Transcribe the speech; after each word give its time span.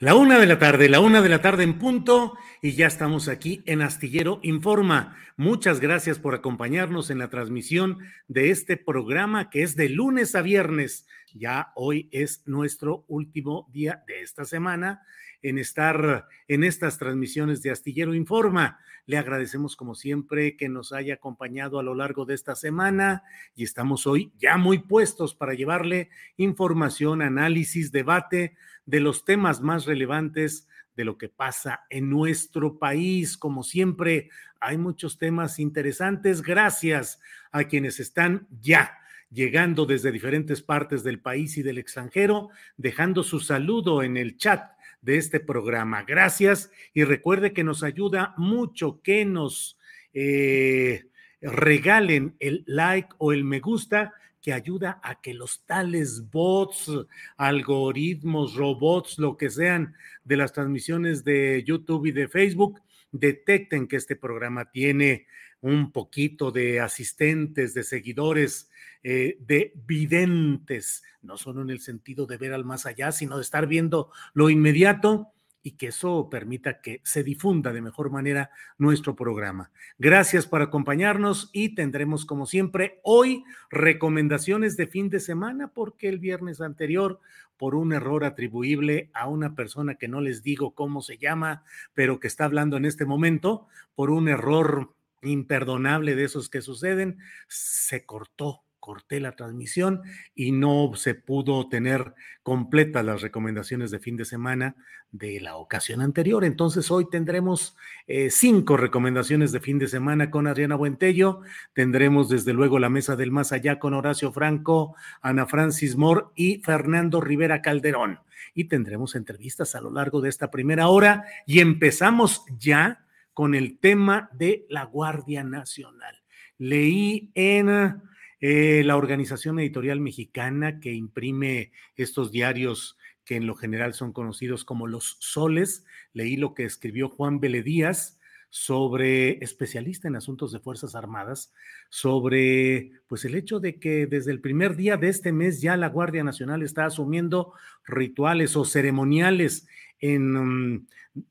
La 0.00 0.14
una 0.14 0.38
de 0.38 0.46
la 0.46 0.60
tarde, 0.60 0.88
la 0.88 1.00
una 1.00 1.22
de 1.22 1.28
la 1.28 1.42
tarde 1.42 1.64
en 1.64 1.76
punto, 1.76 2.38
y 2.62 2.70
ya 2.74 2.86
estamos 2.86 3.26
aquí 3.26 3.64
en 3.66 3.82
Astillero 3.82 4.38
Informa. 4.44 5.16
Muchas 5.36 5.80
gracias 5.80 6.20
por 6.20 6.36
acompañarnos 6.36 7.10
en 7.10 7.18
la 7.18 7.30
transmisión 7.30 7.98
de 8.28 8.50
este 8.50 8.76
programa 8.76 9.50
que 9.50 9.64
es 9.64 9.74
de 9.74 9.88
lunes 9.88 10.36
a 10.36 10.42
viernes. 10.42 11.08
Ya 11.34 11.72
hoy 11.74 12.08
es 12.12 12.44
nuestro 12.46 13.06
último 13.08 13.68
día 13.72 14.04
de 14.06 14.22
esta 14.22 14.44
semana 14.44 15.02
en 15.42 15.58
estar 15.58 16.28
en 16.46 16.62
estas 16.62 16.98
transmisiones 16.98 17.60
de 17.62 17.72
Astillero 17.72 18.14
Informa. 18.14 18.78
Le 19.06 19.18
agradecemos 19.18 19.74
como 19.74 19.96
siempre 19.96 20.56
que 20.56 20.68
nos 20.68 20.92
haya 20.92 21.14
acompañado 21.14 21.80
a 21.80 21.82
lo 21.82 21.96
largo 21.96 22.24
de 22.24 22.34
esta 22.34 22.54
semana 22.54 23.24
y 23.56 23.64
estamos 23.64 24.06
hoy 24.06 24.32
ya 24.38 24.58
muy 24.58 24.78
puestos 24.78 25.34
para 25.34 25.54
llevarle 25.54 26.10
información, 26.36 27.20
análisis, 27.20 27.90
debate 27.90 28.54
de 28.88 29.00
los 29.00 29.26
temas 29.26 29.60
más 29.60 29.84
relevantes 29.84 30.66
de 30.96 31.04
lo 31.04 31.18
que 31.18 31.28
pasa 31.28 31.84
en 31.90 32.08
nuestro 32.08 32.78
país. 32.78 33.36
Como 33.36 33.62
siempre, 33.62 34.30
hay 34.60 34.78
muchos 34.78 35.18
temas 35.18 35.58
interesantes. 35.58 36.40
Gracias 36.40 37.20
a 37.52 37.64
quienes 37.64 38.00
están 38.00 38.48
ya 38.62 38.96
llegando 39.30 39.84
desde 39.84 40.10
diferentes 40.10 40.62
partes 40.62 41.04
del 41.04 41.20
país 41.20 41.58
y 41.58 41.62
del 41.62 41.76
extranjero, 41.76 42.48
dejando 42.78 43.22
su 43.22 43.40
saludo 43.40 44.02
en 44.02 44.16
el 44.16 44.38
chat 44.38 44.72
de 45.02 45.18
este 45.18 45.38
programa. 45.38 46.04
Gracias 46.04 46.70
y 46.94 47.04
recuerde 47.04 47.52
que 47.52 47.64
nos 47.64 47.82
ayuda 47.82 48.32
mucho 48.38 49.02
que 49.02 49.26
nos 49.26 49.78
eh, 50.14 51.10
regalen 51.42 52.36
el 52.40 52.64
like 52.66 53.10
o 53.18 53.34
el 53.34 53.44
me 53.44 53.60
gusta 53.60 54.14
que 54.40 54.52
ayuda 54.52 55.00
a 55.02 55.20
que 55.20 55.34
los 55.34 55.64
tales 55.66 56.30
bots, 56.30 56.90
algoritmos, 57.36 58.54
robots, 58.54 59.18
lo 59.18 59.36
que 59.36 59.50
sean 59.50 59.94
de 60.24 60.36
las 60.36 60.52
transmisiones 60.52 61.24
de 61.24 61.64
YouTube 61.66 62.06
y 62.06 62.12
de 62.12 62.28
Facebook, 62.28 62.80
detecten 63.10 63.88
que 63.88 63.96
este 63.96 64.16
programa 64.16 64.70
tiene 64.70 65.26
un 65.60 65.90
poquito 65.90 66.52
de 66.52 66.80
asistentes, 66.80 67.74
de 67.74 67.82
seguidores, 67.82 68.70
eh, 69.02 69.36
de 69.40 69.72
videntes, 69.86 71.02
no 71.22 71.36
solo 71.36 71.62
en 71.62 71.70
el 71.70 71.80
sentido 71.80 72.26
de 72.26 72.36
ver 72.36 72.52
al 72.52 72.64
más 72.64 72.86
allá, 72.86 73.10
sino 73.12 73.36
de 73.36 73.42
estar 73.42 73.66
viendo 73.66 74.12
lo 74.34 74.50
inmediato 74.50 75.32
y 75.68 75.72
que 75.72 75.88
eso 75.88 76.30
permita 76.30 76.80
que 76.80 77.02
se 77.04 77.22
difunda 77.22 77.74
de 77.74 77.82
mejor 77.82 78.10
manera 78.10 78.50
nuestro 78.78 79.14
programa. 79.14 79.70
Gracias 79.98 80.46
por 80.46 80.62
acompañarnos 80.62 81.50
y 81.52 81.74
tendremos 81.74 82.24
como 82.24 82.46
siempre 82.46 83.00
hoy 83.02 83.44
recomendaciones 83.68 84.78
de 84.78 84.86
fin 84.86 85.10
de 85.10 85.20
semana 85.20 85.68
porque 85.68 86.08
el 86.08 86.20
viernes 86.20 86.62
anterior 86.62 87.20
por 87.58 87.74
un 87.74 87.92
error 87.92 88.24
atribuible 88.24 89.10
a 89.12 89.28
una 89.28 89.54
persona 89.54 89.96
que 89.96 90.08
no 90.08 90.22
les 90.22 90.42
digo 90.42 90.70
cómo 90.70 91.02
se 91.02 91.18
llama, 91.18 91.64
pero 91.92 92.18
que 92.18 92.28
está 92.28 92.46
hablando 92.46 92.78
en 92.78 92.86
este 92.86 93.04
momento, 93.04 93.66
por 93.94 94.10
un 94.10 94.28
error 94.28 94.94
imperdonable 95.20 96.16
de 96.16 96.24
esos 96.24 96.48
que 96.48 96.62
suceden, 96.62 97.18
se 97.46 98.06
cortó 98.06 98.62
corté 98.88 99.20
la 99.20 99.36
transmisión 99.36 100.00
y 100.34 100.50
no 100.50 100.92
se 100.94 101.14
pudo 101.14 101.68
tener 101.68 102.14
completas 102.42 103.04
las 103.04 103.20
recomendaciones 103.20 103.90
de 103.90 103.98
fin 103.98 104.16
de 104.16 104.24
semana 104.24 104.76
de 105.12 105.42
la 105.42 105.56
ocasión 105.56 106.00
anterior. 106.00 106.42
Entonces 106.42 106.90
hoy 106.90 107.06
tendremos 107.10 107.76
eh, 108.06 108.30
cinco 108.30 108.78
recomendaciones 108.78 109.52
de 109.52 109.60
fin 109.60 109.78
de 109.78 109.88
semana 109.88 110.30
con 110.30 110.46
Adriana 110.46 110.74
Buentello. 110.74 111.42
Tendremos 111.74 112.30
desde 112.30 112.54
luego 112.54 112.78
la 112.78 112.88
mesa 112.88 113.14
del 113.14 113.30
más 113.30 113.52
allá 113.52 113.78
con 113.78 113.92
Horacio 113.92 114.32
Franco, 114.32 114.96
Ana 115.20 115.44
Francis 115.44 115.94
Moore 115.94 116.28
y 116.34 116.62
Fernando 116.64 117.20
Rivera 117.20 117.60
Calderón. 117.60 118.20
Y 118.54 118.68
tendremos 118.68 119.16
entrevistas 119.16 119.74
a 119.74 119.82
lo 119.82 119.90
largo 119.90 120.22
de 120.22 120.30
esta 120.30 120.50
primera 120.50 120.88
hora 120.88 121.26
y 121.44 121.60
empezamos 121.60 122.46
ya 122.58 123.04
con 123.34 123.54
el 123.54 123.78
tema 123.80 124.30
de 124.32 124.64
la 124.70 124.84
Guardia 124.84 125.44
Nacional. 125.44 126.22
Leí 126.56 127.30
en 127.34 128.07
eh, 128.40 128.82
la 128.84 128.96
organización 128.96 129.58
editorial 129.58 130.00
mexicana 130.00 130.80
que 130.80 130.92
imprime 130.92 131.72
estos 131.96 132.30
diarios 132.30 132.96
que 133.24 133.36
en 133.36 133.46
lo 133.46 133.54
general 133.54 133.94
son 133.94 134.12
conocidos 134.12 134.64
como 134.64 134.86
los 134.86 135.16
soles. 135.20 135.84
Leí 136.12 136.36
lo 136.36 136.54
que 136.54 136.64
escribió 136.64 137.08
Juan 137.08 137.40
Díaz 137.40 138.18
sobre 138.50 139.44
especialista 139.44 140.08
en 140.08 140.16
asuntos 140.16 140.52
de 140.52 140.60
Fuerzas 140.60 140.94
Armadas, 140.94 141.52
sobre 141.90 142.92
pues 143.06 143.24
el 143.24 143.34
hecho 143.34 143.60
de 143.60 143.78
que 143.78 144.06
desde 144.06 144.32
el 144.32 144.40
primer 144.40 144.76
día 144.76 144.96
de 144.96 145.08
este 145.08 145.32
mes 145.32 145.60
ya 145.60 145.76
la 145.76 145.88
Guardia 145.88 146.24
Nacional 146.24 146.62
está 146.62 146.86
asumiendo 146.86 147.52
rituales 147.84 148.56
o 148.56 148.64
ceremoniales 148.64 149.66
en 150.00 150.74
mm, 150.74 150.86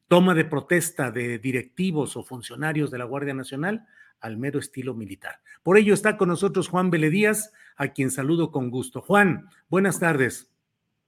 toma 0.07 0.35
de 0.35 0.45
protesta 0.45 1.09
de 1.09 1.39
directivos 1.39 2.17
o 2.17 2.23
funcionarios 2.23 2.91
de 2.91 2.99
la 2.99 3.05
Guardia 3.05 3.33
Nacional 3.33 3.87
al 4.21 4.37
mero 4.37 4.59
estilo 4.59 4.93
militar. 4.93 5.41
Por 5.63 5.77
ello 5.77 5.93
está 5.93 6.17
con 6.17 6.29
nosotros 6.29 6.69
Juan 6.69 6.91
Díaz, 6.91 7.53
a 7.75 7.89
quien 7.89 8.11
saludo 8.11 8.51
con 8.51 8.69
gusto. 8.69 9.01
Juan, 9.01 9.49
buenas 9.69 9.99
tardes. 9.99 10.49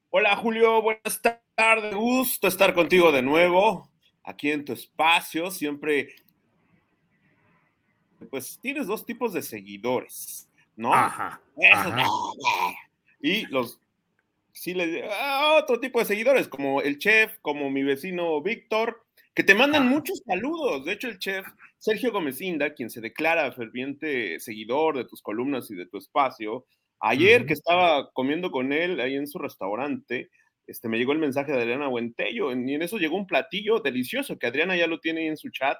Hola 0.09 0.35
Julio, 0.35 0.81
buenas 0.81 1.21
tardes. 1.21 1.95
Gusto 1.95 2.47
estar 2.47 2.73
contigo 2.73 3.11
de 3.11 3.21
nuevo, 3.21 3.89
aquí 4.23 4.51
en 4.51 4.65
tu 4.65 4.73
espacio. 4.73 5.51
Siempre, 5.51 6.15
pues 8.29 8.59
tienes 8.61 8.87
dos 8.87 9.05
tipos 9.05 9.33
de 9.33 9.41
seguidores, 9.41 10.49
¿no? 10.75 10.93
Ajá. 10.93 11.41
Y 13.21 13.45
los, 13.47 13.81
sí, 14.53 14.73
le, 14.73 15.09
ah, 15.11 15.59
otro 15.61 15.77
tipo 15.81 15.99
de 15.99 16.05
seguidores, 16.05 16.47
como 16.47 16.81
el 16.81 16.97
chef, 16.99 17.37
como 17.41 17.69
mi 17.69 17.83
vecino 17.83 18.41
Víctor, 18.41 19.05
que 19.39 19.43
te 19.45 19.55
mandan 19.55 19.87
muchos 19.87 20.21
saludos. 20.25 20.83
De 20.83 20.91
hecho, 20.91 21.07
el 21.07 21.17
chef 21.17 21.47
Sergio 21.77 22.11
Gómezinda, 22.11 22.73
quien 22.73 22.89
se 22.89 22.99
declara 22.99 23.49
ferviente 23.53 24.37
seguidor 24.41 24.97
de 24.97 25.05
tus 25.05 25.21
columnas 25.21 25.71
y 25.71 25.75
de 25.75 25.85
tu 25.85 25.97
espacio, 25.97 26.65
ayer 26.99 27.45
que 27.45 27.53
estaba 27.53 28.11
comiendo 28.11 28.51
con 28.51 28.73
él 28.73 28.99
ahí 28.99 29.15
en 29.15 29.27
su 29.27 29.39
restaurante, 29.39 30.29
este, 30.67 30.89
me 30.89 30.97
llegó 30.97 31.13
el 31.13 31.19
mensaje 31.19 31.53
de 31.53 31.61
Adriana 31.61 31.87
Buentello 31.87 32.51
y 32.51 32.73
en 32.73 32.81
eso 32.81 32.97
llegó 32.97 33.15
un 33.15 33.27
platillo 33.27 33.79
delicioso 33.79 34.37
que 34.37 34.47
Adriana 34.47 34.75
ya 34.75 34.87
lo 34.87 34.99
tiene 34.99 35.25
en 35.27 35.37
su 35.37 35.49
chat. 35.51 35.77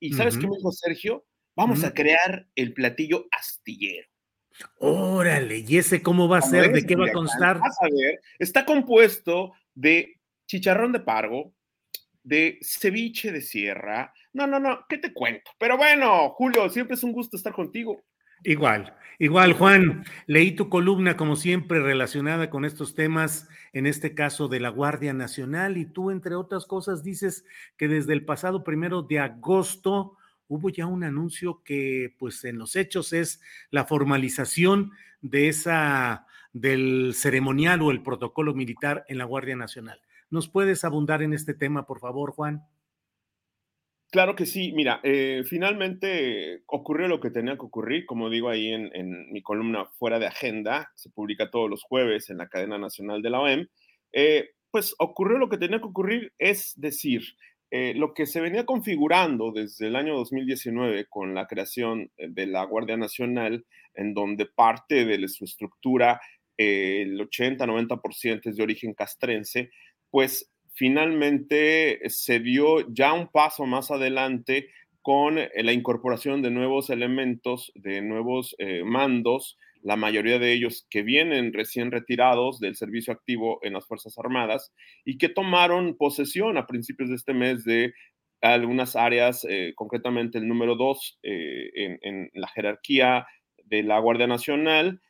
¿Y 0.00 0.14
sabes 0.14 0.36
qué 0.36 0.48
me 0.48 0.56
dijo 0.56 0.72
Sergio? 0.72 1.24
Vamos 1.54 1.84
a 1.84 1.94
crear 1.94 2.48
el 2.56 2.74
platillo 2.74 3.28
astillero. 3.30 4.08
Órale, 4.80 5.58
¿y 5.58 5.76
ese 5.76 6.02
cómo 6.02 6.26
va 6.26 6.38
a 6.38 6.42
ser? 6.42 6.72
¿De 6.72 6.84
qué 6.84 6.96
va 6.96 7.06
a 7.06 7.12
constar? 7.12 7.58
a 7.58 7.84
ver, 7.88 8.18
está 8.40 8.66
compuesto 8.66 9.52
de 9.76 10.16
chicharrón 10.48 10.90
de 10.90 10.98
pargo, 10.98 11.54
de 12.26 12.58
ceviche 12.60 13.30
de 13.30 13.40
sierra. 13.40 14.12
No, 14.32 14.48
no, 14.48 14.58
no, 14.58 14.84
¿qué 14.88 14.98
te 14.98 15.12
cuento? 15.12 15.52
Pero 15.58 15.76
bueno, 15.76 16.30
Julio, 16.30 16.68
siempre 16.68 16.96
es 16.96 17.04
un 17.04 17.12
gusto 17.12 17.36
estar 17.36 17.52
contigo. 17.52 18.02
Igual, 18.42 18.94
igual, 19.20 19.52
Juan, 19.52 20.04
leí 20.26 20.50
tu 20.50 20.68
columna 20.68 21.16
como 21.16 21.36
siempre 21.36 21.78
relacionada 21.80 22.50
con 22.50 22.64
estos 22.64 22.96
temas, 22.96 23.48
en 23.72 23.86
este 23.86 24.12
caso 24.14 24.48
de 24.48 24.58
la 24.58 24.70
Guardia 24.70 25.12
Nacional, 25.12 25.76
y 25.76 25.86
tú, 25.86 26.10
entre 26.10 26.34
otras 26.34 26.66
cosas, 26.66 27.04
dices 27.04 27.44
que 27.76 27.86
desde 27.86 28.12
el 28.12 28.24
pasado 28.24 28.64
primero 28.64 29.02
de 29.02 29.20
agosto 29.20 30.16
hubo 30.48 30.68
ya 30.68 30.86
un 30.86 31.04
anuncio 31.04 31.62
que, 31.64 32.14
pues, 32.18 32.44
en 32.44 32.58
los 32.58 32.74
hechos 32.74 33.12
es 33.12 33.40
la 33.70 33.84
formalización 33.84 34.90
de 35.20 35.48
esa, 35.48 36.26
del 36.52 37.14
ceremonial 37.14 37.82
o 37.82 37.92
el 37.92 38.02
protocolo 38.02 38.52
militar 38.52 39.04
en 39.08 39.18
la 39.18 39.24
Guardia 39.24 39.54
Nacional. 39.54 40.00
¿Nos 40.36 40.50
puedes 40.50 40.84
abundar 40.84 41.22
en 41.22 41.32
este 41.32 41.54
tema, 41.54 41.86
por 41.86 41.98
favor, 41.98 42.32
Juan? 42.32 42.62
Claro 44.10 44.36
que 44.36 44.44
sí. 44.44 44.70
Mira, 44.74 45.00
eh, 45.02 45.44
finalmente 45.48 46.62
ocurrió 46.66 47.08
lo 47.08 47.20
que 47.20 47.30
tenía 47.30 47.54
que 47.54 47.64
ocurrir, 47.64 48.04
como 48.04 48.28
digo 48.28 48.50
ahí 48.50 48.68
en, 48.70 49.32
mi 49.32 49.40
columna 49.40 49.86
Fuera 49.86 50.18
de 50.18 50.26
Agenda, 50.26 50.92
se 50.94 51.08
publica 51.08 51.50
todos 51.50 51.70
los 51.70 51.82
jueves 51.82 52.28
en 52.28 52.36
la 52.36 52.50
cadena 52.50 52.76
nacional 52.76 53.22
de 53.22 53.30
la 53.30 53.40
OEM. 53.40 53.66
Eh, 54.12 54.50
pues 54.70 54.94
ocurrió 54.98 55.38
lo 55.38 55.48
que 55.48 55.56
tenía 55.56 55.78
que 55.78 55.86
ocurrir, 55.86 56.34
es 56.38 56.74
decir, 56.76 57.22
eh, 57.70 57.94
lo 57.94 58.12
que 58.12 58.26
se 58.26 58.42
venía 58.42 58.66
configurando 58.66 59.52
desde 59.52 59.86
el 59.86 59.96
año 59.96 60.16
2019 60.16 61.06
con 61.08 61.34
la 61.34 61.46
creación 61.46 62.10
de 62.18 62.46
la 62.46 62.62
Guardia 62.64 62.98
Nacional, 62.98 63.64
en 63.94 64.12
donde 64.12 64.44
parte 64.44 65.06
de 65.06 65.28
su 65.28 65.46
estructura, 65.46 66.20
el 66.58 67.18
80-90% 67.20 68.50
es 68.50 68.56
de 68.56 68.62
origen 68.62 68.92
castrense, 68.92 69.70
pues 70.10 70.50
finalmente 70.76 72.00
se 72.08 72.38
dio 72.38 72.92
ya 72.92 73.12
un 73.14 73.28
paso 73.28 73.64
más 73.66 73.90
adelante 73.90 74.68
con 75.06 75.38
eh, 75.38 75.50
la 75.62 75.72
incorporación 75.72 76.42
de 76.42 76.50
nuevos 76.50 76.90
elementos, 76.90 77.70
de 77.76 78.02
nuevos 78.02 78.56
eh, 78.58 78.82
mandos, 78.84 79.56
la 79.80 79.94
mayoría 79.94 80.40
de 80.40 80.52
ellos 80.52 80.84
que 80.90 81.02
vienen 81.02 81.52
recién 81.52 81.92
retirados 81.92 82.58
del 82.58 82.74
servicio 82.74 83.12
activo 83.12 83.60
en 83.62 83.74
las 83.74 83.86
Fuerzas 83.86 84.18
Armadas 84.18 84.72
y 85.04 85.16
que 85.16 85.28
tomaron 85.28 85.96
posesión 85.96 86.58
a 86.58 86.66
principios 86.66 87.08
de 87.08 87.14
este 87.14 87.34
mes 87.34 87.64
de 87.64 87.94
algunas 88.40 88.96
áreas, 88.96 89.46
eh, 89.48 89.74
concretamente 89.76 90.38
el 90.38 90.48
número 90.48 90.74
dos 90.74 91.20
en, 91.22 92.30
la 92.34 92.48
jerarquía 92.48 93.26
de 93.64 93.84
la 93.84 94.00
Guardia 94.00 94.26
Nacional, 94.26 95.00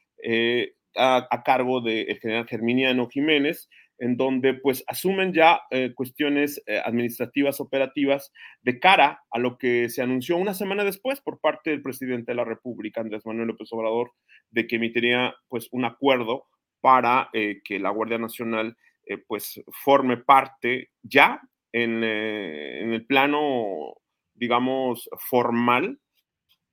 a, 0.95 1.27
a, 1.31 1.43
cargo 1.43 1.81
del 1.81 2.19
general 2.21 2.47
Germiniano 2.47 3.09
Jiménez, 3.09 3.69
en 3.99 4.17
donde 4.17 4.55
pues 4.55 4.85
asumen 4.87 5.33
ya 5.33 5.63
eh, 5.71 5.93
cuestiones 5.95 6.63
eh, 6.67 6.81
administrativas 6.85 7.61
operativas 7.61 8.33
de 8.63 8.79
cara 8.79 9.23
a 9.31 9.39
lo 9.39 9.59
que 9.59 9.89
se 9.89 10.03
anunció 10.03 10.37
una 10.37 10.55
semana 10.55 10.85
después 10.85 11.21
por 11.21 11.41
parte 11.41 11.71
del 11.71 11.83
presidente 11.83 12.33
de 12.33 12.37
la 12.37 12.45
República, 12.45 13.01
Andrés 13.01 13.25
Manuel 13.25 13.49
López 13.49 13.73
Obrador, 13.73 14.13
de 14.51 14.67
que 14.67 14.77
emitiría 14.77 15.35
pues 15.49 15.69
un 15.73 15.85
acuerdo 15.85 16.47
para 16.81 17.31
eh, 17.33 17.61
que 17.65 17.79
la 17.79 17.91
Guardia 17.91 18.19
Nacional 18.19 18.77
pues 19.29 19.63
forme 19.85 20.17
parte 20.17 20.91
ya 21.01 21.41
en, 21.71 22.03
en, 22.03 22.93
el 22.93 23.07
plano, 23.07 23.95
digamos, 24.35 25.09
formal 25.31 26.01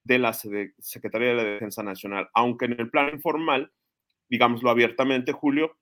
de 0.04 0.18
la 0.18 0.34
Secretaría 0.34 1.30
de 1.30 1.36
la 1.36 1.44
Defensa 1.44 1.84
Nacional, 1.84 2.30
aunque 2.34 2.66
en 2.66 2.80
el 2.80 2.90
plano 2.90 3.12
informal, 3.12 3.72
digámoslo 4.30 4.72
abiertamente, 4.72 5.32
Julio, 5.32 5.78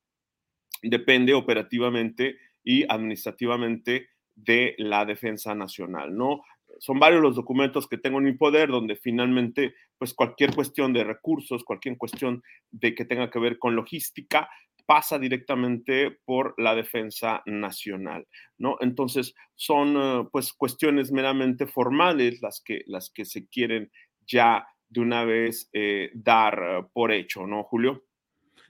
depende 0.82 1.34
operativamente 1.34 2.38
y 2.64 2.84
administrativamente 2.84 4.10
de 4.36 4.76
la 4.78 5.06
defensa 5.06 5.54
nacional, 5.56 6.16
¿no? 6.16 6.42
Son 6.80 7.00
varios 7.00 7.22
los 7.22 7.36
documentos 7.36 7.88
que 7.88 7.98
tengo 7.98 8.20
en 8.20 8.26
mi 8.26 8.34
poder 8.34 8.70
donde 8.70 8.96
finalmente, 8.96 9.76
pues 9.98 10.14
cualquier 10.14 10.56
cuestión 10.56 10.94
de 10.94 11.04
recursos, 11.04 11.64
cualquier 11.64 11.98
cuestión 11.98 12.42
de 12.72 12.96
que 12.96 13.06
tenga 13.06 13.30
que 13.30 13.40
ver 13.40 13.60
con 13.60 13.76
logística, 13.76 14.50
pasa 14.86 15.20
directamente 15.20 16.20
por 16.26 16.54
la 16.58 16.76
defensa 16.76 17.42
nacional, 17.46 18.28
¿no? 18.58 18.78
Entonces, 18.82 19.34
son 19.56 19.96
eh, 19.96 20.28
pues 20.32 20.54
cuestiones 20.54 21.12
meramente 21.12 21.68
formales 21.68 22.42
las 22.42 22.62
que, 22.62 22.84
las 22.88 23.10
que 23.10 23.26
se 23.26 23.48
quieren 23.48 23.92
ya 24.26 24.68
de 24.90 25.00
una 25.00 25.24
vez 25.24 25.70
eh, 25.72 26.12
dar 26.14 26.62
eh, 26.62 26.84
por 26.94 27.12
hecho, 27.12 27.48
¿no, 27.48 27.64
Julio? 27.64 28.04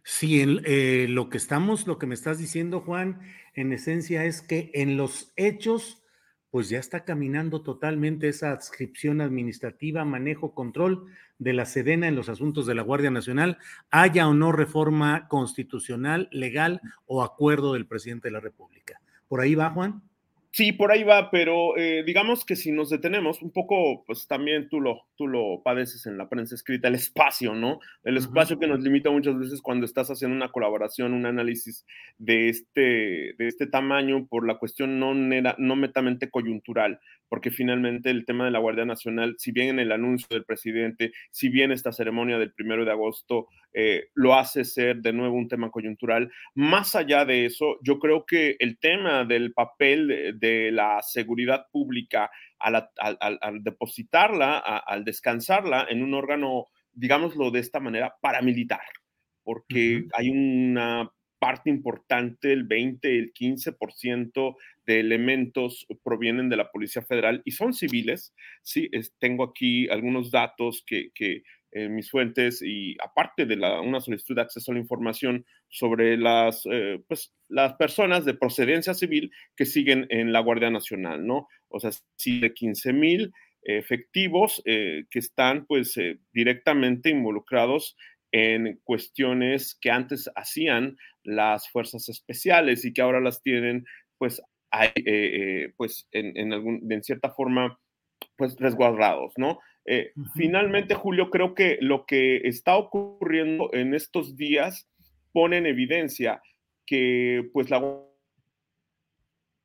Sí, 0.03 0.42
eh, 0.65 1.06
lo 1.09 1.30
que 1.30 1.38
estamos, 1.38 1.86
lo 1.86 2.00
que 2.00 2.07
me 2.07 2.15
estás 2.15 2.39
diciendo, 2.39 2.81
Juan, 2.81 3.21
en 3.53 3.71
esencia 3.71 4.25
es 4.25 4.42
que 4.42 4.71
en 4.74 4.98
los 4.98 5.31
hechos, 5.36 6.01
pues 6.50 6.69
ya 6.69 6.80
está 6.80 7.06
caminando 7.06 7.62
totalmente 7.62 8.27
esa 8.27 8.51
adscripción 8.51 9.21
administrativa, 9.21 10.03
manejo, 10.03 10.56
control 10.56 11.06
de 11.38 11.53
la 11.53 11.65
Sedena 11.65 12.07
en 12.07 12.15
los 12.15 12.30
asuntos 12.30 12.65
de 12.65 12.75
la 12.75 12.81
Guardia 12.81 13.12
Nacional, 13.12 13.57
haya 13.89 14.27
o 14.27 14.33
no 14.33 14.51
reforma 14.51 15.27
constitucional, 15.27 16.30
legal 16.31 16.81
o 17.06 17.24
acuerdo 17.24 17.74
del 17.74 17.88
presidente 17.88 18.27
de 18.27 18.33
la 18.33 18.39
República. 18.39 19.01
¿Por 19.27 19.39
ahí 19.39 19.56
va, 19.56 19.69
Juan? 19.69 20.01
Sí, 20.53 20.74
por 20.74 20.92
ahí 20.92 21.03
va, 21.03 21.31
pero 21.31 21.77
eh, 21.77 22.03
digamos 22.06 22.44
que 22.44 22.57
si 22.57 22.74
nos 22.74 22.89
detenemos, 22.89 23.42
un 23.42 23.51
poco, 23.51 24.03
pues 24.06 24.27
también 24.27 24.68
tú 24.68 24.81
lo, 24.81 25.03
tú 25.15 25.30
lo 25.30 25.62
padeces 25.63 26.06
en 26.07 26.18
la 26.18 26.27
prensa 26.27 26.56
escrita, 26.56 26.89
el 26.89 26.95
espacio, 26.95 27.53
¿no? 27.56 27.80
El 28.03 28.18
espacio 28.18 28.59
que 28.59 28.68
nos 28.68 28.81
limita 28.81 29.09
muchas 29.09 29.39
veces 29.39 29.62
cuando 29.62 29.86
estás 29.86 30.09
haciendo 30.09 30.36
una 30.36 30.51
colaboración, 30.51 31.13
un 31.13 31.25
análisis 31.25 31.86
de 32.18 32.50
este, 32.50 32.81
de 33.38 33.48
este 33.48 33.65
tamaño 33.65 34.27
por 34.27 34.45
la 34.45 34.57
cuestión 34.57 35.00
no, 35.00 35.13
no 35.13 35.75
metamente 35.77 36.30
coyuntural, 36.30 37.00
porque 37.30 37.50
finalmente 37.50 38.09
el 38.09 38.25
tema 38.25 38.44
de 38.44 38.51
la 38.51 38.59
Guardia 38.59 38.83
Nacional, 38.83 39.36
si 39.38 39.53
bien 39.53 39.69
en 39.69 39.80
el 39.80 39.94
anuncio 39.94 40.27
del 40.31 40.44
presidente, 40.44 41.13
si 41.31 41.48
bien 41.48 41.71
esta 41.71 41.94
ceremonia 41.94 42.38
del 42.38 42.51
primero 42.51 42.83
de 42.83 42.92
agosto 42.92 43.48
eh, 43.74 44.09
lo 44.15 44.36
hace 44.36 44.65
ser 44.65 44.98
de 44.98 45.13
nuevo 45.13 45.38
un 45.38 45.48
tema 45.48 45.71
coyuntural, 45.71 46.30
más 46.56 46.94
allá 46.94 47.24
de 47.24 47.45
eso, 47.45 47.77
yo 47.81 48.00
creo 48.00 48.25
que 48.25 48.57
el 48.59 48.77
tema 48.80 49.24
del 49.24 49.53
papel 49.53 50.36
de 50.40 50.40
la 50.41 51.01
seguridad 51.01 51.67
pública 51.71 52.29
al, 52.59 52.89
depositarla, 53.63 54.57
al 54.57 55.03
descansarla 55.03 55.88
en 55.89 56.03
un 56.03 56.13
órgano, 56.13 56.67
digámoslo 56.91 57.51
de 57.51 57.60
esta 57.60 57.79
manera, 57.79 58.15
paramilitar, 58.21 58.81
porque 59.43 60.05
hay 60.13 60.29
una 60.29 61.12
parte 61.39 61.71
importante, 61.71 62.53
el 62.53 62.65
20, 62.65 63.17
el 63.17 63.33
15% 63.33 64.55
de 64.86 65.00
elementos 65.00 65.88
provienen 66.03 66.50
de 66.50 66.57
la 66.57 66.69
Policía 66.69 67.01
Federal 67.01 67.41
y 67.45 67.51
son 67.51 67.74
civiles. 67.74 68.36
Sí, 68.62 68.89
tengo 69.17 69.43
aquí 69.45 69.89
algunos 69.89 70.29
datos 70.29 70.83
que, 70.86 71.10
que 71.15 71.41
eh, 71.73 71.87
mis 71.87 72.11
fuentes 72.11 72.61
y 72.61 72.97
aparte 73.01 73.45
de 73.45 73.55
la, 73.55 73.79
una 73.79 74.01
solicitud 74.01 74.35
de 74.35 74.41
acceso 74.41 74.71
a 74.71 74.73
la 74.73 74.81
información 74.81 75.45
sobre 75.69 76.17
las, 76.17 76.63
eh, 76.69 77.01
pues, 77.07 77.33
las 77.47 77.75
personas 77.75 78.25
de 78.25 78.33
procedencia 78.33 78.93
civil 78.93 79.31
que 79.55 79.65
siguen 79.65 80.05
en 80.09 80.33
la 80.33 80.41
Guardia 80.41 80.69
Nacional, 80.69 81.25
¿no? 81.25 81.47
O 81.69 81.79
sea, 81.79 81.91
sí 82.17 82.41
de 82.41 82.53
15 82.53 82.91
mil 82.91 83.31
efectivos 83.63 84.61
eh, 84.65 85.05
que 85.09 85.19
están 85.19 85.65
pues 85.65 85.95
directamente 86.33 87.09
involucrados 87.09 87.95
en 88.33 88.81
cuestiones 88.83 89.77
que 89.79 89.91
antes 89.91 90.29
hacían 90.35 90.97
las 91.23 91.69
fuerzas 91.69 92.09
especiales 92.09 92.83
y 92.83 92.91
que 92.91 93.01
ahora 93.01 93.21
las 93.21 93.41
tienen 93.43 93.85
pues, 94.17 94.41
pues 95.77 96.07
en, 96.11 96.35
en, 96.35 96.53
algún, 96.53 96.91
en 96.91 97.03
cierta 97.03 97.29
forma 97.29 97.79
pues 98.35 98.57
resguardados, 98.57 99.33
¿no? 99.37 99.59
Eh, 99.85 100.13
finalmente, 100.35 100.95
Julio, 100.95 101.29
creo 101.29 101.55
que 101.55 101.77
lo 101.81 102.05
que 102.05 102.38
está 102.47 102.77
ocurriendo 102.77 103.69
en 103.73 103.93
estos 103.93 104.35
días 104.35 104.88
pone 105.31 105.57
en 105.57 105.65
evidencia 105.65 106.41
que 106.85 107.50
pues 107.53 107.69
la 107.69 107.79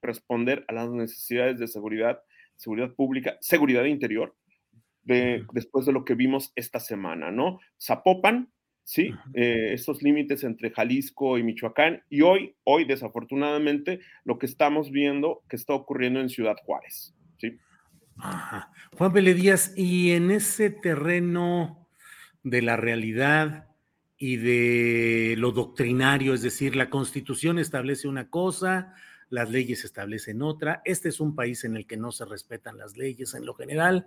responder 0.02 0.64
a 0.68 0.72
las 0.72 0.90
necesidades 0.90 1.58
de 1.58 1.68
seguridad, 1.68 2.22
seguridad 2.56 2.94
pública, 2.94 3.36
seguridad 3.40 3.84
interior, 3.84 4.34
después 5.02 5.86
de 5.86 5.92
lo 5.92 6.04
que 6.04 6.14
vimos 6.14 6.52
esta 6.56 6.80
semana, 6.80 7.30
¿no? 7.30 7.60
Zapopan, 7.80 8.50
¿sí? 8.84 9.10
Eh, 9.34 9.70
estos 9.72 10.02
límites 10.02 10.42
entre 10.44 10.70
Jalisco 10.70 11.38
y 11.38 11.42
Michoacán, 11.42 12.02
y 12.08 12.22
hoy, 12.22 12.54
hoy 12.64 12.84
desafortunadamente, 12.84 14.00
lo 14.24 14.38
que 14.38 14.46
estamos 14.46 14.90
viendo 14.90 15.42
que 15.48 15.56
está 15.56 15.74
ocurriendo 15.74 16.20
en 16.20 16.28
Ciudad 16.28 16.56
Juárez, 16.64 17.14
¿sí? 17.38 17.56
Juan 18.18 19.12
Pele 19.12 19.34
Díaz, 19.34 19.72
y 19.76 20.12
en 20.12 20.30
ese 20.30 20.70
terreno 20.70 21.88
de 22.42 22.62
la 22.62 22.76
realidad, 22.76 23.66
y 24.18 24.36
de 24.36 25.34
lo 25.36 25.52
doctrinario, 25.52 26.32
es 26.34 26.42
decir, 26.42 26.74
la 26.74 26.88
constitución 26.88 27.58
establece 27.58 28.08
una 28.08 28.30
cosa, 28.30 28.94
las 29.28 29.50
leyes 29.50 29.84
establecen 29.84 30.42
otra. 30.42 30.80
Este 30.84 31.08
es 31.08 31.20
un 31.20 31.34
país 31.34 31.64
en 31.64 31.76
el 31.76 31.86
que 31.86 31.96
no 31.96 32.12
se 32.12 32.24
respetan 32.24 32.78
las 32.78 32.96
leyes 32.96 33.34
en 33.34 33.44
lo 33.44 33.54
general, 33.54 34.06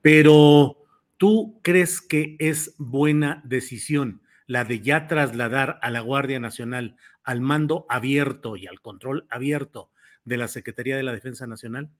pero 0.00 0.76
¿tú 1.16 1.58
crees 1.62 2.00
que 2.00 2.36
es 2.38 2.74
buena 2.78 3.42
decisión 3.44 4.22
la 4.46 4.64
de 4.64 4.80
ya 4.80 5.06
trasladar 5.06 5.78
a 5.82 5.90
la 5.90 6.00
Guardia 6.00 6.38
Nacional 6.38 6.96
al 7.24 7.40
mando 7.40 7.86
abierto 7.88 8.56
y 8.56 8.66
al 8.66 8.80
control 8.80 9.26
abierto 9.28 9.90
de 10.24 10.36
la 10.36 10.48
Secretaría 10.48 10.96
de 10.96 11.02
la 11.02 11.12
Defensa 11.12 11.46
Nacional? 11.46 11.90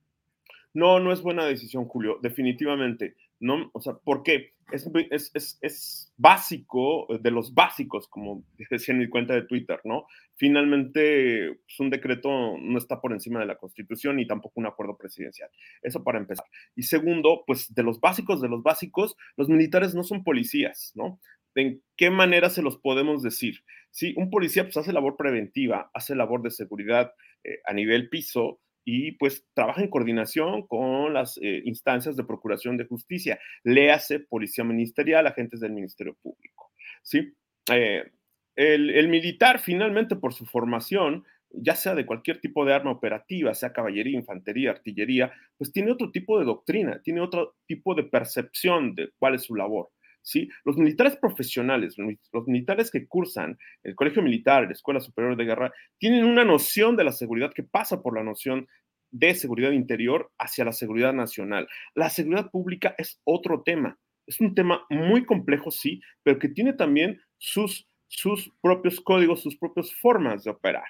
No, 0.74 1.00
no 1.00 1.12
es 1.12 1.22
buena 1.22 1.44
decisión, 1.44 1.86
Julio, 1.86 2.18
definitivamente. 2.22 3.16
No, 3.40 3.70
o 3.72 3.80
sea, 3.80 3.94
¿por 3.94 4.22
qué? 4.22 4.52
Es, 4.70 4.90
es, 5.32 5.58
es, 5.62 6.12
básico, 6.18 7.06
de 7.20 7.30
los 7.30 7.54
básicos, 7.54 8.08
como 8.08 8.44
decía 8.70 8.92
en 8.92 8.98
mi 8.98 9.08
cuenta 9.08 9.34
de 9.34 9.42
Twitter, 9.42 9.80
¿no? 9.84 10.06
Finalmente, 10.36 11.60
pues, 11.64 11.80
un 11.80 11.90
decreto 11.90 12.56
no 12.58 12.76
está 12.76 13.00
por 13.00 13.12
encima 13.12 13.40
de 13.40 13.46
la 13.46 13.56
Constitución 13.56 14.20
y 14.20 14.26
tampoco 14.26 14.60
un 14.60 14.66
acuerdo 14.66 14.96
presidencial. 14.96 15.48
Eso 15.80 16.02
para 16.02 16.18
empezar. 16.18 16.46
Y 16.74 16.82
segundo, 16.82 17.44
pues 17.46 17.74
de 17.74 17.82
los 17.82 18.00
básicos, 18.00 18.42
de 18.42 18.48
los 18.48 18.62
básicos, 18.62 19.16
los 19.36 19.48
militares 19.48 19.94
no 19.94 20.02
son 20.02 20.24
policías, 20.24 20.92
¿no? 20.94 21.20
¿En 21.54 21.82
qué 21.96 22.10
manera 22.10 22.50
se 22.50 22.62
los 22.62 22.78
podemos 22.78 23.22
decir? 23.22 23.64
Sí, 23.90 24.14
un 24.16 24.30
policía 24.30 24.64
pues 24.64 24.76
hace 24.76 24.92
labor 24.92 25.16
preventiva, 25.16 25.90
hace 25.94 26.14
labor 26.14 26.42
de 26.42 26.50
seguridad 26.50 27.12
eh, 27.42 27.58
a 27.64 27.72
nivel 27.72 28.08
piso, 28.08 28.60
y 28.90 29.12
pues 29.12 29.44
trabaja 29.52 29.82
en 29.82 29.90
coordinación 29.90 30.66
con 30.66 31.12
las 31.12 31.38
eh, 31.42 31.60
instancias 31.66 32.16
de 32.16 32.24
procuración 32.24 32.78
de 32.78 32.86
justicia, 32.86 33.38
le 33.62 33.92
hace 33.92 34.18
policía 34.18 34.64
ministerial, 34.64 35.26
agentes 35.26 35.60
del 35.60 35.72
Ministerio 35.72 36.16
Público. 36.22 36.72
¿sí? 37.02 37.34
Eh, 37.70 38.10
el, 38.56 38.88
el, 38.88 39.08
militar 39.08 39.58
finalmente 39.58 40.16
por 40.16 40.32
su 40.32 40.46
formación, 40.46 41.22
ya 41.50 41.74
sea 41.74 41.94
de 41.94 42.06
cualquier 42.06 42.40
tipo 42.40 42.64
de 42.64 42.72
arma 42.72 42.92
operativa, 42.92 43.52
sea 43.52 43.74
caballería, 43.74 44.18
infantería, 44.18 44.70
artillería, 44.70 45.34
pues 45.58 45.70
tiene 45.70 45.92
otro 45.92 46.10
tipo 46.10 46.38
de 46.38 46.46
doctrina, 46.46 46.98
tiene 47.04 47.20
otro 47.20 47.56
tipo 47.66 47.94
de 47.94 48.04
percepción 48.04 48.94
de 48.94 49.10
cuál 49.18 49.34
es 49.34 49.42
su 49.42 49.54
labor. 49.54 49.90
¿Sí? 50.22 50.48
Los 50.64 50.76
militares 50.76 51.16
profesionales, 51.16 51.96
los 52.32 52.46
militares 52.46 52.90
que 52.90 53.06
cursan 53.06 53.58
el 53.82 53.94
Colegio 53.94 54.22
Militar, 54.22 54.64
la 54.64 54.72
Escuela 54.72 55.00
Superior 55.00 55.36
de 55.36 55.44
Guerra, 55.44 55.72
tienen 55.98 56.24
una 56.24 56.44
noción 56.44 56.96
de 56.96 57.04
la 57.04 57.12
seguridad 57.12 57.52
que 57.52 57.62
pasa 57.62 58.02
por 58.02 58.14
la 58.14 58.24
noción 58.24 58.66
de 59.10 59.34
seguridad 59.34 59.70
interior 59.70 60.30
hacia 60.38 60.64
la 60.64 60.72
seguridad 60.72 61.12
nacional. 61.12 61.68
La 61.94 62.10
seguridad 62.10 62.50
pública 62.50 62.94
es 62.98 63.20
otro 63.24 63.62
tema. 63.62 63.98
Es 64.26 64.40
un 64.40 64.54
tema 64.54 64.84
muy 64.90 65.24
complejo, 65.24 65.70
sí, 65.70 66.02
pero 66.22 66.38
que 66.38 66.48
tiene 66.48 66.74
también 66.74 67.20
sus, 67.38 67.88
sus 68.08 68.52
propios 68.60 69.00
códigos, 69.00 69.42
sus 69.42 69.56
propias 69.56 69.94
formas 69.94 70.44
de 70.44 70.50
operar. 70.50 70.84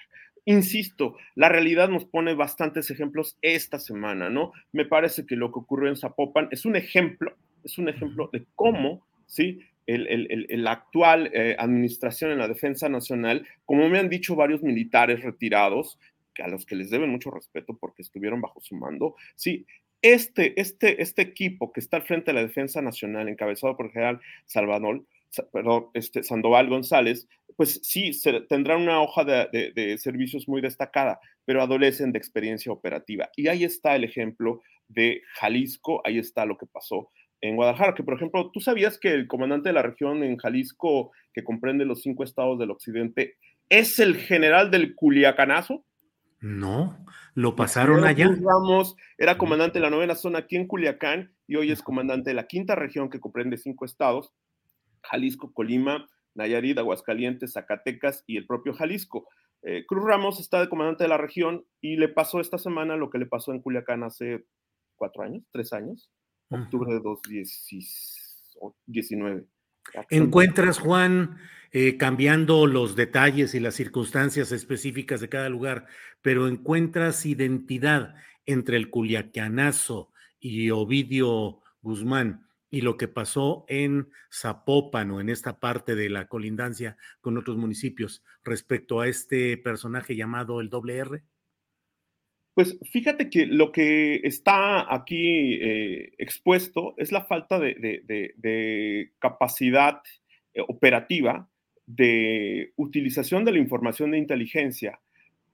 Insisto, 0.45 1.15
la 1.35 1.49
realidad 1.49 1.89
nos 1.89 2.07
pone 2.07 2.35
bastantes 2.35 2.91
ejemplos 2.91 3.37
esta 3.43 3.79
semana, 3.79 4.31
¿no? 4.31 4.53
Me 4.73 4.87
parece 4.87 5.27
que 5.27 5.37
lo 5.37 5.53
que 5.53 5.59
ocurrió 5.59 5.91
en 5.91 5.97
Zapopan 5.97 6.49
es 6.51 6.65
un 6.65 6.75
ejemplo, 6.75 7.37
es 7.63 7.77
un 7.79 7.89
ejemplo 7.89 8.31
de 8.33 8.47
cómo 8.55 9.07
¿sí? 9.29 9.61
El, 9.87 10.47
la 10.51 10.73
actual 10.73 11.31
eh, 11.33 11.57
administración 11.59 12.33
en 12.33 12.39
la 12.39 12.49
defensa 12.49 12.89
nacional, 12.91 13.47
como 13.65 13.89
me 13.89 13.99
han 13.99 14.11
dicho 14.11 14.37
varios 14.37 14.63
militares 14.63 15.23
retirados, 15.23 15.99
a 16.43 16.49
los 16.49 16.67
que 16.67 16.77
les 16.77 16.91
deben 16.91 17.11
mucho 17.11 17.31
respeto 17.31 17.77
porque 17.79 18.03
estuvieron 18.03 18.41
bajo 18.41 18.61
su 18.61 18.75
mando, 18.75 19.15
sí, 19.35 19.67
este, 20.03 20.61
este, 20.61 21.03
este 21.03 21.23
equipo 21.23 21.73
que 21.73 21.81
está 21.81 21.97
al 21.97 22.05
frente 22.05 22.27
de 22.27 22.35
la 22.35 22.47
defensa 22.47 22.81
nacional, 22.83 23.29
encabezado 23.29 23.77
por 23.77 23.87
el 23.87 23.93
general 23.93 24.21
Salvador, 24.47 25.05
perdón, 25.53 25.87
este, 25.95 26.23
Sandoval 26.23 26.69
González, 26.69 27.27
pues 27.57 27.81
sí, 27.83 28.13
se, 28.13 28.41
tendrán 28.43 28.83
una 28.83 29.01
hoja 29.01 29.25
de, 29.25 29.73
de, 29.75 29.99
servicios 29.99 30.49
muy 30.49 30.61
destacada, 30.61 31.19
pero 31.45 31.63
adolecen 31.63 32.13
de 32.13 32.19
experiencia 32.19 32.71
operativa. 32.71 33.29
Y 33.37 33.49
ahí 33.49 33.65
está 33.65 33.97
el 33.97 34.05
ejemplo 34.05 34.63
de 34.87 35.23
Jalisco, 35.35 36.01
ahí 36.05 36.19
está 36.19 36.47
lo 36.47 36.57
que 36.57 36.67
pasó 36.67 37.11
en 37.41 37.57
Guadalajara, 37.57 37.95
que 37.95 38.03
por 38.03 38.15
ejemplo, 38.15 38.51
¿tú 38.53 38.61
sabías 38.61 38.99
que 38.99 39.13
el 39.13 39.29
comandante 39.29 39.69
de 39.69 39.73
la 39.73 39.83
región 39.83 40.23
en 40.23 40.37
Jalisco, 40.37 41.13
que 41.33 41.45
comprende 41.45 41.85
los 41.85 42.03
cinco 42.03 42.25
estados 42.25 42.59
del 42.59 42.71
occidente, 42.71 43.37
es 43.69 43.99
el 43.99 44.17
general 44.17 44.71
del 44.71 44.95
Culiacanazo? 44.95 45.85
No, 46.41 47.05
lo 47.35 47.57
pasaron 47.57 48.05
allá. 48.05 48.29
Ramos 48.29 48.97
era 49.19 49.39
comandante 49.39 49.79
de 49.79 49.85
la 49.85 49.91
novena 49.91 50.15
zona 50.15 50.41
aquí 50.41 50.57
en 50.57 50.67
Culiacán 50.67 51.33
y 51.47 51.57
hoy 51.57 51.73
es 51.73 51.83
comandante 51.83 52.31
de 52.31 52.35
la 52.35 52.47
quinta 52.47 52.75
región 52.75 53.11
que 53.11 53.21
comprende 53.21 53.57
cinco 53.57 53.85
estados, 53.85 54.33
Jalisco, 55.03 55.53
Colima, 55.53 56.09
Nayarit, 56.35 56.79
Aguascalientes, 56.79 57.55
Zacatecas 57.55 58.23
y 58.27 58.37
el 58.37 58.47
propio 58.47 58.73
Jalisco. 58.73 59.29
Eh, 59.63 59.85
Cruz 59.87 60.05
Ramos 60.05 60.39
está 60.39 60.61
de 60.61 60.69
comandante 60.69 61.05
de 61.05 61.09
la 61.09 61.17
región 61.17 61.65
y 61.81 61.97
le 61.97 62.09
pasó 62.09 62.41
esta 62.41 62.59
semana 62.59 62.97
lo 62.97 63.11
que 63.11 63.19
le 63.19 63.27
pasó 63.27 63.53
en 63.53 63.61
Culiacán 63.61 64.05
hace 64.05 64.45
cuatro 64.95 65.25
años, 65.25 65.43
tres 65.51 65.73
años 65.73 66.13
octubre 66.51 66.95
de 66.95 67.01
2019. 67.01 69.47
¿Encuentras, 70.11 70.79
Juan, 70.79 71.39
eh, 71.73 71.97
cambiando 71.97 72.67
los 72.67 72.97
detalles 72.97 73.55
y 73.55 73.61
las 73.61 73.75
circunstancias 73.75 74.53
específicas 74.53 75.21
de 75.21 75.29
cada 75.29 75.49
lugar, 75.49 75.87
pero 76.23 76.49
encuentras 76.49 77.27
identidad 77.27 78.15
entre 78.47 78.77
el 78.77 78.91
culiacanazo 78.91 80.13
y 80.41 80.71
Ovidio 80.71 81.61
Guzmán 81.83 82.47
y 82.71 82.83
lo 82.83 82.97
que 82.97 83.09
pasó 83.09 83.65
en 83.69 84.11
Zapopan 84.33 85.11
o 85.11 85.21
en 85.21 85.29
esta 85.29 85.59
parte 85.59 85.95
de 85.95 86.11
la 86.11 86.29
colindancia 86.29 86.97
con 87.21 87.39
otros 87.39 87.57
municipios 87.57 88.23
respecto 88.45 89.01
a 89.01 89.09
este 89.09 89.57
personaje 89.57 90.17
llamado 90.17 90.61
el 90.61 90.71
doble 90.71 90.99
R? 90.99 91.23
Pues 92.59 92.77
fíjate 92.91 93.31
que 93.31 93.47
lo 93.47 93.71
que 93.71 94.17
está 94.25 94.93
aquí 94.93 95.55
eh, 95.63 96.11
expuesto 96.19 96.95
es 96.97 97.13
la 97.13 97.23
falta 97.23 97.61
de, 97.61 99.13
capacidad 99.21 100.03
eh, 100.53 100.63
operativa 100.67 101.49
de 101.87 102.73
utilización 102.75 103.45
de 103.45 103.53
la 103.53 103.61
información 103.61 104.11
de 104.11 104.19
inteligencia 104.19 104.99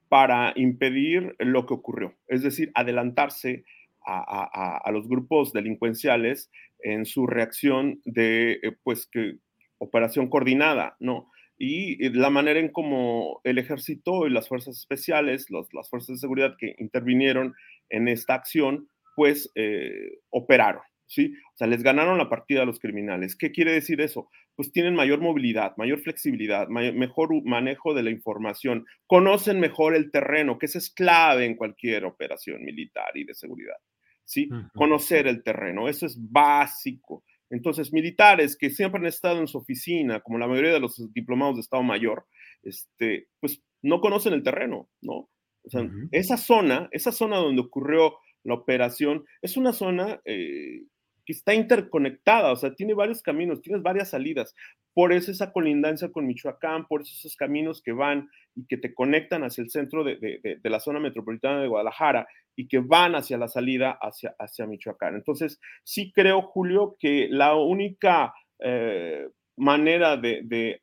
para 0.09 0.55
impedir 0.57 1.37
lo 1.41 1.67
que 1.67 1.75
ocurrió, 1.75 2.15
es 2.27 2.43
decir, 2.43 2.73
adelantarse 2.75 3.67
a, 4.07 4.91
los 4.91 5.07
grupos 5.07 5.53
delincuenciales 5.53 6.51
en 6.79 7.05
su 7.05 7.27
reacción 7.27 8.01
de, 8.07 8.53
eh, 8.63 8.73
pues, 8.83 9.07
que 9.13 9.35
operación 9.77 10.31
coordinada, 10.31 10.97
¿no? 11.01 11.31
Y 11.57 12.09
la 12.11 12.31
manera 12.31 12.59
en 12.59 12.71
cómo 12.71 13.41
el 13.45 13.59
ejército 13.59 14.27
y 14.27 14.31
las 14.31 14.49
fuerzas 14.49 14.77
especiales, 14.77 15.47
las 15.51 15.89
fuerzas 15.89 16.17
de 16.17 16.21
seguridad 16.21 16.57
que 16.59 16.75
intervinieron 16.79 17.55
en 17.91 18.09
esta 18.09 18.35
acción, 18.35 18.89
pues 19.15 19.51
eh, 19.55 20.19
operaron, 20.31 20.83
¿sí? 21.07 21.33
O 21.55 21.57
sea, 21.57 21.67
les 21.67 21.83
ganaron 21.83 22.19
la 22.19 22.29
partida 22.29 22.63
a 22.63 22.67
los 22.67 22.81
criminales. 22.81 23.37
¿Qué 23.37 23.53
quiere 23.53 23.73
decir 23.73 24.01
eso? 24.01 24.29
Pues 24.57 24.73
tienen 24.73 24.95
mayor 24.95 25.21
movilidad, 25.21 25.77
mayor 25.77 26.01
flexibilidad, 26.01 26.69
mejor 26.69 27.31
manejo 27.45 27.95
de 27.95 28.03
la 28.03 28.11
información, 28.11 28.87
conocen 29.07 29.61
mejor 29.61 29.95
el 29.95 30.11
terreno, 30.11 30.59
que 30.59 30.67
eso 30.67 30.79
es 30.79 30.93
clave 30.93 31.45
en 31.45 31.57
cualquier 31.57 32.05
operación 32.05 32.65
militar 32.65 33.17
y 33.17 33.25
de 33.25 33.35
seguridad, 33.35 33.77
¿sí? 34.25 34.49
Conocer 34.75 35.29
el 35.29 35.43
terreno, 35.43 35.89
eso 35.89 36.07
es 36.07 36.17
básico. 36.19 37.25
Entonces, 37.55 37.93
militares 37.93 38.57
que 38.57 38.69
siempre 38.69 38.99
han 39.01 39.07
estado 39.07 39.39
en 39.39 39.47
su 39.47 39.59
oficina, 39.59 40.21
como 40.21 40.39
la 40.39 40.49
mayoría 40.49 40.73
de 40.73 40.81
los 40.81 41.13
diplomados 41.13 41.55
de 41.55 41.61
Estado 41.61 41.85
Mayor, 41.85 42.27
este, 42.65 43.29
pues 43.39 43.63
no 43.81 44.01
conocen 44.01 44.33
el 44.33 44.43
terreno, 44.43 44.89
¿no? 45.01 45.29
O 45.63 45.71
sea, 45.71 45.89
esa 46.11 46.37
zona, 46.37 46.89
esa 46.91 47.13
zona 47.13 47.37
donde 47.37 47.63
ocurrió 47.63 48.17
la 48.43 48.55
operación, 48.55 49.25
es 49.41 49.57
una 49.57 49.73
zona 49.73 50.21
eh, 50.25 50.83
que 51.25 51.33
está 51.33 51.55
interconectada, 51.55 52.53
o 52.53 52.57
sea, 52.57 52.75
tiene 52.75 52.95
varios 52.95 53.23
caminos, 53.23 53.63
tienes 53.63 53.83
varias 53.83 54.11
salidas. 54.11 54.55
Por 54.93 55.13
eso 55.13 55.31
esa 55.31 55.53
colindancia 55.53 56.11
con 56.13 56.27
Michoacán, 56.27 56.87
por 56.87 57.03
eso 57.03 57.13
esos 57.15 57.37
caminos 57.37 57.83
que 57.83 57.93
van 57.93 58.29
y 58.55 58.67
que 58.67 58.77
te 58.77 58.95
conectan 58.95 59.43
hacia 59.43 59.63
el 59.63 59.71
centro 59.71 60.05
de, 60.05 60.61
la 60.63 60.81
zona 60.81 61.01
metropolitana 61.01 61.61
de 61.61 61.69
Guadalajara 61.69 62.29
y 62.55 62.69
que 62.69 62.79
van 62.79 63.15
hacia 63.15 63.39
la 63.39 63.49
salida 63.49 63.99
hacia, 64.01 64.67
Michoacán. 64.67 65.17
Entonces, 65.17 65.61
sí 65.83 66.13
creo, 66.13 66.43
Julio, 66.43 66.97
que 66.99 67.29
la 67.29 67.57
única 67.57 68.33
eh, 68.61 69.29
manera 69.57 70.17
de, 70.17 70.81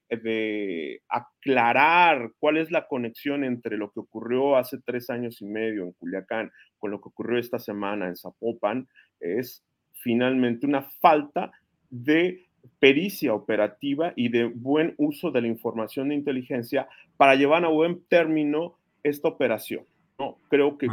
aclarar 1.10 2.32
cuál 2.40 2.58
es 2.58 2.72
la 2.72 2.88
conexión 2.88 3.44
entre 3.44 3.78
lo 3.78 3.92
que 3.92 4.00
ocurrió 4.00 4.58
hace 4.58 4.80
tres 4.86 5.10
años 5.10 5.42
y 5.42 5.46
medio 5.46 5.84
en 5.84 5.94
Culiacán 5.94 6.52
con 6.78 6.92
lo 6.92 7.02
que 7.02 7.10
ocurrió 7.10 7.38
esta 7.38 7.60
semana 7.60 8.08
en 8.08 8.16
Zapopan 8.16 8.88
es 9.20 9.64
finalmente 10.02 10.66
una 10.66 10.84
falta 11.02 11.52
de 11.90 12.46
pericia 12.80 13.34
operativa 13.34 14.14
y 14.16 14.30
de 14.30 14.46
buen 14.46 14.94
uso 14.98 15.32
de 15.32 15.42
la 15.42 15.48
información 15.48 16.10
de 16.10 16.16
inteligencia 16.16 16.88
para 17.18 17.36
llevar 17.36 17.66
a 17.66 17.70
buen 17.70 18.02
término 18.08 18.76
esta 19.04 19.28
operación. 19.28 19.86
¿no? 20.20 20.38
Creo 20.50 20.78
que 20.78 20.88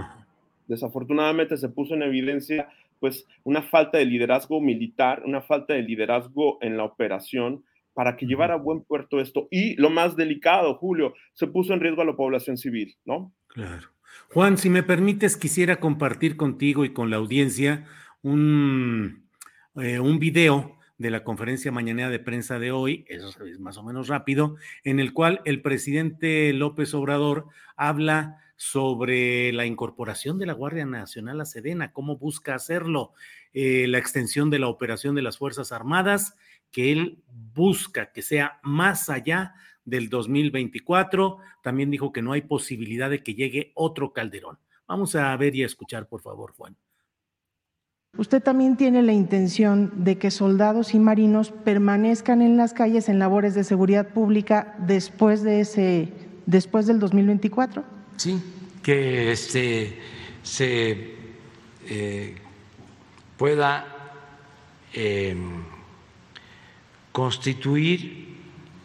desafortunadamente 0.67 1.57
se 1.57 1.69
puso 1.69 1.95
en 1.95 2.03
evidencia 2.03 2.69
pues 3.01 3.27
una 3.45 3.63
falta 3.63 3.99
de 3.99 4.07
liderazgo 4.07 4.61
militar, 4.61 5.23
una 5.25 5.41
falta 5.41 5.75
de 5.75 5.83
liderazgo 5.83 6.59
en 6.61 6.77
la 6.77 6.85
operación 6.85 7.65
para 7.95 8.17
que 8.17 8.27
llevara 8.27 8.55
a 8.55 8.59
buen 8.59 8.83
puerto 8.83 9.21
esto. 9.21 9.49
Y 9.51 9.75
lo 9.77 9.91
más 9.91 10.17
delicado, 10.17 10.75
Julio, 10.75 11.15
se 11.33 11.47
puso 11.47 11.73
en 11.75 11.81
riesgo 11.81 12.03
a 12.03 12.05
la 12.05 12.17
población 12.17 12.57
civil, 12.57 12.97
¿no? 13.05 13.33
Claro. 13.49 13.89
Juan, 14.31 14.59
si 14.59 14.69
me 14.71 14.83
permites, 14.83 15.37
quisiera 15.37 15.81
compartir 15.81 16.37
contigo 16.37 16.85
y 16.85 16.93
con 16.93 17.11
la 17.11 17.17
audiencia 17.17 17.87
un, 18.23 19.29
eh, 19.77 19.99
un 19.99 20.19
video 20.19 20.79
de 20.99 21.11
la 21.11 21.23
conferencia 21.23 21.71
mañanera 21.71 22.11
de 22.11 22.19
prensa 22.19 22.59
de 22.59 22.73
hoy, 22.73 23.05
eso 23.09 23.29
es 23.45 23.61
más 23.61 23.79
o 23.79 23.85
menos 23.85 24.09
rápido, 24.09 24.57
en 24.83 24.99
el 24.99 25.13
cual 25.13 25.41
el 25.45 25.63
presidente 25.63 26.53
López 26.53 26.93
Obrador 26.93 27.47
habla 27.77 28.39
sobre 28.57 29.53
la 29.53 29.65
incorporación 29.65 30.39
de 30.39 30.47
la 30.47 30.53
Guardia 30.53 30.85
Nacional 30.85 31.41
a 31.41 31.45
Sedena, 31.45 31.93
cómo 31.93 32.19
busca 32.19 32.57
hacerlo, 32.57 33.13
eh, 33.53 33.87
la 33.87 33.99
extensión 33.99 34.51
de 34.51 34.59
la 34.59 34.67
operación 34.67 35.15
de 35.15 35.23
las 35.23 35.39
Fuerzas 35.39 35.71
Armadas, 35.71 36.35
que 36.73 36.91
él 36.91 37.23
busca 37.55 38.13
que 38.13 38.23
sea 38.23 38.59
más 38.65 39.09
allá 39.09 39.55
del 39.85 40.09
2024. 40.09 41.39
También 41.63 41.91
dijo 41.91 42.13
que 42.13 42.21
no 42.21 42.33
hay 42.33 42.43
posibilidad 42.43 43.09
de 43.09 43.23
que 43.23 43.35
llegue 43.35 43.71
otro 43.75 44.13
Calderón. 44.13 44.59
Vamos 44.89 45.15
a 45.15 45.35
ver 45.37 45.55
y 45.55 45.63
a 45.63 45.67
escuchar, 45.67 46.09
por 46.09 46.21
favor, 46.21 46.53
Juan. 46.57 46.77
Usted 48.19 48.43
también 48.43 48.77
tiene 48.77 49.01
la 49.03 49.13
intención 49.13 49.93
de 50.03 50.19
que 50.19 50.33
soldados 50.33 50.93
y 50.93 50.99
marinos 50.99 51.53
permanezcan 51.53 52.43
en 52.43 52.57
las 52.57 52.75
calles 52.75 53.09
en 53.09 53.21
labores 53.21 53.55
de 53.55 53.63
seguridad 53.63 54.09
pública 54.09 54.75
después 54.81 55.45
de 55.45 55.61
ese, 55.61 56.13
después 56.45 56.89
del 56.89 56.99
2024. 56.99 57.85
Sí, 58.17 58.43
que 58.83 59.31
este, 59.31 60.01
se 60.43 61.15
eh, 61.89 62.35
pueda 63.37 63.87
eh, 64.93 65.37
constituir 67.13 68.37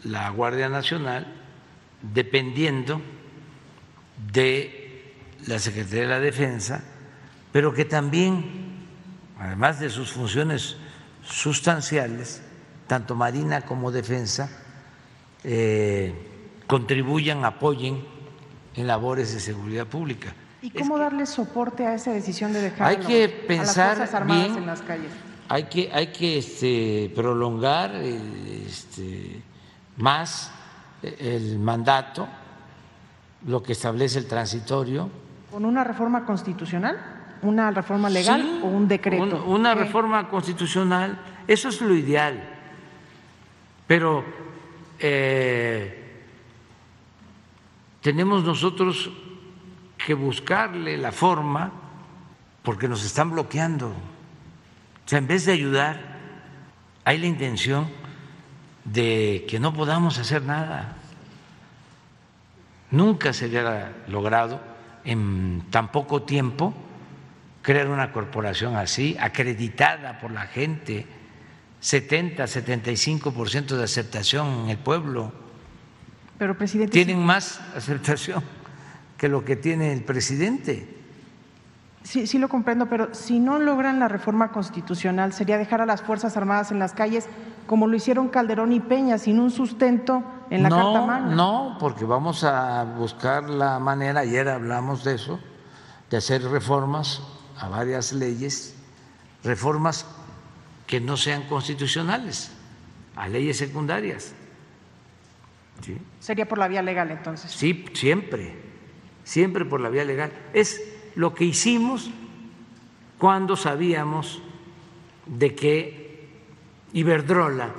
la 0.04 0.30
Guardia 0.30 0.68
Nacional 0.68 1.26
dependiendo 2.14 3.02
de 4.32 5.16
la 5.48 5.58
Secretaría 5.58 6.02
de 6.02 6.08
la 6.08 6.20
Defensa, 6.20 6.84
pero 7.50 7.74
que 7.74 7.84
también 7.84 8.63
además 9.38 9.80
de 9.80 9.90
sus 9.90 10.12
funciones 10.12 10.76
sustanciales, 11.22 12.42
tanto 12.86 13.14
Marina 13.14 13.62
como 13.62 13.90
Defensa, 13.90 14.48
eh, 15.42 16.14
contribuyan, 16.66 17.44
apoyen 17.44 18.04
en 18.74 18.86
labores 18.86 19.32
de 19.34 19.40
seguridad 19.40 19.86
pública. 19.86 20.34
¿Y 20.62 20.70
cómo 20.70 20.98
darle 20.98 21.26
soporte 21.26 21.86
a 21.86 21.94
esa 21.94 22.12
decisión 22.12 22.52
de 22.52 22.62
dejar 22.62 22.88
hay 22.88 22.96
que 22.96 23.28
pensar 23.28 23.84
a 23.84 23.88
las 23.88 23.96
Fuerzas 23.96 24.14
Armadas 24.14 24.46
bien, 24.46 24.58
en 24.58 24.66
las 24.66 24.82
calles? 24.82 25.12
Hay 25.48 25.64
que, 25.64 25.90
hay 25.92 26.06
que 26.06 26.38
este, 26.38 27.12
prolongar 27.14 27.94
este, 27.96 29.42
más 29.98 30.50
el 31.02 31.58
mandato, 31.58 32.26
lo 33.46 33.62
que 33.62 33.72
establece 33.72 34.18
el 34.18 34.26
transitorio. 34.26 35.10
¿Con 35.50 35.66
una 35.66 35.84
reforma 35.84 36.24
constitucional? 36.24 37.13
Una 37.44 37.70
reforma 37.70 38.08
legal 38.08 38.60
o 38.62 38.66
un 38.66 38.88
decreto? 38.88 39.44
una 39.44 39.74
reforma 39.74 40.28
constitucional, 40.28 41.18
eso 41.46 41.68
es 41.68 41.80
lo 41.80 41.94
ideal, 41.94 42.42
pero 43.86 44.24
eh, 44.98 46.22
tenemos 48.00 48.44
nosotros 48.44 49.10
que 49.96 50.14
buscarle 50.14 50.96
la 50.96 51.12
forma 51.12 51.72
porque 52.62 52.88
nos 52.88 53.04
están 53.04 53.30
bloqueando. 53.30 53.88
O 53.88 55.08
sea, 55.08 55.18
en 55.18 55.26
vez 55.26 55.44
de 55.44 55.52
ayudar, 55.52 56.18
hay 57.04 57.18
la 57.18 57.26
intención 57.26 57.88
de 58.84 59.46
que 59.48 59.60
no 59.60 59.72
podamos 59.72 60.18
hacer 60.18 60.42
nada. 60.42 60.96
Nunca 62.90 63.32
se 63.32 63.46
hubiera 63.46 63.92
logrado 64.08 64.60
en 65.04 65.62
tan 65.70 65.92
poco 65.92 66.22
tiempo 66.22 66.74
crear 67.64 67.88
una 67.88 68.12
corporación 68.12 68.76
así, 68.76 69.16
acreditada 69.18 70.20
por 70.20 70.30
la 70.30 70.42
gente, 70.42 71.06
70, 71.80 72.44
75% 72.44 73.76
de 73.76 73.82
aceptación 73.82 74.64
en 74.64 74.68
el 74.68 74.76
pueblo. 74.76 75.32
Pero, 76.36 76.58
presidente. 76.58 76.92
Tienen 76.92 77.24
más 77.24 77.60
aceptación 77.74 78.44
que 79.16 79.30
lo 79.30 79.46
que 79.46 79.56
tiene 79.56 79.94
el 79.94 80.04
presidente. 80.04 80.86
Sí, 82.02 82.26
sí 82.26 82.38
lo 82.38 82.50
comprendo, 82.50 82.86
pero 82.86 83.14
si 83.14 83.40
no 83.40 83.58
logran 83.58 83.98
la 83.98 84.08
reforma 84.08 84.52
constitucional, 84.52 85.32
sería 85.32 85.56
dejar 85.56 85.80
a 85.80 85.86
las 85.86 86.02
Fuerzas 86.02 86.36
Armadas 86.36 86.70
en 86.70 86.78
las 86.78 86.92
calles 86.92 87.28
como 87.66 87.86
lo 87.86 87.96
hicieron 87.96 88.28
Calderón 88.28 88.74
y 88.74 88.80
Peña, 88.80 89.16
sin 89.16 89.40
un 89.40 89.50
sustento 89.50 90.22
en 90.50 90.64
la 90.64 90.68
no, 90.68 90.76
Carta 90.76 91.06
Magna. 91.06 91.34
No, 91.34 91.78
porque 91.80 92.04
vamos 92.04 92.44
a 92.44 92.84
buscar 92.84 93.48
la 93.48 93.78
manera, 93.78 94.20
ayer 94.20 94.50
hablamos 94.50 95.02
de 95.02 95.14
eso, 95.14 95.40
de 96.10 96.18
hacer 96.18 96.42
reformas 96.42 97.22
a 97.64 97.68
varias 97.68 98.12
leyes, 98.12 98.74
reformas 99.42 100.06
que 100.86 101.00
no 101.00 101.16
sean 101.16 101.44
constitucionales, 101.48 102.50
a 103.16 103.26
leyes 103.26 103.56
secundarias. 103.56 104.34
Sería 106.20 106.46
por 106.46 106.58
la 106.58 106.68
vía 106.68 106.82
legal 106.82 107.10
entonces. 107.10 107.50
Sí, 107.50 107.86
siempre, 107.94 108.54
siempre 109.24 109.64
por 109.64 109.80
la 109.80 109.88
vía 109.88 110.04
legal. 110.04 110.30
Es 110.52 110.80
lo 111.14 111.34
que 111.34 111.44
hicimos 111.44 112.10
cuando 113.18 113.56
sabíamos 113.56 114.42
de 115.26 115.54
que 115.54 116.28
Iberdrola 116.92 117.72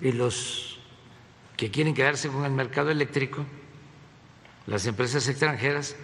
y 0.00 0.12
los 0.12 0.78
que 1.56 1.70
quieren 1.70 1.94
quedarse 1.94 2.28
con 2.28 2.44
el 2.44 2.52
mercado 2.52 2.90
eléctrico, 2.90 3.44
las 4.66 4.86
empresas 4.86 5.28
extranjeras, 5.28 5.96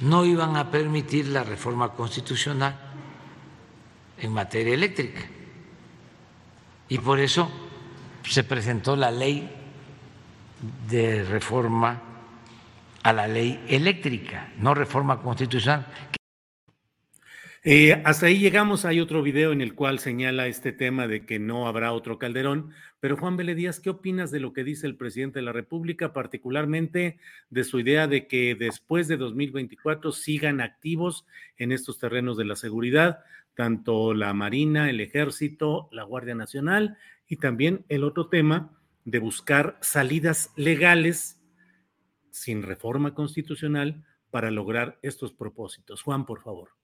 no 0.00 0.24
iban 0.24 0.56
a 0.56 0.70
permitir 0.70 1.28
la 1.28 1.44
reforma 1.44 1.90
constitucional 1.90 2.76
en 4.18 4.32
materia 4.32 4.74
eléctrica. 4.74 5.20
Y 6.88 6.98
por 6.98 7.18
eso 7.20 7.50
se 8.24 8.44
presentó 8.44 8.96
la 8.96 9.10
ley 9.10 9.48
de 10.88 11.24
reforma 11.24 12.02
a 13.02 13.12
la 13.12 13.26
ley 13.26 13.64
eléctrica, 13.68 14.52
no 14.58 14.74
reforma 14.74 15.20
constitucional. 15.20 15.86
Eh, 17.70 18.00
hasta 18.06 18.24
ahí 18.24 18.38
llegamos. 18.38 18.86
Hay 18.86 18.98
otro 18.98 19.22
video 19.22 19.52
en 19.52 19.60
el 19.60 19.74
cual 19.74 19.98
señala 19.98 20.46
este 20.46 20.72
tema 20.72 21.06
de 21.06 21.26
que 21.26 21.38
no 21.38 21.68
habrá 21.68 21.92
otro 21.92 22.18
Calderón. 22.18 22.70
Pero 22.98 23.18
Juan 23.18 23.36
Vélez 23.36 23.78
¿qué 23.80 23.90
opinas 23.90 24.30
de 24.30 24.40
lo 24.40 24.54
que 24.54 24.64
dice 24.64 24.86
el 24.86 24.96
presidente 24.96 25.40
de 25.40 25.44
la 25.44 25.52
República, 25.52 26.14
particularmente 26.14 27.18
de 27.50 27.64
su 27.64 27.78
idea 27.78 28.06
de 28.06 28.26
que 28.26 28.54
después 28.54 29.06
de 29.06 29.18
2024 29.18 30.12
sigan 30.12 30.62
activos 30.62 31.26
en 31.58 31.70
estos 31.70 31.98
terrenos 31.98 32.38
de 32.38 32.46
la 32.46 32.56
seguridad, 32.56 33.18
tanto 33.52 34.14
la 34.14 34.32
Marina, 34.32 34.88
el 34.88 35.00
Ejército, 35.00 35.90
la 35.92 36.04
Guardia 36.04 36.34
Nacional 36.34 36.96
y 37.26 37.36
también 37.36 37.84
el 37.90 38.02
otro 38.02 38.30
tema 38.30 38.80
de 39.04 39.18
buscar 39.18 39.76
salidas 39.82 40.54
legales 40.56 41.38
sin 42.30 42.62
reforma 42.62 43.12
constitucional 43.12 44.06
para 44.30 44.50
lograr 44.50 44.98
estos 45.02 45.34
propósitos? 45.34 46.00
Juan, 46.00 46.24
por 46.24 46.40
favor. 46.40 46.77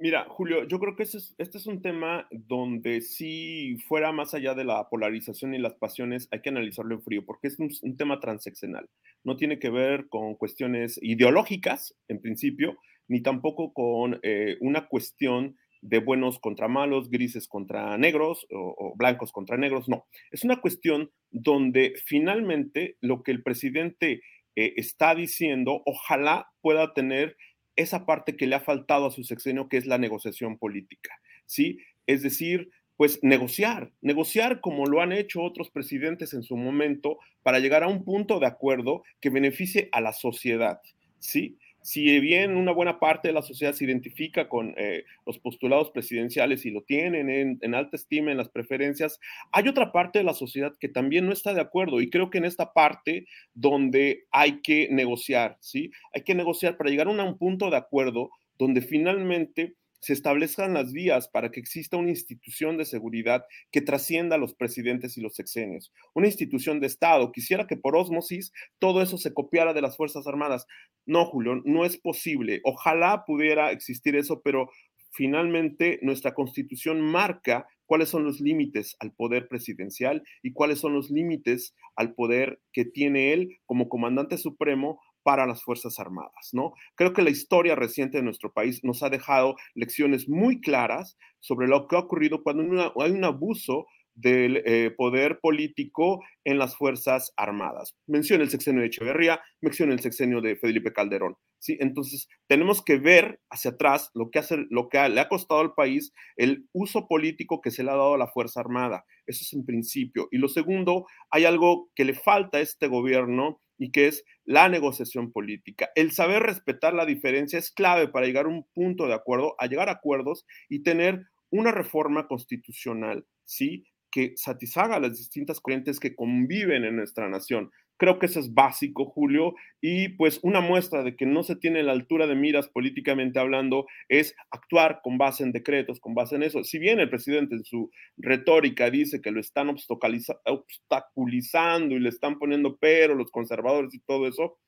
Mira, 0.00 0.26
Julio, 0.28 0.64
yo 0.64 0.78
creo 0.78 0.96
que 0.96 1.04
este 1.04 1.18
es, 1.38 1.66
un 1.66 1.80
tema 1.80 2.26
donde 2.30 3.00
si 3.00 3.76
fuera 3.88 4.12
más 4.12 4.34
allá 4.34 4.54
de 4.54 4.64
la 4.64 4.88
polarización 4.88 5.54
y 5.54 5.58
las 5.58 5.74
pasiones, 5.74 6.28
hay 6.30 6.42
que 6.42 6.50
analizarlo 6.50 6.94
en 6.94 7.02
frío, 7.02 7.24
porque 7.24 7.48
es 7.48 7.58
un, 7.58 7.96
tema 7.96 8.20
transeccional. 8.20 8.88
No 9.24 9.36
tiene 9.36 9.58
que 9.58 9.70
ver 9.70 10.08
con 10.08 10.34
cuestiones 10.34 10.98
ideológicas, 11.02 11.94
en 12.08 12.20
principio, 12.20 12.76
ni 13.08 13.22
tampoco 13.22 13.72
con 13.72 14.18
eh, 14.22 14.56
una 14.60 14.88
cuestión 14.88 15.56
de 15.82 15.98
buenos 16.00 16.38
contra 16.38 16.68
malos, 16.68 17.10
grises 17.10 17.48
contra 17.48 17.96
negros 17.96 18.46
o, 18.50 18.94
blancos 18.96 19.32
contra 19.32 19.56
negros. 19.56 19.88
No, 19.88 20.06
es 20.30 20.44
una 20.44 20.60
cuestión 20.60 21.10
donde 21.30 21.94
finalmente 22.04 22.96
lo 23.00 23.22
que 23.22 23.32
el 23.32 23.42
presidente 23.42 24.20
eh, 24.56 24.74
está 24.76 25.14
diciendo, 25.14 25.82
ojalá 25.86 26.48
pueda 26.60 26.92
tener 26.92 27.36
esa 27.76 28.06
parte 28.06 28.36
que 28.36 28.46
le 28.46 28.56
ha 28.56 28.60
faltado 28.60 29.06
a 29.06 29.10
su 29.10 29.22
sexenio, 29.22 29.68
que 29.68 29.76
es 29.76 29.86
la 29.86 29.98
negociación 29.98 30.58
política, 30.58 31.20
¿sí? 31.44 31.78
Es 32.06 32.22
decir, 32.22 32.70
pues 32.96 33.18
negociar, 33.22 33.92
negociar 34.00 34.60
como 34.60 34.86
lo 34.86 35.02
han 35.02 35.12
hecho 35.12 35.42
otros 35.42 35.70
presidentes 35.70 36.32
en 36.32 36.42
su 36.42 36.56
momento 36.56 37.18
para 37.42 37.58
llegar 37.58 37.82
a 37.82 37.88
un 37.88 38.04
punto 38.04 38.40
de 38.40 38.46
acuerdo 38.46 39.02
que 39.20 39.30
beneficie 39.30 39.88
a 39.92 40.00
la 40.00 40.12
sociedad, 40.12 40.80
¿sí? 41.18 41.58
Si 41.86 42.18
bien 42.18 42.56
una 42.56 42.72
buena 42.72 42.98
parte 42.98 43.28
de 43.28 43.34
la 43.34 43.42
sociedad 43.42 43.72
se 43.72 43.84
identifica 43.84 44.48
con 44.48 44.74
eh, 44.76 45.04
los 45.24 45.38
postulados 45.38 45.92
presidenciales 45.92 46.66
y 46.66 46.72
lo 46.72 46.82
tienen 46.82 47.30
en, 47.30 47.74
alta 47.76 47.94
estima 47.94 48.32
en 48.32 48.38
las 48.38 48.48
preferencias, 48.48 49.20
hay 49.52 49.68
otra 49.68 49.92
parte 49.92 50.18
de 50.18 50.24
la 50.24 50.34
sociedad 50.34 50.74
que 50.80 50.88
también 50.88 51.26
no 51.26 51.32
está 51.32 51.54
de 51.54 51.60
acuerdo 51.60 52.00
y 52.00 52.10
creo 52.10 52.28
que 52.28 52.38
en 52.38 52.44
esta 52.44 52.72
parte 52.72 53.28
donde 53.54 54.24
hay 54.32 54.62
que 54.62 54.88
negociar, 54.90 55.58
¿sí? 55.60 55.92
Hay 56.12 56.24
que 56.24 56.34
negociar 56.34 56.76
para 56.76 56.90
llegar 56.90 57.06
a 57.06 57.10
un 57.22 57.38
punto 57.38 57.70
de 57.70 57.76
acuerdo 57.76 58.30
donde 58.58 58.82
finalmente 58.82 59.76
se 60.00 60.12
establezcan 60.12 60.74
las 60.74 60.92
vías 60.92 61.28
para 61.28 61.50
que 61.50 61.60
exista 61.60 61.96
una 61.96 62.10
institución 62.10 62.76
de 62.76 62.84
seguridad 62.84 63.44
que 63.72 63.80
trascienda 63.80 64.36
a 64.36 64.38
los 64.38 64.54
presidentes 64.54 65.16
y 65.16 65.20
los 65.20 65.34
sexenios, 65.34 65.92
una 66.14 66.26
institución 66.26 66.80
de 66.80 66.86
Estado. 66.86 67.32
Quisiera 67.32 67.66
que 67.66 67.76
por 67.76 67.96
osmosis 67.96 68.52
todo 68.78 69.02
eso 69.02 69.18
se 69.18 69.34
copiara 69.34 69.74
de 69.74 69.82
las 69.82 69.96
Fuerzas 69.96 70.26
Armadas. 70.26 70.66
No, 71.06 71.26
Julio, 71.26 71.62
no 71.64 71.84
es 71.84 71.96
posible. 71.96 72.60
Ojalá 72.64 73.24
pudiera 73.26 73.70
existir 73.70 74.16
eso, 74.16 74.42
pero 74.42 74.70
finalmente 75.12 75.98
nuestra 76.02 76.34
constitución 76.34 77.00
marca 77.00 77.66
cuáles 77.86 78.08
son 78.08 78.24
los 78.24 78.40
límites 78.40 78.96
al 79.00 79.12
poder 79.12 79.48
presidencial 79.48 80.22
y 80.42 80.52
cuáles 80.52 80.80
son 80.80 80.92
los 80.92 81.10
límites 81.10 81.74
al 81.94 82.14
poder 82.14 82.60
que 82.72 82.84
tiene 82.84 83.32
él 83.32 83.58
como 83.64 83.88
comandante 83.88 84.36
supremo 84.36 85.00
para 85.26 85.44
las 85.44 85.64
Fuerzas 85.64 85.98
Armadas, 85.98 86.50
¿no? 86.52 86.74
Creo 86.94 87.12
que 87.12 87.22
la 87.22 87.30
historia 87.30 87.74
reciente 87.74 88.18
de 88.18 88.22
nuestro 88.22 88.52
país 88.52 88.84
nos 88.84 89.02
ha 89.02 89.10
dejado 89.10 89.56
lecciones 89.74 90.28
muy 90.28 90.60
claras 90.60 91.18
sobre 91.40 91.66
lo 91.66 91.88
que 91.88 91.96
ha 91.96 91.98
ocurrido 91.98 92.44
cuando 92.44 92.94
hay 93.02 93.10
un 93.10 93.24
abuso 93.24 93.86
del 94.14 94.62
eh, 94.64 94.92
poder 94.96 95.40
político 95.40 96.22
en 96.44 96.58
las 96.58 96.76
Fuerzas 96.76 97.32
Armadas. 97.36 97.96
Menciona 98.06 98.44
el 98.44 98.50
sexenio 98.50 98.82
de 98.82 98.86
Echeverría, 98.86 99.40
menciona 99.60 99.94
el 99.94 100.00
sexenio 100.00 100.40
de 100.40 100.54
Felipe 100.54 100.92
Calderón. 100.92 101.36
¿sí? 101.58 101.76
Entonces, 101.80 102.28
tenemos 102.46 102.84
que 102.84 102.96
ver 102.96 103.40
hacia 103.50 103.72
atrás 103.72 104.12
lo 104.14 104.30
que, 104.30 105.08
le 105.08 105.20
ha 105.20 105.28
costado 105.28 105.60
al 105.60 105.74
país 105.74 106.12
el 106.36 106.68
uso 106.72 107.08
político 107.08 107.60
que 107.60 107.72
se 107.72 107.82
le 107.82 107.90
ha 107.90 107.96
dado 107.96 108.14
a 108.14 108.18
la 108.18 108.28
Fuerza 108.28 108.60
Armada. 108.60 109.04
Eso 109.26 109.42
es 109.42 109.52
en 109.54 109.66
principio. 109.66 110.28
Y 110.30 110.38
lo 110.38 110.46
segundo, 110.46 111.06
hay 111.30 111.46
algo 111.46 111.90
que 111.96 112.04
le 112.04 112.14
falta 112.14 112.58
a 112.58 112.62
este 112.62 112.86
gobierno 112.86 113.60
y 113.78 113.90
que 113.90 114.08
es 114.08 114.24
la 114.44 114.68
negociación 114.68 115.32
política. 115.32 115.90
El 115.94 116.12
saber 116.12 116.42
respetar 116.42 116.94
la 116.94 117.06
diferencia 117.06 117.58
es 117.58 117.70
clave 117.70 118.08
para 118.08 118.26
llegar 118.26 118.46
a 118.46 118.50
un 118.50 118.64
punto 118.74 119.06
de 119.06 119.14
acuerdo, 119.14 119.54
a 119.58 119.66
llegar 119.66 119.88
a 119.88 119.92
acuerdos 119.92 120.46
y 120.68 120.82
tener 120.82 121.26
una 121.50 121.72
reforma 121.72 122.26
constitucional, 122.26 123.26
¿sí? 123.44 123.84
Que 124.10 124.32
satisfaga 124.36 124.96
a 124.96 125.00
las 125.00 125.16
distintas 125.16 125.60
corrientes 125.60 126.00
que 126.00 126.14
conviven 126.14 126.84
en 126.84 126.96
nuestra 126.96 127.28
nación. 127.28 127.70
Creo 127.98 128.18
que 128.18 128.26
eso 128.26 128.40
es 128.40 128.52
básico, 128.52 129.06
Julio, 129.06 129.54
y 129.80 130.10
pues 130.10 130.38
una 130.42 130.60
muestra 130.60 131.02
de 131.02 131.16
que 131.16 131.24
no 131.24 131.42
se 131.42 131.56
tiene 131.56 131.82
la 131.82 131.92
altura 131.92 132.26
de 132.26 132.34
miras 132.34 132.68
políticamente 132.68 133.38
hablando 133.38 133.86
es 134.08 134.36
actuar 134.50 135.00
con 135.02 135.16
base 135.16 135.44
en 135.44 135.52
decretos, 135.52 135.98
con 136.00 136.14
base 136.14 136.36
en 136.36 136.42
eso. 136.42 136.62
Si 136.64 136.78
bien 136.78 137.00
el 137.00 137.08
presidente 137.08 137.54
en 137.54 137.64
su 137.64 137.90
retórica 138.18 138.90
dice 138.90 139.22
que 139.22 139.30
lo 139.30 139.40
están 139.40 139.70
obstaculizando 139.70 141.94
y 141.94 142.00
le 142.00 142.10
están 142.10 142.38
poniendo 142.38 142.76
pero 142.76 143.14
los 143.14 143.30
conservadores 143.30 143.94
y 143.94 144.00
todo 144.00 144.28
eso, 144.28 144.58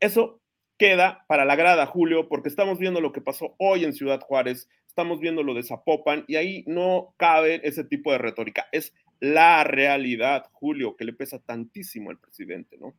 eso 0.00 0.40
queda 0.78 1.24
para 1.28 1.44
la 1.44 1.56
grada, 1.56 1.86
Julio, 1.86 2.28
porque 2.28 2.48
estamos 2.48 2.78
viendo 2.78 3.00
lo 3.00 3.12
que 3.12 3.20
pasó 3.20 3.54
hoy 3.58 3.84
en 3.84 3.92
Ciudad 3.92 4.20
Juárez, 4.20 4.68
estamos 4.88 5.20
viendo 5.20 5.42
lo 5.42 5.54
de 5.54 5.62
Zapopan 5.62 6.24
y 6.26 6.36
ahí 6.36 6.64
no 6.66 7.14
cabe 7.18 7.60
ese 7.64 7.84
tipo 7.84 8.12
de 8.12 8.18
retórica. 8.18 8.66
Es 8.72 8.94
la 9.22 9.62
realidad, 9.62 10.46
Julio, 10.50 10.96
que 10.96 11.04
le 11.04 11.12
pesa 11.12 11.38
tantísimo 11.38 12.10
al 12.10 12.18
presidente, 12.18 12.76
¿no? 12.76 12.96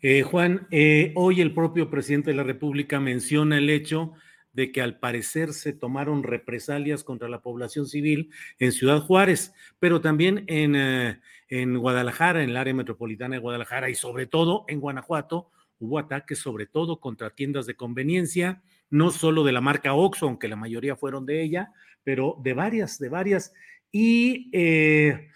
Eh, 0.00 0.22
Juan, 0.22 0.68
eh, 0.70 1.12
hoy 1.16 1.40
el 1.40 1.52
propio 1.52 1.90
presidente 1.90 2.30
de 2.30 2.36
la 2.36 2.44
República 2.44 3.00
menciona 3.00 3.58
el 3.58 3.68
hecho 3.68 4.12
de 4.52 4.70
que 4.70 4.80
al 4.80 5.00
parecer 5.00 5.52
se 5.52 5.72
tomaron 5.72 6.22
represalias 6.22 7.02
contra 7.02 7.28
la 7.28 7.42
población 7.42 7.88
civil 7.88 8.30
en 8.60 8.70
Ciudad 8.70 9.00
Juárez, 9.00 9.52
pero 9.80 10.00
también 10.00 10.44
en, 10.46 10.76
eh, 10.76 11.20
en 11.48 11.76
Guadalajara, 11.76 12.44
en 12.44 12.50
el 12.50 12.56
área 12.56 12.74
metropolitana 12.74 13.34
de 13.34 13.40
Guadalajara 13.40 13.90
y 13.90 13.96
sobre 13.96 14.26
todo 14.26 14.64
en 14.68 14.78
Guanajuato, 14.78 15.50
hubo 15.80 15.98
ataques 15.98 16.38
sobre 16.38 16.66
todo 16.66 17.00
contra 17.00 17.30
tiendas 17.30 17.66
de 17.66 17.74
conveniencia, 17.74 18.62
no 18.90 19.10
solo 19.10 19.42
de 19.42 19.52
la 19.52 19.60
marca 19.60 19.92
Oxxo, 19.92 20.26
aunque 20.26 20.46
la 20.46 20.54
mayoría 20.54 20.94
fueron 20.94 21.26
de 21.26 21.42
ella, 21.42 21.72
pero 22.04 22.38
de 22.40 22.54
varias, 22.54 23.00
de 23.00 23.08
varias. 23.08 23.52
Y 23.92 24.50
eh, 24.52 25.28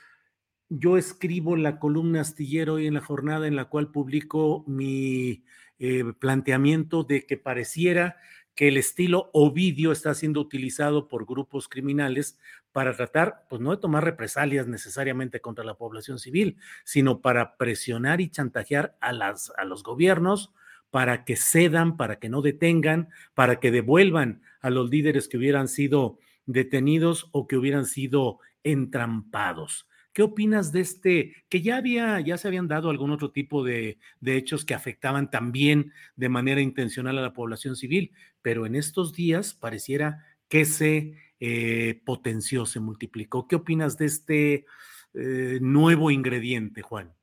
yo 0.69 0.97
escribo 0.97 1.57
la 1.57 1.79
columna 1.79 2.21
astillero 2.21 2.75
hoy 2.75 2.87
en 2.87 2.95
la 2.95 3.01
jornada 3.01 3.47
en 3.47 3.57
la 3.57 3.67
cual 3.67 3.91
publico 3.91 4.65
mi 4.67 5.45
eh, 5.79 6.05
planteamiento 6.19 7.05
de 7.05 7.27
que 7.27 7.37
pareciera 7.37 8.17
que 8.55 8.69
el 8.69 8.77
estilo 8.77 9.31
Ovidio 9.33 9.93
está 9.93 10.15
siendo 10.15 10.41
utilizado 10.41 11.09
por 11.09 11.25
grupos 11.25 11.69
criminales 11.69 12.39
para 12.73 12.95
tratar, 12.95 13.47
pues 13.49 13.61
no 13.61 13.71
de 13.71 13.79
tomar 13.79 14.05
represalias 14.05 14.67
necesariamente 14.67 15.41
contra 15.41 15.65
la 15.65 15.75
población 15.75 16.19
civil, 16.19 16.59
sino 16.85 17.21
para 17.21 17.57
presionar 17.57 18.21
y 18.21 18.29
chantajear 18.29 18.97
a, 19.01 19.13
las, 19.13 19.53
a 19.57 19.65
los 19.65 19.83
gobiernos 19.83 20.53
para 20.91 21.25
que 21.25 21.37
cedan, 21.37 21.97
para 21.97 22.19
que 22.19 22.29
no 22.29 22.43
detengan, 22.43 23.09
para 23.35 23.61
que 23.61 23.71
devuelvan 23.71 24.43
a 24.61 24.71
los 24.71 24.91
líderes 24.91 25.29
que 25.29 25.39
hubieran 25.39 25.69
sido 25.69 26.19
detenidos 26.53 27.29
o 27.33 27.47
que 27.47 27.57
hubieran 27.57 27.87
sido 27.87 28.39
entrampados. 28.63 29.87
¿Qué 30.13 30.23
opinas 30.23 30.73
de 30.73 30.81
este, 30.81 31.35
que 31.49 31.63
ya 31.63 31.77
había, 31.77 32.19
ya 32.21 32.37
se 32.37 32.49
habían 32.49 32.67
dado 32.67 32.91
algún 32.91 33.13
otro 33.13 33.31
tipo 33.31 33.63
de, 33.63 33.99
hechos 34.25 34.65
que 34.65 34.75
afectaban 34.75 35.31
también 35.31 35.93
de 36.17 36.29
manera 36.29 36.61
intencional 36.61 37.17
a 37.19 37.23
la 37.23 37.33
población 37.33 37.77
civil, 37.77 38.13
pero 38.43 38.67
en 38.67 38.75
estos 38.75 39.13
días 39.13 39.55
pareciera 39.55 40.27
que 40.49 40.65
se 40.65 41.15
eh, 41.39 42.03
potenció, 42.05 42.67
se 42.67 42.81
multiplicó. 42.81 43.47
¿Qué 43.47 43.55
opinas 43.55 43.99
de 43.99 44.07
este 44.07 44.67
eh, 45.15 45.59
nuevo 45.63 46.11
ingrediente, 46.11 46.83
Juan? 46.83 47.15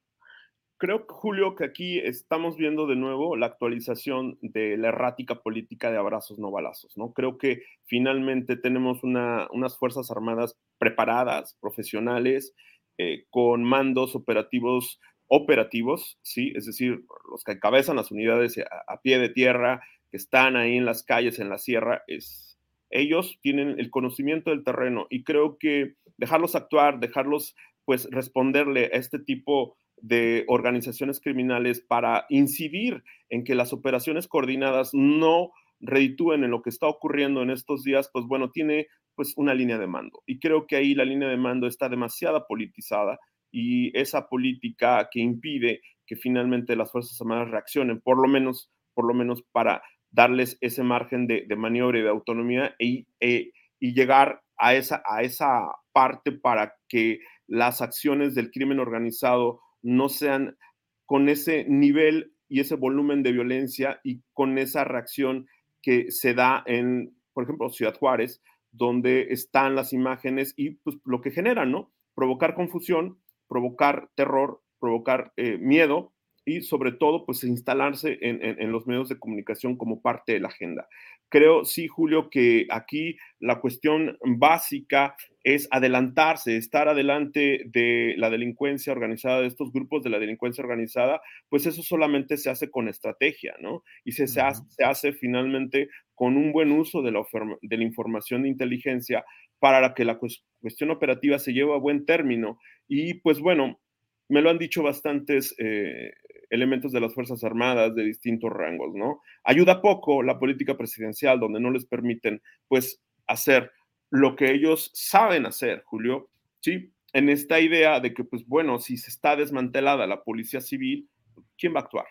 Creo, 0.79 1.05
Julio, 1.09 1.55
que 1.55 1.65
aquí 1.65 1.97
estamos 1.97 2.55
viendo 2.55 2.85
de 2.85 2.95
nuevo 2.95 3.35
la 3.35 3.47
actualización 3.47 4.37
de 4.41 4.77
la 4.77 4.89
errática 4.89 5.41
política 5.41 5.89
de 5.89 5.97
abrazos 5.97 6.37
no 6.37 6.51
balazos, 6.51 6.95
¿no? 6.97 7.13
Creo 7.13 7.39
que 7.39 7.63
finalmente 7.85 8.57
tenemos 8.57 9.01
unas 9.03 9.77
Fuerzas 9.79 10.11
Armadas 10.11 10.55
preparadas, 10.77 11.57
profesionales, 11.59 12.53
eh, 12.99 13.25
con 13.31 13.63
mandos 13.63 14.15
operativos 14.15 14.99
operativos, 15.25 16.19
¿sí? 16.21 16.53
Es 16.55 16.67
decir, 16.67 17.03
los 17.31 17.43
que 17.43 17.53
encabezan 17.53 17.95
las 17.95 18.11
unidades 18.11 18.59
a, 18.87 19.01
pie 19.01 19.17
de 19.17 19.29
tierra, 19.29 19.81
que 20.11 20.17
están 20.17 20.55
ahí 20.55 20.77
en 20.77 20.85
las 20.85 21.03
calles, 21.03 21.39
en 21.39 21.49
la 21.49 21.57
sierra, 21.57 22.03
es, 22.05 22.59
ellos 22.91 23.39
tienen 23.41 23.79
el 23.79 23.89
conocimiento 23.89 24.51
del 24.51 24.63
terreno 24.63 25.07
y 25.09 25.23
creo 25.23 25.57
que 25.57 25.95
dejarlos 26.17 26.55
actuar, 26.55 26.99
dejarlos 26.99 27.55
pues 27.83 28.07
responderle 28.11 28.85
a 28.93 28.97
este 28.97 29.17
tipo 29.17 29.77
de 30.01 30.45
organizaciones 30.47 31.19
criminales 31.19 31.81
para 31.81 32.25
incidir 32.29 33.03
en 33.29 33.43
que 33.43 33.55
las 33.55 33.73
operaciones 33.73 34.27
coordinadas 34.27 34.91
no 34.93 35.51
reditúen 35.79 36.43
en 36.43 36.51
lo 36.51 36.61
que 36.61 36.69
está 36.69 36.87
ocurriendo 36.87 37.41
en 37.41 37.49
estos 37.49 37.83
días, 37.83 38.09
pues 38.11 38.25
bueno, 38.25 38.51
tiene 38.51 38.87
pues 39.15 39.33
una 39.35 39.53
línea 39.53 39.77
de 39.77 39.87
mando. 39.87 40.21
Y 40.25 40.39
creo 40.39 40.67
que 40.67 40.75
ahí 40.75 40.93
la 40.93 41.05
línea 41.05 41.27
de 41.27 41.37
mando 41.37 41.67
está 41.67 41.89
demasiado 41.89 42.45
politizada 42.47 43.19
y 43.51 43.97
esa 43.97 44.27
política 44.27 45.09
que 45.11 45.19
impide 45.19 45.81
que 46.05 46.15
finalmente 46.15 46.75
las 46.75 46.91
Fuerzas 46.91 47.19
Armadas 47.19 47.49
reaccionen, 47.49 47.99
por 48.01 48.21
lo 48.21 48.27
menos, 48.27 48.71
por 48.93 49.05
lo 49.05 49.13
menos 49.13 49.43
para 49.51 49.81
darles 50.09 50.57
ese 50.61 50.83
margen 50.83 51.27
de, 51.27 51.45
maniobra 51.55 51.99
y 51.99 52.03
de 52.03 52.09
autonomía 52.09 52.75
e, 52.79 53.05
y 53.19 53.93
llegar 53.93 54.41
a 54.57 54.75
esa, 54.75 55.03
a 55.05 55.21
esa 55.23 55.67
parte 55.91 56.31
para 56.31 56.73
que 56.87 57.19
las 57.47 57.81
acciones 57.81 58.35
del 58.35 58.51
crimen 58.51 58.79
organizado 58.79 59.61
no 59.87 60.09
sean 60.09 60.57
con 61.05 61.29
ese 61.29 61.63
nivel 61.63 62.33
y 62.49 62.59
ese 62.59 62.75
volumen 62.75 63.23
de 63.23 63.31
violencia 63.31 64.01
y 64.03 64.21
con 64.33 64.57
esa 64.57 64.83
reacción 64.83 65.47
que 65.81 66.11
se 66.11 66.33
da 66.33 66.61
en, 66.65 67.15
por 67.33 67.45
ejemplo, 67.45 67.69
Ciudad 67.69 67.95
Juárez, 67.97 68.41
donde 68.71 69.27
están 69.29 69.75
las 69.75 69.93
imágenes 69.93 70.53
y 70.57 70.71
pues, 70.71 70.97
lo 71.05 71.21
que 71.21 71.31
generan, 71.31 71.71
¿no? 71.71 71.89
Provocar 72.15 72.53
confusión, 72.53 73.17
provocar 73.47 74.09
terror, 74.15 74.61
provocar 74.79 75.31
eh, 75.37 75.57
miedo 75.57 76.11
y 76.47 76.61
sobre 76.61 76.93
todo, 76.93 77.25
pues 77.25 77.43
instalarse 77.43 78.17
en, 78.21 78.71
los 78.71 78.87
medios 78.87 79.09
de 79.09 79.19
comunicación 79.19 79.75
como 79.75 80.01
parte 80.01 80.31
de 80.31 80.39
la 80.39 80.47
agenda. 80.47 80.87
Creo, 81.27 81.65
sí, 81.65 81.89
Julio, 81.89 82.29
que 82.29 82.67
aquí 82.69 83.17
la 83.41 83.59
cuestión 83.59 84.17
básica 84.23 85.17
es 85.43 85.67
adelantarse, 85.71 86.55
estar 86.55 86.87
adelante 86.87 87.63
de 87.65 88.13
la 88.15 88.29
delincuencia 88.29 88.93
organizada, 88.93 89.41
de 89.41 89.47
estos 89.47 89.73
grupos 89.73 90.03
de 90.03 90.09
la 90.09 90.19
delincuencia 90.19 90.63
organizada, 90.63 91.19
pues 91.49 91.65
eso 91.65 91.83
solamente 91.83 92.37
se 92.37 92.49
hace 92.49 92.71
con 92.71 92.87
estrategia, 92.87 93.53
¿no? 93.59 93.83
Y 94.05 94.13
se, 94.13 94.25
se, 94.27 94.39
hace, 94.39 95.11
finalmente 95.11 95.89
con 96.15 96.37
un 96.37 96.53
buen 96.53 96.71
uso 96.71 97.01
de 97.01 97.11
la, 97.11 97.23
de 97.61 97.77
la 97.77 97.83
información 97.83 98.43
de 98.43 98.49
inteligencia 98.49 99.25
para 99.59 99.93
que 99.93 100.05
la 100.05 100.17
cuestión 100.17 100.91
operativa 100.91 101.39
se 101.39 101.51
lleve 101.51 101.73
a 101.73 101.77
buen 101.77 102.05
término. 102.05 102.57
Y 102.87 103.15
pues 103.15 103.41
bueno, 103.41 103.81
me 104.29 104.41
lo 104.41 104.49
han 104.49 104.57
dicho 104.57 104.83
bastantes 104.83 105.55
eh, 105.57 106.11
elementos 106.49 106.91
de 106.91 107.01
las 107.01 107.13
Fuerzas 107.13 107.43
Armadas 107.43 107.95
de 107.95 108.03
distintos 108.03 108.51
rangos, 108.51 108.93
¿no? 108.95 109.21
Ayuda 109.43 109.81
poco 109.81 110.23
la 110.23 110.39
política 110.39 110.77
presidencial, 110.77 111.39
donde 111.39 111.59
no 111.59 111.71
les 111.71 111.85
permiten, 111.85 112.41
pues, 112.67 113.01
hacer 113.27 113.71
lo 114.09 114.35
que 114.35 114.51
ellos 114.51 114.91
saben 114.93 115.45
hacer, 115.45 115.83
Julio, 115.85 116.29
¿sí? 116.59 116.93
En 117.13 117.29
esta 117.29 117.59
idea 117.59 117.99
de 117.99 118.13
que, 118.13 118.23
pues, 118.23 118.45
bueno, 118.47 118.79
si 118.79 118.97
se 118.97 119.09
está 119.09 119.35
desmantelada 119.35 120.07
la 120.07 120.23
policía 120.23 120.61
civil, 120.61 121.09
¿quién 121.57 121.73
va 121.73 121.79
a 121.79 121.83
actuar? 121.83 122.05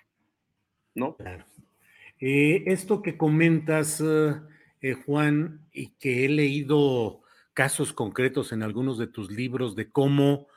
¿No? 0.94 1.16
Claro. 1.16 1.44
Eh, 2.20 2.64
esto 2.66 3.02
que 3.02 3.16
comentas, 3.16 4.02
eh, 4.02 4.92
Juan, 5.04 5.66
y 5.72 5.88
que 5.98 6.24
he 6.24 6.28
leído 6.28 7.22
casos 7.52 7.92
concretos 7.92 8.52
en 8.52 8.62
algunos 8.62 8.98
de 8.98 9.06
tus 9.06 9.30
libros 9.30 9.76
de 9.76 9.90
cómo 9.90 10.48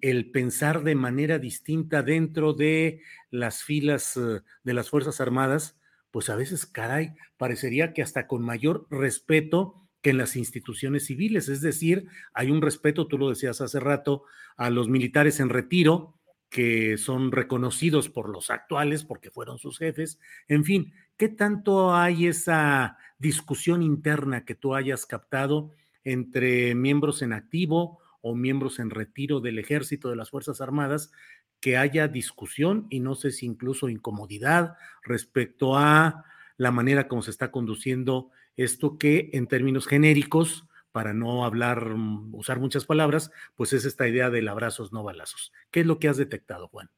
el 0.00 0.30
pensar 0.30 0.82
de 0.82 0.94
manera 0.94 1.38
distinta 1.38 2.02
dentro 2.02 2.52
de 2.52 3.00
las 3.30 3.62
filas 3.62 4.16
eh, 4.16 4.42
de 4.62 4.74
las 4.74 4.90
Fuerzas 4.90 5.20
Armadas, 5.20 5.78
pues 6.10 6.28
a 6.30 6.36
veces, 6.36 6.66
caray, 6.66 7.14
parecería 7.36 7.92
que 7.92 8.02
hasta 8.02 8.26
con 8.26 8.42
mayor 8.42 8.86
respeto 8.90 9.88
que 10.00 10.10
en 10.10 10.18
las 10.18 10.36
instituciones 10.36 11.06
civiles. 11.06 11.48
Es 11.48 11.60
decir, 11.60 12.06
hay 12.34 12.50
un 12.50 12.60
respeto, 12.60 13.06
tú 13.08 13.18
lo 13.18 13.30
decías 13.30 13.60
hace 13.60 13.80
rato, 13.80 14.24
a 14.56 14.70
los 14.70 14.88
militares 14.88 15.40
en 15.40 15.48
retiro, 15.48 16.14
que 16.50 16.98
son 16.98 17.32
reconocidos 17.32 18.08
por 18.10 18.28
los 18.28 18.50
actuales 18.50 19.02
porque 19.02 19.30
fueron 19.30 19.58
sus 19.58 19.78
jefes. 19.78 20.20
En 20.46 20.64
fin, 20.64 20.92
¿qué 21.16 21.28
tanto 21.28 21.94
hay 21.94 22.26
esa 22.26 22.96
discusión 23.18 23.82
interna 23.82 24.44
que 24.44 24.54
tú 24.54 24.74
hayas 24.74 25.06
captado 25.06 25.72
entre 26.04 26.74
miembros 26.74 27.22
en 27.22 27.32
activo 27.32 27.98
o 28.24 28.34
miembros 28.34 28.80
en 28.80 28.90
retiro 28.90 29.40
del 29.40 29.60
ejército 29.60 30.08
de 30.08 30.16
las 30.16 30.30
Fuerzas 30.30 30.60
Armadas? 30.60 31.12
que 31.64 31.78
haya 31.78 32.08
discusión 32.08 32.86
y 32.90 33.00
no 33.00 33.14
sé 33.14 33.30
si 33.30 33.46
incluso 33.46 33.88
incomodidad 33.88 34.76
respecto 35.02 35.78
a 35.78 36.26
la 36.58 36.70
manera 36.70 37.08
como 37.08 37.22
se 37.22 37.30
está 37.30 37.50
conduciendo 37.50 38.28
esto 38.58 38.98
que 38.98 39.30
en 39.32 39.46
términos 39.46 39.86
genéricos, 39.86 40.66
para 40.92 41.14
no 41.14 41.42
hablar, 41.42 41.94
mm, 41.96 42.34
usar 42.34 42.60
muchas 42.60 42.84
palabras, 42.84 43.32
pues 43.56 43.72
es 43.72 43.86
esta 43.86 44.06
idea 44.06 44.28
del 44.28 44.48
abrazos, 44.48 44.92
no 44.92 45.02
balazos. 45.04 45.54
¿Qué 45.70 45.80
es 45.80 45.86
lo 45.86 45.98
que 45.98 46.08
has 46.08 46.18
detectado, 46.18 46.68
Juan? 46.68 46.90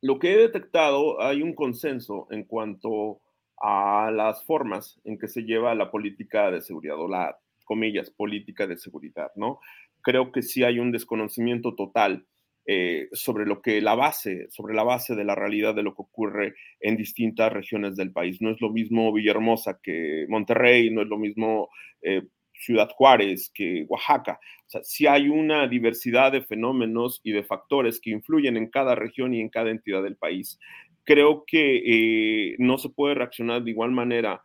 Lo 0.00 0.18
que 0.18 0.34
he 0.34 0.38
detectado, 0.38 1.22
hay 1.22 1.40
un 1.40 1.54
consenso 1.54 2.26
en 2.32 2.42
cuanto 2.42 3.20
a 3.60 4.10
las 4.10 4.44
formas 4.44 5.00
en 5.04 5.20
que 5.20 5.28
se 5.28 5.42
lleva 5.42 5.72
la 5.76 5.88
política 5.92 6.50
de 6.50 6.62
seguridad 6.62 6.98
o 6.98 7.06
la, 7.06 7.38
comillas, 7.64 8.10
política 8.10 8.66
de 8.66 8.76
seguridad, 8.76 9.30
¿no? 9.36 9.60
Creo 10.02 10.32
que 10.32 10.42
sí 10.42 10.64
hay 10.64 10.78
un 10.78 10.92
desconocimiento 10.92 11.74
total 11.74 12.26
eh, 12.64 13.08
sobre 13.12 13.44
lo 13.44 13.60
que 13.60 13.80
la 13.80 13.96
base, 13.96 14.46
sobre 14.50 14.74
la 14.74 14.84
base 14.84 15.16
de 15.16 15.24
la 15.24 15.34
realidad 15.34 15.74
de 15.74 15.82
lo 15.82 15.94
que 15.94 16.02
ocurre 16.02 16.54
en 16.80 16.96
distintas 16.96 17.52
regiones 17.52 17.96
del 17.96 18.12
país. 18.12 18.40
No 18.40 18.50
es 18.50 18.60
lo 18.60 18.70
mismo 18.70 19.12
Villahermosa 19.12 19.80
que 19.82 20.26
Monterrey, 20.28 20.90
no 20.90 21.02
es 21.02 21.08
lo 21.08 21.18
mismo 21.18 21.70
eh, 22.02 22.22
Ciudad 22.52 22.88
Juárez 22.90 23.50
que 23.52 23.84
Oaxaca. 23.88 24.38
O 24.66 24.70
sea, 24.70 24.84
sí 24.84 25.08
hay 25.08 25.28
una 25.28 25.66
diversidad 25.66 26.30
de 26.30 26.42
fenómenos 26.42 27.20
y 27.24 27.32
de 27.32 27.42
factores 27.42 28.00
que 28.00 28.10
influyen 28.10 28.56
en 28.56 28.70
cada 28.70 28.94
región 28.94 29.34
y 29.34 29.40
en 29.40 29.48
cada 29.48 29.70
entidad 29.70 30.04
del 30.04 30.16
país. 30.16 30.60
Creo 31.02 31.42
que 31.44 31.82
eh, 31.84 32.54
no 32.58 32.78
se 32.78 32.90
puede 32.90 33.16
reaccionar 33.16 33.64
de 33.64 33.72
igual 33.72 33.90
manera 33.90 34.44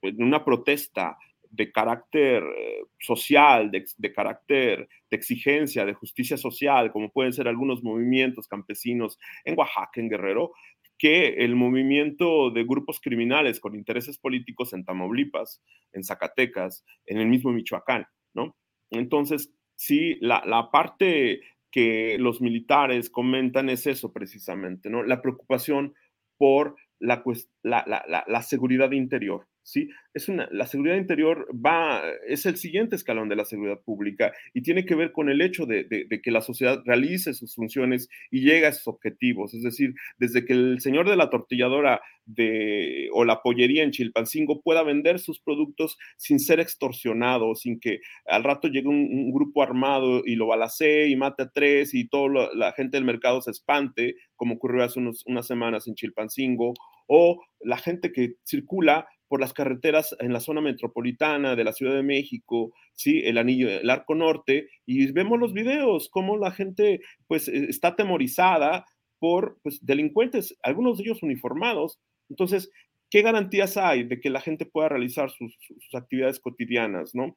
en 0.00 0.22
una 0.22 0.44
protesta 0.44 1.16
de 1.54 1.70
carácter 1.70 2.42
eh, 2.42 2.82
social, 2.98 3.70
de, 3.70 4.12
carácter 4.12 4.88
de 5.10 5.16
exigencia, 5.16 5.84
de 5.84 5.94
justicia 5.94 6.36
social, 6.36 6.90
como 6.90 7.10
pueden 7.10 7.32
ser 7.32 7.48
algunos 7.48 7.82
movimientos 7.82 8.48
campesinos 8.48 9.18
en 9.44 9.56
Oaxaca, 9.56 10.00
en 10.00 10.08
Guerrero, 10.08 10.52
que 10.98 11.28
el 11.44 11.54
movimiento 11.54 12.50
de 12.50 12.64
grupos 12.64 13.00
criminales 13.00 13.60
con 13.60 13.74
intereses 13.74 14.18
políticos 14.18 14.72
en 14.72 14.84
Tamaulipas, 14.84 15.62
en 15.92 16.04
Zacatecas, 16.04 16.84
en 17.06 17.18
el 17.18 17.26
mismo 17.26 17.52
Michoacán, 17.52 18.06
¿no? 18.32 18.56
Entonces, 18.90 19.52
sí, 19.76 20.16
la, 20.20 20.42
la 20.46 20.70
parte 20.70 21.40
que 21.70 22.16
los 22.18 22.40
militares 22.40 23.10
comentan 23.10 23.68
es 23.68 23.86
eso 23.86 24.12
precisamente, 24.12 24.90
¿no? 24.90 25.02
La 25.02 25.20
preocupación 25.20 25.94
por 26.36 26.76
la, 27.00 27.22
la, 27.62 28.24
la 28.26 28.42
seguridad 28.42 28.92
interior, 28.92 29.46
¿sí? 29.64 29.88
Es 30.12 30.28
una, 30.28 30.48
la 30.52 30.66
seguridad 30.66 30.96
interior 30.96 31.48
va, 31.52 32.02
es 32.28 32.46
el 32.46 32.56
siguiente 32.56 32.94
escalón 32.94 33.28
de 33.28 33.34
la 33.34 33.44
seguridad 33.44 33.80
pública 33.80 34.32
y 34.52 34.62
tiene 34.62 34.84
que 34.84 34.94
ver 34.94 35.10
con 35.10 35.28
el 35.28 35.40
hecho 35.40 35.66
de, 35.66 35.88
que 36.22 36.30
la 36.30 36.42
sociedad 36.42 36.82
realice 36.84 37.34
sus 37.34 37.54
funciones 37.54 38.08
y 38.30 38.42
llegue 38.42 38.66
a 38.66 38.72
sus 38.72 38.86
objetivos. 38.86 39.54
Es 39.54 39.64
decir, 39.64 39.94
desde 40.18 40.44
que 40.44 40.52
el 40.52 40.80
señor 40.80 41.08
de 41.08 41.16
la 41.16 41.30
tortilladora 41.30 42.00
de, 42.26 43.08
o 43.12 43.24
la 43.24 43.42
pollería 43.42 43.82
en 43.82 43.90
Chilpancingo 43.90 44.60
pueda 44.60 44.82
vender 44.84 45.18
sus 45.18 45.40
productos 45.40 45.98
sin 46.16 46.38
ser 46.38 46.60
extorsionado, 46.60 47.54
sin 47.56 47.80
que 47.80 48.00
al 48.26 48.44
rato 48.44 48.68
llegue 48.68 48.88
un, 48.88 49.32
grupo 49.32 49.62
armado 49.62 50.22
y 50.24 50.36
lo 50.36 50.46
balacee 50.46 51.08
y 51.08 51.16
mate 51.16 51.44
a 51.44 51.50
tres 51.50 51.92
y 51.92 52.06
toda 52.06 52.50
la 52.54 52.72
gente 52.72 52.96
del 52.96 53.04
mercado 53.04 53.40
se 53.40 53.50
espante, 53.50 54.14
como 54.36 54.54
ocurrió 54.54 54.84
hace 54.84 55.00
unas 55.00 55.46
semanas 55.46 55.88
en 55.88 55.94
Chilpancingo, 55.94 56.74
o 57.06 57.42
la 57.60 57.78
gente 57.78 58.12
que 58.12 58.36
circula 58.44 59.08
por 59.34 59.40
las 59.40 59.52
carreteras 59.52 60.14
en 60.20 60.32
la 60.32 60.38
zona 60.38 60.60
metropolitana 60.60 61.56
de 61.56 61.64
la 61.64 61.72
Ciudad 61.72 61.92
de 61.92 62.04
México, 62.04 62.72
¿sí? 62.92 63.20
El 63.24 63.36
anillo, 63.36 63.68
el 63.68 63.90
arco 63.90 64.14
norte, 64.14 64.68
y 64.86 65.10
vemos 65.10 65.40
los 65.40 65.52
videos, 65.52 66.08
cómo 66.08 66.36
la 66.36 66.52
gente 66.52 67.00
pues 67.26 67.48
e, 67.48 67.64
está 67.64 67.88
atemorizada 67.88 68.86
por 69.18 69.58
pues, 69.64 69.84
delincuentes, 69.84 70.56
algunos 70.62 70.98
de 70.98 71.02
ellos 71.06 71.24
uniformados. 71.24 71.98
Entonces, 72.30 72.70
¿qué 73.10 73.22
garantías 73.22 73.76
hay 73.76 74.04
de 74.04 74.20
que 74.20 74.30
la 74.30 74.40
gente 74.40 74.66
pueda 74.66 74.90
realizar 74.90 75.32
sus, 75.32 75.58
actividades 75.94 76.38
cotidianas, 76.38 77.12
no? 77.12 77.36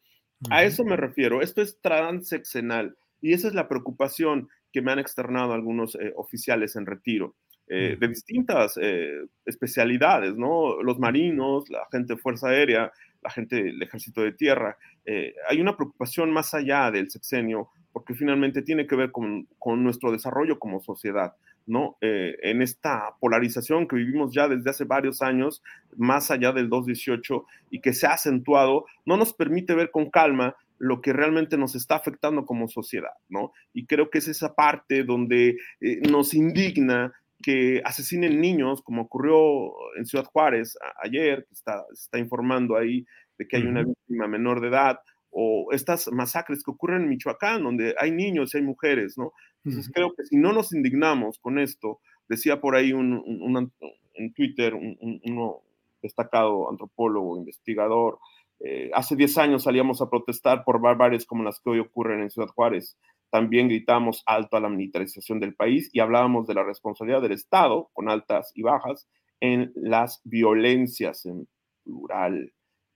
A 0.52 0.66
eso 0.66 0.86
me 0.86 0.98
refiero, 0.98 1.42
esto 1.42 1.64
es 1.64 1.82
transeccional 1.82 2.96
y 3.22 3.34
esa 3.34 3.48
es 3.48 3.56
la 3.56 3.68
preocupación 3.68 4.50
que 4.72 4.84
me 4.84 4.92
han 4.92 5.00
externado 5.00 5.54
algunos 5.54 5.96
eh, 5.96 6.14
oficiales 6.16 6.76
en 6.76 6.86
retiro. 6.86 7.36
Eh, 7.70 7.98
de 8.00 8.08
distintas 8.08 8.80
eh, 8.82 9.26
especialidades, 9.46 10.38
¿no? 10.38 10.82
Los 10.82 11.00
marinos, 11.00 11.70
la 11.70 11.86
gente 11.92 12.14
de 12.14 12.20
Fuerza 12.20 12.48
Aérea, 12.48 12.94
la 13.22 13.30
gente 13.30 13.62
del 13.62 13.84
Ejército 13.84 14.22
de 14.22 14.32
Tierra. 14.32 14.78
Eh, 15.06 15.36
hay 15.50 15.60
una 15.60 15.76
preocupación 15.76 16.32
más 16.32 16.54
allá 16.54 16.90
del 16.92 17.12
sexenio, 17.12 17.68
porque 17.92 18.16
finalmente 18.16 18.62
tiene 18.62 18.88
que 18.88 18.96
ver 18.96 19.12
con, 19.12 19.50
con 19.60 19.84
nuestro 19.84 20.14
desarrollo 20.14 20.60
como 20.60 20.80
sociedad, 20.80 21.34
¿no? 21.66 21.98
en 22.00 22.62
esta 22.62 23.16
polarización 23.20 23.90
que 23.90 23.98
vivimos 23.98 24.34
ya 24.34 24.48
desde 24.48 24.70
hace 24.70 24.86
varios 24.86 25.22
años, 25.22 25.62
más 25.98 26.32
allá 26.32 26.54
del 26.54 26.70
218, 26.70 27.46
y 27.72 27.82
que 27.82 27.92
se 27.92 28.08
ha 28.08 28.14
acentuado, 28.14 28.86
no 29.06 29.18
nos 29.18 29.34
permite 29.34 29.76
ver 29.76 29.92
con 29.92 30.10
calma 30.10 30.56
lo 30.78 31.02
que 31.02 31.12
realmente 31.12 31.58
nos 31.58 31.76
está 31.76 31.96
afectando 31.96 32.46
como 32.46 32.70
sociedad, 32.70 33.12
¿no? 33.28 33.52
Y 33.74 33.86
creo 33.88 34.10
que 34.10 34.20
es 34.20 34.30
esa 34.30 34.56
parte 34.56 35.04
donde 35.04 35.58
nos 36.10 36.34
indigna 36.34 37.12
que 37.42 37.82
asesinen 37.86 38.42
niños, 38.42 38.82
como 38.82 39.04
ocurrió 39.04 39.72
en 39.98 40.06
Ciudad 40.06 40.26
Juárez 40.26 40.78
ayer, 41.02 41.46
que 41.48 41.54
está, 41.54 41.84
está 41.92 42.18
informando 42.18 42.76
ahí 42.76 43.06
de 43.38 43.48
que 43.48 43.58
hay 43.58 43.64
una 43.64 43.84
víctima 43.84 44.28
menor 44.28 44.62
de 44.62 44.70
edad, 44.70 45.00
o 45.30 45.68
estas 45.72 46.12
masacres 46.12 46.64
que 46.64 46.72
ocurren 46.72 47.04
en 47.04 47.10
Michoacán, 47.10 47.64
donde 47.64 47.94
hay 48.00 48.12
niños 48.12 48.54
y 48.54 48.58
hay 48.58 48.64
mujeres, 48.64 49.18
¿no? 49.18 49.34
Entonces 49.64 49.92
creo 49.94 50.14
que 50.16 50.26
si 50.26 50.38
no 50.38 50.54
nos 50.54 50.74
indignamos 50.74 51.38
con 51.40 51.60
esto, 51.60 52.00
decía 52.28 52.60
por 52.60 52.76
ahí 52.76 52.94
un, 52.94 53.72
en 54.16 54.34
Twitter 54.34 54.74
un, 54.74 55.22
uno 55.26 55.62
destacado 56.02 56.70
antropólogo, 56.70 57.38
investigador, 57.38 58.20
eh, 58.60 58.90
hace 58.94 59.16
10 59.16 59.38
años 59.38 59.64
salíamos 59.64 60.02
a 60.02 60.10
protestar 60.10 60.64
por 60.64 60.82
barbaries 60.82 61.26
como 61.26 61.44
las 61.44 61.60
que 61.60 61.70
hoy 61.70 61.80
ocurren 61.80 62.22
en 62.22 62.32
Ciudad 62.32 62.50
Juárez. 62.50 62.98
También 63.30 63.68
gritamos 63.68 64.24
alto 64.26 64.58
a 64.58 64.60
la 64.62 64.70
militarización 64.70 65.40
del 65.40 65.56
país 65.56 65.90
y 65.94 66.00
hablábamos 66.00 66.48
de 66.48 66.54
la 66.54 66.64
responsabilidad 66.64 67.22
del 67.22 67.34
Estado, 67.34 67.90
con 67.94 68.10
altas 68.10 68.52
y 68.56 68.62
bajas, 68.62 69.08
en 69.40 69.72
las 69.76 70.22
violencias 70.24 71.26
en 71.26 71.48
plural. 71.84 72.54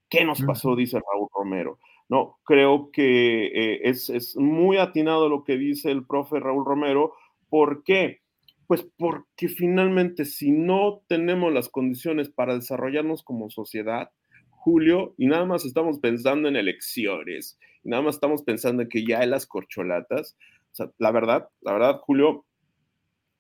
¿Qué 0.10 0.26
nos 0.26 0.42
pasó? 0.42 0.76
Dice 0.76 1.00
Raúl 1.00 1.30
Romero. 1.34 1.80
No, 2.10 2.40
creo 2.44 2.92
que 2.92 3.46
eh, 3.46 3.80
es, 3.84 4.10
es, 4.10 4.36
muy 4.36 4.78
atinado 4.78 5.30
lo 5.30 5.46
que 5.46 5.58
dice 5.58 5.92
el 5.92 6.06
profe 6.06 6.40
Raúl 6.40 6.66
Romero. 6.66 7.14
¿Por 7.50 7.84
qué? 7.84 8.20
Pues 8.68 8.86
porque 8.98 9.48
finalmente 9.48 10.26
si 10.26 10.52
no 10.52 11.04
tenemos 11.08 11.54
las 11.54 11.70
condiciones 11.70 12.30
para 12.30 12.56
desarrollarnos 12.56 13.24
como 13.24 13.50
sociedad, 13.50 14.12
Julio, 14.50 15.16
y 15.18 15.28
nada 15.28 15.46
más 15.46 15.66
estamos 15.66 16.00
pensando 16.00 16.48
en 16.48 16.56
elecciones, 16.56 17.58
nada 17.84 18.04
más 18.04 18.16
estamos 18.16 18.44
pensando 18.44 18.84
en 18.84 18.90
que 18.90 19.06
ya 19.06 19.20
hay 19.20 19.28
las 19.28 19.46
corcholatas. 19.46 20.38
O 20.72 20.76
sea, 20.76 20.92
la 20.98 21.12
verdad, 21.12 21.50
la 21.62 21.74
verdad, 21.74 22.00
Julio, 22.00 22.46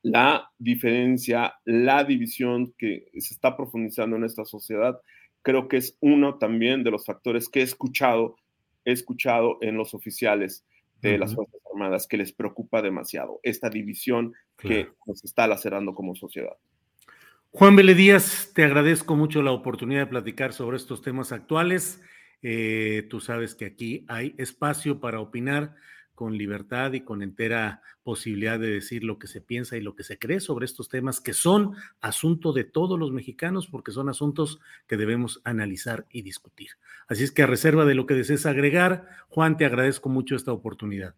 la 0.03 0.51
diferencia, 0.57 1.55
la 1.65 2.03
división 2.03 2.73
que 2.77 3.05
se 3.13 3.33
está 3.33 3.55
profundizando 3.55 4.15
en 4.15 4.23
esta 4.23 4.45
sociedad, 4.45 4.99
creo 5.41 5.67
que 5.67 5.77
es 5.77 5.97
uno 6.01 6.37
también 6.37 6.83
de 6.83 6.91
los 6.91 7.05
factores 7.05 7.49
que 7.49 7.59
he 7.59 7.63
escuchado, 7.63 8.35
he 8.85 8.91
escuchado 8.91 9.57
en 9.61 9.77
los 9.77 9.93
oficiales 9.93 10.65
de 11.01 11.17
las 11.17 11.33
Fuerzas 11.33 11.59
Armadas, 11.73 12.07
que 12.07 12.17
les 12.17 12.31
preocupa 12.31 12.81
demasiado 12.81 13.39
esta 13.41 13.71
división 13.71 14.33
que 14.55 14.89
nos 15.07 15.23
está 15.23 15.47
lacerando 15.47 15.95
como 15.95 16.13
sociedad. 16.13 16.55
Juan 17.49 17.75
Vélez 17.75 17.97
Díaz, 17.97 18.51
te 18.53 18.63
agradezco 18.63 19.15
mucho 19.15 19.41
la 19.41 19.51
oportunidad 19.51 20.01
de 20.01 20.07
platicar 20.07 20.53
sobre 20.53 20.77
estos 20.77 21.01
temas 21.01 21.31
actuales. 21.31 22.01
Eh, 22.41 23.07
tú 23.09 23.19
sabes 23.19 23.55
que 23.55 23.65
aquí 23.65 24.05
hay 24.07 24.33
espacio 24.37 24.99
para 24.99 25.19
opinar 25.19 25.75
con 26.21 26.37
libertad 26.37 26.93
y 26.93 27.01
con 27.01 27.23
entera 27.23 27.81
posibilidad 28.03 28.59
de 28.59 28.69
decir 28.69 29.03
lo 29.03 29.17
que 29.17 29.25
se 29.25 29.41
piensa 29.41 29.75
y 29.75 29.81
lo 29.81 29.95
que 29.95 30.03
se 30.03 30.19
cree 30.19 30.39
sobre 30.39 30.65
estos 30.65 30.87
temas 30.87 31.19
que 31.19 31.33
son 31.33 31.75
asunto 31.99 32.53
de 32.53 32.63
todos 32.63 32.99
los 32.99 33.11
mexicanos 33.11 33.67
porque 33.67 33.91
son 33.91 34.07
asuntos 34.07 34.59
que 34.87 34.97
debemos 34.97 35.41
analizar 35.45 36.05
y 36.11 36.21
discutir. 36.21 36.69
Así 37.07 37.23
es 37.23 37.31
que 37.31 37.41
a 37.41 37.47
reserva 37.47 37.85
de 37.85 37.95
lo 37.95 38.05
que 38.05 38.13
desees 38.13 38.45
agregar, 38.45 39.07
Juan, 39.29 39.57
te 39.57 39.65
agradezco 39.65 40.09
mucho 40.09 40.35
esta 40.35 40.51
oportunidad. 40.51 41.15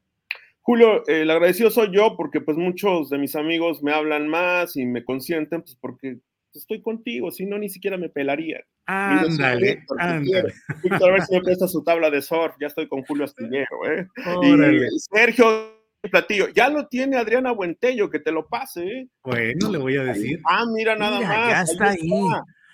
Julio, 0.62 1.06
el 1.08 1.30
agradecido 1.30 1.70
soy 1.70 1.94
yo 1.94 2.16
porque 2.16 2.40
pues 2.40 2.56
muchos 2.56 3.10
de 3.10 3.18
mis 3.18 3.36
amigos 3.36 3.84
me 3.84 3.92
hablan 3.92 4.30
más 4.30 4.78
y 4.78 4.86
me 4.86 5.04
consienten 5.04 5.64
pues 5.64 5.76
porque 5.76 6.20
estoy 6.60 6.82
contigo, 6.82 7.32
si 7.32 7.46
no 7.46 7.58
ni 7.58 7.70
siquiera 7.70 7.98
me 7.98 8.10
pelaría. 8.10 8.64
Ándale, 8.86 9.84
ándale. 9.98 10.54
Víctor, 10.84 11.10
a 11.10 11.14
ver 11.14 11.22
si 11.24 11.36
me 11.36 11.42
presta 11.42 11.68
su 11.68 11.84
tabla 11.84 12.10
de 12.10 12.22
surf, 12.22 12.56
ya 12.60 12.68
estoy 12.68 12.88
con 12.88 13.04
Julio 13.04 13.26
Astillero, 13.26 13.90
¿eh? 13.90 14.08
Y 14.44 15.00
Sergio 15.00 15.74
Platillo, 16.02 16.50
ya 16.50 16.70
lo 16.70 16.88
tiene 16.88 17.18
Adriana 17.18 17.52
Buentello, 17.52 18.10
que 18.10 18.20
te 18.20 18.32
lo 18.32 18.48
pase, 18.48 18.86
¿eh? 18.86 19.08
Bueno, 19.24 19.72
le 19.72 19.78
voy 19.78 19.98
a 19.98 20.04
decir. 20.04 20.42
Ah, 20.46 20.66
mira 20.74 20.96
nada 20.96 21.22
más. 21.22 21.50
Ya 21.50 21.62
está 21.62 21.92
ahí. 21.92 22.10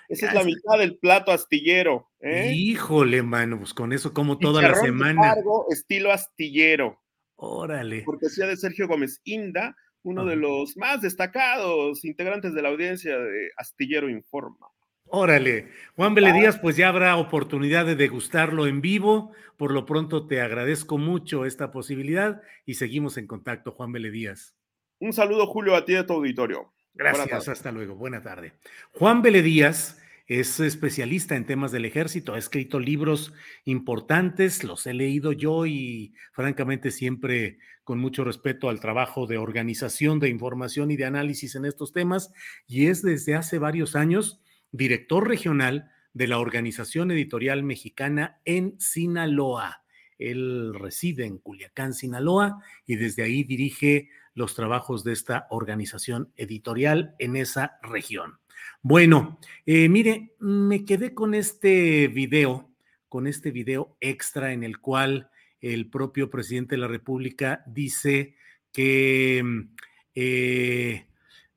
Esa 0.09 0.29
es 0.29 0.33
la 0.33 0.43
mitad 0.43 0.79
del 0.79 0.97
plato 0.97 1.31
astillero. 1.31 2.09
¿eh? 2.19 2.51
Híjole, 2.55 3.21
mano, 3.21 3.59
pues 3.59 3.75
con 3.75 3.93
eso 3.93 4.11
como 4.11 4.39
toda 4.39 4.63
la 4.63 4.73
semana. 4.73 5.35
estilo 5.69 6.11
astillero. 6.11 6.99
Órale. 7.35 8.03
Cortesía 8.03 8.47
de 8.47 8.57
Sergio 8.57 8.87
Gómez 8.87 9.21
Inda, 9.23 9.75
uno 10.03 10.25
de 10.25 10.35
los 10.35 10.77
más 10.77 11.01
destacados 11.01 12.05
integrantes 12.05 12.53
de 12.53 12.61
la 12.61 12.69
audiencia 12.69 13.17
de 13.17 13.49
Astillero 13.57 14.09
Informa. 14.09 14.67
Órale, 15.11 15.69
Juan 15.95 16.13
Díaz, 16.13 16.59
pues 16.59 16.77
ya 16.77 16.89
habrá 16.89 17.17
oportunidad 17.17 17.85
de 17.85 17.95
degustarlo 17.95 18.67
en 18.67 18.79
vivo. 18.79 19.31
Por 19.57 19.71
lo 19.71 19.85
pronto 19.85 20.27
te 20.27 20.39
agradezco 20.39 20.99
mucho 20.99 21.45
esta 21.45 21.71
posibilidad 21.71 22.41
y 22.65 22.75
seguimos 22.75 23.17
en 23.17 23.25
contacto, 23.25 23.71
Juan 23.71 23.91
Díaz. 23.91 24.55
Un 24.99 25.13
saludo, 25.13 25.47
Julio, 25.47 25.75
a 25.75 25.83
ti 25.83 25.93
y 25.93 25.95
a 25.95 26.05
tu 26.05 26.13
auditorio. 26.13 26.73
Gracias, 26.93 27.47
hasta 27.47 27.71
luego. 27.71 27.95
Buena 27.95 28.21
tarde. 28.21 28.53
Juan 28.91 29.23
Díaz 29.23 29.98
es 30.29 30.59
especialista 30.59 31.35
en 31.35 31.47
temas 31.47 31.71
del 31.71 31.85
ejército, 31.85 32.35
ha 32.35 32.37
escrito 32.37 32.79
libros 32.79 33.33
importantes, 33.65 34.63
los 34.63 34.85
he 34.85 34.93
leído 34.93 35.31
yo 35.31 35.65
y 35.65 36.13
francamente 36.33 36.91
siempre 36.91 37.57
con 37.83 37.97
mucho 37.97 38.23
respeto 38.23 38.69
al 38.69 38.79
trabajo 38.79 39.25
de 39.25 39.39
organización, 39.39 40.19
de 40.19 40.29
información 40.29 40.91
y 40.91 40.97
de 40.97 41.05
análisis 41.05 41.55
en 41.55 41.65
estos 41.65 41.93
temas, 41.93 42.31
y 42.67 42.85
es 42.85 43.01
desde 43.01 43.33
hace 43.33 43.57
varios 43.57 43.95
años 43.95 44.39
director 44.71 45.27
regional 45.27 45.89
de 46.13 46.27
la 46.27 46.37
Organización 46.37 47.09
Editorial 47.09 47.63
Mexicana 47.63 48.39
en 48.45 48.79
Sinaloa. 48.79 49.83
Él 50.19 50.75
reside 50.75 51.25
en 51.25 51.39
Culiacán, 51.39 51.95
Sinaloa, 51.95 52.61
y 52.85 52.97
desde 52.97 53.23
ahí 53.23 53.43
dirige 53.43 54.09
los 54.35 54.53
trabajos 54.53 55.03
de 55.03 55.13
esta 55.13 55.47
organización 55.49 56.31
editorial 56.35 57.15
en 57.17 57.35
esa 57.35 57.79
región. 57.81 58.37
Bueno, 58.81 59.39
eh, 59.65 59.89
mire, 59.89 60.35
me 60.39 60.85
quedé 60.85 61.13
con 61.13 61.33
este 61.33 62.07
video, 62.07 62.69
con 63.09 63.27
este 63.27 63.51
video 63.51 63.97
extra 63.99 64.53
en 64.53 64.63
el 64.63 64.79
cual 64.79 65.29
el 65.59 65.89
propio 65.89 66.29
presidente 66.29 66.75
de 66.75 66.81
la 66.81 66.87
República 66.87 67.63
dice 67.67 68.35
que, 68.71 69.41
mm, 69.43 69.75
eh, 70.15 71.05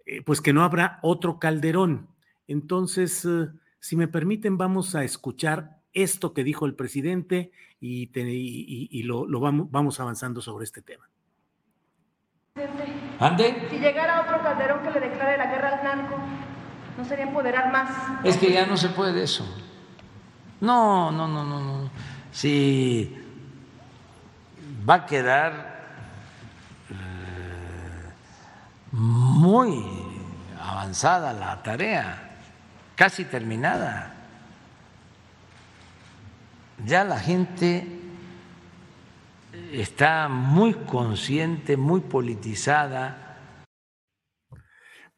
eh, 0.06 0.22
pues 0.22 0.40
que 0.40 0.52
no 0.52 0.64
habrá 0.64 0.98
otro 1.02 1.38
Calderón. 1.38 2.08
Entonces, 2.48 3.26
si 3.78 3.96
me 3.96 4.08
permiten, 4.08 4.58
vamos 4.58 4.94
a 4.94 5.04
escuchar 5.04 5.80
esto 5.92 6.32
que 6.32 6.44
dijo 6.44 6.66
el 6.66 6.74
presidente 6.74 7.52
y, 7.80 9.02
lo, 9.04 9.26
vamos, 9.40 9.70
vamos 9.70 10.00
avanzando 10.00 10.40
sobre 10.40 10.64
este 10.64 10.82
tema. 10.82 11.08
¿Ande? 13.18 13.68
Si 13.70 13.78
llegara 13.78 14.22
otro 14.22 14.42
Calderón 14.42 14.82
que 14.82 14.90
le 14.90 15.08
declare 15.08 15.36
la 15.38 15.46
guerra 15.46 15.78
al 15.78 15.84
narco, 15.84 16.16
¿No 16.96 17.04
sería 17.04 17.24
empoderar 17.24 17.72
más? 17.72 17.90
Es 18.24 18.36
que 18.36 18.52
ya 18.52 18.66
no 18.66 18.76
se 18.76 18.90
puede 18.90 19.22
eso. 19.22 19.46
No, 20.60 21.10
no, 21.10 21.26
no, 21.26 21.44
no, 21.44 21.60
no. 21.60 21.90
Si 22.30 23.16
va 24.88 24.94
a 24.94 25.06
quedar 25.06 25.84
eh, 26.90 28.12
muy 28.92 29.84
avanzada 30.60 31.32
la 31.32 31.62
tarea, 31.62 32.36
casi 32.94 33.24
terminada. 33.24 34.14
Ya 36.84 37.04
la 37.04 37.18
gente 37.18 38.00
está 39.72 40.28
muy 40.28 40.74
consciente, 40.74 41.76
muy 41.76 42.00
politizada 42.00 43.21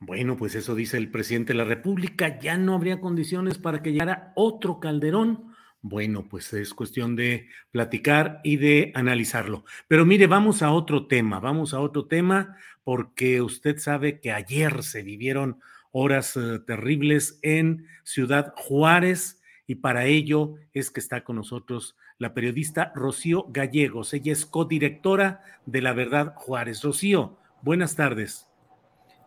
bueno, 0.07 0.37
pues 0.37 0.55
eso 0.55 0.75
dice 0.75 0.97
el 0.99 1.11
presidente 1.11 1.53
de 1.53 1.59
la 1.59 1.64
República, 1.64 2.38
ya 2.38 2.59
no 2.59 2.75
habría 2.75 3.01
condiciones 3.01 3.59
para 3.59 3.83
que 3.83 3.93
llegara 3.93 4.33
otro 4.35 4.81
Calderón. 4.81 5.55
Bueno, 5.81 6.27
pues 6.29 6.53
es 6.53 6.73
cuestión 6.75 7.14
de 7.17 7.49
platicar 7.71 8.40
y 8.43 8.57
de 8.57 8.93
analizarlo. 8.95 9.64
Pero 9.88 10.07
mire, 10.07 10.27
vamos 10.27 10.62
a 10.62 10.73
otro 10.73 11.07
tema, 11.07 11.40
vamos 11.40 11.75
a 11.75 11.81
otro 11.81 12.07
tema, 12.07 12.57
porque 12.85 13.40
usted 13.43 13.79
sabe 13.79 14.21
que 14.21 14.33
ayer 14.33 14.83
se 14.83 15.03
vivieron 15.03 15.61
horas 15.90 16.37
eh, 16.37 16.59
terribles 16.67 17.38
en 17.43 17.87
Ciudad 18.03 18.53
Juárez 18.57 19.40
y 19.67 19.77
para 19.77 20.07
ello 20.07 20.55
es 20.73 20.90
que 20.90 21.01
está 21.01 21.25
con 21.25 21.37
nosotros 21.37 21.97
la 22.19 22.35
periodista 22.35 22.93
Rocío 22.95 23.47
Gallegos. 23.51 24.12
Ella 24.12 24.33
es 24.33 24.45
codirectora 24.45 25.43
de 25.67 25.83
La 25.83 25.93
Verdad 25.93 26.35
Juárez. 26.37 26.83
Rocío, 26.83 27.38
buenas 27.62 27.97
tardes. 27.97 28.49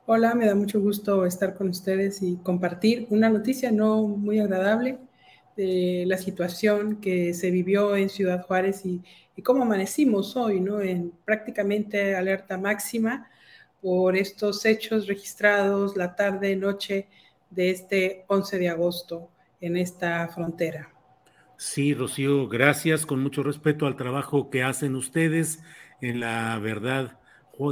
Hola, 0.10 0.36
me 0.36 0.46
da 0.46 0.56
mucho 0.56 0.80
gusto 0.80 1.26
estar 1.26 1.54
con 1.54 1.68
ustedes 1.68 2.22
y 2.22 2.38
compartir 2.38 3.08
una 3.10 3.30
noticia 3.30 3.74
no 3.74 4.04
muy 4.04 4.40
agradable 4.40 5.00
de 5.58 6.06
la 6.08 6.18
situación 6.18 7.02
que 7.02 7.34
se 7.34 7.52
vivió 7.52 7.94
en 7.94 8.08
Ciudad 8.08 8.46
Juárez 8.46 8.86
y, 8.86 9.04
cómo 9.44 9.64
amanecimos 9.64 10.38
hoy, 10.38 10.62
¿no? 10.62 10.80
En 10.80 11.12
prácticamente 11.26 12.16
alerta 12.16 12.58
máxima 12.58 13.30
por 13.82 14.16
estos 14.16 14.64
hechos 14.64 15.08
registrados 15.08 15.98
la 15.98 16.16
tarde, 16.16 16.56
noche 16.56 17.10
de 17.50 17.72
este 17.72 18.24
11 18.28 18.60
de 18.60 18.70
agosto 18.70 19.30
en 19.60 19.76
esta 19.76 20.26
frontera. 20.30 20.90
Sí, 21.58 21.94
Rocío, 21.94 22.48
gracias, 22.48 23.06
con 23.06 23.22
mucho 23.22 23.44
respeto 23.44 23.86
al 23.86 23.98
trabajo 23.98 24.50
que 24.50 24.64
hacen 24.64 24.96
ustedes 24.96 25.62
en 26.00 26.22
la 26.22 26.58
verdad 26.60 27.20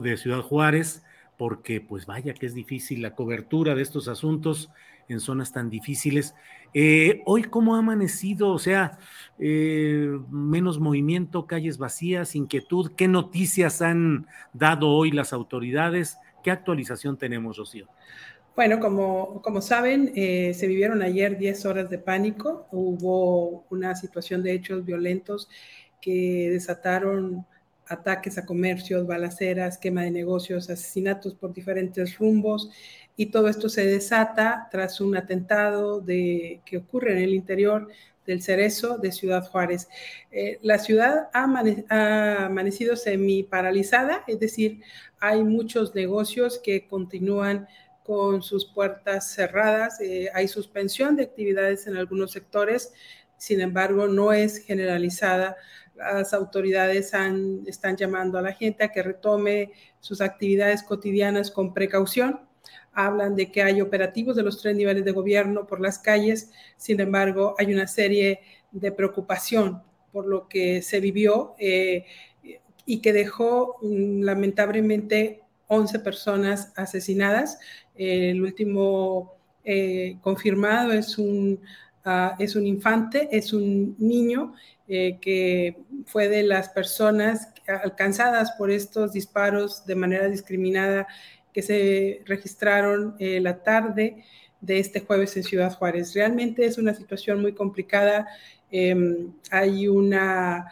de 0.02 0.18
Ciudad 0.18 0.42
Juárez 0.42 1.05
porque 1.38 1.82
pues 1.82 2.06
vaya 2.06 2.34
que 2.34 2.46
es 2.46 2.54
difícil 2.54 3.02
la 3.02 3.16
cobertura 3.16 3.76
de 3.76 3.82
estos 3.82 4.08
asuntos 4.08 4.70
en 5.08 5.20
zonas 5.20 5.52
tan 5.52 5.70
difíciles. 5.70 6.36
Eh, 6.74 7.22
hoy, 7.26 7.44
¿cómo 7.44 7.76
ha 7.76 7.80
amanecido? 7.80 8.50
O 8.50 8.60
sea, 8.60 8.98
eh, 9.40 10.10
menos 10.30 10.80
movimiento, 10.80 11.46
calles 11.48 11.78
vacías, 11.78 12.36
inquietud. 12.36 12.92
¿Qué 12.96 13.08
noticias 13.08 13.82
han 13.82 14.28
dado 14.54 14.90
hoy 14.90 15.12
las 15.12 15.34
autoridades? 15.34 16.18
¿Qué 16.44 16.52
actualización 16.52 17.18
tenemos, 17.18 17.58
Rocío? 17.58 17.88
Bueno, 18.56 18.80
como, 18.80 19.42
como 19.42 19.62
saben, 19.62 20.14
eh, 20.16 20.54
se 20.54 20.68
vivieron 20.68 21.02
ayer 21.02 21.38
10 21.38 21.66
horas 21.66 21.90
de 21.90 22.00
pánico. 22.00 22.68
Hubo 22.72 23.66
una 23.70 23.96
situación 23.96 24.44
de 24.44 24.54
hechos 24.54 24.86
violentos 24.86 25.50
que 26.00 26.50
desataron 26.52 27.46
ataques 27.88 28.38
a 28.38 28.46
comercios, 28.46 29.06
balaceras, 29.06 29.78
quema 29.78 30.04
de 30.04 30.12
negocios, 30.12 30.70
asesinatos 30.70 31.36
por 31.36 31.54
diferentes 31.54 32.18
rumbos 32.18 32.70
y 33.16 33.28
todo 33.28 33.48
esto 33.48 33.70
se 33.70 33.86
desata 33.86 34.68
tras 34.72 35.00
un 35.02 35.16
atentado 35.16 36.02
de, 36.02 36.62
que 36.66 36.78
ocurre 36.78 37.14
en 37.14 37.20
el 37.20 37.34
interior 37.34 37.88
del 38.26 38.42
Cerezo 38.42 38.98
de 38.98 39.12
Ciudad 39.12 39.48
Juárez. 39.48 39.88
Eh, 40.32 40.60
la 40.62 40.80
ciudad 40.80 41.30
ha, 41.34 41.44
amanecido 42.46 42.96
semi 42.96 43.44
paralizada, 43.44 44.24
es 44.28 44.40
decir, 44.40 44.82
hay 45.20 45.44
muchos 45.44 45.94
negocios 45.96 46.60
que 46.64 46.88
continúan 46.88 47.68
con 48.04 48.44
sus 48.44 48.66
puertas 48.66 49.32
cerradas, 49.32 50.00
eh, 50.02 50.30
hay 50.34 50.48
suspensión 50.48 51.16
de 51.16 51.24
actividades 51.24 51.88
en 51.88 51.98
algunos 51.98 52.32
sectores, 52.32 52.94
sin 53.38 53.62
embargo, 53.62 54.08
no 54.08 54.32
es 54.32 54.60
generalizada 54.60 55.56
las 55.96 56.34
autoridades 56.34 57.14
están 57.66 57.98
llamando 57.98 58.38
a 58.38 58.42
la 58.42 58.54
gente 58.54 58.84
a 58.84 58.92
que 58.92 59.04
retome 59.04 59.72
sus 60.00 60.22
actividades 60.22 60.84
cotidianas 60.84 61.52
con 61.52 61.74
precaución. 61.74 62.42
Hablan 62.94 63.36
de 63.36 63.52
que 63.52 63.62
hay 63.62 63.82
operativos 63.82 64.36
de 64.36 64.44
los 64.44 64.62
tres 64.62 64.76
niveles 64.76 65.06
de 65.06 65.12
gobierno 65.12 65.68
por 65.68 65.82
las 65.82 66.00
calles, 66.00 66.52
sin 66.78 67.00
embargo, 67.00 67.56
hay 67.58 67.74
una 67.74 67.88
serie 67.88 68.42
de 68.72 68.92
preocupación 68.92 69.82
por 70.12 70.28
lo 70.28 70.48
que 70.48 70.82
se 70.82 71.00
vivió 71.00 71.56
eh, 71.60 72.06
y 72.86 73.02
que 73.02 73.14
dejó 73.14 73.78
mm, 73.82 74.22
lamentablemente 74.22 75.42
11 75.68 76.00
personas 76.00 76.72
asesinadas. 76.76 77.60
el 77.96 78.42
último 78.42 79.36
eh, 79.64 80.18
confirmado 80.22 80.92
es 80.94 81.18
un 81.18 81.60
ah, 82.06 82.36
es 82.40 82.56
un 82.56 82.66
infante, 82.68 83.28
es 83.32 83.52
un 83.52 83.96
niño 83.98 84.54
eh, 84.88 85.18
que 85.22 85.78
fue 86.06 86.28
de 86.28 86.44
las 86.44 86.70
personas 86.70 87.50
alcanzadas 87.84 88.52
por 88.54 88.72
estos 88.72 89.14
disparos 89.14 89.86
de 89.86 89.96
manera 89.96 90.28
discriminada 90.28 91.08
que 91.54 91.62
se 91.62 92.22
registraron 92.26 93.16
eh, 93.20 93.40
la 93.40 93.64
tarde 93.64 94.24
de 94.62 94.80
este 94.80 95.00
jueves 95.00 95.36
en 95.38 95.44
Ciudad 95.44 95.74
Juárez. 95.74 96.14
Realmente 96.14 96.66
es 96.66 96.78
una 96.78 96.94
situación 96.94 97.42
muy 97.42 97.54
complicada. 97.54 98.28
Em, 98.72 99.34
hay 99.52 99.88
una 99.88 100.72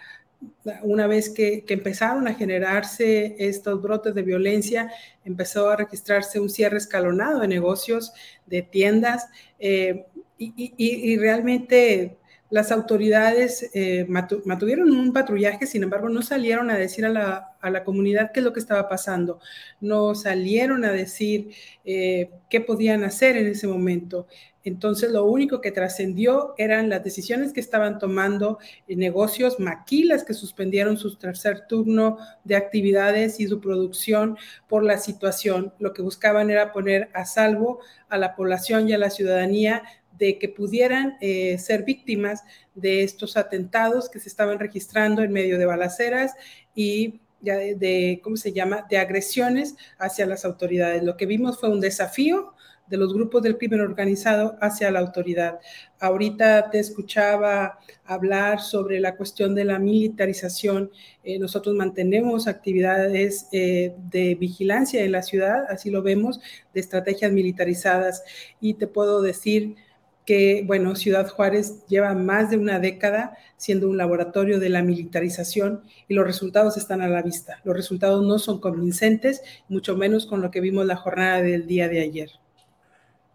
una 0.81 1.07
vez 1.07 1.29
que, 1.29 1.63
empezaron 1.67 2.27
a 2.27 2.33
generarse 2.33 3.35
estos 3.39 3.81
brotes 3.81 4.13
de 4.13 4.21
violencia, 4.21 4.91
empezó 5.25 5.69
a 5.69 5.75
registrarse 5.75 6.39
un 6.39 6.49
cierre 6.49 6.77
escalonado 6.77 7.39
de 7.39 7.47
negocios, 7.47 8.13
de 8.45 8.61
tiendas, 8.61 9.27
eh, 9.59 10.05
y, 10.37 11.17
realmente 11.17 12.17
las 12.53 12.71
autoridades 12.71 13.71
eh, 13.73 14.05
mantuvieron 14.07 14.91
un 14.91 15.11
patrullaje, 15.11 15.65
sin 15.65 15.81
embargo, 15.81 16.07
no 16.07 16.21
salieron 16.21 16.69
a 16.69 16.77
decir 16.77 17.03
a 17.03 17.09
la, 17.09 17.83
comunidad 17.83 18.29
qué 18.31 18.41
es 18.41 18.43
lo 18.43 18.53
que 18.53 18.59
estaba 18.59 18.87
pasando, 18.87 19.39
no 19.81 20.13
salieron 20.13 20.85
a 20.85 20.91
decir 20.91 21.49
eh, 21.83 22.29
qué 22.51 22.61
podían 22.61 23.03
hacer 23.05 23.37
en 23.37 23.47
ese 23.47 23.65
momento. 23.65 24.27
Entonces, 24.63 25.11
lo 25.11 25.25
único 25.25 25.61
que 25.61 25.71
trascendió 25.71 26.53
eran 26.59 26.89
las 26.89 27.03
decisiones 27.03 27.53
que 27.53 27.59
estaban 27.59 27.97
tomando 27.97 28.59
en 28.87 28.99
negocios 28.99 29.59
maquilas 29.59 30.23
que 30.23 30.35
suspendieron 30.35 30.97
su 30.97 31.17
tercer 31.17 31.65
turno 31.67 32.19
de 32.43 32.55
actividades 32.55 33.39
y 33.39 33.47
su 33.47 33.59
producción 33.59 34.37
por 34.67 34.83
la 34.83 34.99
situación. 34.99 35.73
Lo 35.79 35.91
que 35.91 36.03
buscaban 36.03 36.51
era 36.51 36.71
poner 36.71 37.09
a 37.15 37.25
salvo 37.25 37.79
a 38.09 38.17
la 38.19 38.35
población 38.35 38.87
y 38.87 38.93
a 38.93 38.99
la 38.99 39.09
ciudadanía 39.09 39.81
de 40.23 40.39
que 40.39 40.47
pudieran 40.47 41.17
eh, 41.19 41.57
ser 41.57 41.83
víctimas 41.83 42.45
de 42.75 43.03
estos 43.03 43.35
atentados 43.35 44.09
que 44.09 44.21
se 44.21 44.29
estaban 44.29 44.57
registrando 44.57 45.21
en 45.21 45.33
medio 45.33 45.57
de 45.57 45.65
balaceras 45.65 46.31
y 46.73 47.19
de, 47.41 47.75
de, 47.75 48.21
¿cómo 48.23 48.37
se 48.37 48.53
llama?, 48.53 48.87
de 48.89 48.99
agresiones 48.99 49.75
hacia 49.99 50.25
las 50.25 50.45
autoridades. 50.45 51.03
Lo 51.03 51.17
que 51.17 51.25
vimos 51.25 51.59
fue 51.59 51.67
un 51.67 51.81
desafío 51.81 52.53
de 52.87 52.95
los 52.95 53.13
grupos 53.13 53.41
del 53.43 53.57
crimen 53.57 53.81
organizado 53.81 54.57
hacia 54.61 54.91
la 54.91 54.99
autoridad. 54.99 55.59
Ahorita 55.99 56.69
te 56.69 56.79
escuchaba 56.79 57.79
hablar 58.05 58.61
sobre 58.61 59.01
la 59.01 59.17
cuestión 59.17 59.55
de 59.55 59.65
la 59.65 59.77
militarización. 59.77 60.89
Eh, 61.25 61.37
nosotros 61.37 61.75
mantenemos 61.75 62.47
actividades 62.47 63.47
eh, 63.51 63.93
de 64.09 64.35
vigilancia 64.35 65.03
en 65.03 65.11
la 65.11 65.21
ciudad, 65.21 65.65
así 65.69 65.89
lo 65.89 66.01
vemos, 66.01 66.39
de 66.73 66.79
estrategias 66.79 67.31
militarizadas. 67.33 68.23
Y 68.61 68.75
te 68.75 68.87
puedo 68.87 69.21
decir 69.21 69.75
que, 70.25 70.63
bueno, 70.65 70.95
Ciudad 70.95 71.27
Juárez 71.29 71.85
lleva 71.87 72.13
más 72.13 72.49
de 72.49 72.57
una 72.57 72.79
década 72.79 73.37
siendo 73.57 73.89
un 73.89 73.97
laboratorio 73.97 74.59
de 74.59 74.69
la 74.69 74.81
militarización 74.81 75.83
y 76.07 76.13
los 76.13 76.25
resultados 76.25 76.77
están 76.77 77.01
a 77.01 77.07
la 77.07 77.21
vista. 77.21 77.59
Los 77.63 77.75
resultados 77.75 78.25
no 78.25 78.39
son 78.39 78.59
convincentes, 78.59 79.41
mucho 79.67 79.97
menos 79.97 80.25
con 80.25 80.41
lo 80.41 80.51
que 80.51 80.61
vimos 80.61 80.85
la 80.85 80.95
jornada 80.95 81.41
del 81.41 81.67
día 81.67 81.89
de 81.89 82.01
ayer. 82.01 82.29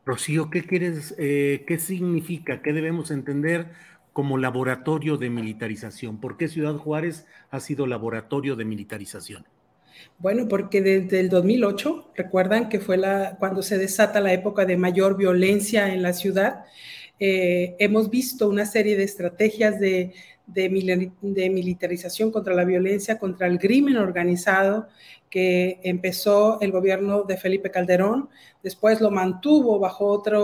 Rocío, 0.07 0.49
¿qué 0.49 0.65
quieres, 0.65 1.15
eh, 1.19 1.65
qué 1.67 1.79
significa, 1.79 2.63
qué 2.63 2.73
debemos 2.73 3.11
entender 3.11 3.67
como 4.15 4.39
laboratorio 4.39 5.19
de 5.19 5.29
militarización? 5.29 6.19
¿Por 6.19 6.39
qué 6.39 6.49
Ciudad 6.49 6.77
Juárez 6.77 7.27
ha 7.51 7.61
sido 7.61 7.87
laboratorio 7.87 8.57
de 8.57 8.65
militarización? 8.65 9.45
Bueno, 10.19 10.49
porque 10.49 10.83
desde 10.83 11.21
el 11.21 11.29
2008, 11.29 12.13
recuerdan 12.17 12.69
que 12.69 12.81
fue 12.81 12.97
la, 12.97 13.37
cuando 13.39 13.63
se 13.63 13.79
desata 13.79 14.21
la 14.21 14.33
época 14.33 14.65
de 14.65 14.77
mayor 14.77 15.17
violencia 15.17 15.93
en 15.93 16.03
la 16.03 16.13
ciudad, 16.13 16.65
eh, 17.21 17.77
hemos 17.79 18.11
visto 18.11 18.49
una 18.49 18.67
serie 18.67 18.97
de 18.97 19.05
estrategias 19.05 19.79
de, 19.81 20.13
de, 20.49 21.51
militarización 21.51 22.31
contra 22.31 22.55
la 22.55 22.65
violencia, 22.65 23.19
contra 23.19 23.47
el 23.47 23.59
crimen 23.59 23.97
organizado, 23.97 24.89
que 25.31 25.79
empezó 25.83 26.61
el 26.61 26.73
gobierno 26.73 27.23
de 27.23 27.37
Felipe 27.37 27.71
Calderón, 27.71 28.29
después 28.63 29.01
lo 29.01 29.11
mantuvo 29.11 29.79
bajo 29.79 30.07
otra 30.07 30.39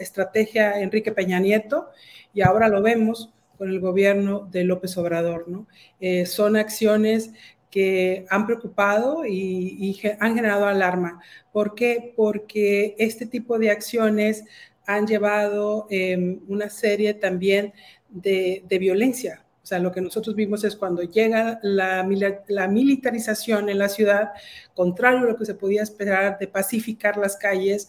estrategia 0.00 0.80
Enrique 0.80 1.12
Peña 1.12 1.38
Nieto 1.38 1.88
y 2.32 2.40
ahora 2.40 2.68
lo 2.68 2.80
vemos 2.80 3.30
con 3.58 3.68
el 3.68 3.80
gobierno 3.80 4.48
de 4.50 4.64
López 4.64 4.96
Obrador. 4.96 5.46
¿no? 5.46 5.66
Eh, 6.00 6.24
son 6.24 6.56
acciones 6.56 7.32
que 7.70 8.26
han 8.28 8.46
preocupado 8.46 9.24
y, 9.26 9.98
han 10.18 10.34
generado 10.34 10.66
alarma. 10.66 11.20
¿Por 11.52 11.74
qué? 11.74 12.12
Porque 12.16 12.94
este 12.98 13.26
tipo 13.26 13.58
de 13.58 13.70
acciones 13.70 14.44
han 14.86 15.06
llevado 15.06 15.86
em, 15.90 16.40
una 16.48 16.68
serie 16.68 17.14
también 17.14 17.72
de, 18.08 18.64
violencia, 18.80 19.44
o 19.62 19.66
sea, 19.66 19.78
lo 19.78 19.92
que 19.92 20.00
nosotros 20.00 20.34
vimos 20.34 20.64
es 20.64 20.74
cuando 20.74 21.02
llega 21.02 21.60
la, 21.62 22.02
militarización 22.02 23.68
en 23.68 23.78
la 23.78 23.88
ciudad, 23.88 24.30
contrario 24.74 25.20
a 25.20 25.30
lo 25.30 25.36
que 25.36 25.44
se 25.44 25.54
podía 25.54 25.82
esperar 25.82 26.38
de 26.38 26.48
pacificar 26.48 27.16
las 27.16 27.36
calles, 27.36 27.88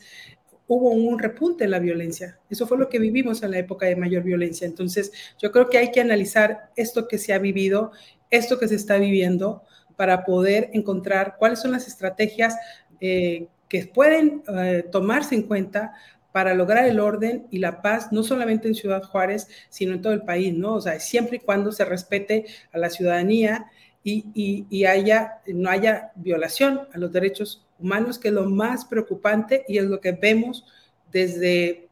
hubo 0.67 0.91
un 0.91 1.17
repunte 1.17 1.63
en 1.63 1.71
la 1.71 1.79
violencia. 1.79 2.39
Eso 2.49 2.67
fue 2.67 2.77
lo 2.77 2.87
que 2.87 2.99
vivimos 2.99 3.41
en 3.41 3.51
la 3.51 3.57
época 3.57 3.87
de 3.87 3.95
mayor 3.95 4.23
violencia. 4.23 4.67
Entonces, 4.67 5.11
yo 5.39 5.51
creo 5.51 5.69
que 5.69 5.77
hay 5.77 5.91
que 5.91 6.01
analizar 6.01 6.69
esto 6.75 7.07
que 7.07 7.17
se 7.17 7.33
ha 7.33 7.39
vivido, 7.39 7.91
esto 8.29 8.59
que 8.59 8.67
se 8.67 8.75
está 8.75 8.97
viviendo, 8.97 9.63
para 10.01 10.25
poder 10.25 10.71
encontrar 10.73 11.35
cuáles 11.37 11.59
son 11.59 11.73
las 11.73 11.87
estrategias 11.87 12.57
eh, 12.99 13.45
que 13.69 13.85
pueden 13.85 14.41
eh, 14.47 14.83
tomarse 14.91 15.35
en 15.35 15.43
cuenta 15.43 15.93
para 16.31 16.55
lograr 16.55 16.87
el 16.87 16.99
orden 16.99 17.45
y 17.51 17.59
la 17.59 17.83
paz, 17.83 18.11
no 18.11 18.23
solamente 18.23 18.67
en 18.67 18.73
Ciudad 18.73 19.03
Juárez, 19.03 19.47
sino 19.69 19.93
en 19.93 20.01
todo 20.01 20.13
el 20.13 20.23
país, 20.23 20.55
¿no? 20.55 20.73
O 20.73 20.81
sea, 20.81 20.99
siempre 20.99 21.37
y 21.37 21.39
cuando 21.39 21.71
se 21.71 21.85
respete 21.85 22.47
a 22.73 22.79
la 22.79 22.89
ciudadanía 22.89 23.67
y, 24.03 24.85
haya, 24.85 25.39
no 25.45 25.69
haya 25.69 26.11
violación 26.15 26.87
a 26.91 26.97
los 26.97 27.11
derechos 27.11 27.63
humanos, 27.77 28.17
que 28.17 28.29
es 28.29 28.33
lo 28.33 28.49
más 28.49 28.85
preocupante 28.85 29.65
y 29.67 29.77
es 29.77 29.83
lo 29.83 30.01
que 30.01 30.13
vemos 30.13 30.65
desde 31.11 31.89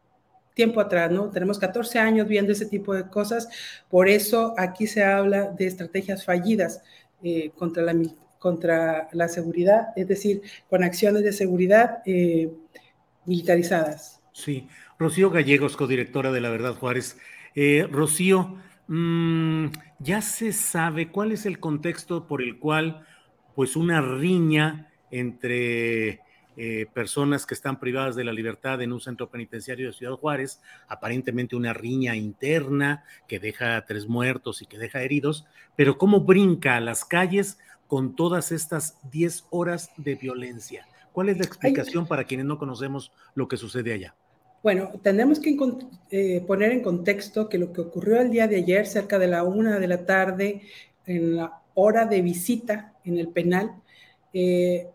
tiempo 0.56 0.82
atrás, 0.82 1.12
¿no? 1.12 1.30
Tenemos 1.30 1.60
14 1.60 2.00
años 2.00 2.28
viendo 2.28 2.54
ese 2.54 2.66
tipo 2.66 2.96
de 2.96 3.08
cosas, 3.08 3.50
por 3.88 4.10
eso 4.10 4.56
aquí 4.58 4.88
se 4.88 5.04
habla 5.04 5.52
de 5.52 5.68
estrategias 5.68 6.26
fallidas 6.26 6.82
eh, 7.24 7.52
contra, 7.58 7.84
la, 7.84 7.96
contra 8.38 9.10
la 9.12 9.28
seguridad, 9.28 9.90
es 9.96 10.08
decir, 10.08 10.42
con 10.70 10.84
acciones 10.84 11.24
de 11.24 11.34
seguridad 11.34 12.02
eh, 12.06 12.50
militarizadas. 13.26 14.22
Sí, 14.32 14.68
Rocío 14.98 15.30
Gallegos, 15.30 15.76
codirectora 15.76 16.32
de 16.32 16.42
La 16.42 16.50
Verdad 16.50 16.76
Juárez. 16.76 17.18
Eh, 17.56 17.88
Rocío, 17.92 18.58
mm, 18.88 19.68
ya 20.00 20.22
se 20.22 20.54
sabe 20.54 21.10
cuál 21.10 21.32
es 21.32 21.46
el 21.46 21.60
contexto 21.60 22.28
por 22.28 22.42
el 22.42 22.60
cual, 22.60 23.06
pues, 23.56 23.76
una 23.76 24.02
riña 24.02 24.92
entre 25.12 26.22
eh, 26.62 26.88
personas 26.94 27.46
que 27.46 27.54
están 27.54 27.80
privadas 27.80 28.18
de 28.18 28.26
la 28.26 28.34
libertad 28.34 28.82
en 28.82 28.92
un 28.92 29.00
centro 29.00 29.30
penitenciario 29.30 29.88
de 29.88 29.94
Ciudad 29.94 30.18
Juárez, 30.18 30.60
aparentemente 30.90 31.56
una 31.56 31.72
riña 31.72 32.18
interna 32.18 33.06
que 33.30 33.40
deja 33.40 33.86
tres 33.86 34.10
muertos 34.10 34.62
y 34.62 34.66
que 34.66 34.78
deja 34.78 35.02
heridos, 35.02 35.46
pero 35.78 35.98
cómo 35.98 36.20
brinca 36.20 36.76
a 36.76 36.82
las 36.82 37.06
calles 37.06 37.60
con 37.88 38.14
todas 38.14 38.52
estas 38.52 38.98
10 39.10 39.46
horas 39.52 39.92
de 39.96 40.16
violencia. 40.16 40.86
¿Cuál 41.14 41.30
es 41.30 41.38
la 41.38 41.46
explicación 41.46 42.06
para 42.06 42.26
quienes 42.26 42.46
no 42.46 42.60
conocemos 42.60 43.14
lo 43.36 43.48
que 43.48 43.56
sucede 43.56 43.94
allá? 43.94 44.16
Bueno, 44.62 44.92
tenemos 45.02 45.40
que 45.40 45.58
eh, 46.12 46.44
poner 46.46 46.74
en 46.74 46.82
contexto 46.82 47.48
que 47.48 47.58
lo 47.58 47.72
que 47.72 47.80
ocurrió 47.80 48.20
el 48.20 48.32
día 48.32 48.50
de 48.50 48.58
ayer, 48.58 48.86
cerca 48.86 49.18
de 49.18 49.28
la 49.28 49.44
una 49.44 49.80
de 49.80 49.88
la 49.88 50.06
tarde, 50.06 50.64
en 51.06 51.38
la 51.38 51.62
hora 51.74 52.06
de 52.06 52.22
visita 52.22 52.96
en 53.06 53.18
el 53.18 53.30
penal, 53.30 53.76
eh, 54.34 54.90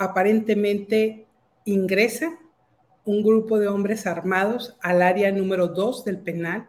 aparentemente 0.00 1.26
ingresa 1.66 2.38
un 3.04 3.22
grupo 3.22 3.58
de 3.58 3.68
hombres 3.68 4.06
armados 4.06 4.76
al 4.80 5.02
área 5.02 5.30
número 5.30 5.68
dos 5.68 6.06
del 6.06 6.18
penal 6.18 6.68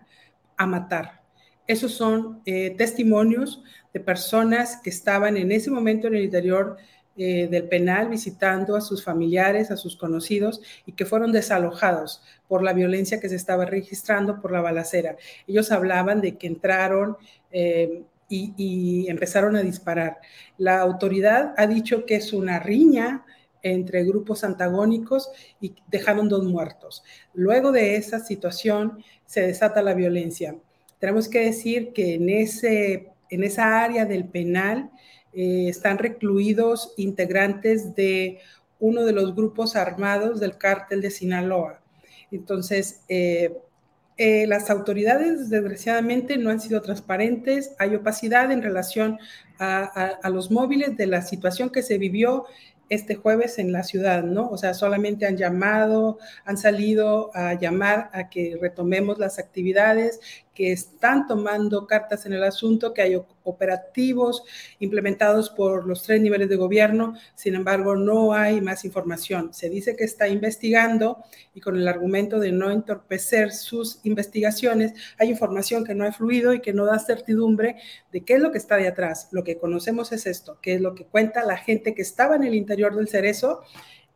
a 0.57 0.67
matar. 0.67 1.23
Esos 1.65 1.93
son 1.93 2.41
eh, 2.45 2.75
testimonios 2.77 3.63
de 3.93 4.01
personas 4.01 4.81
que 4.83 4.89
estaban 4.89 5.37
en 5.37 5.53
ese 5.53 5.71
momento 5.71 6.07
en 6.07 6.15
el 6.15 6.23
interior 6.25 6.75
eh, 7.15 7.47
del 7.49 7.69
penal 7.69 8.09
visitando 8.09 8.75
a 8.75 8.81
sus 8.81 9.01
familiares, 9.01 9.71
a 9.71 9.77
sus 9.77 9.95
conocidos 9.95 10.61
y 10.85 10.91
que 10.91 11.05
fueron 11.05 11.31
desalojados 11.31 12.21
por 12.49 12.63
la 12.63 12.73
violencia 12.73 13.21
que 13.21 13.29
se 13.29 13.35
estaba 13.35 13.63
registrando 13.63 14.41
por 14.41 14.51
la 14.51 14.59
balacera. 14.59 15.15
Ellos 15.47 15.71
hablaban 15.71 16.19
de 16.19 16.37
que 16.37 16.47
entraron 16.47 17.15
eh, 17.51 18.03
y, 18.31 19.07
empezaron 19.09 19.55
a 19.55 19.61
disparar. 19.61 20.19
La 20.57 20.79
autoridad 20.79 21.53
ha 21.57 21.67
dicho 21.67 22.05
que 22.05 22.15
es 22.15 22.33
una 22.33 22.59
riña 22.59 23.25
entre 23.63 24.03
grupos 24.03 24.43
antagónicos 24.43 25.29
y 25.59 25.75
dejaron 25.87 26.29
dos 26.29 26.45
muertos. 26.45 27.03
Luego 27.33 27.71
de 27.71 27.95
esa 27.95 28.19
situación 28.19 29.03
se 29.25 29.41
desata 29.41 29.83
la 29.83 29.93
violencia. 29.93 30.55
Tenemos 30.99 31.27
que 31.27 31.45
decir 31.45 31.93
que 31.93 32.15
en, 32.15 32.29
ese, 32.29 33.11
en 33.29 33.43
esa 33.43 33.83
área 33.83 34.05
del 34.05 34.25
penal 34.25 34.91
eh, 35.33 35.67
están 35.69 35.97
recluidos 35.97 36.93
integrantes 36.97 37.95
de 37.95 38.39
uno 38.79 39.05
de 39.05 39.13
los 39.13 39.35
grupos 39.35 39.75
armados 39.75 40.39
del 40.39 40.57
cártel 40.57 41.01
de 41.01 41.11
Sinaloa. 41.11 41.81
Entonces, 42.31 43.03
eh, 43.07 43.57
Eh, 44.23 44.45
las 44.45 44.69
autoridades, 44.69 45.49
desgraciadamente, 45.49 46.37
no 46.37 46.51
han 46.51 46.59
sido 46.61 46.83
transparentes. 46.83 47.73
Hay 47.79 47.95
opacidad 47.95 48.51
en 48.51 48.61
relación 48.61 49.17
a, 49.57 50.29
los 50.29 50.51
móviles 50.51 50.95
de 50.95 51.07
la 51.07 51.23
situación 51.23 51.71
que 51.71 51.81
se 51.81 51.97
vivió 51.97 52.45
este 52.89 53.15
jueves 53.15 53.57
en 53.57 53.71
la 53.71 53.81
ciudad, 53.81 54.21
¿no? 54.21 54.47
O 54.49 54.59
sea, 54.59 54.75
solamente 54.75 55.25
han 55.25 55.37
llamado, 55.37 56.19
han 56.45 56.57
salido 56.57 57.31
a 57.33 57.55
llamar 57.55 58.11
a 58.13 58.29
que 58.29 58.59
retomemos 58.61 59.17
las 59.17 59.39
actividades, 59.39 60.19
que 60.53 60.73
están 60.73 61.27
tomando 61.27 61.87
cartas 61.87 62.25
en 62.25 62.33
el 62.33 62.43
asunto, 62.43 62.93
que 62.93 63.01
hay 63.01 63.21
operativos 63.43 64.43
implementados 64.79 65.49
por 65.49 65.87
los 65.87 66.03
tres 66.03 66.19
niveles 66.21 66.49
de 66.49 66.57
gobierno, 66.57 67.15
sin 67.35 67.55
embargo, 67.55 67.95
no 67.95 68.33
hay 68.33 68.59
más 68.59 68.83
información. 68.83 69.53
Se 69.53 69.69
dice 69.69 69.95
que 69.95 70.03
está 70.03 70.27
investigando 70.27 71.23
y 71.53 71.61
con 71.61 71.77
el 71.77 71.87
argumento 71.87 72.39
de 72.39 72.51
no 72.51 72.69
entorpecer 72.69 73.51
sus 73.51 73.99
investigaciones, 74.03 74.93
hay 75.17 75.29
información 75.29 75.85
que 75.85 75.95
no 75.95 76.05
ha 76.05 76.11
fluido 76.11 76.53
y 76.53 76.59
que 76.59 76.73
no 76.73 76.85
da 76.85 76.99
certidumbre 76.99 77.77
de 78.11 78.21
qué 78.25 78.33
es 78.33 78.41
lo 78.41 78.51
que 78.51 78.57
está 78.57 78.75
de 78.75 78.89
atrás. 78.89 79.29
Lo 79.31 79.43
que 79.43 79.57
conocemos 79.57 80.11
es 80.11 80.25
esto, 80.25 80.59
que 80.61 80.75
es 80.75 80.81
lo 80.81 80.95
que 80.95 81.05
cuenta 81.05 81.45
la 81.45 81.57
gente 81.57 81.95
que 81.95 82.01
estaba 82.01 82.35
en 82.35 82.43
el 82.43 82.55
interior 82.55 82.93
del 82.95 83.07
cerezo 83.07 83.61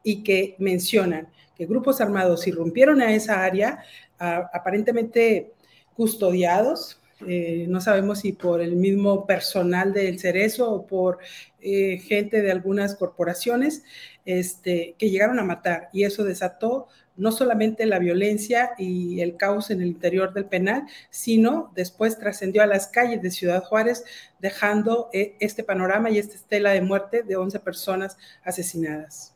y 0.03 0.21
que 0.23 0.55
mencionan 0.59 1.29
que 1.55 1.65
grupos 1.65 2.01
armados 2.01 2.45
irrumpieron 2.47 3.01
a 3.01 3.13
esa 3.13 3.43
área, 3.43 3.79
aparentemente 4.19 5.53
custodiados, 5.95 6.99
eh, 7.25 7.65
no 7.69 7.79
sabemos 7.79 8.19
si 8.19 8.33
por 8.33 8.61
el 8.61 8.75
mismo 8.75 9.25
personal 9.25 9.93
del 9.93 10.19
Cerezo 10.19 10.69
o 10.69 10.85
por 10.85 11.19
eh, 11.61 11.97
gente 11.99 12.41
de 12.41 12.51
algunas 12.51 12.95
corporaciones 12.95 13.83
este, 14.25 14.95
que 14.97 15.09
llegaron 15.09 15.39
a 15.39 15.43
matar. 15.43 15.89
Y 15.93 16.03
eso 16.03 16.23
desató 16.23 16.87
no 17.15 17.31
solamente 17.31 17.85
la 17.85 17.99
violencia 17.99 18.71
y 18.77 19.21
el 19.21 19.37
caos 19.37 19.71
en 19.71 19.81
el 19.81 19.87
interior 19.87 20.33
del 20.33 20.45
penal, 20.45 20.83
sino 21.09 21.71
después 21.73 22.19
trascendió 22.19 22.61
a 22.61 22.67
las 22.67 22.87
calles 22.87 23.21
de 23.21 23.31
Ciudad 23.31 23.63
Juárez, 23.63 24.03
dejando 24.39 25.09
eh, 25.13 25.37
este 25.39 25.63
panorama 25.63 26.09
y 26.09 26.17
esta 26.17 26.35
estela 26.35 26.71
de 26.71 26.81
muerte 26.81 27.23
de 27.23 27.37
11 27.37 27.59
personas 27.61 28.17
asesinadas. 28.43 29.31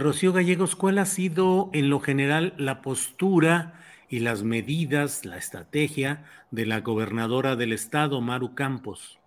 Rocío 0.00 0.32
Gallegos, 0.32 0.76
¿cuál 0.76 0.96
ha 0.96 1.04
sido 1.04 1.68
en 1.74 1.90
lo 1.90 2.00
general 2.00 2.54
la 2.56 2.80
postura? 2.80 3.74
Y 4.08 4.20
las 4.20 4.42
medidas, 4.42 5.24
la 5.24 5.36
estrategia 5.36 6.24
de 6.50 6.66
la 6.66 6.80
gobernadora 6.80 7.56
del 7.56 7.72
estado, 7.72 8.20
Maru 8.20 8.54
Campos? 8.54 9.18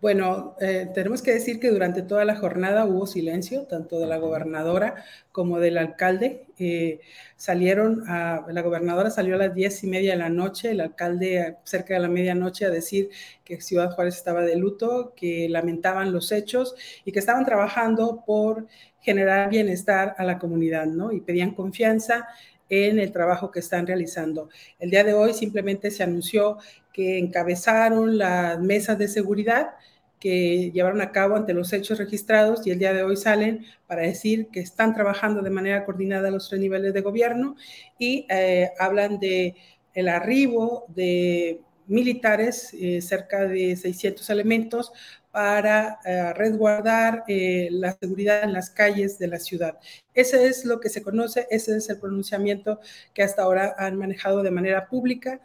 Bueno, 0.00 0.54
eh, 0.60 0.88
tenemos 0.94 1.22
que 1.22 1.32
decir 1.32 1.58
que 1.58 1.70
durante 1.70 2.02
toda 2.02 2.24
la 2.24 2.36
jornada 2.36 2.84
hubo 2.84 3.04
silencio, 3.08 3.64
tanto 3.64 3.98
de 3.98 4.06
la 4.06 4.18
gobernadora 4.18 4.94
como 5.32 5.58
del 5.58 5.76
alcalde. 5.76 6.46
Eh, 6.56 7.00
salieron, 7.34 8.04
a, 8.06 8.46
la 8.48 8.62
gobernadora 8.62 9.10
salió 9.10 9.34
a 9.34 9.38
las 9.38 9.54
diez 9.56 9.82
y 9.82 9.88
media 9.88 10.12
de 10.12 10.18
la 10.18 10.28
noche, 10.28 10.70
el 10.70 10.82
alcalde 10.82 11.56
cerca 11.64 11.94
de 11.94 12.00
la 12.00 12.08
medianoche 12.08 12.64
a 12.64 12.70
decir 12.70 13.10
que 13.42 13.60
Ciudad 13.60 13.90
Juárez 13.90 14.14
estaba 14.14 14.42
de 14.42 14.54
luto, 14.54 15.14
que 15.16 15.48
lamentaban 15.48 16.12
los 16.12 16.30
hechos 16.30 16.76
y 17.04 17.10
que 17.10 17.18
estaban 17.18 17.44
trabajando 17.44 18.22
por 18.24 18.68
generar 19.00 19.50
bienestar 19.50 20.14
a 20.16 20.22
la 20.24 20.38
comunidad, 20.38 20.86
¿no? 20.86 21.10
Y 21.10 21.22
pedían 21.22 21.54
confianza 21.54 22.28
en 22.68 22.98
el 22.98 23.12
trabajo 23.12 23.50
que 23.50 23.60
están 23.60 23.86
realizando. 23.86 24.48
El 24.78 24.90
día 24.90 25.04
de 25.04 25.14
hoy 25.14 25.34
simplemente 25.34 25.90
se 25.90 26.02
anunció 26.02 26.58
que 26.92 27.18
encabezaron 27.18 28.18
las 28.18 28.60
mesas 28.60 28.98
de 28.98 29.08
seguridad 29.08 29.70
que 30.18 30.70
llevaron 30.72 31.00
a 31.00 31.12
cabo 31.12 31.36
ante 31.36 31.54
los 31.54 31.72
hechos 31.72 31.98
registrados 31.98 32.66
y 32.66 32.70
el 32.70 32.78
día 32.78 32.92
de 32.92 33.02
hoy 33.02 33.16
salen 33.16 33.64
para 33.86 34.02
decir 34.02 34.48
que 34.48 34.60
están 34.60 34.94
trabajando 34.94 35.42
de 35.42 35.50
manera 35.50 35.84
coordinada 35.84 36.30
los 36.30 36.48
tres 36.48 36.60
niveles 36.60 36.92
de 36.92 37.00
gobierno 37.00 37.56
y 37.98 38.26
eh, 38.28 38.70
hablan 38.78 39.18
de 39.20 39.54
el 39.94 40.08
arribo 40.08 40.86
de 40.88 41.60
militares, 41.88 42.70
eh, 42.74 43.00
cerca 43.00 43.46
de 43.46 43.74
600 43.76 44.28
elementos, 44.30 44.92
para 45.30 45.98
eh, 46.04 46.32
resguardar 46.34 47.24
eh, 47.28 47.68
la 47.70 47.92
seguridad 47.92 48.44
en 48.44 48.52
las 48.52 48.70
calles 48.70 49.18
de 49.18 49.28
la 49.28 49.38
ciudad. 49.38 49.78
Ese 50.14 50.46
es 50.46 50.64
lo 50.64 50.80
que 50.80 50.88
se 50.88 51.02
conoce, 51.02 51.46
ese 51.50 51.76
es 51.76 51.88
el 51.90 51.98
pronunciamiento 51.98 52.80
que 53.14 53.22
hasta 53.22 53.42
ahora 53.42 53.74
han 53.78 53.96
manejado 53.96 54.42
de 54.42 54.50
manera 54.50 54.86
pública. 54.88 55.40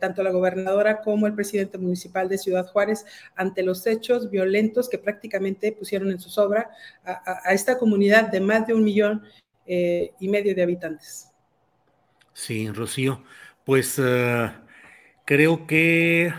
Tanto 0.00 0.22
la 0.22 0.30
gobernadora 0.30 1.02
como 1.02 1.26
el 1.26 1.34
presidente 1.34 1.76
municipal 1.76 2.26
de 2.26 2.38
Ciudad 2.38 2.66
Juárez 2.68 3.04
ante 3.36 3.62
los 3.62 3.86
hechos 3.86 4.30
violentos 4.30 4.88
que 4.88 4.96
prácticamente 4.96 5.72
pusieron 5.72 6.10
en 6.10 6.18
su 6.18 6.30
sobra 6.30 6.70
a, 7.04 7.52
esta 7.52 7.76
comunidad 7.76 8.30
de 8.30 8.40
más 8.40 8.66
de 8.66 8.72
un 8.72 8.82
millón 8.82 9.22
y 9.66 10.28
medio 10.30 10.54
de 10.54 10.62
habitantes. 10.62 11.28
Sí, 12.32 12.70
Rocío, 12.70 13.22
pues 13.66 14.00
creo 15.24 15.66
que 15.66 16.32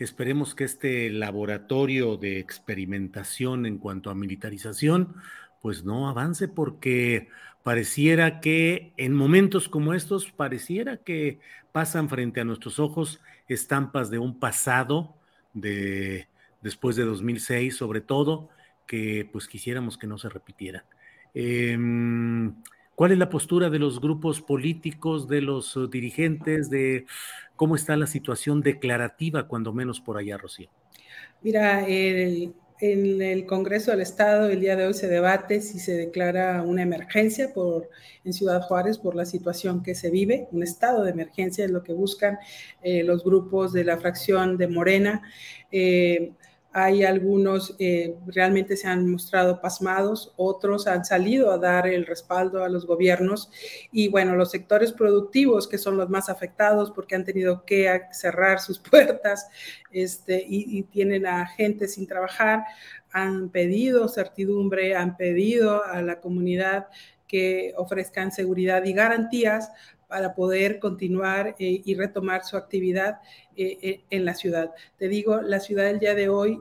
Esperemos 0.00 0.54
que 0.54 0.64
este 0.64 1.10
laboratorio 1.10 2.16
de 2.16 2.38
experimentación 2.38 3.66
en 3.66 3.76
cuanto 3.76 4.08
a 4.08 4.14
militarización, 4.14 5.14
pues 5.60 5.84
no 5.84 6.08
avance 6.08 6.48
porque 6.48 7.28
pareciera 7.62 8.40
que 8.40 8.94
en 8.96 9.12
momentos 9.12 9.68
como 9.68 9.92
estos, 9.92 10.32
pareciera 10.32 10.96
que 10.96 11.38
pasan 11.70 12.08
frente 12.08 12.40
a 12.40 12.46
nuestros 12.46 12.78
ojos 12.78 13.20
estampas 13.46 14.10
de 14.10 14.18
un 14.18 14.38
pasado 14.38 15.14
de 15.52 16.28
después 16.62 16.96
de 16.96 17.04
2006 17.04 17.76
sobre 17.76 18.00
todo, 18.00 18.48
que 18.86 19.28
pues 19.30 19.48
quisiéramos 19.48 19.98
que 19.98 20.06
no 20.06 20.16
se 20.16 20.30
repitiera. 20.30 20.86
Em, 21.34 22.54
¿Cuál 22.94 23.12
es 23.12 23.18
la 23.18 23.30
postura 23.30 23.70
de 23.70 23.78
los 23.78 23.98
grupos 23.98 24.42
políticos, 24.42 25.26
de 25.26 25.40
los 25.40 25.78
dirigentes, 25.90 26.68
de 26.68 27.06
¿Cómo 27.60 27.76
está 27.76 27.94
la 27.94 28.06
situación 28.06 28.62
declarativa, 28.62 29.46
cuando 29.46 29.74
menos 29.74 30.00
por 30.00 30.16
allá, 30.16 30.38
Rocío? 30.38 30.70
Mira, 31.42 31.86
en 31.86 32.54
el 32.80 33.44
Congreso 33.44 33.90
del 33.90 34.00
Estado 34.00 34.48
el 34.48 34.60
día 34.60 34.76
de 34.76 34.86
hoy 34.86 34.94
se 34.94 35.08
debate 35.08 35.60
si 35.60 35.78
se 35.78 35.92
declara 35.92 36.62
una 36.62 36.80
emergencia 36.80 37.52
por, 37.52 37.90
en 38.24 38.32
Ciudad 38.32 38.62
Juárez 38.62 38.96
por 38.96 39.14
la 39.14 39.26
situación 39.26 39.82
que 39.82 39.94
se 39.94 40.08
vive. 40.08 40.48
Un 40.52 40.62
estado 40.62 41.04
de 41.04 41.10
emergencia 41.10 41.66
es 41.66 41.70
lo 41.70 41.82
que 41.82 41.92
buscan 41.92 42.38
eh, 42.82 43.04
los 43.04 43.22
grupos 43.22 43.74
de 43.74 43.84
la 43.84 43.98
fracción 43.98 44.56
de 44.56 44.66
Morena. 44.66 45.20
Eh, 45.70 46.32
hay 46.72 47.02
algunos 47.04 47.74
eh, 47.80 48.16
realmente 48.26 48.76
se 48.76 48.86
han 48.86 49.10
mostrado 49.10 49.60
pasmados, 49.60 50.32
otros 50.36 50.86
han 50.86 51.04
salido 51.04 51.50
a 51.50 51.58
dar 51.58 51.88
el 51.88 52.06
respaldo 52.06 52.62
a 52.62 52.68
los 52.68 52.86
gobiernos 52.86 53.50
y 53.90 54.08
bueno, 54.08 54.36
los 54.36 54.52
sectores 54.52 54.92
productivos 54.92 55.66
que 55.66 55.78
son 55.78 55.96
los 55.96 56.08
más 56.08 56.28
afectados 56.28 56.92
porque 56.92 57.16
han 57.16 57.24
tenido 57.24 57.64
que 57.64 58.02
cerrar 58.12 58.60
sus 58.60 58.78
puertas 58.90 59.48
este, 59.90 60.44
y, 60.46 60.78
y 60.78 60.82
tienen 60.84 61.26
a 61.26 61.46
gente 61.46 61.88
sin 61.88 62.06
trabajar, 62.06 62.64
han 63.12 63.48
pedido 63.48 64.08
certidumbre, 64.08 64.94
han 64.94 65.16
pedido 65.16 65.84
a 65.84 66.02
la 66.02 66.20
comunidad 66.20 66.86
que 67.26 67.74
ofrezcan 67.76 68.32
seguridad 68.32 68.84
y 68.84 68.92
garantías 68.92 69.70
para 70.10 70.34
poder 70.34 70.80
continuar 70.80 71.54
eh, 71.60 71.82
y 71.84 71.94
retomar 71.94 72.44
su 72.44 72.56
actividad 72.56 73.20
eh, 73.56 73.78
eh, 73.80 74.00
en 74.10 74.24
la 74.24 74.34
ciudad. 74.34 74.72
Te 74.98 75.06
digo, 75.06 75.40
la 75.40 75.60
ciudad 75.60 75.88
el 75.88 76.00
día 76.00 76.16
de 76.16 76.28
hoy 76.28 76.60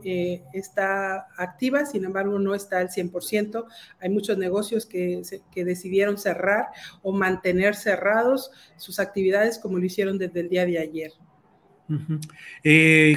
está 0.54 1.28
activa, 1.36 1.86
sin 1.86 2.06
embargo 2.06 2.38
no 2.38 2.54
está 2.54 2.78
al 2.78 2.90
100%. 2.90 3.66
Hay 4.00 4.10
muchos 4.10 4.38
negocios 4.38 4.86
que, 4.86 5.24
que 5.52 5.66
decidieron 5.66 6.20
cerrar 6.20 6.68
o 7.02 7.12
mantener 7.12 7.76
cerrados 7.76 8.52
sus 8.78 9.00
actividades 9.00 9.58
como 9.58 9.80
lo 9.80 9.86
hicieron 9.86 10.20
desde 10.20 10.42
el 10.42 10.50
día 10.50 10.66
de 10.66 10.78
ayer. 10.78 11.12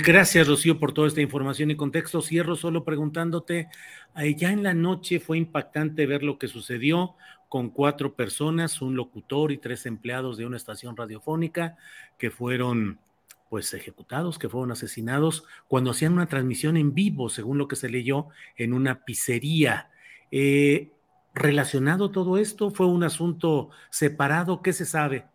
gracias, 0.02 0.48
Rocío, 0.48 0.78
por 0.78 0.94
toda 0.94 1.08
esta 1.08 1.20
información 1.20 1.70
y 1.70 1.76
contexto. 1.76 2.22
Cierro 2.22 2.56
solo 2.56 2.84
preguntándote, 2.84 3.68
ya 4.36 4.50
en 4.50 4.62
la 4.62 4.72
noche 4.72 5.20
fue 5.20 5.36
impactante 5.36 6.06
ver 6.06 6.22
lo 6.22 6.38
que 6.38 6.48
sucedió 6.48 7.16
con 7.52 7.68
cuatro 7.68 8.14
personas, 8.14 8.80
un 8.80 8.96
locutor 8.96 9.52
y 9.52 9.58
tres 9.58 9.84
empleados 9.84 10.38
de 10.38 10.46
una 10.46 10.56
estación 10.56 10.96
radiofónica 10.96 11.76
que 12.16 12.30
fueron 12.30 12.98
pues 13.50 13.74
ejecutados, 13.74 14.38
que 14.38 14.48
fueron 14.48 14.72
asesinados 14.72 15.44
cuando 15.68 15.90
hacían 15.90 16.14
una 16.14 16.24
transmisión 16.24 16.78
en 16.78 16.94
vivo, 16.94 17.28
según 17.28 17.58
lo 17.58 17.68
que 17.68 17.76
se 17.76 17.90
leyó, 17.90 18.28
en 18.56 18.72
una 18.72 19.04
pizzería. 19.04 19.90
Eh, 20.30 20.92
¿Relacionado 21.34 22.10
todo 22.10 22.38
esto? 22.38 22.70
¿Fue 22.70 22.86
un 22.86 23.04
asunto 23.04 23.68
separado? 23.90 24.62
¿Qué 24.62 24.72
se 24.72 24.86
sabe? 24.86 25.26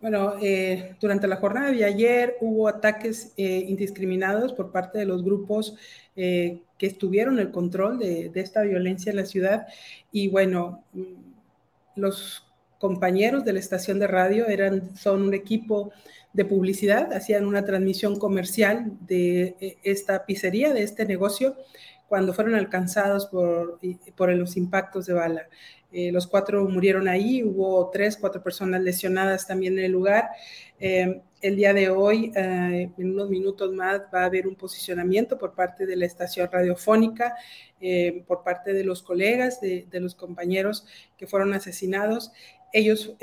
Bueno, 0.00 0.34
eh, 0.40 0.94
durante 1.00 1.26
la 1.26 1.38
jornada 1.38 1.72
de 1.72 1.84
ayer 1.84 2.36
hubo 2.40 2.68
ataques 2.68 3.34
eh, 3.36 3.64
indiscriminados 3.66 4.52
por 4.52 4.70
parte 4.70 4.98
de 4.98 5.06
los 5.06 5.24
grupos 5.24 5.76
que 6.14 6.86
estuvieron 6.86 7.38
el 7.38 7.50
control 7.50 7.98
de, 7.98 8.28
de, 8.28 8.40
esta 8.42 8.62
violencia 8.62 9.10
en 9.10 9.16
la 9.16 9.24
ciudad. 9.24 9.66
Y 10.12 10.28
bueno, 10.28 10.84
los 11.96 12.46
compañeros 12.78 13.44
de 13.44 13.52
la 13.52 13.60
estación 13.60 13.98
de 13.98 14.06
radio 14.08 14.48
eran, 14.48 14.96
son 14.96 15.22
un 15.22 15.34
equipo 15.34 15.92
de 16.32 16.44
publicidad, 16.44 17.12
hacían 17.12 17.46
una 17.46 17.64
transmisión 17.64 18.18
comercial 18.18 18.92
de 19.00 19.56
eh, 19.60 19.76
esta 19.82 20.24
pizzería, 20.24 20.72
de 20.72 20.82
este 20.82 21.04
negocio, 21.04 21.56
cuando 22.08 22.34
fueron 22.34 22.54
alcanzados 22.54 23.26
por, 23.26 23.78
por 24.16 24.32
los 24.34 24.56
impactos 24.56 25.06
de 25.06 25.14
bala. 25.14 25.46
Eh, 25.92 26.10
los 26.10 26.26
cuatro 26.26 26.66
murieron 26.68 27.06
ahí, 27.06 27.42
hubo 27.42 27.90
tres, 27.90 28.16
cuatro 28.16 28.42
personas 28.42 28.82
lesionadas 28.82 29.46
también 29.46 29.78
en 29.78 29.84
el 29.84 29.92
lugar. 29.92 30.30
Eh, 30.80 31.22
el 31.42 31.56
día 31.56 31.74
de 31.74 31.90
hoy, 31.90 32.32
eh, 32.34 32.90
en 32.96 33.10
unos 33.10 33.28
minutos 33.28 33.72
más, 33.72 34.02
va 34.14 34.22
a 34.22 34.24
haber 34.26 34.46
un 34.46 34.54
posicionamiento 34.54 35.38
por 35.38 35.54
parte 35.54 35.84
de 35.84 35.96
la 35.96 36.06
estación 36.06 36.48
radiofónica, 36.50 37.34
por 38.28 38.44
parte 38.44 38.72
de 38.72 38.84
los 38.84 39.02
colegas, 39.02 39.60
de, 39.60 39.86
de, 39.90 39.98
los 39.98 40.14
compañeros 40.14 40.86
que 41.16 41.26
fueron 41.26 41.52
asesinados. 41.52 42.30
Ellos 42.72 43.16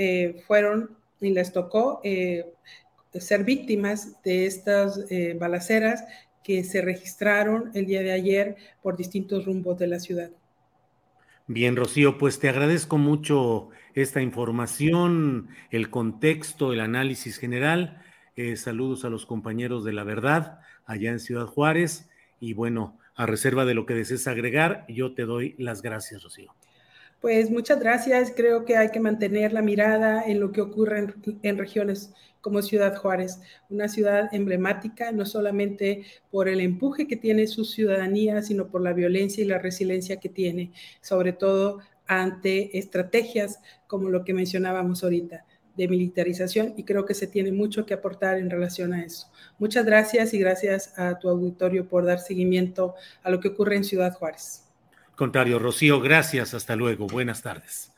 fueron 0.46 0.98
y 1.22 1.30
les 1.30 1.54
tocó 1.54 2.02
ser 2.04 3.44
víctimas 3.46 4.22
de 4.22 4.46
estas 4.46 5.06
balaceras 5.40 6.04
que 6.44 6.66
se 6.66 6.82
registraron 6.82 7.72
el 7.74 7.86
día 7.86 8.02
de 8.02 8.12
ayer 8.12 8.58
por 8.82 8.98
distintos 8.98 9.46
rumbos 9.46 9.78
de 9.80 9.88
la 9.88 10.00
ciudad. 10.00 10.32
Bien, 11.52 11.76
Rocío, 11.76 12.20
pues 12.20 12.40
te 12.40 12.48
agradezco 12.48 13.00
mucho 13.00 13.70
esta 13.96 14.22
información, 14.22 15.50
el 15.72 15.90
contexto, 15.90 16.74
el 16.74 16.80
análisis 16.80 17.38
general. 17.38 18.04
Eh, 18.42 18.56
saludos 18.56 19.04
a 19.04 19.10
los 19.10 19.26
compañeros 19.26 19.84
de 19.84 19.92
la 19.92 20.06
verdad 20.06 20.62
allá 20.86 21.12
en 21.12 21.20
Ciudad 21.20 21.46
Juárez. 21.46 22.08
Y 22.40 22.54
bueno, 22.54 22.98
a 23.14 23.26
reserva 23.26 23.66
de 23.66 23.74
lo 23.74 23.86
que 23.86 23.94
desees 23.94 24.30
agregar, 24.30 24.86
yo 24.88 25.14
te 25.14 25.24
doy 25.24 25.56
las 25.58 25.82
gracias, 25.82 26.24
Rocío. 26.24 26.56
Pues 27.20 27.52
muchas 27.52 27.82
gracias. 27.82 28.32
Creo 28.34 28.64
que 28.64 28.78
hay 28.78 28.92
que 28.92 29.02
mantener 29.02 29.52
la 29.52 29.62
mirada 29.62 30.24
en 30.26 30.40
lo 30.40 30.54
que 30.54 30.62
ocurre 30.62 31.00
en, 31.00 31.40
en, 31.44 31.58
regiones 31.58 32.14
como 32.40 32.62
Ciudad 32.62 32.96
Juárez, 32.96 33.42
una 33.68 33.90
ciudad 33.90 34.34
emblemática, 34.34 35.12
no 35.12 35.26
solamente 35.26 36.06
por 36.32 36.48
el 36.48 36.62
empuje 36.62 37.08
que 37.08 37.18
tiene 37.18 37.46
su 37.46 37.66
ciudadanía, 37.66 38.42
sino 38.42 38.70
por 38.70 38.80
la 38.82 38.94
violencia 38.94 39.44
y 39.44 39.48
la 39.48 39.60
resiliencia 39.60 40.22
que 40.22 40.30
tiene, 40.30 40.72
sobre 41.02 41.34
todo 41.34 41.80
ante 42.08 42.78
estrategias 42.78 43.60
como 43.86 44.08
lo 44.08 44.24
que 44.24 44.34
mencionábamos 44.34 45.04
ahorita 45.04 45.44
de 45.80 45.88
militarización 45.88 46.74
y 46.76 46.84
creo 46.84 47.06
que 47.06 47.14
se 47.14 47.26
tiene 47.26 47.54
mucho 47.54 47.86
que 47.86 47.94
aportar 47.94 48.38
en 48.38 48.50
relación 48.50 48.94
a 48.94 49.04
eso. 49.04 49.32
Muchas 49.58 49.86
gracias 49.86 50.34
y 50.34 50.40
gracias 50.40 51.00
a 51.00 51.18
tu 51.20 51.30
auditorio 51.30 51.88
por 51.88 52.06
dar 52.06 52.20
seguimiento 52.20 52.96
a 53.24 53.32
lo 53.32 53.40
que 53.40 53.48
ocurre 53.48 53.78
en 53.78 53.86
Ciudad 53.86 54.14
Juárez. 54.14 54.66
Contrario, 55.16 55.58
Rocío, 55.58 56.02
gracias. 56.02 56.54
Hasta 56.54 56.76
luego. 56.76 57.08
Buenas 57.08 57.42
tardes. 57.42 57.94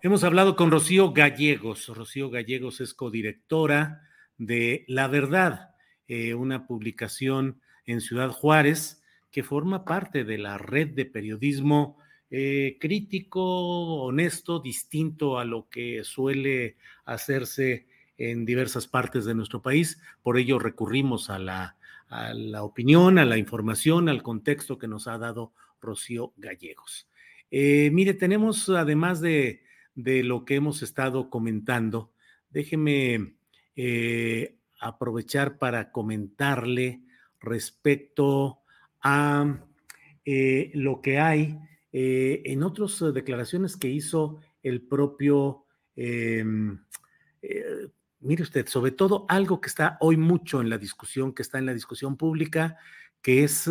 Hemos 0.00 0.24
hablado 0.24 0.56
con 0.56 0.70
Rocío 0.70 1.12
Gallegos. 1.12 1.88
Rocío 1.88 2.30
Gallegos 2.30 2.80
es 2.80 2.94
codirectora 2.94 4.00
de 4.38 4.86
La 4.88 5.06
Verdad, 5.06 5.74
eh, 6.08 6.32
una 6.32 6.66
publicación 6.66 7.60
en 7.84 8.00
Ciudad 8.00 8.30
Juárez 8.30 9.02
que 9.30 9.42
forma 9.42 9.84
parte 9.84 10.24
de 10.24 10.38
la 10.38 10.56
red 10.56 10.88
de 10.88 11.04
periodismo 11.04 11.98
eh, 12.32 12.76
crítico, 12.78 14.04
honesto, 14.04 14.60
distinto 14.60 15.38
a 15.38 15.44
lo 15.44 15.68
que 15.68 16.04
suele 16.04 16.76
hacerse 17.04 17.88
en 18.18 18.44
diversas 18.44 18.86
partes 18.86 19.24
de 19.24 19.34
nuestro 19.34 19.62
país. 19.62 20.00
Por 20.22 20.38
ello 20.38 20.60
recurrimos 20.60 21.28
a 21.28 21.40
la, 21.40 21.76
a 22.08 22.32
la 22.32 22.62
opinión, 22.62 23.18
a 23.18 23.24
la 23.24 23.36
información, 23.36 24.08
al 24.08 24.22
contexto 24.22 24.78
que 24.78 24.86
nos 24.86 25.08
ha 25.08 25.18
dado 25.18 25.52
Rocío 25.80 26.32
Gallegos. 26.36 27.08
Eh, 27.50 27.90
mire, 27.92 28.14
tenemos 28.14 28.68
además 28.68 29.20
de, 29.20 29.62
lo 29.96 30.44
que 30.44 30.54
hemos 30.54 30.82
estado 30.82 31.30
comentando, 31.30 32.12
déjeme 32.48 33.34
eh, 33.74 34.54
aprovechar 34.78 35.58
para 35.58 35.90
comentarle 35.90 37.00
respecto 37.40 38.60
a 39.02 39.66
lo 40.24 41.00
que 41.00 41.18
hay 41.18 41.58
en 41.92 42.62
otras 42.62 43.02
declaraciones 43.12 43.76
que 43.76 43.88
hizo 43.88 44.38
el 44.62 44.82
propio, 44.82 45.64
em, 45.96 46.78
mire 48.20 48.42
usted, 48.42 48.66
sobre 48.68 48.92
todo 48.92 49.26
algo 49.28 49.60
que 49.60 49.68
está 49.68 49.96
hoy 50.00 50.16
mucho 50.16 50.60
en 50.60 50.70
la 50.70 50.78
discusión, 50.78 51.34
que 51.34 51.42
está 51.42 51.58
en 51.58 51.66
la 51.66 51.74
discusión 51.74 52.16
pública, 52.16 52.76
que 53.22 53.44
es 53.44 53.68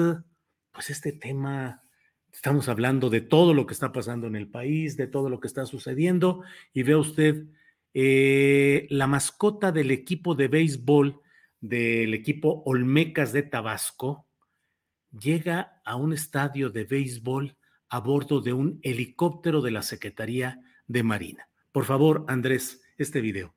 pues 0.71 0.89
este 0.89 1.13
tema 1.13 1.83
Estamos 2.31 2.69
hablando 2.69 3.09
de 3.09 3.21
todo 3.21 3.53
lo 3.53 3.65
que 3.65 3.73
está 3.73 3.91
pasando 3.91 4.27
en 4.27 4.35
el 4.35 4.47
país, 4.47 4.95
de 4.97 5.07
todo 5.07 5.29
lo 5.29 5.39
que 5.39 5.47
está 5.47 5.65
sucediendo, 5.65 6.43
y 6.73 6.83
ve 6.83 6.95
usted 6.95 7.47
eh, 7.93 8.87
la 8.89 9.07
mascota 9.07 9.71
del 9.71 9.91
equipo 9.91 10.35
de 10.35 10.47
béisbol 10.47 11.21
del 11.59 12.13
equipo 12.13 12.63
Olmecas 12.65 13.33
de 13.33 13.43
Tabasco 13.43 14.27
llega 15.11 15.81
a 15.83 15.95
un 15.95 16.13
estadio 16.13 16.69
de 16.69 16.85
béisbol 16.85 17.57
a 17.89 17.99
bordo 17.99 18.41
de 18.41 18.53
un 18.53 18.79
helicóptero 18.83 19.61
de 19.61 19.71
la 19.71 19.81
Secretaría 19.81 20.61
de 20.87 21.03
Marina. 21.03 21.47
Por 21.71 21.85
favor, 21.85 22.25
Andrés, 22.27 22.81
este 22.97 23.21
video. 23.21 23.53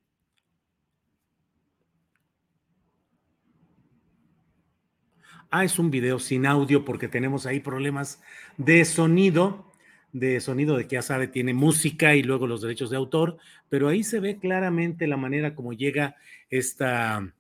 Ah, 5.51 5.64
es 5.64 5.78
un 5.78 5.91
video 5.91 6.18
sin 6.18 6.47
audio 6.47 6.83
porque 6.83 7.09
tenemos 7.09 7.45
ahí 7.45 7.61
problemas 7.61 8.22
de 8.57 8.87
sonido, 8.87 9.70
de 10.12 10.41
sonido 10.41 10.78
de 10.78 10.89
que 10.89 10.95
ya 10.95 11.03
sabe, 11.03 11.28
tiene 11.28 11.53
música 11.53 12.14
y 12.14 12.22
luego 12.22 12.47
los 12.47 12.62
derechos 12.62 12.89
de 12.89 12.97
autor, 12.97 13.37
pero 13.68 13.89
ahí 13.89 14.03
se 14.03 14.18
ve 14.18 14.39
claramente 14.39 15.07
la 15.07 15.18
manera 15.18 15.55
como 15.55 15.74
llega 15.74 16.16
esta, 16.49 17.35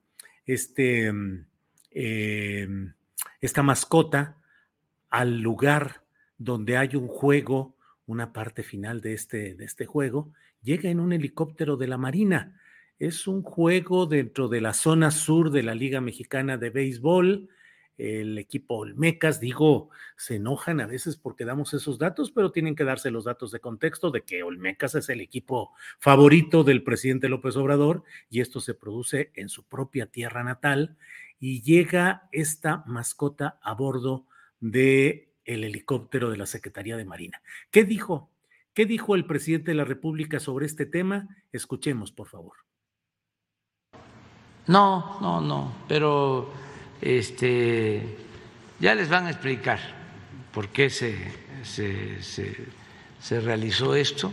este, 0.44 1.10
eh, 1.90 2.68
esta 3.40 3.62
mascota 3.62 4.36
al 5.08 5.40
lugar 5.40 6.01
donde 6.38 6.76
hay 6.76 6.96
un 6.96 7.08
juego, 7.08 7.76
una 8.06 8.32
parte 8.32 8.62
final 8.62 9.00
de 9.00 9.14
este, 9.14 9.54
de 9.54 9.64
este 9.64 9.86
juego, 9.86 10.32
llega 10.62 10.90
en 10.90 11.00
un 11.00 11.12
helicóptero 11.12 11.76
de 11.76 11.88
la 11.88 11.98
Marina. 11.98 12.60
Es 12.98 13.26
un 13.26 13.42
juego 13.42 14.06
dentro 14.06 14.48
de 14.48 14.60
la 14.60 14.74
zona 14.74 15.10
sur 15.10 15.50
de 15.50 15.62
la 15.62 15.74
Liga 15.74 16.00
Mexicana 16.00 16.56
de 16.56 16.70
Béisbol 16.70 17.48
el 17.98 18.38
equipo 18.38 18.78
Olmecas, 18.78 19.38
digo, 19.38 19.90
se 20.16 20.36
enojan 20.36 20.80
a 20.80 20.86
veces 20.86 21.16
porque 21.16 21.44
damos 21.44 21.74
esos 21.74 21.98
datos, 21.98 22.30
pero 22.30 22.50
tienen 22.50 22.74
que 22.74 22.84
darse 22.84 23.10
los 23.10 23.24
datos 23.24 23.52
de 23.52 23.60
contexto 23.60 24.10
de 24.10 24.22
que 24.22 24.42
Olmecas 24.42 24.94
es 24.94 25.08
el 25.08 25.20
equipo 25.20 25.72
favorito 25.98 26.64
del 26.64 26.82
presidente 26.82 27.28
López 27.28 27.56
Obrador 27.56 28.02
y 28.30 28.40
esto 28.40 28.60
se 28.60 28.74
produce 28.74 29.30
en 29.34 29.48
su 29.48 29.64
propia 29.64 30.06
tierra 30.06 30.42
natal 30.42 30.96
y 31.38 31.62
llega 31.62 32.28
esta 32.32 32.82
mascota 32.86 33.58
a 33.62 33.74
bordo 33.74 34.26
de 34.60 35.31
el 35.44 35.64
helicóptero 35.64 36.30
de 36.30 36.36
la 36.36 36.46
Secretaría 36.46 36.96
de 36.96 37.04
Marina. 37.04 37.42
¿Qué 37.70 37.84
dijo? 37.84 38.30
¿Qué 38.74 38.86
dijo 38.86 39.14
el 39.14 39.26
presidente 39.26 39.72
de 39.72 39.76
la 39.76 39.84
República 39.84 40.40
sobre 40.40 40.66
este 40.66 40.86
tema? 40.86 41.28
Escuchemos, 41.52 42.10
por 42.10 42.28
favor. 42.28 42.54
No, 44.66 45.18
no, 45.20 45.40
no, 45.40 45.74
pero 45.88 46.52
este, 47.00 48.16
ya 48.78 48.94
les 48.94 49.08
van 49.08 49.26
a 49.26 49.30
explicar 49.30 49.80
por 50.54 50.68
qué 50.68 50.88
se, 50.88 51.16
se, 51.62 53.40
realizó 53.40 53.94
esto. 53.94 54.32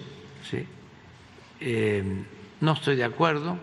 Eh, 1.59 2.03
no 2.61 2.73
estoy 2.73 2.95
de 2.95 3.03
acuerdo. 3.03 3.57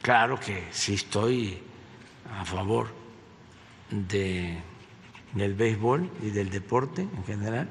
Claro 0.00 0.38
que 0.38 0.68
sí 0.70 0.94
estoy 0.94 1.58
a 2.30 2.44
favor 2.44 2.88
de, 3.90 4.56
del 5.36 5.54
béisbol 5.54 6.10
y 6.22 6.30
del 6.30 6.50
deporte 6.50 7.02
en 7.02 7.24
general. 7.24 7.68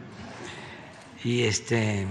Y 1.23 1.43
este 1.43 2.05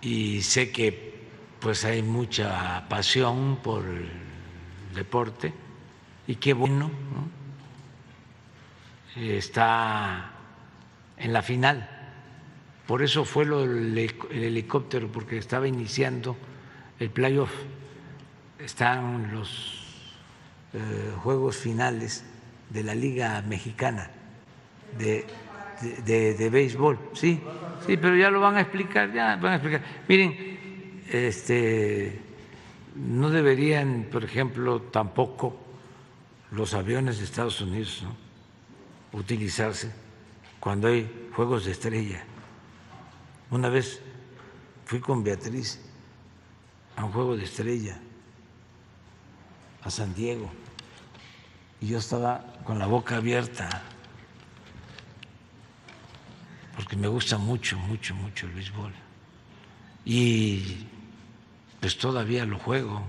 y 0.00 0.42
sé 0.42 0.72
que 0.72 1.12
pues 1.60 1.84
hay 1.84 2.02
mucha 2.02 2.88
pasión 2.88 3.58
por 3.62 3.84
deporte 4.94 5.54
y 6.26 6.34
qué 6.36 6.52
bueno, 6.52 6.90
está 9.16 10.32
en 11.16 11.32
la 11.32 11.42
final. 11.42 11.88
Por 12.86 13.02
eso 13.02 13.24
fue 13.24 13.44
lo 13.44 13.62
el 13.62 13.96
helicóptero, 14.30 15.10
porque 15.10 15.38
estaba 15.38 15.68
iniciando 15.68 16.36
el 16.98 17.10
playoff. 17.10 17.52
Están 18.58 19.32
los 19.32 19.82
eh, 20.72 21.12
juegos 21.22 21.56
finales 21.56 22.24
de 22.72 22.82
la 22.82 22.94
Liga 22.94 23.42
Mexicana 23.42 24.10
de, 24.98 25.26
de, 26.04 26.34
de, 26.34 26.50
béisbol. 26.50 26.98
Sí, 27.12 27.40
sí, 27.86 27.96
pero 27.96 28.16
ya 28.16 28.30
lo 28.30 28.40
van 28.40 28.56
a 28.56 28.62
explicar, 28.62 29.12
ya 29.12 29.36
van 29.36 29.52
a 29.52 29.56
explicar. 29.56 29.82
Miren, 30.08 31.02
este 31.10 32.20
no 32.94 33.30
deberían, 33.30 34.08
por 34.10 34.24
ejemplo, 34.24 34.82
tampoco 34.82 35.56
los 36.50 36.74
aviones 36.74 37.18
de 37.18 37.24
Estados 37.24 37.60
Unidos 37.60 38.04
utilizarse 39.12 39.90
cuando 40.60 40.88
hay 40.88 41.28
juegos 41.34 41.64
de 41.64 41.72
estrella. 41.72 42.24
Una 43.50 43.68
vez 43.68 44.00
fui 44.84 45.00
con 45.00 45.22
Beatriz 45.22 45.80
a 46.96 47.04
un 47.04 47.12
juego 47.12 47.36
de 47.36 47.44
estrella 47.44 47.98
a 49.82 49.90
San 49.90 50.14
Diego 50.14 50.50
y 51.82 51.88
yo 51.88 51.98
estaba 51.98 52.44
con 52.64 52.78
la 52.78 52.86
boca 52.86 53.16
abierta, 53.16 53.82
porque 56.76 56.96
me 56.96 57.08
gusta 57.08 57.38
mucho, 57.38 57.76
mucho, 57.76 58.14
mucho 58.14 58.46
el 58.46 58.52
béisbol. 58.52 58.92
Y 60.04 60.86
pues 61.80 61.98
todavía 61.98 62.46
lo 62.46 62.58
juego. 62.60 63.02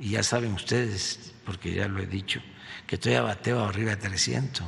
Y 0.00 0.10
ya 0.12 0.22
saben 0.22 0.54
ustedes, 0.54 1.34
porque 1.44 1.74
ya 1.74 1.88
lo 1.88 2.00
he 2.02 2.06
dicho, 2.06 2.40
que 2.86 2.94
estoy 2.94 3.14
a 3.14 3.22
bateo 3.22 3.62
arriba 3.62 3.90
de 3.90 4.08
300. 4.08 4.66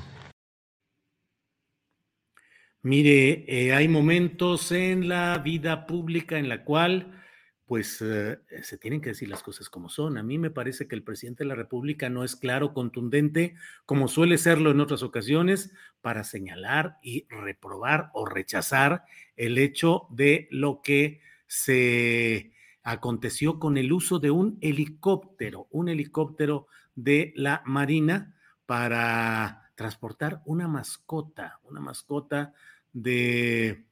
Mire, 2.82 3.46
eh, 3.48 3.72
hay 3.72 3.88
momentos 3.88 4.70
en 4.72 5.08
la 5.08 5.38
vida 5.38 5.86
pública 5.86 6.38
en 6.38 6.50
la 6.50 6.64
cual 6.64 7.23
pues 7.66 8.02
eh, 8.02 8.38
se 8.62 8.76
tienen 8.76 9.00
que 9.00 9.10
decir 9.10 9.28
las 9.28 9.42
cosas 9.42 9.70
como 9.70 9.88
son. 9.88 10.18
A 10.18 10.22
mí 10.22 10.38
me 10.38 10.50
parece 10.50 10.86
que 10.86 10.94
el 10.94 11.02
presidente 11.02 11.44
de 11.44 11.48
la 11.48 11.54
República 11.54 12.10
no 12.10 12.24
es 12.24 12.36
claro, 12.36 12.74
contundente, 12.74 13.54
como 13.86 14.08
suele 14.08 14.38
serlo 14.38 14.70
en 14.70 14.80
otras 14.80 15.02
ocasiones, 15.02 15.72
para 16.00 16.24
señalar 16.24 16.98
y 17.02 17.26
reprobar 17.28 18.10
o 18.12 18.26
rechazar 18.26 19.04
el 19.36 19.56
hecho 19.56 20.06
de 20.10 20.48
lo 20.50 20.82
que 20.82 21.20
se 21.46 22.52
aconteció 22.82 23.58
con 23.58 23.78
el 23.78 23.92
uso 23.92 24.18
de 24.18 24.30
un 24.30 24.58
helicóptero, 24.60 25.66
un 25.70 25.88
helicóptero 25.88 26.66
de 26.94 27.32
la 27.34 27.62
Marina 27.64 28.36
para 28.66 29.70
transportar 29.74 30.42
una 30.44 30.68
mascota, 30.68 31.60
una 31.64 31.80
mascota 31.80 32.52
de, 32.92 33.86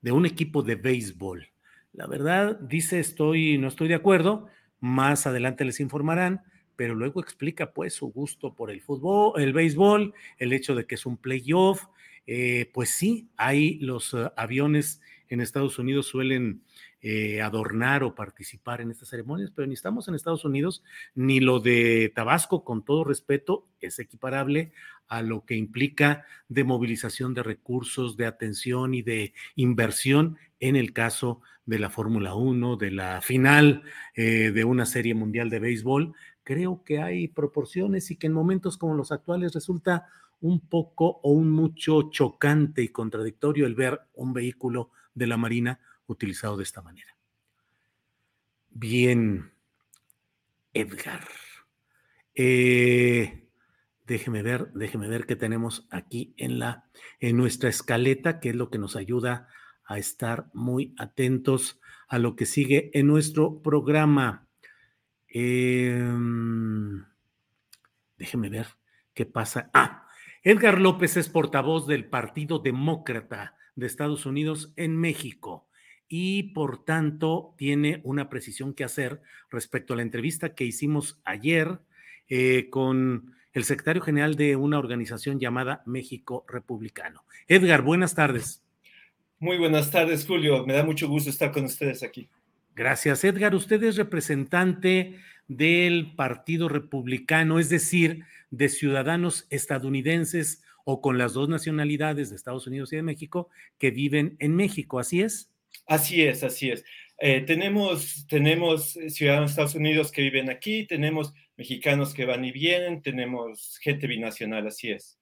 de 0.00 0.12
un 0.12 0.26
equipo 0.26 0.62
de 0.62 0.74
béisbol. 0.74 1.51
La 1.92 2.06
verdad, 2.06 2.58
dice, 2.60 3.00
estoy, 3.00 3.58
no 3.58 3.68
estoy 3.68 3.88
de 3.88 3.94
acuerdo, 3.94 4.46
más 4.80 5.26
adelante 5.26 5.64
les 5.64 5.78
informarán, 5.78 6.42
pero 6.74 6.94
luego 6.94 7.20
explica 7.20 7.72
pues 7.72 7.94
su 7.94 8.06
gusto 8.06 8.54
por 8.54 8.70
el 8.70 8.80
fútbol, 8.80 9.40
el 9.40 9.52
béisbol, 9.52 10.14
el 10.38 10.52
hecho 10.54 10.74
de 10.74 10.86
que 10.86 10.94
es 10.94 11.04
un 11.04 11.18
playoff. 11.18 11.86
Eh, 12.26 12.70
pues 12.72 12.90
sí, 12.90 13.28
hay 13.36 13.78
los 13.80 14.14
uh, 14.14 14.30
aviones 14.36 15.00
en 15.28 15.40
Estados 15.40 15.78
Unidos 15.78 16.06
suelen 16.06 16.62
eh, 17.00 17.42
adornar 17.42 18.04
o 18.04 18.14
participar 18.14 18.80
en 18.80 18.90
estas 18.90 19.08
ceremonias, 19.08 19.50
pero 19.50 19.66
ni 19.66 19.74
estamos 19.74 20.06
en 20.08 20.14
Estados 20.14 20.44
Unidos, 20.44 20.82
ni 21.14 21.40
lo 21.40 21.58
de 21.58 22.12
Tabasco, 22.14 22.64
con 22.64 22.84
todo 22.84 23.04
respeto, 23.04 23.66
es 23.80 23.98
equiparable 23.98 24.72
a 25.08 25.20
lo 25.20 25.44
que 25.44 25.56
implica 25.56 26.24
de 26.48 26.64
movilización 26.64 27.34
de 27.34 27.42
recursos, 27.42 28.16
de 28.16 28.26
atención 28.26 28.94
y 28.94 29.02
de 29.02 29.34
inversión 29.56 30.38
en 30.60 30.76
el 30.76 30.92
caso 30.92 31.40
de 31.64 31.78
la 31.78 31.90
Fórmula 31.90 32.34
1, 32.34 32.76
de 32.76 32.90
la 32.90 33.20
final 33.20 33.82
eh, 34.14 34.50
de 34.50 34.64
una 34.64 34.86
serie 34.86 35.14
mundial 35.14 35.50
de 35.50 35.60
béisbol. 35.60 36.14
Creo 36.42 36.82
que 36.84 37.00
hay 37.00 37.28
proporciones 37.28 38.10
y 38.10 38.16
que 38.16 38.26
en 38.26 38.32
momentos 38.32 38.76
como 38.78 38.94
los 38.94 39.12
actuales 39.12 39.52
resulta 39.52 40.06
un 40.40 40.60
poco 40.60 41.20
o 41.22 41.30
un 41.30 41.50
mucho 41.50 42.10
chocante 42.10 42.82
y 42.82 42.88
contradictorio 42.88 43.64
el 43.64 43.76
ver 43.76 44.00
un 44.14 44.32
vehículo 44.32 44.90
de 45.14 45.28
la 45.28 45.36
Marina 45.36 45.78
utilizado 46.06 46.56
de 46.56 46.64
esta 46.64 46.82
manera. 46.82 47.16
Bien, 48.70 49.52
Edgar. 50.72 51.28
Eh, 52.34 53.46
déjeme 54.06 54.42
ver, 54.42 54.72
déjeme 54.72 55.06
ver 55.06 55.26
qué 55.26 55.36
tenemos 55.36 55.86
aquí 55.90 56.34
en 56.38 56.58
la 56.58 56.86
en 57.20 57.36
nuestra 57.36 57.68
escaleta, 57.68 58.40
que 58.40 58.50
es 58.50 58.56
lo 58.56 58.70
que 58.70 58.78
nos 58.78 58.96
ayuda 58.96 59.48
a 59.84 59.98
estar 59.98 60.46
muy 60.52 60.94
atentos 60.98 61.80
a 62.08 62.18
lo 62.18 62.36
que 62.36 62.46
sigue 62.46 62.90
en 62.94 63.06
nuestro 63.06 63.62
programa. 63.62 64.46
Em, 65.28 67.04
déjeme 68.18 68.48
ver 68.48 68.66
qué 69.14 69.26
pasa. 69.26 69.70
Ah, 69.72 70.06
Edgar 70.42 70.80
López 70.80 71.16
es 71.16 71.28
portavoz 71.28 71.86
del 71.86 72.06
Partido 72.06 72.58
Demócrata 72.58 73.56
de 73.76 73.86
Estados 73.86 74.26
Unidos 74.26 74.72
en 74.76 74.96
México 74.96 75.68
y 76.08 76.52
por 76.52 76.84
tanto 76.84 77.54
tiene 77.56 78.00
una 78.04 78.28
precisión 78.28 78.74
que 78.74 78.84
hacer 78.84 79.22
respecto 79.50 79.94
a 79.94 79.96
la 79.96 80.02
entrevista 80.02 80.54
que 80.54 80.64
hicimos 80.64 81.20
ayer 81.24 81.80
eh, 82.28 82.68
con 82.70 83.34
el 83.52 83.64
secretario 83.64 84.02
general 84.02 84.34
de 84.36 84.56
una 84.56 84.78
organización 84.78 85.38
llamada 85.38 85.82
México 85.86 86.44
Republicano. 86.48 87.24
Edgar, 87.48 87.82
buenas 87.82 88.14
tardes. 88.14 88.62
Muy 89.42 89.58
buenas 89.58 89.90
tardes, 89.90 90.24
Julio. 90.24 90.64
Me 90.64 90.72
da 90.72 90.84
mucho 90.84 91.08
gusto 91.08 91.28
estar 91.28 91.50
con 91.50 91.64
ustedes 91.64 92.04
aquí. 92.04 92.28
Gracias, 92.76 93.24
Edgar. 93.24 93.56
Usted 93.56 93.82
es 93.82 93.96
representante 93.96 95.18
del 95.48 96.14
Partido 96.14 96.68
Republicano, 96.68 97.58
es 97.58 97.68
decir, 97.68 98.22
de 98.52 98.68
ciudadanos 98.68 99.48
estadounidenses 99.50 100.62
o 100.84 101.00
con 101.00 101.18
las 101.18 101.32
dos 101.32 101.48
nacionalidades 101.48 102.30
de 102.30 102.36
Estados 102.36 102.68
Unidos 102.68 102.92
y 102.92 102.96
de 102.96 103.02
México 103.02 103.48
que 103.78 103.90
viven 103.90 104.36
en 104.38 104.54
México, 104.54 105.00
¿así 105.00 105.22
es? 105.22 105.50
Así 105.88 106.22
es, 106.22 106.44
así 106.44 106.70
es. 106.70 106.84
Eh, 107.18 107.40
tenemos, 107.40 108.28
tenemos 108.28 108.96
ciudadanos 109.08 109.50
de 109.50 109.52
Estados 109.54 109.74
Unidos 109.74 110.12
que 110.12 110.22
viven 110.22 110.50
aquí, 110.50 110.86
tenemos 110.86 111.34
mexicanos 111.56 112.14
que 112.14 112.26
van 112.26 112.44
y 112.44 112.52
vienen, 112.52 113.02
tenemos 113.02 113.76
gente 113.82 114.06
binacional, 114.06 114.68
así 114.68 114.92
es. 114.92 115.18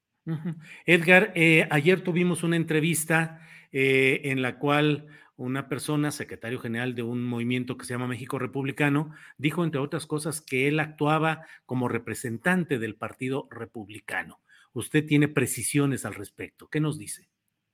Edgar, 0.85 1.33
eh, 1.35 1.67
ayer 1.71 2.03
tuvimos 2.03 2.43
una 2.43 2.57
entrevista 2.57 3.41
eh, 3.73 4.21
en 4.25 4.43
la 4.43 4.59
cual 4.59 5.07
una 5.37 5.69
persona, 5.69 6.11
secretario 6.11 6.59
general 6.59 6.95
de 6.95 7.03
un 7.03 7.25
movimiento 7.25 7.79
que 7.79 7.87
se 7.87 7.95
llama 7.95 8.07
México 8.07 8.39
Republicano, 8.39 9.13
dijo, 9.39 9.65
entre 9.65 9.81
otras 9.81 10.07
cosas, 10.07 10.43
que 10.43 10.69
él 10.69 10.79
actuaba 10.81 11.47
como 11.65 11.89
representante 11.89 12.79
del 12.79 12.95
Partido 12.95 13.49
Republicano. 13.51 14.41
Usted 14.75 15.07
tiene 15.07 15.29
precisiones 15.29 16.05
al 16.05 16.15
respecto. 16.15 16.69
¿Qué 16.69 16.81
nos 16.81 16.99
dice? 16.99 17.29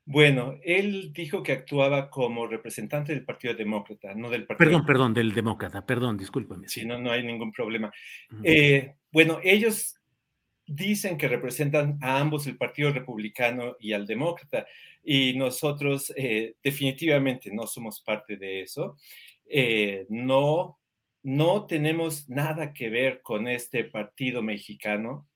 Bueno, 0.05 0.55
él 0.63 1.13
dijo 1.13 1.43
que 1.43 1.51
actuaba 1.51 2.09
como 2.09 2.47
representante 2.47 3.13
del 3.13 3.25
Partido 3.25 3.55
Demócrata, 3.55 4.15
no 4.15 4.31
del 4.31 4.47
Partido. 4.47 4.71
Perdón, 4.71 4.87
perdón, 4.87 5.15
del 5.15 5.35
Demócrata, 5.35 5.85
perdón, 5.85 6.17
discúlpeme. 6.17 6.69
Sí, 6.69 6.85
no, 6.85 6.97
no 6.99 7.11
hay 7.11 7.25
ningún 7.25 7.51
problema. 7.51 7.93
Eh, 8.45 8.95
bueno, 9.11 9.41
ellos 9.43 9.96
dicen 10.67 11.17
que 11.17 11.29
representan 11.29 11.99
a 12.03 12.19
ambos, 12.19 12.47
el 12.47 12.57
Partido 12.57 12.93
Republicano 12.93 13.77
y 13.81 13.93
al 13.93 14.07
Demócrata, 14.07 14.67
y 15.03 15.35
nosotros 15.35 16.13
eh, 16.17 16.55
definitivamente 16.63 17.51
no 17.53 17.67
somos 17.67 18.01
parte 18.01 18.37
de 18.37 18.63
eso. 18.63 18.97
Eh, 19.49 20.07
no, 20.09 20.79
no 21.23 21.67
tenemos 21.67 22.29
nada 22.29 22.73
que 22.73 22.91
ver 22.91 23.23
con 23.23 23.47
este 23.49 23.85
partido 23.85 24.43
mexicano. 24.43 25.29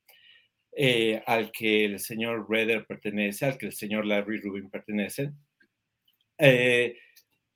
Eh, 0.72 1.20
al 1.26 1.50
que 1.50 1.84
el 1.84 1.98
señor 1.98 2.46
Redder 2.48 2.86
pertenece, 2.86 3.44
al 3.44 3.58
que 3.58 3.66
el 3.66 3.72
señor 3.72 4.06
Larry 4.06 4.40
Rubin 4.40 4.70
pertenece. 4.70 5.32
Eh, 6.38 6.96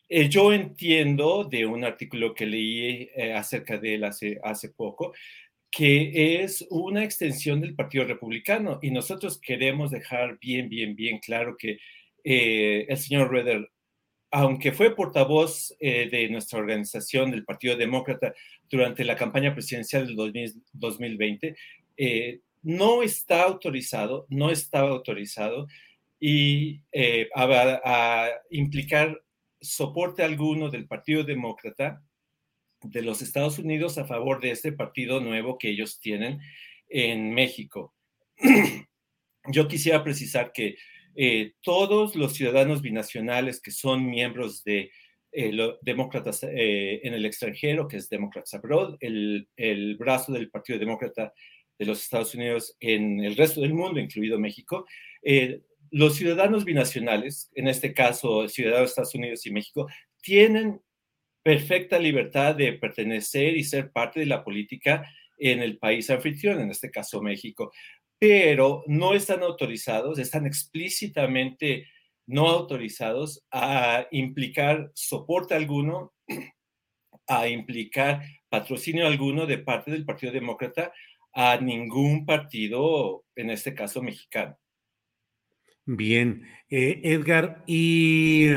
eh, 0.09 0.29
yo 0.29 0.53
entiendo 0.53 1.45
de 1.45 1.65
un 1.65 1.85
artículo 1.85 2.35
que 2.35 2.45
leí 2.47 3.09
acerca 3.35 3.79
de 3.79 3.95
él 3.95 4.05
hace, 4.05 4.39
hace 4.43 4.71
poco 4.71 5.15
que 5.75 6.43
es 6.43 6.67
una 6.71 7.03
extensión 7.05 7.61
del 7.61 7.75
Partido 7.75 8.05
Republicano 8.05 8.79
y 8.83 8.91
nosotros 8.91 9.41
queremos 9.41 9.91
dejar 9.91 10.39
bien, 10.39 10.69
bien, 10.69 10.95
bien 10.95 11.19
claro 11.19 11.57
que 11.57 11.79
el 12.23 12.97
señor 12.97 13.31
Redder 13.31 13.69
aunque 14.31 14.73
fue 14.73 14.97
portavoz 14.97 15.73
de 15.79 16.29
nuestra 16.29 16.59
organización 16.59 17.31
del 17.31 17.45
Partido 17.45 17.77
Demócrata 17.77 18.35
durante 18.69 19.05
la 19.05 19.15
campaña 19.15 19.55
presidencial 19.55 20.09
del 20.09 20.17
2020, 20.73 21.55
no 22.65 23.03
está 23.03 23.43
autorizado, 23.43 24.27
no 24.31 24.51
estaba 24.51 24.89
autorizado 24.89 25.69
y 26.19 26.81
eh, 26.91 27.29
a, 27.35 28.29
implicar 28.51 29.23
soporte 29.61 30.23
alguno 30.23 30.71
del 30.71 30.87
Partido 30.87 31.23
Demócrata 31.23 32.03
de 32.85 33.03
los 33.03 33.23
Estados 33.23 33.59
Unidos 33.59 33.99
a 33.99 34.07
favor 34.07 34.41
de 34.41 34.51
este 34.51 34.73
partido 34.73 35.21
nuevo 35.21 35.59
que 35.59 35.71
ellos 35.71 35.99
tienen 36.01 36.41
en 36.89 37.35
México. 37.35 37.95
Yo 39.51 39.69
quisiera 39.69 40.03
precisar 40.03 40.53
que 40.53 40.77
eh, 41.17 41.53
todos 41.63 42.17
los 42.17 42.35
ciudadanos 42.35 42.83
binacionales 42.83 43.61
que 43.61 43.71
son 43.71 44.09
miembros 44.09 44.65
de 44.65 44.91
eh, 45.33 45.53
los 45.53 45.79
demócratas 45.83 46.43
en 46.45 47.15
el 47.15 47.27
extranjero, 47.27 47.89
que 47.89 47.97
es 47.97 48.09
Democrats 48.09 48.55
Abroad, 48.55 48.97
el, 49.01 49.49
el 49.57 49.97
brazo 49.97 50.33
del 50.33 50.51
Partido 50.51 50.79
Demócrata 50.79 51.33
de 51.79 51.87
los 51.87 52.03
Estados 52.03 52.35
Unidos 52.35 52.77
en 52.81 53.21
el 53.25 53.37
resto 53.37 53.61
del 53.61 53.75
mundo, 53.75 54.01
incluido 54.01 54.39
México, 54.39 54.87
eh, 55.23 55.63
los 55.91 56.17
ciudadanos 56.17 56.65
binacionales, 56.65 57.51
en 57.55 57.69
este 57.69 57.95
caso 57.95 58.49
ciudadanos 58.49 58.89
de 58.89 58.91
Estados 58.91 59.15
Unidos 59.15 59.47
y 59.47 59.53
México, 59.53 59.89
tienen 60.23 60.81
perfecta 61.45 61.99
libertad 61.99 62.55
de 62.55 62.73
pertenecer 62.73 63.57
y 63.57 63.63
ser 63.63 63.93
parte 63.93 64.19
de 64.19 64.27
la 64.27 64.43
política 64.43 65.09
en 65.39 65.61
el 65.61 65.79
país 65.79 66.09
anfitrión, 66.09 66.59
en 66.61 66.71
este 66.71 66.91
caso 66.91 67.21
México, 67.21 67.71
pero 68.19 68.83
no 68.87 69.15
están 69.15 69.43
autorizados, 69.43 70.19
están 70.19 70.47
explícitamente 70.47 71.87
no 72.27 72.49
autorizados 72.49 73.45
a 73.51 74.07
implicar 74.11 74.91
soporte 74.95 75.55
alguno, 75.55 76.15
a 77.27 77.49
implicar 77.49 78.23
patrocinio 78.49 79.07
alguno 79.07 79.45
de 79.45 79.59
parte 79.59 79.91
del 79.91 80.07
Partido 80.07 80.33
Demócrata 80.33 80.93
a 81.35 81.59
ningún 81.59 82.25
partido, 82.25 83.25
en 83.37 83.51
este 83.51 83.75
caso 83.75 84.01
mexicano. 84.01 84.57
Bien, 85.85 86.49
eh, 86.71 87.01
Edgar, 87.03 87.63
¿y 87.67 88.49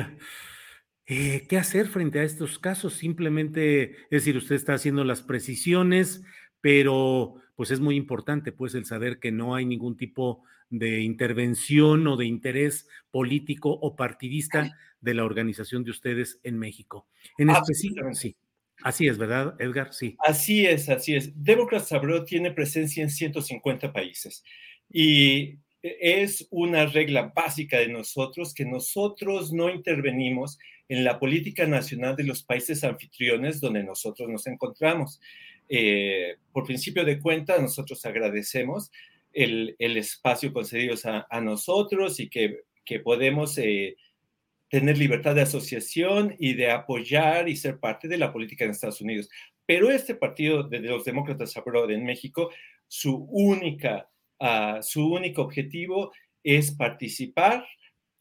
eh, 1.08 1.46
qué 1.48 1.58
hacer 1.58 1.88
frente 1.88 2.20
a 2.20 2.24
estos 2.24 2.60
casos? 2.60 2.94
Simplemente, 2.94 3.92
es 3.92 4.10
decir, 4.10 4.36
usted 4.36 4.56
está 4.56 4.74
haciendo 4.74 5.04
las 5.04 5.22
precisiones, 5.22 6.22
pero 6.62 7.36
pues 7.56 7.72
es 7.72 7.80
muy 7.80 7.96
importante 7.96 8.52
pues 8.52 8.76
el 8.76 8.86
saber 8.86 9.20
que 9.20 9.32
no 9.32 9.56
hay 9.56 9.66
ningún 9.66 9.98
tipo 9.98 10.44
de 10.70 11.00
intervención 11.00 12.06
o 12.08 12.18
de 12.18 12.26
interés 12.26 12.88
político 13.10 13.72
o 13.72 13.96
partidista 13.96 14.78
de 15.00 15.14
la 15.14 15.24
organización 15.24 15.84
de 15.84 15.92
ustedes 15.92 16.40
en 16.44 16.60
México. 16.60 17.08
En 17.38 17.50
específico, 17.50 18.14
sí. 18.14 18.36
Así 18.84 19.08
es, 19.08 19.18
¿verdad, 19.18 19.56
Edgar? 19.60 19.94
Sí. 19.94 20.18
Así 20.20 20.66
es, 20.66 20.90
así 20.90 21.16
es. 21.16 21.32
Democrats 21.42 21.92
Abroad 21.94 22.26
tiene 22.26 22.52
presencia 22.52 23.02
en 23.02 23.10
150 23.10 23.92
países 23.92 24.44
y 24.92 25.58
es 25.82 26.48
una 26.52 26.86
regla 26.86 27.32
básica 27.36 27.80
de 27.80 27.88
nosotros 27.88 28.54
que 28.54 28.66
nosotros 28.66 29.54
no 29.54 29.70
intervenimos 29.70 30.60
en 30.90 31.04
la 31.04 31.20
política 31.20 31.66
nacional 31.66 32.16
de 32.16 32.24
los 32.24 32.44
países 32.44 32.84
anfitriones 32.84 33.60
donde 33.60 33.84
nosotros 33.84 34.30
nos 34.30 34.48
encontramos. 34.48 35.20
Eh, 35.70 36.38
por 36.52 36.66
principio 36.66 37.04
de 37.04 37.20
cuenta, 37.20 37.60
nosotros 37.60 38.06
agradecemos 38.06 38.92
el, 39.34 39.76
espacio 39.80 40.54
concedido 40.54 40.96
a, 41.30 41.42
nosotros 41.42 42.20
y 42.20 42.30
que, 42.30 42.64
podemos 43.04 43.58
eh, 43.58 43.98
tener 44.70 44.98
libertad 44.98 45.36
de 45.36 45.42
asociación 45.42 46.36
y 46.40 46.54
de 46.54 46.72
apoyar 46.72 47.50
y 47.50 47.56
ser 47.56 47.80
parte 47.80 48.08
de 48.08 48.18
la 48.18 48.32
política 48.32 48.66
en 48.66 48.72
Estados 48.72 49.02
Unidos. 49.02 49.30
Pero 49.66 49.92
este 49.92 50.16
partido 50.16 50.64
de 50.64 50.80
los 50.80 51.04
demócratas 51.04 51.56
abroad 51.58 51.92
en 51.92 52.06
México, 52.06 52.50
su, 52.88 53.28
única, 53.30 54.10
uh, 54.40 54.82
su 54.82 55.06
único 55.06 55.42
objetivo 55.42 56.14
es 56.44 56.72
participar, 56.72 57.66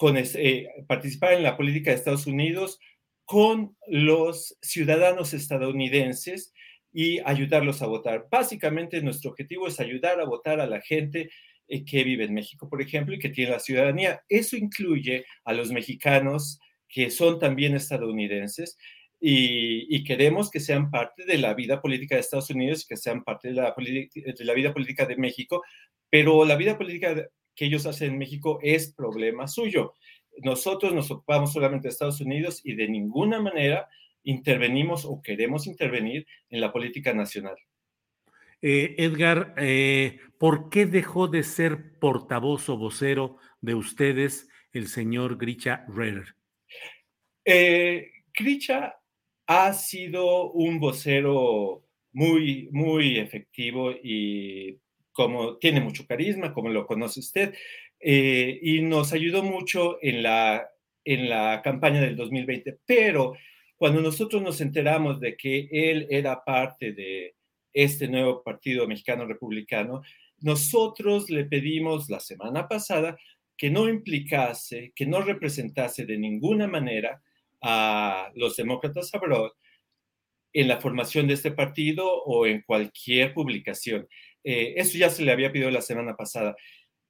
eh, 0.00 0.68
participar 0.86 1.34
en 1.34 1.42
la 1.42 1.56
política 1.56 1.90
de 1.90 1.96
Estados 1.96 2.26
Unidos 2.26 2.78
con 3.24 3.76
los 3.88 4.56
ciudadanos 4.62 5.34
estadounidenses 5.34 6.52
y 6.92 7.18
ayudarlos 7.20 7.82
a 7.82 7.86
votar. 7.86 8.26
Básicamente 8.30 9.02
nuestro 9.02 9.30
objetivo 9.30 9.66
es 9.68 9.80
ayudar 9.80 10.20
a 10.20 10.24
votar 10.24 10.60
a 10.60 10.66
la 10.66 10.80
gente 10.80 11.30
eh, 11.68 11.84
que 11.84 12.04
vive 12.04 12.24
en 12.24 12.34
México, 12.34 12.68
por 12.68 12.80
ejemplo, 12.80 13.14
y 13.14 13.18
que 13.18 13.28
tiene 13.28 13.50
la 13.50 13.58
ciudadanía. 13.58 14.22
Eso 14.28 14.56
incluye 14.56 15.26
a 15.44 15.52
los 15.52 15.72
mexicanos 15.72 16.58
que 16.88 17.10
son 17.10 17.38
también 17.38 17.74
estadounidenses 17.74 18.78
y, 19.20 20.04
queremos 20.04 20.50
que 20.50 20.60
sean 20.60 20.90
parte 20.90 21.24
de 21.24 21.38
la 21.38 21.54
vida 21.54 21.80
política 21.80 22.14
de 22.14 22.20
Estados 22.20 22.50
Unidos, 22.50 22.86
que 22.86 22.96
sean 22.96 23.24
parte 23.24 23.48
de 23.48 23.54
la, 23.54 23.74
de 23.74 24.54
vida 24.54 24.72
política 24.72 25.06
de 25.06 25.16
México, 25.16 25.62
pero 26.10 26.44
la 26.44 26.56
vida 26.56 26.78
política 26.78 27.28
que 27.56 27.64
ellos 27.64 27.86
hacen 27.86 28.12
en 28.12 28.18
México 28.18 28.60
es 28.62 28.92
problema 28.92 29.48
suyo. 29.48 29.94
Nosotros 30.42 30.94
nos 30.94 31.10
ocupamos 31.10 31.52
solamente 31.52 31.88
de 31.88 31.92
Estados 31.92 32.20
Unidos 32.20 32.60
y 32.62 32.74
de 32.74 32.88
ninguna 32.88 33.40
manera 33.40 33.88
intervenimos 34.22 35.04
o 35.04 35.22
queremos 35.22 35.66
intervenir 35.66 36.26
en 36.50 36.60
la 36.60 36.72
política 36.72 37.14
nacional. 37.14 37.56
Eh, 38.62 38.94
Edgar, 38.98 39.54
eh, 39.56 40.18
¿por 40.38 40.68
qué 40.70 40.86
dejó 40.86 41.28
de 41.28 41.42
ser 41.42 41.98
portavoz 41.98 42.68
o 42.68 42.76
vocero 42.76 43.36
de 43.60 43.74
ustedes 43.74 44.48
el 44.72 44.88
señor 44.88 45.38
Gricha 45.38 45.84
Redder? 45.88 46.34
Eh, 47.44 48.10
Gricha 48.34 48.96
ha 49.46 49.72
sido 49.72 50.50
un 50.50 50.80
vocero 50.80 51.84
muy, 52.12 52.68
muy 52.72 53.18
efectivo 53.18 53.92
y 53.92 54.80
como 55.16 55.56
tiene 55.56 55.80
mucho 55.80 56.06
carisma, 56.06 56.52
como 56.52 56.68
lo 56.68 56.86
conoce 56.86 57.20
usted, 57.20 57.54
y 57.98 58.82
nos 58.82 59.14
ayudó 59.14 59.42
mucho 59.42 59.96
en 60.02 60.22
la, 60.22 60.68
en 61.02 61.30
la 61.30 61.62
campaña 61.64 62.02
del 62.02 62.16
2020, 62.16 62.80
pero 62.84 63.32
cuando 63.76 64.02
nosotros 64.02 64.42
nos 64.42 64.60
enteramos 64.60 65.18
de 65.18 65.34
que 65.34 65.68
él 65.70 66.06
era 66.10 66.44
parte 66.44 66.92
de 66.92 67.34
este 67.72 68.08
nuevo 68.08 68.42
Partido 68.42 68.86
Mexicano 68.86 69.24
Republicano, 69.24 70.02
nosotros 70.40 71.30
le 71.30 71.46
pedimos 71.46 72.10
la 72.10 72.20
semana 72.20 72.68
pasada 72.68 73.16
que 73.56 73.70
no 73.70 73.88
implicase, 73.88 74.92
que 74.94 75.06
no 75.06 75.22
representase 75.22 76.04
de 76.04 76.18
ninguna 76.18 76.66
manera 76.66 77.22
a 77.62 78.30
los 78.34 78.54
demócratas 78.56 79.14
abroad 79.14 79.50
en 80.52 80.68
la 80.68 80.78
formación 80.78 81.26
de 81.26 81.34
este 81.34 81.52
partido 81.52 82.22
o 82.22 82.46
en 82.46 82.62
cualquier 82.62 83.34
publicación. 83.34 84.08
Eh, 84.48 84.74
eso 84.76 84.96
ya 84.96 85.10
se 85.10 85.24
le 85.24 85.32
había 85.32 85.50
pedido 85.50 85.72
la 85.72 85.82
semana 85.82 86.14
pasada. 86.14 86.54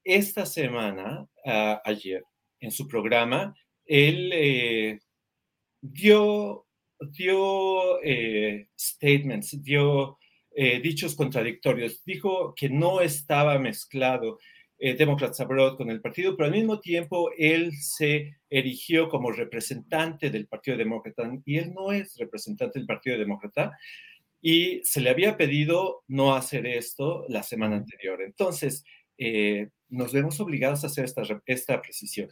Esta 0.02 0.46
semana, 0.46 1.26
ah, 1.44 1.82
ayer, 1.84 2.22
en 2.60 2.70
su 2.70 2.88
programa, 2.88 3.54
él 3.84 4.30
eh, 4.32 5.00
dio, 5.82 6.66
dio 6.98 8.02
eh, 8.02 8.68
statements, 8.74 9.62
dio 9.62 10.18
eh, 10.54 10.80
dichos 10.80 11.14
contradictorios. 11.14 12.02
Dijo 12.06 12.54
que 12.54 12.70
no 12.70 13.02
estaba 13.02 13.58
mezclado 13.58 14.38
eh, 14.78 14.94
Democrats 14.94 15.38
Abroad 15.40 15.76
con 15.76 15.90
el 15.90 16.00
partido, 16.00 16.36
pero 16.36 16.46
al 16.46 16.54
mismo 16.54 16.80
tiempo 16.80 17.30
él 17.36 17.72
se 17.72 18.38
erigió 18.48 19.10
como 19.10 19.30
representante 19.30 20.30
del 20.30 20.46
Partido 20.46 20.78
Demócrata 20.78 21.30
y 21.44 21.58
él 21.58 21.74
no 21.74 21.92
es 21.92 22.16
representante 22.16 22.78
del 22.78 22.86
Partido 22.86 23.18
Demócrata 23.18 23.76
y 24.48 24.80
se 24.84 25.00
le 25.00 25.10
había 25.10 25.36
pedido 25.36 26.04
no 26.06 26.36
hacer 26.36 26.68
esto 26.68 27.24
la 27.28 27.42
semana 27.42 27.78
anterior. 27.78 28.22
Entonces, 28.22 28.84
eh, 29.18 29.70
nos 29.88 30.12
vemos 30.12 30.38
obligados 30.38 30.84
a 30.84 30.86
hacer 30.86 31.04
esta, 31.04 31.22
esta 31.46 31.82
precisión. 31.82 32.28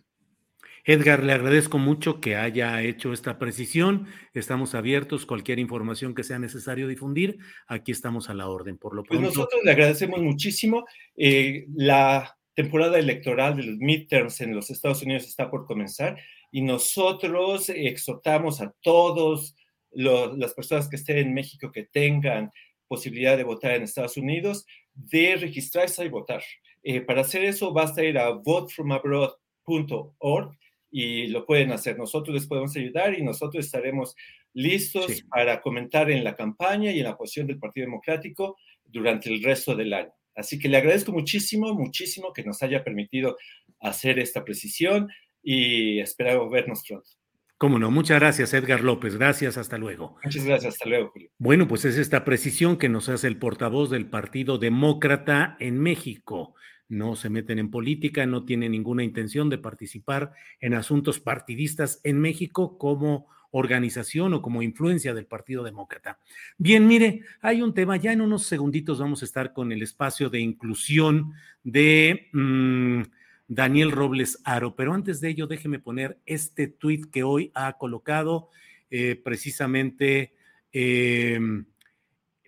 Edgar, 0.84 1.24
le 1.24 1.32
agradezco 1.32 1.76
mucho 1.78 2.20
que 2.20 2.36
haya 2.36 2.80
hecho 2.82 3.12
esta 3.12 3.36
precisión. 3.36 4.06
Estamos 4.32 4.76
abiertos, 4.76 5.26
cualquier 5.26 5.58
información 5.58 6.14
que 6.14 6.22
sea 6.22 6.38
necesario 6.38 6.86
difundir, 6.86 7.38
aquí 7.66 7.90
estamos 7.90 8.30
a 8.30 8.34
la 8.34 8.48
orden. 8.48 8.78
Por 8.78 8.94
lo 8.94 9.02
pues 9.02 9.18
pronto. 9.18 9.36
nosotros 9.36 9.64
le 9.64 9.72
agradecemos 9.72 10.22
muchísimo. 10.22 10.84
Eh, 11.16 11.64
la 11.74 12.38
temporada 12.54 12.96
electoral 12.96 13.56
de 13.56 13.64
los 13.64 13.78
midterms 13.78 14.40
en 14.40 14.54
los 14.54 14.70
Estados 14.70 15.02
Unidos 15.02 15.24
está 15.24 15.50
por 15.50 15.66
comenzar 15.66 16.16
y 16.52 16.62
nosotros 16.62 17.70
exhortamos 17.70 18.60
a 18.60 18.72
todos 18.82 19.56
las 19.94 20.54
personas 20.54 20.88
que 20.88 20.96
estén 20.96 21.18
en 21.18 21.34
México 21.34 21.72
que 21.72 21.84
tengan 21.84 22.50
posibilidad 22.88 23.36
de 23.36 23.44
votar 23.44 23.72
en 23.72 23.82
Estados 23.82 24.16
Unidos 24.16 24.64
de 24.94 25.36
registrarse 25.36 26.04
y 26.04 26.08
votar. 26.08 26.42
Eh, 26.82 27.00
para 27.00 27.22
hacer 27.22 27.44
eso 27.44 27.72
basta 27.72 28.04
ir 28.04 28.18
a 28.18 28.30
votefromabroad.org 28.30 30.58
y 30.90 31.26
lo 31.28 31.44
pueden 31.44 31.72
hacer. 31.72 31.98
Nosotros 31.98 32.34
les 32.34 32.46
podemos 32.46 32.76
ayudar 32.76 33.18
y 33.18 33.22
nosotros 33.22 33.64
estaremos 33.64 34.14
listos 34.52 35.24
para 35.28 35.60
comentar 35.60 36.10
en 36.10 36.22
la 36.22 36.36
campaña 36.36 36.92
y 36.92 37.00
en 37.00 37.04
la 37.04 37.16
posición 37.16 37.46
del 37.46 37.58
Partido 37.58 37.86
Democrático 37.86 38.56
durante 38.84 39.28
el 39.28 39.42
resto 39.42 39.74
del 39.74 39.92
año. 39.92 40.12
Así 40.36 40.58
que 40.58 40.68
le 40.68 40.76
agradezco 40.76 41.12
muchísimo, 41.12 41.74
muchísimo 41.74 42.32
que 42.32 42.44
nos 42.44 42.62
haya 42.62 42.84
permitido 42.84 43.36
hacer 43.80 44.18
esta 44.18 44.44
precisión 44.44 45.08
y 45.42 46.00
espero 46.00 46.48
vernos 46.48 46.84
pronto. 46.86 47.10
Cómo 47.56 47.78
no, 47.78 47.90
muchas 47.90 48.18
gracias 48.20 48.52
Edgar 48.52 48.82
López, 48.82 49.16
gracias, 49.16 49.56
hasta 49.56 49.78
luego. 49.78 50.16
Muchas 50.24 50.44
gracias, 50.44 50.74
hasta 50.74 50.88
luego, 50.88 51.10
Julio. 51.10 51.30
Bueno, 51.38 51.68
pues 51.68 51.84
es 51.84 51.96
esta 51.98 52.24
precisión 52.24 52.76
que 52.76 52.88
nos 52.88 53.08
hace 53.08 53.28
el 53.28 53.38
portavoz 53.38 53.90
del 53.90 54.06
Partido 54.10 54.58
Demócrata 54.58 55.56
en 55.60 55.78
México 55.78 56.54
no 56.88 57.16
se 57.16 57.30
meten 57.30 57.58
en 57.58 57.70
política, 57.70 58.26
no 58.26 58.44
tienen 58.44 58.72
ninguna 58.72 59.02
intención 59.02 59.48
de 59.48 59.58
participar 59.58 60.32
en 60.60 60.74
asuntos 60.74 61.20
partidistas 61.20 62.00
en 62.04 62.20
México 62.20 62.78
como 62.78 63.26
organización 63.50 64.34
o 64.34 64.42
como 64.42 64.62
influencia 64.62 65.14
del 65.14 65.26
Partido 65.26 65.62
Demócrata. 65.62 66.18
Bien, 66.58 66.86
mire, 66.86 67.22
hay 67.40 67.62
un 67.62 67.72
tema, 67.72 67.96
ya 67.96 68.12
en 68.12 68.20
unos 68.20 68.46
segunditos 68.46 68.98
vamos 68.98 69.22
a 69.22 69.24
estar 69.24 69.52
con 69.52 69.70
el 69.70 69.82
espacio 69.82 70.28
de 70.28 70.40
inclusión 70.40 71.34
de 71.62 72.28
mm, 72.32 73.02
Daniel 73.46 73.90
Robles 73.92 74.40
Aro, 74.44 74.74
pero 74.74 74.94
antes 74.94 75.20
de 75.20 75.28
ello 75.28 75.46
déjeme 75.46 75.78
poner 75.78 76.18
este 76.24 76.66
tuit 76.66 77.10
que 77.10 77.22
hoy 77.22 77.50
ha 77.54 77.76
colocado 77.76 78.48
eh, 78.90 79.16
precisamente 79.16 80.34
em, 80.72 81.66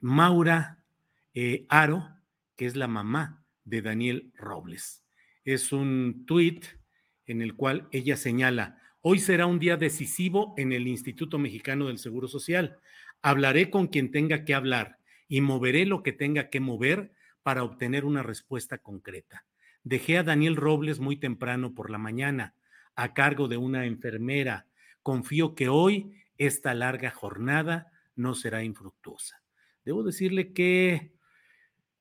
Maura 0.00 0.82
eh, 1.34 1.66
Aro, 1.68 2.08
que 2.56 2.66
es 2.66 2.76
la 2.76 2.88
mamá 2.88 3.44
de 3.64 3.82
Daniel 3.82 4.32
Robles. 4.36 5.04
Es 5.44 5.72
un 5.72 6.24
tuit 6.26 6.64
en 7.26 7.42
el 7.42 7.54
cual 7.54 7.88
ella 7.92 8.16
señala, 8.16 8.80
hoy 9.02 9.18
será 9.18 9.46
un 9.46 9.58
día 9.58 9.76
decisivo 9.76 10.54
en 10.56 10.72
el 10.72 10.88
Instituto 10.88 11.38
Mexicano 11.38 11.88
del 11.88 11.98
Seguro 11.98 12.28
Social. 12.28 12.78
Hablaré 13.20 13.70
con 13.70 13.88
quien 13.88 14.10
tenga 14.10 14.44
que 14.44 14.54
hablar 14.54 14.98
y 15.28 15.40
moveré 15.40 15.84
lo 15.84 16.02
que 16.02 16.12
tenga 16.12 16.48
que 16.48 16.60
mover 16.60 17.12
para 17.42 17.64
obtener 17.64 18.04
una 18.04 18.22
respuesta 18.22 18.78
concreta. 18.78 19.44
Dejé 19.86 20.18
a 20.18 20.24
Daniel 20.24 20.56
Robles 20.56 20.98
muy 20.98 21.16
temprano 21.16 21.72
por 21.72 21.90
la 21.90 21.98
mañana 21.98 22.56
a 22.96 23.14
cargo 23.14 23.46
de 23.46 23.56
una 23.56 23.86
enfermera. 23.86 24.66
Confío 25.04 25.54
que 25.54 25.68
hoy 25.68 26.12
esta 26.38 26.74
larga 26.74 27.12
jornada 27.12 27.92
no 28.16 28.34
será 28.34 28.64
infructuosa. 28.64 29.40
Debo 29.84 30.02
decirle 30.02 30.52
que 30.52 31.12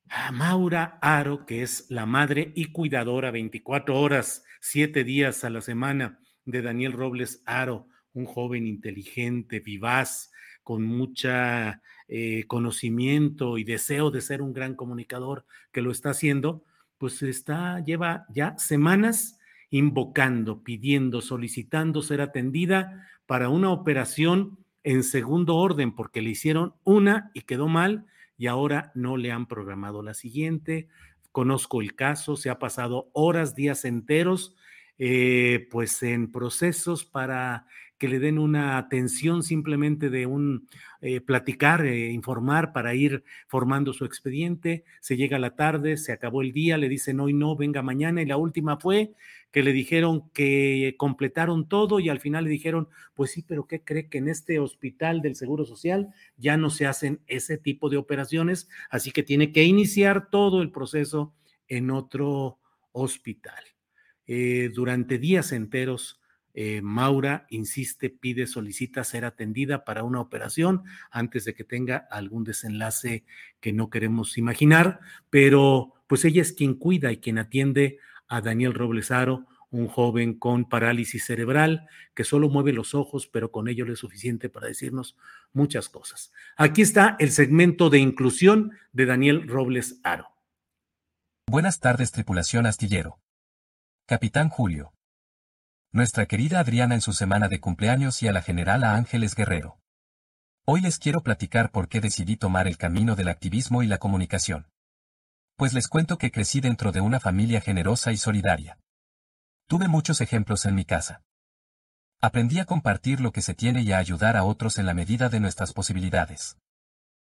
a 0.09 0.31
Maura 0.31 0.97
Aro, 0.99 1.45
que 1.45 1.61
es 1.61 1.85
la 1.91 2.07
madre 2.07 2.51
y 2.55 2.71
cuidadora 2.71 3.29
24 3.29 3.95
horas, 3.95 4.43
7 4.61 5.03
días 5.03 5.43
a 5.43 5.51
la 5.51 5.61
semana 5.61 6.19
de 6.43 6.63
Daniel 6.63 6.91
Robles 6.91 7.43
Aro, 7.45 7.87
un 8.13 8.25
joven 8.25 8.65
inteligente, 8.65 9.59
vivaz, 9.59 10.31
con 10.63 10.81
mucha 10.81 11.83
eh, 12.07 12.45
conocimiento 12.47 13.59
y 13.59 13.63
deseo 13.63 14.09
de 14.09 14.21
ser 14.21 14.41
un 14.41 14.53
gran 14.53 14.73
comunicador 14.73 15.45
que 15.71 15.83
lo 15.83 15.91
está 15.91 16.09
haciendo, 16.09 16.63
pues 16.97 17.21
está, 17.23 17.79
lleva 17.83 18.25
ya 18.29 18.57
semanas 18.57 19.39
invocando, 19.69 20.63
pidiendo, 20.63 21.21
solicitando 21.21 22.01
ser 22.01 22.21
atendida 22.21 23.07
para 23.25 23.49
una 23.49 23.71
operación 23.71 24.59
en 24.83 25.03
segundo 25.03 25.55
orden, 25.55 25.93
porque 25.95 26.21
le 26.21 26.29
hicieron 26.29 26.75
una 26.83 27.31
y 27.33 27.41
quedó 27.41 27.67
mal 27.67 28.05
y 28.37 28.47
ahora 28.47 28.91
no 28.95 29.17
le 29.17 29.31
han 29.31 29.47
programado 29.47 30.03
la 30.03 30.13
siguiente. 30.13 30.87
Conozco 31.31 31.81
el 31.81 31.95
caso, 31.95 32.37
se 32.37 32.49
ha 32.49 32.59
pasado 32.59 33.09
horas, 33.13 33.55
días 33.55 33.83
enteros, 33.83 34.55
eh, 34.97 35.67
pues 35.71 36.01
en 36.03 36.31
procesos 36.31 37.03
para 37.03 37.67
que 37.97 38.07
le 38.07 38.19
den 38.19 38.37
una 38.37 38.77
atención 38.77 39.43
simplemente 39.43 40.09
de 40.09 40.25
un 40.25 40.67
eh, 41.01 41.21
platicar, 41.21 41.85
eh, 41.85 42.11
informar 42.11 42.73
para 42.73 42.93
ir 42.93 43.23
formando 43.47 43.93
su 43.93 44.05
expediente. 44.05 44.83
Se 44.99 45.17
llega 45.17 45.39
la 45.39 45.55
tarde, 45.55 45.97
se 45.97 46.11
acabó 46.11 46.41
el 46.41 46.51
día, 46.51 46.77
le 46.77 46.89
dicen 46.89 47.19
hoy 47.19 47.33
no, 47.33 47.55
venga 47.55 47.81
mañana 47.81 48.21
y 48.21 48.25
la 48.25 48.37
última 48.37 48.77
fue 48.77 49.13
que 49.51 49.63
le 49.63 49.71
dijeron 49.71 50.29
que 50.31 50.95
completaron 50.97 51.69
todo 51.69 52.01
y 52.01 52.09
al 52.09 52.19
final 52.19 52.43
le 52.43 52.49
dijeron, 52.49 52.89
pues 53.13 53.31
sí, 53.31 53.41
pero 53.41 53.67
¿qué 53.67 53.81
cree 53.81 54.09
que 54.09 54.17
en 54.17 54.27
este 54.27 54.59
hospital 54.59 55.21
del 55.21 55.35
Seguro 55.35 55.63
Social 55.63 56.09
ya 56.35 56.57
no 56.57 56.69
se 56.69 56.87
hacen 56.87 57.21
ese 57.27 57.57
tipo 57.57 57.89
de 57.89 57.95
operaciones? 57.95 58.67
Así 58.89 59.11
que 59.11 59.23
tiene 59.23 59.53
que 59.53 59.63
iniciar 59.63 60.29
todo 60.29 60.61
el 60.61 60.71
proceso 60.71 61.33
en 61.69 61.89
otro 61.89 62.59
hospital. 62.91 63.63
Eh, 64.27 64.71
durante 64.73 65.19
días 65.19 65.53
enteros, 65.53 66.19
eh, 66.57 66.81
Maura 66.81 67.45
insiste, 67.49 68.09
pide, 68.09 68.47
solicita 68.47 69.03
ser 69.03 69.25
atendida 69.25 69.83
para 69.83 70.03
una 70.03 70.21
operación 70.21 70.83
antes 71.11 71.43
de 71.43 71.53
que 71.53 71.65
tenga 71.65 71.97
algún 72.09 72.45
desenlace 72.45 73.25
que 73.59 73.73
no 73.73 73.89
queremos 73.89 74.37
imaginar, 74.37 75.01
pero 75.29 75.95
pues 76.07 76.23
ella 76.23 76.41
es 76.41 76.53
quien 76.53 76.75
cuida 76.75 77.11
y 77.11 77.17
quien 77.17 77.39
atiende 77.39 77.99
a 78.29 78.39
Daniel 78.39 78.73
Roblesaro, 78.73 79.45
un 79.69 79.89
joven 79.89 80.39
con 80.39 80.69
parálisis 80.69 81.25
cerebral 81.25 81.89
que 82.13 82.23
solo 82.23 82.47
mueve 82.47 82.71
los 82.71 82.95
ojos, 82.95 83.27
pero 83.27 83.51
con 83.51 83.67
ello 83.67 83.83
le 83.83 83.93
es 83.93 83.99
suficiente 83.99 84.47
para 84.47 84.67
decirnos 84.67 85.17
muchas 85.51 85.89
cosas. 85.89 86.31
Aquí 86.55 86.81
está 86.81 87.17
el 87.19 87.31
segmento 87.31 87.89
de 87.89 87.99
inclusión 87.99 88.71
de 88.93 89.05
Daniel 89.05 89.45
Robles 89.45 89.99
Aro. 90.03 90.29
Buenas 91.47 91.81
tardes, 91.81 92.13
tripulación 92.13 92.65
astillero. 92.65 93.19
Capitán 94.07 94.47
Julio. 94.47 94.94
Nuestra 95.95 96.25
querida 96.25 96.59
Adriana 96.59 96.93
en 96.93 96.99
su 96.99 97.13
semana 97.13 97.47
de 97.47 97.61
cumpleaños 97.61 98.21
y 98.21 98.27
a 98.27 98.33
la 98.33 98.41
generala 98.41 98.95
Ángeles 98.95 99.33
Guerrero. 99.33 99.79
Hoy 100.65 100.81
les 100.81 100.99
quiero 100.99 101.23
platicar 101.23 101.71
por 101.71 101.87
qué 101.87 102.01
decidí 102.01 102.35
tomar 102.35 102.67
el 102.67 102.77
camino 102.77 103.15
del 103.15 103.29
activismo 103.29 103.81
y 103.81 103.87
la 103.87 103.97
comunicación. 103.97 104.67
Pues 105.55 105.73
les 105.73 105.87
cuento 105.87 106.17
que 106.17 106.31
crecí 106.31 106.59
dentro 106.59 106.91
de 106.91 106.99
una 106.99 107.21
familia 107.21 107.61
generosa 107.61 108.11
y 108.11 108.17
solidaria. 108.17 108.77
Tuve 109.69 109.87
muchos 109.87 110.19
ejemplos 110.19 110.65
en 110.65 110.75
mi 110.75 110.83
casa. 110.83 111.23
Aprendí 112.19 112.59
a 112.59 112.65
compartir 112.65 113.21
lo 113.21 113.31
que 113.31 113.41
se 113.41 113.53
tiene 113.53 113.81
y 113.81 113.93
a 113.93 113.97
ayudar 113.97 114.35
a 114.35 114.43
otros 114.43 114.77
en 114.79 114.87
la 114.87 114.93
medida 114.93 115.29
de 115.29 115.39
nuestras 115.39 115.71
posibilidades. 115.71 116.57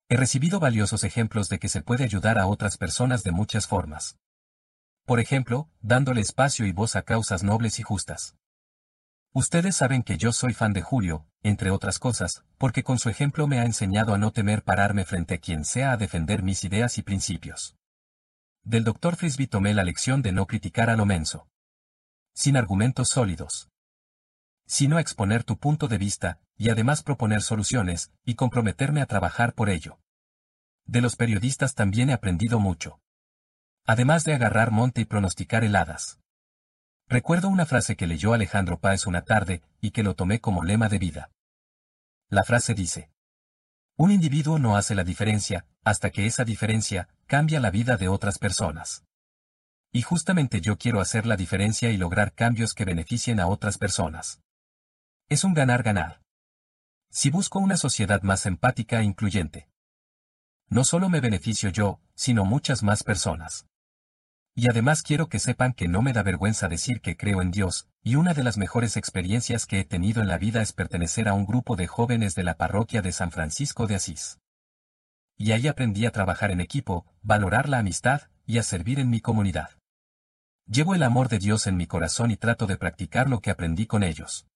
He 0.09 0.17
recibido 0.17 0.59
valiosos 0.59 1.03
ejemplos 1.03 1.47
de 1.49 1.59
que 1.59 1.69
se 1.69 1.83
puede 1.83 2.05
ayudar 2.05 2.39
a 2.39 2.47
otras 2.47 2.77
personas 2.77 3.21
de 3.21 3.33
muchas 3.33 3.67
formas. 3.67 4.17
Por 5.05 5.19
ejemplo, 5.19 5.69
dándole 5.79 6.21
espacio 6.21 6.65
y 6.65 6.71
voz 6.71 6.95
a 6.95 7.03
causas 7.03 7.43
nobles 7.43 7.77
y 7.77 7.83
justas. 7.83 8.33
Ustedes 9.33 9.75
saben 9.75 10.03
que 10.03 10.17
yo 10.17 10.31
soy 10.31 10.53
fan 10.53 10.73
de 10.73 10.81
Julio, 10.81 11.27
entre 11.43 11.71
otras 11.71 11.99
cosas, 11.99 12.43
porque 12.57 12.83
con 12.83 12.99
su 12.99 13.09
ejemplo 13.09 13.47
me 13.47 13.59
ha 13.59 13.65
enseñado 13.65 14.13
a 14.13 14.17
no 14.17 14.31
temer 14.31 14.63
pararme 14.63 15.05
frente 15.05 15.35
a 15.35 15.37
quien 15.37 15.63
sea 15.63 15.91
a 15.91 15.97
defender 15.97 16.43
mis 16.43 16.63
ideas 16.63 16.97
y 16.97 17.03
principios. 17.03 17.75
Del 18.63 18.83
Dr. 18.83 19.15
Frisby 19.15 19.47
tomé 19.47 19.73
la 19.73 19.83
lección 19.83 20.21
de 20.21 20.31
no 20.31 20.45
criticar 20.45 20.89
a 20.89 20.95
lo 20.95 21.05
menso. 21.05 21.47
Sin 22.33 22.57
argumentos 22.57 23.09
sólidos. 23.09 23.69
Sino 24.65 24.99
exponer 24.99 25.43
tu 25.43 25.57
punto 25.57 25.87
de 25.87 25.97
vista, 25.97 26.39
y 26.57 26.69
además 26.69 27.03
proponer 27.03 27.41
soluciones, 27.41 28.11
y 28.25 28.35
comprometerme 28.35 29.01
a 29.01 29.05
trabajar 29.05 29.53
por 29.53 29.69
ello. 29.69 29.99
De 30.85 31.01
los 31.01 31.15
periodistas 31.15 31.75
también 31.75 32.09
he 32.09 32.13
aprendido 32.13 32.59
mucho. 32.59 32.99
Además 33.85 34.25
de 34.25 34.33
agarrar 34.33 34.71
monte 34.71 35.01
y 35.01 35.05
pronosticar 35.05 35.63
heladas. 35.63 36.19
Recuerdo 37.09 37.47
una 37.47 37.65
frase 37.65 37.95
que 37.95 38.05
leyó 38.05 38.33
Alejandro 38.33 38.79
Páez 38.79 39.07
una 39.07 39.21
tarde, 39.21 39.61
y 39.79 39.91
que 39.91 40.03
lo 40.03 40.15
tomé 40.15 40.41
como 40.41 40.63
lema 40.63 40.89
de 40.89 40.99
vida. 40.99 41.31
La 42.29 42.43
frase 42.43 42.73
dice. 42.73 43.09
Un 43.95 44.11
individuo 44.11 44.59
no 44.59 44.75
hace 44.75 44.93
la 44.93 45.05
diferencia, 45.05 45.65
hasta 45.85 46.09
que 46.09 46.25
esa 46.25 46.43
diferencia, 46.43 47.07
cambia 47.25 47.61
la 47.61 47.71
vida 47.71 47.95
de 47.95 48.09
otras 48.09 48.37
personas. 48.37 49.05
Y 49.93 50.01
justamente 50.01 50.59
yo 50.59 50.77
quiero 50.77 50.99
hacer 50.99 51.25
la 51.25 51.37
diferencia 51.37 51.89
y 51.91 51.97
lograr 51.97 52.33
cambios 52.33 52.73
que 52.73 52.83
beneficien 52.83 53.39
a 53.39 53.47
otras 53.47 53.77
personas. 53.77 54.41
Es 55.29 55.45
un 55.45 55.53
ganar-ganar. 55.53 56.21
Si 57.09 57.29
busco 57.29 57.59
una 57.59 57.77
sociedad 57.77 58.21
más 58.21 58.45
empática 58.45 58.99
e 58.99 59.05
incluyente. 59.05 59.69
No 60.67 60.83
solo 60.83 61.07
me 61.07 61.21
beneficio 61.21 61.69
yo, 61.69 62.01
sino 62.15 62.43
muchas 62.43 62.83
más 62.83 63.03
personas. 63.03 63.65
Y 64.59 64.71
además 64.71 65.03
quiero 65.03 65.29
que 65.29 65.37
sepan 65.37 65.71
que 65.71 65.87
no 65.87 66.01
me 66.01 66.13
da 66.13 66.23
vergüenza 66.23 66.67
decir 66.67 66.99
que 66.99 67.15
creo 67.15 67.43
en 67.43 67.51
Dios, 67.51 67.87
y 68.01 68.15
una 68.15 68.33
de 68.33 68.43
las 68.43 68.57
mejores 68.57 68.97
experiencias 68.97 69.67
que 69.67 69.79
he 69.79 69.85
tenido 69.85 70.19
en 70.19 70.27
la 70.27 70.39
vida 70.39 70.63
es 70.63 70.73
pertenecer 70.73 71.27
a 71.27 71.33
un 71.33 71.45
grupo 71.45 71.75
de 71.75 71.85
jóvenes 71.85 72.33
de 72.33 72.43
la 72.43 72.57
parroquia 72.57 73.03
de 73.03 73.11
San 73.11 73.29
Francisco 73.29 73.85
de 73.85 73.93
Asís. 73.93 74.39
Y 75.37 75.51
ahí 75.51 75.67
aprendí 75.67 76.07
a 76.07 76.11
trabajar 76.11 76.49
en 76.49 76.59
equipo, 76.59 77.05
valorar 77.21 77.69
la 77.69 77.77
amistad, 77.77 78.31
y 78.47 78.57
a 78.57 78.63
servir 78.63 78.99
en 78.99 79.11
mi 79.11 79.21
comunidad. 79.21 79.77
Llevo 80.65 80.95
el 80.95 81.03
amor 81.03 81.29
de 81.29 81.37
Dios 81.37 81.67
en 81.67 81.77
mi 81.77 81.85
corazón 81.85 82.31
y 82.31 82.35
trato 82.35 82.65
de 82.65 82.77
practicar 82.77 83.29
lo 83.29 83.41
que 83.41 83.51
aprendí 83.51 83.85
con 83.85 84.01
ellos. 84.01 84.47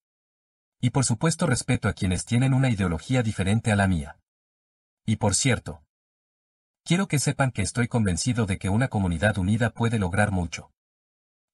Y 0.80 0.90
por 0.90 1.04
supuesto 1.04 1.46
respeto 1.46 1.88
a 1.88 1.92
quienes 1.92 2.24
tienen 2.24 2.54
una 2.54 2.70
ideología 2.70 3.22
diferente 3.22 3.70
a 3.70 3.76
la 3.76 3.86
mía. 3.86 4.18
Y 5.06 5.14
por 5.14 5.36
cierto, 5.36 5.84
Quiero 6.84 7.06
que 7.06 7.20
sepan 7.20 7.52
que 7.52 7.62
estoy 7.62 7.86
convencido 7.86 8.44
de 8.46 8.58
que 8.58 8.68
una 8.68 8.88
comunidad 8.88 9.38
unida 9.38 9.70
puede 9.70 9.98
lograr 9.98 10.32
mucho. 10.32 10.72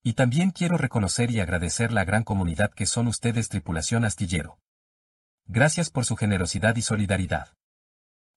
Y 0.03 0.15
también 0.15 0.51
quiero 0.51 0.79
reconocer 0.79 1.31
y 1.31 1.41
agradecer 1.41 1.93
la 1.93 2.05
gran 2.05 2.25
comunidad 2.25 2.73
que 2.73 2.87
son 2.87 3.09
ustedes 3.09 3.49
tripulación 3.49 4.05
astillero. 4.05 4.59
Gracias 5.47 5.91
por 5.91 6.07
su 6.07 6.17
generosidad 6.17 6.77
y 6.77 6.83
solidaridad. 6.83 7.55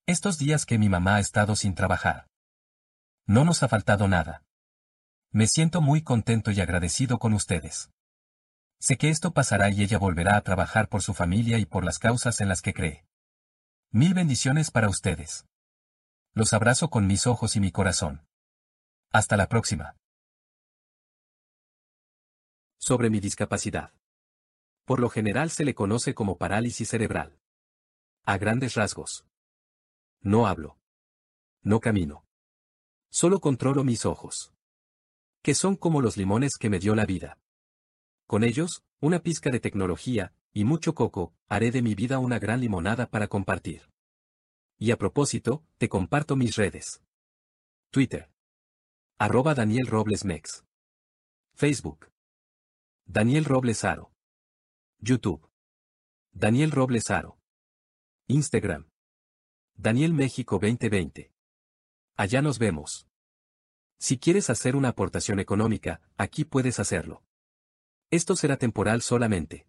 Estos 0.05 0.37
días 0.37 0.65
que 0.65 0.77
mi 0.77 0.89
mamá 0.89 1.15
ha 1.15 1.19
estado 1.19 1.55
sin 1.55 1.75
trabajar. 1.75 2.27
No 3.25 3.45
nos 3.45 3.63
ha 3.63 3.69
faltado 3.69 4.07
nada. 4.07 4.43
Me 5.31 5.47
siento 5.47 5.79
muy 5.79 6.01
contento 6.01 6.51
y 6.51 6.59
agradecido 6.59 7.19
con 7.19 7.33
ustedes. 7.33 7.89
Sé 8.79 8.97
que 8.97 9.09
esto 9.09 9.31
pasará 9.31 9.69
y 9.69 9.83
ella 9.83 9.97
volverá 9.97 10.35
a 10.35 10.41
trabajar 10.41 10.89
por 10.89 11.03
su 11.03 11.13
familia 11.13 11.57
y 11.57 11.65
por 11.65 11.85
las 11.85 11.99
causas 11.99 12.41
en 12.41 12.49
las 12.49 12.61
que 12.61 12.73
cree. 12.73 13.05
Mil 13.91 14.13
bendiciones 14.13 14.71
para 14.71 14.89
ustedes. 14.89 15.45
Los 16.34 16.53
abrazo 16.53 16.89
con 16.89 17.07
mis 17.07 17.27
ojos 17.27 17.57
y 17.57 17.59
mi 17.59 17.71
corazón. 17.71 18.25
Hasta 19.11 19.36
la 19.36 19.47
próxima. 19.47 19.97
Sobre 22.77 23.09
mi 23.09 23.19
discapacidad. 23.19 23.93
Por 24.86 25.01
lo 25.01 25.09
general 25.09 25.51
se 25.51 25.65
le 25.65 25.75
conoce 25.75 26.15
como 26.15 26.38
parálisis 26.38 26.88
cerebral. 26.88 27.38
A 28.23 28.38
grandes 28.38 28.75
rasgos. 28.75 29.25
No 30.21 30.47
hablo. 30.47 30.79
No 31.63 31.82
camino. 31.82 32.25
Solo 33.09 33.41
controlo 33.41 33.84
mis 33.84 34.05
ojos. 34.05 34.53
Que 35.41 35.53
son 35.53 35.75
como 35.75 35.99
los 35.99 36.15
limones 36.15 36.53
que 36.57 36.69
me 36.69 36.79
dio 36.79 36.95
la 36.95 37.05
vida. 37.05 37.39
Con 38.25 38.45
ellos, 38.45 38.86
una 39.01 39.19
pizca 39.19 39.49
de 39.49 39.59
tecnología, 39.59 40.34
y 40.53 40.63
mucho 40.63 40.95
coco, 40.95 41.34
haré 41.49 41.71
de 41.71 41.82
mi 41.82 41.93
vida 41.93 42.19
una 42.19 42.39
gran 42.39 42.61
limonada 42.61 43.09
para 43.09 43.27
compartir. 43.27 43.90
Y 44.84 44.89
a 44.89 44.97
propósito, 44.97 45.63
te 45.77 45.89
comparto 45.89 46.36
mis 46.36 46.55
redes. 46.55 47.03
Twitter. 47.91 48.32
Arroba 49.19 49.53
Daniel 49.53 49.86
Robles 49.86 50.25
Mex. 50.25 50.65
Facebook. 51.53 52.09
Daniel 53.05 53.45
Robles 53.45 53.84
Aro. 53.84 54.11
YouTube. 54.97 55.47
Daniel 56.32 56.71
Robles 56.71 57.11
Aro. 57.11 57.38
Instagram. 58.25 58.89
Daniel 59.75 60.15
México 60.15 60.57
2020. 60.59 61.32
Allá 62.17 62.41
nos 62.41 62.57
vemos. 62.57 63.05
Si 63.99 64.17
quieres 64.17 64.49
hacer 64.49 64.75
una 64.75 64.89
aportación 64.89 65.39
económica, 65.39 66.01
aquí 66.17 66.43
puedes 66.43 66.79
hacerlo. 66.79 67.23
Esto 68.09 68.36
será 68.36 68.57
temporal 68.57 69.03
solamente. 69.03 69.67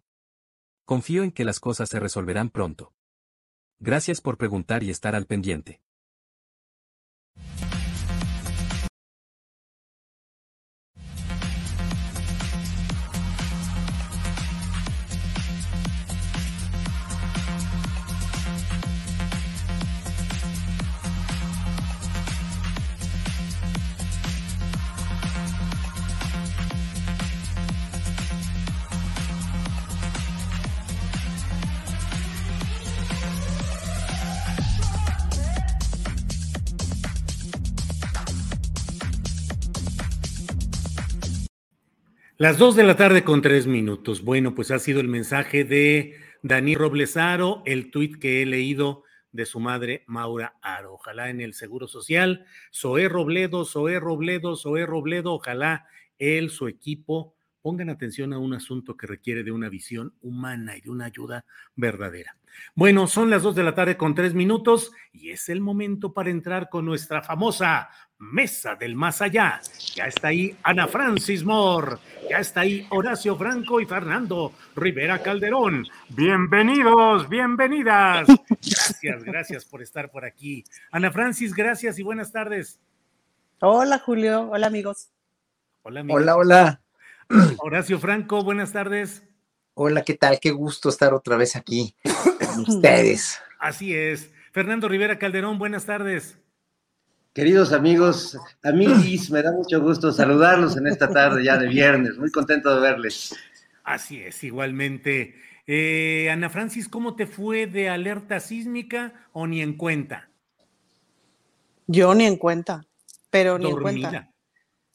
Confío 0.85 1.21
en 1.21 1.31
que 1.31 1.45
las 1.45 1.59
cosas 1.59 1.89
se 1.89 1.99
resolverán 1.99 2.49
pronto. 2.49 2.95
Gracias 3.85 4.21
por 4.21 4.37
preguntar 4.37 4.81
y 4.81 4.89
estar 4.89 5.13
al 5.13 5.25
pendiente. 5.25 5.81
Las 42.37 42.57
dos 42.57 42.75
de 42.75 42.83
la 42.83 42.95
tarde 42.95 43.23
con 43.23 43.43
tres 43.43 43.67
minutos. 43.67 44.23
Bueno, 44.23 44.55
pues 44.55 44.71
ha 44.71 44.79
sido 44.79 44.99
el 44.99 45.07
mensaje 45.07 45.63
de 45.63 46.15
Daniel 46.41 46.79
Roblesaro, 46.79 47.61
el 47.63 47.91
tuit 47.91 48.17
que 48.17 48.41
he 48.41 48.45
leído 48.47 49.03
de 49.31 49.45
su 49.45 49.59
madre 49.59 50.03
Maura 50.07 50.55
Aro. 50.63 50.95
Ojalá 50.95 51.29
en 51.29 51.41
el 51.41 51.53
Seguro 51.53 51.87
Social, 51.87 52.43
Zoé 52.73 53.07
Robledo, 53.07 53.65
Zoé 53.65 53.99
Robledo, 53.99 54.55
Zoé 54.55 54.87
Robledo, 54.87 55.33
ojalá 55.33 55.85
él, 56.17 56.49
su 56.49 56.67
equipo, 56.67 57.35
pongan 57.61 57.91
atención 57.91 58.33
a 58.33 58.39
un 58.39 58.55
asunto 58.55 58.97
que 58.97 59.05
requiere 59.05 59.43
de 59.43 59.51
una 59.51 59.69
visión 59.69 60.15
humana 60.21 60.75
y 60.75 60.81
de 60.81 60.89
una 60.89 61.05
ayuda 61.05 61.45
verdadera. 61.75 62.35
Bueno, 62.73 63.07
son 63.07 63.29
las 63.29 63.43
dos 63.43 63.53
de 63.55 63.63
la 63.63 63.75
tarde 63.75 63.95
con 63.95 64.15
tres 64.15 64.33
minutos 64.33 64.91
y 65.11 65.29
es 65.29 65.49
el 65.49 65.61
momento 65.61 66.13
para 66.13 66.31
entrar 66.31 66.69
con 66.69 66.85
nuestra 66.85 67.21
famosa 67.21 67.89
Mesa 68.31 68.75
del 68.75 68.95
Más 68.95 69.21
Allá. 69.21 69.61
Ya 69.95 70.05
está 70.05 70.29
ahí 70.29 70.55
Ana 70.63 70.87
Francis 70.87 71.43
Moore, 71.43 71.97
ya 72.29 72.37
está 72.39 72.61
ahí 72.61 72.87
Horacio 72.89 73.35
Franco 73.35 73.81
y 73.81 73.85
Fernando 73.85 74.53
Rivera 74.75 75.21
Calderón. 75.21 75.85
Bienvenidos, 76.09 77.27
bienvenidas. 77.27 78.27
Gracias, 78.47 79.23
gracias 79.23 79.65
por 79.65 79.81
estar 79.81 80.09
por 80.09 80.25
aquí. 80.25 80.63
Ana 80.91 81.11
Francis, 81.11 81.53
gracias 81.53 81.99
y 81.99 82.03
buenas 82.03 82.31
tardes. 82.31 82.79
Hola 83.59 83.99
Julio, 83.99 84.49
hola 84.49 84.67
amigos. 84.67 85.09
Hola, 85.83 85.99
amigos. 85.99 86.21
hola. 86.21 86.35
hola. 86.37 86.81
Horacio 87.59 87.99
Franco, 87.99 88.43
buenas 88.43 88.71
tardes. 88.71 89.23
Hola, 89.73 90.03
¿qué 90.03 90.13
tal? 90.13 90.39
Qué 90.39 90.51
gusto 90.51 90.89
estar 90.89 91.13
otra 91.13 91.35
vez 91.35 91.55
aquí 91.55 91.95
con 92.39 92.61
ustedes. 92.61 93.39
Así 93.59 93.95
es. 93.95 94.31
Fernando 94.51 94.87
Rivera 94.87 95.17
Calderón, 95.17 95.57
buenas 95.57 95.85
tardes. 95.85 96.37
Queridos 97.33 97.73
amigos, 97.73 98.37
amigos, 98.61 99.31
me 99.31 99.41
da 99.41 99.51
mucho 99.51 99.81
gusto 99.81 100.11
saludarlos 100.11 100.77
en 100.77 100.85
esta 100.85 101.09
tarde 101.09 101.43
ya 101.43 101.57
de 101.57 101.67
viernes. 101.67 102.15
Muy 102.17 102.29
contento 102.29 102.75
de 102.75 102.81
verles. 102.81 103.35
Así 103.83 104.21
es, 104.21 104.43
igualmente. 104.43 105.33
Eh, 105.65 106.29
Ana 106.29 106.51
Francis, 106.51 106.87
¿cómo 106.87 107.15
te 107.15 107.25
fue 107.25 107.65
de 107.65 107.89
alerta 107.89 108.39
sísmica 108.39 109.27
o 109.31 109.47
ni 109.47 109.63
en 109.63 109.77
cuenta? 109.77 110.29
Yo 111.87 112.13
ni 112.13 112.25
en 112.25 112.37
cuenta, 112.37 112.85
pero 113.31 113.57
ni 113.57 113.71
Dormida. 113.71 113.89
en 113.89 114.01
cuenta. 114.01 114.33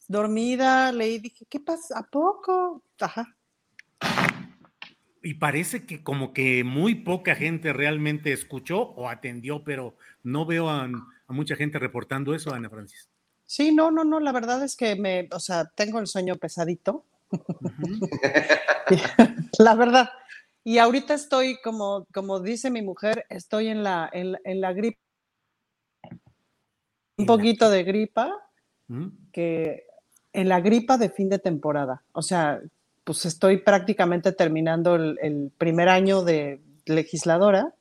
Dormida, 0.07 0.93
leí, 0.93 1.19
dije, 1.19 1.45
¿qué 1.51 1.59
pasa? 1.59 1.99
¿A 1.99 2.03
poco? 2.05 2.85
Ajá. 3.01 3.37
Y 5.23 5.35
parece 5.35 5.85
que 5.85 6.03
como 6.03 6.33
que 6.33 6.65
muy 6.65 6.97
poca 6.97 7.35
gente 7.35 7.73
realmente 7.73 8.33
escuchó 8.33 8.81
o 8.81 9.09
atendió, 9.09 9.65
pero 9.65 9.97
no 10.23 10.47
veo 10.47 10.69
a, 10.69 10.85
a 10.85 11.33
mucha 11.33 11.57
gente 11.57 11.79
reportando 11.79 12.35
eso, 12.35 12.55
Ana 12.55 12.71
Francis. 12.71 13.09
Sí, 13.47 13.75
no, 13.75 13.91
no, 13.91 14.05
no, 14.05 14.21
la 14.21 14.33
verdad 14.33 14.63
es 14.63 14.77
que 14.77 14.95
me, 14.95 15.29
o 15.33 15.41
sea, 15.41 15.65
tengo 15.75 15.99
el 16.01 16.07
sueño 16.07 16.37
pesadito. 16.37 17.07
la 19.59 19.75
verdad. 19.75 20.11
Y 20.65 20.79
ahorita 20.79 21.15
estoy, 21.15 21.59
como, 21.63 22.07
como 22.13 22.41
dice 22.41 22.71
mi 22.71 22.83
mujer, 22.83 23.25
estoy 23.31 23.69
en 23.69 23.83
la, 23.83 24.11
en, 24.13 24.37
en 24.45 24.61
la 24.61 24.75
gripa. 24.75 25.01
Un 27.17 27.27
poquito 27.27 27.71
de 27.71 27.85
gripa, 27.85 28.33
¿Mm? 28.87 29.09
que 29.33 29.89
en 30.33 30.49
la 30.49 30.61
gripa 30.61 30.99
de 30.99 31.09
fin 31.09 31.29
de 31.29 31.39
temporada. 31.39 32.05
O 32.13 32.23
sea, 32.23 32.61
pues 33.09 33.25
estoy 33.25 33.57
prácticamente 33.57 34.33
terminando 34.33 34.97
el, 34.97 35.19
el 35.23 35.51
primer 35.57 35.89
año 35.89 36.23
de 36.23 36.61
legisladora 36.85 37.75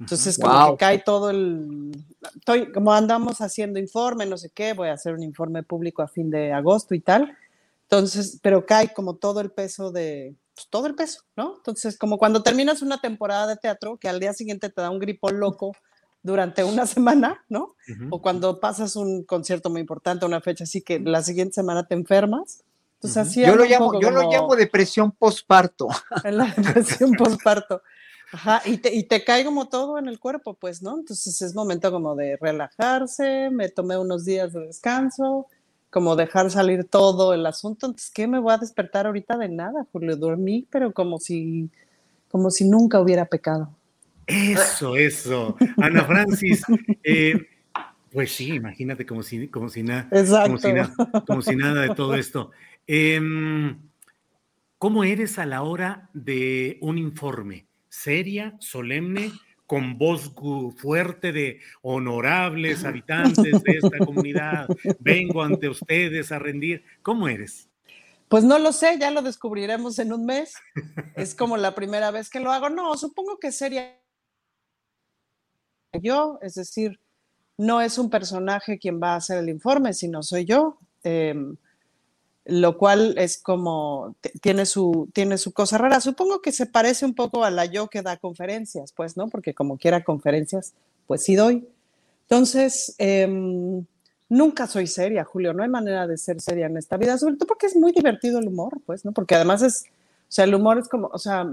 entonces, 0.00 0.38
como 0.38 0.72
que 0.72 0.76
cae 0.76 0.98
todo 0.98 1.30
el. 1.30 1.92
Estoy, 2.36 2.72
como 2.72 2.92
andamos 2.92 3.40
haciendo 3.40 3.78
informe, 3.78 4.26
no 4.26 4.36
sé 4.36 4.50
qué, 4.50 4.72
voy 4.72 4.88
a 4.88 4.94
hacer 4.94 5.14
un 5.14 5.22
informe 5.22 5.62
público 5.62 6.02
a 6.02 6.08
fin 6.08 6.30
de 6.30 6.52
agosto 6.52 6.94
y 6.94 7.00
tal. 7.00 7.36
Entonces, 7.82 8.38
pero 8.42 8.66
cae 8.66 8.92
como 8.92 9.16
todo 9.16 9.40
el 9.40 9.50
peso 9.50 9.92
de. 9.92 10.34
Pues, 10.54 10.66
todo 10.68 10.86
el 10.86 10.94
peso, 10.94 11.22
¿no? 11.36 11.56
Entonces, 11.56 11.96
como 11.96 12.18
cuando 12.18 12.42
terminas 12.42 12.82
una 12.82 13.00
temporada 13.00 13.46
de 13.46 13.56
teatro, 13.56 13.96
que 13.96 14.08
al 14.08 14.20
día 14.20 14.32
siguiente 14.32 14.68
te 14.68 14.80
da 14.80 14.90
un 14.90 14.98
gripo 14.98 15.30
loco 15.30 15.72
durante 16.22 16.64
una 16.64 16.86
semana, 16.86 17.44
¿no? 17.48 17.74
O 18.10 18.20
cuando 18.20 18.58
pasas 18.58 18.96
un 18.96 19.22
concierto 19.22 19.70
muy 19.70 19.80
importante, 19.80 20.26
una 20.26 20.40
fecha 20.40 20.64
así 20.64 20.82
que 20.82 20.98
la 20.98 21.22
siguiente 21.22 21.54
semana 21.54 21.86
te 21.86 21.94
enfermas. 21.94 22.64
Entonces, 23.04 23.16
así 23.18 23.42
yo 23.44 23.54
lo 23.54 23.64
llamo, 23.64 24.00
yo 24.00 24.10
lo 24.10 24.30
llamo 24.30 24.56
depresión 24.56 25.12
postparto. 25.12 25.88
La 26.24 26.46
depresión 26.46 27.12
postparto. 27.12 27.82
Ajá, 28.32 28.62
y 28.64 28.78
te, 28.78 28.94
y 28.94 29.04
te 29.04 29.22
cae 29.22 29.44
como 29.44 29.68
todo 29.68 29.98
en 29.98 30.08
el 30.08 30.18
cuerpo, 30.18 30.54
pues, 30.54 30.82
¿no? 30.82 30.98
Entonces 30.98 31.42
es 31.42 31.54
momento 31.54 31.92
como 31.92 32.16
de 32.16 32.38
relajarse, 32.40 33.50
me 33.50 33.68
tomé 33.68 33.98
unos 33.98 34.24
días 34.24 34.54
de 34.54 34.60
descanso, 34.60 35.46
como 35.90 36.16
dejar 36.16 36.50
salir 36.50 36.84
todo 36.84 37.34
el 37.34 37.44
asunto. 37.44 37.86
Entonces, 37.86 38.10
¿qué 38.10 38.26
me 38.26 38.38
voy 38.38 38.54
a 38.54 38.58
despertar 38.58 39.06
ahorita 39.06 39.36
de 39.36 39.50
nada, 39.50 39.86
Julio? 39.92 40.16
Dormí, 40.16 40.66
pero 40.70 40.92
como 40.92 41.18
si, 41.18 41.70
como 42.28 42.50
si 42.50 42.64
nunca 42.64 43.00
hubiera 43.00 43.26
pecado. 43.26 43.68
Eso, 44.26 44.96
eso. 44.96 45.56
Ana 45.76 46.04
Francis, 46.04 46.62
eh, 47.04 47.34
pues 48.10 48.32
sí, 48.32 48.54
imagínate 48.54 49.04
como 49.04 49.22
si, 49.22 49.48
como 49.48 49.68
si, 49.68 49.82
nada, 49.82 50.08
como 50.44 50.56
si, 50.56 50.68
como 51.26 51.42
si 51.42 51.54
nada 51.54 51.82
de 51.82 51.94
todo 51.94 52.14
esto. 52.14 52.50
Em, 52.86 53.78
¿Cómo 54.78 55.04
eres 55.04 55.38
a 55.38 55.46
la 55.46 55.62
hora 55.62 56.10
de 56.12 56.78
un 56.82 56.98
informe? 56.98 57.66
seria, 57.94 58.56
solemne, 58.58 59.32
con 59.66 59.96
voz 59.96 60.32
fuerte 60.76 61.32
de 61.32 61.60
honorables 61.82 62.84
habitantes 62.84 63.62
de 63.62 63.72
esta 63.72 63.98
comunidad, 64.04 64.66
vengo 64.98 65.42
ante 65.42 65.68
ustedes 65.68 66.32
a 66.32 66.38
rendir. 66.38 66.84
¿Cómo 67.02 67.28
eres? 67.28 67.68
Pues 68.28 68.42
no 68.42 68.58
lo 68.58 68.72
sé, 68.72 68.98
ya 68.98 69.10
lo 69.10 69.22
descubriremos 69.22 69.98
en 69.98 70.12
un 70.12 70.26
mes. 70.26 70.54
Es 71.14 71.34
como 71.34 71.56
la 71.56 71.74
primera 71.74 72.10
vez 72.10 72.28
que 72.28 72.40
lo 72.40 72.50
hago. 72.50 72.68
No, 72.68 72.96
supongo 72.96 73.38
que 73.38 73.52
sería 73.52 73.96
yo, 75.92 76.38
es 76.42 76.54
decir, 76.54 77.00
no 77.56 77.80
es 77.80 77.96
un 77.98 78.10
personaje 78.10 78.78
quien 78.78 79.00
va 79.00 79.12
a 79.12 79.16
hacer 79.16 79.38
el 79.38 79.48
informe, 79.48 79.94
sino 79.94 80.22
soy 80.22 80.44
yo. 80.44 80.78
Em, 81.04 81.56
lo 82.44 82.76
cual 82.76 83.14
es 83.16 83.38
como, 83.38 84.16
tiene 84.42 84.66
su, 84.66 85.08
tiene 85.12 85.38
su 85.38 85.52
cosa 85.52 85.78
rara. 85.78 86.00
Supongo 86.00 86.42
que 86.42 86.52
se 86.52 86.66
parece 86.66 87.06
un 87.06 87.14
poco 87.14 87.44
a 87.44 87.50
la 87.50 87.64
yo 87.64 87.88
que 87.88 88.02
da 88.02 88.18
conferencias, 88.18 88.92
pues, 88.92 89.16
¿no? 89.16 89.28
Porque 89.28 89.54
como 89.54 89.78
quiera 89.78 90.04
conferencias, 90.04 90.74
pues 91.06 91.24
sí 91.24 91.36
doy. 91.36 91.66
Entonces, 92.28 92.94
em, 92.98 93.84
nunca 94.28 94.66
soy 94.66 94.86
seria, 94.86 95.24
Julio, 95.24 95.54
no 95.54 95.62
hay 95.62 95.70
manera 95.70 96.06
de 96.06 96.18
ser 96.18 96.40
seria 96.40 96.66
en 96.66 96.76
esta 96.76 96.96
vida, 96.96 97.16
sobre 97.16 97.36
todo 97.36 97.46
porque 97.46 97.66
es 97.66 97.76
muy 97.76 97.92
divertido 97.92 98.38
el 98.38 98.48
humor, 98.48 98.80
pues, 98.84 99.04
¿no? 99.04 99.12
Porque 99.12 99.34
además 99.34 99.62
es, 99.62 99.84
o 100.28 100.32
sea, 100.32 100.44
el 100.44 100.54
humor 100.54 100.78
es 100.78 100.88
como, 100.88 101.08
o 101.12 101.18
sea, 101.18 101.46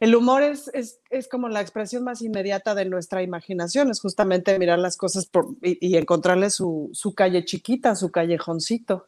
el 0.00 0.14
humor 0.14 0.42
es, 0.42 0.70
es, 0.72 0.98
es, 1.10 1.28
como 1.28 1.50
la 1.50 1.60
expresión 1.60 2.04
más 2.04 2.22
inmediata 2.22 2.74
de 2.74 2.86
nuestra 2.86 3.22
imaginación, 3.22 3.90
es 3.90 4.00
justamente 4.00 4.58
mirar 4.58 4.78
las 4.78 4.96
cosas 4.96 5.26
por, 5.26 5.48
y, 5.62 5.76
y, 5.86 5.96
encontrarle 5.98 6.48
su, 6.48 6.88
su, 6.94 7.14
calle 7.14 7.44
chiquita, 7.44 7.94
su 7.94 8.10
callejoncito. 8.10 9.06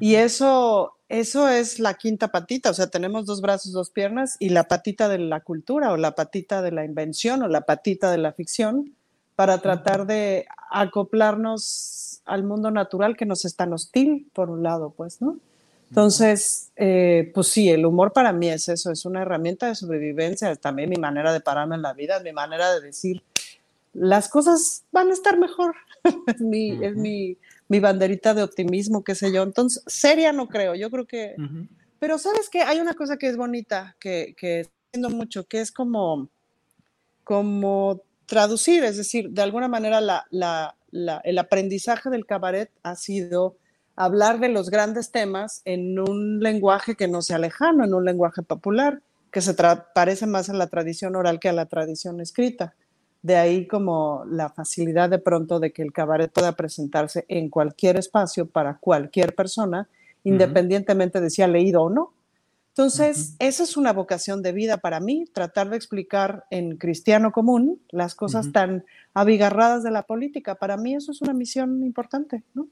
Y 0.00 0.16
eso, 0.16 0.94
eso 1.08 1.48
es 1.48 1.78
la 1.78 1.94
quinta 1.94 2.28
patita, 2.28 2.70
o 2.70 2.74
sea, 2.74 2.88
tenemos 2.88 3.26
dos 3.26 3.40
brazos, 3.40 3.72
dos 3.72 3.90
piernas 3.90 4.36
y 4.40 4.48
la 4.48 4.64
patita 4.64 5.08
de 5.08 5.18
la 5.18 5.40
cultura 5.40 5.92
o 5.92 5.96
la 5.96 6.14
patita 6.14 6.60
de 6.62 6.72
la 6.72 6.84
invención 6.84 7.42
o 7.42 7.48
la 7.48 7.60
patita 7.60 8.10
de 8.10 8.18
la 8.18 8.32
ficción 8.32 8.94
para 9.36 9.58
tratar 9.58 10.06
de 10.06 10.46
acoplarnos 10.70 12.20
al 12.24 12.42
mundo 12.42 12.70
natural 12.70 13.16
que 13.16 13.26
nos 13.26 13.44
es 13.44 13.54
tan 13.54 13.72
hostil, 13.72 14.26
por 14.32 14.50
un 14.50 14.62
lado, 14.62 14.92
pues, 14.96 15.22
¿no? 15.22 15.36
Entonces, 15.90 16.70
eh, 16.74 17.30
pues 17.32 17.46
sí, 17.46 17.68
el 17.68 17.86
humor 17.86 18.12
para 18.12 18.32
mí 18.32 18.48
es 18.48 18.68
eso, 18.68 18.90
es 18.90 19.04
una 19.04 19.22
herramienta 19.22 19.68
de 19.68 19.76
sobrevivencia, 19.76 20.50
es 20.50 20.58
también 20.58 20.90
mi 20.90 20.96
manera 20.96 21.32
de 21.32 21.40
pararme 21.40 21.76
en 21.76 21.82
la 21.82 21.92
vida, 21.92 22.16
es 22.16 22.24
mi 22.24 22.32
manera 22.32 22.74
de 22.74 22.80
decir, 22.80 23.22
las 23.92 24.28
cosas 24.28 24.82
van 24.90 25.10
a 25.10 25.12
estar 25.12 25.38
mejor, 25.38 25.76
es 26.26 26.40
mi, 26.40 26.84
es 26.84 26.96
mi 26.96 27.36
mi 27.68 27.80
banderita 27.80 28.34
de 28.34 28.42
optimismo, 28.42 29.02
qué 29.04 29.14
sé 29.14 29.32
yo. 29.32 29.42
Entonces, 29.42 29.82
seria 29.86 30.32
no 30.32 30.48
creo, 30.48 30.74
yo 30.74 30.90
creo 30.90 31.06
que... 31.06 31.34
Pero 31.98 32.18
sabes 32.18 32.48
que 32.50 32.62
hay 32.62 32.78
una 32.78 32.94
cosa 32.94 33.16
que 33.16 33.28
es 33.28 33.36
bonita, 33.36 33.96
que, 33.98 34.34
que 34.36 34.68
siendo 34.92 35.10
mucho, 35.10 35.44
que 35.44 35.60
es 35.60 35.72
como, 35.72 36.28
como 37.24 38.02
traducir, 38.26 38.84
es 38.84 38.96
decir, 38.96 39.30
de 39.30 39.42
alguna 39.42 39.68
manera 39.68 40.00
la, 40.00 40.26
la, 40.30 40.76
la, 40.90 41.20
el 41.24 41.38
aprendizaje 41.38 42.10
del 42.10 42.26
cabaret 42.26 42.70
ha 42.82 42.96
sido 42.96 43.56
hablar 43.96 44.40
de 44.40 44.50
los 44.50 44.68
grandes 44.68 45.10
temas 45.10 45.62
en 45.64 45.98
un 45.98 46.40
lenguaje 46.40 46.94
que 46.94 47.08
no 47.08 47.22
sea 47.22 47.38
lejano, 47.38 47.84
en 47.84 47.94
un 47.94 48.04
lenguaje 48.04 48.42
popular, 48.42 49.00
que 49.32 49.40
se 49.40 49.54
parece 49.94 50.26
más 50.26 50.50
a 50.50 50.54
la 50.54 50.66
tradición 50.66 51.16
oral 51.16 51.40
que 51.40 51.48
a 51.48 51.52
la 51.52 51.66
tradición 51.66 52.20
escrita. 52.20 52.74
De 53.26 53.34
ahí 53.34 53.66
como 53.66 54.24
la 54.30 54.50
facilidad 54.50 55.10
de 55.10 55.18
pronto 55.18 55.58
de 55.58 55.72
que 55.72 55.82
el 55.82 55.92
cabaret 55.92 56.30
pueda 56.30 56.52
presentarse 56.52 57.24
en 57.26 57.50
cualquier 57.50 57.96
espacio 57.96 58.46
para 58.46 58.78
cualquier 58.78 59.34
persona, 59.34 59.88
independientemente 60.22 61.20
de 61.20 61.28
si 61.28 61.42
ha 61.42 61.48
leído 61.48 61.82
o 61.82 61.90
no. 61.90 62.12
Entonces, 62.68 63.34
esa 63.40 63.64
es 63.64 63.76
una 63.76 63.92
vocación 63.92 64.42
de 64.42 64.52
vida 64.52 64.76
para 64.76 65.00
mí, 65.00 65.24
tratar 65.32 65.70
de 65.70 65.76
explicar 65.76 66.44
en 66.50 66.76
cristiano 66.76 67.32
común 67.32 67.80
las 67.90 68.14
cosas 68.14 68.52
tan 68.52 68.84
abigarradas 69.12 69.82
de 69.82 69.90
la 69.90 70.04
política. 70.04 70.54
Para 70.54 70.76
mí 70.76 70.94
eso 70.94 71.10
es 71.10 71.20
una 71.20 71.32
misión 71.32 71.82
importante, 71.82 72.44
¿no? 72.54 72.68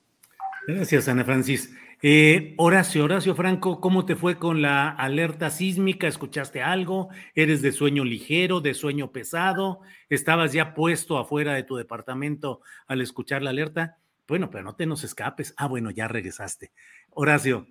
Gracias, 0.66 1.08
Ana 1.08 1.24
Francis. 1.24 1.74
Eh, 2.02 2.54
Horacio, 2.58 3.04
Horacio 3.04 3.34
Franco, 3.34 3.80
¿cómo 3.80 4.04
te 4.04 4.16
fue 4.16 4.38
con 4.38 4.62
la 4.62 4.88
alerta 4.90 5.50
sísmica? 5.50 6.06
¿Escuchaste 6.06 6.62
algo? 6.62 7.08
¿Eres 7.34 7.62
de 7.62 7.72
sueño 7.72 8.04
ligero, 8.04 8.60
de 8.60 8.74
sueño 8.74 9.12
pesado? 9.12 9.80
¿Estabas 10.08 10.52
ya 10.52 10.74
puesto 10.74 11.18
afuera 11.18 11.54
de 11.54 11.62
tu 11.62 11.76
departamento 11.76 12.60
al 12.86 13.00
escuchar 13.00 13.42
la 13.42 13.50
alerta? 13.50 13.98
Bueno, 14.26 14.50
pero 14.50 14.64
no 14.64 14.74
te 14.74 14.86
nos 14.86 15.04
escapes. 15.04 15.54
Ah, 15.56 15.66
bueno, 15.66 15.90
ya 15.90 16.08
regresaste. 16.08 16.72
Horacio, 17.10 17.66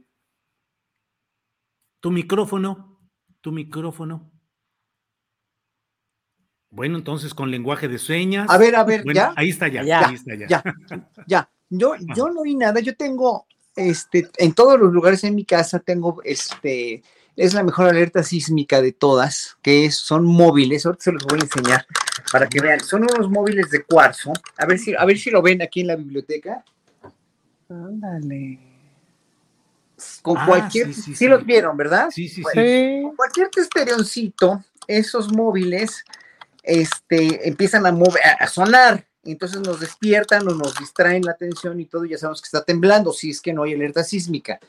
tu 2.00 2.12
micrófono, 2.12 3.00
tu 3.42 3.52
micrófono. 3.52 4.32
Bueno, 6.70 6.98
entonces 6.98 7.36
con 7.36 7.52
lenguaje 7.52 7.88
de 7.88 8.00
señas. 8.00 8.50
A 8.50 8.58
ver, 8.58 8.76
a 8.76 8.84
ver, 8.84 9.04
Bueno, 9.04 9.16
ya. 9.20 9.34
Ahí 9.36 9.50
está 9.50 9.68
ya, 9.68 9.84
Ya, 9.84 10.08
ahí 10.08 10.16
está 10.16 10.36
ya. 10.36 10.48
ya, 10.48 10.64
ya. 11.28 11.50
Yo, 11.76 11.96
yo 12.16 12.30
no 12.30 12.44
vi 12.44 12.56
nada. 12.56 12.80
Yo 12.82 12.96
tengo, 12.96 13.46
este, 13.76 14.30
en 14.38 14.54
todos 14.54 14.80
los 14.80 14.94
lugares 14.94 15.24
en 15.24 15.34
mi 15.36 15.44
casa 15.46 15.80
tengo, 15.80 16.22
este, 16.24 17.02
es 17.36 17.54
la 17.56 17.64
mejor 17.64 17.88
alerta 17.90 18.22
sísmica 18.22 18.80
de 18.82 18.92
todas, 18.92 19.58
que 19.64 19.86
es- 19.86 19.98
son 19.98 20.24
móviles. 20.26 20.86
Ahorita 20.86 21.04
se 21.06 21.12
los 21.12 21.24
voy 21.24 21.40
a 21.40 21.44
enseñar 21.44 21.86
para 22.32 22.48
que 22.48 22.62
vean. 22.62 22.80
Son 22.80 23.02
unos 23.04 23.30
móviles 23.30 23.72
de 23.72 23.84
cuarzo. 23.84 24.32
A 24.58 24.66
ver 24.68 24.78
si, 24.78 24.94
a 24.96 25.04
ver 25.06 25.18
si 25.18 25.32
lo 25.32 25.42
ven 25.42 25.62
aquí 25.62 25.82
en 25.82 25.88
la 25.88 25.96
biblioteca. 25.96 26.64
Ándale. 27.70 28.60
Con 30.22 30.38
Ah, 30.38 30.46
cualquier, 30.46 30.88
sí, 30.88 30.94
sí, 30.94 31.02
sí, 31.02 31.16
sí. 31.16 31.28
los 31.28 31.46
vieron, 31.46 31.76
¿verdad? 31.78 32.10
Sí, 32.12 32.28
sí, 32.28 32.42
Bueno, 32.42 32.62
sí. 32.62 33.00
Con 33.04 33.16
cualquier 33.16 33.50
testerioncito, 33.50 34.64
esos 34.88 35.32
móviles, 35.32 36.04
este, 36.62 37.48
empiezan 37.48 37.86
a 37.86 37.92
mover, 37.92 38.22
a 38.40 38.48
sonar. 38.48 39.06
Entonces 39.26 39.62
nos 39.62 39.80
despiertan 39.80 40.48
o 40.48 40.52
nos 40.52 40.76
distraen 40.76 41.24
la 41.24 41.32
atención 41.32 41.80
y 41.80 41.86
todo, 41.86 42.06
ya 42.06 42.18
sabemos 42.18 42.42
que 42.42 42.48
está 42.48 42.64
temblando, 42.64 43.14
si 43.14 43.30
es 43.30 43.42
que 43.42 43.54
no 43.54 43.64
hay 43.64 43.74
alerta 43.74 44.04
sísmica. 44.04 44.60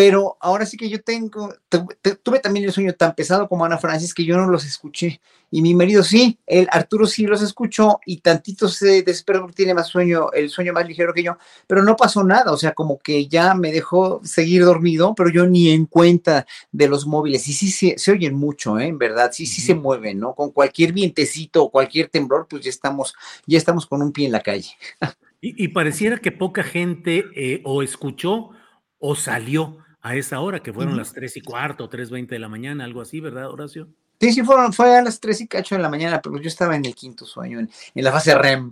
Pero 0.00 0.38
ahora 0.40 0.64
sí 0.64 0.78
que 0.78 0.88
yo 0.88 1.02
tengo, 1.02 1.52
tu- 1.68 1.86
tu- 2.00 2.14
tuve 2.22 2.40
también 2.40 2.64
el 2.64 2.72
sueño 2.72 2.94
tan 2.94 3.14
pesado 3.14 3.46
como 3.46 3.66
Ana 3.66 3.76
Francis 3.76 4.14
que 4.14 4.24
yo 4.24 4.34
no 4.38 4.46
los 4.46 4.64
escuché. 4.64 5.20
Y 5.50 5.60
mi 5.60 5.74
marido 5.74 6.02
sí, 6.02 6.38
el 6.46 6.68
Arturo 6.70 7.04
sí 7.06 7.26
los 7.26 7.42
escuchó 7.42 8.00
y 8.06 8.22
tantito 8.22 8.66
se 8.68 9.04
porque 9.26 9.52
tiene 9.52 9.74
más 9.74 9.88
sueño, 9.88 10.32
el 10.32 10.48
sueño 10.48 10.72
más 10.72 10.88
ligero 10.88 11.12
que 11.12 11.22
yo, 11.22 11.36
pero 11.66 11.82
no 11.82 11.96
pasó 11.96 12.24
nada, 12.24 12.50
o 12.50 12.56
sea, 12.56 12.72
como 12.72 12.98
que 12.98 13.26
ya 13.26 13.52
me 13.52 13.72
dejó 13.72 14.22
seguir 14.24 14.64
dormido, 14.64 15.14
pero 15.14 15.28
yo 15.28 15.44
ni 15.46 15.68
en 15.68 15.84
cuenta 15.84 16.46
de 16.72 16.88
los 16.88 17.06
móviles. 17.06 17.46
Y 17.48 17.52
sí, 17.52 17.70
sí 17.70 17.92
se 17.98 18.12
oyen 18.12 18.34
mucho, 18.34 18.78
¿eh? 18.78 18.86
en 18.86 18.96
verdad, 18.96 19.32
sí, 19.34 19.44
sí 19.44 19.60
se 19.60 19.74
mueven, 19.74 20.18
¿no? 20.18 20.34
Con 20.34 20.50
cualquier 20.50 20.94
vientecito 20.94 21.62
o 21.64 21.70
cualquier 21.70 22.08
temblor, 22.08 22.46
pues 22.48 22.62
ya 22.64 22.70
estamos, 22.70 23.12
ya 23.46 23.58
estamos 23.58 23.84
con 23.84 24.00
un 24.00 24.12
pie 24.12 24.24
en 24.24 24.32
la 24.32 24.40
calle. 24.40 24.70
Y, 25.42 25.64
y 25.64 25.68
pareciera 25.68 26.18
que 26.18 26.32
poca 26.32 26.62
gente 26.62 27.24
eh, 27.34 27.62
o 27.64 27.82
escuchó 27.82 28.50
o 28.98 29.14
salió 29.14 29.78
a 30.02 30.16
esa 30.16 30.40
hora, 30.40 30.60
que 30.60 30.72
fueron 30.72 30.96
las 30.96 31.12
tres 31.12 31.36
y 31.36 31.40
cuarto, 31.40 31.88
tres 31.88 32.10
veinte 32.10 32.34
de 32.34 32.38
la 32.38 32.48
mañana, 32.48 32.84
algo 32.84 33.00
así, 33.00 33.20
¿verdad, 33.20 33.50
Horacio? 33.50 33.88
Sí, 34.20 34.32
sí, 34.34 34.42
fueron, 34.42 34.72
fue 34.74 34.98
a 34.98 35.02
las 35.02 35.18
3 35.18 35.40
y 35.40 35.48
cacho 35.48 35.76
de 35.76 35.80
la 35.80 35.88
mañana, 35.88 36.20
pero 36.20 36.38
yo 36.38 36.48
estaba 36.48 36.76
en 36.76 36.84
el 36.84 36.94
quinto 36.94 37.24
sueño, 37.24 37.58
en, 37.58 37.70
en 37.94 38.04
la 38.04 38.12
fase 38.12 38.34
REM. 38.34 38.70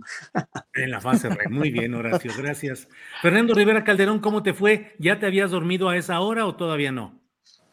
En 0.75 0.91
la 0.91 1.01
fase 1.01 1.27
re. 1.27 1.49
Muy 1.49 1.71
bien, 1.71 1.91
Horacio, 1.95 2.31
gracias. 2.37 2.87
Fernando 3.23 3.55
Rivera 3.55 3.83
Calderón, 3.83 4.19
¿cómo 4.19 4.43
te 4.43 4.53
fue? 4.53 4.95
¿Ya 4.99 5.17
te 5.19 5.25
habías 5.25 5.49
dormido 5.49 5.89
a 5.89 5.97
esa 5.97 6.19
hora 6.19 6.45
o 6.45 6.55
todavía 6.55 6.91
no? 6.91 7.19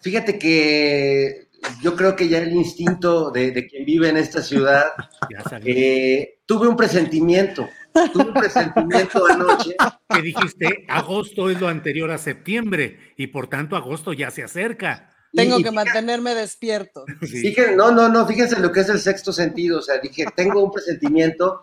Fíjate 0.00 0.38
que 0.38 1.48
yo 1.82 1.96
creo 1.96 2.16
que 2.16 2.28
ya 2.28 2.38
el 2.38 2.52
instinto 2.54 3.30
de, 3.30 3.50
de 3.50 3.66
quien 3.66 3.84
vive 3.84 4.08
en 4.08 4.16
esta 4.16 4.40
ciudad, 4.42 4.86
Ya 5.28 5.42
sabía. 5.42 5.74
eh, 5.74 6.38
tuve 6.46 6.68
un 6.68 6.76
presentimiento, 6.76 7.68
tuve 8.12 8.24
un 8.24 8.34
presentimiento 8.34 9.26
anoche. 9.26 9.74
Que 10.08 10.22
dijiste, 10.22 10.84
agosto 10.88 11.50
es 11.50 11.60
lo 11.60 11.68
anterior 11.68 12.10
a 12.10 12.18
septiembre 12.18 13.12
y 13.16 13.28
por 13.28 13.48
tanto 13.48 13.76
agosto 13.76 14.12
ya 14.12 14.30
se 14.30 14.42
acerca. 14.42 15.10
Tengo 15.32 15.58
Y- 15.58 15.64
que 15.64 15.70
mantenerme 15.70 16.34
despierto. 16.34 17.04
Sí. 17.22 17.40
Dije, 17.40 17.74
no, 17.74 17.90
no, 17.90 18.08
no, 18.08 18.26
fíjense 18.26 18.58
lo 18.60 18.72
que 18.72 18.80
es 18.80 18.88
el 18.88 19.00
sexto 19.00 19.32
sentido, 19.32 19.80
o 19.80 19.82
sea, 19.82 19.98
dije, 19.98 20.24
tengo 20.34 20.62
un 20.62 20.72
presentimiento, 20.72 21.62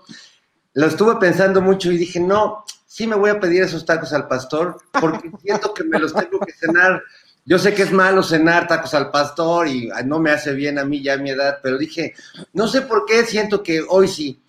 lo 0.74 0.86
estuve 0.88 1.16
pensando 1.16 1.62
mucho 1.62 1.92
y 1.92 1.98
dije, 1.98 2.20
no, 2.20 2.66
sí 2.86 3.08
me 3.08 3.16
voy 3.16 3.30
a 3.32 3.40
pedir 3.40 3.64
esos 3.64 3.86
tacos 3.86 4.14
al 4.14 4.28
pastor 4.28 4.78
porque 5.00 5.32
siento 5.42 5.74
que 5.74 5.84
me 5.84 5.98
los 6.00 6.14
tengo 6.14 6.40
que 6.40 6.52
cenar. 6.54 7.02
Yo 7.46 7.60
sé 7.60 7.74
que 7.74 7.82
es 7.84 7.92
malo 7.92 8.24
cenar 8.24 8.68
tacos 8.68 8.94
al 8.94 9.12
pastor 9.12 9.68
y 9.68 9.90
no 10.06 10.20
me 10.20 10.32
hace 10.32 10.54
bien 10.54 10.80
a 10.80 10.86
mí 10.86 11.02
ya 11.04 11.14
a 11.16 11.18
mi 11.18 11.30
edad, 11.32 11.58
pero 11.62 11.78
dije, 11.78 12.14
no 12.54 12.68
sé 12.68 12.84
por 12.84 13.06
qué 13.06 13.26
siento 13.26 13.64
que 13.64 13.82
hoy 13.88 14.08
sí. 14.08 14.42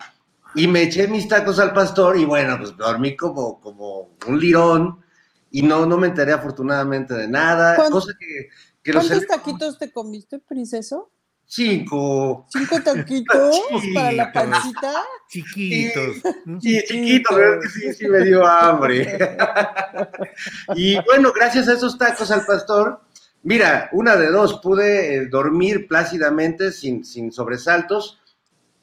Y 0.55 0.67
me 0.67 0.83
eché 0.83 1.07
mis 1.07 1.27
tacos 1.27 1.59
al 1.59 1.73
pastor 1.73 2.17
y 2.17 2.25
bueno, 2.25 2.57
pues 2.57 2.75
dormí 2.77 3.15
como, 3.15 3.59
como 3.59 4.15
un 4.27 4.39
lirón 4.39 5.01
y 5.51 5.61
no, 5.61 5.85
no 5.85 5.97
me 5.97 6.07
enteré 6.07 6.31
afortunadamente 6.33 7.13
de 7.13 7.27
nada, 7.27 7.75
¿Cuán- 7.75 7.91
cosa 7.91 8.13
que, 8.19 8.49
que 8.81 8.93
los 8.93 9.07
¿Cuántos 9.07 9.27
taquitos 9.27 9.77
te 9.77 9.91
comiste, 9.91 10.39
princeso? 10.39 11.11
cinco. 11.47 12.47
¿Cinco 12.49 12.81
taquitos 12.81 13.55
Chiquitos. 13.55 13.83
para 13.93 14.11
la 14.13 14.33
pancita? 14.33 14.93
Chiquitos. 15.29 16.15
Sí, 16.59 16.81
chiquito, 16.87 17.29
pero 17.35 17.61
es 17.61 17.73
que 17.73 17.79
sí, 17.79 17.93
sí 17.93 18.07
me 18.07 18.21
dio 18.25 18.45
hambre. 18.47 19.17
y 20.75 20.95
bueno, 21.05 21.31
gracias 21.35 21.67
a 21.67 21.73
esos 21.73 21.97
tacos 21.97 22.31
al 22.31 22.45
pastor, 22.45 23.01
mira, 23.43 23.89
una 23.91 24.15
de 24.15 24.27
dos, 24.31 24.59
pude 24.59 25.15
eh, 25.15 25.25
dormir 25.27 25.87
plácidamente 25.87 26.71
sin, 26.71 27.05
sin 27.05 27.31
sobresaltos, 27.31 28.19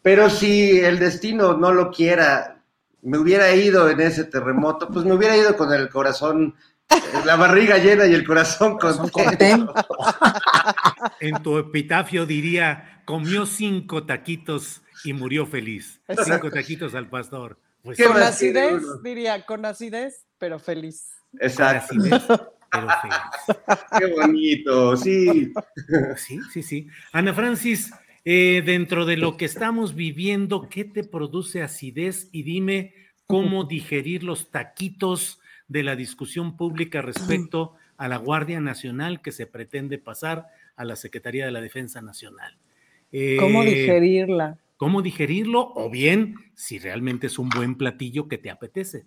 pero 0.02 0.28
si 0.28 0.80
el 0.80 0.98
destino 0.98 1.56
no 1.56 1.72
lo 1.72 1.90
quiera, 1.90 2.60
me 3.02 3.18
hubiera 3.18 3.54
ido 3.54 3.88
en 3.88 4.00
ese 4.00 4.24
terremoto, 4.24 4.88
pues 4.88 5.04
me 5.04 5.14
hubiera 5.14 5.36
ido 5.36 5.56
con 5.56 5.72
el 5.72 5.88
corazón, 5.88 6.54
eh, 6.90 6.96
la 7.24 7.36
barriga 7.36 7.78
llena 7.78 8.06
y 8.06 8.14
el 8.14 8.26
corazón 8.26 8.78
contento. 8.78 9.74
En 11.20 11.42
tu 11.42 11.58
epitafio 11.58 12.26
diría, 12.26 13.02
comió 13.04 13.46
cinco 13.46 14.04
taquitos 14.04 14.82
y 15.04 15.12
murió 15.12 15.46
feliz. 15.46 16.00
Cinco 16.24 16.50
taquitos 16.50 16.94
al 16.94 17.08
pastor. 17.08 17.58
Pues 17.82 17.96
¿Qué 17.96 18.04
sí, 18.04 18.08
Con 18.12 18.22
acidez, 18.22 18.72
uno? 18.82 18.96
diría, 19.02 19.44
con 19.44 19.64
acidez, 19.64 20.24
pero 20.38 20.58
feliz. 20.58 21.10
con 21.32 21.42
Exacto. 21.42 21.94
acidez, 21.94 22.22
pero 22.70 22.88
feliz. 23.02 23.66
Qué 23.98 24.06
bonito, 24.06 24.96
sí. 24.96 25.52
Sí, 26.16 26.40
sí, 26.52 26.62
sí. 26.62 26.86
Ana 27.12 27.34
Francis, 27.34 27.92
eh, 28.24 28.62
dentro 28.65 29.05
de 29.05 29.16
lo 29.16 29.36
que 29.36 29.44
estamos 29.44 29.94
viviendo, 29.94 30.69
¿qué 30.69 30.85
te 30.85 31.05
produce 31.05 31.62
acidez? 31.62 32.28
Y 32.32 32.43
dime 32.43 32.94
cómo 33.27 33.65
digerir 33.65 34.23
los 34.23 34.51
taquitos 34.51 35.40
de 35.69 35.82
la 35.82 35.97
discusión 35.97 36.57
pública 36.57 37.03
respecto 37.03 37.74
a 37.97 38.09
la 38.09 38.19
Guardia 38.19 38.61
Nacional 38.61 39.23
que 39.23 39.32
se 39.32 39.47
pretende 39.47 39.99
pasar 39.99 40.49
a 40.77 40.85
la 40.85 40.97
Secretaría 40.97 41.47
de 41.47 41.53
la 41.53 41.61
Defensa 41.61 42.03
Nacional. 42.03 42.57
¿Cómo 43.39 43.62
Eh, 43.62 43.66
digerirla? 43.66 44.59
¿Cómo 44.77 45.03
digerirlo? 45.03 45.73
O 45.74 45.90
bien, 45.90 46.35
si 46.55 46.78
realmente 46.78 47.28
es 47.28 47.39
un 47.39 47.49
buen 47.49 47.77
platillo 47.77 48.28
que 48.28 48.39
te 48.39 48.51
apetece. 48.51 49.07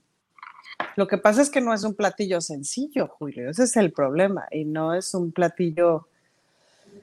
Lo 0.96 1.08
que 1.08 1.18
pasa 1.18 1.42
es 1.42 1.50
que 1.50 1.62
no 1.62 1.74
es 1.74 1.84
un 1.84 1.96
platillo 1.96 2.40
sencillo, 2.42 3.08
Julio, 3.08 3.50
ese 3.50 3.64
es 3.64 3.76
el 3.76 3.92
problema, 3.92 4.46
y 4.52 4.66
no 4.66 4.94
es 4.94 5.14
un 5.14 5.32
platillo... 5.32 6.08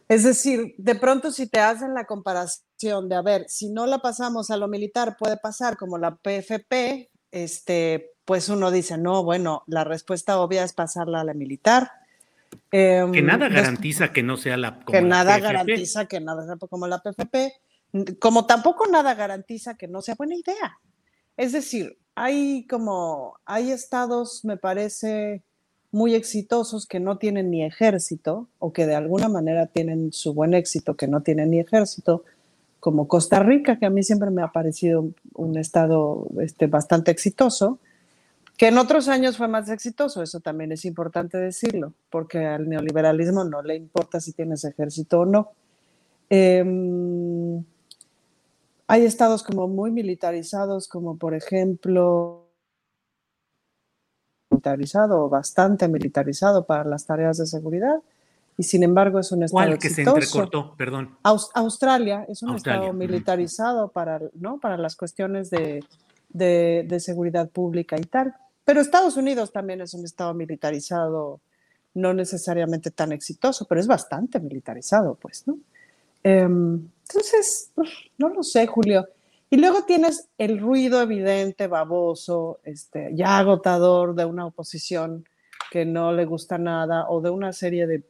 Es 0.08 0.24
decir, 0.24 0.74
de 0.78 0.94
pronto 0.94 1.30
si 1.30 1.48
te 1.48 1.60
hacen 1.60 1.94
la 1.94 2.04
comparación 2.04 3.08
de, 3.08 3.14
a 3.14 3.22
ver, 3.22 3.46
si 3.48 3.70
no 3.70 3.86
la 3.86 3.98
pasamos 3.98 4.50
a 4.50 4.56
lo 4.56 4.68
militar, 4.68 5.16
puede 5.18 5.36
pasar 5.36 5.76
como 5.76 5.96
la 5.98 6.16
PFP, 6.16 7.10
este, 7.30 8.10
pues 8.24 8.48
uno 8.48 8.70
dice, 8.70 8.98
no, 8.98 9.24
bueno, 9.24 9.62
la 9.66 9.84
respuesta 9.84 10.38
obvia 10.40 10.64
es 10.64 10.72
pasarla 10.74 11.20
a 11.20 11.24
la 11.24 11.34
militar. 11.34 11.90
Que 12.70 12.98
Em, 12.98 13.24
nada 13.26 13.46
des- 13.48 13.54
garantiza 13.54 14.12
que 14.12 14.22
no 14.22 14.36
sea 14.36 14.56
la. 14.58 14.74
como 14.80 14.84
que 14.92 15.00
la 15.02 15.08
nada 15.08 15.34
PFP. 15.36 15.42
garantiza 15.52 16.06
que 16.06 16.20
nada 16.20 16.44
sea 16.46 16.56
como 16.68 16.86
la 16.86 16.98
PFP, 17.02 17.52
como 18.20 18.46
tampoco 18.46 18.86
nada 18.86 19.14
garantiza 19.14 19.74
que 19.76 19.88
no 19.88 20.02
sea 20.02 20.14
buena 20.16 20.34
idea. 20.34 20.78
Es 21.36 21.52
decir, 21.52 21.98
hay 22.14 22.66
como, 22.66 23.38
hay 23.46 23.72
estados, 23.72 24.44
me 24.44 24.58
parece, 24.58 25.42
muy 25.92 26.14
exitosos 26.14 26.86
que 26.86 27.00
no 27.00 27.18
tienen 27.18 27.50
ni 27.50 27.62
ejército 27.62 28.48
o 28.58 28.72
que 28.72 28.86
de 28.86 28.94
alguna 28.94 29.28
manera 29.28 29.66
tienen 29.66 30.12
su 30.12 30.32
buen 30.32 30.54
éxito 30.54 30.96
que 30.96 31.06
no 31.06 31.20
tienen 31.20 31.50
ni 31.50 31.60
ejército, 31.60 32.24
como 32.80 33.06
Costa 33.06 33.38
Rica, 33.38 33.78
que 33.78 33.86
a 33.86 33.90
mí 33.90 34.02
siempre 34.02 34.30
me 34.30 34.42
ha 34.42 34.48
parecido 34.48 35.10
un 35.34 35.56
estado 35.56 36.26
este, 36.40 36.66
bastante 36.66 37.12
exitoso, 37.12 37.78
que 38.56 38.68
en 38.68 38.78
otros 38.78 39.08
años 39.08 39.36
fue 39.36 39.48
más 39.48 39.68
exitoso, 39.68 40.22
eso 40.22 40.40
también 40.40 40.72
es 40.72 40.84
importante 40.84 41.38
decirlo, 41.38 41.92
porque 42.10 42.44
al 42.44 42.68
neoliberalismo 42.68 43.44
no 43.44 43.62
le 43.62 43.76
importa 43.76 44.20
si 44.20 44.32
tienes 44.32 44.64
ejército 44.64 45.20
o 45.20 45.26
no. 45.26 45.52
Em, 46.28 47.62
hay 48.86 49.04
estados 49.04 49.42
como 49.42 49.68
muy 49.68 49.90
militarizados, 49.90 50.88
como 50.88 51.16
por 51.16 51.34
ejemplo, 51.34 52.41
militarizado 54.52 55.24
o 55.24 55.28
bastante 55.28 55.88
militarizado 55.88 56.64
para 56.64 56.84
las 56.84 57.04
tareas 57.06 57.38
de 57.38 57.46
seguridad, 57.46 57.96
y 58.58 58.62
sin 58.64 58.82
embargo 58.82 59.18
es 59.18 59.32
un 59.32 59.42
estado 59.42 59.66
¿Cuál 59.70 59.78
que 59.78 59.88
se 59.88 60.02
entrecortó? 60.02 60.74
Perdón. 60.76 61.16
Aus- 61.24 61.50
Australia 61.54 62.24
es 62.28 62.42
un 62.42 62.50
Australia, 62.50 62.82
estado 62.82 62.92
militarizado 62.98 63.88
para, 63.88 64.20
¿no? 64.34 64.58
para 64.58 64.76
las 64.76 64.94
cuestiones 64.94 65.50
de, 65.50 65.82
de- 66.28 66.84
de 66.86 67.00
seguridad 67.00 67.48
pública 67.48 67.96
y 67.98 68.04
tal. 68.04 68.34
Pero 68.64 68.80
Estados 68.80 69.16
Unidos 69.16 69.50
también 69.52 69.80
es 69.80 69.94
un 69.94 70.04
estado 70.04 70.34
militarizado, 70.34 71.40
no 71.94 72.12
necesariamente 72.14 72.90
tan 72.90 73.10
exitoso, 73.12 73.66
pero 73.66 73.80
es 73.80 73.86
bastante 73.86 74.38
militarizado, 74.38 75.14
pues, 75.20 75.44
¿no? 75.48 75.56
Em, 76.22 76.88
entonces, 77.08 77.70
no 78.18 78.28
lo 78.28 78.42
sé, 78.42 78.66
Julio. 78.66 79.06
Y 79.52 79.58
luego 79.58 79.82
tienes 79.82 80.30
el 80.38 80.58
ruido 80.58 81.02
evidente, 81.02 81.66
baboso, 81.66 82.60
este, 82.64 83.10
ya 83.12 83.36
agotador 83.36 84.14
de 84.14 84.24
una 84.24 84.46
oposición 84.46 85.28
que 85.70 85.84
no 85.84 86.10
le 86.10 86.24
gusta 86.24 86.56
nada 86.56 87.06
o 87.10 87.20
de 87.20 87.28
una 87.28 87.52
serie 87.52 87.86
de 87.86 88.02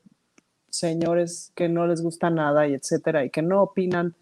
señores 0.70 1.50
que 1.56 1.68
no 1.68 1.88
les 1.88 2.00
gusta 2.00 2.30
nada 2.30 2.68
y 2.68 2.74
etcétera 2.74 3.24
y 3.24 3.30
que 3.30 3.42
no 3.42 3.60
opinan 3.60 4.14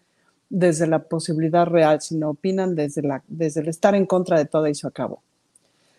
desde 0.49 0.87
la 0.87 1.03
posibilidad 1.03 1.67
real, 1.67 2.01
sino 2.01 2.31
opinan 2.31 2.73
desde, 2.73 3.03
la, 3.03 3.23
desde 3.27 3.61
el 3.61 3.67
estar 3.67 3.93
en 3.93 4.07
contra 4.07 4.39
de 4.39 4.45
todo 4.45 4.67
y 4.67 4.73
se 4.73 4.87
acabó. 4.87 5.21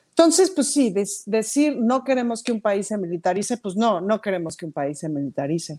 Entonces, 0.08 0.50
pues 0.50 0.72
sí, 0.72 0.92
decir 1.26 1.76
no 1.78 2.02
queremos 2.02 2.42
que 2.42 2.50
un 2.50 2.60
país 2.60 2.88
se 2.88 2.98
militarice, 2.98 3.58
pues 3.58 3.76
no, 3.76 4.00
no 4.00 4.20
queremos 4.20 4.56
que 4.56 4.66
un 4.66 4.72
país 4.72 4.98
se 4.98 5.08
militarice. 5.08 5.78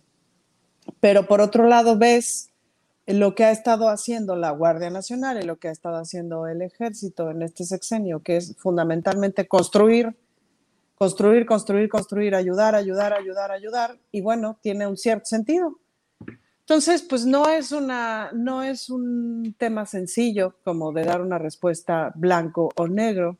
Pero 1.01 1.27
por 1.27 1.41
otro 1.41 1.67
lado, 1.67 1.97
ves 1.97 2.52
lo 3.05 3.35
que 3.35 3.45
ha 3.45 3.51
estado 3.51 3.89
haciendo 3.89 4.35
la 4.35 4.51
Guardia 4.51 4.89
Nacional 4.89 5.41
y 5.41 5.45
lo 5.45 5.57
que 5.57 5.67
ha 5.67 5.71
estado 5.71 5.97
haciendo 5.97 6.47
el 6.47 6.61
ejército 6.61 7.29
en 7.31 7.41
este 7.41 7.65
sexenio, 7.65 8.21
que 8.21 8.37
es 8.37 8.55
fundamentalmente 8.57 9.47
construir 9.47 10.15
construir, 11.03 11.45
construir, 11.45 11.89
construir, 11.89 12.33
ayudar, 12.33 12.75
ayudar, 12.75 13.13
ayudar, 13.13 13.51
ayudar, 13.51 13.99
y 14.11 14.21
bueno, 14.21 14.57
tiene 14.61 14.87
un 14.87 14.95
cierto 14.95 15.25
sentido. 15.25 15.79
Entonces, 16.61 17.01
pues 17.01 17.25
no 17.25 17.49
es 17.49 17.73
una, 17.73 18.31
no 18.31 18.63
es 18.63 18.89
un 18.89 19.53
tema 19.57 19.85
sencillo 19.85 20.55
como 20.63 20.93
de 20.93 21.03
dar 21.03 21.21
una 21.21 21.37
respuesta 21.37 22.13
blanco 22.15 22.69
o 22.77 22.87
negro. 22.87 23.37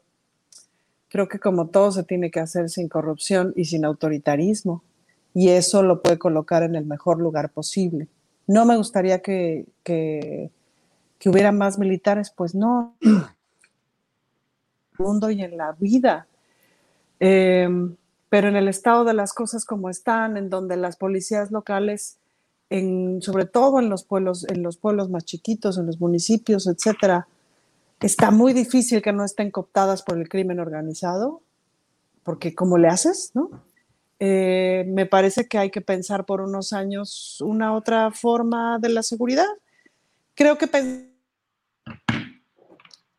Creo 1.07 1.29
que 1.29 1.39
como 1.39 1.67
todo 1.69 1.91
se 1.93 2.03
tiene 2.03 2.31
que 2.31 2.41
hacer 2.41 2.69
sin 2.69 2.89
corrupción 2.89 3.53
y 3.55 3.63
sin 3.63 3.85
autoritarismo, 3.85 4.83
y 5.33 5.47
eso 5.49 5.83
lo 5.83 6.01
puede 6.01 6.19
colocar 6.19 6.63
en 6.63 6.75
el 6.75 6.85
mejor 6.85 7.19
lugar 7.19 7.51
posible. 7.51 8.09
No 8.47 8.65
me 8.65 8.77
gustaría 8.77 9.21
que, 9.21 9.65
que, 9.83 10.51
hubiera 11.25 11.51
más 11.51 11.79
militares, 11.79 12.31
pues 12.35 12.55
no. 12.55 12.95
En 14.95 15.05
el 15.05 15.05
mundo 15.07 15.31
y 15.31 15.41
en 15.41 15.57
la 15.57 15.71
vida 15.71 16.27
Em, 17.25 17.95
pero 18.27 18.49
en 18.49 18.57
el 18.57 18.67
estado 18.67 19.05
de 19.05 19.13
las 19.13 19.31
cosas 19.31 19.63
como 19.63 19.89
están, 19.89 20.35
en 20.35 20.49
donde 20.49 20.75
las 20.75 20.97
policías 20.97 21.51
locales, 21.51 22.17
sobre 23.21 23.45
todo 23.45 23.79
en 23.79 23.89
los 23.89 24.03
pueblos, 24.03 24.45
en 24.49 24.61
los 24.61 24.75
pueblos 24.75 25.09
más 25.09 25.23
chiquitos, 25.23 25.77
en 25.77 25.85
los 25.85 26.01
municipios, 26.01 26.67
etcétera, 26.67 27.27
está 28.01 28.29
muy 28.31 28.51
difícil 28.51 29.01
que 29.01 29.13
no 29.13 29.23
estén 29.23 29.51
cooptadas 29.51 30.01
por 30.01 30.17
el 30.17 30.27
crimen 30.27 30.59
organizado, 30.59 31.41
porque 32.23 32.53
¿cómo 32.53 32.77
le 32.77 32.89
haces? 32.89 33.31
¿no? 33.35 33.51
Eh, 34.19 34.85
me 34.87 35.05
parece 35.05 35.47
que 35.47 35.57
hay 35.57 35.69
que 35.69 35.81
pensar 35.81 36.25
por 36.25 36.41
unos 36.41 36.71
años 36.71 37.41
una 37.41 37.73
otra 37.73 38.11
forma 38.11 38.79
de 38.79 38.89
la 38.89 39.03
seguridad. 39.03 39.47
Creo 40.35 40.57
que 40.57 40.67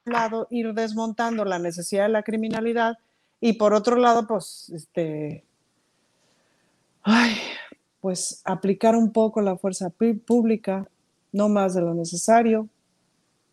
lado 0.05 0.47
ir 0.51 0.73
desmontando 0.75 1.45
la 1.45 1.59
necesidad 1.59 2.05
de 2.05 2.11
la 2.11 2.23
criminalidad 2.23 2.99
y 3.41 3.55
por 3.55 3.75
otro 3.75 3.97
lado, 3.97 4.27
pues, 4.27 4.71
este, 4.75 5.45
ay, 7.03 7.37
pues 8.01 8.41
aplicar 8.45 8.97
un 8.97 9.12
poco 9.12 9.41
la 9.43 9.57
fuerza 9.57 9.91
pública, 10.27 10.89
no 11.33 11.49
más 11.49 11.75
de 11.75 11.83
lo 11.83 11.95
necesario, 11.95 12.69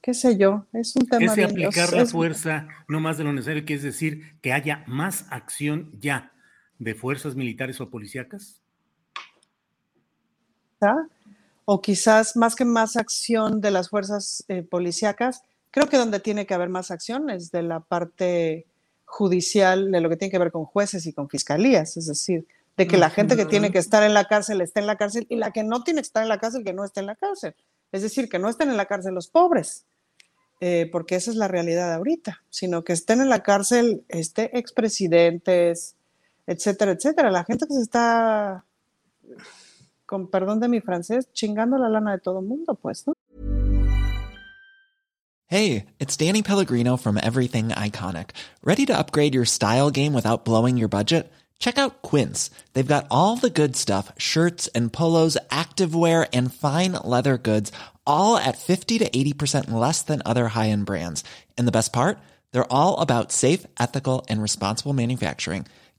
qué 0.01 0.13
sé 0.13 0.37
yo, 0.37 0.65
es 0.73 0.95
un 0.95 1.07
tema. 1.07 1.25
Ese 1.25 1.43
aplicar 1.43 1.93
la 1.93 2.05
fuerza, 2.05 2.67
no 2.87 2.99
más 2.99 3.17
de 3.17 3.23
lo 3.23 3.33
necesario, 3.33 3.65
quiere 3.65 3.81
decir 3.81 4.35
que 4.41 4.53
haya 4.53 4.83
más 4.87 5.25
acción 5.29 5.91
ya 5.99 6.31
de 6.81 6.95
fuerzas 6.95 7.35
militares 7.35 7.79
o 7.79 7.89
policíacas. 7.91 8.59
O 11.65 11.79
quizás 11.79 12.35
más 12.35 12.55
que 12.55 12.65
más 12.65 12.97
acción 12.97 13.61
de 13.61 13.69
las 13.69 13.89
fuerzas 13.89 14.43
eh, 14.47 14.63
policíacas, 14.63 15.43
creo 15.69 15.87
que 15.87 15.97
donde 15.97 16.19
tiene 16.19 16.47
que 16.47 16.55
haber 16.55 16.69
más 16.69 16.89
acción 16.89 17.29
es 17.29 17.51
de 17.51 17.61
la 17.61 17.81
parte 17.81 18.65
judicial 19.05 19.91
de 19.91 20.01
lo 20.01 20.09
que 20.09 20.17
tiene 20.17 20.31
que 20.31 20.39
ver 20.39 20.51
con 20.51 20.65
jueces 20.65 21.05
y 21.05 21.13
con 21.13 21.29
fiscalías, 21.29 21.97
es 21.97 22.07
decir, 22.07 22.47
de 22.77 22.87
que 22.87 22.97
la 22.97 23.11
gente 23.11 23.35
que 23.35 23.45
tiene 23.45 23.71
que 23.71 23.77
estar 23.77 24.01
en 24.01 24.15
la 24.15 24.25
cárcel 24.25 24.59
esté 24.61 24.79
en 24.79 24.87
la 24.87 24.97
cárcel 24.97 25.27
y 25.29 25.35
la 25.35 25.51
que 25.51 25.63
no 25.63 25.83
tiene 25.83 26.01
que 26.01 26.07
estar 26.07 26.23
en 26.23 26.29
la 26.29 26.39
cárcel 26.39 26.63
que 26.63 26.73
no 26.73 26.83
esté 26.83 27.01
en 27.01 27.05
la 27.05 27.15
cárcel. 27.15 27.53
Es 27.91 28.01
decir, 28.01 28.27
que 28.27 28.39
no 28.39 28.49
estén 28.49 28.71
en 28.71 28.77
la 28.77 28.85
cárcel 28.85 29.13
los 29.13 29.27
pobres, 29.27 29.85
eh, 30.61 30.89
porque 30.91 31.15
esa 31.15 31.29
es 31.29 31.37
la 31.37 31.47
realidad 31.47 31.93
ahorita, 31.93 32.41
sino 32.49 32.83
que 32.83 32.93
estén 32.93 33.21
en 33.21 33.29
la 33.29 33.43
cárcel 33.43 34.03
este, 34.09 34.57
expresidentes, 34.57 35.95
etcétera, 36.51 36.91
etcétera. 36.91 37.31
La 37.31 37.43
gente 37.43 37.65
que 37.67 37.73
se 37.73 37.81
está, 37.81 38.65
con 40.05 40.29
perdón 40.29 40.59
de 40.59 40.67
mi 40.67 40.81
francés, 40.81 41.31
chingando 41.33 41.77
la 41.77 41.89
lana 41.89 42.11
de 42.11 42.19
todo 42.19 42.39
el 42.39 42.45
mundo, 42.45 42.75
pues, 42.75 43.07
¿no? 43.07 43.13
Hey, 45.47 45.87
it's 45.99 46.15
Danny 46.15 46.41
Pellegrino 46.43 46.95
from 46.95 47.17
Everything 47.17 47.69
Iconic. 47.69 48.29
Ready 48.63 48.85
to 48.85 48.97
upgrade 48.97 49.35
your 49.35 49.43
style 49.43 49.91
game 49.91 50.13
without 50.13 50.45
blowing 50.45 50.77
your 50.77 50.87
budget? 50.87 51.29
Check 51.59 51.77
out 51.77 52.01
Quince. 52.01 52.49
They've 52.73 52.87
got 52.87 53.05
all 53.11 53.35
the 53.35 53.49
good 53.49 53.75
stuff 53.75 54.13
shirts 54.17 54.67
and 54.73 54.93
polos, 54.93 55.37
activewear, 55.49 56.27
and 56.33 56.53
fine 56.53 56.93
leather 57.03 57.37
goods, 57.37 57.71
all 58.07 58.37
at 58.37 58.57
50 58.57 58.99
to 58.99 59.09
80% 59.09 59.71
less 59.71 60.01
than 60.01 60.21
other 60.25 60.47
high 60.47 60.69
end 60.69 60.85
brands. 60.85 61.23
And 61.57 61.67
the 61.67 61.73
best 61.73 61.91
part? 61.91 62.17
They're 62.51 62.71
all 62.71 62.99
about 62.99 63.31
safe, 63.31 63.65
ethical, 63.79 64.25
and 64.29 64.41
responsible 64.41 64.93
manufacturing. 64.93 65.65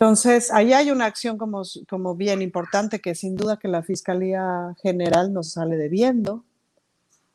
Entonces, 0.00 0.50
ahí 0.50 0.72
hay 0.72 0.90
una 0.90 1.04
acción 1.04 1.36
como, 1.36 1.60
como 1.86 2.14
bien 2.16 2.40
importante 2.40 3.00
que 3.00 3.14
sin 3.14 3.36
duda 3.36 3.58
que 3.58 3.68
la 3.68 3.82
Fiscalía 3.82 4.74
General 4.82 5.30
nos 5.30 5.52
sale 5.52 5.76
debiendo, 5.76 6.42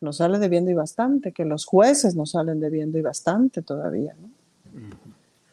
nos 0.01 0.17
sale 0.17 0.39
debiendo 0.39 0.71
y 0.71 0.73
bastante, 0.73 1.31
que 1.31 1.45
los 1.45 1.65
jueces 1.65 2.15
nos 2.15 2.31
salen 2.31 2.59
debiendo 2.59 2.97
y 2.97 3.03
bastante 3.03 3.61
todavía, 3.61 4.15
¿no? 4.19 4.31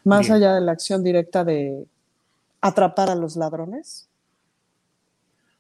Más 0.05 0.31
allá 0.31 0.55
de 0.55 0.63
la 0.63 0.73
acción 0.73 1.05
directa 1.05 1.45
de 1.45 1.87
atrapar 2.63 3.11
a 3.11 3.15
los 3.15 3.37
ladrones. 3.37 4.09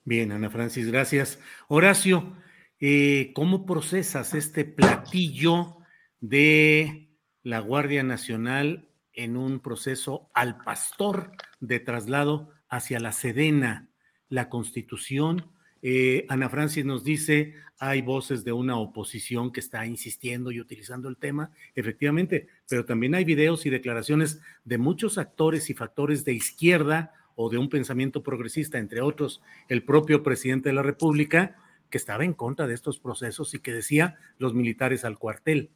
Bien, 0.07 0.33
Ana 0.33 0.49
Francis, 0.49 0.91
gracias. 0.91 1.39
Horacio, 1.69 2.33
eh, 2.81 3.31
¿cómo 3.35 3.67
procesas 3.67 4.33
este 4.33 4.65
platillo 4.65 5.77
de 6.19 7.11
la 7.43 7.61
Guardia 7.61 8.03
Nacional 8.03 8.89
en 9.15 9.37
un 9.37 9.61
proceso 9.61 10.31
al 10.35 10.59
pastor 10.59 11.33
de 11.61 11.81
traslado 11.81 12.51
hacia 12.69 13.01
la 13.01 13.13
Sedena, 13.13 13.89
la 14.29 14.49
Constitución. 14.49 15.51
Eh, 15.83 16.27
Ana 16.29 16.49
Francis 16.49 16.85
nos 16.85 17.05
dice, 17.05 17.55
hay 17.79 18.03
voces 18.03 18.45
de 18.45 18.53
una 18.53 18.77
oposición 18.77 19.53
que 19.53 19.61
está 19.61 19.85
insistiendo 19.87 20.53
y 20.53 20.61
utilizando 20.61 21.09
el 21.09 21.17
tema, 21.17 21.51
efectivamente, 21.75 22.47
pero 22.69 22.85
también 22.85 23.15
hay 23.15 23.25
videos 23.25 23.67
y 23.67 23.71
declaraciones 23.71 24.41
de 24.65 24.79
muchos 24.79 25.19
actores 25.19 25.69
y 25.69 25.75
factores 25.75 26.25
de 26.25 26.33
izquierda 26.33 27.13
o 27.35 27.51
de 27.51 27.59
un 27.59 27.69
pensamiento 27.69 28.23
progresista, 28.23 28.79
entre 28.79 29.01
otros 29.01 29.43
el 29.69 29.85
propio 29.85 30.23
presidente 30.23 30.69
de 30.69 30.75
la 30.75 30.83
República, 30.83 31.57
que 31.91 31.99
estaba 31.99 32.25
en 32.25 32.33
contra 32.35 32.67
de 32.67 32.75
estos 32.75 32.99
procesos 32.99 33.53
y 33.55 33.59
que 33.59 33.73
decía 33.73 34.17
los 34.39 34.55
militares 34.55 35.05
al 35.05 35.19
cuartel. 35.19 35.71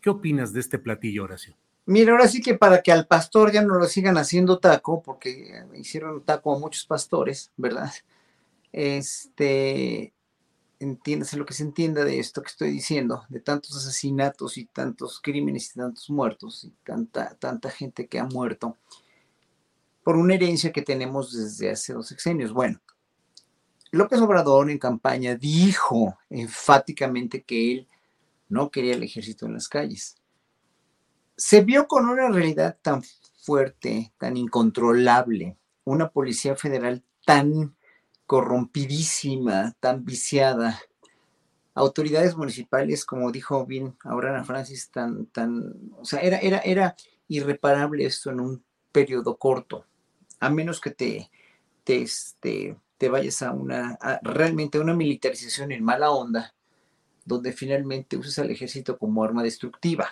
¿Qué 0.00 0.10
opinas 0.10 0.52
de 0.52 0.60
este 0.60 0.78
platillo, 0.78 1.24
Horacio? 1.24 1.56
Mira, 1.86 2.12
ahora 2.12 2.28
sí 2.28 2.40
que 2.40 2.54
para 2.54 2.82
que 2.82 2.92
al 2.92 3.06
pastor 3.06 3.52
ya 3.52 3.62
no 3.62 3.74
lo 3.74 3.86
sigan 3.86 4.16
haciendo 4.16 4.58
taco, 4.58 5.02
porque 5.02 5.64
hicieron 5.74 6.24
taco 6.24 6.54
a 6.54 6.58
muchos 6.58 6.86
pastores, 6.86 7.50
¿verdad? 7.56 7.92
Este, 8.72 10.14
entiéndase 10.80 11.36
lo 11.36 11.44
que 11.44 11.54
se 11.54 11.62
entienda 11.62 12.04
de 12.04 12.18
esto 12.18 12.42
que 12.42 12.48
estoy 12.48 12.70
diciendo, 12.70 13.24
de 13.28 13.40
tantos 13.40 13.76
asesinatos 13.76 14.56
y 14.56 14.64
tantos 14.66 15.20
crímenes 15.20 15.70
y 15.70 15.74
tantos 15.74 16.08
muertos 16.10 16.64
y 16.64 16.72
tanta, 16.84 17.34
tanta 17.36 17.70
gente 17.70 18.06
que 18.06 18.18
ha 18.18 18.24
muerto 18.24 18.76
por 20.02 20.16
una 20.16 20.34
herencia 20.34 20.72
que 20.72 20.82
tenemos 20.82 21.32
desde 21.32 21.70
hace 21.70 21.92
dos 21.92 22.08
sexenios. 22.08 22.52
Bueno, 22.52 22.80
López 23.90 24.20
Obrador 24.20 24.70
en 24.70 24.78
campaña 24.78 25.34
dijo 25.34 26.18
enfáticamente 26.28 27.42
que 27.42 27.72
él 27.72 27.88
no 28.48 28.70
quería 28.70 28.94
el 28.94 29.02
ejército 29.02 29.46
en 29.46 29.54
las 29.54 29.68
calles. 29.68 30.16
Se 31.36 31.62
vio 31.62 31.88
con 31.88 32.08
una 32.08 32.28
realidad 32.28 32.78
tan 32.80 33.02
fuerte, 33.42 34.12
tan 34.18 34.36
incontrolable, 34.36 35.56
una 35.84 36.08
policía 36.10 36.54
federal 36.54 37.02
tan 37.26 37.76
corrompidísima, 38.26 39.74
tan 39.80 40.04
viciada, 40.04 40.80
autoridades 41.74 42.36
municipales, 42.36 43.04
como 43.04 43.32
dijo 43.32 43.66
bien 43.66 43.96
ahora 44.04 44.30
Ana 44.30 44.44
Francis, 44.44 44.90
tan, 44.90 45.26
tan, 45.26 45.74
o 45.96 46.04
sea, 46.04 46.20
era, 46.20 46.38
era, 46.38 46.58
era 46.58 46.96
irreparable 47.26 48.06
esto 48.06 48.30
en 48.30 48.40
un 48.40 48.64
periodo 48.92 49.36
corto, 49.36 49.84
a 50.38 50.50
menos 50.50 50.80
que 50.80 50.90
te, 50.90 51.30
te, 51.82 52.02
este, 52.02 52.76
te 52.96 53.08
vayas 53.08 53.42
a 53.42 53.50
una, 53.50 53.98
realmente 54.22 54.78
a 54.78 54.82
una 54.82 54.94
militarización 54.94 55.72
en 55.72 55.84
mala 55.84 56.12
onda, 56.12 56.54
donde 57.24 57.52
finalmente 57.52 58.16
uses 58.16 58.38
al 58.38 58.50
ejército 58.50 58.96
como 58.96 59.24
arma 59.24 59.42
destructiva 59.42 60.10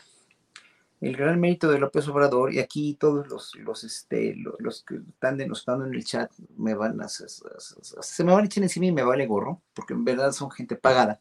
el 1.03 1.17
gran 1.17 1.41
mérito 1.41 1.69
de 1.69 1.81
López 1.81 2.07
Obrador, 2.07 2.55
y 2.55 2.61
aquí 2.61 2.95
todos 2.95 3.27
los, 3.27 3.57
los, 3.57 3.83
este, 3.83 4.37
los, 4.37 4.85
que 4.85 5.01
están 5.09 5.37
denostando 5.37 5.85
en 5.85 5.95
el 5.95 6.05
chat 6.05 6.31
me 6.57 6.75
van 6.75 7.01
a, 7.03 7.09
se 7.09 8.25
me 8.25 8.33
van 8.33 8.45
a 8.45 8.47
echar 8.47 8.63
encima 8.63 8.87
y 8.87 8.93
me 8.93 9.03
vale 9.03 9.27
gorro, 9.27 9.61
porque 9.75 9.95
en 9.95 10.05
verdad 10.05 10.31
son 10.31 10.53
gente 10.53 10.77
pagada, 10.77 11.21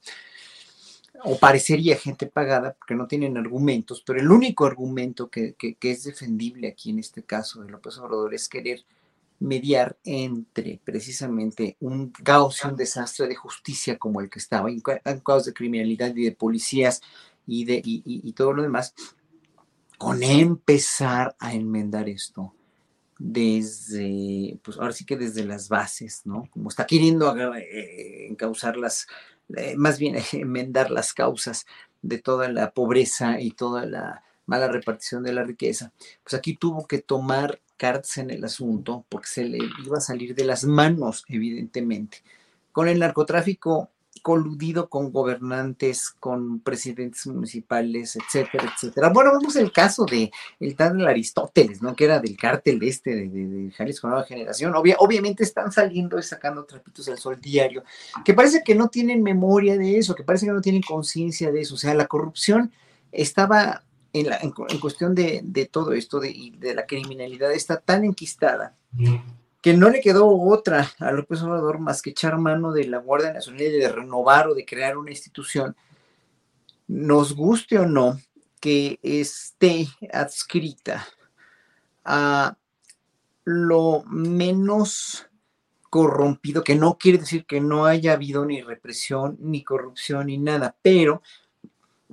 o 1.24 1.36
parecería 1.40 1.98
gente 1.98 2.28
pagada, 2.28 2.76
porque 2.76 2.94
no 2.94 3.08
tienen 3.08 3.38
argumentos, 3.38 4.04
pero 4.06 4.20
el 4.20 4.30
único 4.30 4.68
argumento 4.68 5.32
que, 5.32 5.56
que, 5.56 5.76
es 5.82 6.04
defendible 6.04 6.68
aquí 6.68 6.92
en 6.92 7.00
este 7.00 7.24
caso 7.24 7.64
de 7.64 7.72
López 7.72 7.98
Obrador 7.98 8.36
es 8.36 8.48
querer 8.48 8.86
mediar 9.40 9.98
entre 10.04 10.80
precisamente 10.84 11.76
un 11.80 12.12
caos 12.12 12.60
y 12.64 12.68
un 12.68 12.76
desastre 12.76 13.28
de 13.28 13.34
justicia 13.34 13.98
como 13.98 14.22
el 14.22 14.30
que 14.30 14.38
estaba, 14.38 14.70
un 14.70 15.20
caos 15.26 15.46
de 15.46 15.54
criminalidad 15.54 16.16
y 16.16 16.26
de 16.26 16.34
policías 16.34 17.02
y 17.48 17.66
de 17.66 17.82
y, 17.84 18.04
y 18.06 18.34
todo 18.34 18.54
lo 18.54 18.62
demás, 18.62 18.94
con 20.02 20.24
empezar 20.24 21.36
a 21.38 21.54
enmendar 21.54 22.10
esto 22.10 22.56
desde, 23.20 24.58
pues 24.64 24.80
ahora 24.80 24.94
sí 24.94 25.06
que 25.06 25.16
desde 25.16 25.46
las 25.46 25.70
bases, 25.70 26.24
¿no? 26.26 26.50
Como 26.50 26.70
está 26.70 26.88
queriendo 26.88 27.38
eh, 27.56 28.26
encauzar 28.28 28.78
las, 28.78 29.06
eh, 29.56 29.76
más 29.78 30.00
bien 30.00 30.16
enmendar 30.34 30.90
las 30.90 31.14
causas 31.14 31.68
de 32.02 32.18
toda 32.18 32.50
la 32.50 32.72
pobreza 32.72 33.40
y 33.40 33.52
toda 33.52 33.86
la 33.86 34.24
mala 34.48 34.70
repartición 34.70 35.22
de 35.22 35.34
la 35.34 35.44
riqueza, 35.44 35.92
pues 36.24 36.34
aquí 36.34 36.56
tuvo 36.56 36.88
que 36.88 36.98
tomar 36.98 37.62
cartas 37.78 38.18
en 38.18 38.32
el 38.32 38.44
asunto 38.44 39.06
porque 39.08 39.28
se 39.28 39.46
le 39.46 39.60
iba 39.86 40.00
a 40.00 40.02
salir 40.02 40.34
de 40.34 40.46
las 40.46 40.64
manos, 40.64 41.26
evidentemente. 41.28 42.24
Con 42.72 42.88
el 42.88 42.98
narcotráfico 42.98 43.92
coludido 44.22 44.90
con 44.90 45.12
gobernantes, 45.12 46.10
con 46.10 46.60
presidentes 46.60 47.26
municipales, 47.28 48.16
etcétera, 48.16 48.72
etcétera. 48.74 49.10
Bueno, 49.10 49.32
vemos 49.38 49.56
el 49.56 49.72
caso 49.72 50.06
de 50.06 50.32
el 50.60 50.76
tal 50.76 51.06
Aristóteles, 51.08 51.82
¿no? 51.82 51.96
Que 51.96 52.06
era 52.06 52.20
del 52.20 52.38
cártel 52.38 52.82
este 52.84 53.16
de, 53.16 53.30
de, 53.30 53.48
de 53.48 53.72
Jalisco 53.72 54.08
Nueva 54.08 54.24
Generación. 54.24 54.74
obviamente 54.76 55.44
están 55.44 55.72
saliendo 55.72 56.20
y 56.20 56.24
sacando 56.24 56.66
trapitos 56.66 57.08
al 57.10 57.18
sol 57.18 57.40
diario, 57.42 57.84
que 58.24 58.34
parece 58.34 58.64
que 58.64 58.76
no 58.76 58.90
tienen 58.90 59.24
memoria 59.24 59.78
de 59.78 59.98
eso, 59.98 60.16
que 60.16 60.24
parece 60.24 60.46
que 60.46 60.54
no 60.54 60.62
tienen 60.62 60.82
conciencia 60.82 61.52
de 61.52 61.62
eso. 61.62 61.76
O 61.76 61.78
sea, 61.78 61.94
la 61.94 62.08
corrupción 62.08 62.72
estaba 63.12 63.84
en, 64.14 64.30
la, 64.30 64.38
en, 64.38 64.52
cuestión 64.80 65.16
de, 65.16 65.42
de, 65.44 65.66
todo 65.66 65.94
esto 65.94 66.20
de, 66.20 66.52
de 66.58 66.76
la 66.76 66.86
criminalidad, 66.86 67.52
está 67.52 67.78
tan 67.80 68.04
enquistada 68.04 68.76
que 69.62 69.74
no 69.76 69.90
le 69.90 70.02
quedó 70.02 70.28
otra 70.28 70.92
a 71.00 71.12
López 71.12 71.42
Obrador 71.44 71.80
más 71.80 72.02
que 72.02 72.10
echar 72.10 72.38
mano 72.38 72.72
de 72.74 72.86
la 72.86 72.98
Guardia 72.98 73.32
Nacional 73.32 73.62
y 73.62 73.70
de 73.72 73.90
renovar 73.90 74.48
o 74.48 74.56
de 74.56 74.66
crear 74.66 74.98
una 74.98 75.12
institución, 75.12 75.76
nos 76.88 77.36
guste 77.36 77.78
o 77.78 77.86
no, 77.86 78.20
que 78.60 79.00
esté 79.02 79.88
adscrita 80.12 81.08
a 82.04 82.58
lo 83.44 84.04
menos 84.08 85.28
corrompido, 85.90 86.64
que 86.64 86.76
no 86.76 86.98
quiere 86.98 87.18
decir 87.18 87.46
que 87.46 87.60
no 87.60 87.86
haya 87.86 88.14
habido 88.14 88.46
ni 88.46 88.62
represión, 88.62 89.38
ni 89.40 89.64
corrupción, 89.64 90.28
ni 90.28 90.38
nada, 90.38 90.76
pero 90.82 91.22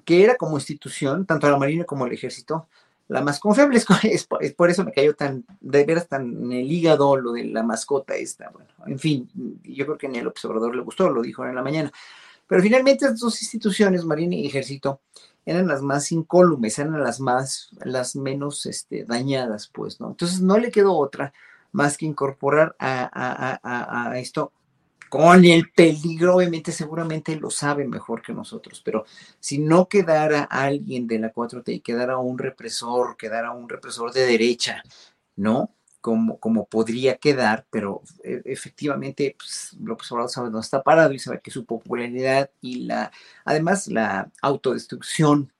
que 0.04 0.24
era 0.24 0.36
como 0.36 0.56
institución, 0.56 1.26
tanto 1.26 1.46
a 1.46 1.50
la 1.50 1.58
Marina 1.58 1.84
como 1.84 2.04
al 2.04 2.12
Ejército, 2.12 2.68
la 3.09 3.22
más 3.22 3.40
confiable. 3.40 3.78
Es, 4.02 4.26
por 4.55 4.70
eso 4.70 4.85
me 4.85 4.93
cayó 4.93 5.14
tan, 5.14 5.44
de 5.60 5.85
veras 5.85 6.09
tan 6.09 6.44
en 6.44 6.52
el 6.52 6.70
hígado 6.70 7.16
lo 7.16 7.32
de 7.32 7.44
la 7.44 7.62
mascota 7.62 8.14
esta. 8.14 8.51
Bueno, 8.51 8.68
en 8.86 8.98
fin, 8.98 9.30
yo 9.64 9.85
creo 9.86 9.98
que 9.98 10.09
ni 10.09 10.18
al 10.18 10.28
observador 10.28 10.76
le 10.76 10.82
gustó, 10.82 11.10
lo 11.10 11.22
dijo 11.22 11.44
en 11.44 11.55
la 11.55 11.62
mañana. 11.62 11.93
Pero 12.47 12.62
finalmente 12.62 13.05
estas 13.05 13.20
dos 13.20 13.43
instituciones, 13.43 14.05
Marina 14.05 14.35
y 14.35 14.47
Ejército, 14.47 15.01
eran 15.44 15.66
las 15.66 15.82
más 15.82 16.12
incólumes, 16.12 16.78
eran 16.78 17.02
las 17.02 17.20
más, 17.20 17.70
las 17.85 18.16
menos 18.16 18.66
este, 18.66 19.05
dañadas, 19.05 19.68
pues, 19.68 20.01
¿no? 20.01 20.09
Entonces 20.09 20.40
no 20.40 20.59
le 20.59 20.70
quedó 20.70 20.94
otra 20.94 21.32
más 21.72 21.97
que 21.97 22.06
incorporar 22.06 22.76
a, 22.78 23.59
a, 23.62 24.10
a 24.10 24.18
esto 24.18 24.52
con 25.09 25.44
el 25.44 25.70
peligro, 25.70 26.36
obviamente 26.36 26.72
seguramente 26.72 27.36
lo 27.36 27.51
sabe 27.51 27.86
mejor 27.86 28.22
que 28.22 28.32
nosotros, 28.32 28.80
pero 28.85 29.05
si 29.40 29.59
no 29.59 29.89
quedara 29.89 30.43
alguien 30.44 31.06
de 31.06 31.18
la 31.18 31.32
4T 31.32 31.74
y 31.74 31.80
quedara 31.80 32.18
un 32.18 32.39
represor, 32.39 33.16
quedara 33.16 33.52
un 33.52 33.68
represor 33.68 34.12
de 34.12 34.26
derecha, 34.26 34.82
¿no? 35.36 35.74
Como, 36.01 36.39
como 36.39 36.66
podría 36.66 37.16
quedar, 37.16 37.66
pero 37.70 38.02
e, 38.22 38.40
efectivamente 38.44 39.35
pues, 39.36 39.76
López 39.80 40.10
Obrador 40.12 40.30
sabe 40.30 40.47
dónde 40.47 40.64
está 40.64 40.82
parado 40.82 41.12
y 41.12 41.18
sabe 41.18 41.40
que 41.40 41.51
su 41.51 41.64
popularidad 41.64 42.51
y 42.60 42.86
la, 42.86 43.10
además 43.44 43.89
la 43.89 44.30
autodestrucción 44.40 45.52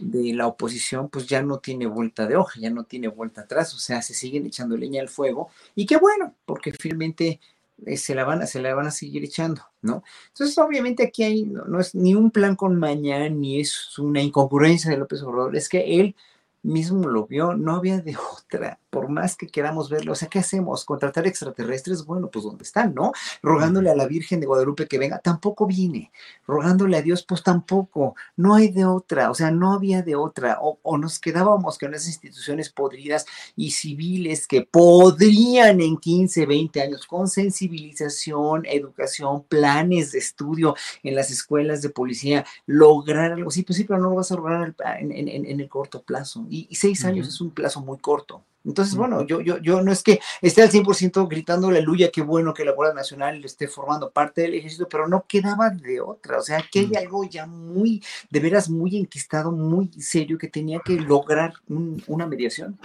de 0.00 0.32
la 0.34 0.46
oposición, 0.46 1.08
pues 1.10 1.26
ya 1.26 1.42
no 1.42 1.58
tiene 1.58 1.86
vuelta 1.86 2.26
de 2.26 2.36
hoja, 2.36 2.58
ya 2.58 2.70
no 2.70 2.84
tiene 2.84 3.08
vuelta 3.08 3.42
atrás, 3.42 3.74
o 3.74 3.78
sea, 3.78 4.02
se 4.02 4.14
siguen 4.14 4.46
echando 4.46 4.76
leña 4.76 5.02
al 5.02 5.08
fuego 5.08 5.50
y 5.74 5.86
qué 5.86 5.96
bueno, 5.96 6.34
porque 6.46 6.72
finalmente 6.72 7.40
eh, 7.86 7.96
se 7.96 8.14
la 8.14 8.24
van 8.24 8.42
a, 8.42 8.46
se 8.46 8.60
la 8.60 8.74
van 8.74 8.86
a 8.86 8.90
seguir 8.90 9.24
echando, 9.24 9.62
¿no? 9.82 10.02
Entonces, 10.28 10.56
obviamente 10.58 11.04
aquí 11.04 11.24
hay, 11.24 11.44
no, 11.44 11.80
es 11.80 11.94
ni 11.94 12.14
un 12.14 12.30
plan 12.30 12.56
con 12.56 12.78
mañana, 12.78 13.28
ni 13.28 13.60
es 13.60 13.98
una 13.98 14.22
incongruencia 14.22 14.90
de 14.90 14.96
López 14.96 15.22
Obrador, 15.22 15.56
es 15.56 15.68
que 15.68 16.00
él 16.00 16.16
mismo 16.62 17.08
lo 17.08 17.26
vio, 17.26 17.54
no 17.54 17.76
había 17.76 18.00
de 18.00 18.16
otra, 18.38 18.78
por 18.94 19.08
más 19.08 19.36
que 19.36 19.48
queramos 19.48 19.90
verlo. 19.90 20.12
O 20.12 20.14
sea, 20.14 20.28
¿qué 20.28 20.38
hacemos? 20.38 20.84
¿Contratar 20.84 21.26
extraterrestres? 21.26 22.04
Bueno, 22.04 22.30
pues 22.30 22.44
¿dónde 22.44 22.64
están, 22.64 22.94
no? 22.94 23.12
Rogándole 23.42 23.90
a 23.90 23.96
la 23.96 24.06
Virgen 24.06 24.40
de 24.40 24.46
Guadalupe 24.46 24.86
que 24.86 24.98
venga, 24.98 25.18
tampoco 25.18 25.66
viene. 25.66 26.12
Rogándole 26.46 26.96
a 26.96 27.02
Dios, 27.02 27.24
pues 27.24 27.42
tampoco. 27.42 28.14
No 28.36 28.54
hay 28.54 28.68
de 28.68 28.84
otra, 28.84 29.30
o 29.30 29.34
sea, 29.34 29.50
no 29.50 29.72
había 29.72 30.02
de 30.02 30.14
otra. 30.14 30.58
O, 30.60 30.78
o 30.82 30.98
nos 30.98 31.18
quedábamos 31.18 31.78
con 31.78 31.94
esas 31.94 32.08
instituciones 32.08 32.70
podridas 32.70 33.26
y 33.56 33.72
civiles 33.72 34.46
que 34.46 34.62
podrían 34.62 35.80
en 35.80 35.96
15, 35.96 36.46
20 36.46 36.80
años, 36.82 37.06
con 37.06 37.28
sensibilización, 37.28 38.64
educación, 38.66 39.44
planes 39.44 40.12
de 40.12 40.18
estudio 40.18 40.74
en 41.02 41.14
las 41.14 41.30
escuelas 41.30 41.82
de 41.82 41.90
policía, 41.90 42.44
lograr 42.66 43.32
algo. 43.32 43.50
Sí, 43.50 43.62
pues 43.62 43.76
sí, 43.76 43.84
pero 43.84 43.98
no 43.98 44.10
lo 44.10 44.16
vas 44.16 44.32
a 44.32 44.36
lograr 44.36 44.74
en, 44.98 45.12
en, 45.12 45.28
en 45.28 45.60
el 45.60 45.68
corto 45.68 46.02
plazo 46.02 46.44
y, 46.50 46.74
seis 46.74 47.04
años 47.04 47.28
es 47.28 47.40
un 47.40 47.50
plazo 47.50 47.80
muy 47.80 47.98
corto. 47.98 48.42
Entonces, 48.64 48.94
bueno, 48.94 49.26
yo, 49.26 49.40
yo, 49.40 49.58
yo 49.58 49.82
no 49.82 49.92
es 49.92 50.02
que 50.02 50.20
esté 50.40 50.62
al 50.62 50.70
100% 50.70 51.28
gritando 51.28 51.68
aleluya, 51.68 52.10
qué 52.10 52.22
bueno 52.22 52.54
que 52.54 52.64
la 52.64 52.72
Guardia 52.72 52.94
Nacional 52.94 53.44
esté 53.44 53.68
formando 53.68 54.10
parte 54.10 54.42
del 54.42 54.54
ejército, 54.54 54.88
pero 54.88 55.06
no 55.06 55.26
quedaba 55.28 55.68
de 55.70 56.00
otra. 56.00 56.38
O 56.38 56.42
sea, 56.42 56.64
que 56.70 56.80
hay 56.80 56.94
algo 56.96 57.24
ya 57.24 57.46
muy, 57.46 58.02
de 58.30 58.40
veras, 58.40 58.70
muy 58.70 58.96
enquistado, 58.96 59.52
muy 59.52 59.90
serio, 59.98 60.38
que 60.38 60.48
tenía 60.48 60.80
que 60.84 60.94
lograr 60.94 61.52
una 61.68 62.26
mediación. 62.26 62.78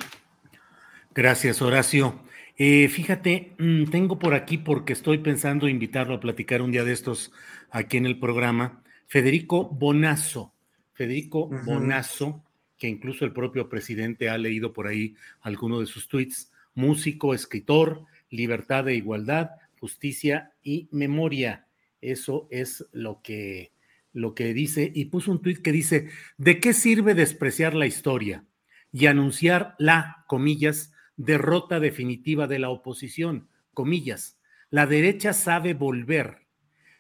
Gracias, 1.16 1.62
Horacio. 1.62 2.20
Eh, 2.58 2.90
fíjate, 2.90 3.56
mm, 3.58 3.86
tengo 3.86 4.20
por 4.20 4.34
aquí, 4.34 4.58
porque 4.58 4.92
estoy 4.92 5.20
pensando 5.20 5.70
invitarlo 5.70 6.16
a 6.16 6.20
platicar 6.20 6.62
un 6.62 6.72
día 6.72 6.84
de 6.84 6.92
estos 6.92 7.32
aquí 7.72 7.96
en 7.96 8.06
el 8.06 8.20
programa, 8.20 8.84
Federico 9.08 9.70
Bonazo. 9.70 10.54
Federico 10.94 11.50
Bonazo 11.66 12.44
que 12.80 12.88
incluso 12.88 13.26
el 13.26 13.34
propio 13.34 13.70
presidente 13.70 14.30
ha 14.30 14.38
leído 14.38 14.74
por 14.74 14.88
ahí 14.88 15.16
alguno 15.42 15.82
de 15.82 15.86
sus 15.86 16.08
tweets, 16.08 16.52
músico, 16.74 17.34
escritor, 17.34 18.06
libertad 18.30 18.88
e 18.88 18.96
igualdad, 18.96 19.52
justicia 19.80 20.54
y 20.64 20.88
memoria. 20.92 21.68
Eso 22.02 22.48
es 22.50 22.86
lo 22.94 23.22
que, 23.22 23.74
lo 24.14 24.34
que 24.34 24.54
dice, 24.54 24.92
y 24.96 25.06
puso 25.06 25.32
un 25.32 25.42
tuit 25.42 25.62
que 25.62 25.74
dice, 25.74 26.10
¿de 26.38 26.60
qué 26.60 26.74
sirve 26.74 27.14
despreciar 27.14 27.76
la 27.76 27.86
historia 27.86 28.46
y 28.92 29.06
anunciar 29.08 29.76
la, 29.78 30.24
comillas, 30.28 30.94
derrota 31.18 31.80
definitiva 31.82 32.48
de 32.48 32.60
la 32.60 32.70
oposición, 32.70 33.50
comillas? 33.74 34.40
La 34.70 34.88
derecha 34.88 35.34
sabe 35.34 35.74
volver. 35.74 36.48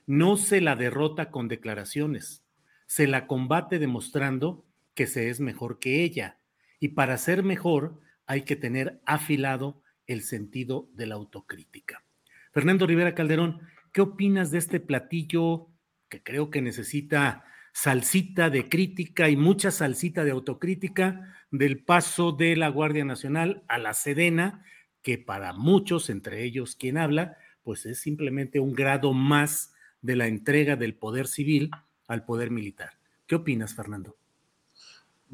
no 0.06 0.38
se 0.38 0.60
la 0.60 0.76
derrota 0.76 1.30
con 1.30 1.48
declaraciones, 1.48 2.44
se 2.88 3.06
la 3.06 3.28
combate 3.28 3.78
demostrando 3.78 4.66
que 5.00 5.08
se 5.08 5.30
es 5.30 5.40
mejor 5.40 5.80
que 5.80 6.04
ella. 6.04 6.40
Y 6.78 6.90
para 6.90 7.18
ser 7.18 7.42
mejor 7.42 8.02
hay 8.26 8.42
que 8.42 8.58
tener 8.58 9.00
afilado 9.06 9.82
el 10.08 10.24
sentido 10.24 10.90
de 10.94 11.06
la 11.06 11.16
autocrítica. 11.16 12.04
Fernando 12.52 12.86
Rivera 12.86 13.16
Calderón, 13.16 13.62
¿qué 13.94 14.02
opinas 14.02 14.52
de 14.52 14.58
este 14.58 14.82
platillo 14.82 15.70
que 16.10 16.22
creo 16.22 16.50
que 16.50 16.62
necesita 16.62 17.46
salsita 17.72 18.50
de 18.50 18.68
crítica 18.68 19.30
y 19.30 19.38
mucha 19.38 19.72
salsita 19.72 20.26
de 20.26 20.32
autocrítica 20.32 21.34
del 21.50 21.82
paso 21.82 22.34
de 22.34 22.58
la 22.58 22.68
Guardia 22.68 23.06
Nacional 23.06 23.64
a 23.70 23.78
la 23.78 23.94
Sedena, 23.94 24.66
que 25.02 25.18
para 25.18 25.54
muchos, 25.54 26.10
entre 26.10 26.44
ellos 26.44 26.76
quien 26.76 26.98
habla, 26.98 27.38
pues 27.64 27.86
es 27.86 28.02
simplemente 28.02 28.60
un 28.60 28.74
grado 28.74 29.14
más 29.14 29.74
de 30.02 30.18
la 30.18 30.28
entrega 30.28 30.76
del 30.76 30.94
poder 30.94 31.26
civil 31.28 31.72
al 32.10 32.26
poder 32.26 32.52
militar. 32.52 33.00
¿Qué 33.28 33.36
opinas, 33.36 33.74
Fernando? 33.74 34.20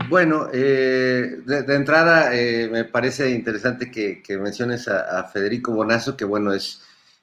Bueno, 0.10 0.50
eh, 0.54 1.38
de, 1.46 1.76
entrada 1.76 2.36
eh, 2.36 2.68
me 2.70 2.84
parece 2.84 3.32
interesante 3.32 3.90
que, 3.90 4.22
menciones 4.38 4.90
a, 4.90 5.24
Federico 5.24 5.72
Bonazo, 5.72 6.18
que 6.18 6.26
bueno, 6.26 6.54
es, 6.54 6.82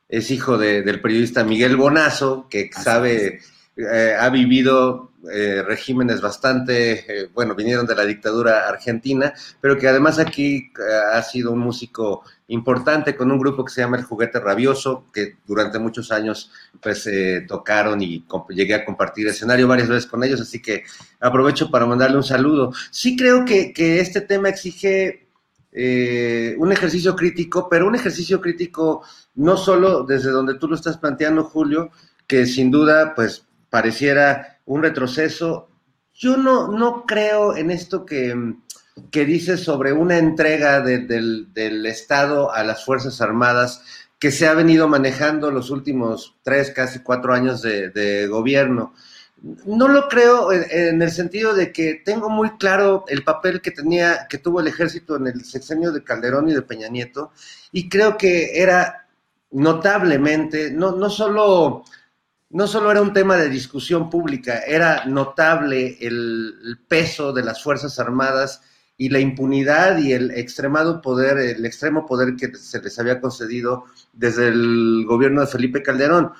es 0.08 0.30
hijo 0.30 0.56
del 0.56 1.00
periodista 1.00 1.44
Miguel 1.44 1.76
Bonazo, 1.76 2.48
que 2.48 2.70
sabe, 2.72 3.40
eh, 3.76 4.16
ha 4.18 4.28
vivido 4.30 5.12
eh, 5.32 5.62
regímenes 5.62 6.20
bastante, 6.20 7.22
eh, 7.22 7.30
bueno, 7.32 7.54
vinieron 7.54 7.86
de 7.86 7.94
la 7.94 8.04
dictadura 8.04 8.68
argentina, 8.68 9.32
pero 9.60 9.78
que 9.78 9.88
además 9.88 10.18
aquí 10.18 10.72
ha 11.12 11.22
sido 11.22 11.52
un 11.52 11.60
músico 11.60 12.24
importante 12.52 13.16
con 13.16 13.30
un 13.30 13.38
grupo 13.38 13.64
que 13.64 13.72
se 13.72 13.80
llama 13.80 13.96
El 13.96 14.04
Juguete 14.04 14.38
Rabioso, 14.38 15.06
que 15.12 15.36
durante 15.46 15.78
muchos 15.78 16.12
años 16.12 16.50
pues 16.80 17.08
tocaron 17.48 18.02
y 18.02 18.24
llegué 18.50 18.74
a 18.74 18.84
compartir 18.84 19.26
escenario 19.26 19.66
varias 19.66 19.88
veces 19.88 20.06
con 20.06 20.22
ellos, 20.22 20.40
así 20.40 20.60
que 20.60 20.84
aprovecho 21.20 21.70
para 21.70 21.86
mandarle 21.86 22.18
un 22.18 22.22
saludo. 22.22 22.72
Sí 22.90 23.16
creo 23.16 23.44
que, 23.44 23.72
que 23.72 24.00
este 24.00 24.20
tema 24.20 24.50
exige 24.50 25.28
un 26.58 26.70
ejercicio 26.70 27.16
crítico, 27.16 27.68
pero 27.70 27.86
un 27.86 27.94
ejercicio 27.94 28.40
crítico 28.40 29.02
no 29.34 29.56
solo 29.56 30.04
desde 30.04 30.30
donde 30.30 30.54
tú 30.54 30.68
lo 30.68 30.74
estás 30.74 30.98
planteando, 30.98 31.44
Julio, 31.44 31.90
que 32.26 32.44
sin 32.44 32.70
duda 32.70 33.14
pues 33.14 33.46
pareciera 33.70 34.58
un 34.66 34.82
retroceso. 34.82 35.70
Yo 36.12 36.36
no, 36.36 36.68
no 36.68 37.06
creo 37.06 37.56
en 37.56 37.70
esto 37.70 38.04
que, 38.04 38.34
que 39.10 39.24
dice 39.24 39.56
sobre 39.56 39.92
una 39.92 40.18
entrega 40.18 40.80
del, 40.80 41.86
Estado 41.86 42.52
a 42.52 42.62
las 42.64 42.84
Fuerzas 42.84 43.20
Armadas 43.20 43.82
que 44.18 44.30
se 44.30 44.46
ha 44.46 44.54
venido 44.54 44.88
manejando 44.88 45.50
los 45.50 45.70
últimos 45.70 46.36
tres, 46.42 46.70
casi 46.70 47.00
cuatro 47.00 47.34
años 47.34 47.62
de, 47.62 48.26
gobierno. 48.28 48.94
No 49.66 49.88
lo 49.88 50.08
creo 50.08 50.52
en, 50.52 51.02
el 51.02 51.10
sentido 51.10 51.52
de 51.54 51.72
que 51.72 52.00
tengo 52.04 52.30
muy 52.30 52.50
claro 52.58 53.04
el 53.08 53.24
papel 53.24 53.60
que 53.60 53.72
tenía, 53.72 54.28
que 54.28 54.38
tuvo 54.38 54.60
el 54.60 54.68
ejército 54.68 55.16
en 55.16 55.26
el 55.26 55.44
sexenio 55.44 55.90
de 55.90 56.04
Calderón 56.04 56.48
y 56.48 56.54
de 56.54 56.62
Peña 56.62 56.88
Nieto, 56.88 57.32
y 57.72 57.88
creo 57.88 58.16
que 58.16 58.62
era 58.62 59.08
notablemente, 59.50 60.70
no, 60.70 60.92
no 60.92 61.10
solo 61.10 61.84
no 62.52 62.66
solo 62.66 62.90
era 62.90 63.00
un 63.00 63.14
tema 63.14 63.36
de 63.36 63.48
discusión 63.48 64.10
pública, 64.10 64.60
era 64.66 65.06
notable 65.06 65.96
el, 66.00 66.78
peso 66.86 67.32
de 67.32 67.42
las 67.42 67.62
Fuerzas 67.62 67.98
Armadas 67.98 68.60
y 68.96 69.08
la 69.08 69.18
impunidad 69.18 69.98
y 69.98 70.12
el 70.12 70.30
extremado 70.32 71.00
poder, 71.00 71.38
el 71.38 71.64
extremo 71.64 72.06
poder 72.06 72.36
que 72.36 72.54
se 72.56 72.80
les 72.80 72.98
había 72.98 73.20
concedido 73.20 73.84
desde 74.12 74.48
el 74.48 75.04
gobierno 75.06 75.40
de 75.40 75.46
Felipe 75.46 75.82
Calderón. 75.82 76.32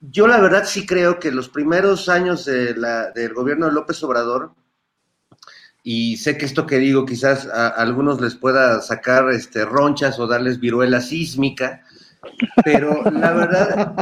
Yo 0.00 0.26
la 0.26 0.40
verdad 0.40 0.64
sí 0.66 0.86
creo 0.86 1.18
que 1.18 1.32
los 1.32 1.48
primeros 1.48 2.08
años 2.08 2.44
de 2.44 2.74
del 3.14 3.34
gobierno 3.34 3.66
de 3.66 3.72
López 3.72 4.02
Obrador, 4.02 4.52
y 5.82 6.16
sé 6.18 6.36
que 6.36 6.44
esto 6.44 6.66
que 6.66 6.78
digo 6.78 7.06
quizás 7.06 7.46
a, 7.46 7.68
algunos 7.68 8.20
les 8.20 8.34
pueda 8.34 8.80
sacar 8.82 9.30
este, 9.30 9.64
ronchas 9.64 10.18
o 10.18 10.26
darles 10.26 10.60
viruela 10.60 11.00
sísmica, 11.00 11.82
pero 12.64 13.02
la 13.10 13.32
verdad 13.32 13.94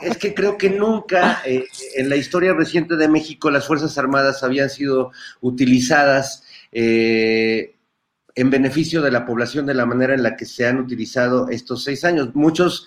es 0.00 0.18
que 0.18 0.34
creo 0.34 0.56
que 0.56 0.70
nunca 0.70 1.42
eh, 1.44 1.66
en 1.96 2.08
la 2.08 2.16
historia 2.16 2.52
reciente 2.52 2.96
de 2.96 3.08
México 3.08 3.50
las 3.50 3.66
Fuerzas 3.66 3.96
Armadas 3.98 4.42
habían 4.42 4.70
sido 4.70 5.10
utilizadas 5.40 6.44
eh, 6.72 7.76
en 8.34 8.50
beneficio 8.50 9.02
de 9.02 9.10
la 9.10 9.26
población 9.26 9.66
de 9.66 9.74
la 9.74 9.86
manera 9.86 10.14
en 10.14 10.22
la 10.22 10.36
que 10.36 10.46
se 10.46 10.66
han 10.66 10.78
utilizado 10.78 11.48
estos 11.48 11.84
seis 11.84 12.04
años. 12.04 12.34
Muchos 12.34 12.86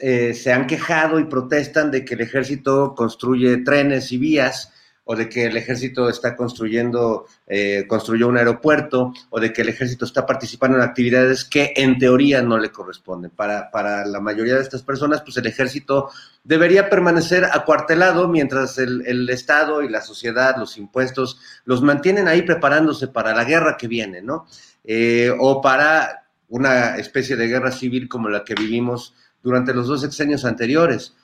eh, 0.00 0.34
se 0.34 0.52
han 0.52 0.66
quejado 0.66 1.20
y 1.20 1.24
protestan 1.24 1.90
de 1.90 2.04
que 2.04 2.14
el 2.14 2.22
ejército 2.22 2.94
construye 2.94 3.58
trenes 3.58 4.10
y 4.12 4.18
vías 4.18 4.72
o 5.08 5.14
de 5.14 5.28
que 5.28 5.46
el 5.46 5.56
ejército 5.56 6.08
está 6.08 6.34
construyendo, 6.34 7.26
eh, 7.46 7.84
construyó 7.88 8.26
un 8.26 8.38
aeropuerto, 8.38 9.14
o 9.30 9.38
de 9.38 9.52
que 9.52 9.62
el 9.62 9.68
ejército 9.68 10.04
está 10.04 10.26
participando 10.26 10.76
en 10.76 10.82
actividades 10.82 11.44
que 11.44 11.72
en 11.76 11.96
teoría 11.96 12.42
no 12.42 12.58
le 12.58 12.72
corresponden. 12.72 13.30
Para, 13.30 13.70
para 13.70 14.04
la 14.04 14.20
mayoría 14.20 14.56
de 14.56 14.62
estas 14.62 14.82
personas, 14.82 15.22
pues 15.22 15.36
el 15.36 15.46
ejército 15.46 16.10
debería 16.42 16.90
permanecer 16.90 17.44
acuartelado 17.44 18.26
mientras 18.26 18.78
el, 18.78 19.30
Estado 19.30 19.82
y 19.82 19.88
la 19.88 20.00
sociedad, 20.00 20.56
los 20.58 20.76
impuestos, 20.76 21.38
los 21.64 21.82
mantienen 21.82 22.26
ahí 22.26 22.42
preparándose 22.42 23.06
para 23.06 23.32
la 23.32 23.44
guerra 23.44 23.76
que 23.76 23.86
viene, 23.86 24.22
¿no? 24.22 24.48
Eh, 24.82 25.32
o 25.38 25.60
para 25.60 26.26
una 26.48 26.96
especie 26.96 27.36
de 27.36 27.46
guerra 27.46 27.70
civil 27.70 28.08
como 28.08 28.28
la 28.28 28.42
que 28.42 28.54
vivimos 28.54 29.14
durante 29.40 29.72
los 29.72 29.86
dos 29.86 30.00
sexenios 30.00 30.44
anteriores 30.44 31.14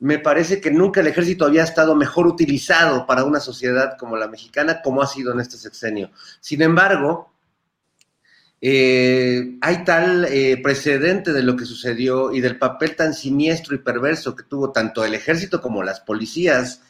me 0.00 0.18
parece 0.18 0.60
que 0.60 0.70
nunca 0.70 1.00
el 1.00 1.06
ejército 1.06 1.44
había 1.44 1.62
estado 1.62 1.94
mejor 1.94 2.26
utilizado 2.26 3.06
para 3.06 3.24
una 3.24 3.38
sociedad 3.38 3.96
como 3.98 4.16
la 4.16 4.28
mexicana 4.28 4.80
como 4.82 5.02
ha 5.02 5.06
sido 5.06 5.32
en 5.32 5.40
este 5.40 5.58
sexenio. 5.58 6.10
Sin 6.40 6.62
embargo, 6.62 7.30
eh, 8.62 9.58
hay 9.60 9.84
tal 9.84 10.24
eh, 10.24 10.58
precedente 10.62 11.32
de 11.32 11.42
lo 11.42 11.54
que 11.54 11.66
sucedió 11.66 12.32
y 12.32 12.40
del 12.40 12.58
papel 12.58 12.96
tan 12.96 13.12
siniestro 13.12 13.74
y 13.74 13.78
perverso 13.78 14.34
que 14.34 14.44
tuvo 14.44 14.72
tanto 14.72 15.04
el 15.04 15.14
ejército 15.14 15.60
como 15.60 15.82
las 15.82 16.00
policías, 16.00 16.80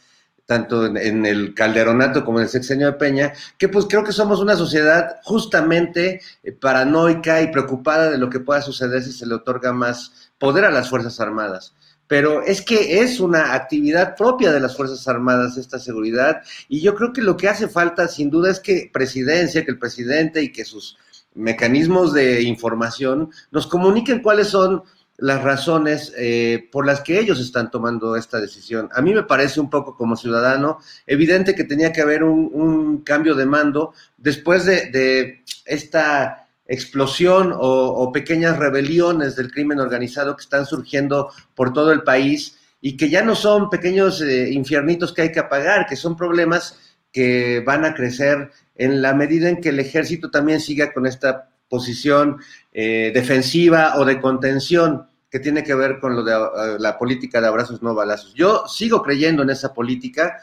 tanto 0.46 0.86
en, 0.86 1.26
el 1.26 1.52
calderonato 1.54 2.24
como 2.24 2.38
en 2.38 2.44
el 2.44 2.50
sexenio 2.50 2.86
de 2.86 2.92
Peña, 2.92 3.32
que 3.58 3.68
pues 3.68 3.86
creo 3.88 4.04
que 4.04 4.12
somos 4.12 4.40
una 4.40 4.54
sociedad 4.54 5.16
justamente 5.24 6.20
eh, 6.44 6.52
paranoica 6.52 7.42
y 7.42 7.48
preocupada 7.48 8.08
de 8.08 8.18
lo 8.18 8.30
que 8.30 8.40
pueda 8.40 8.62
suceder 8.62 9.02
si 9.02 9.12
se 9.12 9.26
le 9.26 9.34
otorga 9.34 9.72
más 9.72 10.30
poder 10.38 10.64
a 10.64 10.70
las 10.70 10.88
Fuerzas 10.88 11.18
Armadas 11.20 11.74
pero 12.10 12.42
es 12.42 12.60
que 12.60 13.02
es 13.02 13.20
una 13.20 13.54
actividad 13.54 14.16
propia 14.16 14.50
de 14.50 14.58
las 14.58 14.76
Fuerzas 14.76 15.06
Armadas 15.06 15.56
esta 15.56 15.78
seguridad 15.78 16.42
y 16.68 16.80
yo 16.80 16.96
creo 16.96 17.12
que 17.12 17.22
lo 17.22 17.36
que 17.36 17.48
hace 17.48 17.68
falta 17.68 18.08
sin 18.08 18.30
duda 18.30 18.50
es 18.50 18.58
que 18.58 18.90
presidencia, 18.92 19.64
que 19.64 19.70
el 19.70 19.78
presidente 19.78 20.42
y 20.42 20.50
que 20.50 20.64
sus 20.64 20.98
mecanismos 21.36 22.12
de 22.12 22.42
información 22.42 23.30
nos 23.52 23.68
comuniquen 23.68 24.22
cuáles 24.22 24.48
son 24.48 24.82
las 25.18 25.40
razones 25.44 26.12
eh, 26.16 26.68
por 26.72 26.84
las 26.84 27.00
que 27.02 27.20
ellos 27.20 27.38
están 27.38 27.70
tomando 27.70 28.16
esta 28.16 28.40
decisión. 28.40 28.88
A 28.92 29.02
mí 29.02 29.14
me 29.14 29.22
parece 29.22 29.60
un 29.60 29.70
poco 29.70 29.94
como 29.94 30.16
ciudadano 30.16 30.78
evidente 31.06 31.54
que 31.54 31.62
tenía 31.62 31.92
que 31.92 32.00
haber 32.00 32.24
un, 32.24 33.02
cambio 33.04 33.36
de 33.36 33.46
mando 33.46 33.92
después 34.18 34.64
de, 34.64 34.90
de 34.90 35.44
esta 35.64 36.39
explosión 36.70 37.52
o, 37.52 38.12
pequeñas 38.12 38.56
rebeliones 38.56 39.34
del 39.34 39.50
crimen 39.50 39.80
organizado 39.80 40.36
que 40.36 40.42
están 40.42 40.64
surgiendo 40.64 41.30
por 41.56 41.72
todo 41.72 41.90
el 41.90 42.02
país 42.04 42.56
y 42.80 42.96
que 42.96 43.10
ya 43.10 43.22
no 43.22 43.34
son 43.34 43.68
pequeños 43.68 44.22
eh, 44.22 44.50
infiernitos 44.52 45.12
que 45.12 45.22
hay 45.22 45.32
que 45.32 45.40
apagar, 45.40 45.86
que 45.86 45.96
son 45.96 46.16
problemas 46.16 46.78
que 47.12 47.60
van 47.66 47.84
a 47.84 47.92
crecer 47.92 48.52
en 48.76 49.02
la 49.02 49.14
medida 49.14 49.48
en 49.48 49.60
que 49.60 49.70
el 49.70 49.80
ejército 49.80 50.30
también 50.30 50.60
siga 50.60 50.92
con 50.92 51.06
esta 51.06 51.50
posición 51.68 52.38
eh, 52.72 53.10
defensiva 53.12 53.94
o 53.96 54.04
de 54.04 54.20
contención 54.20 55.08
que 55.28 55.40
tiene 55.40 55.64
que 55.64 55.74
ver 55.74 55.98
con 55.98 56.14
lo 56.14 56.22
de 56.22 56.32
eh, 56.32 56.76
la 56.78 56.96
política 56.96 57.40
de 57.40 57.48
abrazos 57.48 57.82
no 57.82 57.94
balazos. 57.94 58.32
Yo 58.34 58.64
sigo 58.68 59.02
creyendo 59.02 59.42
en 59.42 59.50
esa 59.50 59.74
política, 59.74 60.40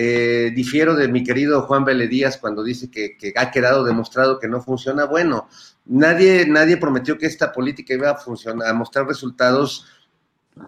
eh, 0.00 0.52
difiero 0.54 0.94
de 0.94 1.08
mi 1.08 1.24
querido 1.24 1.62
Juan 1.62 1.84
Vélez 1.84 2.08
Díaz 2.08 2.36
cuando 2.36 2.62
dice 2.62 2.88
que, 2.88 3.16
ha 3.34 3.50
quedado 3.50 3.82
demostrado 3.82 4.38
que 4.38 4.46
no 4.46 4.62
funciona. 4.62 5.06
Bueno, 5.06 5.48
nadie, 5.86 6.46
nadie 6.46 6.76
prometió 6.76 7.18
que 7.18 7.26
esta 7.26 7.50
política 7.50 7.94
iba 7.94 8.12
a 8.12 8.14
funcionar, 8.14 8.68
a 8.68 8.74
mostrar 8.74 9.08
resultados 9.08 9.86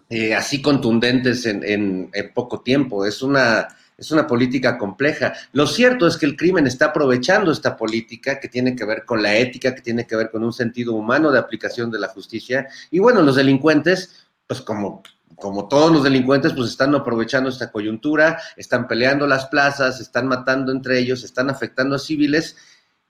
eh, 0.08 0.34
así 0.34 0.60
contundentes 0.60 1.46
en, 1.46 2.10
poco 2.34 2.62
tiempo. 2.62 3.06
Es 3.06 3.22
una, 3.22 3.68
es 3.96 4.10
una 4.10 4.26
política 4.26 4.76
compleja. 4.76 5.32
Lo 5.52 5.68
cierto 5.68 6.08
es 6.08 6.16
que 6.16 6.26
el 6.26 6.36
crimen 6.36 6.66
está 6.66 6.86
aprovechando 6.86 7.52
esta 7.52 7.76
política 7.76 8.40
que 8.40 8.48
tiene 8.48 8.74
que 8.74 8.84
ver 8.84 9.04
con 9.04 9.22
la 9.22 9.36
ética, 9.36 9.76
que 9.76 9.82
tiene 9.82 10.08
que 10.08 10.16
ver 10.16 10.32
con 10.32 10.42
un 10.42 10.52
sentido 10.52 10.94
humano 10.94 11.30
de 11.30 11.38
aplicación 11.38 11.88
de 11.92 12.00
la 12.00 12.08
justicia. 12.08 12.66
Y 12.90 12.98
bueno, 12.98 13.22
los 13.22 13.36
delincuentes, 13.36 14.26
pues 14.48 14.60
como 14.60 15.04
como 15.36 15.68
todos 15.68 15.92
los 15.92 16.04
delincuentes, 16.04 16.52
pues 16.52 16.70
están 16.70 16.94
aprovechando 16.94 17.50
esta 17.50 17.70
coyuntura, 17.70 18.40
están 18.56 18.86
peleando 18.86 19.26
las 19.26 19.46
plazas, 19.46 20.00
están 20.00 20.28
matando 20.28 20.72
entre 20.72 20.98
ellos, 20.98 21.24
están 21.24 21.50
afectando 21.50 21.96
a 21.96 21.98
civiles. 21.98 22.56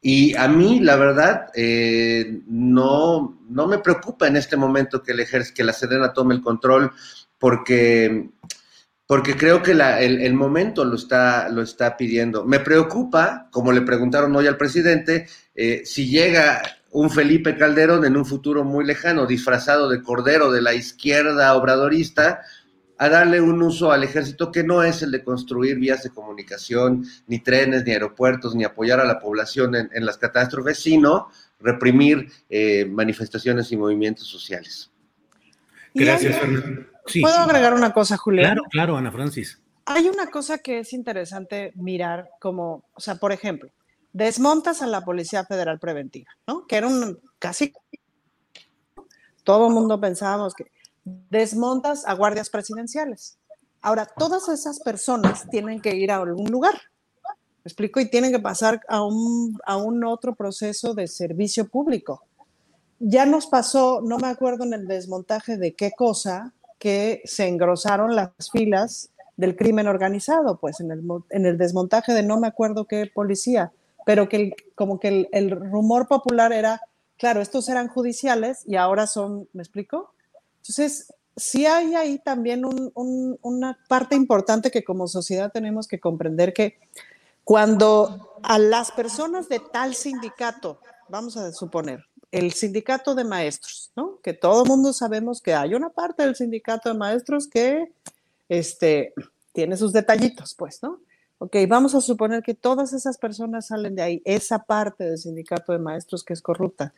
Y 0.01 0.35
a 0.35 0.49
mí, 0.49 0.81
la 0.81 0.97
verdad, 0.97 1.49
eh, 1.55 2.41
no, 2.47 3.41
no 3.49 3.67
me 3.67 3.79
preocupa 3.79 4.27
en 4.27 4.37
este 4.37 4.57
momento 4.57 5.03
que, 5.03 5.13
el 5.13 5.27
que 5.55 5.65
la 5.65 5.73
Sedena 5.73 6.13
tome 6.13 6.35
el 6.35 6.43
control, 6.43 6.93
porque 7.39 8.31
porque 9.11 9.37
creo 9.37 9.61
que 9.61 9.75
la, 9.75 10.01
el, 10.01 10.21
el, 10.21 10.35
momento 10.35 10.85
lo 10.85 10.95
está, 10.95 11.49
lo 11.49 11.63
está 11.63 11.97
pidiendo. 11.97 12.45
Me 12.45 12.61
preocupa, 12.61 13.49
como 13.51 13.73
le 13.73 13.81
preguntaron 13.81 14.37
hoy 14.37 14.47
al 14.47 14.57
presidente, 14.57 15.27
eh, 15.53 15.83
si 15.85 16.09
llega 16.09 16.63
un 16.91 17.11
Felipe 17.11 17.57
Calderón 17.57 18.05
en 18.05 18.17
un 18.17 18.27
futuro 18.27 18.65
muy 18.65 18.85
lejano, 18.85 19.27
disfrazado 19.27 19.89
de 19.89 20.03
cordero 20.03 20.51
de 20.51 20.63
la 20.63 20.75
izquierda 20.75 21.55
obradorista, 21.55 22.41
a 22.99 23.09
darle 23.09 23.41
un 23.41 23.63
uso 23.63 23.93
al 23.93 24.05
ejército 24.05 24.53
que 24.53 24.63
no 24.63 24.83
es 24.83 25.03
el 25.03 25.11
de 25.11 25.25
construir 25.25 25.79
vías 25.79 26.03
de 26.03 26.11
comunicación, 26.11 27.07
ni 27.29 27.39
trenes, 27.39 27.85
ni 27.85 27.93
aeropuertos, 27.93 28.55
ni 28.55 28.65
apoyar 28.65 29.01
a 29.01 29.07
la 29.07 29.19
población 29.19 29.75
en, 29.75 29.89
en 29.95 30.05
las 30.05 30.19
catástrofes, 30.19 30.79
sino 30.79 31.29
reprimir 31.61 32.31
eh, 32.49 32.85
manifestaciones 32.85 33.71
y 33.73 33.77
movimientos 33.77 34.27
sociales. 34.27 34.91
Gracias, 35.95 36.37
Fernando. 36.37 36.87
Sí, 37.07 37.23
¿Puedo 37.23 37.37
sí. 37.37 37.41
agregar 37.41 37.75
una 37.75 37.93
cosa, 37.93 38.17
Julián? 38.17 38.53
Claro, 38.53 38.63
claro, 38.71 38.97
Ana 38.97 39.11
Francis. 39.11 39.61
Hay 39.87 40.07
una 40.07 40.27
cosa 40.27 40.59
que 40.59 40.81
es 40.81 40.93
interesante 40.93 41.73
mirar 41.75 42.29
como, 42.39 42.85
o 42.95 43.01
sea, 43.01 43.17
por 43.17 43.33
ejemplo, 43.33 43.71
desmontas 44.13 44.83
a 44.83 44.87
la 44.87 45.03
Policía 45.03 45.45
Federal 45.45 45.79
Preventiva, 45.79 46.31
¿no? 46.47 46.67
Que 46.67 46.77
era 46.77 46.89
un 46.89 47.19
casi 47.39 47.73
todo 49.45 49.69
el 49.69 49.75
mundo 49.75 50.01
pensábamos 50.01 50.55
que 50.55 50.71
desmontas 51.05 52.07
a 52.07 52.15
guardias 52.15 52.51
presidenciales. 52.51 53.39
Ahora, 53.81 54.07
todas 54.07 54.49
esas 54.49 54.81
personas 54.81 55.49
tienen 55.51 55.81
que 55.81 55.97
ir 55.97 56.11
a 56.11 56.17
algún 56.17 56.51
lugar, 56.51 56.75
¿me 57.25 57.69
explico? 57.69 57.99
Y 58.01 58.11
tienen 58.11 58.31
que 58.31 58.39
pasar 58.39 58.81
a 58.89 59.03
un, 59.03 59.59
a 59.65 59.77
un 59.77 60.05
otro 60.05 60.35
proceso 60.35 60.95
de 60.95 61.09
servicio 61.09 61.69
público. 61.69 62.23
Ya 62.99 63.25
nos 63.25 63.47
pasó, 63.47 64.03
no 64.03 64.19
me 64.19 64.29
acuerdo 64.29 64.65
en 64.65 64.75
el 64.75 64.87
desmontaje 64.87 65.57
de 65.57 65.75
qué 65.75 65.93
cosa, 65.93 66.53
que 66.79 67.23
se 67.25 67.47
engrosaron 67.49 68.15
las 68.15 68.31
filas 68.53 69.11
del 69.37 69.57
crimen 69.57 69.89
organizado, 69.89 70.59
pues 70.59 70.81
en 70.81 70.91
el, 70.91 71.03
en 71.31 71.47
el 71.47 71.57
desmontaje 71.57 72.13
de 72.13 72.23
no 72.23 72.39
me 72.39 72.47
acuerdo 72.47 72.87
qué 72.87 73.11
policía, 73.13 73.73
pero 74.11 74.29
que 74.29 74.37
el, 74.37 74.55
como 74.75 74.99
que 74.99 75.29
el, 75.31 75.51
rumor 75.53 76.09
popular 76.09 76.53
era, 76.53 76.81
claro, 77.17 77.41
estos 77.41 77.69
eran 77.69 77.87
judiciales 77.87 78.65
y 78.67 78.75
ahora 78.75 79.07
son, 79.07 79.49
¿me 79.53 79.63
explico? 79.63 80.13
Entonces, 80.57 81.15
sí 81.37 81.65
hay 81.65 81.95
ahí 81.95 82.19
también 82.19 82.65
un, 82.65 82.91
un, 82.97 83.39
una 83.41 83.79
parte 83.87 84.17
importante 84.17 84.73
que 84.73 84.83
como 84.83 85.07
sociedad 85.07 85.53
tenemos 85.53 85.87
que 85.87 86.01
comprender 86.01 86.53
que 86.53 86.81
cuando 87.45 88.41
a 88.43 88.59
las 88.59 88.91
personas 88.91 89.49
de 89.49 89.61
tal 89.61 89.95
sindicato, 89.95 90.81
vamos 91.09 91.37
a 91.37 91.53
suponer, 91.53 92.05
el 92.33 92.53
sindicato 92.53 93.15
de 93.15 93.23
maestros, 93.23 93.93
¿no? 93.95 94.19
Que 94.25 94.33
todo 94.33 94.65
mundo 94.65 94.93
sabemos 94.93 95.41
que 95.41 95.55
hay 95.55 95.75
una 95.75 95.91
parte 95.91 96.25
del 96.25 96.35
sindicato 96.35 96.89
de 96.89 96.99
maestros 96.99 97.47
que 97.47 97.93
este, 98.49 99.15
tiene 99.53 99.77
sus 99.77 99.93
detallitos, 99.93 100.57
pues, 100.57 100.83
¿no? 100.83 100.99
Ok, 101.43 101.57
vamos 101.67 101.95
a 101.95 102.03
suponer 102.03 102.43
que 102.43 102.53
todas 102.53 102.93
esas 102.93 103.17
personas 103.17 103.69
salen 103.69 103.95
de 103.95 104.03
ahí, 104.03 104.23
esa 104.27 104.59
parte 104.59 105.05
del 105.05 105.17
sindicato 105.17 105.73
de 105.73 105.79
maestros 105.79 106.23
que 106.23 106.35
es 106.35 106.43
corrupta. 106.43 106.93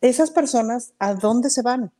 Esas 0.00 0.32
personas, 0.32 0.94
¿a 0.98 1.14
dónde 1.14 1.48
se 1.48 1.62
van? 1.62 1.92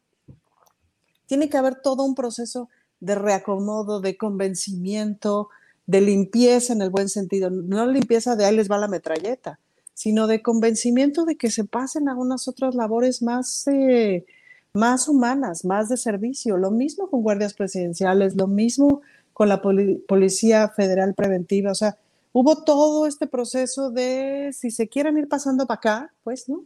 Tiene 1.26 1.48
que 1.48 1.56
haber 1.56 1.76
todo 1.76 2.02
un 2.02 2.16
proceso 2.16 2.68
de 2.98 3.14
reacomodo, 3.14 4.00
de 4.00 4.16
convencimiento, 4.16 5.50
de 5.86 6.00
limpieza 6.00 6.72
en 6.72 6.82
el 6.82 6.90
buen 6.90 7.08
sentido, 7.08 7.48
no 7.50 7.86
limpieza 7.86 8.34
de 8.34 8.44
ahí 8.44 8.56
les 8.56 8.68
va 8.68 8.76
la 8.76 8.88
metralleta, 8.88 9.60
sino 9.92 10.26
de 10.26 10.42
convencimiento 10.42 11.24
de 11.24 11.36
que 11.36 11.52
se 11.52 11.62
pasen 11.62 12.08
a 12.08 12.16
unas 12.16 12.48
otras 12.48 12.74
labores 12.74 13.22
más, 13.22 13.68
eh, 13.68 14.26
más 14.72 15.06
humanas, 15.06 15.64
más 15.64 15.88
de 15.88 15.96
servicio. 15.96 16.56
Lo 16.56 16.72
mismo 16.72 17.08
con 17.08 17.22
guardias 17.22 17.54
presidenciales, 17.54 18.34
lo 18.34 18.48
mismo 18.48 19.02
con 19.34 19.50
la 19.50 19.60
Poli 19.60 19.96
Policía 20.08 20.70
Federal 20.70 21.12
Preventiva. 21.14 21.72
O 21.72 21.74
sea, 21.74 21.98
hubo 22.32 22.64
todo 22.64 23.06
este 23.06 23.26
proceso 23.26 23.90
de 23.90 24.54
si 24.54 24.70
se 24.70 24.88
quieren 24.88 25.18
ir 25.18 25.28
pasando 25.28 25.66
para 25.66 25.76
acá, 25.76 26.14
pues, 26.22 26.48
¿no? 26.48 26.64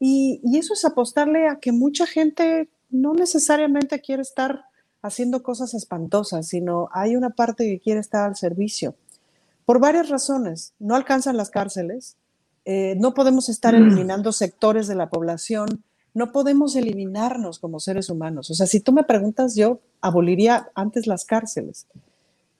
Y, 0.00 0.40
y 0.42 0.58
eso 0.58 0.74
es 0.74 0.84
apostarle 0.84 1.48
a 1.48 1.60
que 1.60 1.70
mucha 1.70 2.06
gente 2.06 2.68
no 2.90 3.14
necesariamente 3.14 4.00
quiere 4.00 4.22
estar 4.22 4.64
haciendo 5.02 5.42
cosas 5.42 5.74
espantosas, 5.74 6.48
sino 6.48 6.88
hay 6.92 7.14
una 7.14 7.30
parte 7.30 7.64
que 7.64 7.78
quiere 7.78 8.00
estar 8.00 8.26
al 8.26 8.36
servicio. 8.36 8.96
Por 9.64 9.80
varias 9.80 10.08
razones. 10.08 10.74
No 10.78 10.94
alcanzan 10.94 11.36
las 11.36 11.50
cárceles, 11.50 12.16
eh, 12.64 12.96
no 12.98 13.14
podemos 13.14 13.48
estar 13.48 13.76
eliminando 13.76 14.32
sectores 14.32 14.88
de 14.88 14.96
la 14.96 15.08
población, 15.08 15.84
no 16.16 16.32
podemos 16.32 16.74
eliminarnos 16.76 17.58
como 17.58 17.78
seres 17.78 18.08
humanos. 18.08 18.50
O 18.50 18.54
sea, 18.54 18.66
si 18.66 18.80
tú 18.80 18.90
me 18.90 19.04
preguntas, 19.04 19.54
yo 19.54 19.80
aboliría 20.00 20.70
antes 20.74 21.06
las 21.06 21.26
cárceles 21.26 21.86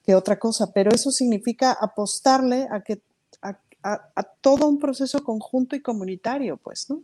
que 0.05 0.13
otra 0.13 0.37
cosa, 0.37 0.71
pero 0.71 0.91
eso 0.93 1.09
significa 1.09 1.71
apostarle 1.71 2.67
a 2.69 2.81
que 2.81 3.01
a, 3.41 3.57
a, 3.81 4.11
a 4.15 4.23
todo 4.41 4.69
un 4.69 4.77
proceso 4.77 5.23
conjunto 5.23 5.75
y 5.75 5.81
comunitario, 5.81 6.57
pues, 6.57 6.87
¿no? 6.87 7.01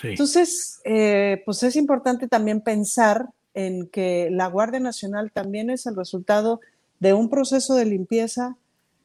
Sí. 0.00 0.08
Entonces, 0.08 0.80
eh, 0.84 1.42
pues 1.44 1.62
es 1.64 1.76
importante 1.76 2.28
también 2.28 2.62
pensar 2.62 3.28
en 3.52 3.86
que 3.86 4.30
la 4.32 4.46
Guardia 4.46 4.80
Nacional 4.80 5.30
también 5.32 5.68
es 5.68 5.84
el 5.84 5.96
resultado 5.96 6.60
de 6.98 7.12
un 7.12 7.28
proceso 7.28 7.74
de 7.74 7.84
limpieza 7.84 8.56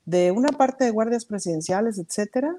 de 0.06 0.32
una 0.32 0.50
parte 0.50 0.86
de 0.86 0.92
guardias 0.92 1.26
presidenciales, 1.26 2.00
etcétera, 2.00 2.56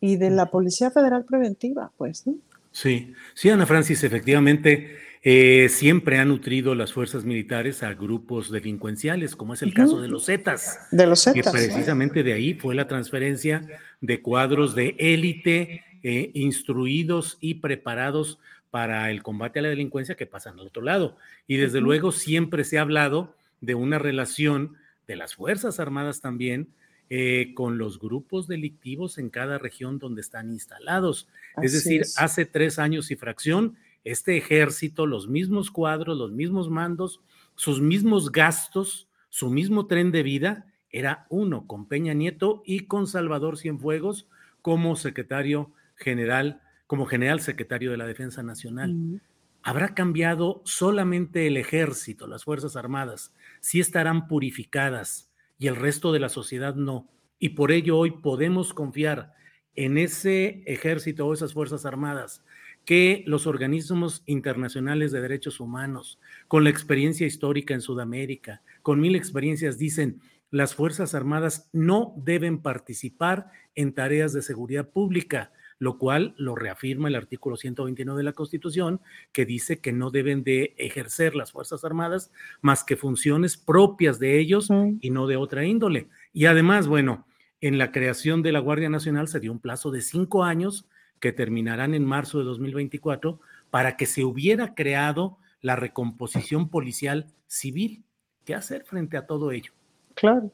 y 0.00 0.14
de 0.14 0.30
la 0.30 0.46
Policía 0.46 0.92
Federal 0.92 1.24
Preventiva, 1.24 1.90
pues, 1.96 2.24
¿no? 2.24 2.34
Sí, 2.72 3.14
sí, 3.34 3.50
Ana 3.50 3.66
Francis, 3.66 4.04
efectivamente, 4.04 4.96
eh, 5.22 5.68
siempre 5.68 6.18
ha 6.18 6.24
nutrido 6.24 6.74
las 6.74 6.92
fuerzas 6.92 7.24
militares 7.24 7.82
a 7.82 7.92
grupos 7.94 8.50
delincuenciales, 8.50 9.36
como 9.36 9.54
es 9.54 9.62
el 9.62 9.68
uh 9.68 9.72
-huh. 9.72 9.76
caso 9.76 10.00
de 10.00 10.08
los 10.08 10.26
Zetas. 10.26 10.78
De 10.90 11.06
los 11.06 11.24
Zetas. 11.24 11.52
Que 11.52 11.58
precisamente 11.58 12.22
de 12.22 12.32
ahí 12.32 12.54
fue 12.54 12.74
la 12.74 12.88
transferencia 12.88 13.66
de 14.00 14.22
cuadros 14.22 14.74
de 14.74 14.94
élite 14.98 15.84
eh, 16.02 16.30
instruidos 16.34 17.36
y 17.40 17.54
preparados 17.54 18.38
para 18.70 19.10
el 19.10 19.22
combate 19.22 19.58
a 19.58 19.62
la 19.62 19.68
delincuencia 19.68 20.14
que 20.14 20.26
pasan 20.26 20.58
al 20.58 20.68
otro 20.68 20.82
lado. 20.82 21.16
Y 21.46 21.56
desde 21.56 21.78
uh 21.78 21.80
-huh. 21.82 21.84
luego 21.84 22.12
siempre 22.12 22.64
se 22.64 22.78
ha 22.78 22.82
hablado 22.82 23.34
de 23.60 23.74
una 23.74 23.98
relación 23.98 24.76
de 25.06 25.16
las 25.16 25.34
Fuerzas 25.34 25.80
Armadas 25.80 26.20
también 26.20 26.68
eh, 27.12 27.54
con 27.54 27.76
los 27.76 27.98
grupos 27.98 28.46
delictivos 28.46 29.18
en 29.18 29.30
cada 29.30 29.58
región 29.58 29.98
donde 29.98 30.20
están 30.20 30.50
instalados. 30.50 31.28
Así 31.56 31.66
es 31.66 31.72
decir, 31.72 32.02
es. 32.02 32.18
hace 32.18 32.46
tres 32.46 32.78
años 32.78 33.10
y 33.10 33.16
fracción, 33.16 33.76
este 34.04 34.36
ejército, 34.36 35.06
los 35.06 35.26
mismos 35.28 35.72
cuadros, 35.72 36.16
los 36.16 36.30
mismos 36.30 36.70
mandos, 36.70 37.20
sus 37.56 37.80
mismos 37.80 38.30
gastos, 38.30 39.08
su 39.28 39.50
mismo 39.50 39.86
tren 39.86 40.12
de 40.12 40.22
vida, 40.22 40.66
era 40.90 41.26
uno 41.30 41.66
con 41.66 41.86
Peña 41.86 42.14
Nieto 42.14 42.62
y 42.64 42.86
con 42.86 43.06
Salvador 43.06 43.58
Cienfuegos 43.58 44.28
como 44.62 44.94
secretario 44.94 45.72
general, 45.96 46.62
como 46.86 47.06
general 47.06 47.40
secretario 47.40 47.90
de 47.90 47.96
la 47.96 48.06
Defensa 48.06 48.42
Nacional. 48.42 48.94
Mm. 48.94 49.20
¿Habrá 49.62 49.94
cambiado 49.94 50.62
solamente 50.64 51.46
el 51.46 51.56
ejército, 51.56 52.26
las 52.26 52.44
Fuerzas 52.44 52.76
Armadas? 52.76 53.34
¿Sí 53.60 53.80
estarán 53.80 54.28
purificadas? 54.28 55.29
Y 55.60 55.68
el 55.68 55.76
resto 55.76 56.10
de 56.10 56.18
la 56.18 56.30
sociedad 56.30 56.74
no. 56.74 57.08
Y 57.38 57.50
por 57.50 57.70
ello 57.70 57.96
hoy 57.98 58.10
podemos 58.10 58.74
confiar 58.74 59.34
en 59.76 59.98
ese 59.98 60.64
ejército 60.66 61.26
o 61.26 61.34
esas 61.34 61.52
Fuerzas 61.52 61.86
Armadas 61.86 62.42
que 62.86 63.22
los 63.26 63.46
organismos 63.46 64.22
internacionales 64.24 65.12
de 65.12 65.20
derechos 65.20 65.60
humanos, 65.60 66.18
con 66.48 66.64
la 66.64 66.70
experiencia 66.70 67.26
histórica 67.26 67.74
en 67.74 67.82
Sudamérica, 67.82 68.62
con 68.82 69.00
mil 69.00 69.14
experiencias, 69.14 69.76
dicen, 69.76 70.22
las 70.50 70.74
Fuerzas 70.74 71.14
Armadas 71.14 71.68
no 71.72 72.14
deben 72.16 72.62
participar 72.62 73.50
en 73.74 73.92
tareas 73.92 74.32
de 74.32 74.40
seguridad 74.40 74.88
pública, 74.88 75.52
lo 75.80 75.96
cual 75.96 76.34
lo 76.36 76.54
reafirma 76.54 77.08
el 77.08 77.16
artículo 77.16 77.56
129 77.56 78.18
de 78.18 78.24
la 78.24 78.34
Constitución, 78.34 79.00
que 79.32 79.46
dice 79.46 79.80
que 79.80 79.92
no 79.92 80.10
deben 80.10 80.44
de 80.44 80.74
ejercer 80.76 81.34
las 81.34 81.52
Fuerzas 81.52 81.84
Armadas 81.84 82.30
más 82.60 82.84
que 82.84 82.96
funciones 82.96 83.56
propias 83.56 84.18
de 84.18 84.38
ellos 84.38 84.68
y 85.00 85.10
no 85.10 85.26
de 85.26 85.36
otra 85.36 85.64
índole. 85.64 86.08
Y 86.34 86.44
además, 86.44 86.86
bueno, 86.86 87.26
en 87.62 87.78
la 87.78 87.92
creación 87.92 88.42
de 88.42 88.52
la 88.52 88.60
Guardia 88.60 88.90
Nacional 88.90 89.26
se 89.26 89.40
dio 89.40 89.50
un 89.50 89.58
plazo 89.58 89.90
de 89.90 90.02
cinco 90.02 90.44
años 90.44 90.86
que 91.18 91.32
terminarán 91.32 91.94
en 91.94 92.04
marzo 92.04 92.38
de 92.38 92.44
2024 92.44 93.40
para 93.70 93.96
que 93.96 94.04
se 94.04 94.22
hubiera 94.22 94.74
creado 94.74 95.38
la 95.62 95.76
recomposición 95.76 96.68
policial 96.68 97.32
civil. 97.46 98.04
¿Qué 98.44 98.54
hacer 98.54 98.84
frente 98.84 99.16
a 99.16 99.26
todo 99.26 99.50
ello? 99.50 99.72
Claro. 100.14 100.52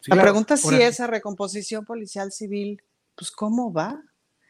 Sí, 0.00 0.10
la 0.10 0.20
pregunta 0.20 0.54
es 0.54 0.62
si 0.62 0.82
esa 0.82 1.06
recomposición 1.06 1.84
policial 1.84 2.32
civil, 2.32 2.82
pues, 3.14 3.30
¿cómo 3.30 3.72
va? 3.72 4.02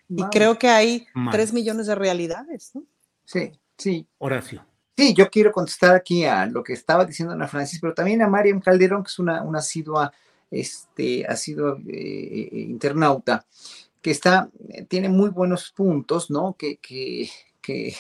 Y 0.08 0.22
creo 0.24 0.58
que 0.58 0.68
hay 0.68 1.06
tres 1.30 1.52
millones 1.52 1.86
de 1.86 1.94
realidades, 1.94 2.72
¿no? 2.74 2.84
Sí, 3.24 3.52
sí. 3.76 4.06
Horacio. 4.18 4.64
Sí, 4.96 5.12
yo 5.14 5.28
quiero 5.28 5.50
contestar 5.50 5.96
aquí 5.96 6.24
a 6.24 6.46
lo 6.46 6.62
que 6.62 6.72
estaba 6.72 7.04
diciendo 7.04 7.34
Ana 7.34 7.48
Francis, 7.48 7.80
pero 7.80 7.94
también 7.94 8.22
a 8.22 8.28
Mariam 8.28 8.60
Calderón, 8.60 9.02
que 9.02 9.08
es 9.08 9.18
una, 9.18 9.42
una 9.42 9.58
asidua, 9.58 10.12
este, 10.50 11.26
asidua 11.26 11.78
eh, 11.88 12.48
internauta, 12.52 13.44
que 14.00 14.12
está, 14.12 14.50
tiene 14.86 15.08
muy 15.08 15.30
buenos 15.30 15.72
puntos, 15.72 16.30
¿no? 16.30 16.54
Que, 16.56 16.76
que, 16.76 17.28
que, 17.60 17.96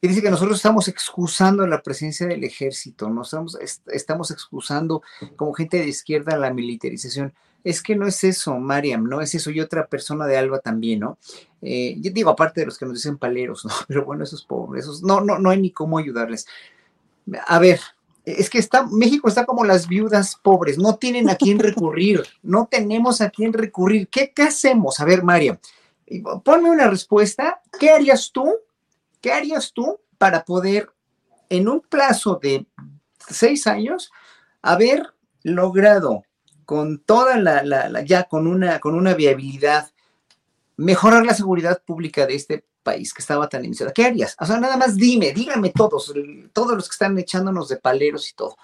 que 0.00 0.08
dice 0.08 0.22
que 0.22 0.30
nosotros 0.30 0.58
estamos 0.58 0.86
excusando 0.86 1.66
la 1.66 1.82
presencia 1.82 2.26
del 2.26 2.44
ejército, 2.44 3.08
no 3.08 3.22
estamos, 3.22 3.58
estamos 3.86 4.30
excusando 4.30 5.02
como 5.34 5.52
gente 5.54 5.78
de 5.78 5.88
izquierda 5.88 6.36
la 6.36 6.52
militarización. 6.52 7.34
Es 7.64 7.82
que 7.82 7.94
no 7.94 8.06
es 8.06 8.24
eso, 8.24 8.58
Mariam, 8.58 9.04
no 9.04 9.20
es 9.20 9.34
eso. 9.34 9.50
Y 9.50 9.60
otra 9.60 9.86
persona 9.86 10.26
de 10.26 10.36
Alba 10.36 10.58
también, 10.58 11.00
¿no? 11.00 11.18
Eh, 11.60 11.96
yo 12.00 12.10
digo, 12.12 12.30
aparte 12.30 12.60
de 12.60 12.66
los 12.66 12.78
que 12.78 12.86
nos 12.86 12.94
dicen 12.94 13.18
paleros, 13.18 13.64
¿no? 13.64 13.72
Pero 13.88 14.04
bueno, 14.04 14.24
esos 14.24 14.44
pobres, 14.44 14.84
esos, 14.84 15.02
no, 15.02 15.20
no, 15.20 15.38
no 15.38 15.50
hay 15.50 15.60
ni 15.60 15.70
cómo 15.70 15.98
ayudarles. 15.98 16.46
A 17.46 17.58
ver, 17.58 17.80
es 18.24 18.50
que 18.50 18.58
está, 18.58 18.86
México 18.86 19.28
está 19.28 19.46
como 19.46 19.64
las 19.64 19.86
viudas 19.86 20.36
pobres, 20.42 20.78
no 20.78 20.96
tienen 20.96 21.30
a 21.30 21.36
quién 21.36 21.58
recurrir, 21.58 22.22
no 22.42 22.68
tenemos 22.70 23.20
a 23.20 23.30
quién 23.30 23.52
recurrir. 23.52 24.08
¿Qué, 24.08 24.32
qué 24.32 24.42
hacemos? 24.42 24.98
A 24.98 25.04
ver, 25.04 25.22
Mariam, 25.22 25.58
ponme 26.44 26.70
una 26.70 26.88
respuesta. 26.88 27.62
¿Qué 27.78 27.90
harías 27.90 28.32
tú? 28.32 28.52
¿Qué 29.20 29.32
harías 29.32 29.72
tú 29.72 30.00
para 30.18 30.44
poder, 30.44 30.90
en 31.48 31.68
un 31.68 31.80
plazo 31.80 32.40
de 32.42 32.66
seis 33.28 33.66
años, 33.66 34.10
haber 34.62 35.14
logrado 35.42 36.24
con 36.72 37.00
toda 37.00 37.36
la, 37.36 38.02
ya 38.02 38.24
con 38.24 38.46
una, 38.46 38.80
con 38.80 38.94
una 38.94 39.12
viabilidad, 39.12 39.90
mejorar 40.78 41.22
la 41.26 41.34
seguridad 41.34 41.82
pública 41.84 42.24
de 42.24 42.34
este 42.34 42.64
país 42.82 43.12
que 43.12 43.20
estaba 43.20 43.46
tan 43.46 43.62
iniciado. 43.62 43.92
¿Qué 43.92 44.06
harías? 44.06 44.34
O 44.40 44.46
sea, 44.46 44.58
nada 44.58 44.78
más 44.78 44.96
dime, 44.96 45.32
díganme 45.32 45.68
todos, 45.68 46.14
todos 46.54 46.74
los 46.74 46.88
que 46.88 46.94
están 46.94 47.18
echándonos 47.18 47.68
de 47.68 47.76
paleros 47.76 48.30
y 48.30 48.32
todo. 48.32 48.56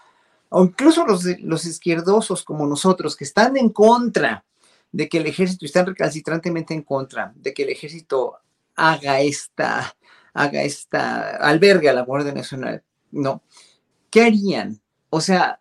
O 0.49 0.65
incluso 0.65 1.05
los, 1.05 1.23
los 1.41 1.67
izquierdosos 1.67 2.45
como 2.45 2.67
nosotros, 2.67 3.15
que 3.15 3.25
están 3.25 3.59
en 3.59 3.69
contra 3.69 4.43
de 4.91 5.07
que 5.07 5.19
el 5.19 5.27
ejército, 5.27 5.67
están 5.67 5.85
recalcitrantemente 5.85 6.73
en 6.73 6.85
contra 6.85 7.35
de 7.37 7.53
que 7.53 7.65
el 7.65 7.69
ejército 7.69 8.39
haga 8.75 9.21
esta, 9.21 9.95
haga 10.33 10.63
esta, 10.63 11.37
albergue 11.37 11.91
a 11.91 11.93
la 11.93 12.07
Guardia 12.07 12.33
Nacional, 12.33 12.83
¿no? 13.11 13.43
¿Qué 14.09 14.23
harían? 14.23 14.81
O 15.11 15.21
sea, 15.21 15.61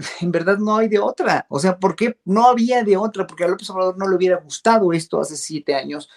en 0.20 0.32
verdad 0.32 0.58
no 0.58 0.76
hay 0.76 0.88
de 0.88 0.98
otra. 0.98 1.46
O 1.48 1.58
sea, 1.58 1.78
¿por 1.78 1.96
qué 1.96 2.18
no 2.24 2.46
había 2.46 2.82
de 2.84 2.96
otra? 2.96 3.26
Porque 3.26 3.44
a 3.44 3.48
López 3.48 3.68
Obrador 3.70 3.98
no 3.98 4.08
le 4.08 4.16
hubiera 4.16 4.36
gustado 4.36 4.92
esto 4.92 5.20
hace 5.20 5.36
siete 5.36 5.74
años, 5.74 6.08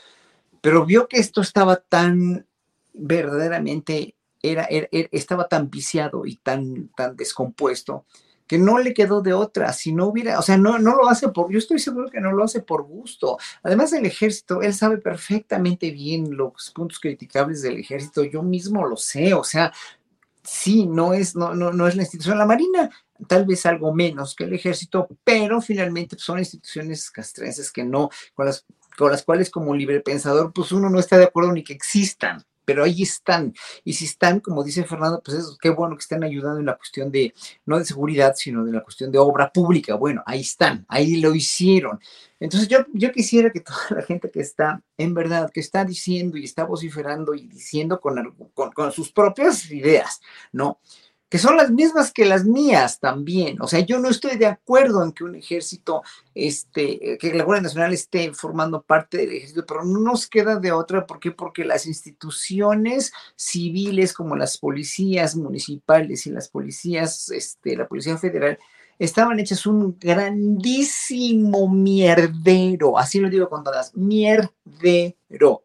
pero 0.61 0.85
vio 0.85 1.07
que 1.07 1.19
esto 1.19 1.41
estaba 1.41 1.77
tan 1.77 2.47
verdaderamente, 2.93 4.15
era, 4.41 4.67
estaba 4.69 5.47
tan 5.47 5.69
viciado 5.69 6.25
y 6.25 6.37
tan, 6.37 6.89
tan 6.95 7.15
descompuesto 7.15 8.05
que 8.47 8.57
no 8.57 8.77
le 8.77 8.93
quedó 8.93 9.21
de 9.21 9.33
otra, 9.33 9.71
si 9.73 9.93
no 9.93 10.07
hubiera, 10.07 10.37
o 10.37 10.41
sea, 10.41 10.57
no, 10.57 10.77
no 10.77 10.95
lo 10.95 11.07
hace 11.09 11.29
por, 11.29 11.51
yo 11.51 11.57
estoy 11.57 11.79
seguro 11.79 12.09
que 12.09 12.19
no 12.19 12.31
lo 12.31 12.43
hace 12.43 12.61
por 12.61 12.83
gusto. 12.83 13.37
Además 13.63 13.91
del 13.91 14.05
ejército, 14.05 14.61
él 14.61 14.73
sabe 14.73 14.97
perfectamente 14.97 15.91
bien 15.91 16.35
los 16.35 16.71
puntos 16.75 16.99
criticables 16.99 17.61
del 17.61 17.77
ejército, 17.77 18.23
yo 18.23 18.43
mismo 18.43 18.85
lo 18.85 18.97
sé, 18.97 19.33
o 19.33 19.43
sea, 19.43 19.71
sí, 20.43 20.85
no 20.85 21.13
es, 21.13 21.35
no, 21.35 21.53
no, 21.53 21.71
no 21.71 21.87
es 21.87 21.95
la 21.95 22.03
institución, 22.03 22.37
la 22.37 22.45
Marina 22.45 22.89
tal 23.27 23.45
vez 23.45 23.65
algo 23.65 23.93
menos 23.93 24.35
que 24.35 24.45
el 24.45 24.53
ejército, 24.53 25.07
pero 25.23 25.61
finalmente 25.61 26.17
son 26.17 26.39
instituciones 26.39 27.09
castrenses 27.11 27.71
que 27.71 27.83
no, 27.83 28.09
con 28.33 28.45
las, 28.45 28.65
con 28.97 29.11
las 29.11 29.23
cuales 29.23 29.49
como 29.49 29.75
libre 29.75 29.99
pensador, 30.01 30.51
pues 30.53 30.71
uno 30.71 30.89
no 30.89 30.99
está 30.99 31.17
de 31.17 31.25
acuerdo 31.25 31.51
ni 31.51 31.63
que 31.63 31.73
existan, 31.73 32.43
pero 32.65 32.83
ahí 32.83 33.03
están. 33.03 33.53
Y 33.83 33.93
si 33.93 34.05
están, 34.05 34.39
como 34.39 34.63
dice 34.63 34.83
Fernando, 34.83 35.21
pues 35.23 35.37
es 35.37 35.57
qué 35.61 35.69
bueno 35.69 35.95
que 35.95 36.01
estén 36.01 36.23
ayudando 36.23 36.59
en 36.59 36.65
la 36.65 36.77
cuestión 36.77 37.11
de, 37.11 37.33
no 37.65 37.77
de 37.79 37.85
seguridad, 37.85 38.33
sino 38.35 38.63
de 38.63 38.71
la 38.71 38.81
cuestión 38.81 39.11
de 39.11 39.19
obra 39.19 39.51
pública. 39.51 39.95
Bueno, 39.95 40.23
ahí 40.25 40.41
están, 40.41 40.85
ahí 40.87 41.17
lo 41.17 41.33
hicieron. 41.35 41.99
Entonces 42.39 42.67
yo, 42.67 42.79
yo 42.93 43.11
quisiera 43.11 43.51
que 43.51 43.61
toda 43.61 43.79
la 43.91 44.01
gente 44.03 44.29
que 44.29 44.41
está, 44.41 44.81
en 44.97 45.13
verdad, 45.13 45.49
que 45.51 45.59
está 45.59 45.85
diciendo 45.85 46.37
y 46.37 46.45
está 46.45 46.63
vociferando 46.65 47.33
y 47.33 47.47
diciendo 47.47 47.99
con, 47.99 48.35
con 48.53 48.91
sus 48.91 49.11
propias 49.11 49.69
ideas, 49.71 50.21
¿no? 50.51 50.79
Que 51.33 51.39
son 51.39 51.57
las 51.57 51.71
mismas 51.71 52.11
que 52.11 52.25
las 52.25 52.45
mías 52.45 52.99
también. 52.99 53.59
O 53.59 53.67
sea, 53.67 53.79
yo 53.79 53.97
no 53.97 54.07
estoy 54.07 54.37
de 54.37 54.45
acuerdo 54.45 55.03
en 55.03 55.13
que 55.13 55.23
un 55.23 55.33
ejército, 55.33 56.03
este, 56.35 57.17
que 57.19 57.33
la 57.33 57.43
Guardia 57.43 57.63
Nacional 57.63 57.91
esté 57.91 58.31
formando 58.35 58.83
parte 58.83 59.17
del 59.17 59.31
ejército, 59.31 59.65
pero 59.65 59.83
no 59.83 59.97
nos 59.99 60.27
queda 60.27 60.59
de 60.59 60.71
otra. 60.71 61.07
¿Por 61.07 61.19
qué? 61.19 61.31
Porque 61.31 61.65
las 61.65 61.87
instituciones 61.87 63.13
civiles 63.35 64.13
como 64.13 64.35
las 64.35 64.59
policías 64.59 65.35
municipales 65.35 66.27
y 66.27 66.29
las 66.29 66.49
policías, 66.49 67.27
este, 67.31 67.77
la 67.77 67.87
Policía 67.87 68.15
Federal, 68.19 68.59
estaban 68.99 69.39
hechas 69.39 69.65
un 69.65 69.97
grandísimo 69.99 71.67
mierdero, 71.67 72.99
así 72.99 73.19
lo 73.19 73.31
digo 73.31 73.49
con 73.49 73.63
todas, 73.63 73.95
mierdero. 73.95 75.63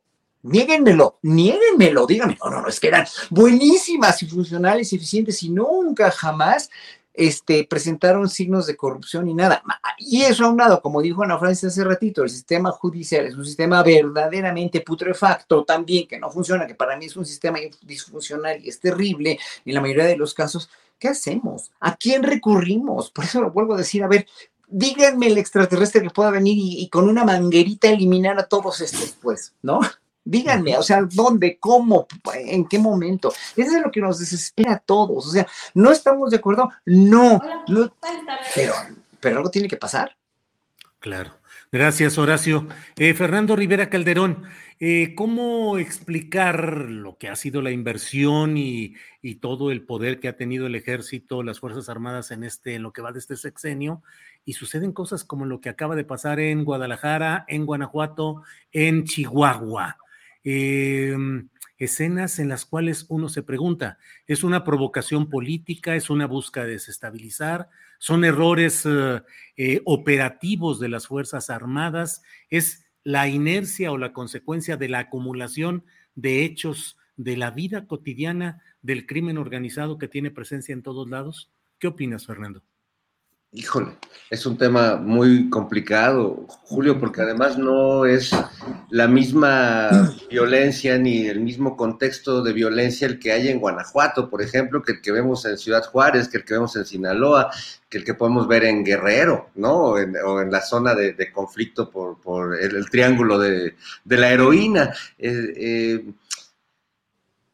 Niéguenmelo, 0.48 1.18
niéguenmelo, 1.22 2.06
díganme, 2.06 2.38
no, 2.42 2.50
no, 2.50 2.62
no, 2.62 2.68
es 2.68 2.80
que 2.80 2.88
eran 2.88 3.06
buenísimas 3.30 4.22
y 4.22 4.26
funcionales 4.26 4.92
y 4.92 4.96
eficientes 4.96 5.42
y 5.42 5.50
nunca 5.50 6.10
jamás 6.10 6.70
este, 7.18 7.64
presentaron 7.64 8.28
signos 8.28 8.66
de 8.66 8.76
corrupción 8.76 9.28
y 9.28 9.34
nada. 9.34 9.62
Y 9.98 10.22
eso 10.22 10.46
aunado, 10.46 10.80
como 10.80 11.02
dijo 11.02 11.24
Ana 11.24 11.36
Francia 11.36 11.68
hace 11.68 11.82
ratito, 11.82 12.22
el 12.22 12.30
sistema 12.30 12.70
judicial 12.70 13.26
es 13.26 13.34
un 13.34 13.44
sistema 13.44 13.82
verdaderamente 13.82 14.80
putrefacto 14.80 15.64
también, 15.64 16.06
que 16.06 16.18
no 16.18 16.30
funciona, 16.30 16.66
que 16.66 16.76
para 16.76 16.96
mí 16.96 17.06
es 17.06 17.16
un 17.16 17.26
sistema 17.26 17.58
disfuncional 17.82 18.64
y 18.64 18.68
es 18.68 18.78
terrible 18.78 19.38
en 19.64 19.74
la 19.74 19.80
mayoría 19.80 20.04
de 20.04 20.16
los 20.16 20.32
casos. 20.32 20.70
¿Qué 20.98 21.08
hacemos? 21.08 21.72
¿A 21.80 21.96
quién 21.96 22.22
recurrimos? 22.22 23.10
Por 23.10 23.24
eso 23.24 23.42
lo 23.42 23.50
vuelvo 23.50 23.74
a 23.74 23.78
decir, 23.78 24.04
a 24.04 24.08
ver, 24.08 24.26
díganme 24.68 25.26
el 25.26 25.38
extraterrestre 25.38 26.02
que 26.02 26.10
pueda 26.10 26.30
venir 26.30 26.56
y, 26.56 26.80
y 26.80 26.88
con 26.88 27.08
una 27.08 27.24
manguerita 27.24 27.88
eliminar 27.88 28.38
a 28.38 28.46
todos 28.46 28.80
estos, 28.80 29.16
pues, 29.20 29.54
¿no? 29.60 29.80
Díganme, 30.30 30.76
o 30.76 30.82
sea, 30.82 31.08
¿dónde? 31.10 31.56
¿Cómo? 31.58 32.06
¿En 32.34 32.68
qué 32.68 32.78
momento? 32.78 33.32
Eso 33.56 33.76
es 33.76 33.82
lo 33.82 33.90
que 33.90 34.02
nos 34.02 34.18
desespera 34.18 34.74
a 34.74 34.78
todos. 34.78 35.26
O 35.26 35.30
sea, 35.30 35.46
¿no 35.72 35.90
estamos 35.90 36.32
de 36.32 36.36
acuerdo? 36.36 36.70
No. 36.84 37.40
pero, 38.54 38.74
pero 39.20 39.38
algo 39.38 39.50
tiene 39.50 39.68
que 39.68 39.78
pasar. 39.78 40.14
Claro. 41.00 41.32
Gracias, 41.72 42.18
Horacio. 42.18 42.66
Eh, 42.96 43.14
Fernando 43.14 43.56
Rivera 43.56 43.88
Calderón, 43.88 44.42
eh, 44.80 45.14
¿cómo 45.14 45.78
explicar 45.78 46.74
lo 46.90 47.16
que 47.16 47.30
ha 47.30 47.36
sido 47.36 47.62
la 47.62 47.70
inversión 47.70 48.58
y, 48.58 48.96
y, 49.22 49.36
todo 49.36 49.70
el 49.70 49.82
poder 49.82 50.20
que 50.20 50.28
ha 50.28 50.36
tenido 50.36 50.66
el 50.66 50.74
ejército, 50.74 51.42
las 51.42 51.60
Fuerzas 51.60 51.88
Armadas 51.88 52.32
en, 52.32 52.44
este, 52.44 52.74
en 52.74 52.82
lo 52.82 52.92
que 52.92 53.00
va 53.00 53.12
de 53.12 53.18
este 53.18 53.36
sexenio? 53.36 54.02
Y 54.44 54.52
suceden 54.52 54.92
cosas 54.92 55.24
como 55.24 55.46
lo 55.46 55.62
que 55.62 55.70
acaba 55.70 55.96
de 55.96 56.04
pasar 56.04 56.38
en 56.38 56.64
Guadalajara, 56.64 57.46
en 57.48 57.64
Guanajuato, 57.64 58.42
en 58.72 59.04
Chihuahua. 59.04 59.96
Em, 60.50 61.50
escenas 61.76 62.38
en 62.38 62.48
las 62.48 62.64
cuales 62.64 63.04
uno 63.10 63.28
se 63.28 63.42
pregunta, 63.42 63.98
¿es 64.26 64.44
una 64.44 64.64
provocación 64.64 65.28
política? 65.28 65.94
¿Es 65.94 66.08
una 66.08 66.26
búsqueda 66.26 66.64
de 66.64 66.72
desestabilizar? 66.72 67.68
¿Son 67.98 68.24
errores 68.24 68.86
eh, 68.86 69.20
eh, 69.58 69.82
operativos 69.84 70.80
de 70.80 70.88
las 70.88 71.06
Fuerzas 71.06 71.50
Armadas? 71.50 72.22
¿Es 72.48 72.86
la 73.04 73.28
inercia 73.28 73.92
o 73.92 73.98
la 73.98 74.14
consecuencia 74.14 74.78
de 74.78 74.88
la 74.88 75.00
acumulación 75.00 75.84
de 76.14 76.46
hechos 76.46 76.96
de 77.18 77.36
la 77.36 77.50
vida 77.50 77.86
cotidiana 77.86 78.62
del 78.80 79.04
crimen 79.04 79.36
organizado 79.36 79.98
que 79.98 80.08
tiene 80.08 80.30
presencia 80.30 80.72
en 80.72 80.82
todos 80.82 81.10
lados? 81.10 81.52
¿Qué 81.78 81.88
opinas, 81.88 82.24
Fernando? 82.24 82.62
Híjole, 83.50 83.96
es 84.28 84.44
un 84.44 84.58
tema 84.58 84.96
muy 84.96 85.48
complicado, 85.48 86.44
Julio, 86.64 87.00
porque 87.00 87.22
además 87.22 87.56
no 87.56 88.04
es 88.04 88.30
la 88.90 89.08
misma 89.08 90.14
violencia 90.30 90.98
ni 90.98 91.26
el 91.28 91.40
mismo 91.40 91.74
contexto 91.74 92.42
de 92.42 92.52
violencia 92.52 93.06
el 93.06 93.18
que 93.18 93.32
hay 93.32 93.48
en 93.48 93.58
Guanajuato, 93.58 94.28
por 94.28 94.42
ejemplo, 94.42 94.82
que 94.82 94.92
el 94.92 95.00
que 95.00 95.12
vemos 95.12 95.46
en 95.46 95.56
Ciudad 95.56 95.82
Juárez, 95.86 96.28
que 96.28 96.36
el 96.36 96.44
que 96.44 96.54
vemos 96.54 96.76
en 96.76 96.84
Sinaloa, 96.84 97.50
que 97.88 97.96
el 97.96 98.04
que 98.04 98.12
podemos 98.12 98.46
ver 98.46 98.64
en 98.64 98.84
Guerrero, 98.84 99.48
¿no? 99.54 99.76
O 99.76 99.98
en, 99.98 100.12
la 100.50 100.60
zona 100.60 100.94
de, 100.94 101.32
conflicto 101.32 101.90
por, 101.90 102.54
el, 102.60 102.90
triángulo 102.90 103.38
de, 103.38 103.76
la 104.04 104.30
heroína. 104.30 104.92
Eh, 105.18 105.54
eh, 105.56 106.12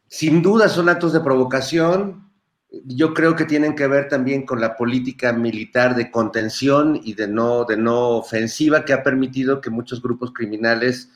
sin 0.08 0.42
duda 0.42 0.68
son 0.68 0.88
actos 0.88 1.12
de 1.12 1.20
provocación, 1.20 2.23
yo 2.84 3.14
creo 3.14 3.36
que 3.36 3.44
tienen 3.44 3.74
que 3.74 3.86
ver 3.86 4.08
también 4.08 4.44
con 4.44 4.60
la 4.60 4.76
política 4.76 5.32
militar 5.32 5.94
de 5.94 6.10
contención 6.10 7.00
y 7.02 7.14
de 7.14 7.28
no, 7.28 7.64
de 7.64 7.76
no 7.76 8.10
ofensiva 8.10 8.84
que 8.84 8.92
ha 8.92 9.02
permitido 9.02 9.60
que 9.60 9.70
muchos 9.70 10.02
grupos 10.02 10.32
criminales 10.32 11.10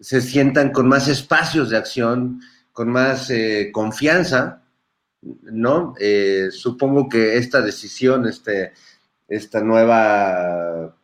se 0.00 0.20
sientan 0.20 0.70
con 0.70 0.88
más 0.88 1.08
espacios 1.08 1.70
de 1.70 1.76
acción, 1.76 2.40
con 2.72 2.88
más 2.88 3.30
eh, 3.30 3.70
confianza, 3.72 4.62
¿no? 5.22 5.94
Eh, 6.00 6.48
supongo 6.50 7.08
que 7.08 7.36
esta 7.36 7.60
decisión, 7.60 8.26
este, 8.26 8.72
esta 9.28 9.60
nueva 9.60 10.96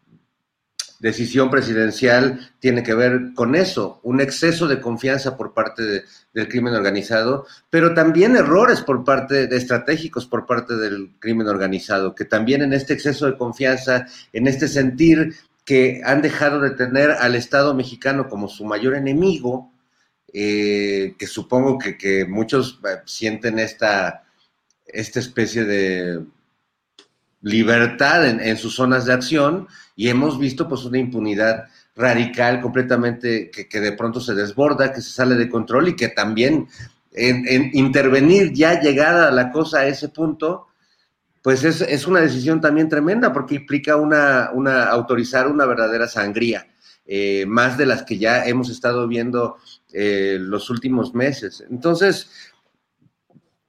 decisión 0.98 1.50
presidencial 1.50 2.52
tiene 2.58 2.82
que 2.82 2.94
ver 2.94 3.32
con 3.34 3.54
eso, 3.54 4.00
un 4.02 4.20
exceso 4.20 4.66
de 4.66 4.80
confianza 4.80 5.36
por 5.36 5.52
parte 5.52 6.04
del 6.32 6.48
crimen 6.48 6.74
organizado, 6.74 7.46
pero 7.70 7.94
también 7.94 8.36
errores 8.36 8.80
por 8.80 9.04
parte 9.04 9.46
de 9.46 9.56
estratégicos 9.56 10.26
por 10.26 10.46
parte 10.46 10.76
del 10.76 11.12
crimen 11.18 11.48
organizado, 11.48 12.14
que 12.14 12.24
también 12.24 12.62
en 12.62 12.72
este 12.72 12.94
exceso 12.94 13.26
de 13.26 13.36
confianza, 13.36 14.06
en 14.32 14.46
este 14.46 14.68
sentir 14.68 15.34
que 15.64 16.00
han 16.04 16.22
dejado 16.22 16.60
de 16.60 16.70
tener 16.70 17.10
al 17.10 17.34
Estado 17.34 17.74
mexicano 17.74 18.28
como 18.28 18.48
su 18.48 18.64
mayor 18.64 18.94
enemigo, 18.94 19.72
eh, 20.32 21.14
que 21.18 21.26
supongo 21.26 21.78
que, 21.78 21.96
que 21.96 22.24
muchos 22.24 22.80
eh, 22.84 22.98
sienten 23.04 23.58
esta, 23.58 24.24
esta 24.86 25.18
especie 25.20 25.64
de 25.64 26.24
libertad 27.46 28.28
en, 28.28 28.40
en, 28.40 28.56
sus 28.56 28.74
zonas 28.74 29.04
de 29.04 29.12
acción 29.12 29.68
y 29.94 30.08
hemos 30.08 30.36
visto 30.36 30.68
pues 30.68 30.84
una 30.84 30.98
impunidad 30.98 31.66
radical 31.94 32.60
completamente 32.60 33.52
que, 33.52 33.68
que, 33.68 33.80
de 33.80 33.92
pronto 33.92 34.20
se 34.20 34.34
desborda, 34.34 34.92
que 34.92 35.00
se 35.00 35.12
sale 35.12 35.36
de 35.36 35.48
control 35.48 35.88
y 35.88 35.94
que 35.94 36.08
también 36.08 36.66
en, 37.12 37.46
en 37.46 37.70
intervenir 37.72 38.52
ya 38.52 38.80
llegada 38.80 39.30
la 39.30 39.52
cosa 39.52 39.80
a 39.80 39.86
ese 39.86 40.08
punto, 40.08 40.66
pues 41.40 41.62
es, 41.62 41.82
es 41.82 42.08
una 42.08 42.20
decisión 42.20 42.60
también 42.60 42.88
tremenda 42.88 43.32
porque 43.32 43.54
implica 43.54 43.94
una, 43.94 44.50
una 44.52 44.86
autorizar 44.86 45.46
una 45.46 45.66
verdadera 45.66 46.08
sangría, 46.08 46.66
eh, 47.06 47.46
más 47.46 47.78
de 47.78 47.86
las 47.86 48.02
que 48.02 48.18
ya 48.18 48.44
hemos 48.44 48.70
estado 48.70 49.06
viendo 49.06 49.56
eh, 49.92 50.36
los 50.40 50.68
últimos 50.68 51.14
meses. 51.14 51.62
Entonces, 51.70 52.28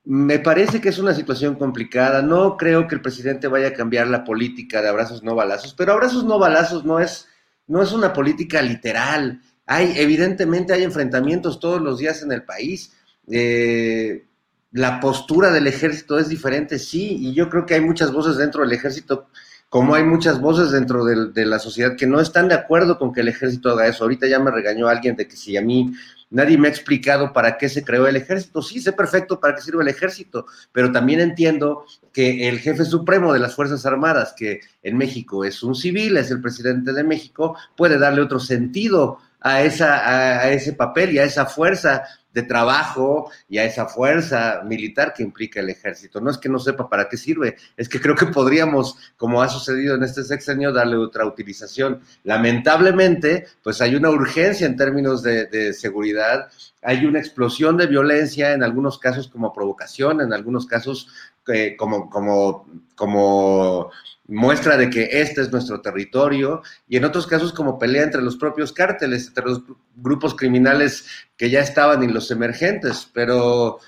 me 0.10 0.40
parece 0.40 0.80
que 0.80 0.88
es 0.88 1.00
una 1.00 1.14
situación 1.14 1.56
complicada. 1.56 2.22
No 2.22 2.56
creo 2.56 2.88
que 2.88 2.96
el 2.96 3.02
presidente 3.02 3.50
vaya 3.50 3.68
a 3.68 3.74
cambiar 3.74 4.08
la 4.08 4.24
política 4.24 4.82
de 4.82 4.88
abrazos 4.88 5.22
no 5.22 5.36
balazos, 5.36 5.74
pero 5.74 5.92
abrazos 5.92 6.24
no 6.24 6.40
balazos 6.40 6.86
no 6.86 7.02
es, 7.02 7.28
no 7.68 7.82
es 7.82 7.92
una 7.92 8.14
política 8.14 8.62
literal. 8.62 9.42
Hay, 9.66 9.96
evidentemente, 9.98 10.72
hay 10.72 10.84
enfrentamientos 10.84 11.60
todos 11.60 11.82
los 11.82 12.00
días 12.00 12.22
en 12.22 12.32
el 12.32 12.44
país. 12.44 12.94
Eh, 13.30 14.24
la 14.72 15.02
postura 15.02 15.52
del 15.52 15.68
ejército 15.68 16.18
es 16.18 16.30
diferente, 16.30 16.80
sí, 16.80 17.18
y 17.20 17.34
yo 17.34 17.50
creo 17.50 17.66
que 17.66 17.74
hay 17.74 17.82
muchas 17.82 18.14
voces 18.14 18.38
dentro 18.38 18.62
del 18.62 18.72
ejército, 18.72 19.28
como 19.68 19.94
hay 19.94 20.04
muchas 20.04 20.40
voces 20.40 20.72
dentro 20.72 21.04
de, 21.04 21.32
de 21.34 21.46
la 21.46 21.60
sociedad 21.60 21.98
que 21.98 22.08
no 22.08 22.22
están 22.22 22.48
de 22.48 22.56
acuerdo 22.56 22.98
con 22.98 23.12
que 23.12 23.20
el 23.20 23.28
ejército 23.28 23.72
haga 23.72 23.88
eso. 23.88 24.06
Ahorita 24.06 24.26
ya 24.26 24.40
me 24.40 24.52
regañó 24.52 24.88
alguien 24.88 25.18
de 25.18 25.28
que 25.28 25.36
si 25.36 25.58
a 25.58 25.62
mí 25.62 25.92
Nadie 26.30 26.58
me 26.58 26.68
ha 26.68 26.72
explicado 26.72 27.32
para 27.32 27.58
qué 27.58 27.70
se 27.70 27.84
creó 27.84 28.06
el 28.08 28.18
ejército. 28.18 28.62
Sí, 28.62 28.82
sé 28.82 28.92
perfecto 28.92 29.40
para 29.40 29.56
qué 29.56 29.62
sirve 29.62 29.84
el 29.84 29.90
ejército, 29.90 30.46
pero 30.72 30.92
también 30.92 31.22
entiendo 31.22 31.86
que 32.12 32.50
el 32.50 32.60
jefe 32.60 32.84
supremo 32.84 33.32
de 33.32 33.40
las 33.40 33.56
Fuerzas 33.56 33.86
Armadas, 33.86 34.34
que 34.36 34.60
en 34.84 34.98
México 34.98 35.46
es 35.46 35.64
un 35.64 35.76
civil, 35.76 36.18
es 36.18 36.30
el 36.30 36.42
presidente 36.42 36.92
de 36.92 37.04
México, 37.04 37.56
puede 37.78 37.98
darle 37.98 38.22
otro 38.22 38.40
sentido 38.40 39.20
a, 39.42 39.62
esa, 39.62 40.40
a, 40.40 40.52
ese 40.52 40.74
papel 40.74 41.14
y 41.14 41.20
a 41.20 41.24
esa 41.24 41.46
fuerza 41.46 42.04
de 42.34 42.44
trabajo 42.44 43.32
y 43.50 43.58
a 43.58 43.66
esa 43.66 43.88
fuerza 43.88 44.62
militar 44.64 45.14
que 45.14 45.24
implica 45.24 45.60
el 45.60 45.70
ejército. 45.70 46.22
No 46.22 46.30
es 46.30 46.38
que 46.38 46.50
no 46.50 46.60
sepa 46.60 46.88
para 46.88 47.10
qué 47.10 47.18
sirve, 47.18 47.56
es 47.76 47.90
que 47.90 48.00
creo 48.00 48.16
que 48.16 48.28
podríamos, 48.28 48.96
como 49.18 49.42
ha 49.42 49.50
sucedido 49.50 49.96
en 49.96 50.04
este 50.04 50.24
sexenio, 50.24 50.72
darle 50.72 50.98
otra 50.98 51.26
utilización. 51.26 52.02
Lamentablemente, 52.24 53.48
pues 53.64 53.82
hay 53.82 53.96
una 53.96 54.12
urgencia 54.12 54.68
en 54.68 54.78
términos 54.78 55.24
de, 55.24 55.48
de 55.48 55.74
seguridad, 55.74 56.48
hay 56.84 57.06
una 57.06 57.20
explosión 57.20 57.76
de 57.76 57.88
violencia, 57.88 58.54
en 58.54 58.64
algunos 58.64 59.00
casos 59.00 59.28
como 59.28 59.52
provocación, 59.52 60.22
en 60.22 60.32
algunos 60.32 60.68
casos 60.68 61.08
eh, 61.48 61.76
como, 61.78 62.10
como, 62.10 62.68
como 62.94 63.90
muestra 64.28 64.78
de 64.78 64.90
que 64.90 65.08
este 65.22 65.42
es 65.42 65.52
nuestro 65.52 65.82
territorio 65.82 66.62
y 66.88 66.98
en 66.98 67.06
otros 67.06 67.28
casos 67.28 67.54
como 67.54 67.80
pelea 67.80 68.04
entre 68.04 68.22
los 68.22 68.38
propios 68.38 68.74
cárteles, 68.74 69.28
entre 69.28 69.46
los 69.46 69.62
grupos 69.96 70.36
criminales 70.36 71.06
que 71.38 71.50
ya 71.50 71.62
estaban 71.62 72.04
y 72.04 72.08
los 72.08 72.30
emergentes, 72.32 73.10
pero 73.14 73.80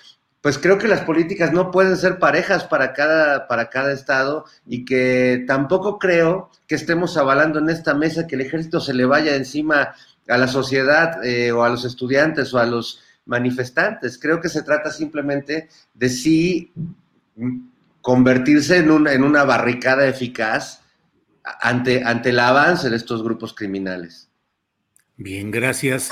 pues 0.42 0.58
creo 0.58 0.78
que 0.78 0.88
las 0.88 1.02
políticas 1.02 1.52
no 1.52 1.70
pueden 1.70 1.98
ser 1.98 2.18
parejas 2.18 2.64
para 2.64 2.94
cada, 2.94 3.48
para 3.48 3.70
cada 3.70 3.92
estado 3.92 4.46
y 4.66 4.86
que 4.86 5.44
tampoco 5.46 6.00
creo 6.00 6.50
que 6.66 6.76
estemos 6.76 7.18
avalando 7.18 7.60
en 7.60 7.70
esta 7.70 7.94
mesa 7.94 8.26
que 8.26 8.36
el 8.36 8.42
ejército 8.42 8.80
se 8.80 8.94
le 8.94 9.06
vaya 9.06 9.36
encima 9.36 9.94
a 10.30 10.38
la 10.38 10.48
sociedad 10.48 11.24
eh, 11.26 11.52
o 11.52 11.64
a 11.64 11.70
los 11.70 11.84
estudiantes 11.84 12.54
o 12.54 12.60
a 12.60 12.66
los 12.66 13.02
manifestantes. 13.26 14.18
Creo 14.18 14.40
que 14.40 14.48
se 14.48 14.64
trata 14.64 14.92
simplemente 14.92 15.68
de 15.94 16.10
si 16.10 16.72
convertirse 18.02 18.78
en, 18.78 18.92
un, 18.92 19.08
en 19.08 19.24
una 19.24 19.44
barricada 19.44 20.08
eficaz 20.08 20.84
ante, 21.44 22.04
ante 22.04 22.30
el 22.30 22.40
avance 22.40 22.90
de 22.90 22.96
estos 22.96 23.24
grupos 23.24 23.54
criminales. 23.54 24.30
Bien, 25.18 25.52
gracias, 25.52 26.12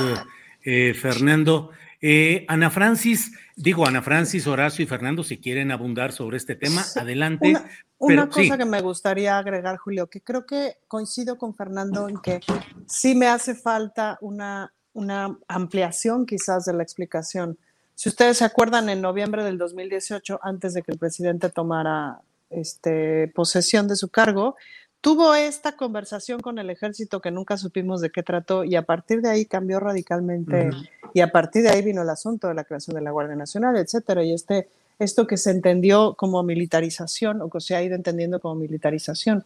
eh, 0.64 0.94
Fernando. 0.94 1.72
Eh, 2.00 2.46
Ana 2.48 2.70
Francis, 2.70 3.32
digo 3.56 3.88
Ana 3.88 4.02
Francis, 4.02 4.46
Horacio 4.46 4.84
y 4.84 4.88
Fernando, 4.88 5.24
si 5.24 5.40
quieren 5.40 5.72
abundar 5.72 6.12
sobre 6.12 6.38
este 6.38 6.56
tema, 6.56 6.84
adelante. 6.96 7.50
Una, 7.50 7.66
una 7.98 8.16
pero, 8.16 8.30
cosa 8.30 8.54
sí. 8.54 8.58
que 8.58 8.66
me 8.66 8.82
gustaría 8.82 9.38
agregar, 9.38 9.78
Julio, 9.78 10.08
que 10.08 10.22
creo 10.22 10.46
que 10.46 10.78
coincido 10.88 11.38
con 11.38 11.56
Fernando 11.56 12.08
en 12.08 12.20
que 12.20 12.40
sí 12.86 13.16
me 13.16 13.28
hace 13.28 13.56
falta 13.56 14.18
una, 14.22 14.74
una 14.94 15.38
ampliación 15.48 16.26
quizás 16.26 16.66
de 16.66 16.74
la 16.74 16.84
explicación 16.84 17.58
si 17.98 18.10
ustedes 18.10 18.38
se 18.38 18.46
acuerdan, 18.46 18.90
en 18.90 19.02
noviembre 19.02 19.44
del 19.44 19.58
2018, 19.58 20.40
antes 20.44 20.76
de 20.76 20.84
que 20.84 20.92
el 20.92 21.00
presidente 21.00 21.50
tomara 21.50 22.22
este, 22.52 23.28
posesión 23.30 23.88
de 23.88 23.96
su 23.96 24.10
cargo, 24.10 24.56
tuvo 25.02 25.34
esta 25.34 25.76
conversación 25.76 26.40
con 26.40 26.60
el 26.60 26.70
ejército 26.70 27.22
que 27.22 27.32
nunca 27.32 27.58
supimos 27.58 28.00
de 28.00 28.12
qué 28.12 28.22
trató 28.22 28.64
y 28.64 28.76
a 28.76 28.84
partir 28.84 29.24
de 29.24 29.32
ahí 29.32 29.46
cambió 29.48 29.80
radicalmente 29.80 30.68
uh 30.68 30.74
-huh. 30.74 30.90
y 31.12 31.22
a 31.22 31.32
partir 31.32 31.64
de 31.64 31.70
ahí 31.70 31.82
vino 31.82 32.04
el 32.04 32.10
asunto 32.12 32.48
de 32.48 32.54
la 32.54 32.66
creación 32.66 32.96
de 32.96 33.02
la 33.02 33.10
Guardia 33.10 33.36
Nacional, 33.36 33.76
etcétera. 33.78 34.24
Y 34.24 34.32
este, 34.32 34.70
esto 35.00 35.26
que 35.26 35.38
se 35.38 35.50
entendió 35.50 36.14
como 36.14 36.44
militarización 36.44 37.42
o 37.42 37.50
que 37.50 37.62
se 37.62 37.76
ha 37.76 37.82
ido 37.82 37.96
entendiendo 37.96 38.40
como 38.40 38.54
militarización. 38.54 39.44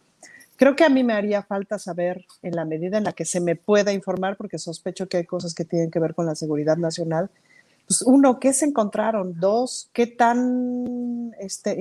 Creo 0.56 0.76
que 0.76 0.84
a 0.84 0.90
mí 0.90 1.02
me 1.04 1.14
haría 1.14 1.42
falta 1.42 1.78
saber 1.78 2.26
en 2.42 2.54
la 2.54 2.66
medida 2.66 2.98
en 2.98 3.04
la 3.04 3.14
que 3.14 3.24
se 3.24 3.40
me 3.40 3.56
pueda 3.56 3.94
informar, 3.94 4.36
porque 4.36 4.58
sospecho 4.58 5.08
que 5.08 5.16
hay 5.16 5.24
cosas 5.24 5.54
que 5.54 5.64
tienen 5.64 5.90
que 5.90 6.00
ver 6.00 6.14
con 6.14 6.26
la 6.26 6.34
seguridad 6.34 6.76
nacional, 6.76 7.30
pues 7.86 8.02
uno, 8.02 8.38
¿qué 8.38 8.52
se 8.52 8.66
encontraron? 8.66 9.38
Dos, 9.38 9.90
¿qué 9.92 10.06
tan 10.06 11.32
este, 11.38 11.76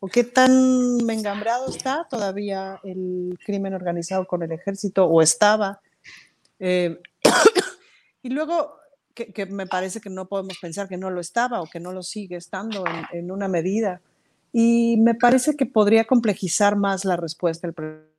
o 0.00 0.08
qué 0.08 0.24
tan 0.24 0.98
mengambrado 1.04 1.68
está 1.68 2.06
todavía 2.08 2.80
el 2.84 3.38
crimen 3.44 3.74
organizado 3.74 4.26
con 4.26 4.42
el 4.42 4.52
ejército 4.52 5.06
o 5.06 5.22
estaba? 5.22 5.80
Eh, 6.58 7.00
y 8.22 8.28
luego, 8.30 8.74
que, 9.14 9.46
me 9.46 9.66
parece 9.66 10.00
que 10.00 10.10
no 10.10 10.28
podemos 10.28 10.58
pensar 10.58 10.88
que 10.88 10.96
no 10.96 11.10
lo 11.10 11.20
estaba 11.20 11.60
o 11.60 11.66
que 11.66 11.80
no 11.80 11.92
lo 11.92 12.02
sigue 12.02 12.36
estando 12.36 12.84
en, 12.86 13.18
en 13.18 13.30
una 13.30 13.48
medida. 13.48 14.00
Y 14.52 14.96
me 14.98 15.14
parece 15.14 15.56
que 15.56 15.66
podría 15.66 16.04
complejizar 16.06 16.76
más 16.76 17.04
la 17.04 17.16
respuesta 17.16 17.66
del 17.66 17.74
presidente 17.74 18.17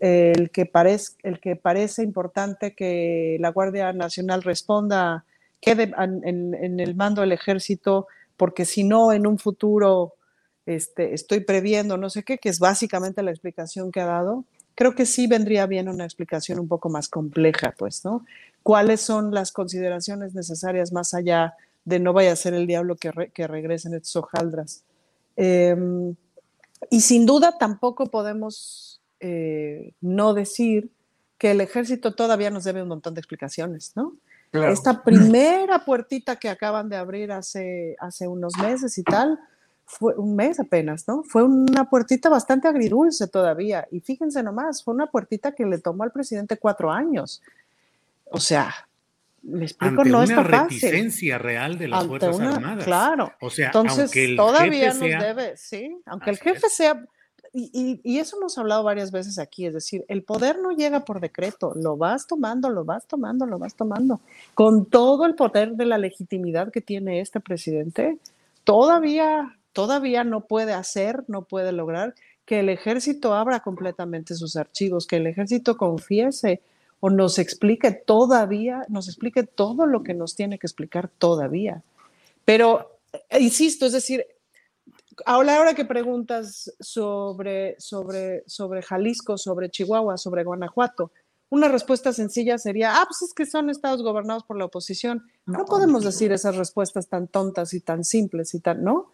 el 0.00 0.50
que, 0.50 0.66
parece, 0.66 1.12
el 1.22 1.40
que 1.40 1.56
parece 1.56 2.02
importante 2.02 2.74
que 2.74 3.36
la 3.40 3.50
Guardia 3.50 3.92
Nacional 3.92 4.42
responda, 4.42 5.24
quede 5.60 5.92
en, 5.98 6.54
en, 6.54 6.80
el 6.80 6.94
mando 6.94 7.20
del 7.20 7.32
ejército, 7.32 8.06
porque 8.36 8.64
si 8.64 8.84
no, 8.84 9.12
en 9.12 9.26
un 9.26 9.38
futuro 9.38 10.14
este, 10.64 11.14
estoy 11.14 11.40
previendo 11.40 11.96
no 11.96 12.10
sé 12.10 12.22
qué, 12.22 12.38
que 12.38 12.48
es 12.48 12.58
básicamente 12.58 13.22
la 13.22 13.30
explicación 13.30 13.90
que 13.90 14.00
ha 14.00 14.06
dado, 14.06 14.44
creo 14.74 14.94
que 14.94 15.06
sí 15.06 15.26
vendría 15.26 15.66
bien 15.66 15.88
una 15.88 16.04
explicación 16.04 16.58
un 16.58 16.68
poco 16.68 16.88
más 16.88 17.08
compleja, 17.08 17.74
pues, 17.76 18.04
¿no? 18.04 18.24
¿Cuáles 18.62 19.00
son 19.00 19.34
las 19.34 19.52
consideraciones 19.52 20.34
necesarias 20.34 20.92
más 20.92 21.14
allá 21.14 21.54
de 21.84 21.98
no 21.98 22.12
vaya 22.12 22.32
a 22.32 22.36
ser 22.36 22.54
el 22.54 22.66
diablo 22.66 22.96
que, 22.96 23.10
re, 23.10 23.30
que 23.30 23.46
regresen 23.46 23.94
estos 23.94 24.16
hojaldras? 24.16 24.84
Eh, 25.36 25.76
y 26.90 27.00
sin 27.00 27.26
duda 27.26 27.58
tampoco 27.58 28.06
podemos 28.06 28.97
eh, 29.20 29.92
no 30.00 30.34
decir 30.34 30.90
que 31.38 31.50
el 31.52 31.60
ejército 31.60 32.14
todavía 32.14 32.50
nos 32.50 32.64
debe 32.64 32.82
un 32.82 32.88
montón 32.88 33.14
de 33.14 33.20
explicaciones, 33.20 33.92
¿no? 33.94 34.14
Claro. 34.50 34.72
Esta 34.72 35.02
primera 35.04 35.84
puertita 35.84 36.36
que 36.36 36.48
acaban 36.48 36.88
de 36.88 36.96
abrir 36.96 37.32
hace, 37.32 37.96
hace 38.00 38.26
unos 38.26 38.56
meses 38.58 38.96
y 38.98 39.02
tal, 39.02 39.38
fue 39.84 40.14
un 40.16 40.36
mes 40.36 40.60
apenas, 40.60 41.06
¿no? 41.08 41.22
Fue 41.22 41.42
una 41.42 41.88
puertita 41.88 42.28
bastante 42.28 42.68
agridulce 42.68 43.26
todavía. 43.28 43.86
Y 43.90 44.00
fíjense 44.00 44.42
nomás, 44.42 44.82
fue 44.84 44.94
una 44.94 45.06
puertita 45.06 45.52
que 45.52 45.64
le 45.64 45.78
tomó 45.78 46.02
al 46.04 46.12
presidente 46.12 46.56
cuatro 46.58 46.90
años. 46.90 47.40
O 48.30 48.38
sea, 48.40 48.74
me 49.42 49.64
explico, 49.64 50.00
Ante 50.02 50.10
no 50.10 50.18
una 50.22 50.44
fácil. 50.44 50.80
reticencia 50.80 51.38
real 51.38 51.78
de 51.78 51.88
las 51.88 52.00
Ante 52.02 52.08
Fuerzas 52.18 52.36
una- 52.36 52.54
Armadas. 52.56 52.84
Claro. 52.84 53.32
O 53.40 53.48
sea, 53.48 53.66
Entonces, 53.66 53.98
aunque 54.00 54.24
el 54.26 54.36
todavía 54.36 54.92
jefe 54.92 55.10
nos 55.12 55.20
sea- 55.22 55.22
debe, 55.34 55.56
sí, 55.56 55.96
aunque 56.04 56.30
el 56.30 56.36
jefe 56.38 56.68
sea, 56.68 57.06
y, 57.58 57.70
y- 57.72 58.00
y 58.04 58.18
eso 58.18 58.36
hemos 58.36 58.56
hablado 58.58 58.84
varias 58.84 59.10
veces 59.10 59.38
aquí, 59.38 59.66
es 59.66 59.74
decir, 59.74 60.04
el 60.08 60.22
poder 60.22 60.60
no 60.60 60.70
llega 60.70 61.04
por 61.04 61.20
decreto, 61.20 61.72
lo 61.74 61.96
vas 61.96 62.26
tomando, 62.26 62.70
lo 62.70 62.84
vas 62.84 63.06
tomando, 63.06 63.46
lo 63.46 63.58
vas 63.58 63.74
tomando. 63.74 64.20
Con 64.54 64.86
todo 64.86 65.26
el 65.26 65.34
poder 65.34 65.72
de 65.72 65.84
la 65.86 65.98
legitimidad 65.98 66.70
que 66.70 66.80
tiene 66.80 67.20
este 67.20 67.40
presidente, 67.40 68.18
todavía, 68.64 69.58
todavía 69.72 70.22
no 70.24 70.42
puede 70.42 70.72
hacer, 70.72 71.24
no 71.28 71.42
puede 71.42 71.72
lograr 71.72 72.14
que 72.44 72.60
el 72.60 72.68
ejército 72.68 73.34
abra 73.34 73.60
completamente 73.60 74.34
sus 74.34 74.56
archivos, 74.56 75.06
que 75.06 75.16
el 75.16 75.26
ejército 75.26 75.76
confiese 75.76 76.60
o 77.00 77.10
nos 77.10 77.38
explique 77.38 77.90
todavía, 77.92 78.84
nos 78.88 79.08
explique 79.08 79.42
todo 79.42 79.86
lo 79.86 80.02
que 80.02 80.14
nos 80.14 80.34
tiene 80.34 80.58
que 80.58 80.66
explicar 80.66 81.08
todavía. 81.18 81.82
Pero, 82.44 82.98
eh, 83.30 83.40
insisto, 83.40 83.86
es 83.86 83.92
decir, 83.92 84.24
ahora, 85.26 85.56
ahora 85.56 85.74
que 85.74 85.84
preguntas 85.84 86.72
sobre, 86.80 87.76
sobre, 87.78 88.44
sobre 88.46 88.82
Jalisco, 88.82 89.36
sobre 89.38 89.70
Chihuahua, 89.70 90.16
sobre 90.16 90.44
Guanajuato, 90.44 91.10
Una 91.50 91.68
respuesta 91.68 92.12
sencilla 92.12 92.58
sería, 92.58 93.00
ah, 93.00 93.06
pues 93.08 93.22
es 93.22 93.32
que 93.32 93.46
son 93.46 93.70
estados 93.70 94.02
gobernados 94.02 94.44
por 94.44 94.58
la 94.58 94.66
oposición. 94.66 95.24
No, 95.46 95.64
podemos 95.64 96.04
decir 96.04 96.30
esas 96.30 96.56
respuestas 96.56 97.08
tan 97.08 97.26
tontas 97.26 97.72
y 97.72 97.80
tan 97.80 98.04
simples 98.04 98.52
y 98.54 98.60
tan, 98.60 98.84
¿no? 98.84 99.10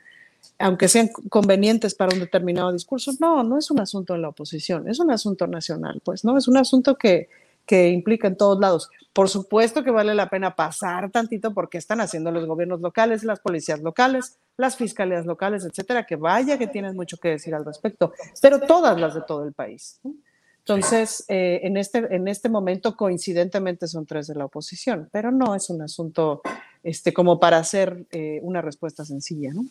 Aunque 0.58 0.88
sean 0.88 1.08
convenientes 1.30 1.94
para 1.94 2.12
un 2.12 2.20
determinado 2.20 2.72
discurso. 2.72 3.12
No, 3.20 3.44
no 3.44 3.56
es 3.56 3.70
un 3.70 3.80
asunto 3.80 4.14
de 4.14 4.18
la 4.18 4.30
oposición, 4.30 4.88
es 4.88 4.98
un 4.98 5.12
asunto 5.12 5.46
nacional, 5.46 6.02
pues, 6.04 6.24
¿no? 6.24 6.36
Es 6.36 6.48
un 6.48 6.56
asunto 6.56 6.96
que, 6.96 7.28
que 7.66 7.88
implica 7.88 8.28
en 8.28 8.36
todos 8.36 8.58
lados. 8.60 8.90
Por 9.12 9.28
supuesto 9.28 9.84
que 9.84 9.90
vale 9.90 10.14
la 10.14 10.28
pena 10.28 10.56
pasar 10.56 11.10
tantito 11.10 11.54
porque 11.54 11.78
están 11.78 12.00
haciendo 12.00 12.30
los 12.30 12.46
gobiernos 12.46 12.80
locales, 12.80 13.22
las 13.22 13.40
policías 13.40 13.80
locales, 13.80 14.38
las 14.56 14.76
fiscalías 14.76 15.24
locales, 15.24 15.64
etcétera, 15.64 16.04
que 16.04 16.16
vaya 16.16 16.58
que 16.58 16.66
tienen 16.66 16.96
mucho 16.96 17.16
que 17.16 17.28
decir 17.28 17.54
al 17.54 17.64
respecto, 17.64 18.12
pero 18.42 18.60
todas 18.60 19.00
las 19.00 19.14
de 19.14 19.22
todo 19.22 19.44
el 19.44 19.52
país. 19.52 20.00
Entonces, 20.58 21.24
eh, 21.28 21.60
en, 21.62 21.76
este, 21.76 21.98
en 21.98 22.26
este 22.26 22.48
momento, 22.48 22.96
coincidentemente, 22.96 23.86
son 23.86 24.06
tres 24.06 24.26
de 24.28 24.34
la 24.34 24.46
oposición, 24.46 25.10
pero 25.12 25.30
no 25.30 25.54
es 25.54 25.68
un 25.68 25.82
asunto 25.82 26.40
este, 26.82 27.12
como 27.12 27.38
para 27.38 27.58
hacer 27.58 28.06
eh, 28.10 28.40
una 28.42 28.62
respuesta 28.62 29.04
sencilla, 29.04 29.52
¿no? 29.52 29.66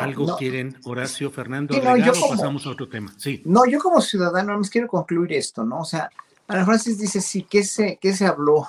¿Algo 0.00 0.36
quieren, 0.36 0.76
Horacio, 0.84 1.30
Fernando? 1.30 1.76
o 1.76 2.28
pasamos 2.30 2.66
a 2.66 2.70
otro 2.70 2.88
tema? 2.88 3.12
Sí. 3.18 3.42
No, 3.44 3.66
yo 3.66 3.80
como 3.80 4.00
ciudadano, 4.00 4.56
no 4.56 4.62
quiero 4.62 4.86
concluir 4.86 5.32
esto, 5.32 5.64
¿no? 5.64 5.80
O 5.80 5.84
sea, 5.84 6.08
Ana 6.52 6.66
Francis 6.66 6.98
dice, 6.98 7.20
sí, 7.20 7.46
¿qué 7.48 7.64
se, 7.64 7.96
qué 7.96 8.14
se 8.14 8.26
habló? 8.26 8.68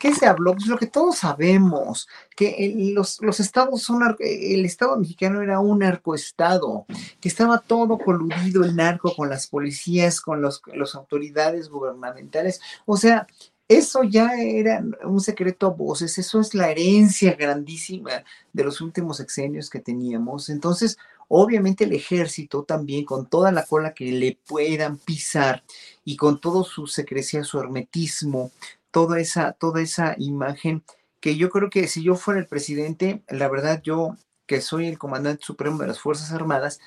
¿Qué 0.00 0.12
se 0.12 0.26
habló? 0.26 0.54
Pues 0.54 0.66
lo 0.66 0.76
que 0.76 0.88
todos 0.88 1.18
sabemos, 1.18 2.08
que 2.34 2.92
los, 2.92 3.22
los, 3.22 3.38
estados 3.38 3.82
son, 3.82 4.02
el 4.18 4.64
estado 4.64 4.96
mexicano 4.96 5.40
era 5.40 5.60
un 5.60 5.78
narcoestado, 5.78 6.86
que 7.20 7.28
estaba 7.28 7.58
todo 7.58 7.98
coludido 7.98 8.64
el 8.64 8.74
narco 8.74 9.14
con 9.14 9.30
las 9.30 9.46
policías, 9.46 10.20
con 10.20 10.42
las 10.42 10.94
autoridades 10.96 11.68
gubernamentales. 11.68 12.60
O 12.84 12.96
sea, 12.96 13.28
eso 13.68 14.02
ya 14.02 14.32
era 14.34 14.84
un 15.04 15.20
secreto 15.20 15.68
a 15.68 15.70
voces, 15.70 16.18
eso 16.18 16.40
es 16.40 16.52
la 16.54 16.70
herencia 16.70 17.34
grandísima 17.34 18.24
de 18.52 18.64
los 18.64 18.80
últimos 18.80 19.20
exenios 19.20 19.70
que 19.70 19.78
teníamos. 19.78 20.48
Entonces, 20.48 20.98
obviamente 21.34 21.84
el 21.84 21.92
ejército 21.94 22.62
también, 22.64 23.06
con 23.06 23.26
toda 23.26 23.50
la 23.52 23.64
cola 23.64 23.94
que 23.94 24.12
le 24.12 24.38
puedan 24.46 24.98
pisar 24.98 25.64
y 26.04 26.16
con 26.16 26.40
todo 26.40 26.62
su 26.62 26.86
secrecía, 26.86 27.42
su 27.42 27.58
hermetismo, 27.58 28.52
toda 28.90 29.18
esa, 29.18 29.52
toda 29.52 29.80
esa 29.80 30.14
imagen 30.18 30.84
que 31.20 31.36
yo 31.36 31.48
creo 31.48 31.70
que 31.70 31.88
si 31.88 32.02
yo 32.02 32.16
fuera 32.16 32.38
el 32.38 32.46
presidente, 32.46 33.22
la 33.28 33.48
verdad 33.48 33.80
yo 33.82 34.16
que 34.46 34.60
soy 34.60 34.88
el 34.88 34.98
comandante 34.98 35.42
supremo 35.42 35.78
de 35.78 35.86
las 35.86 36.00
Fuerzas 36.00 36.32
Armadas, 36.32 36.80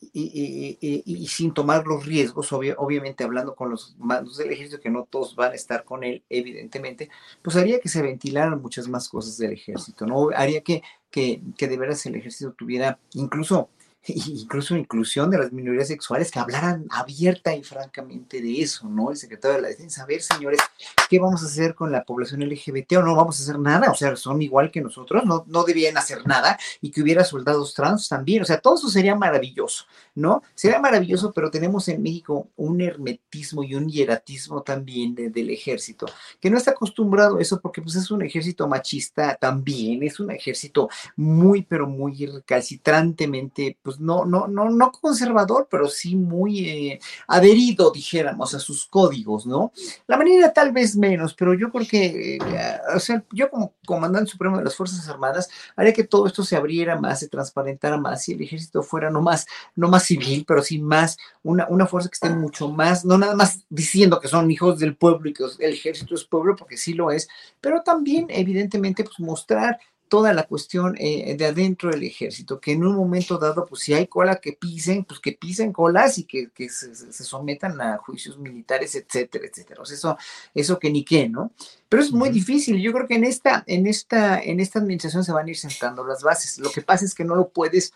y, 0.00 1.26
sin 1.28 1.52
tomar 1.52 1.86
los 1.86 2.06
riesgos, 2.06 2.52
obviamente 2.52 3.24
hablando 3.24 3.54
con 3.54 3.70
los 3.70 3.96
mandos 3.98 4.36
del 4.36 4.52
ejército, 4.52 4.80
que 4.80 4.90
no 4.90 5.04
todos 5.10 5.34
van 5.34 5.52
a 5.52 5.56
estar 5.56 5.84
con 5.84 6.04
él, 6.04 6.22
evidentemente, 6.28 7.10
pues 7.42 7.56
haría 7.56 7.80
que 7.80 7.88
se 7.88 8.02
ventilaran 8.02 8.62
muchas 8.62 8.88
más 8.88 9.08
cosas 9.08 9.36
del 9.38 9.52
ejército, 9.52 10.06
¿no? 10.06 10.30
Haría 10.34 10.62
que, 10.62 10.82
que, 11.10 11.42
que 11.56 11.68
de 11.68 11.78
veras 11.78 12.04
el 12.06 12.16
ejército 12.16 12.52
tuviera 12.52 12.98
incluso 13.14 13.70
incluso 14.06 14.76
inclusión 14.76 15.30
de 15.30 15.38
las 15.38 15.52
minorías 15.52 15.88
sexuales, 15.88 16.30
que 16.30 16.38
hablaran 16.38 16.86
abierta 16.90 17.54
y 17.54 17.62
francamente 17.62 18.40
de 18.40 18.60
eso, 18.60 18.88
¿no? 18.88 19.10
El 19.10 19.16
secretario 19.16 19.56
de 19.56 19.62
la 19.62 19.68
Defensa, 19.68 20.02
a 20.02 20.06
ver, 20.06 20.22
señores, 20.22 20.60
¿qué 21.08 21.18
vamos 21.18 21.42
a 21.42 21.46
hacer 21.46 21.74
con 21.74 21.92
la 21.92 22.04
población 22.04 22.40
LGBT 22.42 22.92
o 22.98 23.02
no 23.02 23.14
vamos 23.14 23.38
a 23.38 23.42
hacer 23.42 23.58
nada? 23.58 23.90
O 23.90 23.94
sea, 23.94 24.16
son 24.16 24.40
igual 24.42 24.70
que 24.70 24.80
nosotros, 24.80 25.24
no, 25.24 25.44
no 25.46 25.64
debían 25.64 25.96
hacer 25.96 26.26
nada 26.26 26.58
y 26.80 26.90
que 26.90 27.02
hubiera 27.02 27.24
soldados 27.24 27.74
trans 27.74 28.08
también, 28.08 28.42
o 28.42 28.44
sea, 28.44 28.60
todo 28.60 28.76
eso 28.76 28.88
sería 28.88 29.14
maravilloso, 29.14 29.84
¿no? 30.14 30.42
Sería 30.54 30.80
maravilloso, 30.80 31.32
pero 31.32 31.50
tenemos 31.50 31.88
en 31.88 32.02
México 32.02 32.48
un 32.56 32.80
hermetismo 32.80 33.62
y 33.62 33.74
un 33.74 33.88
hieratismo 33.88 34.62
también 34.62 35.14
del 35.14 35.50
ejército, 35.50 36.06
que 36.40 36.50
no 36.50 36.56
está 36.56 36.72
acostumbrado 36.72 37.38
a 37.38 37.42
eso 37.42 37.60
porque 37.60 37.82
pues 37.82 37.96
es 37.96 38.10
un 38.10 38.22
ejército 38.22 38.66
machista 38.68 39.36
también, 39.36 40.02
es 40.02 40.20
un 40.20 40.30
ejército 40.30 40.88
muy, 41.16 41.62
pero 41.62 41.86
muy 41.86 42.26
recalcitrantemente, 42.26 43.76
pues 43.82 43.97
no, 43.98 44.24
no, 44.24 44.46
no, 44.46 44.70
no 44.70 44.92
conservador, 44.92 45.68
pero 45.70 45.88
sí 45.88 46.16
muy 46.16 46.68
eh, 46.68 47.00
adherido, 47.26 47.90
dijéramos, 47.90 48.54
a 48.54 48.58
sus 48.58 48.86
códigos, 48.86 49.46
¿no? 49.46 49.72
La 50.06 50.16
manera 50.16 50.52
tal 50.52 50.72
vez 50.72 50.96
menos, 50.96 51.34
pero 51.34 51.54
yo 51.54 51.70
creo 51.70 51.86
que, 51.86 52.36
eh, 52.36 52.80
o 52.94 53.00
sea, 53.00 53.24
yo 53.32 53.50
como 53.50 53.74
comandante 53.86 54.30
supremo 54.30 54.58
de 54.58 54.64
las 54.64 54.76
Fuerzas 54.76 55.08
Armadas, 55.08 55.48
haría 55.76 55.92
que 55.92 56.04
todo 56.04 56.26
esto 56.26 56.42
se 56.42 56.56
abriera 56.56 57.00
más, 57.00 57.20
se 57.20 57.28
transparentara 57.28 57.96
más, 57.96 58.28
y 58.28 58.32
el 58.32 58.42
ejército 58.42 58.82
fuera 58.82 59.10
no 59.10 59.20
más, 59.20 59.46
no 59.76 59.88
más 59.88 60.04
civil, 60.04 60.44
pero 60.46 60.62
sí 60.62 60.78
más 60.78 61.16
una, 61.42 61.66
una 61.68 61.86
fuerza 61.86 62.08
que 62.08 62.14
esté 62.14 62.30
mucho 62.30 62.68
más, 62.68 63.04
no 63.04 63.18
nada 63.18 63.34
más 63.34 63.64
diciendo 63.68 64.20
que 64.20 64.28
son 64.28 64.50
hijos 64.50 64.78
del 64.78 64.96
pueblo 64.96 65.28
y 65.30 65.32
que 65.32 65.44
el 65.58 65.72
ejército 65.72 66.14
es 66.14 66.24
pueblo, 66.24 66.56
porque 66.56 66.76
sí 66.76 66.94
lo 66.94 67.10
es, 67.10 67.28
pero 67.60 67.82
también, 67.82 68.26
evidentemente, 68.30 69.04
pues 69.04 69.18
mostrar 69.20 69.78
toda 70.08 70.32
la 70.32 70.44
cuestión 70.44 70.96
eh, 70.98 71.36
de 71.36 71.46
adentro 71.46 71.90
del 71.90 72.02
ejército, 72.02 72.60
que 72.60 72.72
en 72.72 72.84
un 72.84 72.96
momento 72.96 73.38
dado, 73.38 73.66
pues 73.66 73.82
si 73.82 73.94
hay 73.94 74.06
cola 74.06 74.36
que 74.36 74.52
pisen, 74.52 75.04
pues 75.04 75.20
que 75.20 75.32
pisen 75.32 75.72
colas 75.72 76.18
y 76.18 76.24
que, 76.24 76.50
se, 76.68 76.94
sometan 77.12 77.80
a 77.80 77.98
juicios 77.98 78.38
militares, 78.38 78.94
etcétera, 78.94 79.46
etcétera. 79.46 79.82
O 79.82 79.84
sea, 79.84 79.96
eso, 79.96 80.18
eso 80.54 80.78
que 80.78 80.90
ni 80.90 81.04
qué, 81.04 81.28
¿no? 81.28 81.52
Pero 81.88 82.02
es 82.02 82.12
muy 82.12 82.30
difícil. 82.30 82.80
Yo 82.80 82.92
creo 82.92 83.06
que 83.06 83.16
en 83.16 83.24
esta, 83.24 83.62
en 83.66 83.86
esta, 83.86 84.40
en 84.40 84.60
esta 84.60 84.78
administración 84.78 85.24
se 85.24 85.32
van 85.32 85.46
a 85.46 85.50
ir 85.50 85.56
sentando 85.56 86.04
las 86.04 86.22
bases. 86.22 86.58
Lo 86.58 86.70
que 86.70 86.82
pasa 86.82 87.04
es 87.04 87.14
que 87.14 87.24
no 87.24 87.34
lo 87.34 87.50
puedes 87.50 87.92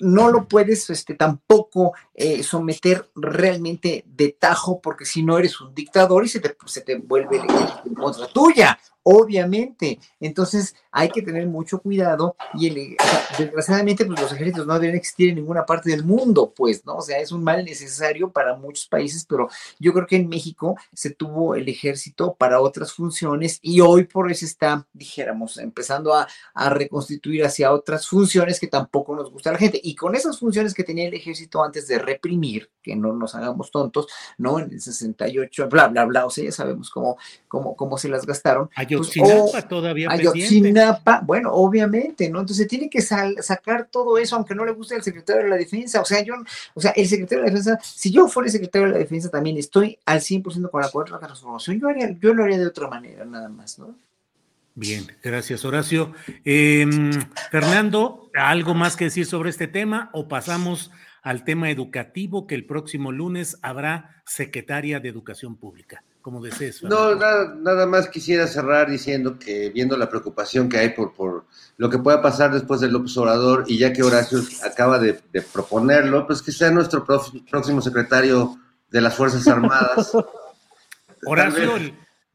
no 0.00 0.28
lo 0.28 0.48
puedes 0.48 0.90
este, 0.90 1.14
tampoco 1.14 1.92
eh, 2.14 2.42
someter 2.42 3.08
realmente 3.14 4.04
de 4.08 4.30
tajo, 4.32 4.80
porque 4.80 5.04
si 5.04 5.22
no 5.22 5.38
eres 5.38 5.60
un 5.60 5.72
dictador 5.72 6.24
y 6.24 6.28
se 6.28 6.40
te, 6.40 6.56
se 6.66 6.80
te 6.80 6.96
vuelve 6.96 7.36
el 7.36 7.44
ejército 7.44 7.94
contra 7.94 8.26
tuya 8.26 8.78
obviamente. 9.04 10.00
Entonces 10.18 10.74
hay 10.96 11.08
que 11.10 11.22
tener 11.22 11.46
mucho 11.46 11.80
cuidado 11.80 12.36
y 12.54 12.96
desgraciadamente 13.38 14.04
pues, 14.06 14.20
los 14.20 14.32
ejércitos 14.32 14.66
no 14.66 14.78
deben 14.78 14.96
existir 14.96 15.30
en 15.30 15.36
ninguna 15.36 15.66
parte 15.66 15.90
del 15.90 16.04
mundo, 16.04 16.52
pues, 16.54 16.86
¿no? 16.86 16.96
O 16.96 17.02
sea, 17.02 17.18
es 17.18 17.32
un 17.32 17.42
mal 17.42 17.64
necesario 17.64 18.30
para 18.30 18.56
muchos 18.56 18.86
países, 18.86 19.26
pero 19.28 19.48
yo 19.78 19.92
creo 19.92 20.06
que 20.06 20.16
en 20.16 20.28
México 20.28 20.76
se 20.92 21.10
tuvo 21.10 21.54
el 21.54 21.68
ejército 21.68 22.34
para 22.34 22.60
otras 22.60 22.92
funciones 22.92 23.58
y 23.60 23.80
hoy 23.80 24.04
por 24.04 24.30
eso 24.30 24.44
está, 24.44 24.86
dijéramos, 24.92 25.58
empezando 25.58 26.14
a, 26.14 26.28
a 26.54 26.70
reconstituir 26.70 27.44
hacia 27.44 27.72
otras 27.72 28.06
funciones 28.06 28.60
que 28.60 28.68
tampoco 28.68 29.16
nos 29.16 29.30
gusta 29.30 29.50
a 29.50 29.54
la 29.54 29.58
gente. 29.58 29.80
Y 29.82 29.96
con 29.96 30.14
esas 30.14 30.38
funciones 30.38 30.74
que 30.74 30.84
tenía 30.84 31.08
el 31.08 31.14
ejército 31.14 31.62
antes 31.62 31.88
de 31.88 31.98
reprimir, 31.98 32.70
que 32.82 32.94
no 32.94 33.12
nos 33.12 33.34
hagamos 33.34 33.70
tontos, 33.70 34.06
¿no? 34.38 34.58
En 34.60 34.70
el 34.70 34.80
68, 34.80 35.68
bla, 35.68 35.88
bla, 35.88 36.04
bla, 36.04 36.26
o 36.26 36.30
sea, 36.30 36.44
ya 36.44 36.52
sabemos 36.52 36.90
cómo, 36.90 37.16
cómo, 37.48 37.74
cómo 37.74 37.98
se 37.98 38.08
las 38.08 38.24
gastaron 38.26 38.68
pues, 38.68 38.86
Ayotzinapa 38.86 39.68
todavía 39.68 40.08
Ayotzinapa, 40.10 40.83
bueno, 41.22 41.50
obviamente, 41.52 42.28
¿no? 42.30 42.40
Entonces 42.40 42.66
tiene 42.68 42.88
que 42.88 43.00
sacar 43.00 43.88
todo 43.90 44.18
eso, 44.18 44.36
aunque 44.36 44.54
no 44.54 44.64
le 44.64 44.72
guste 44.72 44.94
al 44.94 45.02
secretario 45.02 45.44
de 45.44 45.48
la 45.48 45.56
Defensa. 45.56 46.00
O 46.00 46.04
sea, 46.04 46.22
yo, 46.22 46.34
o 46.74 46.80
sea, 46.80 46.92
el 46.92 47.06
secretario 47.06 47.44
de 47.44 47.50
la 47.50 47.56
Defensa, 47.56 47.78
si 47.82 48.10
yo 48.10 48.28
fuera 48.28 48.46
el 48.46 48.52
secretario 48.52 48.88
de 48.88 48.94
la 48.94 48.98
Defensa 48.98 49.30
también 49.30 49.56
estoy 49.56 49.98
al 50.06 50.20
100% 50.20 50.70
con 50.70 50.80
la 50.80 50.90
cuarta 50.90 51.18
transformación, 51.18 51.80
yo, 51.80 51.88
haría, 51.88 52.10
yo 52.18 52.34
lo 52.34 52.44
haría 52.44 52.58
de 52.58 52.66
otra 52.66 52.88
manera, 52.88 53.24
nada 53.24 53.48
más, 53.48 53.78
¿no? 53.78 53.94
Bien, 54.76 55.06
gracias 55.22 55.64
Horacio. 55.64 56.12
Em, 56.44 57.12
Fernando, 57.52 58.28
¿algo 58.34 58.74
más 58.74 58.96
que 58.96 59.04
decir 59.04 59.24
sobre 59.24 59.50
este 59.50 59.68
tema 59.68 60.10
o 60.12 60.26
pasamos 60.26 60.90
al 61.22 61.44
tema 61.44 61.70
educativo 61.70 62.48
que 62.48 62.56
el 62.56 62.66
próximo 62.66 63.12
lunes 63.12 63.56
habrá 63.62 64.22
secretaria 64.26 64.98
de 64.98 65.08
Educación 65.08 65.54
Pública? 65.54 66.02
Como 66.24 66.40
desees. 66.40 66.82
No, 66.82 67.14
nada, 67.14 67.84
más 67.84 68.08
quisiera 68.08 68.46
cerrar 68.46 68.88
diciendo 68.88 69.38
que 69.38 69.68
viendo 69.68 69.94
la 69.94 70.08
preocupación 70.08 70.70
que 70.70 70.78
hay 70.78 70.88
por, 70.88 71.12
por 71.12 71.44
lo 71.76 71.90
que 71.90 71.98
pueda 71.98 72.22
pasar 72.22 72.50
después 72.50 72.80
del 72.80 72.92
López 72.92 73.14
Obrador 73.18 73.64
y 73.66 73.76
ya 73.76 73.92
que 73.92 74.02
Horacio 74.02 74.38
acaba 74.64 74.98
de, 74.98 75.20
proponerlo, 75.52 76.26
pues 76.26 76.40
que 76.40 76.50
sea 76.50 76.70
nuestro 76.70 77.04
próximo 77.04 77.82
secretario 77.82 78.58
de 78.90 79.02
las 79.02 79.14
Fuerzas 79.14 79.46
Armadas. 79.46 80.12
Horacio, 81.26 81.74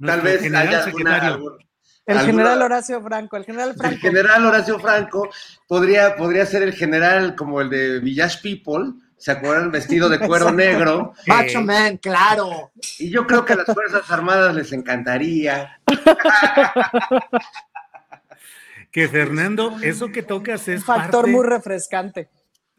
tal 0.06 0.22
vez, 0.22 0.54
haya 0.54 0.84
secretario. 0.84 1.58
el 2.06 2.20
general 2.20 2.62
Horacio 2.62 3.02
Franco, 3.02 3.38
el 3.38 3.46
general 3.46 3.74
Franco. 3.74 3.96
El 3.96 4.02
general 4.02 4.46
Horacio 4.46 4.80
Franco 4.80 5.30
podría, 5.68 6.16
podría 6.16 6.46
ser 6.46 6.62
el 6.62 6.74
general 6.74 7.36
como 7.36 7.60
el 7.60 7.72
de 7.72 8.00
Village 8.02 8.38
People, 8.44 8.94
¿Se 9.20 9.32
acuerdan? 9.32 9.70
Vestido 9.72 10.10
de 10.10 10.20
cuero 10.20 10.52
negro. 10.52 11.14
Macho 11.28 11.62
Man, 11.62 11.98
claro. 11.98 12.72
Y 12.98 13.12
yo 13.12 13.28
creo 13.28 13.46
que 13.46 13.54
a 13.54 13.58
las 13.58 13.68
Fuerzas 13.68 14.10
Armadas 14.10 14.56
les 14.56 14.72
encantaría. 14.72 15.80
que 18.92 19.08
Fernando, 19.08 19.78
eso 19.84 20.12
que 20.12 20.24
tocas 20.24 20.68
es. 20.68 20.80
Un 20.80 20.86
factor 20.86 21.28
muy 21.28 21.46
refrescante. 21.46 22.30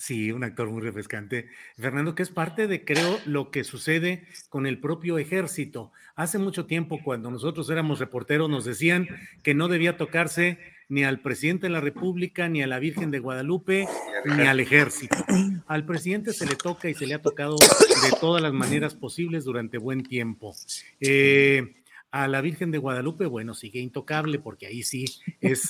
Sí, 0.00 0.32
un 0.32 0.44
actor 0.44 0.70
muy 0.70 0.80
refrescante. 0.80 1.50
Fernando, 1.78 2.14
que 2.14 2.22
es 2.22 2.30
parte 2.30 2.66
de, 2.66 2.86
creo, 2.86 3.20
lo 3.26 3.50
que 3.50 3.64
sucede 3.64 4.26
con 4.48 4.66
el 4.66 4.80
propio 4.80 5.18
ejército. 5.18 5.92
Hace 6.16 6.38
mucho 6.38 6.64
tiempo, 6.64 7.00
cuando 7.04 7.30
nosotros 7.30 7.68
éramos 7.68 7.98
reporteros, 7.98 8.48
nos 8.48 8.64
decían 8.64 9.08
que 9.42 9.52
no 9.52 9.68
debía 9.68 9.98
tocarse 9.98 10.58
ni 10.90 11.04
al 11.04 11.20
presidente 11.20 11.68
de 11.68 11.72
la 11.72 11.80
República, 11.80 12.48
ni 12.48 12.62
a 12.62 12.66
la 12.66 12.78
Virgen 12.78 13.10
de 13.10 13.20
Guadalupe, 13.20 13.86
ni 14.24 14.42
al 14.42 14.60
ejército. 14.60 15.16
Al 15.66 15.86
presidente 15.86 16.32
se 16.32 16.46
le 16.46 16.56
toca 16.56 16.90
y 16.90 16.94
se 16.94 17.06
le 17.06 17.14
ha 17.14 17.22
tocado 17.22 17.56
de 17.56 18.16
todas 18.20 18.42
las 18.42 18.52
maneras 18.52 18.94
posibles 18.94 19.44
durante 19.44 19.78
buen 19.78 20.02
tiempo. 20.02 20.54
Eh, 21.00 21.76
a 22.10 22.26
la 22.26 22.40
Virgen 22.40 22.72
de 22.72 22.78
Guadalupe, 22.78 23.26
bueno, 23.26 23.54
sigue 23.54 23.78
intocable 23.78 24.40
porque 24.40 24.66
ahí 24.66 24.82
sí 24.82 25.04
es 25.40 25.68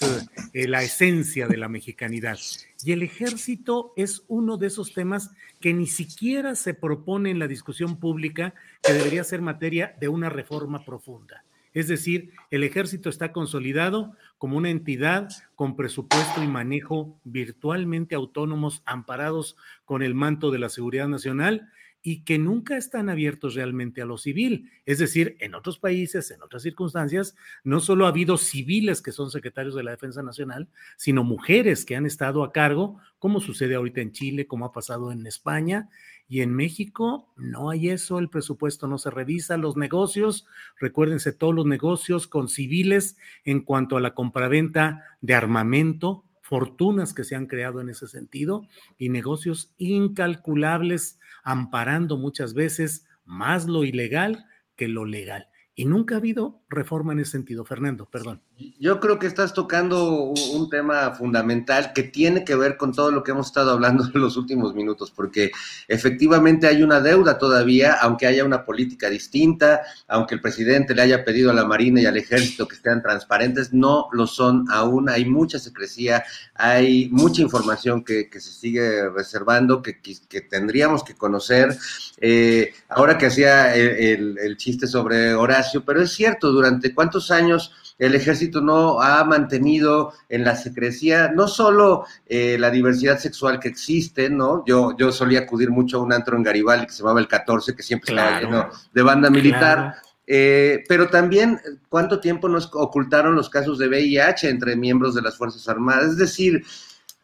eh, 0.55 0.67
la 0.67 0.83
esencia 0.83 1.47
de 1.47 1.59
la 1.59 1.69
mexicanidad. 1.69 2.39
Y 2.83 2.93
el 2.93 3.03
ejército 3.03 3.93
es 3.97 4.25
uno 4.27 4.57
de 4.57 4.69
esos 4.69 4.95
temas 4.95 5.33
que 5.61 5.75
ni 5.75 5.87
siquiera 5.87 6.55
se 6.55 6.73
propone 6.73 7.31
en 7.31 7.39
la 7.39 7.47
discusión 7.47 8.01
pública 8.01 8.55
que 8.83 8.95
debería 8.95 9.23
ser 9.23 9.43
materia 9.43 9.95
de 10.01 10.09
una 10.09 10.31
reforma 10.31 10.83
profunda. 10.83 11.45
Es 11.73 11.89
decir, 11.89 12.33
el 12.51 12.65
ejército 12.65 13.09
está 13.09 13.33
consolidado 13.33 14.17
como 14.39 14.57
una 14.57 14.71
entidad 14.71 15.29
con 15.55 15.77
presupuesto 15.77 16.43
y 16.43 16.49
manejo 16.49 17.21
virtualmente 17.25 18.15
autónomos, 18.15 18.83
amparados 18.87 19.57
con 19.85 20.03
el 20.03 20.15
manto 20.15 20.51
de 20.51 20.59
la 20.59 20.69
seguridad 20.69 21.09
nacional 21.09 21.71
y 22.03 22.25
que 22.25 22.39
nunca 22.39 22.77
están 22.77 23.11
abiertos 23.11 23.55
realmente 23.55 24.01
a 24.01 24.07
lo 24.07 24.17
civil. 24.17 24.71
Es 24.87 24.99
decir, 24.99 25.37
en 25.41 25.55
otros 25.55 25.79
países, 25.79 26.31
en 26.31 26.43
otras 26.43 26.63
circunstancias, 26.63 27.37
no 27.63 27.81
solo 27.81 28.07
ha 28.07 28.09
habido 28.09 28.39
civiles 28.39 29.03
que 29.03 29.13
son 29.13 29.31
secretarios 29.31 29.75
de 29.75 29.83
la 29.83 29.91
Defensa 29.91 30.23
Nacional, 30.23 30.69
sino 30.97 31.25
mujeres 31.25 31.85
que 31.85 31.97
han 31.97 32.07
estado 32.07 32.43
a 32.43 32.53
cargo, 32.53 32.99
como 33.19 33.41
sucede 33.41 33.75
ahorita 33.75 34.01
en 34.01 34.13
Chile, 34.13 34.47
como 34.47 34.65
ha 34.65 34.73
pasado 34.73 35.13
en 35.13 35.27
España. 35.27 35.91
Y 36.31 36.43
en 36.43 36.55
México 36.55 37.27
no 37.37 37.71
hay 37.71 37.91
eso, 37.91 38.21
el 38.21 38.31
presupuesto 38.31 38.87
no 38.87 38.99
se 38.99 39.11
revisa, 39.11 39.57
los 39.57 39.77
negocios, 39.77 40.47
recuérdense 40.79 41.33
todos 41.33 41.53
los 41.53 41.67
negocios 41.67 42.29
con 42.29 42.49
civiles 42.49 43.17
en 43.45 43.63
cuanto 43.63 43.97
a 43.97 44.01
la 44.01 44.15
compraventa 44.15 45.03
de 45.21 45.35
armamento, 45.35 46.25
fortunas 46.41 47.15
que 47.15 47.25
se 47.25 47.35
han 47.35 47.47
creado 47.47 47.81
en 47.81 47.89
ese 47.89 48.07
sentido 48.07 48.69
y 48.97 49.09
negocios 49.09 49.75
incalculables 49.77 51.19
amparando 51.43 52.17
muchas 52.17 52.55
veces 52.55 53.09
más 53.25 53.67
lo 53.67 53.83
ilegal 53.83 54.47
que 54.77 54.87
lo 54.87 55.05
legal. 55.05 55.49
Y 55.75 55.87
nunca 55.87 56.15
ha 56.15 56.19
habido 56.19 56.60
reforma 56.71 57.13
en 57.13 57.21
ese 57.21 57.33
sentido. 57.33 57.65
Fernando, 57.65 58.07
perdón. 58.07 58.41
Yo 58.79 59.01
creo 59.01 59.19
que 59.19 59.27
estás 59.27 59.53
tocando 59.53 60.23
un, 60.23 60.71
tema 60.71 61.11
fundamental 61.13 61.93
que 61.93 62.05
tiene 62.05 62.45
que 62.45 62.55
ver 62.55 62.77
con 62.77 62.93
todo 62.93 63.11
lo 63.11 63.25
que 63.25 63.33
hemos 63.33 63.49
estado 63.49 63.73
hablando 63.73 64.05
en 64.15 64.21
los 64.21 64.37
últimos 64.37 64.75
minutos, 64.75 65.11
porque 65.11 65.51
efectivamente 65.89 66.69
hay 66.69 66.83
una 66.83 67.01
deuda 67.01 67.39
todavía, 67.39 67.95
aunque 67.95 68.27
haya 68.27 68.45
una 68.45 68.65
política 68.65 69.11
distinta, 69.11 69.81
aunque 70.07 70.37
el 70.37 70.41
presidente 70.41 70.95
le 70.95 71.03
haya 71.03 71.25
pedido 71.25 71.51
a 71.51 71.55
la 71.55 71.65
Marina 71.65 72.01
y 72.01 72.07
al 72.07 72.17
Ejército 72.17 72.69
que 72.69 72.77
estén 72.77 73.03
transparentes, 73.03 73.73
no 73.73 74.09
lo 74.13 74.29
son 74.29 74.67
aún. 74.71 75.09
Hay 75.09 75.25
mucha 75.25 75.59
secrecía, 75.59 76.23
hay 76.55 77.09
mucha 77.11 77.43
información 77.43 78.05
que, 78.05 78.29
se 78.31 78.53
sigue 78.53 79.09
reservando, 79.11 79.83
que, 79.83 80.01
que, 80.01 80.41
tendríamos 80.43 81.03
que 81.03 81.15
conocer. 81.15 81.77
Eh, 82.19 82.73
ahora 82.89 83.19
que 83.19 83.27
hacía 83.27 83.75
el, 83.75 84.39
el 84.39 84.57
chiste 84.57 84.87
sobre 84.87 85.35
Horacio, 85.35 85.85
pero 85.85 86.01
es 86.01 86.13
cierto, 86.13 86.60
durante 86.61 86.95
cuántos 86.95 87.31
años 87.31 87.73
el 88.01 88.15
ejército 88.15 88.63
no 88.63 89.01
ha 89.03 89.23
mantenido 89.25 90.15
en 90.31 90.43
la 90.43 90.57
secrecía 90.57 91.31
no 91.33 91.47
solo 91.47 92.07
eh, 92.27 92.57
la 92.59 92.71
diversidad 92.71 93.19
sexual 93.19 93.61
que 93.61 93.69
existe, 93.69 94.31
¿no? 94.31 94.65
Yo, 94.67 94.97
yo 94.97 95.13
solía 95.13 95.41
acudir 95.41 95.71
mucho 95.71 95.99
a 95.99 96.03
un 96.03 96.13
antro 96.13 96.35
en 96.37 96.43
Garibaldi 96.43 96.87
que 96.87 96.93
se 96.93 97.03
llamaba 97.03 97.21
el 97.21 97.29
14, 97.29 97.77
que 97.77 97.83
siempre 97.83 98.15
estaba 98.15 98.41
lleno 98.41 98.71
de 98.93 99.03
banda 99.03 99.29
militar. 99.29 99.97
Eh, 100.27 100.83
pero 100.89 101.09
también 101.09 101.61
cuánto 101.89 102.21
tiempo 102.21 102.49
nos 102.49 102.71
ocultaron 102.73 103.35
los 103.35 103.51
casos 103.51 103.79
de 103.79 103.89
VIH 103.89 104.49
entre 104.49 104.77
miembros 104.77 105.15
de 105.15 105.21
las 105.23 105.37
Fuerzas 105.37 105.69
Armadas. 105.69 106.13
Es 106.13 106.17
decir, 106.17 106.65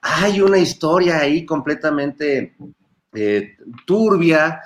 hay 0.03 0.43
una 0.43 0.59
historia 0.59 1.21
ahí 1.21 1.47
completamente 1.47 2.55
eh, 3.15 3.57
turbia, 3.87 4.61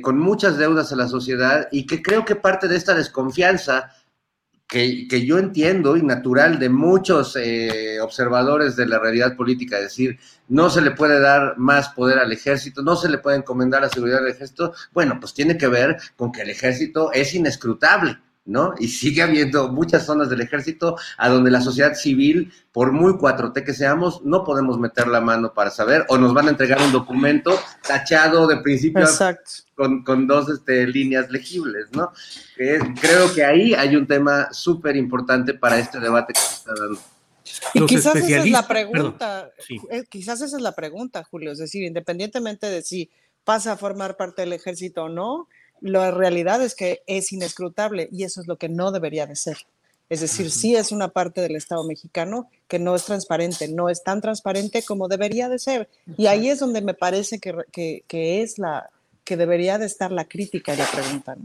con 0.00 0.18
muchas 0.18 0.56
deudas 0.56 0.90
a 0.90 0.96
la 0.96 1.06
sociedad 1.06 1.68
y 1.70 1.86
que 1.86 2.00
creo 2.00 2.24
que 2.24 2.34
parte 2.34 2.66
de 2.66 2.76
esta 2.76 2.94
desconfianza 2.94 3.90
que, 4.70 5.26
yo 5.26 5.38
entiendo 5.38 5.96
y 5.96 6.02
natural 6.02 6.60
de 6.60 6.68
muchos 6.68 7.36
eh, 7.36 8.00
observadores 8.00 8.76
de 8.76 8.86
la 8.86 9.00
realidad 9.00 9.36
política, 9.36 9.80
decir, 9.80 10.18
no 10.48 10.70
se 10.70 10.80
le 10.80 10.92
puede 10.92 11.18
dar 11.18 11.58
más 11.58 11.88
poder 11.88 12.18
al 12.18 12.32
ejército, 12.32 12.82
no 12.82 12.94
se 12.94 13.08
le 13.08 13.18
puede 13.18 13.38
encomendar 13.38 13.82
la 13.82 13.88
seguridad 13.88 14.20
del 14.20 14.32
ejército, 14.32 14.72
bueno, 14.92 15.18
pues 15.18 15.34
tiene 15.34 15.58
que 15.58 15.66
ver 15.66 15.96
con 16.16 16.30
que 16.30 16.42
el 16.42 16.50
ejército 16.50 17.12
es 17.12 17.34
inescrutable. 17.34 18.18
¿No? 18.44 18.74
Y 18.78 18.88
sigue 18.88 19.22
habiendo 19.22 19.68
muchas 19.68 20.06
zonas 20.06 20.30
del 20.30 20.40
ejército 20.40 20.96
a 21.18 21.28
donde 21.28 21.50
la 21.50 21.60
sociedad 21.60 21.94
civil, 21.94 22.52
por 22.72 22.92
muy 22.92 23.12
4T 23.12 23.64
que 23.64 23.74
seamos, 23.74 24.22
no 24.24 24.44
podemos 24.44 24.78
meter 24.78 25.06
la 25.08 25.20
mano 25.20 25.52
para 25.52 25.70
saber, 25.70 26.04
o 26.08 26.18
nos 26.18 26.34
van 26.34 26.46
a 26.46 26.50
entregar 26.50 26.80
un 26.80 26.92
documento 26.92 27.58
tachado 27.86 28.46
de 28.46 28.56
principio 28.58 29.06
con, 29.74 30.02
con, 30.02 30.26
dos 30.26 30.48
este, 30.48 30.86
líneas 30.86 31.30
legibles, 31.30 31.86
¿no? 31.92 32.12
creo 33.00 33.32
que 33.34 33.44
ahí 33.44 33.74
hay 33.74 33.96
un 33.96 34.06
tema 34.06 34.52
súper 34.52 34.96
importante 34.96 35.54
para 35.54 35.78
este 35.78 36.00
debate 36.00 36.32
que 36.32 36.40
se 36.40 36.54
está 36.54 36.74
dando. 36.74 37.00
Y 37.74 37.86
quizás 37.86 38.16
esa 38.16 38.38
es 38.38 38.50
la 38.50 38.66
pregunta, 38.66 39.50
eh, 39.90 40.04
quizás 40.08 40.40
esa 40.40 40.56
es 40.56 40.62
la 40.62 40.74
pregunta, 40.74 41.24
Julio, 41.24 41.52
es 41.52 41.58
decir, 41.58 41.82
independientemente 41.82 42.68
de 42.68 42.82
si 42.82 43.10
pasa 43.44 43.72
a 43.72 43.76
formar 43.76 44.16
parte 44.16 44.42
del 44.42 44.52
ejército 44.52 45.04
o 45.04 45.08
no, 45.08 45.48
la 45.80 46.10
realidad 46.10 46.62
es 46.62 46.74
que 46.74 47.02
es 47.06 47.32
inescrutable 47.32 48.08
y 48.12 48.24
eso 48.24 48.40
es 48.40 48.46
lo 48.46 48.56
que 48.56 48.68
no 48.68 48.92
debería 48.92 49.26
de 49.26 49.36
ser. 49.36 49.58
Es 50.10 50.20
decir, 50.20 50.50
sí 50.50 50.74
es 50.74 50.90
una 50.90 51.08
parte 51.08 51.40
del 51.40 51.54
Estado 51.54 51.84
mexicano 51.84 52.50
que 52.66 52.80
no 52.80 52.96
es 52.96 53.04
transparente, 53.04 53.68
no 53.68 53.88
es 53.88 54.02
tan 54.02 54.20
transparente 54.20 54.82
como 54.82 55.06
debería 55.06 55.48
de 55.48 55.60
ser. 55.60 55.88
Y 56.16 56.26
ahí 56.26 56.48
es 56.48 56.58
donde 56.58 56.82
me 56.82 56.94
parece 56.94 57.38
que, 57.38 58.02
es 58.42 58.58
la 58.58 58.90
que 59.22 59.36
debería 59.36 59.78
de 59.78 59.86
estar 59.86 60.10
la 60.10 60.24
crítica 60.24 60.74
y 60.74 60.78
la 60.78 60.90
pregunta. 60.90 61.36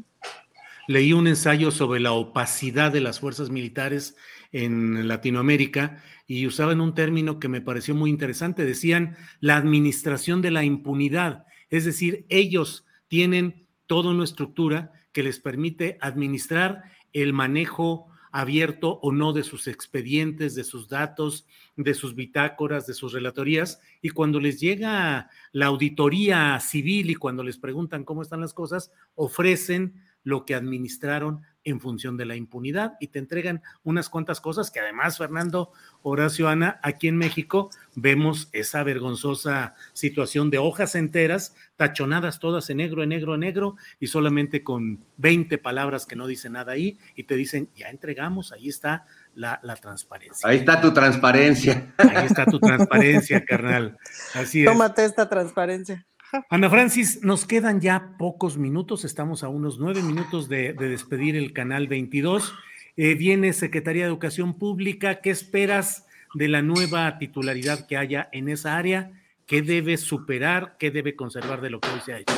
Leí 0.87 1.13
un 1.13 1.27
ensayo 1.27 1.69
sobre 1.69 1.99
la 1.99 2.13
opacidad 2.13 2.91
de 2.91 3.01
las 3.01 3.19
fuerzas 3.19 3.51
militares 3.51 4.15
en 4.51 5.07
Latinoamérica 5.07 6.01
y 6.25 6.47
usaban 6.47 6.81
un 6.81 6.95
término 6.95 7.39
que 7.39 7.47
me 7.47 7.61
pareció 7.61 7.93
muy 7.93 8.09
interesante. 8.09 8.65
Decían 8.65 9.15
la 9.41 9.57
administración 9.57 10.41
de 10.41 10.49
la 10.49 10.63
impunidad. 10.63 11.45
Es 11.69 11.85
decir, 11.85 12.25
ellos 12.29 12.85
tienen 13.07 13.64
toda 13.87 14.11
una 14.11 14.23
estructura 14.23 14.91
que 15.11 15.23
les 15.23 15.39
permite 15.39 15.97
administrar 16.01 16.83
el 17.13 17.33
manejo 17.33 18.07
abierto 18.31 18.99
o 19.01 19.13
no 19.13 19.31
de 19.31 19.43
sus 19.43 19.67
expedientes, 19.67 20.55
de 20.55 20.65
sus 20.65 20.89
datos, 20.89 21.47
de 21.77 21.93
sus 21.93 22.15
bitácoras, 22.15 22.85
de 22.85 22.93
sus 22.93 23.13
relatorías, 23.13 23.79
y 24.01 24.09
cuando 24.09 24.41
les 24.41 24.59
llega 24.59 25.29
la 25.53 25.67
auditoría 25.67 26.59
civil 26.59 27.11
y 27.11 27.15
cuando 27.15 27.43
les 27.43 27.57
preguntan 27.57 28.03
cómo 28.03 28.21
están 28.21 28.41
las 28.41 28.53
cosas, 28.53 28.91
ofrecen 29.15 30.03
lo 30.25 30.43
que 30.43 30.55
administraron 30.55 31.43
en 31.63 31.79
función 31.79 32.15
de 32.17 32.25
la 32.25 32.35
impunidad 32.35 32.93
y 32.99 33.07
te 33.07 33.19
entregan 33.19 33.61
unas 33.83 34.09
cuantas 34.09 34.41
cosas 34.41 34.69
que 34.69 34.79
además, 34.79 35.17
Fernando, 35.17 35.71
Horacio, 36.03 36.47
Ana, 36.47 36.79
aquí 36.83 37.07
en 37.07 37.17
México 37.17 37.69
vemos 37.95 38.49
esa 38.51 38.83
vergonzosa 38.83 39.73
situación 39.93 40.49
de 40.49 40.57
hojas 40.59 40.95
enteras, 40.95 41.55
tachonadas 41.75 42.39
todas 42.39 42.69
en 42.69 42.77
negro, 42.77 43.01
en 43.01 43.09
negro, 43.09 43.33
en 43.33 43.41
negro 43.41 43.75
y 43.99 44.07
solamente 44.07 44.63
con 44.63 45.03
20 45.17 45.57
palabras 45.57 46.05
que 46.05 46.15
no 46.15 46.27
dicen 46.27 46.53
nada 46.53 46.73
ahí 46.73 46.99
y 47.15 47.23
te 47.23 47.35
dicen, 47.35 47.69
ya 47.75 47.89
entregamos, 47.89 48.51
ahí 48.51 48.69
está 48.69 49.05
la, 49.33 49.59
la, 49.63 49.75
transparencia. 49.75 50.47
Ahí 50.47 50.57
está 50.57 50.79
tu 50.79 50.93
transparencia. 50.93 51.93
Ahí 51.97 52.27
está 52.27 52.45
tu 52.45 52.59
transparencia, 52.59 53.43
carnal. 53.47 53.97
Así 54.33 54.61
es. 54.61 54.65
Tómate 54.65 55.03
esta 55.03 55.27
transparencia. 55.27 56.05
Ana 56.49 56.69
Francis, 56.69 57.23
nos 57.23 57.45
quedan 57.45 57.81
ya 57.81 58.15
pocos 58.17 58.57
minutos, 58.57 59.05
estamos 59.05 59.43
a 59.43 59.47
unos 59.47 59.79
nueve 59.79 60.01
minutos 60.01 60.49
de, 60.49 60.73
despedir 60.73 61.35
el 61.35 61.53
canal 61.53 61.87
22. 61.87 62.53
Eh, 62.97 63.15
viene 63.15 63.53
Secretaría 63.53 64.03
de 64.03 64.09
Educación 64.09 64.57
Pública, 64.57 65.21
¿qué 65.21 65.29
esperas 65.29 66.05
de 66.33 66.47
la 66.47 66.61
nueva 66.61 67.17
titularidad 67.17 67.87
que 67.87 67.97
haya 67.97 68.29
en 68.31 68.49
esa 68.49 68.77
área? 68.77 69.11
¿Qué 69.45 69.61
debe 69.61 69.97
superar? 69.97 70.75
¿Qué 70.79 70.91
debe 70.91 71.15
conservar 71.15 71.61
de 71.61 71.69
lo 71.69 71.79
que 71.79 71.89
hoy 71.89 72.01
se 72.01 72.13
ha 72.13 72.19
hecho? 72.19 72.33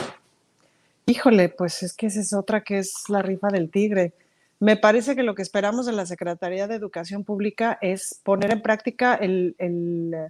Híjole, 1.05 1.49
pues 1.49 1.83
es 1.83 1.93
que 1.93 2.07
esa 2.07 2.19
es 2.19 2.33
otra 2.33 2.61
que 2.61 2.79
es 2.79 3.03
la 3.07 3.21
rifa 3.21 3.47
del 3.47 3.69
tigre. 3.69 4.13
Me 4.59 4.75
parece 4.75 5.15
que 5.15 5.23
lo 5.23 5.35
que 5.35 5.41
esperamos 5.41 5.85
de 5.85 5.93
la 5.93 6.05
Secretaría 6.05 6.67
de 6.67 6.75
Educación 6.75 7.23
Pública 7.23 7.77
es 7.81 8.19
poner 8.23 8.51
en 8.51 8.61
práctica 8.61 9.15
el 9.15 9.55
el 9.57 10.29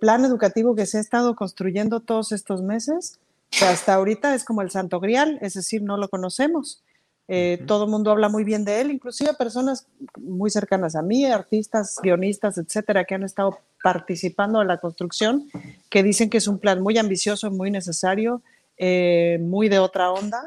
plan 0.00 0.24
educativo 0.24 0.74
que 0.74 0.86
se 0.86 0.98
ha 0.98 1.00
estado 1.00 1.34
construyendo 1.34 2.00
todos 2.00 2.32
estos 2.32 2.62
meses, 2.62 3.18
que 3.50 3.64
hasta 3.64 3.94
ahorita 3.94 4.34
es 4.34 4.44
como 4.44 4.62
el 4.62 4.70
santo 4.70 5.00
grial, 5.00 5.38
es 5.40 5.54
decir, 5.54 5.82
no 5.82 5.96
lo 5.96 6.08
conocemos. 6.08 6.82
Eh, 7.28 7.64
todo 7.66 7.84
el 7.84 7.90
mundo 7.90 8.12
habla 8.12 8.28
muy 8.28 8.44
bien 8.44 8.64
de 8.64 8.80
él, 8.80 8.90
inclusive 8.90 9.34
personas 9.34 9.88
muy 10.16 10.48
cercanas 10.50 10.94
a 10.94 11.02
mí, 11.02 11.24
artistas, 11.24 11.96
guionistas, 12.00 12.56
etcétera, 12.56 13.04
que 13.04 13.16
han 13.16 13.24
estado 13.24 13.58
participando 13.82 14.62
en 14.62 14.68
la 14.68 14.78
construcción, 14.78 15.48
que 15.90 16.04
dicen 16.04 16.30
que 16.30 16.38
es 16.38 16.46
un 16.46 16.58
plan 16.58 16.80
muy 16.80 16.98
ambicioso, 16.98 17.50
muy 17.50 17.70
necesario, 17.70 18.42
eh, 18.78 19.38
muy 19.42 19.68
de 19.68 19.80
otra 19.80 20.12
onda, 20.12 20.40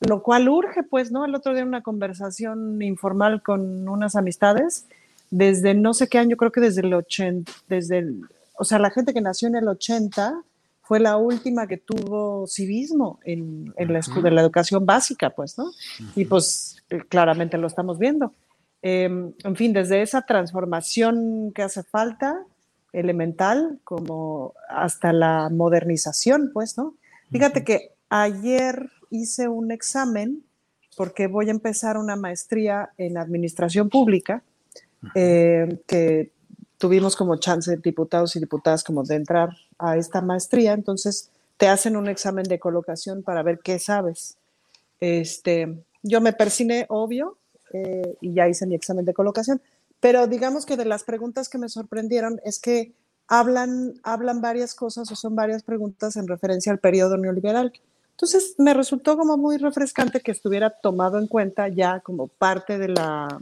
lo 0.00 0.22
cual 0.22 0.48
urge, 0.48 0.82
pues, 0.82 1.10
¿no? 1.10 1.24
El 1.24 1.34
otro 1.34 1.54
día 1.54 1.64
una 1.64 1.82
conversación 1.82 2.82
informal 2.82 3.42
con 3.42 3.88
unas 3.88 4.16
amistades 4.16 4.86
desde 5.30 5.74
no 5.74 5.94
sé 5.94 6.08
qué 6.08 6.18
año, 6.18 6.36
creo 6.36 6.52
que 6.52 6.60
desde 6.60 6.82
el 6.82 6.94
80, 6.94 7.52
desde 7.68 7.98
el, 7.98 8.22
o 8.58 8.64
sea, 8.64 8.78
la 8.78 8.90
gente 8.90 9.12
que 9.12 9.20
nació 9.20 9.48
en 9.48 9.56
el 9.56 9.68
80 9.68 10.42
fue 10.82 11.00
la 11.00 11.16
última 11.16 11.66
que 11.66 11.78
tuvo 11.78 12.46
civismo 12.46 13.18
en, 13.24 13.74
en 13.76 13.92
la, 13.92 14.00
de 14.00 14.30
la 14.30 14.40
educación 14.40 14.86
básica, 14.86 15.30
pues, 15.30 15.58
¿no? 15.58 15.72
Y 16.14 16.26
pues 16.26 16.82
claramente 17.08 17.58
lo 17.58 17.66
estamos 17.66 17.98
viendo. 17.98 18.32
Em, 18.82 19.32
en 19.42 19.56
fin, 19.56 19.72
desde 19.72 20.00
esa 20.02 20.22
transformación 20.22 21.50
que 21.52 21.62
hace 21.62 21.82
falta, 21.82 22.44
elemental, 22.92 23.80
como 23.82 24.54
hasta 24.68 25.12
la 25.12 25.50
modernización, 25.50 26.50
pues, 26.52 26.78
¿no? 26.78 26.94
Fíjate 27.32 27.64
que 27.64 27.90
ayer 28.08 28.90
hice 29.10 29.48
un 29.48 29.72
examen 29.72 30.44
porque 30.96 31.26
voy 31.26 31.48
a 31.48 31.50
empezar 31.50 31.98
una 31.98 32.16
maestría 32.16 32.90
en 32.96 33.18
administración 33.18 33.90
pública, 33.90 34.42
eh, 35.14 35.82
que 35.86 36.32
tuvimos 36.78 37.16
como 37.16 37.36
chance 37.36 37.76
diputados 37.78 38.36
y 38.36 38.40
diputadas 38.40 38.84
como 38.84 39.02
de 39.02 39.16
entrar 39.16 39.50
a 39.78 39.96
esta 39.96 40.20
maestría, 40.20 40.72
entonces 40.72 41.30
te 41.56 41.68
hacen 41.68 41.96
un 41.96 42.08
examen 42.08 42.44
de 42.44 42.58
colocación 42.58 43.22
para 43.22 43.42
ver 43.42 43.60
qué 43.60 43.78
sabes. 43.78 44.36
Este, 45.00 45.82
yo 46.02 46.20
me 46.20 46.32
persiné, 46.32 46.86
obvio, 46.88 47.38
eh, 47.72 48.16
y 48.20 48.34
ya 48.34 48.48
hice 48.48 48.66
mi 48.66 48.74
examen 48.74 49.04
de 49.04 49.14
colocación, 49.14 49.60
pero 50.00 50.26
digamos 50.26 50.66
que 50.66 50.76
de 50.76 50.84
las 50.84 51.04
preguntas 51.04 51.48
que 51.48 51.58
me 51.58 51.68
sorprendieron 51.68 52.40
es 52.44 52.58
que 52.58 52.94
hablan, 53.28 53.94
hablan 54.02 54.40
varias 54.40 54.74
cosas 54.74 55.10
o 55.10 55.16
son 55.16 55.34
varias 55.34 55.62
preguntas 55.62 56.16
en 56.16 56.28
referencia 56.28 56.72
al 56.72 56.78
periodo 56.78 57.16
neoliberal. 57.16 57.72
Entonces 58.12 58.54
me 58.58 58.72
resultó 58.72 59.16
como 59.16 59.36
muy 59.36 59.58
refrescante 59.58 60.20
que 60.20 60.30
estuviera 60.30 60.70
tomado 60.70 61.18
en 61.18 61.26
cuenta 61.26 61.68
ya 61.68 62.00
como 62.00 62.28
parte 62.28 62.78
de 62.78 62.88
la 62.88 63.40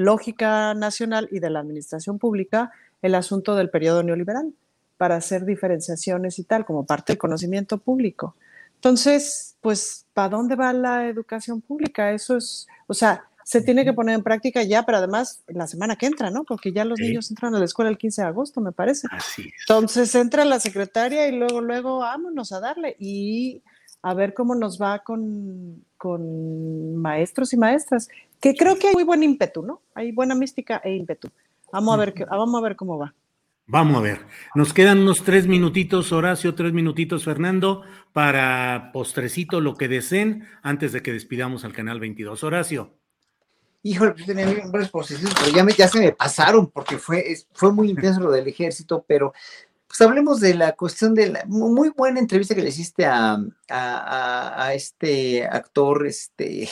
lógica 0.00 0.74
nacional 0.74 1.28
y 1.30 1.40
de 1.40 1.50
la 1.50 1.60
administración 1.60 2.18
pública 2.18 2.72
el 3.02 3.14
asunto 3.14 3.54
del 3.54 3.70
periodo 3.70 4.02
neoliberal 4.02 4.52
para 4.96 5.16
hacer 5.16 5.44
diferenciaciones 5.44 6.38
y 6.38 6.44
tal, 6.44 6.64
como 6.64 6.84
parte 6.84 7.12
del 7.12 7.18
conocimiento 7.18 7.78
público. 7.78 8.34
Entonces, 8.74 9.56
pues, 9.60 10.06
¿para 10.14 10.30
dónde 10.30 10.56
va 10.56 10.72
la 10.72 11.06
educación 11.06 11.60
pública? 11.60 12.12
Eso 12.12 12.36
es, 12.36 12.66
o 12.86 12.94
sea, 12.94 13.24
se 13.44 13.62
tiene 13.62 13.84
que 13.84 13.92
poner 13.92 14.14
en 14.14 14.22
práctica 14.22 14.62
ya, 14.62 14.84
pero 14.84 14.98
además 14.98 15.42
la 15.48 15.66
semana 15.66 15.96
que 15.96 16.06
entra, 16.06 16.30
¿no? 16.30 16.44
Porque 16.44 16.72
ya 16.72 16.84
los 16.84 16.98
niños 16.98 17.30
entran 17.30 17.54
a 17.54 17.58
la 17.58 17.64
escuela 17.64 17.90
el 17.90 17.98
15 17.98 18.22
de 18.22 18.28
agosto, 18.28 18.60
me 18.60 18.72
parece. 18.72 19.08
Así 19.10 19.50
Entonces 19.62 20.14
entra 20.14 20.44
la 20.44 20.60
secretaria 20.60 21.28
y 21.28 21.32
luego, 21.32 21.60
luego, 21.60 21.98
vámonos 21.98 22.52
a 22.52 22.60
darle 22.60 22.96
y 22.98 23.62
a 24.02 24.14
ver 24.14 24.34
cómo 24.34 24.54
nos 24.54 24.80
va 24.80 25.00
con, 25.00 25.84
con 25.96 26.96
maestros 26.96 27.52
y 27.52 27.56
maestras, 27.56 28.08
que 28.40 28.54
creo 28.54 28.78
que 28.78 28.88
hay 28.88 28.94
muy 28.94 29.04
buen 29.04 29.22
ímpetu, 29.22 29.62
¿no? 29.62 29.82
Hay 29.94 30.12
buena 30.12 30.34
mística 30.34 30.80
e 30.82 30.94
ímpetu. 30.94 31.28
Vamos 31.72 31.94
a 31.94 31.98
ver, 31.98 32.14
vamos 32.28 32.60
a 32.60 32.62
ver 32.62 32.76
cómo 32.76 32.98
va. 32.98 33.14
Vamos 33.66 33.98
a 33.98 34.00
ver. 34.00 34.26
Nos 34.56 34.72
quedan 34.72 34.98
unos 34.98 35.22
tres 35.22 35.46
minutitos, 35.46 36.10
Horacio, 36.10 36.56
tres 36.56 36.72
minutitos, 36.72 37.24
Fernando, 37.24 37.82
para 38.12 38.90
postrecito 38.92 39.60
lo 39.60 39.76
que 39.76 39.86
deseen 39.86 40.48
antes 40.62 40.90
de 40.92 41.02
que 41.02 41.12
despidamos 41.12 41.64
al 41.64 41.72
canal 41.72 42.00
22. 42.00 42.42
Horacio. 42.42 42.96
Híjole, 43.82 44.12
pues 44.12 44.26
tenía 44.26 44.46
varias 44.72 44.90
posiciones, 44.90 45.34
pero 45.38 45.56
ya, 45.56 45.62
me, 45.62 45.72
ya 45.72 45.86
se 45.86 46.00
me 46.00 46.12
pasaron 46.12 46.66
porque 46.70 46.98
fue, 46.98 47.24
fue 47.52 47.72
muy 47.72 47.90
intenso 47.90 48.20
lo 48.20 48.32
del 48.32 48.48
ejército, 48.48 49.04
pero 49.06 49.32
pues 49.90 50.00
hablemos 50.02 50.38
de 50.38 50.54
la 50.54 50.76
cuestión 50.76 51.16
de 51.16 51.30
la 51.30 51.44
muy 51.46 51.88
buena 51.88 52.20
entrevista 52.20 52.54
que 52.54 52.62
le 52.62 52.68
hiciste 52.68 53.06
a, 53.06 53.42
a, 53.68 54.72
este 54.72 55.44
actor 55.44 56.06
este, 56.06 56.68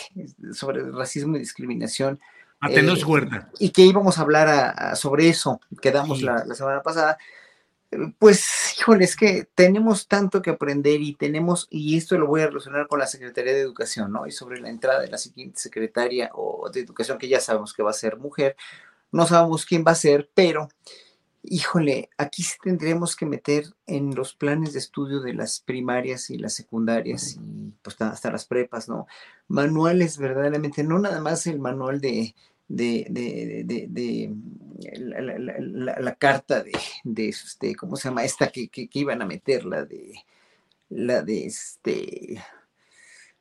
sobre 0.53 0.89
racismo 0.93 1.35
y 1.35 1.41
discriminación 1.41 2.21
a 2.61 2.69
Tenoch 2.69 3.01
eh, 3.01 3.05
Huerta. 3.05 3.51
Y 3.59 3.71
que 3.71 3.83
íbamos 3.83 4.19
a 4.19 4.23
hablar 4.23 4.97
sobre 4.97 5.29
eso, 5.29 5.61
quedamos 5.83 6.23
la, 6.23 6.45
semana 6.55 6.81
pasada. 6.81 7.19
Pues, 8.21 8.77
híjole, 8.79 9.05
es 9.05 9.17
que 9.17 9.49
tenemos 9.53 10.07
tanto 10.07 10.41
que 10.41 10.51
aprender 10.51 11.01
y 11.01 11.15
tenemos, 11.15 11.67
y 11.71 11.97
esto 11.97 12.17
lo 12.19 12.29
voy 12.29 12.43
a 12.43 12.47
relacionar 12.47 12.87
con 12.87 13.01
la 13.01 13.09
Secretaría 13.09 13.53
de 13.53 13.63
Educación, 13.63 14.13
¿no? 14.13 14.29
Y 14.29 14.31
sobre 14.31 14.61
la 14.61 14.69
entrada 14.69 15.01
de 15.01 15.09
la 15.09 15.19
siguiente 15.19 15.59
secretaria 15.59 16.31
o 16.35 16.71
de 16.71 16.83
Educación, 16.83 17.19
que 17.19 17.27
ya 17.27 17.41
sabemos 17.41 17.75
que 17.75 17.83
va 17.83 17.91
a 17.91 17.95
ser 17.95 18.17
mujer, 18.17 18.55
no 19.11 19.27
sabemos 19.27 19.67
quién 19.67 19.83
va 19.85 19.91
a 19.91 19.97
ser, 19.97 20.31
pero, 20.35 20.69
híjole, 21.51 22.11
aquí 22.17 22.43
sí 22.43 22.57
tendremos 22.63 23.17
que 23.17 23.27
meter 23.27 23.65
en 23.87 24.15
los 24.15 24.35
planes 24.35 24.73
de 24.73 24.79
estudio 24.79 25.21
de 25.21 25.35
las 25.35 25.61
primarias 25.61 26.31
y 26.31 26.39
las 26.39 26.55
secundarias 26.55 27.37
y 27.37 27.73
pues 27.83 28.01
hasta 28.01 28.31
las 28.31 28.47
prepas, 28.47 28.89
¿no? 28.89 29.07
Manuales 29.49 30.19
verdaderamente, 30.19 30.85
no 30.85 30.99
nada 30.99 31.21
más 31.21 31.47
el 31.47 31.59
manual 31.59 32.01
de 32.01 32.35
de, 32.69 33.07
de, 33.09 33.87
de, 33.89 34.35
la, 34.99 36.15
carta 36.17 36.63
de, 36.63 36.73
de 37.03 37.29
este, 37.31 37.75
¿cómo 37.75 37.97
se 37.97 38.09
llama? 38.09 38.25
Esta 38.25 38.49
que, 38.49 38.69
que, 38.69 38.89
iban 38.93 39.23
a 39.23 39.27
meter, 39.27 39.65
la 39.65 39.85
de, 39.85 40.13
la 40.91 41.23
de 41.23 41.47
este, 41.47 42.43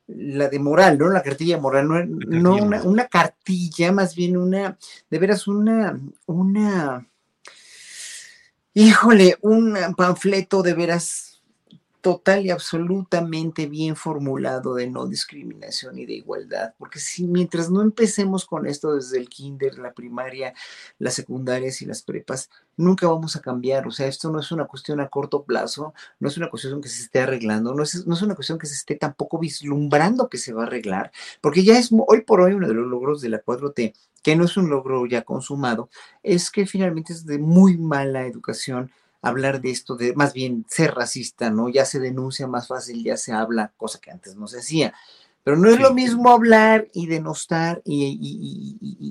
la 0.06 0.48
de 0.48 0.58
moral, 0.58 0.98
¿no? 0.98 1.10
La 1.10 1.22
cartilla 1.22 1.58
moral, 1.58 1.88
no, 1.88 2.02
no 2.04 2.56
una, 2.56 2.82
una, 2.82 3.06
cartilla, 3.06 3.92
más 3.92 4.14
bien 4.14 4.36
una, 4.36 4.78
de 5.10 5.18
veras 5.18 5.46
una, 5.46 6.00
una, 6.26 7.06
híjole, 8.78 9.36
un 9.42 9.76
panfleto 9.96 10.62
de 10.62 10.72
veras 10.72 11.27
total 12.00 12.46
y 12.46 12.50
absolutamente 12.50 13.66
bien 13.66 13.96
formulado 13.96 14.74
de 14.74 14.88
no 14.88 15.06
discriminación 15.06 15.98
y 15.98 16.06
de 16.06 16.14
igualdad, 16.14 16.74
porque 16.78 17.00
si 17.00 17.26
mientras 17.26 17.70
no 17.70 17.82
empecemos 17.82 18.46
con 18.46 18.66
esto 18.66 18.94
desde 18.94 19.18
el 19.18 19.28
kinder, 19.28 19.78
la 19.78 19.92
primaria, 19.92 20.54
las 20.98 21.14
secundarias 21.14 21.82
y 21.82 21.86
las 21.86 22.02
prepas, 22.02 22.50
nunca 22.76 23.08
vamos 23.08 23.36
a 23.36 23.40
cambiar, 23.40 23.86
o 23.86 23.90
sea, 23.90 24.06
esto 24.06 24.30
no 24.30 24.40
es 24.40 24.52
una 24.52 24.66
cuestión 24.66 25.00
a 25.00 25.08
corto 25.08 25.42
plazo, 25.42 25.92
no 26.20 26.28
es 26.28 26.36
una 26.36 26.50
cuestión 26.50 26.80
que 26.80 26.88
se 26.88 27.02
esté 27.02 27.20
arreglando, 27.20 27.74
no 27.74 27.82
es, 27.82 28.06
no 28.06 28.14
es 28.14 28.22
una 28.22 28.34
cuestión 28.34 28.58
que 28.58 28.66
se 28.66 28.74
esté 28.74 28.94
tampoco 28.94 29.38
vislumbrando 29.38 30.28
que 30.28 30.38
se 30.38 30.52
va 30.52 30.62
a 30.62 30.66
arreglar, 30.66 31.10
porque 31.40 31.64
ya 31.64 31.78
es 31.78 31.90
hoy 32.06 32.22
por 32.22 32.40
hoy 32.40 32.52
uno 32.52 32.68
de 32.68 32.74
los 32.74 32.86
logros 32.86 33.20
de 33.20 33.30
la 33.30 33.42
4T, 33.42 33.94
que 34.22 34.36
no 34.36 34.44
es 34.44 34.56
un 34.56 34.68
logro 34.70 35.06
ya 35.06 35.22
consumado, 35.22 35.90
es 36.22 36.50
que 36.50 36.66
finalmente 36.66 37.12
es 37.12 37.26
de 37.26 37.38
muy 37.38 37.76
mala 37.76 38.26
educación 38.26 38.90
hablar 39.22 39.60
de 39.60 39.70
esto, 39.70 39.96
de 39.96 40.14
más 40.14 40.32
bien 40.32 40.64
ser 40.68 40.94
racista, 40.94 41.50
¿no? 41.50 41.68
Ya 41.68 41.84
se 41.84 41.98
denuncia 41.98 42.46
más 42.46 42.68
fácil, 42.68 43.02
ya 43.02 43.16
se 43.16 43.32
habla, 43.32 43.72
cosa 43.76 43.98
que 44.00 44.10
antes 44.10 44.36
no 44.36 44.46
se 44.46 44.58
hacía. 44.58 44.94
Pero 45.44 45.56
no 45.56 45.70
es 45.70 45.80
lo 45.80 45.94
mismo 45.94 46.30
hablar 46.30 46.88
y 46.92 47.06
denostar 47.06 47.80
y, 47.84 48.18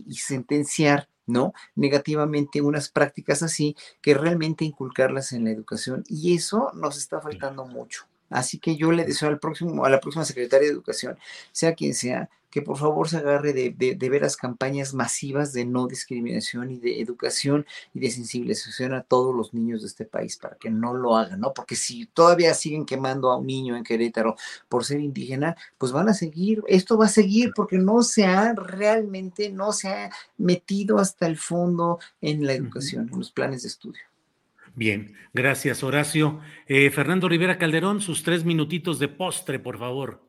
y, 0.08 0.16
sentenciar, 0.16 1.10
¿no? 1.26 1.54
Negativamente 1.76 2.62
unas 2.62 2.90
prácticas 2.90 3.42
así 3.42 3.76
que 4.02 4.14
realmente 4.14 4.64
inculcarlas 4.64 5.32
en 5.32 5.46
la 5.46 5.52
educación. 5.52 6.04
Y 6.08 6.36
eso 6.36 6.72
nos 6.76 6.98
está 6.98 7.22
faltando 7.22 7.66
mucho. 7.66 8.06
Así 8.30 8.60
que 8.60 8.76
yo 8.76 8.92
le 8.92 9.06
deseo 9.06 9.30
al 9.30 9.40
próximo, 9.40 9.86
a 9.86 9.90
la 9.90 10.00
próxima 10.00 10.26
secretaria 10.26 10.68
de 10.68 10.74
Educación, 10.74 11.18
sea 11.52 11.74
quien 11.74 11.94
sea, 11.94 12.30
que 12.50 12.62
por 12.62 12.78
favor 12.78 13.10
se 13.10 13.18
agarre 13.18 13.54
de, 13.54 13.72
de, 13.72 14.10
veras 14.10 14.38
campañas 14.38 14.94
masivas 14.94 15.54
de 15.54 15.66
no 15.66 15.88
discriminación 15.88 16.72
y 16.72 16.80
de 16.80 17.02
educación 17.02 17.66
y 17.94 18.00
de 18.00 18.12
sensibilización 18.12 18.94
a 18.94 19.02
todos 19.02 19.36
los 19.36 19.54
niños 19.54 19.82
de 19.82 19.88
este 19.88 20.06
país 20.06 20.38
para 20.38 20.56
que 20.56 20.70
no 20.70 20.94
lo 20.94 21.18
hagan, 21.18 21.42
¿no? 21.42 21.54
Porque 21.54 21.76
si 21.76 22.06
todavía 22.08 22.54
siguen 22.54 22.86
quemando 22.86 23.32
a 23.32 23.38
un 23.38 23.48
niño 23.48 23.76
en 23.76 23.84
Querétaro 23.84 24.36
por 24.70 24.86
ser 24.86 25.00
indígena, 25.02 25.56
pues 25.78 25.92
van 25.92 26.10
a 26.10 26.14
seguir, 26.14 26.64
esto 26.68 26.98
va 26.98 27.06
a 27.06 27.10
seguir 27.10 27.52
porque 27.56 27.78
no 27.78 28.02
se 28.02 28.26
ha 28.26 28.54
realmente, 28.54 29.50
no 29.50 29.72
se 29.74 29.90
ha 29.90 30.12
metido 30.38 31.00
hasta 31.00 31.28
el 31.28 31.38
fondo 31.38 32.00
en 32.22 32.46
la 32.46 32.54
educación, 32.54 33.10
en 33.12 33.20
los 33.20 33.32
planes 33.32 33.64
de 33.64 33.70
estudio. 33.70 34.02
Bien, 34.76 35.16
gracias 35.34 35.84
Horacio. 35.84 36.40
Eh, 36.68 36.92
Fernando 36.92 37.28
Rivera 37.28 37.58
Calderón, 37.58 38.00
sus 38.00 38.22
tres 38.22 38.46
minutitos 38.46 39.00
de 39.00 39.08
postre, 39.08 39.58
por 39.60 39.80
favor. 39.80 40.27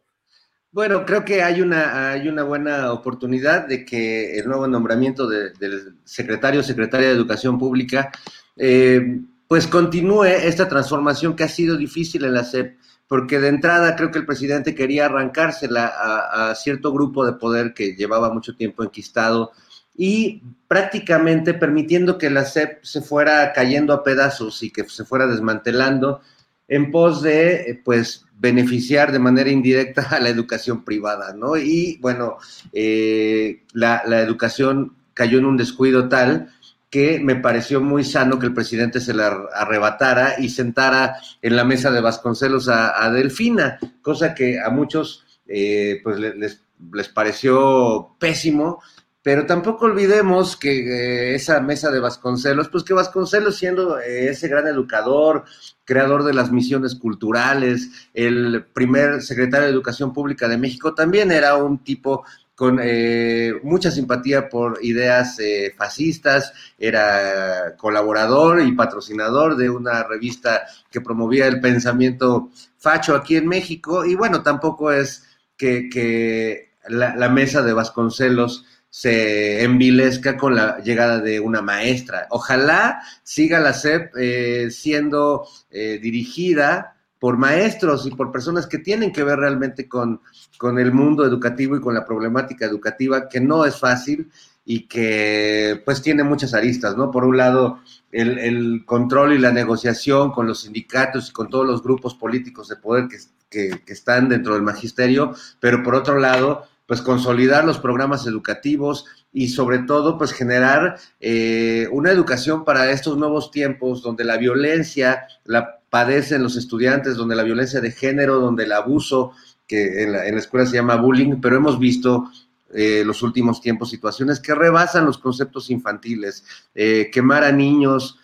Bueno, 0.70 1.06
creo 1.06 1.24
que 1.24 1.42
hay 1.42 1.62
una, 1.62 2.10
hay 2.10 2.28
una 2.28 2.44
buena 2.44 2.92
oportunidad 2.92 3.66
de 3.66 3.86
que 3.86 4.38
el 4.38 4.46
nuevo 4.46 4.66
nombramiento 4.66 5.26
del 5.26 5.96
secretario 6.04 6.60
o 6.60 6.62
secretaria 6.62 7.08
de 7.08 7.14
Educación 7.14 7.58
Pública 7.58 8.12
eh, 8.56 9.20
pues 9.46 9.66
continúe 9.66 10.24
esta 10.24 10.68
transformación 10.68 11.34
que 11.34 11.44
ha 11.44 11.48
sido 11.48 11.78
difícil 11.78 12.24
en 12.24 12.34
la 12.34 12.44
SEP, 12.44 12.76
porque 13.06 13.40
de 13.40 13.48
entrada 13.48 13.96
creo 13.96 14.10
que 14.10 14.18
el 14.18 14.26
presidente 14.26 14.74
quería 14.74 15.06
arrancársela 15.06 15.86
a, 15.86 16.50
a 16.50 16.54
cierto 16.54 16.92
grupo 16.92 17.24
de 17.24 17.32
poder 17.32 17.72
que 17.72 17.94
llevaba 17.96 18.30
mucho 18.30 18.54
tiempo 18.54 18.84
enquistado 18.84 19.52
y 19.96 20.42
prácticamente 20.68 21.54
permitiendo 21.54 22.18
que 22.18 22.28
la 22.28 22.44
SEP 22.44 22.84
se 22.84 23.00
fuera 23.00 23.54
cayendo 23.54 23.94
a 23.94 24.04
pedazos 24.04 24.62
y 24.62 24.70
que 24.70 24.84
se 24.84 25.06
fuera 25.06 25.26
desmantelando 25.26 26.20
en 26.68 26.90
pos 26.90 27.22
de, 27.22 27.70
eh, 27.70 27.80
pues, 27.82 28.26
beneficiar 28.38 29.12
de 29.12 29.18
manera 29.18 29.50
indirecta 29.50 30.02
a 30.10 30.20
la 30.20 30.28
educación 30.28 30.84
privada, 30.84 31.34
¿no? 31.34 31.56
Y 31.56 31.98
bueno, 32.00 32.38
eh, 32.72 33.64
la, 33.72 34.02
educación 34.20 34.96
cayó 35.14 35.38
en 35.38 35.46
un 35.46 35.56
descuido 35.56 36.08
tal 36.08 36.52
que 36.90 37.20
me 37.20 37.36
pareció 37.36 37.82
muy 37.82 38.02
sano 38.02 38.38
que 38.38 38.46
el 38.46 38.54
presidente 38.54 39.00
se 39.00 39.12
la 39.12 39.46
arrebatara 39.54 40.36
y 40.38 40.48
sentara 40.48 41.16
en 41.42 41.54
la 41.54 41.64
mesa 41.64 41.90
de 41.90 42.00
Vasconcelos 42.00 42.68
a, 42.70 43.10
Delfina, 43.10 43.78
cosa 44.00 44.34
que 44.34 44.58
a 44.58 44.70
muchos 44.70 45.24
eh, 45.46 46.00
pues 46.02 46.18
les, 46.18 46.62
les 46.92 47.08
pareció 47.08 48.16
pésimo 48.18 48.80
pero 49.28 49.44
tampoco 49.44 49.84
olvidemos 49.84 50.56
que 50.56 50.70
eh, 50.70 51.34
esa 51.34 51.60
mesa 51.60 51.90
de 51.90 52.00
Vasconcelos, 52.00 52.70
pues 52.70 52.82
que 52.82 52.94
Vasconcelos 52.94 53.58
siendo 53.58 54.00
eh, 54.00 54.30
ese 54.30 54.48
gran 54.48 54.66
educador, 54.66 55.44
creador 55.84 56.24
de 56.24 56.32
las 56.32 56.50
misiones 56.50 56.94
culturales, 56.94 57.90
el 58.14 58.64
primer 58.72 59.20
secretario 59.20 59.66
de 59.66 59.72
Educación 59.74 60.14
Pública 60.14 60.48
de 60.48 60.56
México, 60.56 60.94
también 60.94 61.30
era 61.30 61.56
un 61.56 61.84
tipo 61.84 62.24
con 62.54 62.80
eh, 62.82 63.52
mucha 63.64 63.90
simpatía 63.90 64.48
por 64.48 64.78
ideas 64.82 65.36
fascistas, 65.76 66.54
era 66.78 67.76
colaborador 67.76 68.62
y 68.62 68.72
patrocinador 68.72 69.58
de 69.58 69.68
una 69.68 70.04
revista 70.04 70.62
que 70.90 71.02
promovía 71.02 71.48
el 71.48 71.60
pensamiento 71.60 72.48
facho 72.78 73.14
aquí 73.14 73.36
en 73.36 73.46
México, 73.46 74.06
y 74.06 74.14
bueno, 74.14 74.42
tampoco 74.42 74.90
es 74.90 75.24
que, 75.58 76.70
la, 76.88 77.28
mesa 77.28 77.60
de 77.60 77.74
Vasconcelos 77.74 78.64
se 78.90 79.62
envilezca 79.62 80.36
con 80.36 80.54
la 80.54 80.78
llegada 80.78 81.20
de 81.20 81.40
una 81.40 81.62
maestra. 81.62 82.26
Ojalá 82.30 83.00
siga 83.22 83.60
la 83.60 83.72
SEP 83.72 84.12
eh, 84.16 84.70
siendo 84.70 85.46
dirigida 85.70 86.94
por 87.18 87.36
maestros 87.36 88.06
y 88.06 88.10
por 88.10 88.30
personas 88.30 88.66
que 88.66 88.78
tienen 88.78 89.12
que 89.12 89.24
ver 89.24 89.38
realmente 89.38 89.88
con, 89.88 90.20
con 90.56 90.78
el 90.78 90.92
mundo 90.92 91.24
educativo 91.24 91.76
y 91.76 91.80
con 91.80 91.94
la 91.94 92.04
problemática 92.04 92.64
educativa, 92.64 93.28
que 93.28 93.40
no 93.40 93.64
es 93.64 93.76
fácil 93.78 94.30
y 94.64 94.86
que 94.86 95.80
pues 95.84 96.02
tiene 96.02 96.22
muchas 96.24 96.52
aristas, 96.52 96.94
¿no? 96.94 97.10
Por 97.10 97.24
un 97.24 97.38
lado, 97.38 97.80
el, 98.12 98.84
control 98.84 99.32
y 99.32 99.38
la 99.38 99.50
negociación 99.50 100.30
con 100.30 100.46
los 100.46 100.60
sindicatos 100.60 101.30
y 101.30 101.32
con 101.32 101.48
todos 101.48 101.66
los 101.66 101.82
grupos 101.82 102.14
políticos 102.14 102.68
de 102.68 102.76
poder 102.76 103.08
que, 103.08 103.80
que, 103.80 103.92
están 103.92 104.28
dentro 104.28 104.52
del 104.52 104.62
magisterio, 104.62 105.34
pero 105.58 105.82
por 105.82 105.94
otro 105.94 106.18
lado, 106.18 106.64
pues 106.88 107.02
consolidar 107.02 107.66
los 107.66 107.78
programas 107.78 108.26
educativos 108.26 109.04
y 109.30 109.48
sobre 109.48 109.80
todo 109.80 110.16
pues 110.16 110.32
generar 110.32 110.98
eh, 111.20 111.86
una 111.92 112.10
educación 112.10 112.64
para 112.64 112.90
estos 112.90 113.18
nuevos 113.18 113.50
tiempos 113.50 114.02
donde 114.02 114.24
la 114.24 114.38
violencia 114.38 115.26
la 115.44 115.80
padecen 115.90 116.42
los 116.42 116.56
estudiantes, 116.56 117.16
donde 117.16 117.36
la 117.36 117.42
violencia 117.42 117.82
de 117.82 117.90
género, 117.90 118.40
donde 118.40 118.64
el 118.64 118.72
abuso, 118.72 119.32
que 119.66 120.02
en 120.02 120.12
la, 120.12 120.24
escuela 120.24 120.64
se 120.64 120.76
llama 120.76 120.96
bullying, 120.96 121.42
pero 121.42 121.56
hemos 121.56 121.78
visto 121.78 122.30
eh, 122.72 123.02
los 123.04 123.22
últimos 123.22 123.60
tiempos 123.60 123.90
situaciones 123.90 124.40
que 124.40 124.54
rebasan 124.54 125.04
los 125.04 125.18
conceptos 125.18 125.68
infantiles, 125.68 126.42
eh, 126.74 127.10
quemar 127.12 127.44
a 127.44 127.52
niños, 127.52 128.18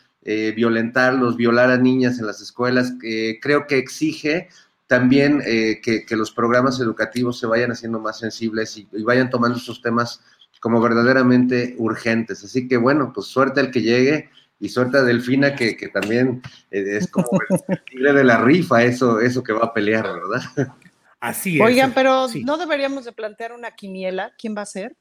violentarlos, 0.56 1.36
violar 1.36 1.70
a 1.70 1.76
niñas 1.76 2.18
en 2.18 2.24
las 2.24 2.40
escuelas, 2.40 2.94
creo 3.42 3.66
que 3.66 3.76
exige 3.76 4.48
también 4.86 5.40
que, 5.40 6.04
los 6.10 6.30
programas 6.30 6.78
educativos 6.80 7.38
se 7.38 7.46
vayan 7.46 7.72
haciendo 7.72 8.00
más 8.00 8.18
sensibles 8.18 8.76
y, 8.76 8.88
y 8.92 9.02
vayan 9.02 9.30
tomando 9.30 9.58
estos 9.58 9.80
temas 9.80 10.20
como 10.64 10.80
verdaderamente 10.80 11.74
urgentes. 11.76 12.42
Así 12.42 12.66
que 12.66 12.78
bueno, 12.78 13.12
pues 13.14 13.26
suerte 13.26 13.60
al 13.60 13.70
que 13.70 13.82
llegue 13.82 14.30
y 14.58 14.70
suerte 14.70 14.96
a 14.96 15.02
Delfina 15.02 15.54
que, 15.54 15.76
que 15.76 15.88
también 15.88 16.40
eh, 16.70 16.96
es 16.96 17.10
como 17.10 17.28
el 17.50 17.82
tigre 17.84 18.14
de 18.14 18.24
la 18.24 18.38
rifa, 18.38 18.82
eso, 18.82 19.20
eso 19.20 19.42
que 19.42 19.52
va 19.52 19.66
a 19.66 19.74
pelear, 19.74 20.04
¿verdad? 20.04 20.74
Así 21.20 21.56
es. 21.56 21.62
Oigan, 21.62 21.92
pero 21.92 22.28
no 22.44 22.56
deberíamos 22.56 23.04
de 23.04 23.12
plantear 23.12 23.52
una 23.52 23.72
quiniela. 23.72 24.32
¿Quién 24.38 24.56
va 24.56 24.62
a 24.62 24.66
ser? 24.66 24.96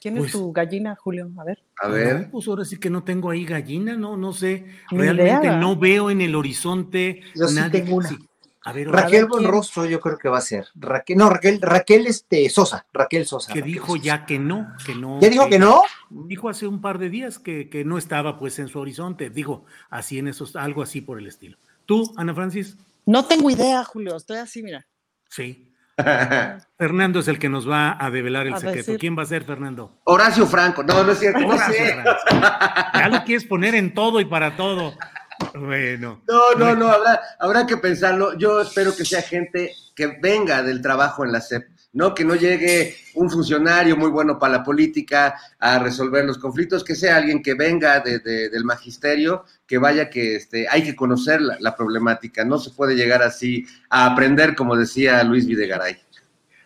¿Quién 0.00 0.16
es 0.16 0.22
pues 0.22 0.32
tu 0.32 0.52
gallina, 0.52 0.96
Julio? 0.96 1.30
A 1.38 1.44
ver. 1.44 1.62
A 1.80 1.88
ver. 1.88 2.30
pues 2.32 2.48
ahora 2.48 2.64
sí 2.64 2.76
que 2.76 2.90
no 2.90 3.04
tengo 3.04 3.30
ahí 3.30 3.44
gallina, 3.44 3.96
no, 3.96 4.16
no 4.16 4.32
sé. 4.32 4.66
Realmente 4.90 5.56
no 5.56 5.76
veo 5.76 6.10
en 6.10 6.20
el 6.20 6.34
horizonte 6.34 7.22
Yo 7.36 7.46
Sí 7.46 7.60
tengo 7.70 7.96
una. 7.96 8.08
Raquel 8.64 9.26
Bonrostro 9.26 9.84
yo 9.84 10.00
creo 10.00 10.16
que 10.16 10.28
va 10.28 10.38
a 10.38 10.42
ser. 10.42 10.68
Raquel, 10.74 11.18
no, 11.18 11.28
Raquel, 11.28 11.60
Raquel 11.60 12.06
este, 12.06 12.48
Sosa, 12.48 12.86
Raquel 12.92 13.26
Sosa. 13.26 13.52
Que 13.52 13.60
dijo 13.60 13.96
ya 13.96 14.24
que 14.24 14.38
no, 14.38 14.72
que 14.86 14.94
no. 14.94 15.20
¿Ya 15.20 15.28
dijo 15.28 15.48
que, 15.48 15.58
no? 15.58 15.82
Dijo 16.08 16.48
hace 16.48 16.66
un 16.66 16.80
par 16.80 16.98
de 16.98 17.10
días 17.10 17.38
que, 17.38 17.68
que, 17.68 17.84
no 17.84 17.98
estaba 17.98 18.38
pues 18.38 18.58
en 18.58 18.68
su 18.68 18.78
horizonte, 18.78 19.28
digo, 19.28 19.66
así 19.90 20.18
en 20.18 20.28
esos, 20.28 20.56
algo 20.56 20.82
así 20.82 21.02
por 21.02 21.18
el 21.18 21.26
estilo. 21.26 21.58
¿Tú, 21.84 22.12
Ana 22.16 22.34
Francis? 22.34 22.78
No 23.04 23.26
tengo 23.26 23.50
idea, 23.50 23.84
Julio, 23.84 24.16
estoy 24.16 24.38
así, 24.38 24.62
mira. 24.62 24.86
Sí. 25.28 25.70
Fernando 26.78 27.20
es 27.20 27.28
el 27.28 27.38
que 27.38 27.48
nos 27.48 27.68
va 27.68 27.96
a 28.00 28.10
develar 28.10 28.46
el 28.46 28.56
secreto. 28.56 28.96
¿Quién 28.98 29.16
va 29.16 29.22
a 29.22 29.26
ser, 29.26 29.44
Fernando? 29.44 30.00
Horacio 30.04 30.46
Franco. 30.46 30.82
No, 30.82 31.04
no 31.04 31.12
es 31.12 31.18
cierto. 31.18 31.40
Ya 32.94 33.08
lo 33.08 33.22
quieres 33.24 33.44
poner 33.44 33.74
en 33.74 33.94
todo 33.94 34.20
y 34.20 34.24
para 34.24 34.56
todo. 34.56 34.94
Bueno. 35.54 36.22
No, 36.26 36.54
no, 36.58 36.74
no, 36.74 36.88
habrá, 36.88 37.20
habrá 37.38 37.66
que 37.66 37.76
pensarlo. 37.76 38.36
Yo 38.36 38.60
espero 38.60 38.94
que 38.94 39.04
sea 39.04 39.22
gente 39.22 39.72
que 39.94 40.18
venga 40.20 40.62
del 40.62 40.82
trabajo 40.82 41.24
en 41.24 41.30
la 41.30 41.40
CEP, 41.40 41.68
¿no? 41.92 42.12
Que 42.12 42.24
no 42.24 42.34
llegue 42.34 42.96
un 43.14 43.30
funcionario 43.30 43.96
muy 43.96 44.10
bueno 44.10 44.36
para 44.38 44.54
la 44.58 44.64
política 44.64 45.36
a 45.60 45.78
resolver 45.78 46.24
los 46.24 46.38
conflictos, 46.38 46.82
que 46.82 46.96
sea 46.96 47.16
alguien 47.16 47.40
que 47.40 47.54
venga 47.54 48.00
del 48.00 48.64
magisterio, 48.64 49.44
que 49.66 49.78
vaya 49.78 50.10
que 50.10 50.36
este, 50.36 50.66
hay 50.68 50.82
que 50.82 50.96
conocer 50.96 51.40
la, 51.40 51.76
problemática. 51.76 52.44
No 52.44 52.58
se 52.58 52.70
puede 52.70 52.96
llegar 52.96 53.22
así 53.22 53.64
a 53.90 54.06
aprender, 54.06 54.56
como 54.56 54.76
decía 54.76 55.22
Luis 55.22 55.46
Videgaray. 55.46 55.96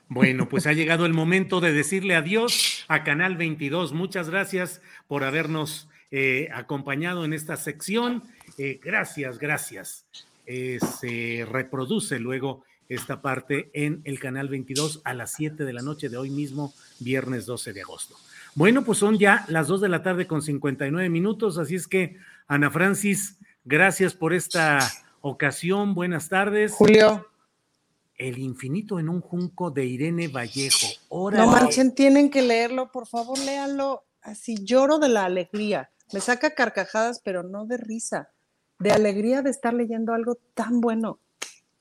Bueno, 0.08 0.48
pues 0.48 0.66
ha 0.66 0.72
llegado 0.72 1.04
el 1.04 1.12
momento 1.12 1.60
de 1.60 1.74
decirle 1.74 2.16
adiós 2.16 2.86
a 2.88 3.04
Canal 3.04 3.36
22. 3.36 3.92
Muchas 3.92 4.30
gracias 4.30 4.80
por 5.06 5.22
habernos 5.24 5.90
eh, 6.10 6.48
acompañado 6.54 7.26
en 7.26 7.34
esta 7.34 7.56
sección. 7.56 8.22
Eh, 8.58 8.80
gracias, 8.82 9.38
gracias. 9.38 10.04
Eh, 10.44 10.78
se 11.00 11.46
reproduce 11.48 12.18
luego 12.18 12.64
esta 12.88 13.22
parte 13.22 13.70
en 13.72 14.00
el 14.04 14.18
canal 14.18 14.48
22 14.48 15.02
a 15.04 15.14
las 15.14 15.32
7 15.32 15.64
de 15.64 15.72
la 15.72 15.82
noche 15.82 16.08
de 16.08 16.16
hoy 16.16 16.30
mismo, 16.30 16.74
viernes 16.98 17.46
12 17.46 17.72
de 17.72 17.82
agosto. 17.82 18.16
Bueno, 18.54 18.84
pues 18.84 18.98
son 18.98 19.16
ya 19.16 19.44
las 19.48 19.68
2 19.68 19.82
de 19.82 19.88
la 19.88 20.02
tarde 20.02 20.26
con 20.26 20.42
59 20.42 21.08
minutos, 21.08 21.58
así 21.58 21.76
es 21.76 21.86
que 21.86 22.16
Ana 22.48 22.70
Francis, 22.70 23.36
gracias 23.64 24.14
por 24.14 24.34
esta 24.34 24.80
ocasión. 25.20 25.94
Buenas 25.94 26.28
tardes. 26.28 26.72
Julio. 26.72 27.28
El 28.16 28.38
infinito 28.38 28.98
en 28.98 29.08
un 29.08 29.20
junco 29.20 29.70
de 29.70 29.84
Irene 29.84 30.26
Vallejo. 30.26 30.88
No 31.10 31.46
manchen, 31.46 31.94
tienen 31.94 32.30
que 32.30 32.42
leerlo, 32.42 32.90
por 32.90 33.06
favor, 33.06 33.38
léanlo. 33.38 34.02
Así 34.22 34.56
lloro 34.64 34.98
de 34.98 35.08
la 35.08 35.26
alegría. 35.26 35.92
Me 36.12 36.20
saca 36.20 36.54
carcajadas, 36.54 37.20
pero 37.22 37.44
no 37.44 37.64
de 37.66 37.76
risa 37.76 38.30
de 38.78 38.92
alegría 38.92 39.42
de 39.42 39.50
estar 39.50 39.74
leyendo 39.74 40.12
algo 40.12 40.36
tan 40.54 40.80
bueno. 40.80 41.20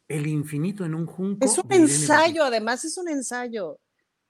El 0.07 0.27
infinito 0.27 0.85
en 0.85 0.95
un 0.95 1.05
junco. 1.05 1.45
Es 1.45 1.57
un 1.57 1.71
ensayo, 1.71 2.43
además 2.43 2.85
es 2.85 2.97
un 2.97 3.09
ensayo. 3.09 3.79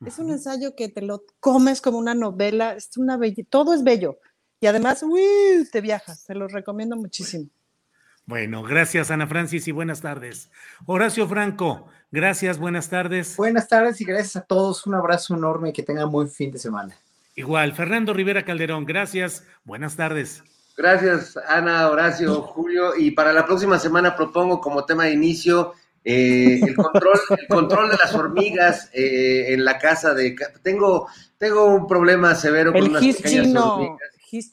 Es 0.06 0.20
un 0.20 0.30
ensayo 0.30 0.76
que 0.76 0.90
te 0.90 1.02
lo 1.02 1.24
comes 1.40 1.82
como 1.82 1.98
una 1.98 2.14
novela, 2.14 2.76
es 2.76 2.90
una 2.98 3.20
todo 3.50 3.74
es 3.74 3.84
bello. 3.84 4.20
Y 4.60 4.68
además, 4.68 5.04
uy, 5.04 5.68
te 5.72 5.82
viajas, 5.82 6.24
te 6.26 6.36
lo 6.36 6.48
recomiendo 6.48 6.96
muchísimo. 6.96 7.50
Bueno, 8.26 8.62
gracias 8.62 9.10
Ana 9.10 9.26
Francis 9.26 9.68
y 9.70 9.72
buenas 9.72 10.02
tardes. 10.02 10.52
Horacio 10.86 11.28
Franco, 11.30 11.88
gracias, 12.12 12.60
buenas 12.60 12.90
tardes. 12.90 13.38
Buenas 13.38 13.70
tardes 13.70 14.02
y 14.02 14.04
gracias 14.04 14.36
a 14.36 14.42
todos. 14.42 14.86
Un 14.86 14.96
abrazo 14.96 15.36
enorme 15.36 15.70
y 15.70 15.74
que 15.74 15.84
tengan 15.84 16.12
buen 16.12 16.30
fin 16.30 16.52
de 16.52 16.60
semana. 16.60 16.94
Igual, 17.36 17.74
Fernando 17.74 18.14
Rivera 18.14 18.44
Calderón, 18.44 18.86
gracias, 18.86 19.46
buenas 19.64 19.96
tardes. 19.96 20.44
Gracias, 20.78 21.36
Ana, 21.50 21.90
Horacio, 21.90 22.42
Julio. 22.44 22.96
Y 22.96 23.12
para 23.12 23.34
la 23.34 23.48
próxima 23.48 23.80
semana 23.80 24.16
propongo 24.16 24.62
como 24.62 24.86
tema 24.86 25.06
de 25.06 25.14
inicio 25.14 25.74
eh, 26.04 26.62
el, 26.62 26.76
control, 26.76 27.20
el 27.38 27.48
control 27.48 27.90
de 27.90 27.98
las 27.98 28.14
hormigas 28.14 28.90
eh, 28.94 29.54
en 29.54 29.66
la 29.66 29.80
casa 29.80 30.14
de... 30.14 30.36
Tengo, 30.62 31.08
tengo 31.40 31.66
un 31.66 31.88
problema 31.88 32.36
severo 32.36 32.72
con 32.72 32.84
unas 32.84 33.04
pequeñas 33.04 33.56
hormigas. 33.56 34.00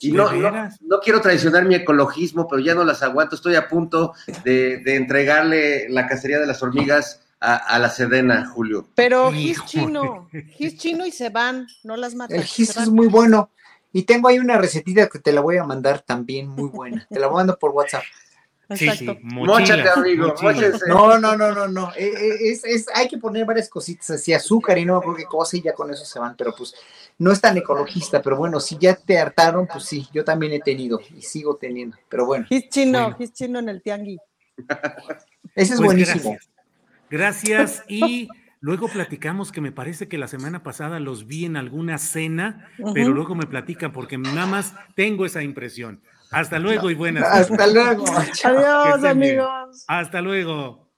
Y 0.00 0.12
no, 0.12 0.30
no, 0.32 1.00
quiero 1.02 1.20
traicionar 1.20 1.64
mi 1.64 1.74
ecologismo, 1.74 2.48
pero 2.48 2.62
ya 2.62 2.74
no 2.74 2.84
las 2.84 3.02
aguanto. 3.02 3.34
Estoy 3.34 3.56
a 3.56 3.68
punto 3.68 4.14
de, 4.44 4.82
entregarle 4.86 5.88
la 5.90 6.06
cacería 6.06 6.38
de 6.38 6.46
las 6.46 6.62
hormigas 6.62 7.20
a, 7.40 7.78
la 7.78 7.90
Sedena, 7.90 8.46
Julio. 8.46 8.86
Pero 8.94 9.30
gis 9.32 9.62
chino, 9.66 10.30
gis 10.56 10.78
chino 10.78 11.04
y 11.04 11.10
se 11.10 11.28
van, 11.28 11.66
no 11.82 11.96
las 11.96 12.14
matan. 12.14 12.38
El 12.38 12.44
gis 12.44 12.76
es 12.76 12.88
muy 12.88 13.08
bueno. 13.08 13.50
Y 13.94 14.02
tengo 14.02 14.26
ahí 14.26 14.40
una 14.40 14.58
recetita 14.58 15.08
que 15.08 15.20
te 15.20 15.30
la 15.30 15.40
voy 15.40 15.56
a 15.56 15.62
mandar 15.62 16.00
también 16.00 16.48
muy 16.48 16.68
buena. 16.68 17.06
Te 17.08 17.20
la 17.20 17.28
mando 17.30 17.56
por 17.56 17.70
WhatsApp. 17.70 18.02
Sí, 18.74 18.90
sí. 18.90 19.06
Móchate, 19.22 19.88
amigo. 19.88 20.34
No, 20.88 21.16
no, 21.20 21.36
no, 21.36 21.54
no, 21.54 21.68
no. 21.68 21.92
Eh, 21.96 22.12
eh, 22.12 22.58
es, 22.64 22.86
hay 22.92 23.06
que 23.06 23.18
poner 23.18 23.46
varias 23.46 23.68
cositas 23.68 24.10
así, 24.10 24.32
azúcar 24.32 24.78
y 24.78 24.84
no 24.84 25.00
qué 25.16 25.26
cosa 25.26 25.56
y 25.56 25.62
ya 25.62 25.74
con 25.74 25.92
eso 25.92 26.04
se 26.04 26.18
van. 26.18 26.34
Pero 26.36 26.52
pues 26.56 26.74
no 27.18 27.30
es 27.30 27.40
tan 27.40 27.56
ecologista, 27.56 28.20
pero 28.20 28.36
bueno, 28.36 28.58
si 28.58 28.76
ya 28.78 28.96
te 28.96 29.16
hartaron, 29.16 29.68
pues 29.68 29.84
sí, 29.84 30.08
yo 30.12 30.24
también 30.24 30.54
he 30.54 30.58
tenido 30.58 31.00
y 31.16 31.22
sigo 31.22 31.54
teniendo. 31.54 31.96
Pero 32.08 32.26
bueno. 32.26 32.46
His 32.50 32.68
chino, 32.70 33.14
his 33.16 33.32
chino 33.32 33.60
en 33.60 33.68
el 33.68 33.80
tianguis. 33.80 34.20
Ese 35.54 35.74
es 35.74 35.78
pues 35.78 35.80
buenísimo. 35.80 36.36
Gracias, 37.08 37.48
gracias 37.48 37.84
y 37.86 38.28
Luego 38.64 38.88
platicamos 38.88 39.52
que 39.52 39.60
me 39.60 39.72
parece 39.72 40.08
que 40.08 40.16
la 40.16 40.26
semana 40.26 40.62
pasada 40.62 40.98
los 40.98 41.26
vi 41.26 41.44
en 41.44 41.58
alguna 41.58 41.98
cena, 41.98 42.70
pero 42.94 43.10
luego 43.10 43.34
me 43.34 43.44
platican 43.44 43.92
porque 43.92 44.16
nada 44.16 44.46
más 44.46 44.74
tengo 44.94 45.26
esa 45.26 45.42
impresión. 45.42 46.00
Hasta 46.30 46.58
luego 46.58 46.90
y 46.90 46.94
buenas. 46.94 47.24
Hasta 47.24 47.66
luego. 47.66 48.06
Adiós, 48.42 49.04
amigos. 49.04 49.84
Hasta 49.86 50.22
luego. 50.22 50.90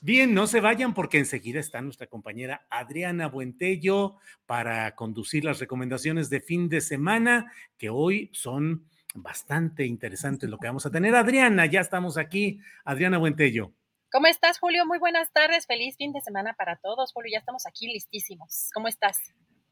Bien, 0.00 0.32
no 0.32 0.46
se 0.46 0.62
vayan 0.62 0.94
porque 0.94 1.18
enseguida 1.18 1.60
está 1.60 1.82
nuestra 1.82 2.06
compañera 2.06 2.66
Adriana 2.70 3.28
Buentello 3.28 4.16
para 4.46 4.94
conducir 4.94 5.44
las 5.44 5.60
recomendaciones 5.60 6.30
de 6.30 6.40
fin 6.40 6.70
de 6.70 6.80
semana, 6.80 7.52
que 7.76 7.90
hoy 7.90 8.30
son 8.32 8.86
bastante 9.14 9.84
interesantes 9.84 10.48
lo 10.48 10.56
que 10.56 10.68
vamos 10.68 10.86
a 10.86 10.90
tener. 10.90 11.14
Adriana, 11.14 11.66
ya 11.66 11.80
estamos 11.82 12.16
aquí. 12.16 12.58
Adriana 12.86 13.18
Buentello. 13.18 13.74
¿Cómo 14.12 14.26
estás, 14.26 14.58
Julio? 14.58 14.84
Muy 14.84 14.98
buenas 14.98 15.32
tardes. 15.32 15.64
Feliz 15.66 15.96
fin 15.96 16.12
de 16.12 16.20
semana 16.20 16.52
para 16.52 16.76
todos. 16.76 17.14
Julio, 17.14 17.30
ya 17.32 17.38
estamos 17.38 17.64
aquí 17.66 17.86
listísimos. 17.86 18.68
¿Cómo 18.74 18.86
estás? 18.86 19.16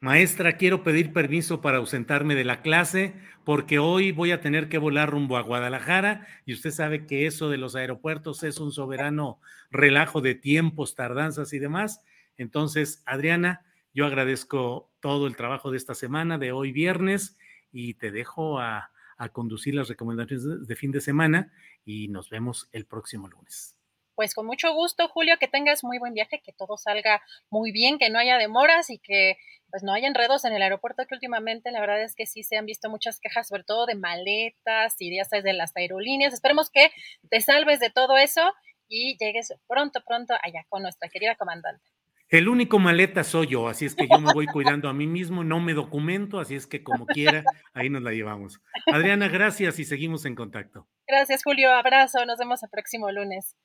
Maestra, 0.01 0.57
quiero 0.57 0.83
pedir 0.83 1.12
permiso 1.12 1.61
para 1.61 1.77
ausentarme 1.77 2.35
de 2.35 2.45
la 2.45 2.62
clase 2.62 3.12
porque 3.45 3.79
hoy 3.79 4.12
voy 4.12 4.31
a 4.31 4.41
tener 4.41 4.71
que 4.71 4.79
volar 4.79 5.11
rumbo 5.11 5.37
a 5.37 5.43
Guadalajara 5.43 6.27
y 6.47 6.55
usted 6.55 6.71
sabe 6.71 7.07
que 7.07 7.27
eso 7.27 7.51
de 7.51 7.59
los 7.59 7.77
aeropuertos 7.77 8.43
es 8.43 8.61
un 8.61 8.73
soberano 8.73 9.41
relajo 9.71 10.23
de 10.23 10.35
tiempos, 10.35 10.95
tardanzas 10.95 11.53
y 11.53 11.59
demás. 11.59 12.01
Entonces, 12.39 13.03
Adriana, 13.05 13.67
yo 13.93 14.07
agradezco 14.07 14.91
todo 15.01 15.27
el 15.27 15.37
trabajo 15.37 15.71
de 15.71 15.77
esta 15.77 15.95
semana, 15.95 16.39
de 16.39 16.53
hoy 16.53 16.73
viernes, 16.73 17.37
y 17.73 17.93
te 17.93 18.11
dejo 18.11 18.59
a, 18.59 18.91
a 19.19 19.29
conducir 19.29 19.75
las 19.75 19.89
recomendaciones 19.89 20.67
de 20.67 20.77
fin 20.77 20.93
de 20.93 21.03
semana 21.03 21.53
y 21.85 22.09
nos 22.09 22.31
vemos 22.31 22.71
el 22.73 22.87
próximo 22.87 23.29
lunes 23.29 23.77
pues 24.21 24.35
con 24.35 24.45
mucho 24.45 24.75
gusto, 24.75 25.09
Julio, 25.09 25.39
que 25.41 25.49
tengas 25.49 25.83
muy 25.83 25.99
buen 25.99 26.13
viaje, 26.13 26.43
que 26.45 26.53
todo 26.53 26.77
salga 26.77 27.23
muy 27.49 27.73
bien, 27.73 27.97
que 27.97 28.11
no 28.11 28.19
haya 28.19 28.37
demoras 28.37 28.91
y 28.91 28.99
que 28.99 29.39
pues 29.71 29.83
no 29.83 29.95
haya 29.95 30.09
enredos 30.09 30.45
en 30.45 30.53
el 30.53 30.61
aeropuerto, 30.61 31.07
que 31.07 31.15
últimamente 31.15 31.71
la 31.71 31.81
verdad 31.81 32.03
es 32.03 32.15
que 32.15 32.27
sí 32.27 32.43
se 32.43 32.59
han 32.59 32.67
visto 32.67 32.91
muchas 32.91 33.19
quejas, 33.19 33.49
sobre 33.49 33.65
todo 33.65 33.87
de 33.87 33.95
maletas 33.95 34.97
y 34.99 35.17
ya 35.17 35.25
sabes, 35.25 35.43
de 35.43 35.55
las 35.55 35.75
aerolíneas. 35.75 36.35
Esperemos 36.35 36.69
que 36.69 36.93
te 37.31 37.41
salves 37.41 37.81
de 37.81 37.89
todo 37.89 38.19
eso 38.19 38.43
y 38.89 39.17
llegues 39.19 39.55
pronto, 39.67 40.03
pronto 40.07 40.35
allá 40.43 40.67
con 40.69 40.83
nuestra 40.83 41.09
querida 41.09 41.35
comandante. 41.37 41.83
El 42.29 42.51
único 42.51 42.79
maleta 42.79 43.25
soy 43.25 43.47
yo, 43.47 43.69
así 43.69 43.87
es 43.87 43.95
que 43.95 44.07
yo 44.07 44.21
me 44.21 44.35
voy 44.35 44.45
cuidando 44.49 44.91
a 44.91 44.93
mí 44.93 45.07
mismo, 45.07 45.45
no 45.45 45.61
me 45.61 45.73
documento, 45.73 46.41
así 46.41 46.57
es 46.57 46.67
que 46.67 46.85
como 46.85 47.07
quiera, 47.07 47.43
ahí 47.73 47.89
nos 47.89 48.03
la 48.03 48.13
llevamos. 48.13 48.61
Adriana, 48.93 49.29
gracias 49.29 49.79
y 49.79 49.87
seguimos 49.87 50.27
en 50.27 50.35
contacto. 50.35 50.87
Gracias, 51.09 51.43
Julio. 51.43 51.73
Abrazo. 51.73 52.27
Nos 52.27 52.39
vemos 52.39 52.63
el 52.63 52.69
próximo 52.69 53.11
lunes. 53.11 53.57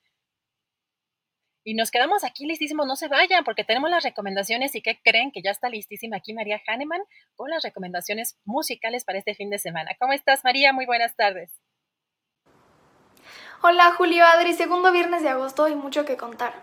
Y 1.67 1.73
nos 1.73 1.89
quedamos 1.89 2.23
aquí 2.23 2.45
listísimos, 2.45 2.85
no 2.85 2.95
se 2.95 3.07
vayan, 3.07 3.43
porque 3.43 3.63
tenemos 3.63 3.89
las 3.89 4.03
recomendaciones 4.03 4.75
y 4.75 4.83
¿qué 4.83 5.01
creen 5.03 5.31
que 5.31 5.41
ya 5.41 5.49
está 5.49 5.67
listísima 5.67 6.17
aquí 6.17 6.31
María 6.31 6.61
Hahnemann 6.67 7.01
con 7.35 7.49
las 7.49 7.63
recomendaciones 7.63 8.37
musicales 8.45 9.03
para 9.03 9.17
este 9.17 9.33
fin 9.33 9.49
de 9.49 9.57
semana. 9.57 9.89
¿Cómo 9.99 10.13
estás, 10.13 10.43
María? 10.43 10.73
Muy 10.73 10.85
buenas 10.85 11.15
tardes. 11.15 11.59
Hola, 13.63 13.93
Julio 13.97 14.23
Adri, 14.25 14.53
segundo 14.53 14.91
viernes 14.91 15.23
de 15.23 15.29
agosto 15.29 15.67
y 15.67 15.73
mucho 15.73 16.05
que 16.05 16.17
contar. 16.17 16.53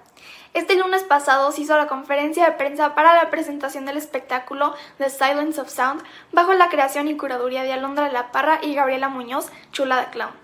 Este 0.54 0.76
lunes 0.76 1.02
pasado 1.02 1.50
se 1.50 1.62
hizo 1.62 1.76
la 1.76 1.88
conferencia 1.88 2.44
de 2.44 2.52
prensa 2.52 2.94
para 2.94 3.12
la 3.12 3.28
presentación 3.28 3.84
del 3.84 3.96
espectáculo 3.96 4.76
The 4.98 5.10
Silence 5.10 5.60
of 5.60 5.68
Sound 5.68 6.04
bajo 6.30 6.54
la 6.54 6.68
creación 6.68 7.08
y 7.08 7.16
curaduría 7.16 7.64
de 7.64 7.72
Alondra 7.72 8.08
La 8.08 8.30
Parra 8.30 8.60
y 8.62 8.76
Gabriela 8.76 9.08
Muñoz, 9.08 9.50
Chula 9.72 10.00
de 10.00 10.10
Clown. 10.10 10.42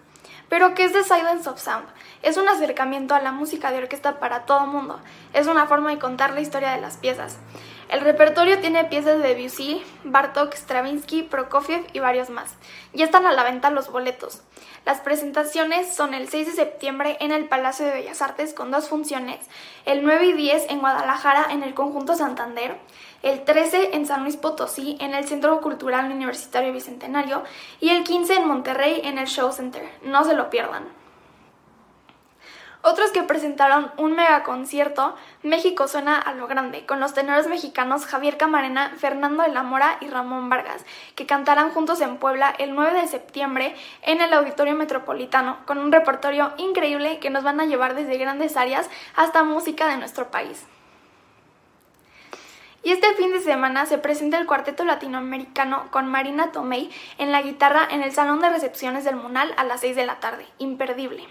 Pero, 0.49 0.75
¿qué 0.75 0.85
es 0.85 0.93
The 0.93 1.05
Silence 1.05 1.49
of 1.49 1.61
Sound? 1.61 1.87
Es 2.23 2.37
un 2.37 2.49
acercamiento 2.49 3.15
a 3.15 3.21
la 3.21 3.33
música 3.33 3.71
de 3.71 3.79
orquesta 3.79 4.19
para 4.19 4.45
todo 4.45 4.67
mundo. 4.67 5.01
Es 5.33 5.47
una 5.47 5.67
forma 5.67 5.91
de 5.91 5.99
contar 5.99 6.35
la 6.35 6.41
historia 6.41 6.73
de 6.73 6.81
las 6.81 6.97
piezas. 6.97 7.39
El 7.89 8.01
repertorio 8.03 8.59
tiene 8.61 8.85
piezas 8.85 9.23
de 9.23 9.35
Debussy, 9.35 9.83
Bartok, 10.05 10.53
Stravinsky, 10.53 11.23
Prokofiev 11.23 11.87
y 11.95 12.01
varios 12.01 12.29
más. 12.29 12.55
Ya 12.93 13.07
están 13.07 13.25
a 13.25 13.33
la 13.33 13.45
venta 13.45 13.71
los 13.71 13.91
boletos. 13.91 14.43
Las 14.85 15.01
presentaciones 15.01 15.95
son 15.95 16.13
el 16.13 16.29
6 16.29 16.49
de 16.49 16.53
septiembre 16.53 17.17
en 17.21 17.33
el 17.33 17.47
Palacio 17.47 17.87
de 17.87 17.93
Bellas 17.93 18.21
Artes 18.21 18.53
con 18.53 18.71
dos 18.71 18.89
funciones, 18.89 19.39
el 19.87 20.03
9 20.03 20.27
y 20.27 20.33
10 20.35 20.67
en 20.71 20.81
Guadalajara 20.81 21.47
en 21.51 21.63
el 21.63 21.73
Conjunto 21.73 22.15
Santander, 22.15 22.77
el 23.23 23.45
13 23.45 23.95
en 23.95 24.07
San 24.07 24.23
Luis 24.23 24.37
Potosí 24.37 24.99
en 25.01 25.15
el 25.15 25.27
Centro 25.27 25.61
Cultural 25.63 26.13
Universitario 26.13 26.73
Bicentenario 26.73 27.43
y 27.81 27.91
el 27.91 28.05
15 28.05 28.35
en 28.35 28.49
Monterrey 28.49 29.01
en 29.05 29.17
el 29.19 29.29
Show 29.29 29.53
Center. 29.53 29.89
No 30.03 30.25
se 30.25 30.35
lo 30.35 30.51
pierdan. 30.51 30.98
Otros 32.83 33.11
que 33.11 33.25
presentaron 33.25 33.91
un 33.97 34.13
mega 34.13 34.45
concierto, 34.45 35.17
México 35.43 35.89
suena 35.89 36.17
a 36.17 36.33
lo 36.35 36.47
grande, 36.47 36.87
con 36.87 37.01
los 37.01 37.13
tenores 37.13 37.49
mexicanos 37.49 38.07
Javier 38.07 38.37
Camarena, 38.37 38.93
Fernando 38.97 39.43
de 39.43 39.49
la 39.49 39.65
Mora 39.65 39.99
y 40.01 40.07
Ramón 40.07 40.49
Vargas, 40.49 40.85
que 41.17 41.27
cantarán 41.27 41.71
juntos 41.71 42.01
en 42.01 42.19
Puebla 42.19 42.55
el 42.57 42.77
9 42.77 43.01
de 43.01 43.09
septiembre 43.09 43.75
en 44.03 44.21
el 44.21 44.33
Auditorio 44.33 44.77
Metropolitano, 44.77 45.59
con 45.67 45.79
un 45.79 45.91
repertorio 45.91 46.53
increíble 46.57 47.19
que 47.19 47.31
nos 47.31 47.43
van 47.43 47.61
a 47.61 47.67
llevar 47.67 47.97
desde 47.97 48.17
grandes 48.17 48.57
áreas 48.57 48.89
hasta 49.17 49.43
música 49.43 49.89
de 49.89 49.97
nuestro 49.97 50.31
país. 50.31 50.65
Y 52.85 52.93
este 52.93 53.13
fin 53.15 53.33
de 53.33 53.41
semana 53.41 53.87
se 53.87 53.99
presenta 53.99 54.39
el 54.39 54.47
cuarteto 54.47 54.85
latinoamericano 54.85 55.91
con 55.91 56.07
Marina 56.07 56.53
Tomei 56.53 56.91
en 57.19 57.33
la 57.33 57.43
guitarra 57.43 57.89
en 57.91 58.03
el 58.03 58.13
Salón 58.13 58.41
de 58.41 58.51
Recepciones 58.51 59.05
del 59.05 59.17
Munal 59.17 59.53
a 59.57 59.65
las 59.65 59.81
6 59.81 59.97
de 59.97 60.07
la 60.07 60.21
tarde. 60.21 60.47
Imperdible. 60.59 61.27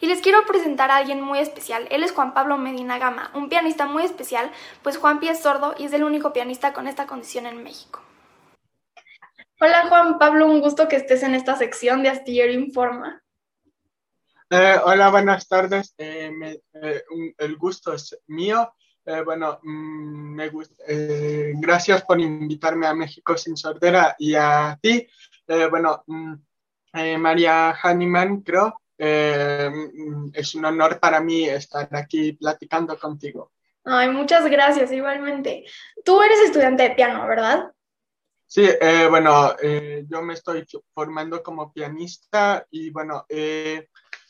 Y 0.00 0.06
les 0.06 0.20
quiero 0.20 0.44
presentar 0.46 0.90
a 0.90 0.96
alguien 0.96 1.20
muy 1.22 1.38
especial. 1.38 1.88
Él 1.90 2.02
es 2.02 2.12
Juan 2.12 2.34
Pablo 2.34 2.58
Medina 2.58 2.98
Gama, 2.98 3.30
un 3.34 3.48
pianista 3.48 3.86
muy 3.86 4.04
especial, 4.04 4.50
pues 4.82 4.98
Juanpi 4.98 5.28
es 5.28 5.40
sordo 5.40 5.74
y 5.78 5.84
es 5.84 5.92
el 5.92 6.04
único 6.04 6.32
pianista 6.32 6.72
con 6.72 6.86
esta 6.86 7.06
condición 7.06 7.46
en 7.46 7.62
México. 7.62 8.02
Hola 9.58 9.86
Juan 9.88 10.18
Pablo, 10.18 10.46
un 10.46 10.60
gusto 10.60 10.86
que 10.86 10.96
estés 10.96 11.22
en 11.22 11.34
esta 11.34 11.56
sección 11.56 12.02
de 12.02 12.10
Astillero 12.10 12.52
Informa. 12.52 13.22
Eh, 14.50 14.76
hola, 14.84 15.10
buenas 15.10 15.48
tardes. 15.48 15.94
Eh, 15.98 16.60
eh, 16.74 17.02
el 17.38 17.56
gusto 17.56 17.94
es 17.94 18.16
mío. 18.26 18.74
bueno, 19.24 19.58
mm, 19.62 20.34
me 20.34 20.50
gracias 21.54 22.04
por 22.04 22.20
invitarme 22.20 22.86
a 22.86 22.94
México 22.94 23.36
sin 23.36 23.56
sordera 23.56 24.14
y 24.18 24.34
a 24.34 24.78
ti. 24.80 25.06
bueno, 25.70 26.04
mm, 26.06 26.34
María 27.18 27.70
Hanneman, 27.82 28.42
creo, 28.42 28.82
eh, 28.98 29.70
es 30.32 30.54
un 30.54 30.64
honor 30.64 30.98
para 30.98 31.20
mí 31.20 31.48
estar 31.48 31.88
aquí 31.92 32.32
platicando 32.32 32.98
contigo. 32.98 33.52
Ay, 33.84 34.10
muchas 34.10 34.48
gracias, 34.50 34.90
igualmente. 34.90 35.64
Tú 36.04 36.22
eres 36.22 36.40
estudiante 36.40 36.82
de 36.84 36.90
piano, 36.90 37.26
¿verdad? 37.26 37.72
Sí, 38.46 38.64
eh, 38.64 39.06
bueno, 39.08 39.54
eh, 39.60 40.04
yo 40.08 40.22
me 40.22 40.34
estoy 40.34 40.64
formando 40.94 41.42
como 41.42 41.72
pianista 41.72 42.66
y 42.70 42.90
bueno, 42.90 43.26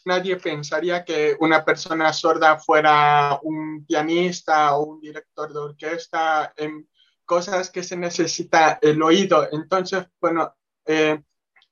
nadie 0.05 0.37
pensaría 0.37 1.05
que 1.05 1.37
una 1.41 1.65
persona 1.65 2.13
sorda 2.13 2.59
fuera 2.59 3.39
un 3.43 3.85
pianista 3.87 4.77
o 4.77 4.85
un 4.85 5.01
director 5.01 5.53
de 5.53 5.59
orquesta, 5.59 6.53
en 6.57 6.89
cosas 7.25 7.71
que 7.71 7.83
se 7.83 7.97
necesita 7.97 8.79
el 8.81 9.03
oído. 9.03 9.49
Entonces, 9.53 10.07
bueno, 10.21 10.55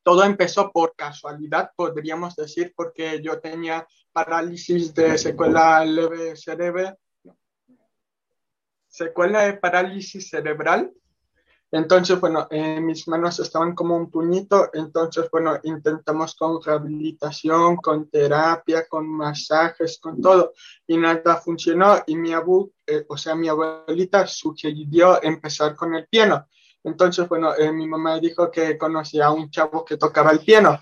todo 0.05 0.23
empezó 0.23 0.71
por 0.71 0.95
casualidad, 0.95 1.71
podríamos 1.75 2.37
decir, 2.37 2.73
porque 2.77 3.21
yo 3.23 3.41
tenía 3.41 3.89
parálisis 4.13 4.95
de 4.95 5.19
secuela 5.19 5.85
leve 5.85 6.37
cerebral, 6.37 6.97
secuela 8.87 9.43
de 9.47 9.55
parálisis 9.55 10.29
cerebral. 10.29 10.93
Entonces, 11.73 12.21
bueno, 12.21 12.47
mis 12.83 13.09
manos 13.09 13.41
estaban 13.41 13.75
como 13.75 13.97
un 13.97 14.09
puñito, 14.09 14.71
entonces, 14.75 15.29
bueno, 15.33 15.59
intentamos 15.65 16.37
con 16.37 16.63
rehabilitación, 16.63 17.77
con 17.79 18.09
terapia, 18.09 18.87
con 18.87 19.09
masajes, 19.09 19.99
con 19.99 20.21
todo, 20.21 20.53
y 20.87 20.97
nada 20.97 21.37
funcionó, 21.39 22.01
y 22.07 22.15
mi 22.15 22.33
abu, 22.33 22.73
eh, 22.87 23.05
o 23.09 23.17
sea, 23.17 23.35
mi 23.35 23.49
abuelita 23.49 24.25
sugirió 24.29 25.21
empezar 25.21 25.75
con 25.75 25.97
el 25.97 26.07
piano. 26.07 26.47
Entonces, 26.85 27.27
bueno, 27.29 27.57
eh, 27.57 27.73
mi 27.73 27.89
mamá 27.89 28.21
dijo 28.21 28.51
que 28.51 28.77
conocía 28.77 29.27
a 29.27 29.33
un 29.33 29.51
chavo 29.51 29.85
que 29.85 29.97
tocaba 29.97 30.31
el 30.31 30.41
piano. 30.41 30.79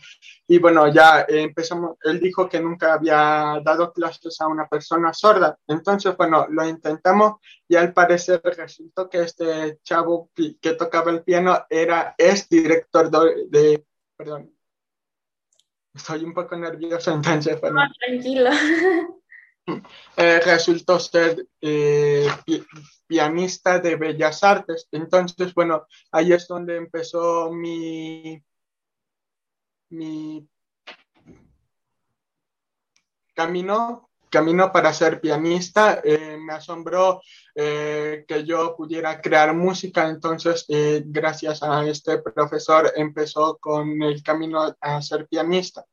Y 0.48 0.58
bueno, 0.58 0.92
ya 0.92 1.20
eh, 1.22 1.42
empezamos, 1.42 1.96
él 2.02 2.18
dijo 2.20 2.48
que 2.48 2.60
nunca 2.60 2.94
había 2.94 3.60
dado 3.64 3.92
clases 3.92 4.40
a 4.40 4.48
una 4.48 4.66
persona 4.66 5.14
sorda. 5.14 5.56
Entonces, 5.68 6.16
bueno, 6.16 6.46
lo 6.50 6.68
intentamos 6.68 7.36
y 7.68 7.76
al 7.76 7.92
parecer 7.92 8.42
resultó 8.44 9.08
que 9.08 9.22
este 9.22 9.78
chavo 9.84 10.30
que 10.34 10.72
tocaba 10.72 11.12
el 11.12 11.22
piano 11.22 11.64
era, 11.70 12.14
es 12.18 12.48
director 12.48 13.08
de, 13.48 13.86
perdón, 14.16 14.52
estoy 15.94 16.24
un 16.24 16.34
poco 16.34 16.56
nervioso, 16.56 17.12
entonces, 17.12 17.60
bueno. 17.60 17.80
No, 17.80 17.92
tranquilo. 17.98 18.50
Eh, 20.16 20.40
resultó 20.44 20.98
ser 20.98 21.46
pianista 23.06 23.78
de 23.78 23.96
Bellas 23.96 24.42
Artes. 24.42 24.88
Entonces, 24.90 25.54
bueno, 25.54 25.86
ahí 26.10 26.32
es 26.32 26.48
donde 26.48 26.76
empezó 26.76 27.52
mi, 27.52 28.42
mi 29.90 30.48
camino, 33.34 34.08
camino 34.30 34.72
para 34.72 34.92
ser 34.92 35.20
pianista. 35.20 36.00
Eh, 36.02 36.38
me 36.38 36.54
asombró 36.54 37.20
eh, 37.54 38.24
que 38.26 38.44
yo 38.44 38.74
pudiera 38.76 39.20
crear 39.20 39.54
música, 39.54 40.08
entonces 40.08 40.64
eh, 40.68 41.02
gracias 41.04 41.62
a 41.62 41.86
este 41.86 42.18
profesor 42.18 42.92
empezó 42.96 43.58
con 43.58 44.02
el 44.02 44.22
camino 44.22 44.74
a 44.80 45.02
ser 45.02 45.28
pianista. 45.28 45.84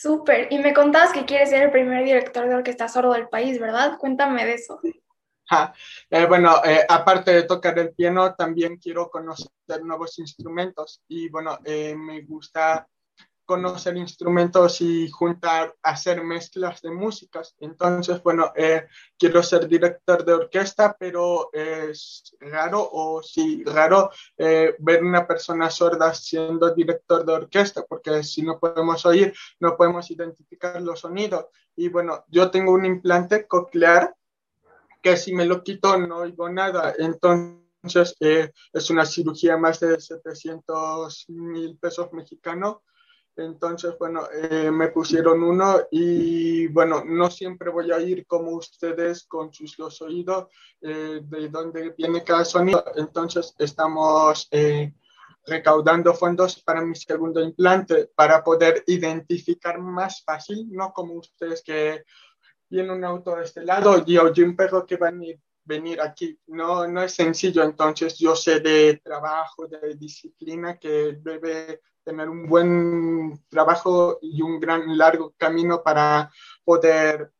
Súper. 0.00 0.48
Y 0.50 0.58
me 0.58 0.74
contabas 0.74 1.12
que 1.12 1.24
quieres 1.24 1.50
ser 1.50 1.62
el 1.62 1.70
primer 1.70 2.04
director 2.04 2.48
de 2.48 2.54
orquesta 2.54 2.88
sordo 2.88 3.12
del 3.12 3.28
país, 3.28 3.60
¿verdad? 3.60 3.96
Cuéntame 3.98 4.44
de 4.44 4.54
eso. 4.54 4.80
Eh, 6.10 6.26
bueno, 6.26 6.64
eh, 6.64 6.84
aparte 6.88 7.32
de 7.32 7.42
tocar 7.44 7.78
el 7.78 7.94
piano, 7.94 8.34
también 8.34 8.76
quiero 8.78 9.08
conocer 9.08 9.50
nuevos 9.84 10.18
instrumentos 10.18 11.02
y 11.06 11.28
bueno, 11.28 11.58
eh, 11.64 11.94
me 11.94 12.22
gusta 12.22 12.88
conocer 13.44 13.96
instrumentos 13.96 14.80
y 14.80 15.08
juntar, 15.10 15.74
hacer 15.82 16.22
mezclas 16.22 16.80
de 16.82 16.90
músicas. 16.90 17.54
Entonces, 17.58 18.22
bueno, 18.22 18.52
quiero 19.18 19.42
ser 19.42 19.68
director 19.68 20.24
de 20.24 20.32
orquesta, 20.32 20.96
pero 20.98 21.50
es 21.52 22.36
raro, 22.40 22.88
o 22.92 23.22
sí, 23.22 23.62
raro 23.64 24.10
ver 24.36 25.02
una 25.02 25.26
persona 25.26 25.70
sorda 25.70 26.14
siendo 26.14 26.74
director 26.74 27.24
de 27.24 27.32
orquesta, 27.32 27.84
porque 27.88 28.22
si 28.22 28.42
no 28.42 28.58
podemos 28.58 29.04
oír, 29.06 29.34
no 29.60 29.76
podemos 29.76 30.10
identificar 30.10 30.80
los 30.80 31.00
sonidos. 31.00 31.46
Y 31.76 31.88
bueno, 31.88 32.24
yo 32.28 32.50
tengo 32.50 32.72
un 32.72 32.84
implante 32.84 33.46
coclear 33.46 34.14
que 35.02 35.16
si 35.18 35.34
me 35.34 35.44
lo 35.44 35.62
quito 35.62 35.96
no 35.98 36.18
oigo 36.18 36.48
nada. 36.48 36.94
Entonces 36.98 38.16
eh, 38.20 38.50
es 38.72 38.90
una 38.90 39.04
cirugía 39.04 39.56
más 39.58 39.80
de 39.80 40.00
700 40.00 41.26
mil 41.28 41.76
pesos 41.78 42.12
mexicanos. 42.12 42.78
Entonces, 43.36 43.94
bueno, 43.98 44.28
eh, 44.32 44.70
me 44.70 44.88
pusieron 44.88 45.42
uno 45.42 45.80
y 45.90 46.68
bueno, 46.68 47.02
no 47.04 47.30
siempre 47.30 47.70
voy 47.70 47.90
a 47.90 48.00
ir 48.00 48.26
como 48.26 48.52
ustedes 48.52 49.24
con 49.26 49.52
sus 49.52 49.76
dos 49.76 50.00
oídos, 50.02 50.46
eh, 50.80 51.20
de 51.22 51.48
dónde 51.48 51.94
viene 51.96 52.22
cada 52.22 52.44
sonido. 52.44 52.84
Entonces, 52.94 53.54
estamos 53.58 54.48
recaudando 55.46 56.14
fondos 56.14 56.62
para 56.62 56.80
mi 56.80 56.94
segundo 56.94 57.42
implante 57.42 58.10
para 58.14 58.42
poder 58.42 58.82
identificar 58.86 59.78
más 59.78 60.22
fácil, 60.24 60.68
no 60.70 60.92
como 60.92 61.14
ustedes 61.14 61.62
que 61.62 62.04
viene 62.68 62.92
un 62.92 63.04
auto 63.04 63.36
de 63.36 63.44
este 63.44 63.62
lado 63.62 64.02
y 64.06 64.16
oye 64.18 64.42
un 64.42 64.56
perro 64.56 64.86
que 64.86 64.96
va 64.96 65.08
a 65.08 65.12
venir 65.64 66.00
aquí. 66.00 66.38
No, 66.46 66.86
no 66.86 67.02
es 67.02 67.14
sencillo, 67.14 67.62
entonces 67.62 68.18
yo 68.18 68.34
sé 68.34 68.60
de 68.60 69.00
trabajo, 69.02 69.66
de 69.66 69.94
disciplina, 69.96 70.78
que 70.78 71.18
debe 71.20 71.80
tener 72.04 72.28
un 72.28 72.46
buen 72.46 73.42
trabajo 73.48 74.18
y 74.20 74.42
un 74.42 74.60
gran 74.60 74.96
largo 74.96 75.34
camino 75.36 75.82
para 75.82 76.30
poder 76.64 77.32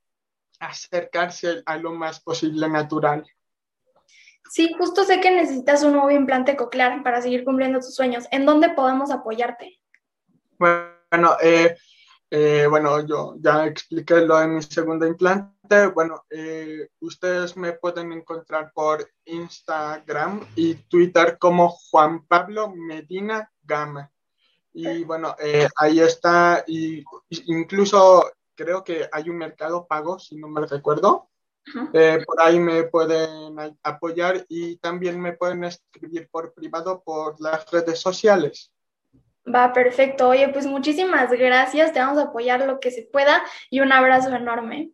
acercarse 0.58 1.62
a 1.66 1.76
lo 1.76 1.92
más 1.92 2.20
posible 2.20 2.68
natural. 2.68 3.24
Sí, 4.50 4.74
justo 4.78 5.04
sé 5.04 5.20
que 5.20 5.30
necesitas 5.30 5.82
un 5.82 5.92
nuevo 5.92 6.10
implante 6.10 6.56
coclear 6.56 7.02
para 7.02 7.20
seguir 7.20 7.44
cumpliendo 7.44 7.80
tus 7.80 7.94
sueños. 7.94 8.24
¿En 8.30 8.46
dónde 8.46 8.70
podemos 8.70 9.10
apoyarte? 9.10 9.80
Bueno, 10.58 11.36
eh, 11.42 11.76
eh, 12.30 12.66
bueno, 12.68 13.06
yo 13.06 13.36
ya 13.38 13.66
expliqué 13.66 14.16
lo 14.20 14.38
de 14.38 14.48
mi 14.48 14.62
segundo 14.62 15.06
implante. 15.06 15.86
Bueno, 15.88 16.24
eh, 16.30 16.88
ustedes 17.00 17.56
me 17.56 17.72
pueden 17.72 18.12
encontrar 18.12 18.70
por 18.72 19.08
Instagram 19.24 20.46
y 20.54 20.74
Twitter 20.74 21.38
como 21.38 21.68
Juan 21.68 22.26
Pablo 22.26 22.72
Medina 22.74 23.50
Gama. 23.62 24.13
Y 24.74 25.04
bueno, 25.04 25.34
eh, 25.38 25.68
ahí 25.76 26.00
está. 26.00 26.64
Y 26.66 27.02
incluso 27.46 28.30
creo 28.54 28.84
que 28.84 29.08
hay 29.10 29.30
un 29.30 29.38
mercado 29.38 29.86
pago, 29.86 30.18
si 30.18 30.36
no 30.36 30.48
me 30.48 30.66
recuerdo. 30.66 31.30
por 32.26 32.42
ahí 32.42 32.60
me 32.60 32.82
pueden 32.84 33.56
apoyar 33.82 34.44
y 34.50 34.76
también 34.76 35.18
me 35.18 35.32
pueden 35.32 35.64
escribir 35.64 36.28
por 36.30 36.52
privado 36.52 37.02
por 37.02 37.40
las 37.40 37.70
redes 37.70 37.98
sociales. 37.98 38.70
Va, 39.46 39.72
perfecto. 39.72 40.28
Oye, 40.28 40.48
pues 40.48 40.66
muchísimas 40.66 41.30
gracias. 41.30 41.92
Te 41.92 42.00
vamos 42.00 42.18
a 42.18 42.28
apoyar 42.28 42.66
lo 42.66 42.80
que 42.80 42.90
se 42.90 43.02
pueda 43.02 43.42
y 43.70 43.80
un 43.80 43.92
abrazo 43.92 44.34
enorme. 44.34 44.90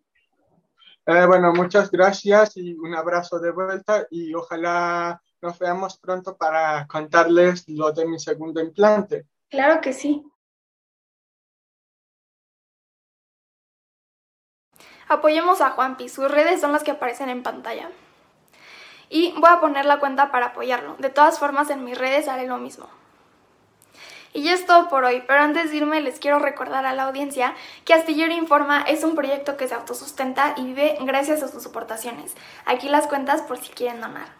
Eh, 1.06 1.26
bueno, 1.26 1.52
muchas 1.52 1.90
gracias 1.90 2.56
y 2.56 2.74
un 2.74 2.94
abrazo 2.94 3.38
de 3.38 3.52
vuelta 3.52 4.06
y 4.10 4.34
ojalá 4.34 5.20
nos 5.40 5.58
veamos 5.58 5.98
pronto 5.98 6.36
para 6.36 6.86
contarles 6.86 7.68
lo 7.68 7.90
de 7.92 8.06
mi 8.06 8.18
segundo 8.18 8.60
implante. 8.60 9.26
Claro 9.50 9.80
que 9.80 9.92
sí. 9.92 10.24
Apoyemos 15.08 15.60
a 15.60 15.70
Juanpi, 15.70 16.08
sus 16.08 16.30
redes 16.30 16.60
son 16.60 16.70
las 16.70 16.84
que 16.84 16.92
aparecen 16.92 17.28
en 17.30 17.42
pantalla. 17.42 17.90
Y 19.08 19.32
voy 19.32 19.50
a 19.50 19.58
poner 19.58 19.84
la 19.84 19.98
cuenta 19.98 20.30
para 20.30 20.46
apoyarlo. 20.46 20.94
De 20.98 21.10
todas 21.10 21.40
formas, 21.40 21.68
en 21.70 21.84
mis 21.84 21.98
redes 21.98 22.28
haré 22.28 22.46
lo 22.46 22.58
mismo. 22.58 22.88
Y 24.32 24.44
ya 24.44 24.54
es 24.54 24.64
todo 24.64 24.88
por 24.88 25.02
hoy, 25.04 25.24
pero 25.26 25.40
antes 25.40 25.72
de 25.72 25.78
irme 25.78 26.00
les 26.00 26.20
quiero 26.20 26.38
recordar 26.38 26.86
a 26.86 26.94
la 26.94 27.02
audiencia 27.02 27.54
que 27.84 27.94
Astillero 27.94 28.32
Informa 28.32 28.82
es 28.82 29.02
un 29.02 29.16
proyecto 29.16 29.56
que 29.56 29.66
se 29.66 29.74
autosustenta 29.74 30.54
y 30.56 30.64
vive 30.66 30.96
gracias 31.00 31.42
a 31.42 31.48
sus 31.48 31.66
aportaciones. 31.66 32.36
Aquí 32.64 32.88
las 32.88 33.08
cuentas 33.08 33.42
por 33.42 33.58
si 33.58 33.72
quieren 33.72 34.00
donar. 34.00 34.39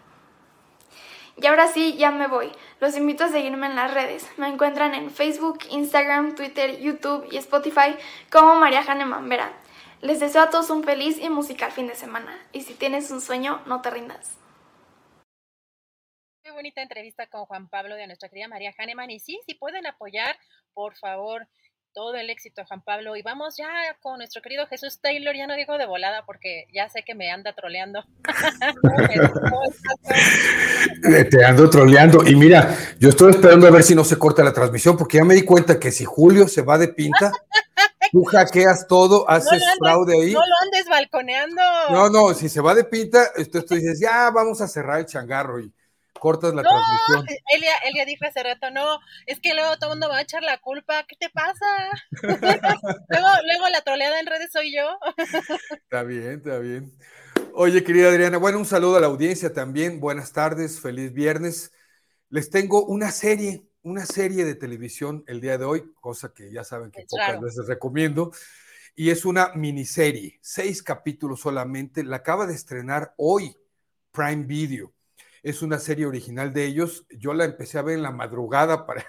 Y 1.37 1.45
ahora 1.47 1.67
sí, 1.67 1.95
ya 1.97 2.11
me 2.11 2.27
voy. 2.27 2.51
Los 2.79 2.95
invito 2.97 3.23
a 3.23 3.29
seguirme 3.29 3.67
en 3.67 3.75
las 3.75 3.93
redes. 3.93 4.27
Me 4.37 4.47
encuentran 4.47 4.93
en 4.93 5.11
Facebook, 5.11 5.59
Instagram, 5.69 6.35
Twitter, 6.35 6.79
YouTube 6.79 7.27
y 7.31 7.37
Spotify 7.37 7.95
como 8.31 8.55
María 8.55 8.83
Jane 8.83 9.05
Mambera. 9.05 9.53
Les 10.01 10.19
deseo 10.19 10.43
a 10.43 10.49
todos 10.49 10.69
un 10.69 10.83
feliz 10.83 11.17
y 11.19 11.29
musical 11.29 11.71
fin 11.71 11.87
de 11.87 11.95
semana. 11.95 12.37
Y 12.51 12.61
si 12.61 12.73
tienes 12.73 13.11
un 13.11 13.21
sueño, 13.21 13.61
no 13.65 13.81
te 13.81 13.91
rindas 13.91 14.41
bonita 16.51 16.81
entrevista 16.81 17.27
con 17.27 17.45
Juan 17.45 17.69
Pablo 17.69 17.95
de 17.95 18.07
nuestra 18.07 18.29
querida 18.29 18.47
María 18.47 18.73
Hahnemann. 18.77 19.09
Y 19.09 19.19
sí, 19.19 19.39
si 19.45 19.55
pueden 19.55 19.87
apoyar, 19.87 20.37
por 20.73 20.95
favor, 20.95 21.47
todo 21.93 22.15
el 22.15 22.29
éxito, 22.29 22.63
Juan 22.67 22.81
Pablo. 22.81 23.15
Y 23.15 23.21
vamos 23.21 23.55
ya 23.57 23.69
con 24.01 24.17
nuestro 24.17 24.41
querido 24.41 24.67
Jesús 24.67 24.99
Taylor. 24.99 25.35
Ya 25.35 25.47
no 25.47 25.55
digo 25.55 25.77
de 25.77 25.85
volada 25.85 26.25
porque 26.25 26.67
ya 26.73 26.89
sé 26.89 27.03
que 27.03 27.15
me 27.15 27.31
anda 27.31 27.53
troleando. 27.53 28.03
Te 31.29 31.45
ando 31.45 31.69
troleando. 31.69 32.27
Y 32.27 32.35
mira, 32.35 32.75
yo 32.99 33.09
estoy 33.09 33.31
esperando 33.31 33.67
a 33.67 33.71
ver 33.71 33.83
si 33.83 33.95
no 33.95 34.03
se 34.03 34.17
corta 34.17 34.43
la 34.43 34.53
transmisión 34.53 34.97
porque 34.97 35.17
ya 35.17 35.23
me 35.23 35.35
di 35.35 35.43
cuenta 35.43 35.79
que 35.79 35.91
si 35.91 36.05
Julio 36.05 36.47
se 36.47 36.61
va 36.61 36.77
de 36.77 36.89
pinta. 36.89 37.31
Tú 38.11 38.25
hackeas 38.25 38.87
todo, 38.87 39.25
haces 39.29 39.63
fraude 39.79 40.21
ahí. 40.21 40.33
No 40.33 40.39
lo 40.39 40.55
andes 40.63 40.85
balconeando. 40.89 41.61
No, 41.89 42.09
no, 42.09 42.33
si 42.33 42.49
se 42.49 42.59
va 42.59 42.75
de 42.75 42.83
pinta, 42.83 43.31
tú 43.51 43.75
dices, 43.75 43.99
ya 43.99 44.29
vamos 44.31 44.59
a 44.59 44.67
cerrar 44.67 44.99
el 44.99 45.05
changarro 45.05 45.59
y, 45.59 45.73
cortas 46.19 46.53
la 46.53 46.63
transmisión. 46.63 47.25
Elia, 47.53 47.75
Elia 47.85 48.05
dijo 48.05 48.25
hace 48.25 48.43
rato, 48.43 48.69
no, 48.71 48.99
es 49.25 49.39
que 49.39 49.53
luego 49.53 49.77
todo 49.77 49.91
el 49.91 49.99
mundo 49.99 50.09
va 50.09 50.17
a 50.17 50.21
echar 50.21 50.43
la 50.43 50.59
culpa, 50.59 51.03
¿qué 51.07 51.15
te 51.15 51.29
pasa? 51.29 51.65
luego, 52.21 53.27
luego 53.45 53.69
la 53.71 53.81
troleada 53.81 54.19
en 54.19 54.27
redes 54.27 54.51
soy 54.51 54.75
yo. 54.75 54.97
está 55.73 56.03
bien, 56.03 56.33
está 56.37 56.59
bien. 56.59 56.95
Oye, 57.53 57.83
querida 57.83 58.09
Adriana, 58.09 58.37
bueno, 58.37 58.59
un 58.59 58.65
saludo 58.65 58.97
a 58.97 59.01
la 59.01 59.07
audiencia 59.07 59.53
también, 59.53 59.99
buenas 59.99 60.31
tardes, 60.31 60.79
feliz 60.79 61.11
viernes. 61.11 61.73
Les 62.29 62.49
tengo 62.49 62.85
una 62.85 63.11
serie, 63.11 63.65
una 63.81 64.05
serie 64.05 64.45
de 64.45 64.55
televisión 64.55 65.23
el 65.27 65.41
día 65.41 65.57
de 65.57 65.65
hoy, 65.65 65.91
cosa 65.99 66.33
que 66.33 66.51
ya 66.51 66.63
saben 66.63 66.91
que 66.91 67.05
pocas 67.09 67.41
veces 67.41 67.67
recomiendo, 67.67 68.31
y 68.95 69.09
es 69.09 69.25
una 69.25 69.53
miniserie, 69.55 70.39
seis 70.41 70.83
capítulos 70.83 71.41
solamente, 71.41 72.03
la 72.03 72.17
acaba 72.17 72.45
de 72.45 72.53
estrenar 72.53 73.13
hoy 73.17 73.55
Prime 74.11 74.43
Video 74.43 74.93
es 75.43 75.61
una 75.61 75.79
serie 75.79 76.05
original 76.05 76.53
de 76.53 76.65
ellos. 76.65 77.05
Yo 77.09 77.33
la 77.33 77.45
empecé 77.45 77.79
a 77.79 77.81
ver 77.81 77.95
en 77.95 78.03
la 78.03 78.11
madrugada 78.11 78.85
para 78.85 79.05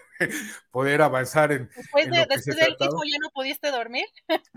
poder 0.71 1.03
avanzar 1.03 1.53
en. 1.53 1.71
Después, 1.77 2.11
de, 2.11 2.27
después 2.29 2.45
del 2.45 2.77
sismo 2.79 3.03
ya 3.05 3.19
no 3.21 3.31
pudiste 3.35 3.71
dormir. 3.71 4.05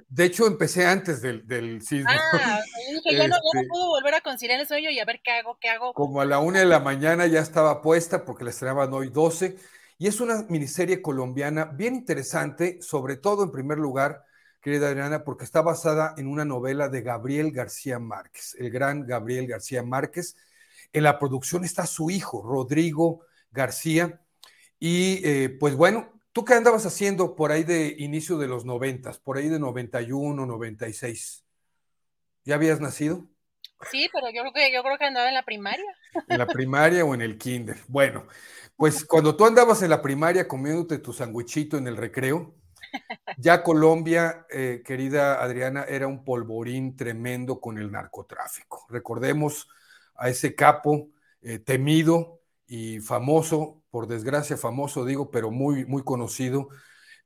De 0.07 0.25
hecho, 0.25 0.47
empecé 0.47 0.85
antes 0.85 1.21
del, 1.21 1.45
del 1.45 1.81
sismo. 1.81 2.09
Ah, 2.09 2.61
dije, 2.89 3.17
ya, 3.17 3.27
no, 3.27 3.27
ya, 3.27 3.27
no, 3.27 3.35
Este 3.35 3.67
puedo 3.67 3.87
volver 3.87 4.15
a 4.15 4.21
conciliar 4.21 4.59
el 4.59 4.67
sueño 4.67 4.89
y 4.89 4.99
a 4.99 5.05
ver 5.05 5.21
qué 5.23 5.31
hago, 5.31 5.57
qué 5.59 5.69
hago. 5.69 5.93
Como 5.93 6.21
a 6.21 6.25
la 6.25 6.39
una 6.39 6.59
de 6.59 6.65
la 6.65 6.79
mañana 6.79 7.27
ya 7.27 7.41
estaba 7.41 7.81
puesta 7.81 8.25
porque 8.25 8.43
la 8.43 8.51
estrenaban 8.51 8.93
hoy 8.93 9.09
12. 9.09 9.57
Y 9.97 10.07
es 10.07 10.19
una 10.19 10.45
miniserie 10.49 11.01
colombiana 11.01 11.65
bien 11.65 11.95
interesante, 11.95 12.81
sobre 12.81 13.15
todo 13.15 13.43
en 13.43 13.51
primer 13.51 13.77
lugar, 13.77 14.25
querida 14.61 14.89
Adriana, 14.89 15.23
porque 15.23 15.45
está 15.45 15.61
basada 15.61 16.13
en 16.17 16.27
una 16.27 16.43
novela 16.43 16.89
de 16.89 17.01
Gabriel 17.01 17.51
García 17.51 17.97
Márquez, 17.97 18.57
el 18.59 18.71
gran 18.71 19.05
Gabriel 19.05 19.47
García 19.47 19.83
Márquez 19.83 20.35
en 20.95 21.03
la 21.03 21.19
producción 21.19 21.65
está 21.65 21.85
su 21.85 22.09
hijo, 22.09 22.41
Rodrigo 22.41 23.25
García. 23.51 24.21
Y 24.79 25.19
eh, 25.27 25.49
pues 25.59 25.75
bueno, 25.75 26.21
¿tú 26.31 26.45
qué 26.45 26.53
andabas 26.53 26.85
haciendo 26.85 27.35
por 27.35 27.51
ahí 27.51 27.63
de 27.63 27.95
inicio 27.99 28.37
de 28.37 28.47
los 28.47 28.63
noventas, 28.63 29.19
por 29.19 29.37
ahí 29.37 29.49
de 29.49 29.59
91, 29.59 30.45
96? 30.45 31.45
¿Ya 32.45 32.55
habías 32.55 32.79
nacido? 32.79 33.25
Sí, 33.91 34.09
pero 34.13 34.27
yo 34.29 34.41
creo 34.41 34.53
que 34.53 34.73
yo 34.73 34.83
creo 34.83 34.97
que 34.97 35.05
andaba 35.05 35.27
en 35.27 35.33
la 35.33 35.43
primaria. 35.43 35.85
En 36.29 36.37
la 36.37 36.47
primaria 36.47 37.03
o 37.03 37.13
en 37.13 37.21
el 37.21 37.37
kinder. 37.37 37.77
Bueno, 37.89 38.25
pues 38.77 39.03
cuando 39.03 39.35
tú 39.35 39.45
andabas 39.45 39.81
en 39.81 39.89
la 39.89 40.01
primaria 40.01 40.47
comiéndote 40.47 40.99
tu 40.99 41.11
sandwichito 41.11 41.77
en 41.77 41.87
el 41.87 41.97
recreo, 41.97 42.55
ya 43.37 43.63
Colombia, 43.63 44.45
eh, 44.49 44.81
querida 44.85 45.43
Adriana, 45.43 45.83
era 45.83 46.07
un 46.07 46.23
polvorín 46.23 46.95
tremendo 46.95 47.59
con 47.59 47.77
el 47.77 47.91
narcotráfico. 47.91 48.85
Recordemos 48.89 49.67
a 50.15 50.29
ese 50.29 50.55
capo 50.55 51.09
eh, 51.41 51.59
temido 51.59 52.41
y 52.67 52.99
famoso, 52.99 53.83
por 53.89 54.07
desgracia 54.07 54.57
famoso 54.57 55.05
digo, 55.05 55.29
pero 55.31 55.51
muy, 55.51 55.85
muy 55.85 56.03
conocido, 56.03 56.69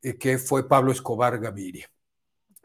eh, 0.01 0.17
que 0.17 0.37
fue 0.37 0.67
Pablo 0.67 0.91
Escobar 0.91 1.39
Gaviria. 1.39 1.89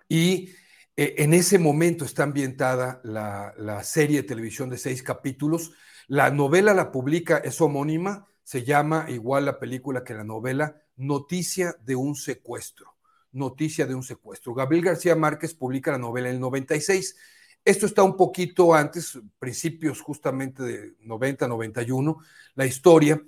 Y 0.09 0.51
eh, 0.97 1.15
en 1.19 1.35
ese 1.35 1.59
momento 1.59 2.05
está 2.05 2.25
ambientada 2.25 3.01
la, 3.05 3.55
la, 3.57 3.83
serie 3.83 4.23
de 4.23 4.29
televisión 4.29 4.71
de 4.71 4.79
seis 4.79 5.03
capítulos. 5.03 5.73
La 6.07 6.31
novela 6.31 6.75
la 6.75 6.93
publica, 6.93 7.39
es 7.39 7.61
homónima, 7.61 8.27
se 8.43 8.65
llama 8.65 9.07
igual 9.09 9.47
la 9.47 9.59
película 9.59 10.05
que 10.05 10.15
la 10.15 10.25
novela, 10.25 10.81
Noticia 10.97 11.75
de 11.85 11.97
un 11.97 12.15
secuestro. 12.15 12.95
Noticia 13.33 13.85
de 13.87 13.97
un 13.97 14.05
secuestro. 14.05 14.55
Gabriel 14.55 14.85
García 14.85 15.17
Márquez 15.17 15.55
publica 15.55 15.91
la 15.91 15.99
novela 15.99 16.29
en 16.29 16.37
el 16.37 16.41
96. 16.41 17.17
Esto 17.65 17.87
está 17.87 18.03
un 18.03 18.17
poquito 18.17 18.75
antes, 18.75 19.19
principios 19.39 20.01
justamente 20.01 20.63
de 20.63 20.95
90, 21.01 21.49
91, 21.49 22.19
la 22.55 22.67
historia. 22.67 23.23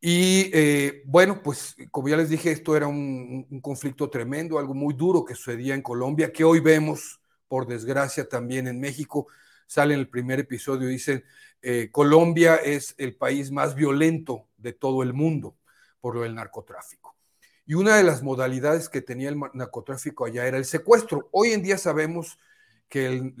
Y 0.00 0.50
eh, 0.52 1.02
bueno, 1.06 1.42
pues 1.42 1.76
como 1.90 2.08
ya 2.08 2.16
les 2.16 2.28
dije, 2.28 2.50
esto 2.50 2.76
era 2.76 2.86
un, 2.88 3.60
conflicto 3.62 4.10
tremendo, 4.10 4.58
algo 4.58 4.74
muy 4.74 4.94
duro 4.94 5.24
que 5.24 5.34
sucedía 5.34 5.74
en 5.74 5.82
Colombia, 5.82 6.32
que 6.32 6.44
hoy 6.44 6.60
vemos, 6.60 7.20
por 7.48 7.66
desgracia, 7.66 8.28
también 8.28 8.66
en 8.66 8.80
México. 8.80 9.28
Sale 9.66 9.94
en 9.94 10.00
el 10.00 10.08
primer 10.08 10.40
episodio, 10.40 10.88
dicen, 10.88 11.24
eh, 11.62 11.90
Colombia 11.92 12.56
es 12.56 12.94
el 12.98 13.16
país 13.16 13.50
más 13.52 13.74
violento 13.74 14.48
de 14.56 14.72
todo 14.72 15.02
el 15.02 15.12
mundo 15.12 15.56
por 16.00 16.14
lo 16.16 16.22
del 16.22 16.34
narcotráfico. 16.34 17.16
Y 17.64 17.74
una 17.74 17.96
de 17.96 18.04
las 18.04 18.22
modalidades 18.22 18.88
que 18.88 19.02
tenía 19.02 19.28
el 19.28 19.40
narcotráfico 19.54 20.24
allá 20.24 20.46
era 20.46 20.56
el 20.56 20.64
secuestro. 20.64 21.28
Hoy 21.32 21.50
en 21.50 21.62
día 21.62 21.78
sabemos 21.78 22.38
que 22.88 23.32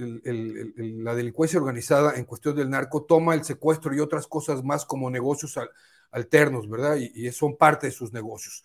la 0.76 1.14
delincuencia 1.14 1.58
organizada 1.58 2.16
en 2.16 2.24
cuestión 2.24 2.56
del 2.56 2.70
narco 2.70 3.04
toma 3.04 3.34
el 3.34 3.44
secuestro 3.44 3.94
y 3.94 4.00
otras 4.00 4.26
cosas 4.26 4.64
más 4.64 4.84
como 4.84 5.10
negocios 5.10 5.56
al, 5.56 5.70
alternos, 6.10 6.68
¿verdad? 6.68 6.96
Y, 6.96 7.26
y, 7.26 7.30
son 7.32 7.56
parte 7.56 7.86
de 7.86 7.92
sus 7.92 8.12
negocios. 8.12 8.64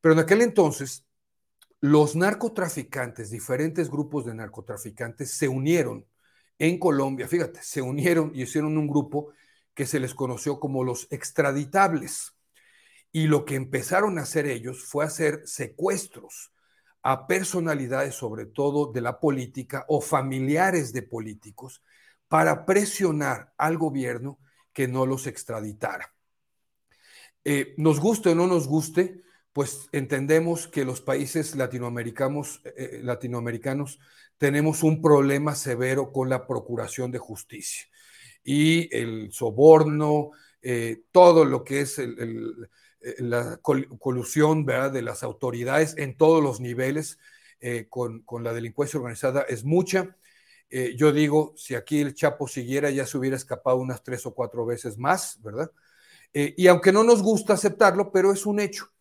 Pero 0.00 0.14
en 0.14 0.20
aquel 0.20 0.42
entonces, 0.42 1.04
los 1.80 2.16
narcotraficantes, 2.16 3.30
diferentes 3.30 3.90
grupos 3.90 4.24
de 4.24 4.34
narcotraficantes 4.34 5.30
se 5.30 5.48
unieron 5.48 6.06
en 6.58 6.78
Colombia, 6.78 7.28
fíjate, 7.28 7.62
se 7.62 7.82
unieron 7.82 8.32
y 8.34 8.42
hicieron 8.42 8.78
un 8.78 8.88
grupo 8.88 9.32
que 9.74 9.86
se 9.86 10.00
les 10.00 10.14
conoció 10.14 10.58
como 10.58 10.84
los 10.84 11.06
extraditables. 11.10 12.34
Y 13.12 13.26
lo 13.26 13.44
que 13.44 13.56
empezaron 13.56 14.18
a 14.18 14.22
hacer 14.22 14.46
ellos 14.46 14.84
fue 14.84 15.04
hacer 15.04 15.42
secuestros 15.44 16.52
a 17.08 17.28
personalidades, 17.28 18.16
sobre 18.16 18.46
todo 18.46 18.90
de 18.90 19.00
la 19.00 19.20
política 19.20 19.84
o 19.86 20.00
familiares 20.00 20.92
de 20.92 21.02
políticos, 21.02 21.84
para 22.26 22.66
presionar 22.66 23.52
al 23.56 23.78
gobierno 23.78 24.40
que 24.72 24.88
no 24.88 25.06
los 25.06 25.28
extraditara. 25.28 26.12
Eh, 27.44 27.74
nos 27.76 28.00
guste 28.00 28.30
o 28.30 28.34
no 28.34 28.48
nos 28.48 28.66
guste, 28.66 29.22
pues 29.52 29.88
entendemos 29.92 30.66
que 30.66 30.84
los 30.84 31.00
países 31.00 31.54
latinoamericanos, 31.54 32.60
eh, 32.64 32.98
latinoamericanos 33.04 34.00
tenemos 34.36 34.82
un 34.82 35.00
problema 35.00 35.54
severo 35.54 36.10
con 36.10 36.28
la 36.28 36.44
procuración 36.44 37.12
de 37.12 37.18
justicia 37.18 37.86
y 38.42 38.92
el 38.92 39.30
soborno, 39.30 40.32
eh, 40.60 41.04
todo 41.12 41.44
lo 41.44 41.62
que 41.62 41.82
es 41.82 42.00
el, 42.00 42.68
la 43.18 43.58
col 43.58 43.88
colusión 43.98 44.64
¿verdad? 44.64 44.92
de 44.92 45.02
las 45.02 45.22
autoridades 45.22 45.94
en 45.96 46.16
todos 46.16 46.42
los 46.42 46.60
niveles 46.60 47.18
eh, 47.60 47.86
con, 47.88 48.22
con, 48.22 48.44
la 48.44 48.52
delincuencia 48.52 48.98
organizada 48.98 49.42
es 49.42 49.64
mucha. 49.64 50.16
Eh, 50.68 50.94
yo 50.96 51.12
digo, 51.12 51.54
si 51.56 51.74
aquí 51.74 52.00
el 52.00 52.14
Chapo 52.14 52.48
siguiera, 52.48 52.90
ya 52.90 53.06
se 53.06 53.16
hubiera 53.18 53.36
escapado 53.36 53.76
unas 53.76 54.02
tres 54.02 54.26
o 54.26 54.34
cuatro 54.34 54.66
veces 54.66 54.98
más, 54.98 55.40
¿verdad? 55.42 55.70
Eh, 56.32 56.54
y 56.56 56.66
aunque 56.66 56.92
no 56.92 57.04
nos 57.04 57.22
gusta 57.22 57.54
aceptarlo, 57.54 58.12
pero 58.12 58.32
es 58.32 58.46
un 58.46 58.60
hecho. 58.60 58.92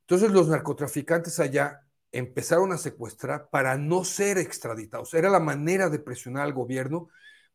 Entonces 0.00 0.32
los 0.32 0.48
narcotraficantes 0.48 1.40
allá 1.40 1.86
empezaron 2.12 2.72
a 2.72 2.78
secuestrar 2.78 3.48
para 3.50 3.76
no 3.76 4.04
ser 4.04 4.38
extraditados. 4.38 5.14
Era 5.14 5.30
la 5.30 5.40
manera 5.40 5.88
de 5.88 5.98
presionar 5.98 6.44
al 6.44 6.52
gobierno 6.52 7.08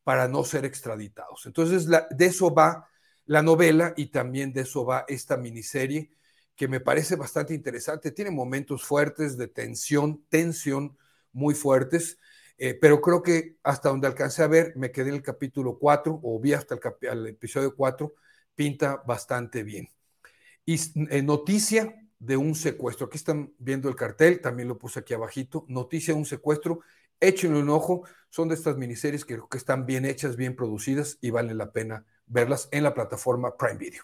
para 0.03 0.27
no 0.27 0.43
ser 0.43 0.65
extraditados. 0.65 1.45
Entonces, 1.45 1.85
la, 1.85 2.07
de 2.09 2.25
eso 2.25 2.53
va 2.53 2.89
la 3.29 3.43
novela 3.43 3.93
y 3.95 4.07
también 4.07 4.53
de 4.53 4.61
eso 4.61 4.83
va 4.85 5.05
esta 5.07 5.37
miniserie 5.37 6.09
que 6.55 6.67
me 6.67 6.79
parece 6.79 7.15
bastante 7.15 7.53
interesante. 7.53 8.09
Tiene 8.09 8.31
momentos 8.31 8.83
fuertes 8.83 9.37
de 9.37 9.47
tensión, 9.47 10.25
tensión 10.29 10.97
muy 11.31 11.53
fuertes, 11.53 12.17
eh, 12.57 12.73
pero 12.73 12.99
creo 13.01 13.21
que 13.21 13.57
hasta 13.61 13.89
donde 13.89 14.07
alcancé 14.07 14.41
a 14.41 14.47
ver, 14.47 14.73
me 14.75 14.91
quedé 14.91 15.09
en 15.09 15.15
el 15.15 15.21
capítulo 15.21 15.77
4 15.77 16.19
o 16.23 16.39
vi 16.39 16.53
hasta 16.53 16.79
el, 17.01 17.27
episodio 17.27 17.75
4, 17.75 18.15
pinta 18.55 19.03
bastante 19.05 19.61
bien. 19.61 19.89
Y 20.65 20.79
eh, 21.11 21.21
noticia 21.21 22.01
de 22.17 22.35
un 22.35 22.55
secuestro. 22.55 23.05
Aquí 23.05 23.17
están 23.17 23.53
viendo 23.59 23.89
el 23.89 23.95
cartel, 23.95 24.41
también 24.41 24.69
lo 24.69 24.79
puse 24.79 25.01
aquí 25.01 25.13
abajito. 25.13 25.65
Noticia 25.67 26.15
de 26.15 26.19
un 26.19 26.25
secuestro. 26.25 26.79
Échenle 27.19 27.59
un 27.59 27.69
ojo. 27.69 28.07
Son 28.31 28.49
de 28.49 28.55
estas 28.55 28.75
miniseries 28.75 29.23
que 29.23 29.35
creo 29.35 29.49
que 29.49 29.59
están 29.59 29.85
bien 29.85 30.03
hechas, 30.05 30.35
bien 30.35 30.55
producidas 30.55 31.19
y 31.21 31.29
vale 31.29 31.53
la 31.53 31.71
pena 31.71 32.07
verlas 32.29 32.69
en 32.71 32.83
la 32.83 32.93
plataforma 32.93 33.57
Prime 33.57 33.77
Video. 33.77 34.03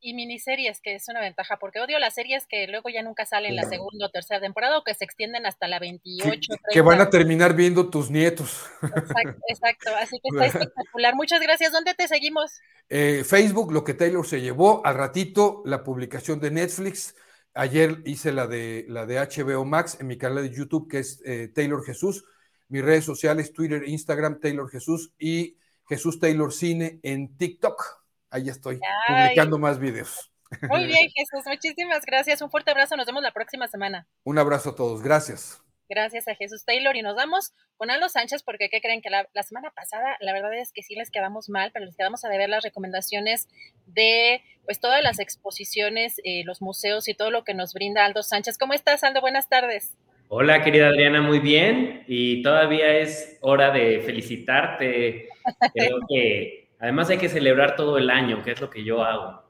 Y 0.00 0.14
miniseries, 0.14 0.80
que 0.80 0.94
es 0.94 1.08
una 1.08 1.20
ventaja, 1.20 1.58
porque 1.58 1.80
odio 1.80 1.98
las 1.98 2.14
series 2.14 2.46
que 2.46 2.66
luego 2.66 2.88
ya 2.90 3.02
nunca 3.02 3.24
salen 3.24 3.56
la 3.56 3.62
segunda 3.62 4.06
o 4.06 4.10
tercera 4.10 4.40
temporada 4.40 4.78
o 4.78 4.84
que 4.84 4.94
se 4.94 5.04
extienden 5.04 5.46
hasta 5.46 5.68
la 5.68 5.78
28. 5.78 6.28
Que, 6.28 6.38
30. 6.38 6.62
que 6.70 6.80
van 6.80 7.00
a 7.00 7.10
terminar 7.10 7.54
viendo 7.54 7.88
tus 7.88 8.10
nietos. 8.10 8.66
Exacto, 8.82 9.40
exacto. 9.48 9.90
así 9.96 10.20
que 10.20 10.28
está 10.28 10.46
espectacular. 10.58 11.14
Muchas 11.14 11.40
gracias. 11.40 11.72
¿Dónde 11.72 11.94
te 11.94 12.08
seguimos? 12.08 12.52
Eh, 12.88 13.24
Facebook, 13.24 13.72
lo 13.72 13.84
que 13.84 13.94
Taylor 13.94 14.26
se 14.26 14.40
llevó, 14.40 14.84
al 14.84 14.96
ratito 14.96 15.62
la 15.64 15.82
publicación 15.82 16.40
de 16.40 16.50
Netflix, 16.50 17.14
Ayer 17.56 18.02
hice 18.04 18.32
la 18.32 18.46
de, 18.46 18.84
la 18.86 19.06
de 19.06 19.16
HBO 19.16 19.64
Max 19.64 19.96
en 19.98 20.08
mi 20.08 20.18
canal 20.18 20.42
de 20.42 20.54
YouTube, 20.54 20.90
que 20.90 20.98
es 20.98 21.22
eh, 21.24 21.48
Taylor 21.48 21.82
Jesús. 21.82 22.26
Mis 22.68 22.84
redes 22.84 23.06
sociales, 23.06 23.54
Twitter, 23.54 23.88
Instagram, 23.88 24.40
Taylor 24.40 24.68
Jesús 24.68 25.14
y 25.18 25.56
Jesús 25.88 26.18
Taylor 26.20 26.52
Cine 26.52 27.00
en 27.02 27.36
TikTok. 27.36 27.82
Ahí 28.30 28.48
estoy, 28.48 28.80
Ay. 29.08 29.28
publicando 29.28 29.58
más 29.58 29.78
videos. 29.78 30.32
Muy 30.68 30.86
bien, 30.86 31.08
Jesús. 31.14 31.44
Muchísimas 31.46 32.04
gracias. 32.04 32.42
Un 32.42 32.50
fuerte 32.50 32.70
abrazo. 32.70 32.96
Nos 32.96 33.06
vemos 33.06 33.22
la 33.22 33.32
próxima 33.32 33.68
semana. 33.68 34.06
Un 34.24 34.38
abrazo 34.38 34.70
a 34.70 34.74
todos. 34.74 35.02
Gracias. 35.02 35.60
Gracias 35.88 36.26
a 36.26 36.34
Jesús 36.34 36.64
Taylor 36.64 36.96
y 36.96 37.02
nos 37.02 37.14
vamos 37.14 37.52
con 37.76 37.90
Aldo 37.90 38.08
Sánchez 38.08 38.42
porque 38.42 38.68
¿qué 38.68 38.80
creen? 38.80 39.02
Que 39.02 39.10
la, 39.10 39.28
la, 39.32 39.44
semana 39.44 39.70
pasada 39.70 40.16
la 40.18 40.32
verdad 40.32 40.52
es 40.54 40.72
que 40.72 40.82
sí 40.82 40.96
les 40.96 41.12
quedamos 41.12 41.48
mal, 41.48 41.70
pero 41.72 41.84
les 41.84 41.96
quedamos 41.96 42.24
a 42.24 42.28
deber 42.28 42.48
las 42.48 42.64
recomendaciones 42.64 43.46
de 43.86 44.42
pues 44.64 44.80
todas 44.80 45.00
las 45.00 45.20
exposiciones, 45.20 46.16
eh, 46.24 46.42
los 46.44 46.60
museos 46.60 47.08
y 47.08 47.14
todo 47.14 47.30
lo 47.30 47.44
que 47.44 47.54
nos 47.54 47.72
brinda 47.72 48.04
Aldo 48.04 48.24
Sánchez. 48.24 48.58
¿Cómo 48.58 48.72
estás, 48.72 49.04
Aldo? 49.04 49.20
Buenas 49.20 49.48
tardes. 49.48 49.92
Hola, 50.28 50.64
querida 50.64 50.88
Adriana, 50.88 51.22
muy 51.22 51.38
bien. 51.38 52.04
Y 52.08 52.42
todavía 52.42 52.96
es 52.98 53.38
hora 53.42 53.70
de 53.70 54.00
felicitarte. 54.00 55.28
Creo 55.74 55.98
que 56.08 56.68
además 56.80 57.10
hay 57.10 57.18
que 57.18 57.28
celebrar 57.28 57.76
todo 57.76 57.96
el 57.96 58.10
año, 58.10 58.42
que 58.42 58.52
es 58.52 58.60
lo 58.60 58.68
que 58.68 58.84
yo 58.84 59.04
hago. 59.04 59.46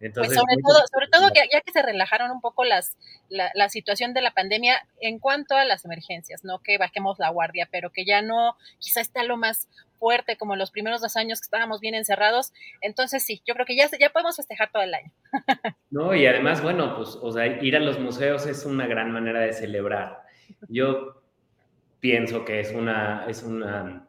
Entonces, 0.00 0.34
pues 0.34 0.38
sobre 0.38 0.62
todo, 0.62 0.86
sobre 0.92 1.08
todo 1.08 1.30
que 1.32 1.48
ya 1.50 1.60
que 1.62 1.72
se 1.72 1.80
relajaron 1.80 2.30
un 2.30 2.40
poco 2.40 2.64
las, 2.64 2.96
la, 3.30 3.50
la, 3.54 3.70
situación 3.70 4.12
de 4.12 4.20
la 4.20 4.32
pandemia 4.32 4.86
en 5.00 5.18
cuanto 5.18 5.54
a 5.56 5.64
las 5.64 5.86
emergencias, 5.86 6.44
no 6.44 6.58
que 6.58 6.76
bajemos 6.76 7.18
la 7.18 7.30
guardia, 7.30 7.66
pero 7.70 7.90
que 7.90 8.04
ya 8.04 8.20
no, 8.20 8.56
quizá 8.78 9.00
está 9.00 9.22
lo 9.22 9.38
más 9.38 9.68
fuerte 9.96 10.36
como 10.36 10.56
los 10.56 10.70
primeros 10.70 11.00
dos 11.00 11.16
años 11.16 11.40
que 11.40 11.46
estábamos 11.46 11.80
bien 11.80 11.94
encerrados. 11.94 12.52
Entonces 12.80 13.24
sí, 13.24 13.42
yo 13.46 13.54
creo 13.54 13.66
que 13.66 13.76
ya, 13.76 13.88
ya 13.98 14.10
podemos 14.10 14.36
festejar 14.36 14.70
todo 14.72 14.82
el 14.82 14.94
año. 14.94 15.12
No, 15.88 16.14
y 16.14 16.26
además, 16.26 16.62
bueno, 16.62 16.94
pues, 16.96 17.16
o 17.22 17.32
sea, 17.32 17.46
ir 17.46 17.74
a 17.74 17.80
los 17.80 17.98
museos 17.98 18.44
es 18.44 18.66
una 18.66 18.86
gran 18.86 19.12
manera 19.12 19.40
de 19.40 19.52
celebrar. 19.54 20.18
Yo 20.68 21.22
pienso 22.00 22.44
que 22.44 22.60
es 22.60 22.72
una, 22.72 23.24
es 23.26 23.42
una 23.42 24.06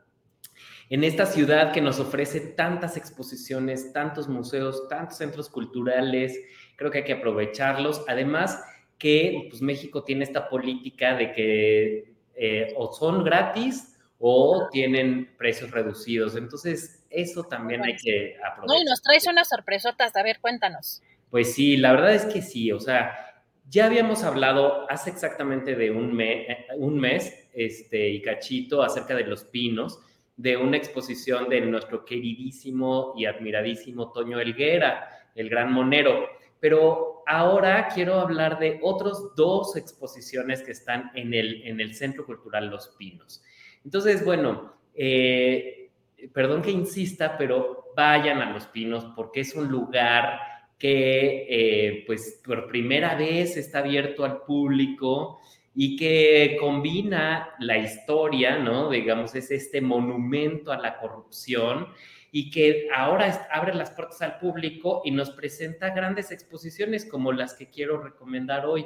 en 0.89 1.03
esta 1.03 1.25
ciudad 1.25 1.73
que 1.73 1.81
nos 1.81 1.99
ofrece 1.99 2.39
tantas 2.39 2.95
exposiciones, 2.95 3.91
tantos 3.91 4.29
museos, 4.29 4.87
tantos 4.87 5.17
centros 5.17 5.49
culturales, 5.49 6.39
creo 6.77 6.91
que 6.91 6.99
hay 6.99 7.03
que 7.03 7.13
aprovecharlos. 7.13 8.05
Además 8.07 8.63
que 8.97 9.47
pues, 9.49 9.61
México 9.61 10.03
tiene 10.03 10.23
esta 10.23 10.47
política 10.47 11.15
de 11.15 11.33
que 11.33 12.13
eh, 12.35 12.73
o 12.77 12.93
son 12.93 13.23
gratis 13.25 13.96
o 14.19 14.67
tienen 14.71 15.35
precios 15.37 15.71
reducidos. 15.71 16.35
Entonces, 16.35 17.05
eso 17.09 17.43
también 17.43 17.83
hay 17.83 17.95
que 17.95 18.35
aprovechar. 18.37 18.67
No, 18.67 18.81
y 18.81 18.85
nos 18.85 19.01
traes 19.01 19.27
unas 19.27 19.49
sorpresotas, 19.49 20.15
a 20.15 20.23
ver, 20.23 20.39
cuéntanos. 20.39 21.01
Pues 21.29 21.53
sí, 21.53 21.77
la 21.77 21.91
verdad 21.91 22.13
es 22.13 22.25
que 22.25 22.41
sí, 22.41 22.71
o 22.71 22.79
sea, 22.79 23.43
ya 23.69 23.85
habíamos 23.85 24.23
hablado 24.23 24.89
hace 24.89 25.09
exactamente 25.09 25.75
de 25.75 25.91
un, 25.91 26.15
me, 26.15 26.65
un 26.77 26.97
mes, 26.97 27.47
este, 27.53 28.09
y 28.09 28.21
cachito, 28.21 28.81
acerca 28.81 29.13
de 29.15 29.25
los 29.25 29.43
pinos, 29.43 29.99
de 30.37 30.55
una 30.55 30.77
exposición 30.77 31.49
de 31.49 31.61
nuestro 31.61 32.05
queridísimo 32.05 33.13
y 33.17 33.25
admiradísimo 33.25 34.11
Toño 34.11 34.39
Elguera, 34.39 35.09
el 35.35 35.49
gran 35.49 35.73
monero. 35.73 36.27
Pero 36.59 37.23
ahora 37.27 37.87
quiero 37.93 38.19
hablar 38.19 38.57
de 38.57 38.79
otros 38.81 39.35
dos 39.35 39.75
exposiciones 39.75 40.61
que 40.63 40.71
están 40.71 41.11
en 41.15 41.33
el, 41.33 41.63
en 41.63 41.81
el 41.81 41.93
Centro 41.93 42.25
Cultural 42.25 42.67
Los 42.69 42.89
Pinos. 42.97 43.43
Entonces, 43.83 44.23
bueno, 44.23 44.73
eh, 44.93 45.89
perdón 46.33 46.61
que 46.61 46.71
insista, 46.71 47.37
pero 47.37 47.91
vayan 47.95 48.41
a 48.41 48.51
Los 48.51 48.67
Pinos 48.67 49.05
porque 49.15 49.41
es 49.41 49.55
un 49.55 49.67
lugar 49.67 50.39
que, 50.77 51.47
eh, 51.49 52.03
pues, 52.05 52.41
por 52.45 52.67
primera 52.67 53.15
vez 53.15 53.57
está 53.57 53.79
abierto 53.79 54.23
al 54.23 54.41
público 54.41 55.39
y 55.73 55.95
que 55.95 56.57
combina 56.59 57.49
la 57.59 57.77
historia, 57.77 58.57
¿no? 58.57 58.89
Digamos, 58.89 59.35
es 59.35 59.51
este 59.51 59.81
monumento 59.81 60.71
a 60.71 60.77
la 60.77 60.97
corrupción 60.99 61.87
y 62.31 62.51
que 62.51 62.87
ahora 62.95 63.47
abre 63.51 63.73
las 63.73 63.91
puertas 63.91 64.21
al 64.21 64.39
público 64.39 65.01
y 65.05 65.11
nos 65.11 65.31
presenta 65.31 65.91
grandes 65.91 66.31
exposiciones 66.31 67.05
como 67.05 67.31
las 67.31 67.53
que 67.53 67.69
quiero 67.69 68.01
recomendar 68.01 68.65
hoy. 68.65 68.85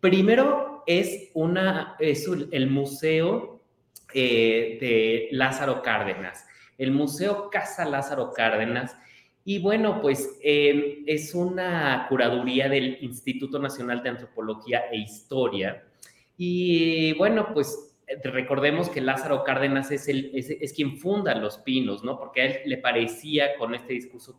Primero 0.00 0.82
es, 0.86 1.30
una, 1.34 1.96
es 1.98 2.28
el 2.50 2.70
Museo 2.70 3.55
eh, 4.14 4.78
de 4.80 5.28
Lázaro 5.32 5.82
Cárdenas, 5.82 6.46
el 6.78 6.92
Museo 6.92 7.50
Casa 7.50 7.84
Lázaro 7.84 8.32
Cárdenas. 8.32 8.96
Y 9.44 9.60
bueno, 9.60 10.00
pues 10.00 10.38
eh, 10.42 11.04
es 11.06 11.34
una 11.34 12.06
curaduría 12.08 12.68
del 12.68 12.98
Instituto 13.00 13.60
Nacional 13.60 14.02
de 14.02 14.08
Antropología 14.08 14.86
e 14.90 14.98
Historia 14.98 15.84
y 16.38 17.14
bueno, 17.14 17.48
pues 17.52 17.96
recordemos 18.22 18.88
que 18.90 19.00
Lázaro 19.00 19.42
Cárdenas 19.42 19.90
es, 19.90 20.08
el, 20.08 20.30
es, 20.34 20.72
quien 20.72 20.96
funda 20.98 21.34
Los 21.34 21.58
Pinos, 21.58 22.04
¿no? 22.04 22.18
Porque 22.18 22.42
a 22.42 22.44
él 22.46 22.60
le 22.66 22.78
parecía 22.78 23.56
con 23.56 23.74
este 23.74 23.94
discurso 23.94 24.38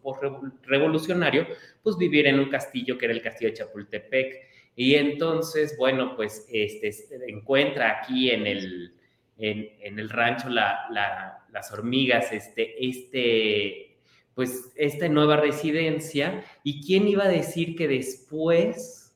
revolucionario, 0.64 1.48
pues 1.82 1.98
vivir 1.98 2.28
en 2.28 2.40
un 2.40 2.50
castillo 2.50 2.98
que 2.98 3.06
era 3.06 3.14
el 3.14 3.22
castillo 3.22 3.50
de 3.50 3.58
Chapultepec. 3.58 4.36
Y 4.76 4.94
entonces, 4.96 5.76
bueno, 5.78 6.16
pues 6.16 6.48
este, 6.52 6.92
encuentra 7.28 8.00
aquí 8.00 8.30
en 8.30 8.46
el, 8.46 8.94
en, 9.38 10.00
el 10.00 10.10
rancho 10.10 10.50
las 10.50 11.72
hormigas, 11.72 12.32
este, 12.32 12.86
este, 12.86 13.98
pues 14.34 14.72
esta 14.76 15.08
nueva 15.10 15.38
residencia. 15.38 16.44
¿Y 16.64 16.86
quién 16.86 17.08
iba 17.08 17.26
a 17.26 17.30
decir 17.30 17.76
que 17.76 17.88
después 17.88 19.08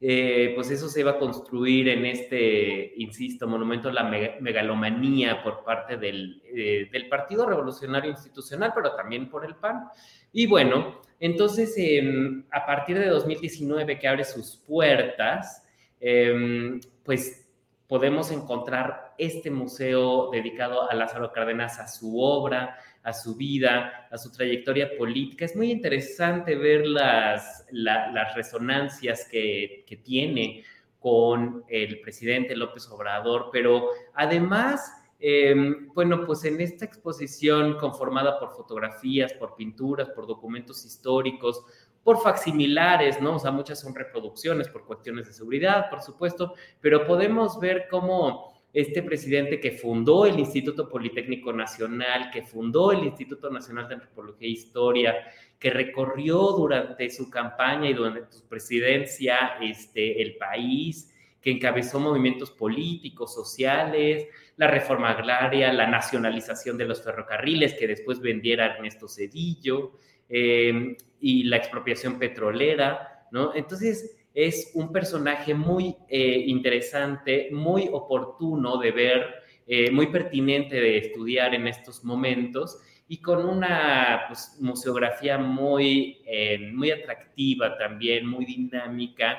eh, 0.00 0.52
pues 0.54 0.70
eso 0.70 0.88
se 0.88 1.00
iba 1.00 1.12
a 1.12 1.18
construir 1.18 1.88
en 1.88 2.06
este, 2.06 2.92
insisto, 2.98 3.48
monumento 3.48 3.88
a 3.88 3.92
la 3.92 4.04
megalomanía 4.04 5.42
por 5.42 5.64
parte 5.64 5.96
del, 5.96 6.40
eh, 6.44 6.88
del, 6.92 7.08
Partido 7.08 7.46
Revolucionario 7.46 8.10
Institucional, 8.10 8.72
pero 8.72 8.94
también 8.94 9.28
por 9.28 9.44
el 9.44 9.56
PAN. 9.56 9.88
Y 10.32 10.46
bueno, 10.46 11.00
entonces 11.18 11.74
em, 11.76 12.44
a 12.52 12.64
partir 12.64 12.96
de 12.96 13.06
2019 13.06 13.98
que 13.98 14.06
abre 14.06 14.24
sus 14.24 14.56
puertas, 14.56 15.64
em, 15.98 16.80
pues 17.02 17.47
podemos 17.88 18.30
encontrar 18.30 19.14
este 19.16 19.50
museo 19.50 20.30
dedicado 20.30 20.88
a 20.88 20.94
Lázaro 20.94 21.32
Cárdenas, 21.32 21.78
a 21.80 21.88
su 21.88 22.20
obra, 22.20 22.78
a 23.02 23.12
su 23.14 23.34
vida, 23.34 24.06
a 24.10 24.18
su 24.18 24.30
trayectoria 24.30 24.96
política. 24.96 25.46
Es 25.46 25.56
muy 25.56 25.72
interesante 25.72 26.54
ver 26.54 26.86
las, 26.86 27.64
las 27.72 28.34
resonancias 28.34 29.26
que, 29.30 29.84
que 29.86 29.96
tiene 29.96 30.64
con 31.00 31.64
el 31.68 32.00
presidente 32.00 32.54
López 32.54 32.88
Obrador, 32.90 33.48
pero 33.50 33.88
además 34.14 34.92
em, 35.18 35.88
bueno, 35.94 36.24
pues 36.26 36.44
en 36.44 36.60
esta 36.60 36.84
exposición 36.84 37.78
conformada 37.78 38.38
por 38.38 38.50
fotografías, 38.50 39.32
por 39.32 39.54
pinturas, 39.54 40.10
por 40.10 40.26
documentos 40.26 40.84
históricos, 40.84 41.64
por 42.08 42.22
facsimilares, 42.22 43.20
¿no? 43.20 43.34
O 43.34 43.38
sea, 43.38 43.50
muchas 43.50 43.80
son 43.80 43.94
reproducciones 43.94 44.66
por 44.66 44.86
cuestiones 44.86 45.26
de 45.26 45.34
seguridad, 45.34 45.90
por 45.90 46.00
supuesto, 46.00 46.54
pero 46.80 47.06
podemos 47.06 47.60
ver 47.60 47.86
cómo 47.90 48.50
este 48.72 49.02
presidente 49.02 49.60
que 49.60 49.72
fundó 49.72 50.24
el 50.24 50.38
Instituto 50.38 50.88
Politécnico 50.88 51.52
Nacional, 51.52 52.30
que 52.32 52.40
fundó 52.40 52.92
el 52.92 53.04
Instituto 53.04 53.50
Nacional 53.50 53.88
de 53.88 53.96
Antropología 53.96 54.48
e 54.48 54.52
Historia, 54.52 55.16
que 55.58 55.68
recorrió 55.68 56.38
durante 56.52 57.10
su 57.10 57.28
campaña 57.28 57.90
y 57.90 57.92
durante 57.92 58.34
su 58.34 58.48
presidencia 58.48 59.58
este, 59.60 60.22
el 60.22 60.38
país, 60.38 61.14
que 61.42 61.50
encabezó 61.50 62.00
movimientos 62.00 62.50
políticos, 62.50 63.34
sociales, 63.34 64.28
la 64.56 64.68
reforma 64.68 65.10
agraria, 65.10 65.70
la 65.74 65.86
nacionalización 65.86 66.78
de 66.78 66.86
los 66.86 67.02
ferrocarriles 67.02 67.74
que 67.74 67.86
después 67.86 68.18
vendiera 68.18 68.64
Ernesto 68.64 69.08
Cedillo 69.08 69.92
eh, 70.28 70.96
y 71.20 71.44
la 71.44 71.56
expropiación 71.56 72.18
petrolera, 72.18 73.26
¿no? 73.30 73.54
Entonces, 73.54 74.18
es 74.34 74.70
un 74.74 74.92
personaje 74.92 75.52
muy 75.52 75.96
eh, 76.08 76.44
interesante, 76.46 77.48
muy 77.50 77.88
oportuno 77.90 78.78
de 78.78 78.92
ver, 78.92 79.34
eh, 79.66 79.90
muy 79.90 80.06
pertinente 80.06 80.76
de 80.76 80.98
estudiar 80.98 81.56
en 81.56 81.66
estos 81.66 82.04
momentos 82.04 82.78
y 83.08 83.20
con 83.20 83.44
una 83.44 84.26
pues, 84.28 84.56
museografía 84.60 85.38
muy, 85.38 86.18
eh, 86.24 86.70
muy 86.72 86.92
atractiva 86.92 87.76
también, 87.76 88.26
muy 88.26 88.44
dinámica. 88.44 89.38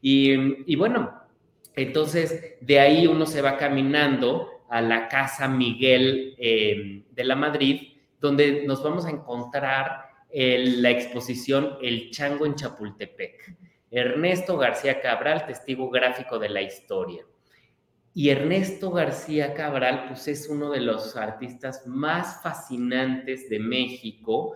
Y, 0.00 0.72
y, 0.72 0.74
bueno, 0.74 1.22
entonces 1.76 2.56
de 2.60 2.80
ahí 2.80 3.06
uno 3.06 3.26
se 3.26 3.42
va 3.42 3.56
caminando 3.56 4.64
a 4.68 4.80
la 4.80 5.06
Casa 5.06 5.46
Miguel 5.46 6.34
de 6.36 7.24
la 7.24 7.36
Madrid, 7.36 7.92
donde 8.20 8.64
nos 8.66 8.82
vamos 8.82 9.06
a 9.06 9.10
encontrar 9.10 10.01
la 10.32 10.90
exposición 10.90 11.76
El 11.82 12.10
Chango 12.10 12.46
en 12.46 12.54
Chapultepec. 12.54 13.56
Ernesto 13.90 14.56
García 14.56 15.00
Cabral, 15.00 15.46
testigo 15.46 15.90
gráfico 15.90 16.38
de 16.38 16.48
la 16.48 16.62
historia. 16.62 17.24
Y 18.14 18.30
Ernesto 18.30 18.90
García 18.90 19.52
Cabral, 19.54 20.06
pues 20.08 20.28
es 20.28 20.48
uno 20.48 20.70
de 20.70 20.80
los 20.80 21.16
artistas 21.16 21.86
más 21.86 22.42
fascinantes 22.42 23.48
de 23.50 23.58
México, 23.58 24.54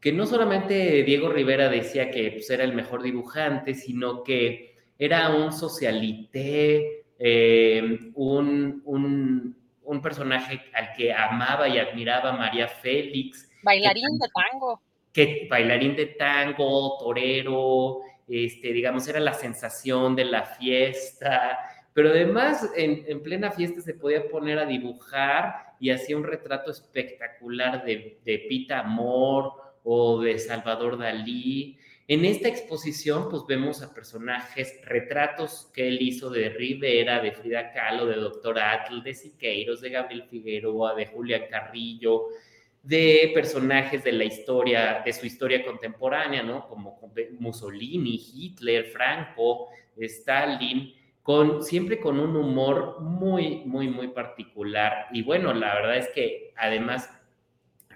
que 0.00 0.12
no 0.12 0.24
solamente 0.26 1.02
Diego 1.02 1.28
Rivera 1.30 1.68
decía 1.68 2.10
que 2.10 2.30
pues, 2.32 2.48
era 2.48 2.64
el 2.64 2.74
mejor 2.74 3.02
dibujante, 3.02 3.74
sino 3.74 4.22
que 4.22 4.76
era 4.98 5.34
un 5.34 5.52
socialité, 5.52 7.04
eh, 7.18 8.10
un, 8.14 8.82
un, 8.84 9.56
personaje 10.02 10.62
al 10.72 10.94
que 10.94 11.12
amaba 11.12 11.68
y 11.68 11.78
admiraba 11.78 12.32
María 12.32 12.68
Félix. 12.68 13.50
Bailarín 13.62 14.18
de 14.18 14.28
tango. 14.28 14.80
Que, 15.12 15.46
bailarín 15.50 15.96
de 15.96 16.06
tango, 16.06 16.96
torero, 16.98 18.00
este, 18.28 18.72
digamos, 18.72 19.08
era 19.08 19.18
la 19.18 19.34
sensación 19.34 20.14
de 20.14 20.24
la 20.24 20.44
fiesta, 20.44 21.58
pero 21.92 22.10
además 22.10 22.70
en, 22.76 23.22
plena 23.22 23.50
fiesta 23.50 23.80
se 23.80 23.94
podía 23.94 24.28
poner 24.28 24.58
a 24.58 24.66
dibujar 24.66 25.74
y 25.80 25.90
hacía 25.90 26.16
un 26.16 26.24
retrato 26.24 26.70
espectacular 26.70 27.84
de, 27.84 28.46
Pita 28.48 28.80
Amor 28.80 29.52
o 29.82 30.20
de 30.20 30.38
Salvador 30.38 30.98
Dalí. 30.98 31.76
En 32.06 32.24
esta 32.24 32.48
exposición, 32.48 33.28
pues 33.28 33.42
vemos 33.48 33.82
a 33.82 33.92
personajes, 33.92 34.80
retratos 34.84 35.70
que 35.74 35.88
él 35.88 36.00
hizo 36.00 36.30
de 36.30 36.50
Rivera, 36.50 37.20
de 37.20 37.32
Frida 37.32 37.72
Kahlo, 37.72 38.06
de 38.06 38.16
Doctor 38.16 38.58
Atl, 38.60 39.02
de 39.02 39.14
Siqueiros, 39.14 39.80
de 39.80 39.90
Gabriel 39.90 40.24
Figueroa, 40.28 40.94
de 40.94 41.06
Julia 41.06 41.48
Carrillo, 41.48 42.28
de 42.82 43.30
personajes 43.34 44.02
de 44.04 44.12
la 44.12 44.24
historia, 44.24 45.02
de 45.04 45.12
su 45.12 45.26
historia 45.26 45.64
contemporánea, 45.64 46.42
¿no? 46.42 46.66
Como 46.66 46.98
Mussolini, 47.38 48.20
Hitler, 48.34 48.86
Franco, 48.86 49.68
Stalin, 49.96 50.94
siempre 51.60 52.00
con 52.00 52.18
un 52.18 52.36
humor 52.36 53.00
muy, 53.00 53.62
muy, 53.64 53.88
muy 53.88 54.08
particular. 54.08 55.06
Y 55.12 55.22
bueno, 55.22 55.52
la 55.52 55.74
verdad 55.74 55.96
es 55.96 56.08
que 56.08 56.52
además, 56.56 57.10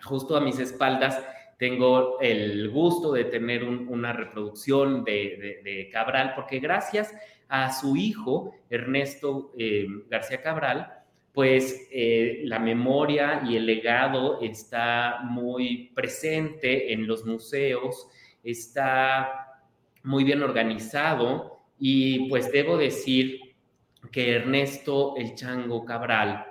justo 0.03 0.37
a 0.37 0.41
mis 0.41 0.59
espaldas, 0.59 1.21
tengo 1.59 2.21
el 2.21 2.71
gusto 2.71 3.13
de 3.13 3.25
tener 3.25 3.65
una 3.65 4.13
reproducción 4.13 5.05
de, 5.05 5.89
Cabral, 5.93 6.33
porque 6.35 6.59
gracias 6.59 7.15
a 7.49 7.73
su 7.73 7.97
hijo, 7.97 8.55
Ernesto 8.71 9.53
eh, 9.59 9.87
García 10.09 10.43
Cabral, 10.43 11.03
pues 11.35 11.89
eh, 11.91 12.43
la 12.45 12.61
memoria 12.61 13.43
y 13.45 13.57
el 13.57 13.67
legado 13.67 14.41
está 14.41 15.19
muy 15.25 15.91
presente 15.93 16.93
en 16.93 17.09
los 17.09 17.27
museos, 17.27 18.07
está 18.45 19.61
muy 20.05 20.23
bien 20.23 20.43
organizado 20.45 21.59
y 21.77 22.29
pues 22.29 22.53
debo 22.53 22.79
decir 22.79 23.41
que 24.13 24.37
Ernesto 24.37 25.17
El 25.17 25.35
Chango 25.35 25.85
Cabral 25.85 26.47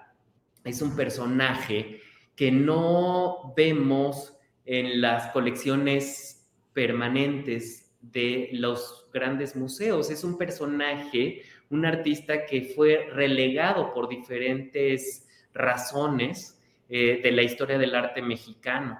es 0.65 0.81
un 0.81 0.97
personaje 0.97 2.01
que 2.35 2.51
no 2.51 3.53
vemos 3.55 4.33
en 4.65 4.99
las 4.99 5.31
colecciones 5.31 6.45
permanentes 6.73 7.95
de 8.01 8.49
los 8.51 9.07
grandes 9.13 9.55
museos. 9.55 10.09
Es 10.09 10.25
un 10.25 10.37
personaje 10.37 11.43
un 11.73 11.85
artista 11.85 12.45
que 12.45 12.61
fue 12.75 13.07
relegado 13.11 13.93
por 13.93 14.07
diferentes 14.07 15.27
razones 15.53 16.59
eh, 16.87 17.19
de 17.23 17.31
la 17.31 17.41
historia 17.41 17.77
del 17.77 17.95
arte 17.95 18.21
mexicano. 18.21 18.99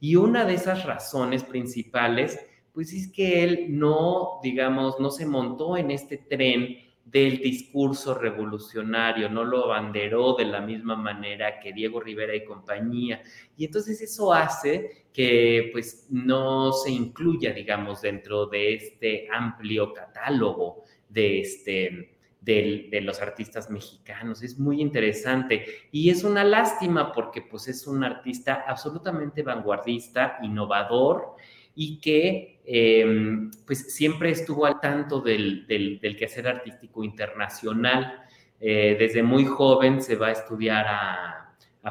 Y 0.00 0.16
una 0.16 0.44
de 0.44 0.54
esas 0.54 0.84
razones 0.84 1.44
principales, 1.44 2.38
pues 2.72 2.92
es 2.92 3.12
que 3.12 3.44
él 3.44 3.66
no, 3.68 4.40
digamos, 4.42 4.98
no 5.00 5.10
se 5.10 5.26
montó 5.26 5.76
en 5.76 5.90
este 5.90 6.16
tren 6.16 6.78
del 7.04 7.38
discurso 7.38 8.14
revolucionario, 8.14 9.28
no 9.28 9.44
lo 9.44 9.64
abanderó 9.64 10.34
de 10.34 10.46
la 10.46 10.60
misma 10.60 10.96
manera 10.96 11.60
que 11.60 11.72
Diego 11.72 12.00
Rivera 12.00 12.34
y 12.34 12.44
compañía. 12.44 13.22
Y 13.56 13.66
entonces 13.66 14.00
eso 14.00 14.32
hace 14.32 15.04
que 15.12 15.68
pues 15.72 16.06
no 16.10 16.72
se 16.72 16.90
incluya, 16.90 17.52
digamos, 17.52 18.00
dentro 18.00 18.46
de 18.46 18.74
este 18.74 19.28
amplio 19.30 19.92
catálogo 19.92 20.82
de, 21.08 21.40
este, 21.40 22.13
de 22.44 23.00
los 23.02 23.22
artistas 23.22 23.70
mexicanos. 23.70 24.42
Es 24.42 24.58
muy 24.58 24.80
interesante 24.80 25.64
y 25.90 26.10
es 26.10 26.24
una 26.24 26.44
lástima 26.44 27.12
porque 27.12 27.42
pues 27.42 27.68
es 27.68 27.86
un 27.86 28.04
artista 28.04 28.64
absolutamente 28.66 29.42
vanguardista, 29.42 30.38
innovador 30.42 31.36
y 31.74 31.98
que 31.98 32.60
em, 32.64 33.50
pues 33.66 33.94
siempre 33.94 34.30
estuvo 34.30 34.66
al 34.66 34.80
tanto 34.80 35.20
del, 35.20 35.66
del, 35.66 36.16
quehacer 36.16 36.46
artístico 36.46 37.02
internacional. 37.02 38.22
Eh, 38.60 38.96
desde 38.98 39.22
muy 39.22 39.44
joven 39.44 40.00
se 40.00 40.16
va 40.16 40.28
a 40.28 40.32
estudiar 40.32 40.86
a, 40.88 41.40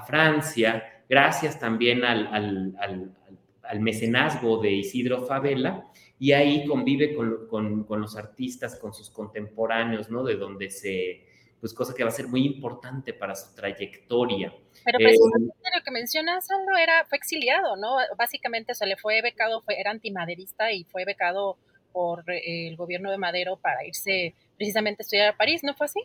Francia, 0.07 1.03
gracias 1.07 1.59
también 1.59 2.03
al, 2.03 2.73
al, 2.79 3.79
mecenazgo 3.79 4.59
de 4.59 4.71
Isidro 4.71 5.21
Favela, 5.27 5.85
y 6.19 6.31
ahí 6.31 6.65
convive 6.65 7.15
con, 7.15 7.83
con, 7.83 8.01
los 8.01 8.15
artistas, 8.15 8.77
con 8.77 8.93
sus 8.93 9.09
contemporáneos, 9.09 10.09
¿no? 10.09 10.23
De 10.23 10.35
donde 10.35 10.69
se, 10.69 11.25
pues 11.59 11.73
cosa 11.73 11.93
que 11.93 12.03
va 12.03 12.09
a 12.09 12.13
ser 12.13 12.27
muy 12.27 12.45
importante 12.45 13.13
para 13.13 13.35
su 13.35 13.53
trayectoria. 13.55 14.53
Pero 14.85 14.99
eh, 14.99 15.03
precisamente 15.03 15.53
lo 15.75 15.83
que 15.83 15.91
mencionas, 15.91 16.49
Aldo, 16.49 16.77
era, 16.77 17.05
fue 17.05 17.17
exiliado, 17.17 17.75
¿no? 17.75 17.97
Básicamente 18.17 18.75
se 18.75 18.85
le 18.85 18.95
fue 18.95 19.21
becado, 19.21 19.61
fue, 19.61 19.79
era 19.79 19.91
antimaderista 19.91 20.71
y 20.71 20.83
fue 20.85 21.05
becado 21.05 21.57
por 21.91 22.29
eh, 22.29 22.67
el 22.67 22.75
gobierno 22.75 23.11
de 23.11 23.17
Madero 23.17 23.57
para 23.57 23.85
irse 23.85 24.33
precisamente 24.57 25.01
a 25.01 25.03
estudiar 25.03 25.29
a 25.29 25.37
París, 25.37 25.61
¿no 25.63 25.73
fue 25.73 25.85
así? 25.85 26.01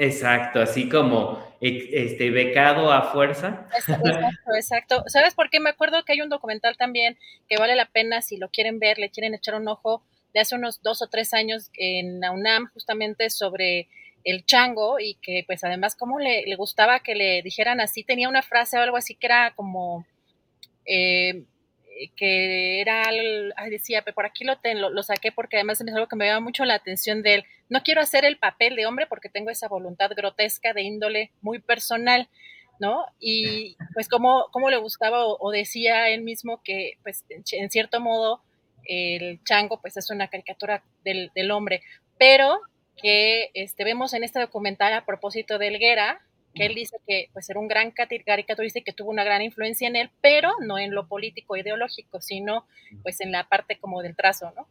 Exacto, 0.00 0.60
así 0.60 0.88
como 0.88 1.42
este 1.60 2.30
becado 2.30 2.92
a 2.92 3.10
fuerza. 3.10 3.66
Exacto, 3.76 4.54
exacto. 4.54 5.04
¿Sabes 5.08 5.34
por 5.34 5.50
qué? 5.50 5.58
Me 5.58 5.70
acuerdo 5.70 6.04
que 6.04 6.12
hay 6.12 6.20
un 6.20 6.28
documental 6.28 6.76
también 6.76 7.18
que 7.48 7.56
vale 7.56 7.74
la 7.74 7.86
pena 7.86 8.22
si 8.22 8.36
lo 8.36 8.48
quieren 8.48 8.78
ver, 8.78 8.98
le 8.98 9.10
quieren 9.10 9.34
echar 9.34 9.56
un 9.56 9.66
ojo 9.66 10.04
de 10.32 10.38
hace 10.38 10.54
unos 10.54 10.82
dos 10.82 11.02
o 11.02 11.08
tres 11.08 11.34
años 11.34 11.70
en 11.74 12.20
la 12.20 12.30
UNAM, 12.30 12.70
justamente 12.72 13.28
sobre 13.28 13.88
el 14.22 14.44
chango 14.44 15.00
y 15.00 15.14
que 15.14 15.42
pues 15.44 15.64
además 15.64 15.96
como 15.96 16.20
le, 16.20 16.46
le 16.46 16.54
gustaba 16.54 17.00
que 17.00 17.16
le 17.16 17.42
dijeran 17.42 17.80
así, 17.80 18.04
tenía 18.04 18.28
una 18.28 18.42
frase 18.42 18.78
o 18.78 18.82
algo 18.82 18.96
así 18.96 19.16
que 19.16 19.26
era 19.26 19.52
como... 19.56 20.06
Eh, 20.86 21.42
que 22.16 22.80
era, 22.80 23.02
ay, 23.08 23.70
decía, 23.70 24.02
por 24.02 24.26
aquí 24.26 24.44
lo, 24.44 24.56
lo, 24.90 25.02
saqué 25.02 25.32
porque 25.32 25.56
además 25.56 25.80
es 25.80 25.94
algo 25.94 26.08
que 26.08 26.16
me 26.16 26.26
llama 26.26 26.44
mucho 26.44 26.64
la 26.64 26.74
atención 26.74 27.22
de 27.22 27.34
él. 27.34 27.44
No 27.68 27.82
quiero 27.82 28.00
hacer 28.00 28.24
el 28.24 28.38
papel 28.38 28.76
de 28.76 28.86
hombre 28.86 29.06
porque 29.06 29.28
tengo 29.28 29.50
esa 29.50 29.68
voluntad 29.68 30.10
grotesca 30.16 30.72
de 30.72 30.82
índole 30.82 31.32
muy 31.40 31.58
personal, 31.58 32.28
¿no? 32.80 33.04
Y 33.18 33.76
pues 33.94 34.08
como, 34.08 34.46
como 34.52 34.70
le 34.70 34.76
gustaba 34.76 35.26
o, 35.26 35.50
decía 35.50 36.08
él 36.08 36.22
mismo 36.22 36.62
que 36.62 36.98
pues 37.02 37.24
en 37.28 37.70
cierto 37.70 38.00
modo 38.00 38.42
el 38.84 39.42
chango 39.44 39.80
pues 39.80 39.96
es 39.96 40.10
una 40.10 40.28
caricatura 40.28 40.82
del, 41.04 41.30
del 41.34 41.50
hombre, 41.50 41.82
pero 42.18 42.60
que 43.00 43.50
este, 43.54 43.84
vemos 43.84 44.12
en 44.12 44.24
este 44.24 44.40
documental 44.40 44.92
a 44.92 45.04
propósito 45.04 45.58
de 45.58 45.68
Elguera, 45.68 46.20
que 46.58 46.66
él 46.66 46.74
dice 46.74 46.98
que 47.06 47.30
pues 47.32 47.48
era 47.48 47.60
un 47.60 47.68
gran 47.68 47.92
caricaturista 47.92 48.80
y 48.80 48.82
que 48.82 48.92
tuvo 48.92 49.10
una 49.10 49.24
gran 49.24 49.42
influencia 49.42 49.88
en 49.88 49.96
él, 49.96 50.10
pero 50.20 50.50
no 50.60 50.78
en 50.78 50.94
lo 50.94 51.06
político 51.06 51.56
ideológico, 51.56 52.20
sino 52.20 52.66
pues 53.02 53.20
en 53.20 53.32
la 53.32 53.48
parte 53.48 53.78
como 53.78 54.02
del 54.02 54.16
trazo, 54.16 54.52
¿no? 54.56 54.66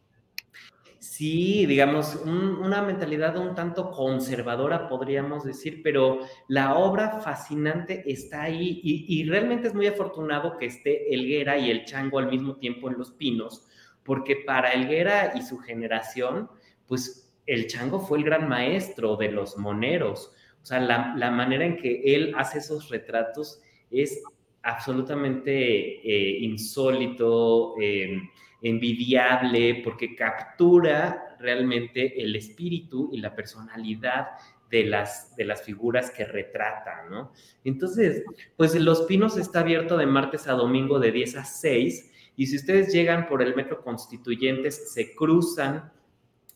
Sí, 1.00 1.64
digamos, 1.66 2.16
una 2.16 2.82
mentalidad 2.82 3.36
un 3.36 3.54
tanto 3.54 3.92
conservadora, 3.92 4.88
podríamos 4.88 5.44
decir, 5.44 5.80
pero 5.84 6.20
la 6.48 6.74
obra 6.76 7.20
fascinante 7.20 8.02
está 8.10 8.42
ahí 8.42 8.80
y, 8.82 9.04
y, 9.08 9.24
realmente 9.24 9.68
es 9.68 9.74
muy 9.74 9.86
afortunado 9.86 10.58
que 10.58 10.66
esté 10.66 11.14
Elguera 11.14 11.56
y 11.56 11.70
el 11.70 11.84
Chango 11.84 12.18
al 12.18 12.28
mismo 12.28 12.56
tiempo 12.56 12.88
en 12.88 12.98
Los 12.98 13.12
Pinos, 13.12 13.64
porque 14.02 14.42
para 14.44 14.72
Elguera 14.72 15.34
y 15.36 15.42
su 15.42 15.58
generación, 15.58 16.50
pues 16.88 17.32
el 17.46 17.68
Chango 17.68 18.00
fue 18.00 18.18
el 18.18 18.24
gran 18.24 18.48
maestro 18.48 19.16
de 19.16 19.30
los 19.30 19.56
moneros 19.56 20.32
sea, 20.68 20.80
la, 20.80 21.30
manera 21.30 21.64
en 21.64 21.76
que 21.76 22.02
él 22.14 22.34
hace 22.36 22.58
esos 22.58 22.88
retratos 22.88 23.60
es 23.90 24.22
absolutamente 24.62 25.52
eh, 25.52 26.38
insólito, 26.40 27.74
em, 27.80 28.28
envidiable, 28.60 29.82
porque 29.84 30.14
captura 30.14 31.36
realmente 31.38 32.20
el 32.20 32.34
espíritu 32.36 33.08
y 33.12 33.18
la 33.18 33.34
personalidad 33.34 34.28
de 34.70 34.84
las, 34.84 35.34
de 35.36 35.44
las 35.44 35.62
figuras 35.62 36.10
que 36.10 36.24
retrata, 36.24 37.06
¿no? 37.08 37.32
Entonces, 37.64 38.24
pues 38.56 38.74
Los 38.74 39.02
Pinos 39.02 39.36
está 39.38 39.60
abierto 39.60 39.96
de 39.96 40.06
martes 40.06 40.46
a 40.46 40.52
domingo 40.52 40.98
de 40.98 41.12
10 41.12 41.36
a 41.36 41.44
6, 41.44 42.12
y 42.36 42.46
si 42.46 42.56
ustedes 42.56 42.92
llegan 42.92 43.26
por 43.26 43.42
el 43.42 43.56
Metro 43.56 43.82
Constituyentes, 43.82 44.92
se 44.92 45.14
cruzan 45.14 45.90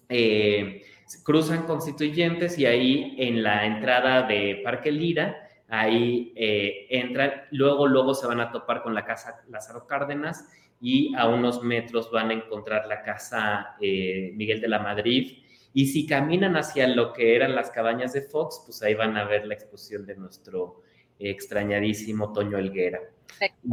eh, 0.09 0.83
cruzan 1.23 1.65
constituyentes 1.65 2.59
y 2.59 2.67
ahí 2.67 3.17
en 3.19 3.43
la 3.43 3.67
entrada 3.67 4.23
de 4.23 4.61
Parque 4.65 4.93
Lira, 4.93 5.49
ahí 5.69 6.33
eh, 6.37 6.87
entran, 6.91 7.33
luego, 7.51 7.87
luego 7.87 8.15
se 8.15 8.27
van 8.27 8.41
a 8.41 8.51
topar 8.51 8.83
con 8.83 8.95
la 8.95 9.05
casa 9.05 9.43
Lázaro 9.49 9.87
Cárdenas 9.87 10.49
y 10.81 11.15
a 11.17 11.29
unos 11.29 11.63
metros 11.63 12.11
van 12.11 12.31
a 12.31 12.35
encontrar 12.35 12.87
la 12.87 13.03
casa 13.03 13.77
eh, 13.81 14.33
Miguel 14.35 14.61
de 14.61 14.69
la 14.69 14.81
Madrid. 14.81 15.39
Y 15.73 15.87
si 15.87 16.07
caminan 16.07 16.57
hacia 16.57 16.87
lo 16.89 17.13
que 17.13 17.37
eran 17.37 17.55
las 17.55 17.71
cabañas 17.71 18.13
de 18.13 18.23
Fox, 18.23 18.63
pues 18.67 18.83
ahí 18.83 18.95
van 18.95 19.17
a 19.17 19.25
ver 19.25 19.47
la 19.47 19.55
exposición 19.55 20.05
de 20.05 20.17
nuestro 20.17 20.83
extrañadísimo 21.19 22.33
Toño 22.33 22.59
Elguera. 22.59 23.01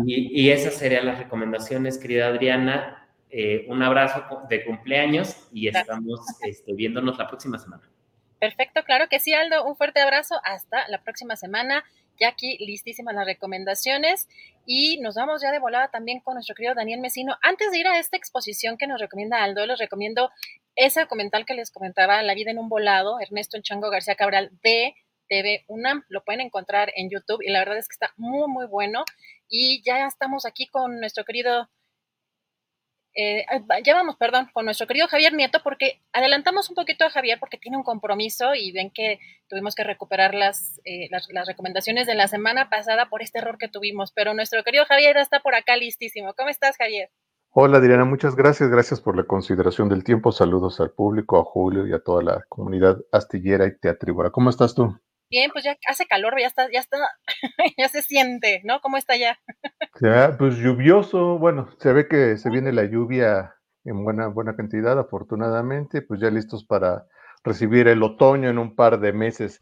Y, 0.06 0.42
y, 0.42 0.52
esas 0.52 0.76
serían 0.76 1.06
las 1.06 1.18
recomendaciones, 1.18 1.98
querida 1.98 2.28
Adriana. 2.28 3.09
Eh, 3.32 3.66
un 3.68 3.84
abrazo 3.84 4.26
de 4.50 4.66
cumpleaños 4.66 5.48
y 5.54 5.68
estamos 5.68 6.20
este, 6.42 6.74
viéndonos 6.74 7.18
la 7.18 7.28
próxima 7.28 7.60
semana. 7.60 7.84
Perfecto, 8.40 8.84
claro 8.84 9.08
que 9.10 9.20
sí, 9.20 9.34
Aldo. 9.34 9.66
Un 9.66 9.76
fuerte 9.76 10.00
abrazo. 10.00 10.40
Hasta 10.44 10.88
la 10.88 11.04
próxima 11.04 11.36
semana. 11.36 11.84
Ya 12.20 12.30
aquí 12.30 12.58
listísimas 12.60 13.16
las 13.16 13.26
recomendaciones 13.26 14.28
y 14.66 15.00
nos 15.00 15.16
vamos 15.16 15.42
ya 15.42 15.52
de 15.52 15.60
volada 15.60 15.88
también 15.88 16.20
con 16.20 16.34
nuestro 16.34 16.54
querido 16.54 16.76
Daniel 16.76 17.00
Mesino. 17.00 17.38
Antes 17.42 17.72
de 17.72 17.80
ir 17.80 17.88
a 17.88 17.98
esta 17.98 18.18
exposición 18.18 18.78
que 18.78 18.88
nos 18.88 19.00
recomienda 19.00 19.42
Aldo, 19.42 19.66
les 19.66 19.80
recomiendo 19.80 20.30
ese 20.76 21.02
documental 21.02 21.46
que 21.46 21.54
les 21.54 21.72
comentaba, 21.72 22.22
La 22.24 22.34
vida 22.34 22.52
en 22.52 22.60
un 22.60 22.68
volado, 22.68 23.20
Ernesto 23.22 23.56
Enchango 23.56 23.90
García 23.90 24.16
Cabral 24.16 24.52
de 24.64 24.96
TV 25.30 25.64
UNAM. 25.68 26.04
Lo 26.10 26.24
pueden 26.24 26.42
encontrar 26.42 26.92
en 26.96 27.10
YouTube 27.10 27.42
y 27.42 27.52
la 27.52 27.60
verdad 27.60 27.78
es 27.78 27.88
que 27.88 27.94
está 27.94 28.14
muy, 28.18 28.50
muy 28.50 28.66
bueno. 28.66 29.06
Y 29.48 29.82
ya 29.84 30.06
estamos 30.06 30.46
aquí 30.46 30.68
con 30.68 31.00
nuestro 31.00 31.24
querido 31.24 31.70
eh, 33.16 33.46
ya 33.84 33.96
vamos, 33.96 34.16
perdón, 34.18 34.50
con 34.54 34.66
nuestro 34.66 34.88
querido 34.88 35.08
Javier 35.08 35.34
Nieto, 35.34 35.60
porque 35.64 36.02
adelantamos 36.14 36.70
un 36.70 36.76
poquito 36.76 37.06
a 37.06 37.10
Javier 37.10 37.40
porque 37.40 37.58
tiene 37.58 37.78
un 37.78 37.84
compromiso 37.84 38.56
y 38.56 38.72
ven 38.72 38.92
que 38.92 39.20
tuvimos 39.48 39.76
que 39.76 39.84
recuperar 39.84 40.34
las, 40.36 40.80
eh, 40.86 41.10
las, 41.12 41.48
recomendaciones 41.48 42.08
de 42.08 42.16
la 42.16 42.28
semana 42.28 42.70
pasada 42.70 43.10
por 43.10 43.22
este 43.22 43.40
error 43.40 43.58
que 43.58 43.68
tuvimos, 43.68 44.12
pero 44.12 44.34
nuestro 44.34 44.64
querido 44.64 44.86
Javier 44.86 45.18
está 45.18 45.40
por 45.40 45.56
acá 45.56 45.76
listísimo. 45.76 46.34
¿Cómo 46.36 46.50
estás, 46.50 46.78
Javier? 46.78 47.10
Hola, 47.52 47.80
Adriana, 47.80 48.06
muchas 48.06 48.36
gracias. 48.36 48.70
Gracias 48.70 49.02
por 49.02 49.18
la 49.18 49.24
consideración 49.24 49.90
del 49.90 50.04
tiempo. 50.04 50.32
Saludos 50.32 50.80
al 50.80 50.92
público, 50.92 51.40
a 51.40 51.44
Julio 51.44 51.88
y 51.88 51.94
a 51.94 52.00
toda 52.00 52.22
la 52.22 52.46
comunidad 52.48 52.98
astillera 53.12 53.66
y 53.66 53.78
teatrívora. 53.78 54.30
¿Cómo 54.30 54.52
estás 54.52 54.76
tú? 54.76 54.96
Bien, 55.30 55.52
pues 55.52 55.64
ya 55.64 55.78
hace 55.88 56.06
calor, 56.08 56.40
ya 56.40 56.48
está, 56.48 56.72
ya 56.72 56.80
está, 56.80 56.98
ya 57.78 57.88
se 57.88 58.02
siente, 58.02 58.62
¿no? 58.64 58.82
¿Cómo 58.82 58.98
está 58.98 59.16
ya? 59.16 59.38
Ya, 60.02 60.36
pues 60.38 60.56
lluvioso, 60.56 61.38
bueno, 61.38 61.70
se 61.78 61.94
ve 61.94 62.08
que 62.08 62.38
se 62.38 62.50
viene 62.50 62.72
la 62.72 62.86
lluvia 62.86 63.54
en 63.84 64.04
buena, 64.04 64.28
buena 64.28 64.56
cantidad, 64.56 64.98
afortunadamente, 64.98 66.02
pues 66.02 66.20
ya 66.20 66.32
listos 66.32 66.66
para 66.66 67.06
recibir 67.44 67.88
el 67.88 68.02
otoño 68.02 68.50
en 68.50 68.58
un 68.58 68.76
par 68.76 69.00
de 69.00 69.14
meses. 69.14 69.62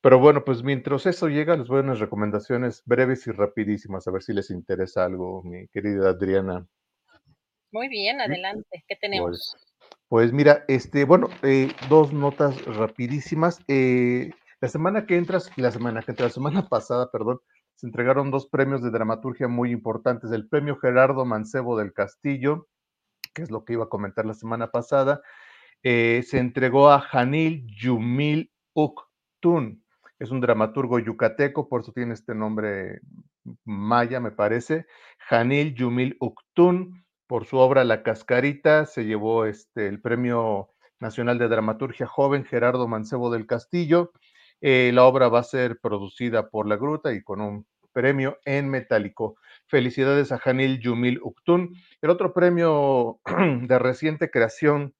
Pero 0.00 0.18
bueno, 0.18 0.44
pues 0.44 0.62
mientras 0.62 1.06
eso 1.06 1.28
llega, 1.28 1.56
les 1.56 1.68
voy 1.68 1.78
a 1.78 1.82
unas 1.82 1.98
recomendaciones 1.98 2.82
breves 2.84 3.26
y 3.26 3.30
rapidísimas, 3.30 4.06
a 4.06 4.10
ver 4.10 4.22
si 4.22 4.32
les 4.32 4.50
interesa 4.50 5.04
algo, 5.04 5.42
mi 5.42 5.66
querida 5.68 6.10
Adriana. 6.10 6.66
Muy 7.72 7.88
bien, 7.88 8.20
adelante, 8.20 8.84
¿qué 8.86 8.96
tenemos? 8.96 9.28
Pues, 9.30 9.74
pues 10.08 10.32
mira, 10.32 10.64
este, 10.68 11.04
bueno, 11.04 11.28
eh, 11.42 11.72
dos 11.88 12.12
notas 12.12 12.64
rapidísimas. 12.66 13.60
Eh, 13.66 14.30
la 14.60 14.68
semana 14.68 15.06
que 15.06 15.16
entras, 15.16 15.50
la 15.56 15.70
semana 15.70 16.02
que 16.02 16.12
entra, 16.12 16.26
la 16.26 16.32
semana 16.32 16.68
pasada, 16.68 17.10
perdón, 17.10 17.40
se 17.76 17.86
entregaron 17.86 18.30
dos 18.30 18.46
premios 18.46 18.82
de 18.82 18.90
dramaturgia 18.90 19.48
muy 19.48 19.70
importantes. 19.70 20.30
El 20.30 20.48
premio 20.48 20.76
Gerardo 20.76 21.24
Mancebo 21.24 21.76
del 21.76 21.92
Castillo, 21.92 22.68
que 23.34 23.42
es 23.42 23.50
lo 23.50 23.64
que 23.64 23.74
iba 23.74 23.84
a 23.84 23.88
comentar 23.88 24.26
la 24.26 24.34
semana 24.34 24.70
pasada, 24.70 25.22
eh, 25.82 26.22
se 26.26 26.38
entregó 26.38 26.90
a 26.90 27.00
Janil 27.00 27.66
Yumil 27.66 28.52
Uktun. 28.74 29.84
Es 30.18 30.30
un 30.30 30.40
dramaturgo 30.40 30.98
yucateco, 30.98 31.68
por 31.68 31.82
eso 31.82 31.92
tiene 31.92 32.14
este 32.14 32.34
nombre 32.34 33.00
maya, 33.64 34.20
me 34.20 34.30
parece. 34.30 34.86
Janil 35.28 35.74
Yumil 35.74 36.16
Uktun, 36.20 37.04
por 37.26 37.44
su 37.44 37.58
obra 37.58 37.84
La 37.84 38.02
Cascarita, 38.02 38.86
se 38.86 39.04
llevó 39.04 39.44
este, 39.46 39.88
el 39.88 40.00
premio 40.00 40.70
nacional 41.00 41.38
de 41.38 41.48
dramaturgia 41.48 42.06
joven 42.06 42.44
Gerardo 42.44 42.88
Mancebo 42.88 43.30
del 43.30 43.46
Castillo. 43.46 44.12
Eh, 44.66 44.92
la 44.94 45.04
obra 45.04 45.28
va 45.28 45.40
a 45.40 45.42
ser 45.42 45.78
producida 45.78 46.48
por 46.48 46.66
La 46.66 46.76
Gruta 46.76 47.12
y 47.12 47.22
con 47.22 47.42
un 47.42 47.66
premio 47.92 48.38
en 48.46 48.70
metálico. 48.70 49.36
Felicidades 49.66 50.32
a 50.32 50.38
Janil 50.38 50.80
Yumil 50.80 51.20
Uktun. 51.22 51.74
El 52.00 52.08
otro 52.08 52.32
premio 52.32 53.20
de 53.60 53.78
reciente 53.78 54.30
creación 54.30 54.94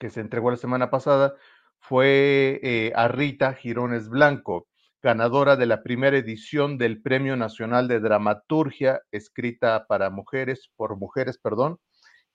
que 0.00 0.08
se 0.08 0.20
entregó 0.20 0.50
la 0.50 0.56
semana 0.56 0.88
pasada 0.88 1.34
fue 1.78 2.58
eh, 2.62 2.92
a 2.96 3.08
Rita 3.08 3.52
Girones 3.52 4.08
Blanco, 4.08 4.66
ganadora 5.02 5.56
de 5.56 5.66
la 5.66 5.82
primera 5.82 6.16
edición 6.16 6.78
del 6.78 7.02
Premio 7.02 7.36
Nacional 7.36 7.88
de 7.88 8.00
Dramaturgia 8.00 9.02
escrita 9.10 9.86
para 9.86 10.08
mujeres, 10.08 10.70
por 10.74 10.96
mujeres, 10.96 11.36
perdón. 11.36 11.78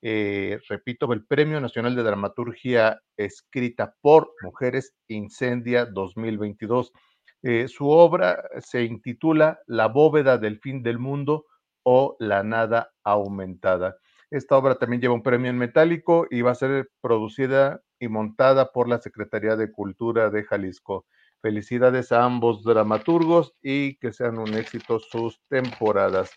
Eh, 0.01 0.59
repito, 0.67 1.11
el 1.13 1.25
Premio 1.25 1.61
Nacional 1.61 1.95
de 1.95 2.03
Dramaturgia 2.03 3.01
escrita 3.17 3.95
por 4.01 4.33
mujeres 4.41 4.95
Incendia 5.07 5.85
2022. 5.85 6.91
Eh, 7.43 7.67
su 7.67 7.89
obra 7.89 8.43
se 8.59 8.83
intitula 8.83 9.59
La 9.67 9.87
bóveda 9.87 10.37
del 10.37 10.59
fin 10.59 10.81
del 10.83 10.99
mundo 10.99 11.45
o 11.83 12.15
La 12.19 12.43
nada 12.43 12.91
aumentada. 13.03 13.97
Esta 14.31 14.57
obra 14.57 14.75
también 14.75 15.01
lleva 15.01 15.13
un 15.13 15.23
premio 15.23 15.49
en 15.49 15.57
metálico 15.57 16.25
y 16.29 16.41
va 16.41 16.51
a 16.51 16.55
ser 16.55 16.89
producida 17.01 17.81
y 17.99 18.07
montada 18.07 18.71
por 18.71 18.87
la 18.87 18.99
Secretaría 18.99 19.55
de 19.55 19.71
Cultura 19.71 20.29
de 20.29 20.43
Jalisco. 20.43 21.05
Felicidades 21.41 22.11
a 22.11 22.23
ambos 22.23 22.63
dramaturgos 22.63 23.53
y 23.61 23.97
que 23.97 24.13
sean 24.13 24.37
un 24.37 24.53
éxito 24.53 24.99
sus 24.99 25.41
temporadas. 25.49 26.31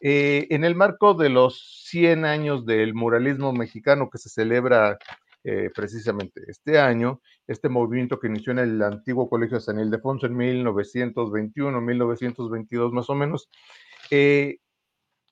Eh, 0.00 0.46
en 0.50 0.64
el 0.64 0.74
marco 0.74 1.14
de 1.14 1.28
los 1.28 1.84
100 1.86 2.24
años 2.24 2.64
del 2.66 2.94
muralismo 2.94 3.52
mexicano 3.52 4.08
que 4.10 4.18
se 4.18 4.28
celebra 4.28 4.98
eh, 5.44 5.70
precisamente 5.74 6.42
este 6.46 6.78
año, 6.78 7.20
este 7.46 7.68
movimiento 7.68 8.18
que 8.18 8.28
inició 8.28 8.52
en 8.52 8.58
el 8.60 8.82
antiguo 8.82 9.28
Colegio 9.28 9.56
de 9.56 9.62
San 9.62 9.80
Ildefonso 9.80 10.26
en 10.26 10.36
1921, 10.36 11.80
1922 11.80 12.92
más 12.92 13.10
o 13.10 13.14
menos, 13.14 13.48
eh, 14.10 14.58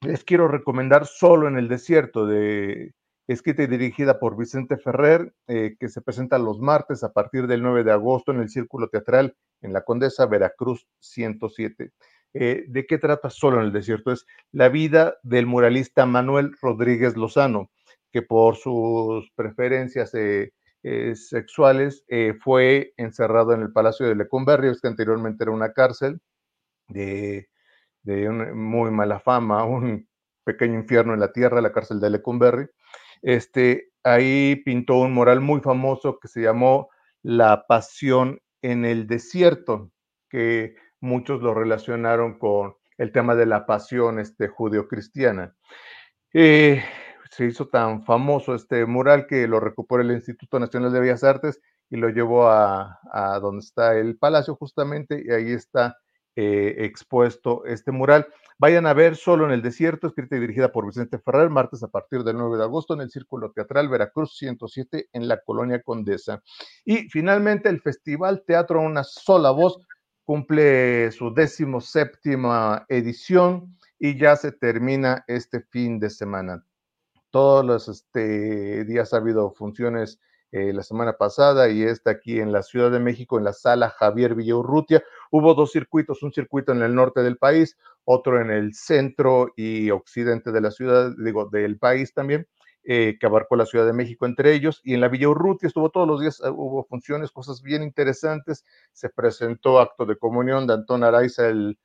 les 0.03 0.25
quiero 0.25 0.49
recomendar 0.49 1.07
Solo 1.07 1.49
en 1.49 1.59
el 1.59 1.69
Desierto, 1.69 2.27
de, 2.27 2.95
escrita 3.29 3.63
y 3.63 3.67
dirigida 3.67 4.19
por 4.19 4.37
Vicente 4.37 4.77
Ferrer, 4.77 5.33
que 5.47 5.89
se 5.89 6.01
presenta 6.01 6.39
los 6.39 6.61
martes 6.61 7.03
a 7.03 7.13
partir 7.13 7.49
del 7.49 7.63
9 7.63 7.83
de 7.83 7.91
agosto 7.91 8.31
en 8.31 8.41
el 8.41 8.49
Círculo 8.49 8.89
Teatral 8.89 9.35
en 9.63 9.73
la 9.73 9.83
Condesa 9.83 10.27
Veracruz 10.27 10.87
107. 11.01 11.93
Eh, 12.39 12.65
¿De 12.69 12.87
qué 12.87 12.99
trata 12.99 13.31
Solo 13.31 13.59
en 13.59 13.67
el 13.67 13.73
Desierto? 13.73 14.13
Es 14.13 14.27
la 14.53 14.69
vida 14.69 15.17
del 15.23 15.47
muralista 15.47 16.07
Manuel 16.07 16.53
Rodríguez 16.61 17.17
Lozano, 17.17 17.71
que 18.13 18.23
por 18.23 18.57
sus 18.57 19.31
preferencias 19.35 20.13
eh, 20.15 20.53
sexuales 21.15 22.05
fue 22.45 22.93
encerrado 22.97 23.53
en 23.53 23.63
el 23.63 23.73
Palacio 23.73 24.07
de 24.07 24.15
Lecumberri, 24.15 24.73
que 24.81 24.89
anteriormente 24.89 25.45
era 25.45 25.51
una 25.51 25.73
cárcel 25.73 26.21
de 26.89 27.49
de 28.07 28.31
muy 28.31 28.91
mala 28.93 29.19
fama, 29.19 29.65
un 29.65 30.09
pequeño 30.45 30.79
infierno 30.79 31.13
en 31.13 31.21
la 31.21 31.33
tierra, 31.33 31.61
la 31.61 31.73
cárcel 31.73 32.01
de 32.01 32.11
Lecumberri. 32.11 32.67
Este, 33.21 33.91
ahí 34.05 34.57
pintó 34.65 34.99
un 34.99 35.13
mural 35.13 35.41
muy 35.41 35.61
famoso 35.61 36.19
que 36.21 36.29
se 36.29 36.41
llamó 36.41 36.89
La 37.23 37.67
Pasión 37.67 38.41
en 38.63 38.85
el 38.85 39.09
Desierto, 39.09 39.91
que 40.31 40.77
muchos 41.07 41.41
lo 41.41 41.55
relacionaron 41.55 42.39
con 42.39 42.75
el 42.99 43.13
tema 43.13 43.35
de 43.35 43.47
la 43.47 43.65
pasión 43.65 44.19
este, 44.19 44.49
judio-cristiana. 44.49 45.55
Eh, 46.35 46.83
se 47.31 47.47
hizo 47.47 47.69
tan 47.69 48.05
famoso 48.05 48.55
este 48.55 48.85
mural 48.85 49.27
que 49.27 49.47
lo 49.47 49.61
recuperó 49.61 50.03
el 50.03 50.11
Instituto 50.11 50.59
Nacional 50.59 50.93
de 50.93 51.01
Bellas 51.01 51.25
Artes 51.25 51.61
y 51.89 51.97
lo 51.97 52.09
llevó 52.09 52.49
a, 52.49 52.99
a 53.13 53.39
donde 53.39 53.61
está 53.61 53.97
el 53.97 54.19
palacio 54.19 54.57
justamente, 54.57 55.23
y 55.25 55.31
ahí 55.31 55.53
está 55.53 55.97
eh, 56.39 56.85
expuesto 56.85 57.65
este 57.65 57.93
mural. 57.93 58.27
Vayan 58.59 58.87
a 58.87 58.93
ver 58.93 59.17
Solo 59.17 59.47
en 59.47 59.53
el 59.53 59.63
Desierto, 59.63 60.07
escrita 60.07 60.37
y 60.37 60.41
dirigida 60.41 60.71
por 60.71 60.85
Vicente 60.85 61.19
Ferrer, 61.19 61.49
martes 61.49 61.83
a 61.83 61.89
partir 61.89 62.25
del 62.25 62.37
9 62.37 62.59
de 62.59 62.65
agosto 62.65 62.93
en 62.93 63.01
el 63.01 63.11
Círculo 63.11 63.53
Teatral 63.53 63.89
Veracruz 63.89 64.37
107 64.37 65.09
en 65.15 65.29
la 65.29 65.41
Colonia 65.41 65.83
Condesa. 65.83 66.43
Y 66.85 67.09
finalmente 67.09 67.71
el 67.71 67.81
Festival 67.81 68.45
Teatro 68.47 68.83
Una 68.83 69.03
Sola 69.03 69.51
Voz 69.51 69.81
cumple 70.27 71.13
su 71.13 71.33
décimo 71.33 71.81
séptima 71.81 72.85
edición 72.89 73.77
y 73.99 74.19
ya 74.19 74.37
se 74.37 74.53
termina 74.53 75.25
este 75.29 75.61
fin 75.61 76.01
de 76.01 76.11
semana. 76.11 76.67
Todos 77.31 77.65
los 77.65 77.89
este, 77.89 78.85
días 78.85 79.15
ha 79.15 79.19
habido 79.19 79.53
funciones 79.53 80.21
eh, 80.51 80.73
la 80.73 80.83
semana 80.83 81.13
pasada 81.13 81.69
y 81.69 81.83
esta 81.85 82.11
aquí 82.11 82.41
en 82.41 82.51
la 82.51 82.63
Ciudad 82.63 82.91
de 82.91 82.99
México, 82.99 83.39
en 83.39 83.45
la 83.45 83.53
sala 83.53 83.91
Javier 83.91 84.35
Villaurrutia. 84.35 85.05
Hubo 85.31 85.55
dos 85.55 85.71
circuitos, 85.71 86.23
un 86.25 86.33
circuito 86.33 86.73
en 86.73 86.83
el 86.83 86.95
norte 86.95 87.23
del 87.23 87.37
país, 87.39 87.77
otro 88.05 88.41
en 88.41 88.51
el 88.51 88.75
centro 88.75 89.53
y 89.57 89.91
occidente 89.91 90.51
de 90.51 90.61
la 90.61 90.73
ciudad, 90.73 91.13
digo, 91.19 91.49
del 91.49 91.79
país 91.79 92.13
también, 92.15 92.49
eh, 92.87 93.17
que 93.21 93.27
abarcó 93.27 93.57
la 93.57 93.67
Ciudad 93.67 93.85
de 93.85 93.93
México 93.93 94.27
entre 94.27 94.55
ellos. 94.55 94.81
Y 94.85 94.95
en 94.95 95.01
la 95.01 95.09
Villa 95.09 95.29
Urrutia 95.29 95.67
estuvo 95.67 95.91
todos 95.91 96.09
los 96.09 96.21
días, 96.21 96.41
eh, 96.41 96.49
hubo 96.51 96.85
funciones, 96.85 97.31
cosas 97.31 97.63
bien 97.63 97.83
interesantes. 97.83 98.65
Se 98.93 99.11
presentó 99.11 99.81
acto 99.81 100.07
de 100.07 100.17
comunión 100.17 100.67
de 100.67 100.75
Antón 100.75 101.05
Araiza 101.05 101.49
el 101.49 101.79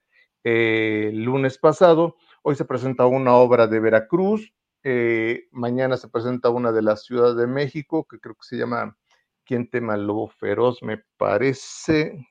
lunes 0.44 1.58
pasado. 1.58 2.16
Hoy 2.44 2.56
se 2.56 2.66
presenta 2.66 3.06
una 3.06 3.36
obra 3.36 3.68
de 3.68 3.80
Veracruz, 3.80 4.54
eh, 4.84 5.48
mañana 5.52 5.96
se 5.96 6.10
presenta 6.10 6.50
una 6.50 6.72
de 6.72 6.82
la 6.82 6.96
Ciudad 6.96 7.36
de 7.36 7.46
México, 7.46 8.08
que 8.10 8.20
creo 8.20 8.36
que 8.36 8.44
se 8.44 8.58
llama 8.58 8.98
¿Quién 9.46 9.70
tema 9.70 9.98
lobo 9.98 10.30
feroz? 10.30 10.82
Me 10.82 11.04
parece. 11.18 12.28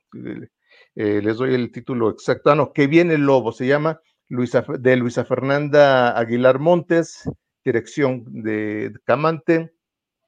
Eh, 0.95 1.21
les 1.21 1.37
doy 1.37 1.53
el 1.53 1.71
título 1.71 2.09
exacto. 2.09 2.51
Ah, 2.51 2.55
no, 2.55 2.73
que 2.73 2.87
viene 2.87 3.13
el 3.13 3.21
lobo. 3.21 3.51
Se 3.53 3.67
llama 3.67 4.01
Luisa, 4.27 4.65
de 4.79 4.95
Luisa 4.97 5.23
Fernanda 5.23 6.17
Aguilar 6.17 6.59
Montes, 6.59 7.29
dirección 7.63 8.25
de 8.43 8.93
Camante. 9.05 9.73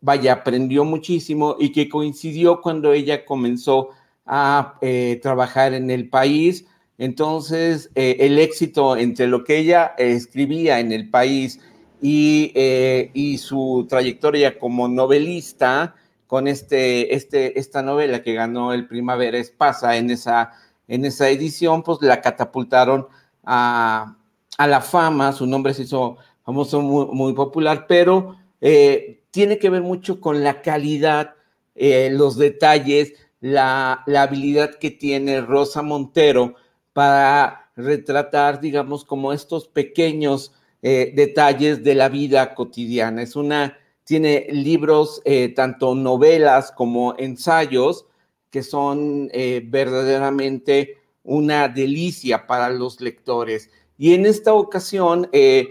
vaya, 0.00 0.32
aprendió 0.32 0.84
muchísimo 0.84 1.56
y 1.58 1.72
que 1.72 1.88
coincidió 1.88 2.60
cuando 2.60 2.92
ella 2.92 3.24
comenzó 3.24 3.90
a 3.90 4.03
trabajar 4.26 5.74
en 5.74 5.90
el 5.90 6.08
país. 6.08 6.66
Entonces, 6.98 7.90
eh, 7.94 8.16
el 8.20 8.38
éxito 8.38 8.96
entre 8.96 9.26
lo 9.26 9.44
que 9.44 9.58
ella 9.58 9.94
escribía 9.98 10.78
en 10.78 10.92
el 10.92 11.10
país 11.10 11.60
y, 12.00 12.52
eh, 12.54 13.10
y 13.14 13.38
su 13.38 13.86
trayectoria 13.88 14.58
como 14.58 14.88
novelista 14.88 15.96
con 16.26 16.46
este, 16.46 17.14
este, 17.14 17.58
esta 17.58 17.82
novela 17.82 18.22
que 18.22 18.34
ganó 18.34 18.72
el 18.72 18.86
Primavera 18.86 19.38
Espasa 19.38 19.96
en 19.96 20.10
esa, 20.10 20.52
en 20.88 21.04
esa 21.04 21.28
edición, 21.28 21.82
pues 21.82 21.98
la 22.00 22.20
catapultaron 22.20 23.08
a, 23.44 24.16
a 24.56 24.66
la 24.66 24.80
fama, 24.80 25.32
su 25.32 25.46
nombre 25.46 25.74
se 25.74 25.82
hizo 25.82 26.16
famoso, 26.44 26.80
muy, 26.80 27.32
popular, 27.32 27.86
pero 27.88 28.36
eh, 28.60 29.22
tiene 29.30 29.58
que 29.58 29.70
ver 29.70 29.82
mucho 29.82 30.20
con 30.20 30.44
la 30.44 30.62
calidad, 30.62 31.34
eh, 31.74 32.10
los 32.12 32.36
detalles, 32.36 33.14
la, 33.52 34.02
la, 34.06 34.22
habilidad 34.22 34.76
que 34.76 34.90
tiene 34.90 35.40
Rosa 35.40 35.82
Montero 35.82 36.54
para 36.92 37.70
retratar, 37.76 38.60
digamos, 38.60 39.04
como 39.04 39.32
estos 39.32 39.68
pequeños 39.68 40.52
eh, 40.82 41.12
detalles 41.14 41.82
de 41.82 41.94
la 41.94 42.08
vida 42.08 42.54
cotidiana. 42.54 43.22
Es 43.22 43.36
una, 43.36 43.76
tiene 44.04 44.46
libros, 44.50 45.22
tanto 45.56 45.94
novelas 45.94 46.72
como 46.72 47.14
ensayos, 47.18 48.06
que 48.50 48.62
son 48.62 49.30
verdaderamente 49.64 50.98
una 51.24 51.68
delicia 51.68 52.46
para 52.46 52.68
los 52.68 53.00
lectores. 53.00 53.70
Y 53.96 54.14
en 54.14 54.26
esta 54.26 54.54
ocasión, 54.54 55.28
eh, 55.32 55.68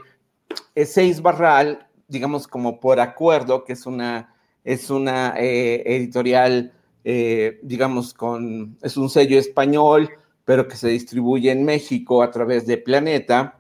Seis 0.76 1.22
Barral, 1.22 1.88
digamos 2.08 2.48
como 2.48 2.80
por 2.80 3.00
acuerdo, 3.00 3.64
que 3.64 3.74
es 3.74 3.86
una, 3.86 4.34
es 4.64 4.90
una 4.90 5.36
eh, 5.38 5.84
editorial, 5.86 6.74
eh, 7.04 7.60
digamos, 7.64 8.14
con, 8.14 8.78
es 8.82 8.98
un 8.98 9.10
sello 9.10 9.38
español, 9.38 10.10
pero 10.46 10.68
que 10.68 10.78
se 10.78 10.90
distribuye 10.90 11.52
en 11.52 11.64
México 11.64 12.24
a 12.24 12.32
través 12.32 12.66
de 12.66 12.78
Planeta. 12.78 13.58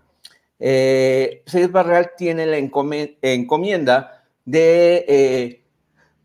Eh, 0.59 1.43
Seis 1.45 1.71
Barral 1.71 2.11
tiene 2.17 2.45
la 2.45 2.57
encomienda 2.57 4.23
de 4.45 5.05
eh, 5.07 5.63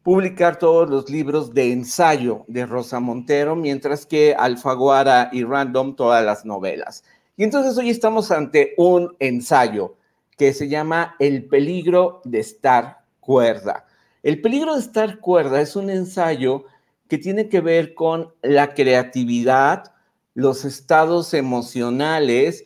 publicar 0.02 0.58
todos 0.58 0.88
los 0.88 1.10
libros 1.10 1.52
de 1.52 1.72
ensayo 1.72 2.44
de 2.46 2.66
Rosa 2.66 3.00
Montero, 3.00 3.56
mientras 3.56 4.06
que 4.06 4.34
Alfaguara 4.34 5.28
y 5.32 5.44
Random 5.44 5.96
todas 5.96 6.24
las 6.24 6.44
novelas. 6.44 7.04
Y 7.36 7.44
entonces 7.44 7.76
hoy 7.78 7.90
estamos 7.90 8.30
ante 8.30 8.74
un 8.76 9.14
ensayo 9.18 9.96
que 10.36 10.52
se 10.52 10.68
llama 10.68 11.16
El 11.18 11.44
peligro 11.44 12.20
de 12.24 12.40
estar 12.40 13.00
cuerda. 13.20 13.86
El 14.22 14.40
peligro 14.40 14.74
de 14.74 14.80
estar 14.80 15.18
cuerda 15.18 15.60
es 15.60 15.76
un 15.76 15.90
ensayo 15.90 16.64
que 17.08 17.18
tiene 17.18 17.48
que 17.48 17.60
ver 17.60 17.94
con 17.94 18.32
la 18.42 18.74
creatividad, 18.74 19.92
los 20.34 20.64
estados 20.64 21.34
emocionales 21.34 22.64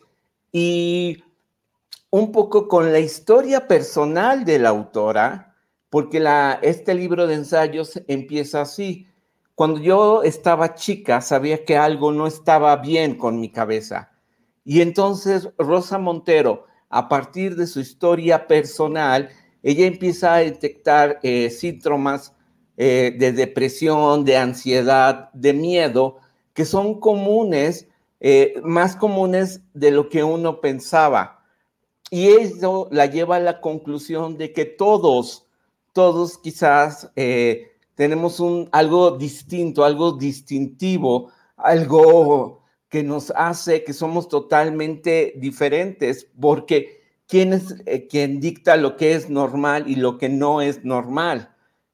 y 0.51 1.23
un 2.09 2.31
poco 2.31 2.67
con 2.67 2.91
la 2.91 2.99
historia 2.99 3.67
personal 3.67 4.45
de 4.45 4.59
la 4.59 4.69
autora, 4.69 5.55
porque 5.89 6.23
este 6.61 6.93
libro 6.93 7.27
de 7.27 7.35
ensayos 7.35 8.01
empieza 8.07 8.61
así. 8.61 9.07
Cuando 9.55 9.79
yo 9.79 10.23
estaba 10.23 10.75
chica, 10.75 11.21
sabía 11.21 11.63
que 11.65 11.77
algo 11.77 12.11
no 12.11 12.27
estaba 12.27 12.75
bien 12.77 13.15
con 13.15 13.39
mi 13.39 13.49
cabeza 13.49 14.13
y 14.65 14.81
entonces 14.81 15.49
Rosa 15.57 15.97
Montero, 15.97 16.65
a 16.89 17.09
partir 17.09 17.55
de 17.55 17.67
su 17.67 17.79
historia 17.79 18.47
personal, 18.47 19.29
ella 19.61 19.85
empieza 19.85 20.35
a 20.35 20.39
detectar 20.39 21.19
eh, 21.23 21.49
síntomas 21.49 22.33
eh, 22.77 23.15
de 23.17 23.31
depresión, 23.31 24.25
de 24.25 24.37
ansiedad, 24.37 25.31
de 25.33 25.53
miedo, 25.53 26.17
que 26.53 26.65
son 26.65 26.99
comunes, 26.99 27.87
eh, 28.19 28.55
más 28.63 28.95
comunes 28.95 29.61
de 29.73 29.91
lo 29.91 30.09
que 30.09 30.23
uno 30.23 30.61
pensaba. 30.61 31.43
Y 32.09 32.27
eso 32.27 32.87
la 32.91 33.07
lleva 33.07 33.37
a 33.37 33.39
la 33.39 33.61
conclusión 33.61 34.37
de 34.37 34.53
que 34.53 34.65
todos, 34.65 35.47
todos 35.93 36.37
quizás 36.37 37.11
tenemos 37.95 38.39
un, 38.39 38.69
algo 38.71 39.11
distinto, 39.11 39.83
algo 39.83 40.13
distintivo, 40.13 41.31
algo 41.57 42.63
que 42.89 43.03
nos 43.03 43.31
hace 43.31 43.83
que 43.83 43.93
somos 43.93 44.27
totalmente 44.27 45.33
diferentes, 45.37 46.27
porque 46.39 47.01
¿quién 47.27 47.53
es 47.53 47.75
eh, 47.85 48.07
quien 48.07 48.39
dicta 48.39 48.77
lo 48.77 48.95
que 48.97 49.13
es 49.13 49.29
normal 49.29 49.85
y 49.87 49.95
lo 49.95 50.17
que 50.17 50.29
no 50.29 50.61
es 50.61 50.83
normal? 50.85 51.52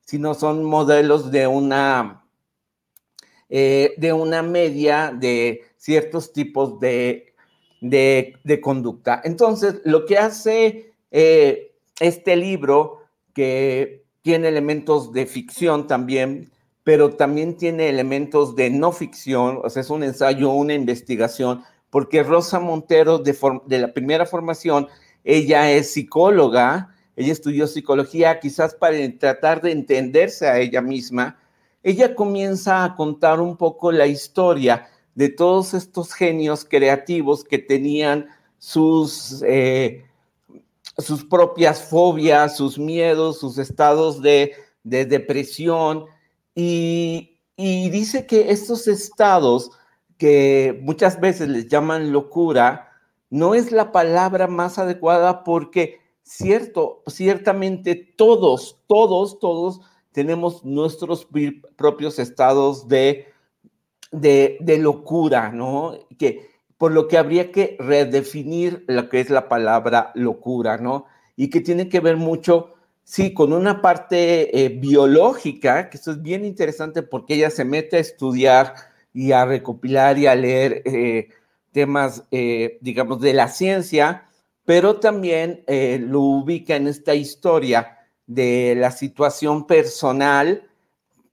Si 0.10 0.18
no 0.18 0.34
son 0.34 0.64
modelos 0.64 1.30
de 1.30 1.46
una, 1.46 2.26
eh, 3.48 3.94
de 3.98 4.12
una 4.12 4.42
media 4.42 5.14
de 5.16 5.62
ciertos 5.78 6.34
tipos 6.34 6.80
de, 6.80 7.36
de, 7.80 8.60
conducta. 8.60 9.22
Entonces, 9.24 9.82
lo 9.86 10.08
que 10.08 10.18
hace 10.18 10.94
eh, 11.12 11.76
este 12.00 12.36
libro, 12.38 13.04
que 13.36 14.04
tiene 14.24 14.48
elementos 14.48 15.14
de 15.14 15.28
ficción 15.28 15.86
también, 15.86 16.50
pero 16.84 17.12
también 17.12 17.56
tiene 17.56 17.88
elementos 17.88 18.56
de 18.56 18.72
no 18.72 18.92
ficción, 18.92 19.60
o 19.64 19.70
sea, 19.70 19.84
es 19.84 19.92
un 19.92 20.02
ensayo, 20.02 20.50
una 20.50 20.74
investigación, 20.74 21.64
porque 21.92 22.24
Rosa 22.24 22.60
Montero, 22.60 23.20
de, 23.20 23.38
de 23.68 23.78
la 23.78 23.94
primera 23.94 24.26
formación, 24.26 24.88
ella 25.24 25.72
es 25.72 25.94
psicóloga, 25.94 26.96
ella 27.20 27.34
estudió 27.34 27.68
psicología, 27.68 28.40
quizás 28.40 28.74
para 28.74 28.98
tratar 29.20 29.62
de 29.62 29.72
entenderse 29.72 30.48
a 30.48 30.58
ella 30.60 30.82
misma, 30.82 31.38
ella 31.84 32.16
comienza 32.16 32.84
a 32.84 32.96
contar 32.96 33.42
un 33.42 33.58
poco 33.58 33.92
la 33.92 34.08
historia 34.08 34.88
de 35.16 35.28
todos 35.28 35.74
estos 35.74 36.14
genios 36.14 36.64
creativos 36.64 37.44
que 37.44 37.60
tenían 37.60 38.28
sus, 38.58 39.44
eh, 39.46 40.06
sus 40.98 41.26
propias 41.26 41.82
fobias, 41.82 42.56
sus 42.56 42.80
miedos, 42.80 43.40
sus 43.40 43.58
estados 43.58 44.22
de, 44.22 44.54
de 44.84 45.06
depresión, 45.06 46.06
y, 46.56 47.36
dice 47.58 48.26
que 48.26 48.52
estos 48.52 48.88
estados 48.88 49.72
que 50.18 50.80
muchas 50.82 51.20
veces 51.20 51.50
les 51.50 51.68
llaman 51.68 52.12
locura, 52.12 52.92
no 53.30 53.56
es 53.56 53.72
la 53.72 53.92
palabra 53.92 54.48
más 54.48 54.78
adecuada 54.78 55.44
porque 55.44 55.99
cierto, 56.30 57.02
ciertamente 57.08 57.96
todos, 57.96 58.78
todos, 58.88 59.40
todos 59.40 59.82
tenemos 60.12 60.64
nuestros 60.64 61.28
propios 61.76 62.20
estados 62.20 62.88
de, 62.88 63.28
de, 64.12 64.78
locura, 64.80 65.52
¿no? 65.52 65.98
Que, 66.18 66.50
por 66.78 66.92
lo 66.92 67.08
que 67.08 67.18
habría 67.18 67.52
que 67.52 67.76
redefinir 67.80 68.86
lo 68.88 69.10
que 69.10 69.20
es 69.22 69.30
la 69.30 69.50
palabra 69.50 70.12
locura, 70.14 70.78
¿no? 70.78 71.06
Y 71.36 71.50
que 71.50 71.62
tiene 71.62 71.90
que 71.90 72.00
ver 72.00 72.18
mucho 72.18 72.74
Sí, 73.10 73.34
con 73.34 73.54
una 73.54 73.82
parte 73.82 74.66
eh, 74.66 74.70
biológica, 74.70 75.90
que 75.90 75.98
esto 75.98 76.12
es 76.12 76.22
bien 76.22 76.46
interesante 76.46 77.02
porque 77.02 77.34
ella 77.34 77.50
se 77.50 77.66
mete 77.66 77.98
a 77.98 78.02
estudiar 78.02 78.76
y 79.16 79.32
a 79.32 79.46
recopilar 79.46 80.20
y 80.20 80.28
a 80.28 80.36
leer 80.36 80.84
eh, 80.86 81.30
temas, 81.72 82.24
eh, 82.30 82.78
digamos, 82.82 83.20
de 83.20 83.34
la 83.34 83.48
ciencia, 83.48 84.29
pero 84.70 85.00
también 85.00 85.64
lo 85.68 86.22
ubica 86.22 86.76
en 86.76 86.86
esta 86.86 87.16
historia 87.16 87.98
de 88.28 88.76
la 88.78 88.92
situación 88.92 89.66
personal 89.66 90.70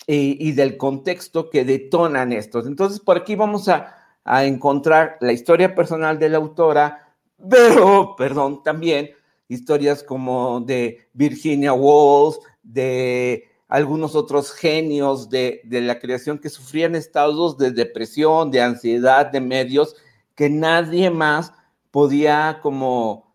y 0.06 0.52
del 0.52 0.78
contexto 0.78 1.50
que 1.50 1.62
detonan 1.62 2.32
estos. 2.32 2.66
Entonces, 2.66 2.98
por 2.98 3.18
aquí 3.18 3.34
vamos 3.34 3.68
a, 3.68 3.94
a 4.24 4.46
encontrar 4.46 5.18
la 5.20 5.34
historia 5.34 5.74
personal 5.74 6.18
de 6.18 6.30
la 6.30 6.38
autora, 6.38 7.14
pero, 7.50 8.14
perdón, 8.16 8.62
también 8.62 9.10
historias 9.48 10.02
como 10.02 10.62
de 10.62 11.06
Virginia 11.12 11.74
Woolf, 11.74 12.38
de 12.62 13.44
algunos 13.68 14.14
otros 14.14 14.50
genios 14.50 15.28
de, 15.28 15.60
la 15.70 15.98
creación 15.98 16.38
que 16.38 16.48
sufrían 16.48 16.94
estados 16.94 17.58
de 17.58 17.70
depresión, 17.70 18.50
de 18.50 18.62
ansiedad, 18.62 19.26
de 19.26 19.42
medios, 19.42 19.94
que 20.34 20.48
nadie 20.48 21.10
más 21.10 21.52
podía 21.90 22.60
como, 22.62 23.25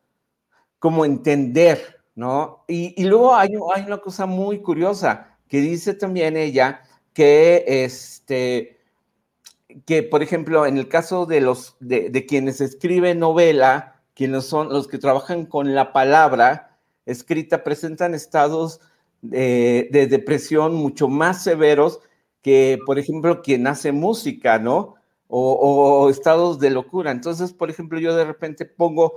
como 0.81 1.05
entender, 1.05 2.01
¿no? 2.15 2.65
Y, 2.67 3.01
luego 3.05 3.33
hay, 3.33 3.55
una 3.55 3.99
cosa 3.99 4.25
muy 4.25 4.61
curiosa 4.61 5.37
que 5.47 5.61
dice 5.61 5.93
también 5.93 6.35
ella 6.35 6.81
que, 7.13 7.63
este, 7.67 8.79
que 9.85 10.03
por 10.03 10.21
ejemplo, 10.21 10.65
en 10.65 10.77
el 10.77 10.89
caso 10.89 11.25
de, 11.25 11.39
los, 11.39 11.77
de, 11.79 12.09
de 12.09 12.25
quienes 12.25 12.59
escriben 12.59 13.19
novela, 13.19 14.01
quienes 14.13 14.43
son 14.45 14.67
los 14.67 14.89
que 14.89 14.97
trabajan 14.97 15.45
con 15.45 15.73
la 15.73 15.93
palabra 15.93 16.77
escrita, 17.05 17.63
presentan 17.63 18.13
estados 18.13 18.81
de, 19.21 20.07
depresión 20.09 20.75
mucho 20.75 21.07
más 21.07 21.43
severos 21.43 21.99
que, 22.41 22.79
por 22.85 22.97
ejemplo, 22.99 23.41
quien 23.41 23.67
hace 23.67 23.91
música, 23.91 24.59
¿no? 24.59 24.95
O, 25.27 26.09
estados 26.09 26.59
de 26.59 26.71
locura. 26.71 27.11
Entonces, 27.11 27.53
por 27.53 27.69
ejemplo, 27.69 27.99
yo 27.99 28.15
de 28.15 28.25
repente 28.25 28.65
pongo, 28.65 29.15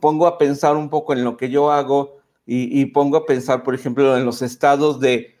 pongo 0.00 0.26
a 0.26 0.38
pensar 0.38 0.76
un 0.76 0.88
poco 0.88 1.12
en 1.12 1.24
lo 1.24 1.36
que 1.36 1.50
yo 1.50 1.70
hago 1.70 2.16
y, 2.48 2.84
pongo 2.86 3.16
a 3.16 3.26
pensar, 3.26 3.64
por 3.64 3.74
ejemplo, 3.74 4.16
en 4.16 4.24
los 4.24 4.40
estados 4.40 5.00
de, 5.00 5.34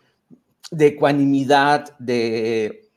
de 0.72 0.86
ecuanimidad 0.88 1.96
de 2.00 2.90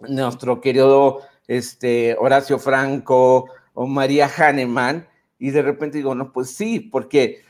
nuestro 0.00 0.60
querido 0.60 1.20
este, 1.48 2.14
Horacio 2.18 2.58
Franco, 2.58 3.46
o 3.74 3.86
María 3.86 4.28
Hahnemann, 4.28 5.08
y 5.38 5.50
de 5.50 5.62
repente 5.62 5.98
digo, 5.98 6.14
no, 6.14 6.32
pues 6.32 6.50
sí, 6.50 6.78
porque 6.78 7.42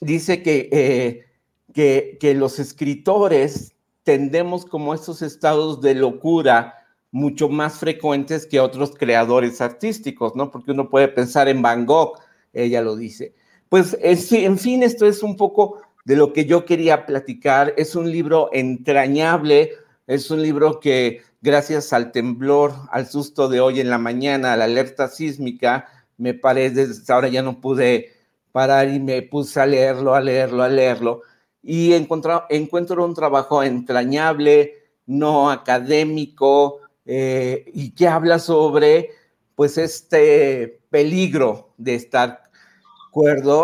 dice 0.00 0.42
que, 0.42 0.68
eh, 0.70 1.24
que, 1.72 2.18
que 2.20 2.34
los 2.34 2.58
escritores 2.58 3.74
tendemos 4.02 4.66
como 4.66 4.94
estos 4.94 5.22
estados 5.22 5.80
de 5.80 5.94
locura 5.94 6.74
mucho 7.10 7.48
más 7.48 7.78
frecuentes 7.78 8.46
que 8.46 8.60
otros 8.60 8.92
creadores 8.96 9.60
artísticos, 9.60 10.36
¿no? 10.36 10.50
Porque 10.50 10.72
uno 10.72 10.90
puede 10.90 11.08
pensar 11.08 11.48
en 11.48 11.62
Van 11.62 11.86
Gogh, 11.86 12.18
ella 12.62 12.82
lo 12.82 12.96
dice. 12.96 13.34
Pues, 13.68 13.96
en 14.00 14.58
fin, 14.58 14.82
esto 14.82 15.06
es 15.06 15.22
un 15.22 15.36
poco 15.36 15.80
de 16.04 16.16
lo 16.16 16.32
que 16.32 16.44
yo 16.44 16.64
quería 16.64 17.06
platicar. 17.06 17.74
Es 17.76 17.96
un 17.96 18.10
libro 18.10 18.50
entrañable, 18.52 19.72
es 20.06 20.30
un 20.30 20.42
libro 20.42 20.78
que 20.80 21.22
gracias 21.42 21.92
al 21.92 22.12
temblor, 22.12 22.74
al 22.90 23.08
susto 23.08 23.48
de 23.48 23.60
hoy 23.60 23.80
en 23.80 23.90
la 23.90 23.98
mañana, 23.98 24.52
a 24.52 24.56
la 24.56 24.64
alerta 24.64 25.08
sísmica, 25.08 25.88
me 26.16 26.34
paré, 26.34 26.70
desde 26.70 27.12
ahora 27.12 27.28
ya 27.28 27.42
no 27.42 27.60
pude 27.60 28.12
parar 28.52 28.88
y 28.88 29.00
me 29.00 29.22
puse 29.22 29.60
a 29.60 29.66
leerlo, 29.66 30.14
a 30.14 30.20
leerlo, 30.20 30.62
a 30.62 30.68
leerlo. 30.68 31.22
Y 31.62 31.92
encuentro 31.92 33.04
un 33.04 33.14
trabajo 33.14 33.62
entrañable, 33.62 34.74
no 35.06 35.50
académico, 35.50 36.80
eh, 37.04 37.64
y 37.72 37.90
que 37.90 38.08
habla 38.08 38.38
sobre 38.38 39.10
pues 39.54 39.78
este 39.78 40.80
peligro 40.90 41.72
de 41.78 41.94
estar 41.94 42.45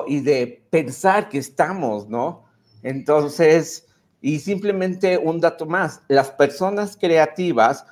y 0.06 0.20
de 0.20 0.64
pensar 0.70 1.28
que 1.28 1.38
estamos, 1.38 2.08
¿no? 2.08 2.44
Entonces, 2.82 3.86
y 4.20 4.38
simplemente 4.38 5.18
un 5.18 5.40
dato 5.40 5.66
más, 5.66 6.00
las 6.08 6.30
personas 6.30 6.96
creativas, 6.96 7.84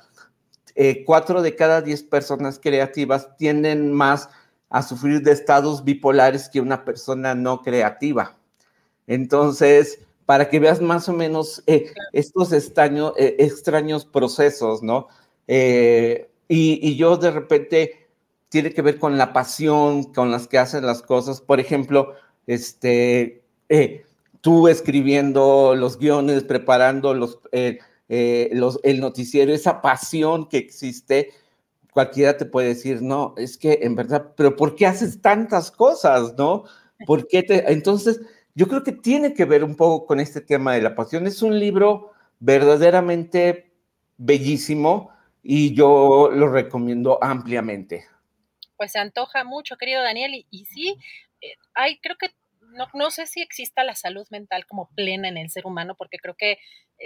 eh, 0.75 1.03
cuatro 1.05 1.41
de 1.41 1.55
cada 1.55 1.81
diez 1.81 2.01
personas 2.01 2.59
creativas 2.59 3.37
tienden 3.37 3.91
más 3.91 4.29
a 4.69 4.81
sufrir 4.81 5.21
de 5.21 5.33
estados 5.33 5.83
bipolares 5.83 6.49
que 6.49 6.61
una 6.61 6.83
persona 6.83 7.35
no 7.35 7.61
creativa. 7.61 8.37
Entonces, 9.05 9.99
para 10.25 10.49
que 10.49 10.59
veas 10.59 10.81
más 10.81 11.09
o 11.09 11.13
menos 11.13 11.61
eh, 11.67 11.91
estos 12.13 12.53
extraños, 12.53 13.13
extraños 13.17 14.05
procesos, 14.05 14.81
¿no? 14.81 15.07
Eh, 15.47 16.29
y, 16.47 16.95
yo 16.95 17.17
de 17.17 17.31
repente 17.31 18.00
tiene 18.51 18.73
que 18.73 18.81
ver 18.81 18.99
con 18.99 19.17
la 19.17 19.31
pasión 19.31 20.11
con 20.13 20.29
las 20.29 20.49
que 20.49 20.57
hacen 20.57 20.85
las 20.85 21.01
cosas. 21.01 21.39
Por 21.39 21.61
ejemplo, 21.61 22.15
este, 22.47 23.45
eh, 23.69 24.03
tú 24.41 24.67
escribiendo 24.67 25.73
los 25.73 25.97
guiones, 25.97 26.43
preparando 26.43 27.13
los, 27.13 27.39
eh, 27.53 27.79
los, 28.51 28.77
el 28.83 28.99
noticiero, 28.99 29.53
esa 29.53 29.81
pasión 29.81 30.49
que 30.49 30.57
existe, 30.57 31.29
cualquiera 31.93 32.35
te 32.35 32.45
puede 32.45 32.67
decir, 32.67 33.01
no, 33.01 33.33
es 33.37 33.57
que 33.57 33.79
en 33.83 33.95
verdad, 33.95 34.33
pero 34.35 34.57
¿por 34.57 34.75
qué 34.75 34.85
haces 34.85 35.21
tantas 35.21 35.71
cosas, 35.71 36.35
no? 36.37 36.65
¿Por 37.07 37.27
qué 37.29 37.43
te...? 37.43 37.71
Entonces, 37.71 38.19
yo 38.53 38.67
creo 38.67 38.83
que 38.83 38.91
tiene 38.91 39.33
que 39.33 39.45
ver 39.45 39.63
un 39.63 39.77
poco 39.77 40.05
con 40.05 40.19
este 40.19 40.41
tema 40.41 40.73
de 40.73 40.81
la 40.81 40.93
pasión. 40.93 41.25
Es 41.25 41.41
un 41.41 41.57
libro 41.57 42.11
verdaderamente 42.41 43.71
bellísimo 44.17 45.09
y 45.41 45.73
yo 45.73 46.29
lo 46.33 46.49
recomiendo 46.49 47.17
ampliamente. 47.23 48.10
Pues 48.81 48.93
se 48.93 48.97
antoja 48.97 49.43
mucho, 49.43 49.77
querido 49.77 50.01
Daniel, 50.01 50.43
y, 50.49 50.65
sí, 50.65 50.97
eh, 51.39 51.53
hay, 51.75 51.99
creo 51.99 52.15
que 52.17 52.31
no, 52.61 52.87
no, 52.95 53.11
sé 53.11 53.27
si 53.27 53.39
exista 53.39 53.83
la 53.83 53.93
salud 53.93 54.25
mental 54.31 54.65
como 54.65 54.89
plena 54.95 55.27
en 55.27 55.37
el 55.37 55.51
ser 55.51 55.67
humano, 55.67 55.93
porque 55.95 56.17
creo 56.17 56.33
que 56.35 56.57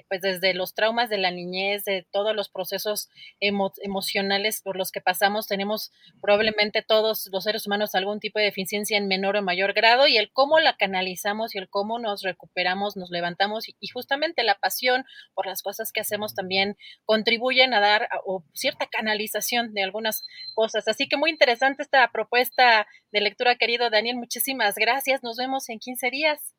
pues 0.10 0.22
desde 0.22 0.54
los 0.54 0.74
traumas 0.74 1.10
de 1.10 1.18
la 1.18 1.32
niñez, 1.32 1.86
de 1.86 2.06
todos 2.12 2.36
los 2.36 2.50
procesos 2.50 3.10
emocionales 3.40 4.62
por 4.62 4.78
los 4.78 4.92
que 4.92 5.02
pasamos, 5.02 5.48
tenemos 5.48 5.92
probablemente 6.22 6.82
todos 6.82 7.30
los 7.32 7.44
seres 7.44 7.66
humanos 7.68 7.96
algún 7.96 8.20
tipo 8.20 8.40
de 8.40 8.46
deficiencia 8.46 8.98
en 8.98 9.08
menor 9.08 9.36
o 9.38 9.42
mayor 9.42 9.74
grado 9.74 10.08
y 10.08 10.18
el 10.18 10.32
cómo 10.32 10.60
la 10.60 10.78
canalizamos 10.78 11.56
y 11.56 11.58
el 11.58 11.70
cómo 11.70 12.00
nos 12.00 12.22
recuperamos, 12.24 12.98
nos 12.98 13.10
levantamos 13.10 13.68
y, 13.68 13.76
justamente 13.94 14.44
la 14.44 14.56
pasión 14.56 15.06
por 15.34 15.46
las 15.46 15.62
cosas 15.62 15.92
que 15.92 16.02
hacemos 16.02 16.34
también 16.34 16.76
contribuyen 17.06 17.74
a 17.74 17.80
dar 17.80 18.10
o 18.26 18.44
cierta 18.54 18.88
canalización 18.88 19.74
de 19.74 19.84
algunas 19.84 20.24
cosas. 20.54 20.88
Así 20.88 21.08
que 21.08 21.18
muy 21.18 21.30
interesante 21.30 21.84
esta 21.84 22.12
propuesta 22.12 22.88
de 23.12 23.22
lectura, 23.22 23.56
querido 23.56 23.90
Daniel. 23.90 24.18
Muchísimas 24.18 24.76
gracias. 24.76 25.24
Nos 25.24 25.38
vemos 25.38 25.70
en 25.70 25.80
15 25.80 26.10
días. 26.10 26.55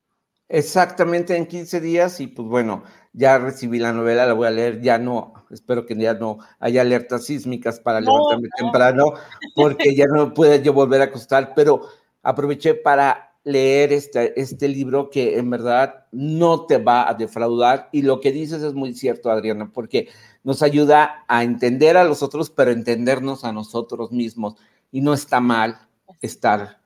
Exactamente 0.49 1.37
en 1.37 1.47
15 1.47 1.81
días 1.81 2.21
y 2.21 2.29
pues 2.29 2.47
bueno, 2.47 2.85
ya 3.13 3.39
recibí 3.39 3.81
la 3.81 3.93
novela, 3.93 4.27
la 4.27 4.33
voy 4.33 4.47
a 4.47 4.51
leer, 4.51 4.81
ya 4.81 4.97
no, 4.97 5.35
espero 5.51 5.87
que 5.87 5.97
ya 5.97 6.15
no 6.15 6.39
haya 6.61 6.83
alertas 6.83 7.25
sísmicas 7.25 7.81
para 7.81 8.01
levantarme 8.01 8.49
temprano, 8.57 9.15
porque 9.57 9.95
ya 9.97 10.07
no 10.07 10.33
puedo 10.35 10.55
yo 10.57 10.73
volver 10.73 11.01
a 11.01 11.05
acostar, 11.05 11.53
pero 11.57 11.89
aproveché 12.23 12.75
para 12.75 13.35
leer 13.43 13.93
este, 13.93 14.41
este 14.41 14.69
libro 14.69 15.11
que 15.11 15.39
en 15.39 15.51
verdad 15.51 16.07
no 16.13 16.67
te 16.67 16.79
va 16.79 17.09
a 17.09 17.15
defraudar 17.15 17.89
y 17.91 18.03
lo 18.03 18.21
que 18.21 18.31
dices 18.31 18.63
es 18.63 18.75
muy 18.75 18.95
cierto, 18.95 19.31
Adriana, 19.31 19.73
porque 19.73 20.09
nos 20.45 20.63
ayuda 20.63 21.25
a 21.27 21.43
entender 21.43 21.97
a 21.97 22.05
los 22.05 22.23
otros, 22.23 22.51
pero 22.51 22.71
entendernos 22.71 23.45
a 23.45 23.53
nosotros 23.53 24.13
mismos 24.13 24.55
y 24.93 25.01
no 25.01 25.13
está 25.13 25.41
mal 25.41 25.79
estar 26.21 26.81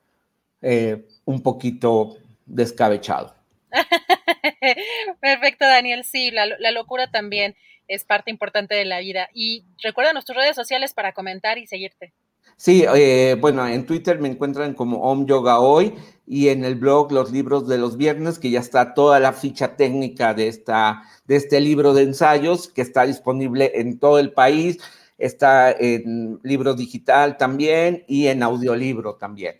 eh, 0.61 1.07
un 1.25 1.41
poquito 1.41 2.17
descabechado. 2.45 3.40
Perfecto, 5.21 5.65
Daniel. 5.65 6.03
Sí, 6.03 6.31
la, 6.31 6.71
locura 6.71 7.09
también 7.11 7.55
es 7.87 8.05
parte 8.05 8.31
importante 8.31 8.75
de 8.75 8.85
la 8.85 8.99
vida. 8.99 9.29
Y 9.33 9.65
recuerda 9.81 10.13
nuestras 10.13 10.37
redes 10.37 10.55
sociales 10.55 10.93
para 10.93 11.13
comentar 11.13 11.57
y 11.57 11.67
seguirte. 11.67 12.13
Sí, 12.57 12.85
eh, 12.95 13.35
bueno, 13.39 13.67
en 13.67 13.85
Twitter 13.85 14.19
me 14.19 14.27
encuentran 14.27 14.73
como 14.73 15.01
Om 15.01 15.25
Yoga 15.25 15.59
Hoy 15.59 15.95
y 16.27 16.49
en 16.49 16.63
el 16.63 16.75
blog 16.75 17.11
Los 17.11 17.31
Libros 17.31 17.67
de 17.67 17.77
los 17.77 17.97
Viernes, 17.97 18.37
que 18.37 18.51
ya 18.51 18.59
está 18.59 18.93
toda 18.93 19.19
la 19.19 19.33
ficha 19.33 19.75
técnica 19.75 20.33
de, 20.33 20.47
esta, 20.47 21.03
de 21.25 21.37
este 21.37 21.59
libro 21.59 21.93
de 21.93 22.03
ensayos 22.03 22.67
que 22.67 22.81
está 22.81 23.05
disponible 23.05 23.71
en 23.75 23.99
todo 23.99 24.19
el 24.19 24.31
país. 24.31 24.77
Está 25.17 25.71
en 25.71 26.39
libro 26.43 26.73
digital 26.73 27.37
también 27.37 28.03
y 28.07 28.27
en 28.27 28.43
audiolibro 28.43 29.15
también. 29.15 29.59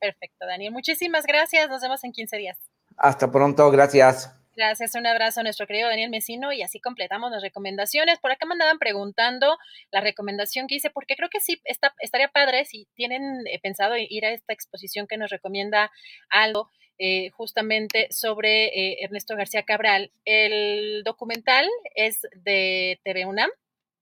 Perfecto, 0.00 0.46
Daniel. 0.46 0.72
Muchísimas 0.72 1.26
gracias. 1.26 1.68
Nos 1.68 1.82
vemos 1.82 2.02
en 2.04 2.12
15 2.12 2.36
días. 2.38 2.69
Hasta 3.00 3.32
pronto, 3.32 3.70
gracias. 3.70 4.30
Gracias, 4.54 4.94
un 4.94 5.06
abrazo 5.06 5.40
a 5.40 5.42
nuestro 5.42 5.66
querido 5.66 5.88
Daniel 5.88 6.10
Mesino 6.10 6.52
y 6.52 6.60
así 6.60 6.80
completamos 6.80 7.30
las 7.30 7.40
recomendaciones. 7.40 8.18
Por 8.18 8.30
acá 8.30 8.44
me 8.44 8.52
andaban 8.52 8.78
preguntando 8.78 9.56
la 9.90 10.02
recomendación 10.02 10.66
que 10.66 10.74
hice, 10.74 10.90
porque 10.90 11.16
creo 11.16 11.30
que 11.30 11.40
sí 11.40 11.62
está, 11.64 11.94
estaría 12.00 12.28
padre 12.28 12.66
si 12.66 12.86
tienen 12.94 13.46
eh, 13.46 13.58
pensado 13.62 13.94
ir 13.96 14.26
a 14.26 14.32
esta 14.32 14.52
exposición 14.52 15.06
que 15.06 15.16
nos 15.16 15.30
recomienda 15.30 15.90
algo. 16.28 16.68
Eh, 17.02 17.30
justamente 17.30 18.08
sobre 18.10 18.66
eh, 18.66 18.98
Ernesto 19.00 19.34
García 19.34 19.62
Cabral. 19.62 20.12
El 20.26 21.02
documental 21.02 21.66
es 21.94 22.20
de 22.34 23.00
TV 23.02 23.24
UNAM, 23.24 23.48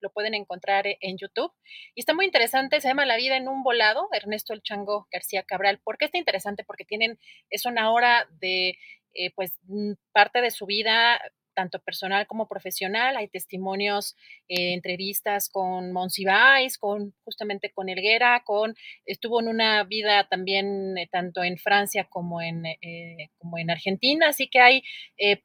lo 0.00 0.10
pueden 0.10 0.34
encontrar 0.34 0.86
e, 0.86 0.98
en 1.00 1.16
YouTube. 1.18 1.52
Y 1.94 2.00
está 2.00 2.14
muy 2.14 2.24
interesante, 2.24 2.80
se 2.80 2.88
llama 2.88 3.06
La 3.06 3.16
vida 3.16 3.36
en 3.36 3.48
un 3.48 3.62
volado, 3.62 4.08
Ernesto 4.12 4.52
El 4.52 4.62
Chango 4.62 5.08
García 5.12 5.42
Cabral. 5.42 5.80
¿Por 5.82 5.98
qué 5.98 6.06
está 6.06 6.18
interesante? 6.18 6.64
Porque 6.64 6.84
tienen, 6.84 7.18
es 7.50 7.66
una 7.66 7.92
hora 7.92 8.28
de, 8.40 8.78
eh, 9.14 9.30
pues, 9.34 9.58
mm, 9.64 9.92
parte 10.12 10.40
de 10.40 10.50
su 10.50 10.66
vida 10.66 11.20
tanto 11.58 11.80
personal 11.80 12.24
como 12.28 12.46
profesional. 12.46 13.16
Hay 13.16 13.26
testimonios, 13.26 14.14
eh, 14.48 14.74
entrevistas 14.74 15.48
con 15.48 15.90
Monsiváis, 15.90 16.78
con 16.78 17.12
justamente 17.24 17.72
con 17.72 17.88
Elguera, 17.88 18.44
con 18.44 18.76
estuvo 19.06 19.40
en 19.40 19.48
una 19.48 19.82
vida 19.82 20.28
también 20.28 20.96
eh, 20.96 21.08
tanto 21.10 21.42
en 21.42 21.58
Francia 21.58 22.04
como 22.04 22.40
en, 22.40 22.64
eh, 22.64 23.30
como 23.38 23.58
en 23.58 23.72
Argentina, 23.72 24.28
así 24.28 24.46
que 24.46 24.60
hay 24.60 24.82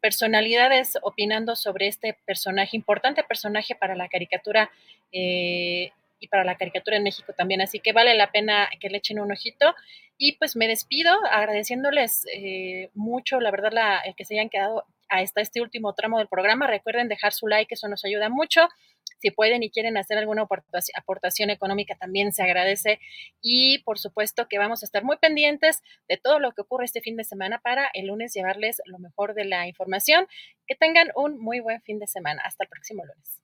personalidades 0.02 1.00
opinando 1.02 1.56
sobre 1.56 1.88
este 1.88 2.16
personaje, 2.26 2.78
importante 2.78 3.24
personaje 3.24 3.74
para 3.74 3.96
la 3.96 4.08
caricatura 4.08 4.70
y 5.12 6.28
para 6.30 6.44
la 6.44 6.58
caricatura 6.58 6.98
en 6.98 7.04
México 7.04 7.34
también. 7.34 7.62
Así 7.62 7.80
que 7.80 7.92
vale 7.92 8.14
la 8.14 8.32
pena 8.32 8.70
que 8.80 8.90
le 8.90 8.98
echen 8.98 9.20
un 9.20 9.32
ojito. 9.32 9.74
Y 10.18 10.34
pues 10.34 10.56
me 10.56 10.68
despido 10.68 11.12
agradeciéndoles 11.32 12.26
mucho, 12.94 13.40
la 13.40 13.52
verdad, 13.52 13.72
la, 13.74 14.00
el 14.00 14.16
que 14.16 14.26
se 14.26 14.36
hayan 14.36 14.50
quedado 14.50 14.86
hasta 15.22 15.42
este 15.42 15.62
último 15.62 15.94
tramo 15.94 16.18
del 16.18 16.28
programa. 16.28 16.68
Recuerden 16.68 17.08
dejar 17.08 17.34
su 17.34 17.48
like, 17.48 17.74
eso 17.74 17.88
nos 17.88 18.04
ayuda 18.06 18.30
mucho. 18.30 18.68
Si 19.20 19.32
pueden 19.32 19.64
y 19.64 19.70
quieren 19.70 19.98
hacer 19.98 20.18
alguna 20.18 20.46
aportación 20.96 21.50
económica, 21.50 21.96
también 21.96 22.34
se 22.34 22.44
agradece. 22.44 23.00
Y 23.42 23.82
por 23.84 24.00
supuesto 24.00 24.48
que 24.50 24.58
vamos 24.58 24.84
a 24.84 24.86
estar 24.86 25.04
muy 25.04 25.18
pendientes 25.18 25.82
de 26.10 26.18
todo 26.18 26.40
lo 26.40 26.52
que 26.52 26.62
ocurre 26.62 26.86
este 26.86 27.02
fin 27.02 27.16
de 27.16 27.24
semana 27.24 27.60
para 27.60 27.90
el 27.94 28.08
lunes 28.08 28.34
llevarles 28.34 28.82
lo 28.86 29.00
mejor 29.00 29.34
de 29.34 29.46
la 29.46 29.68
información. 29.68 30.28
Que 30.68 30.76
tengan 30.76 31.10
un 31.16 31.38
muy 31.38 31.60
buen 31.60 31.82
fin 31.82 32.00
de 32.00 32.08
semana. 32.08 32.42
Hasta 32.46 32.66
el 32.66 32.70
próximo 32.70 33.04
lunes. 33.06 33.44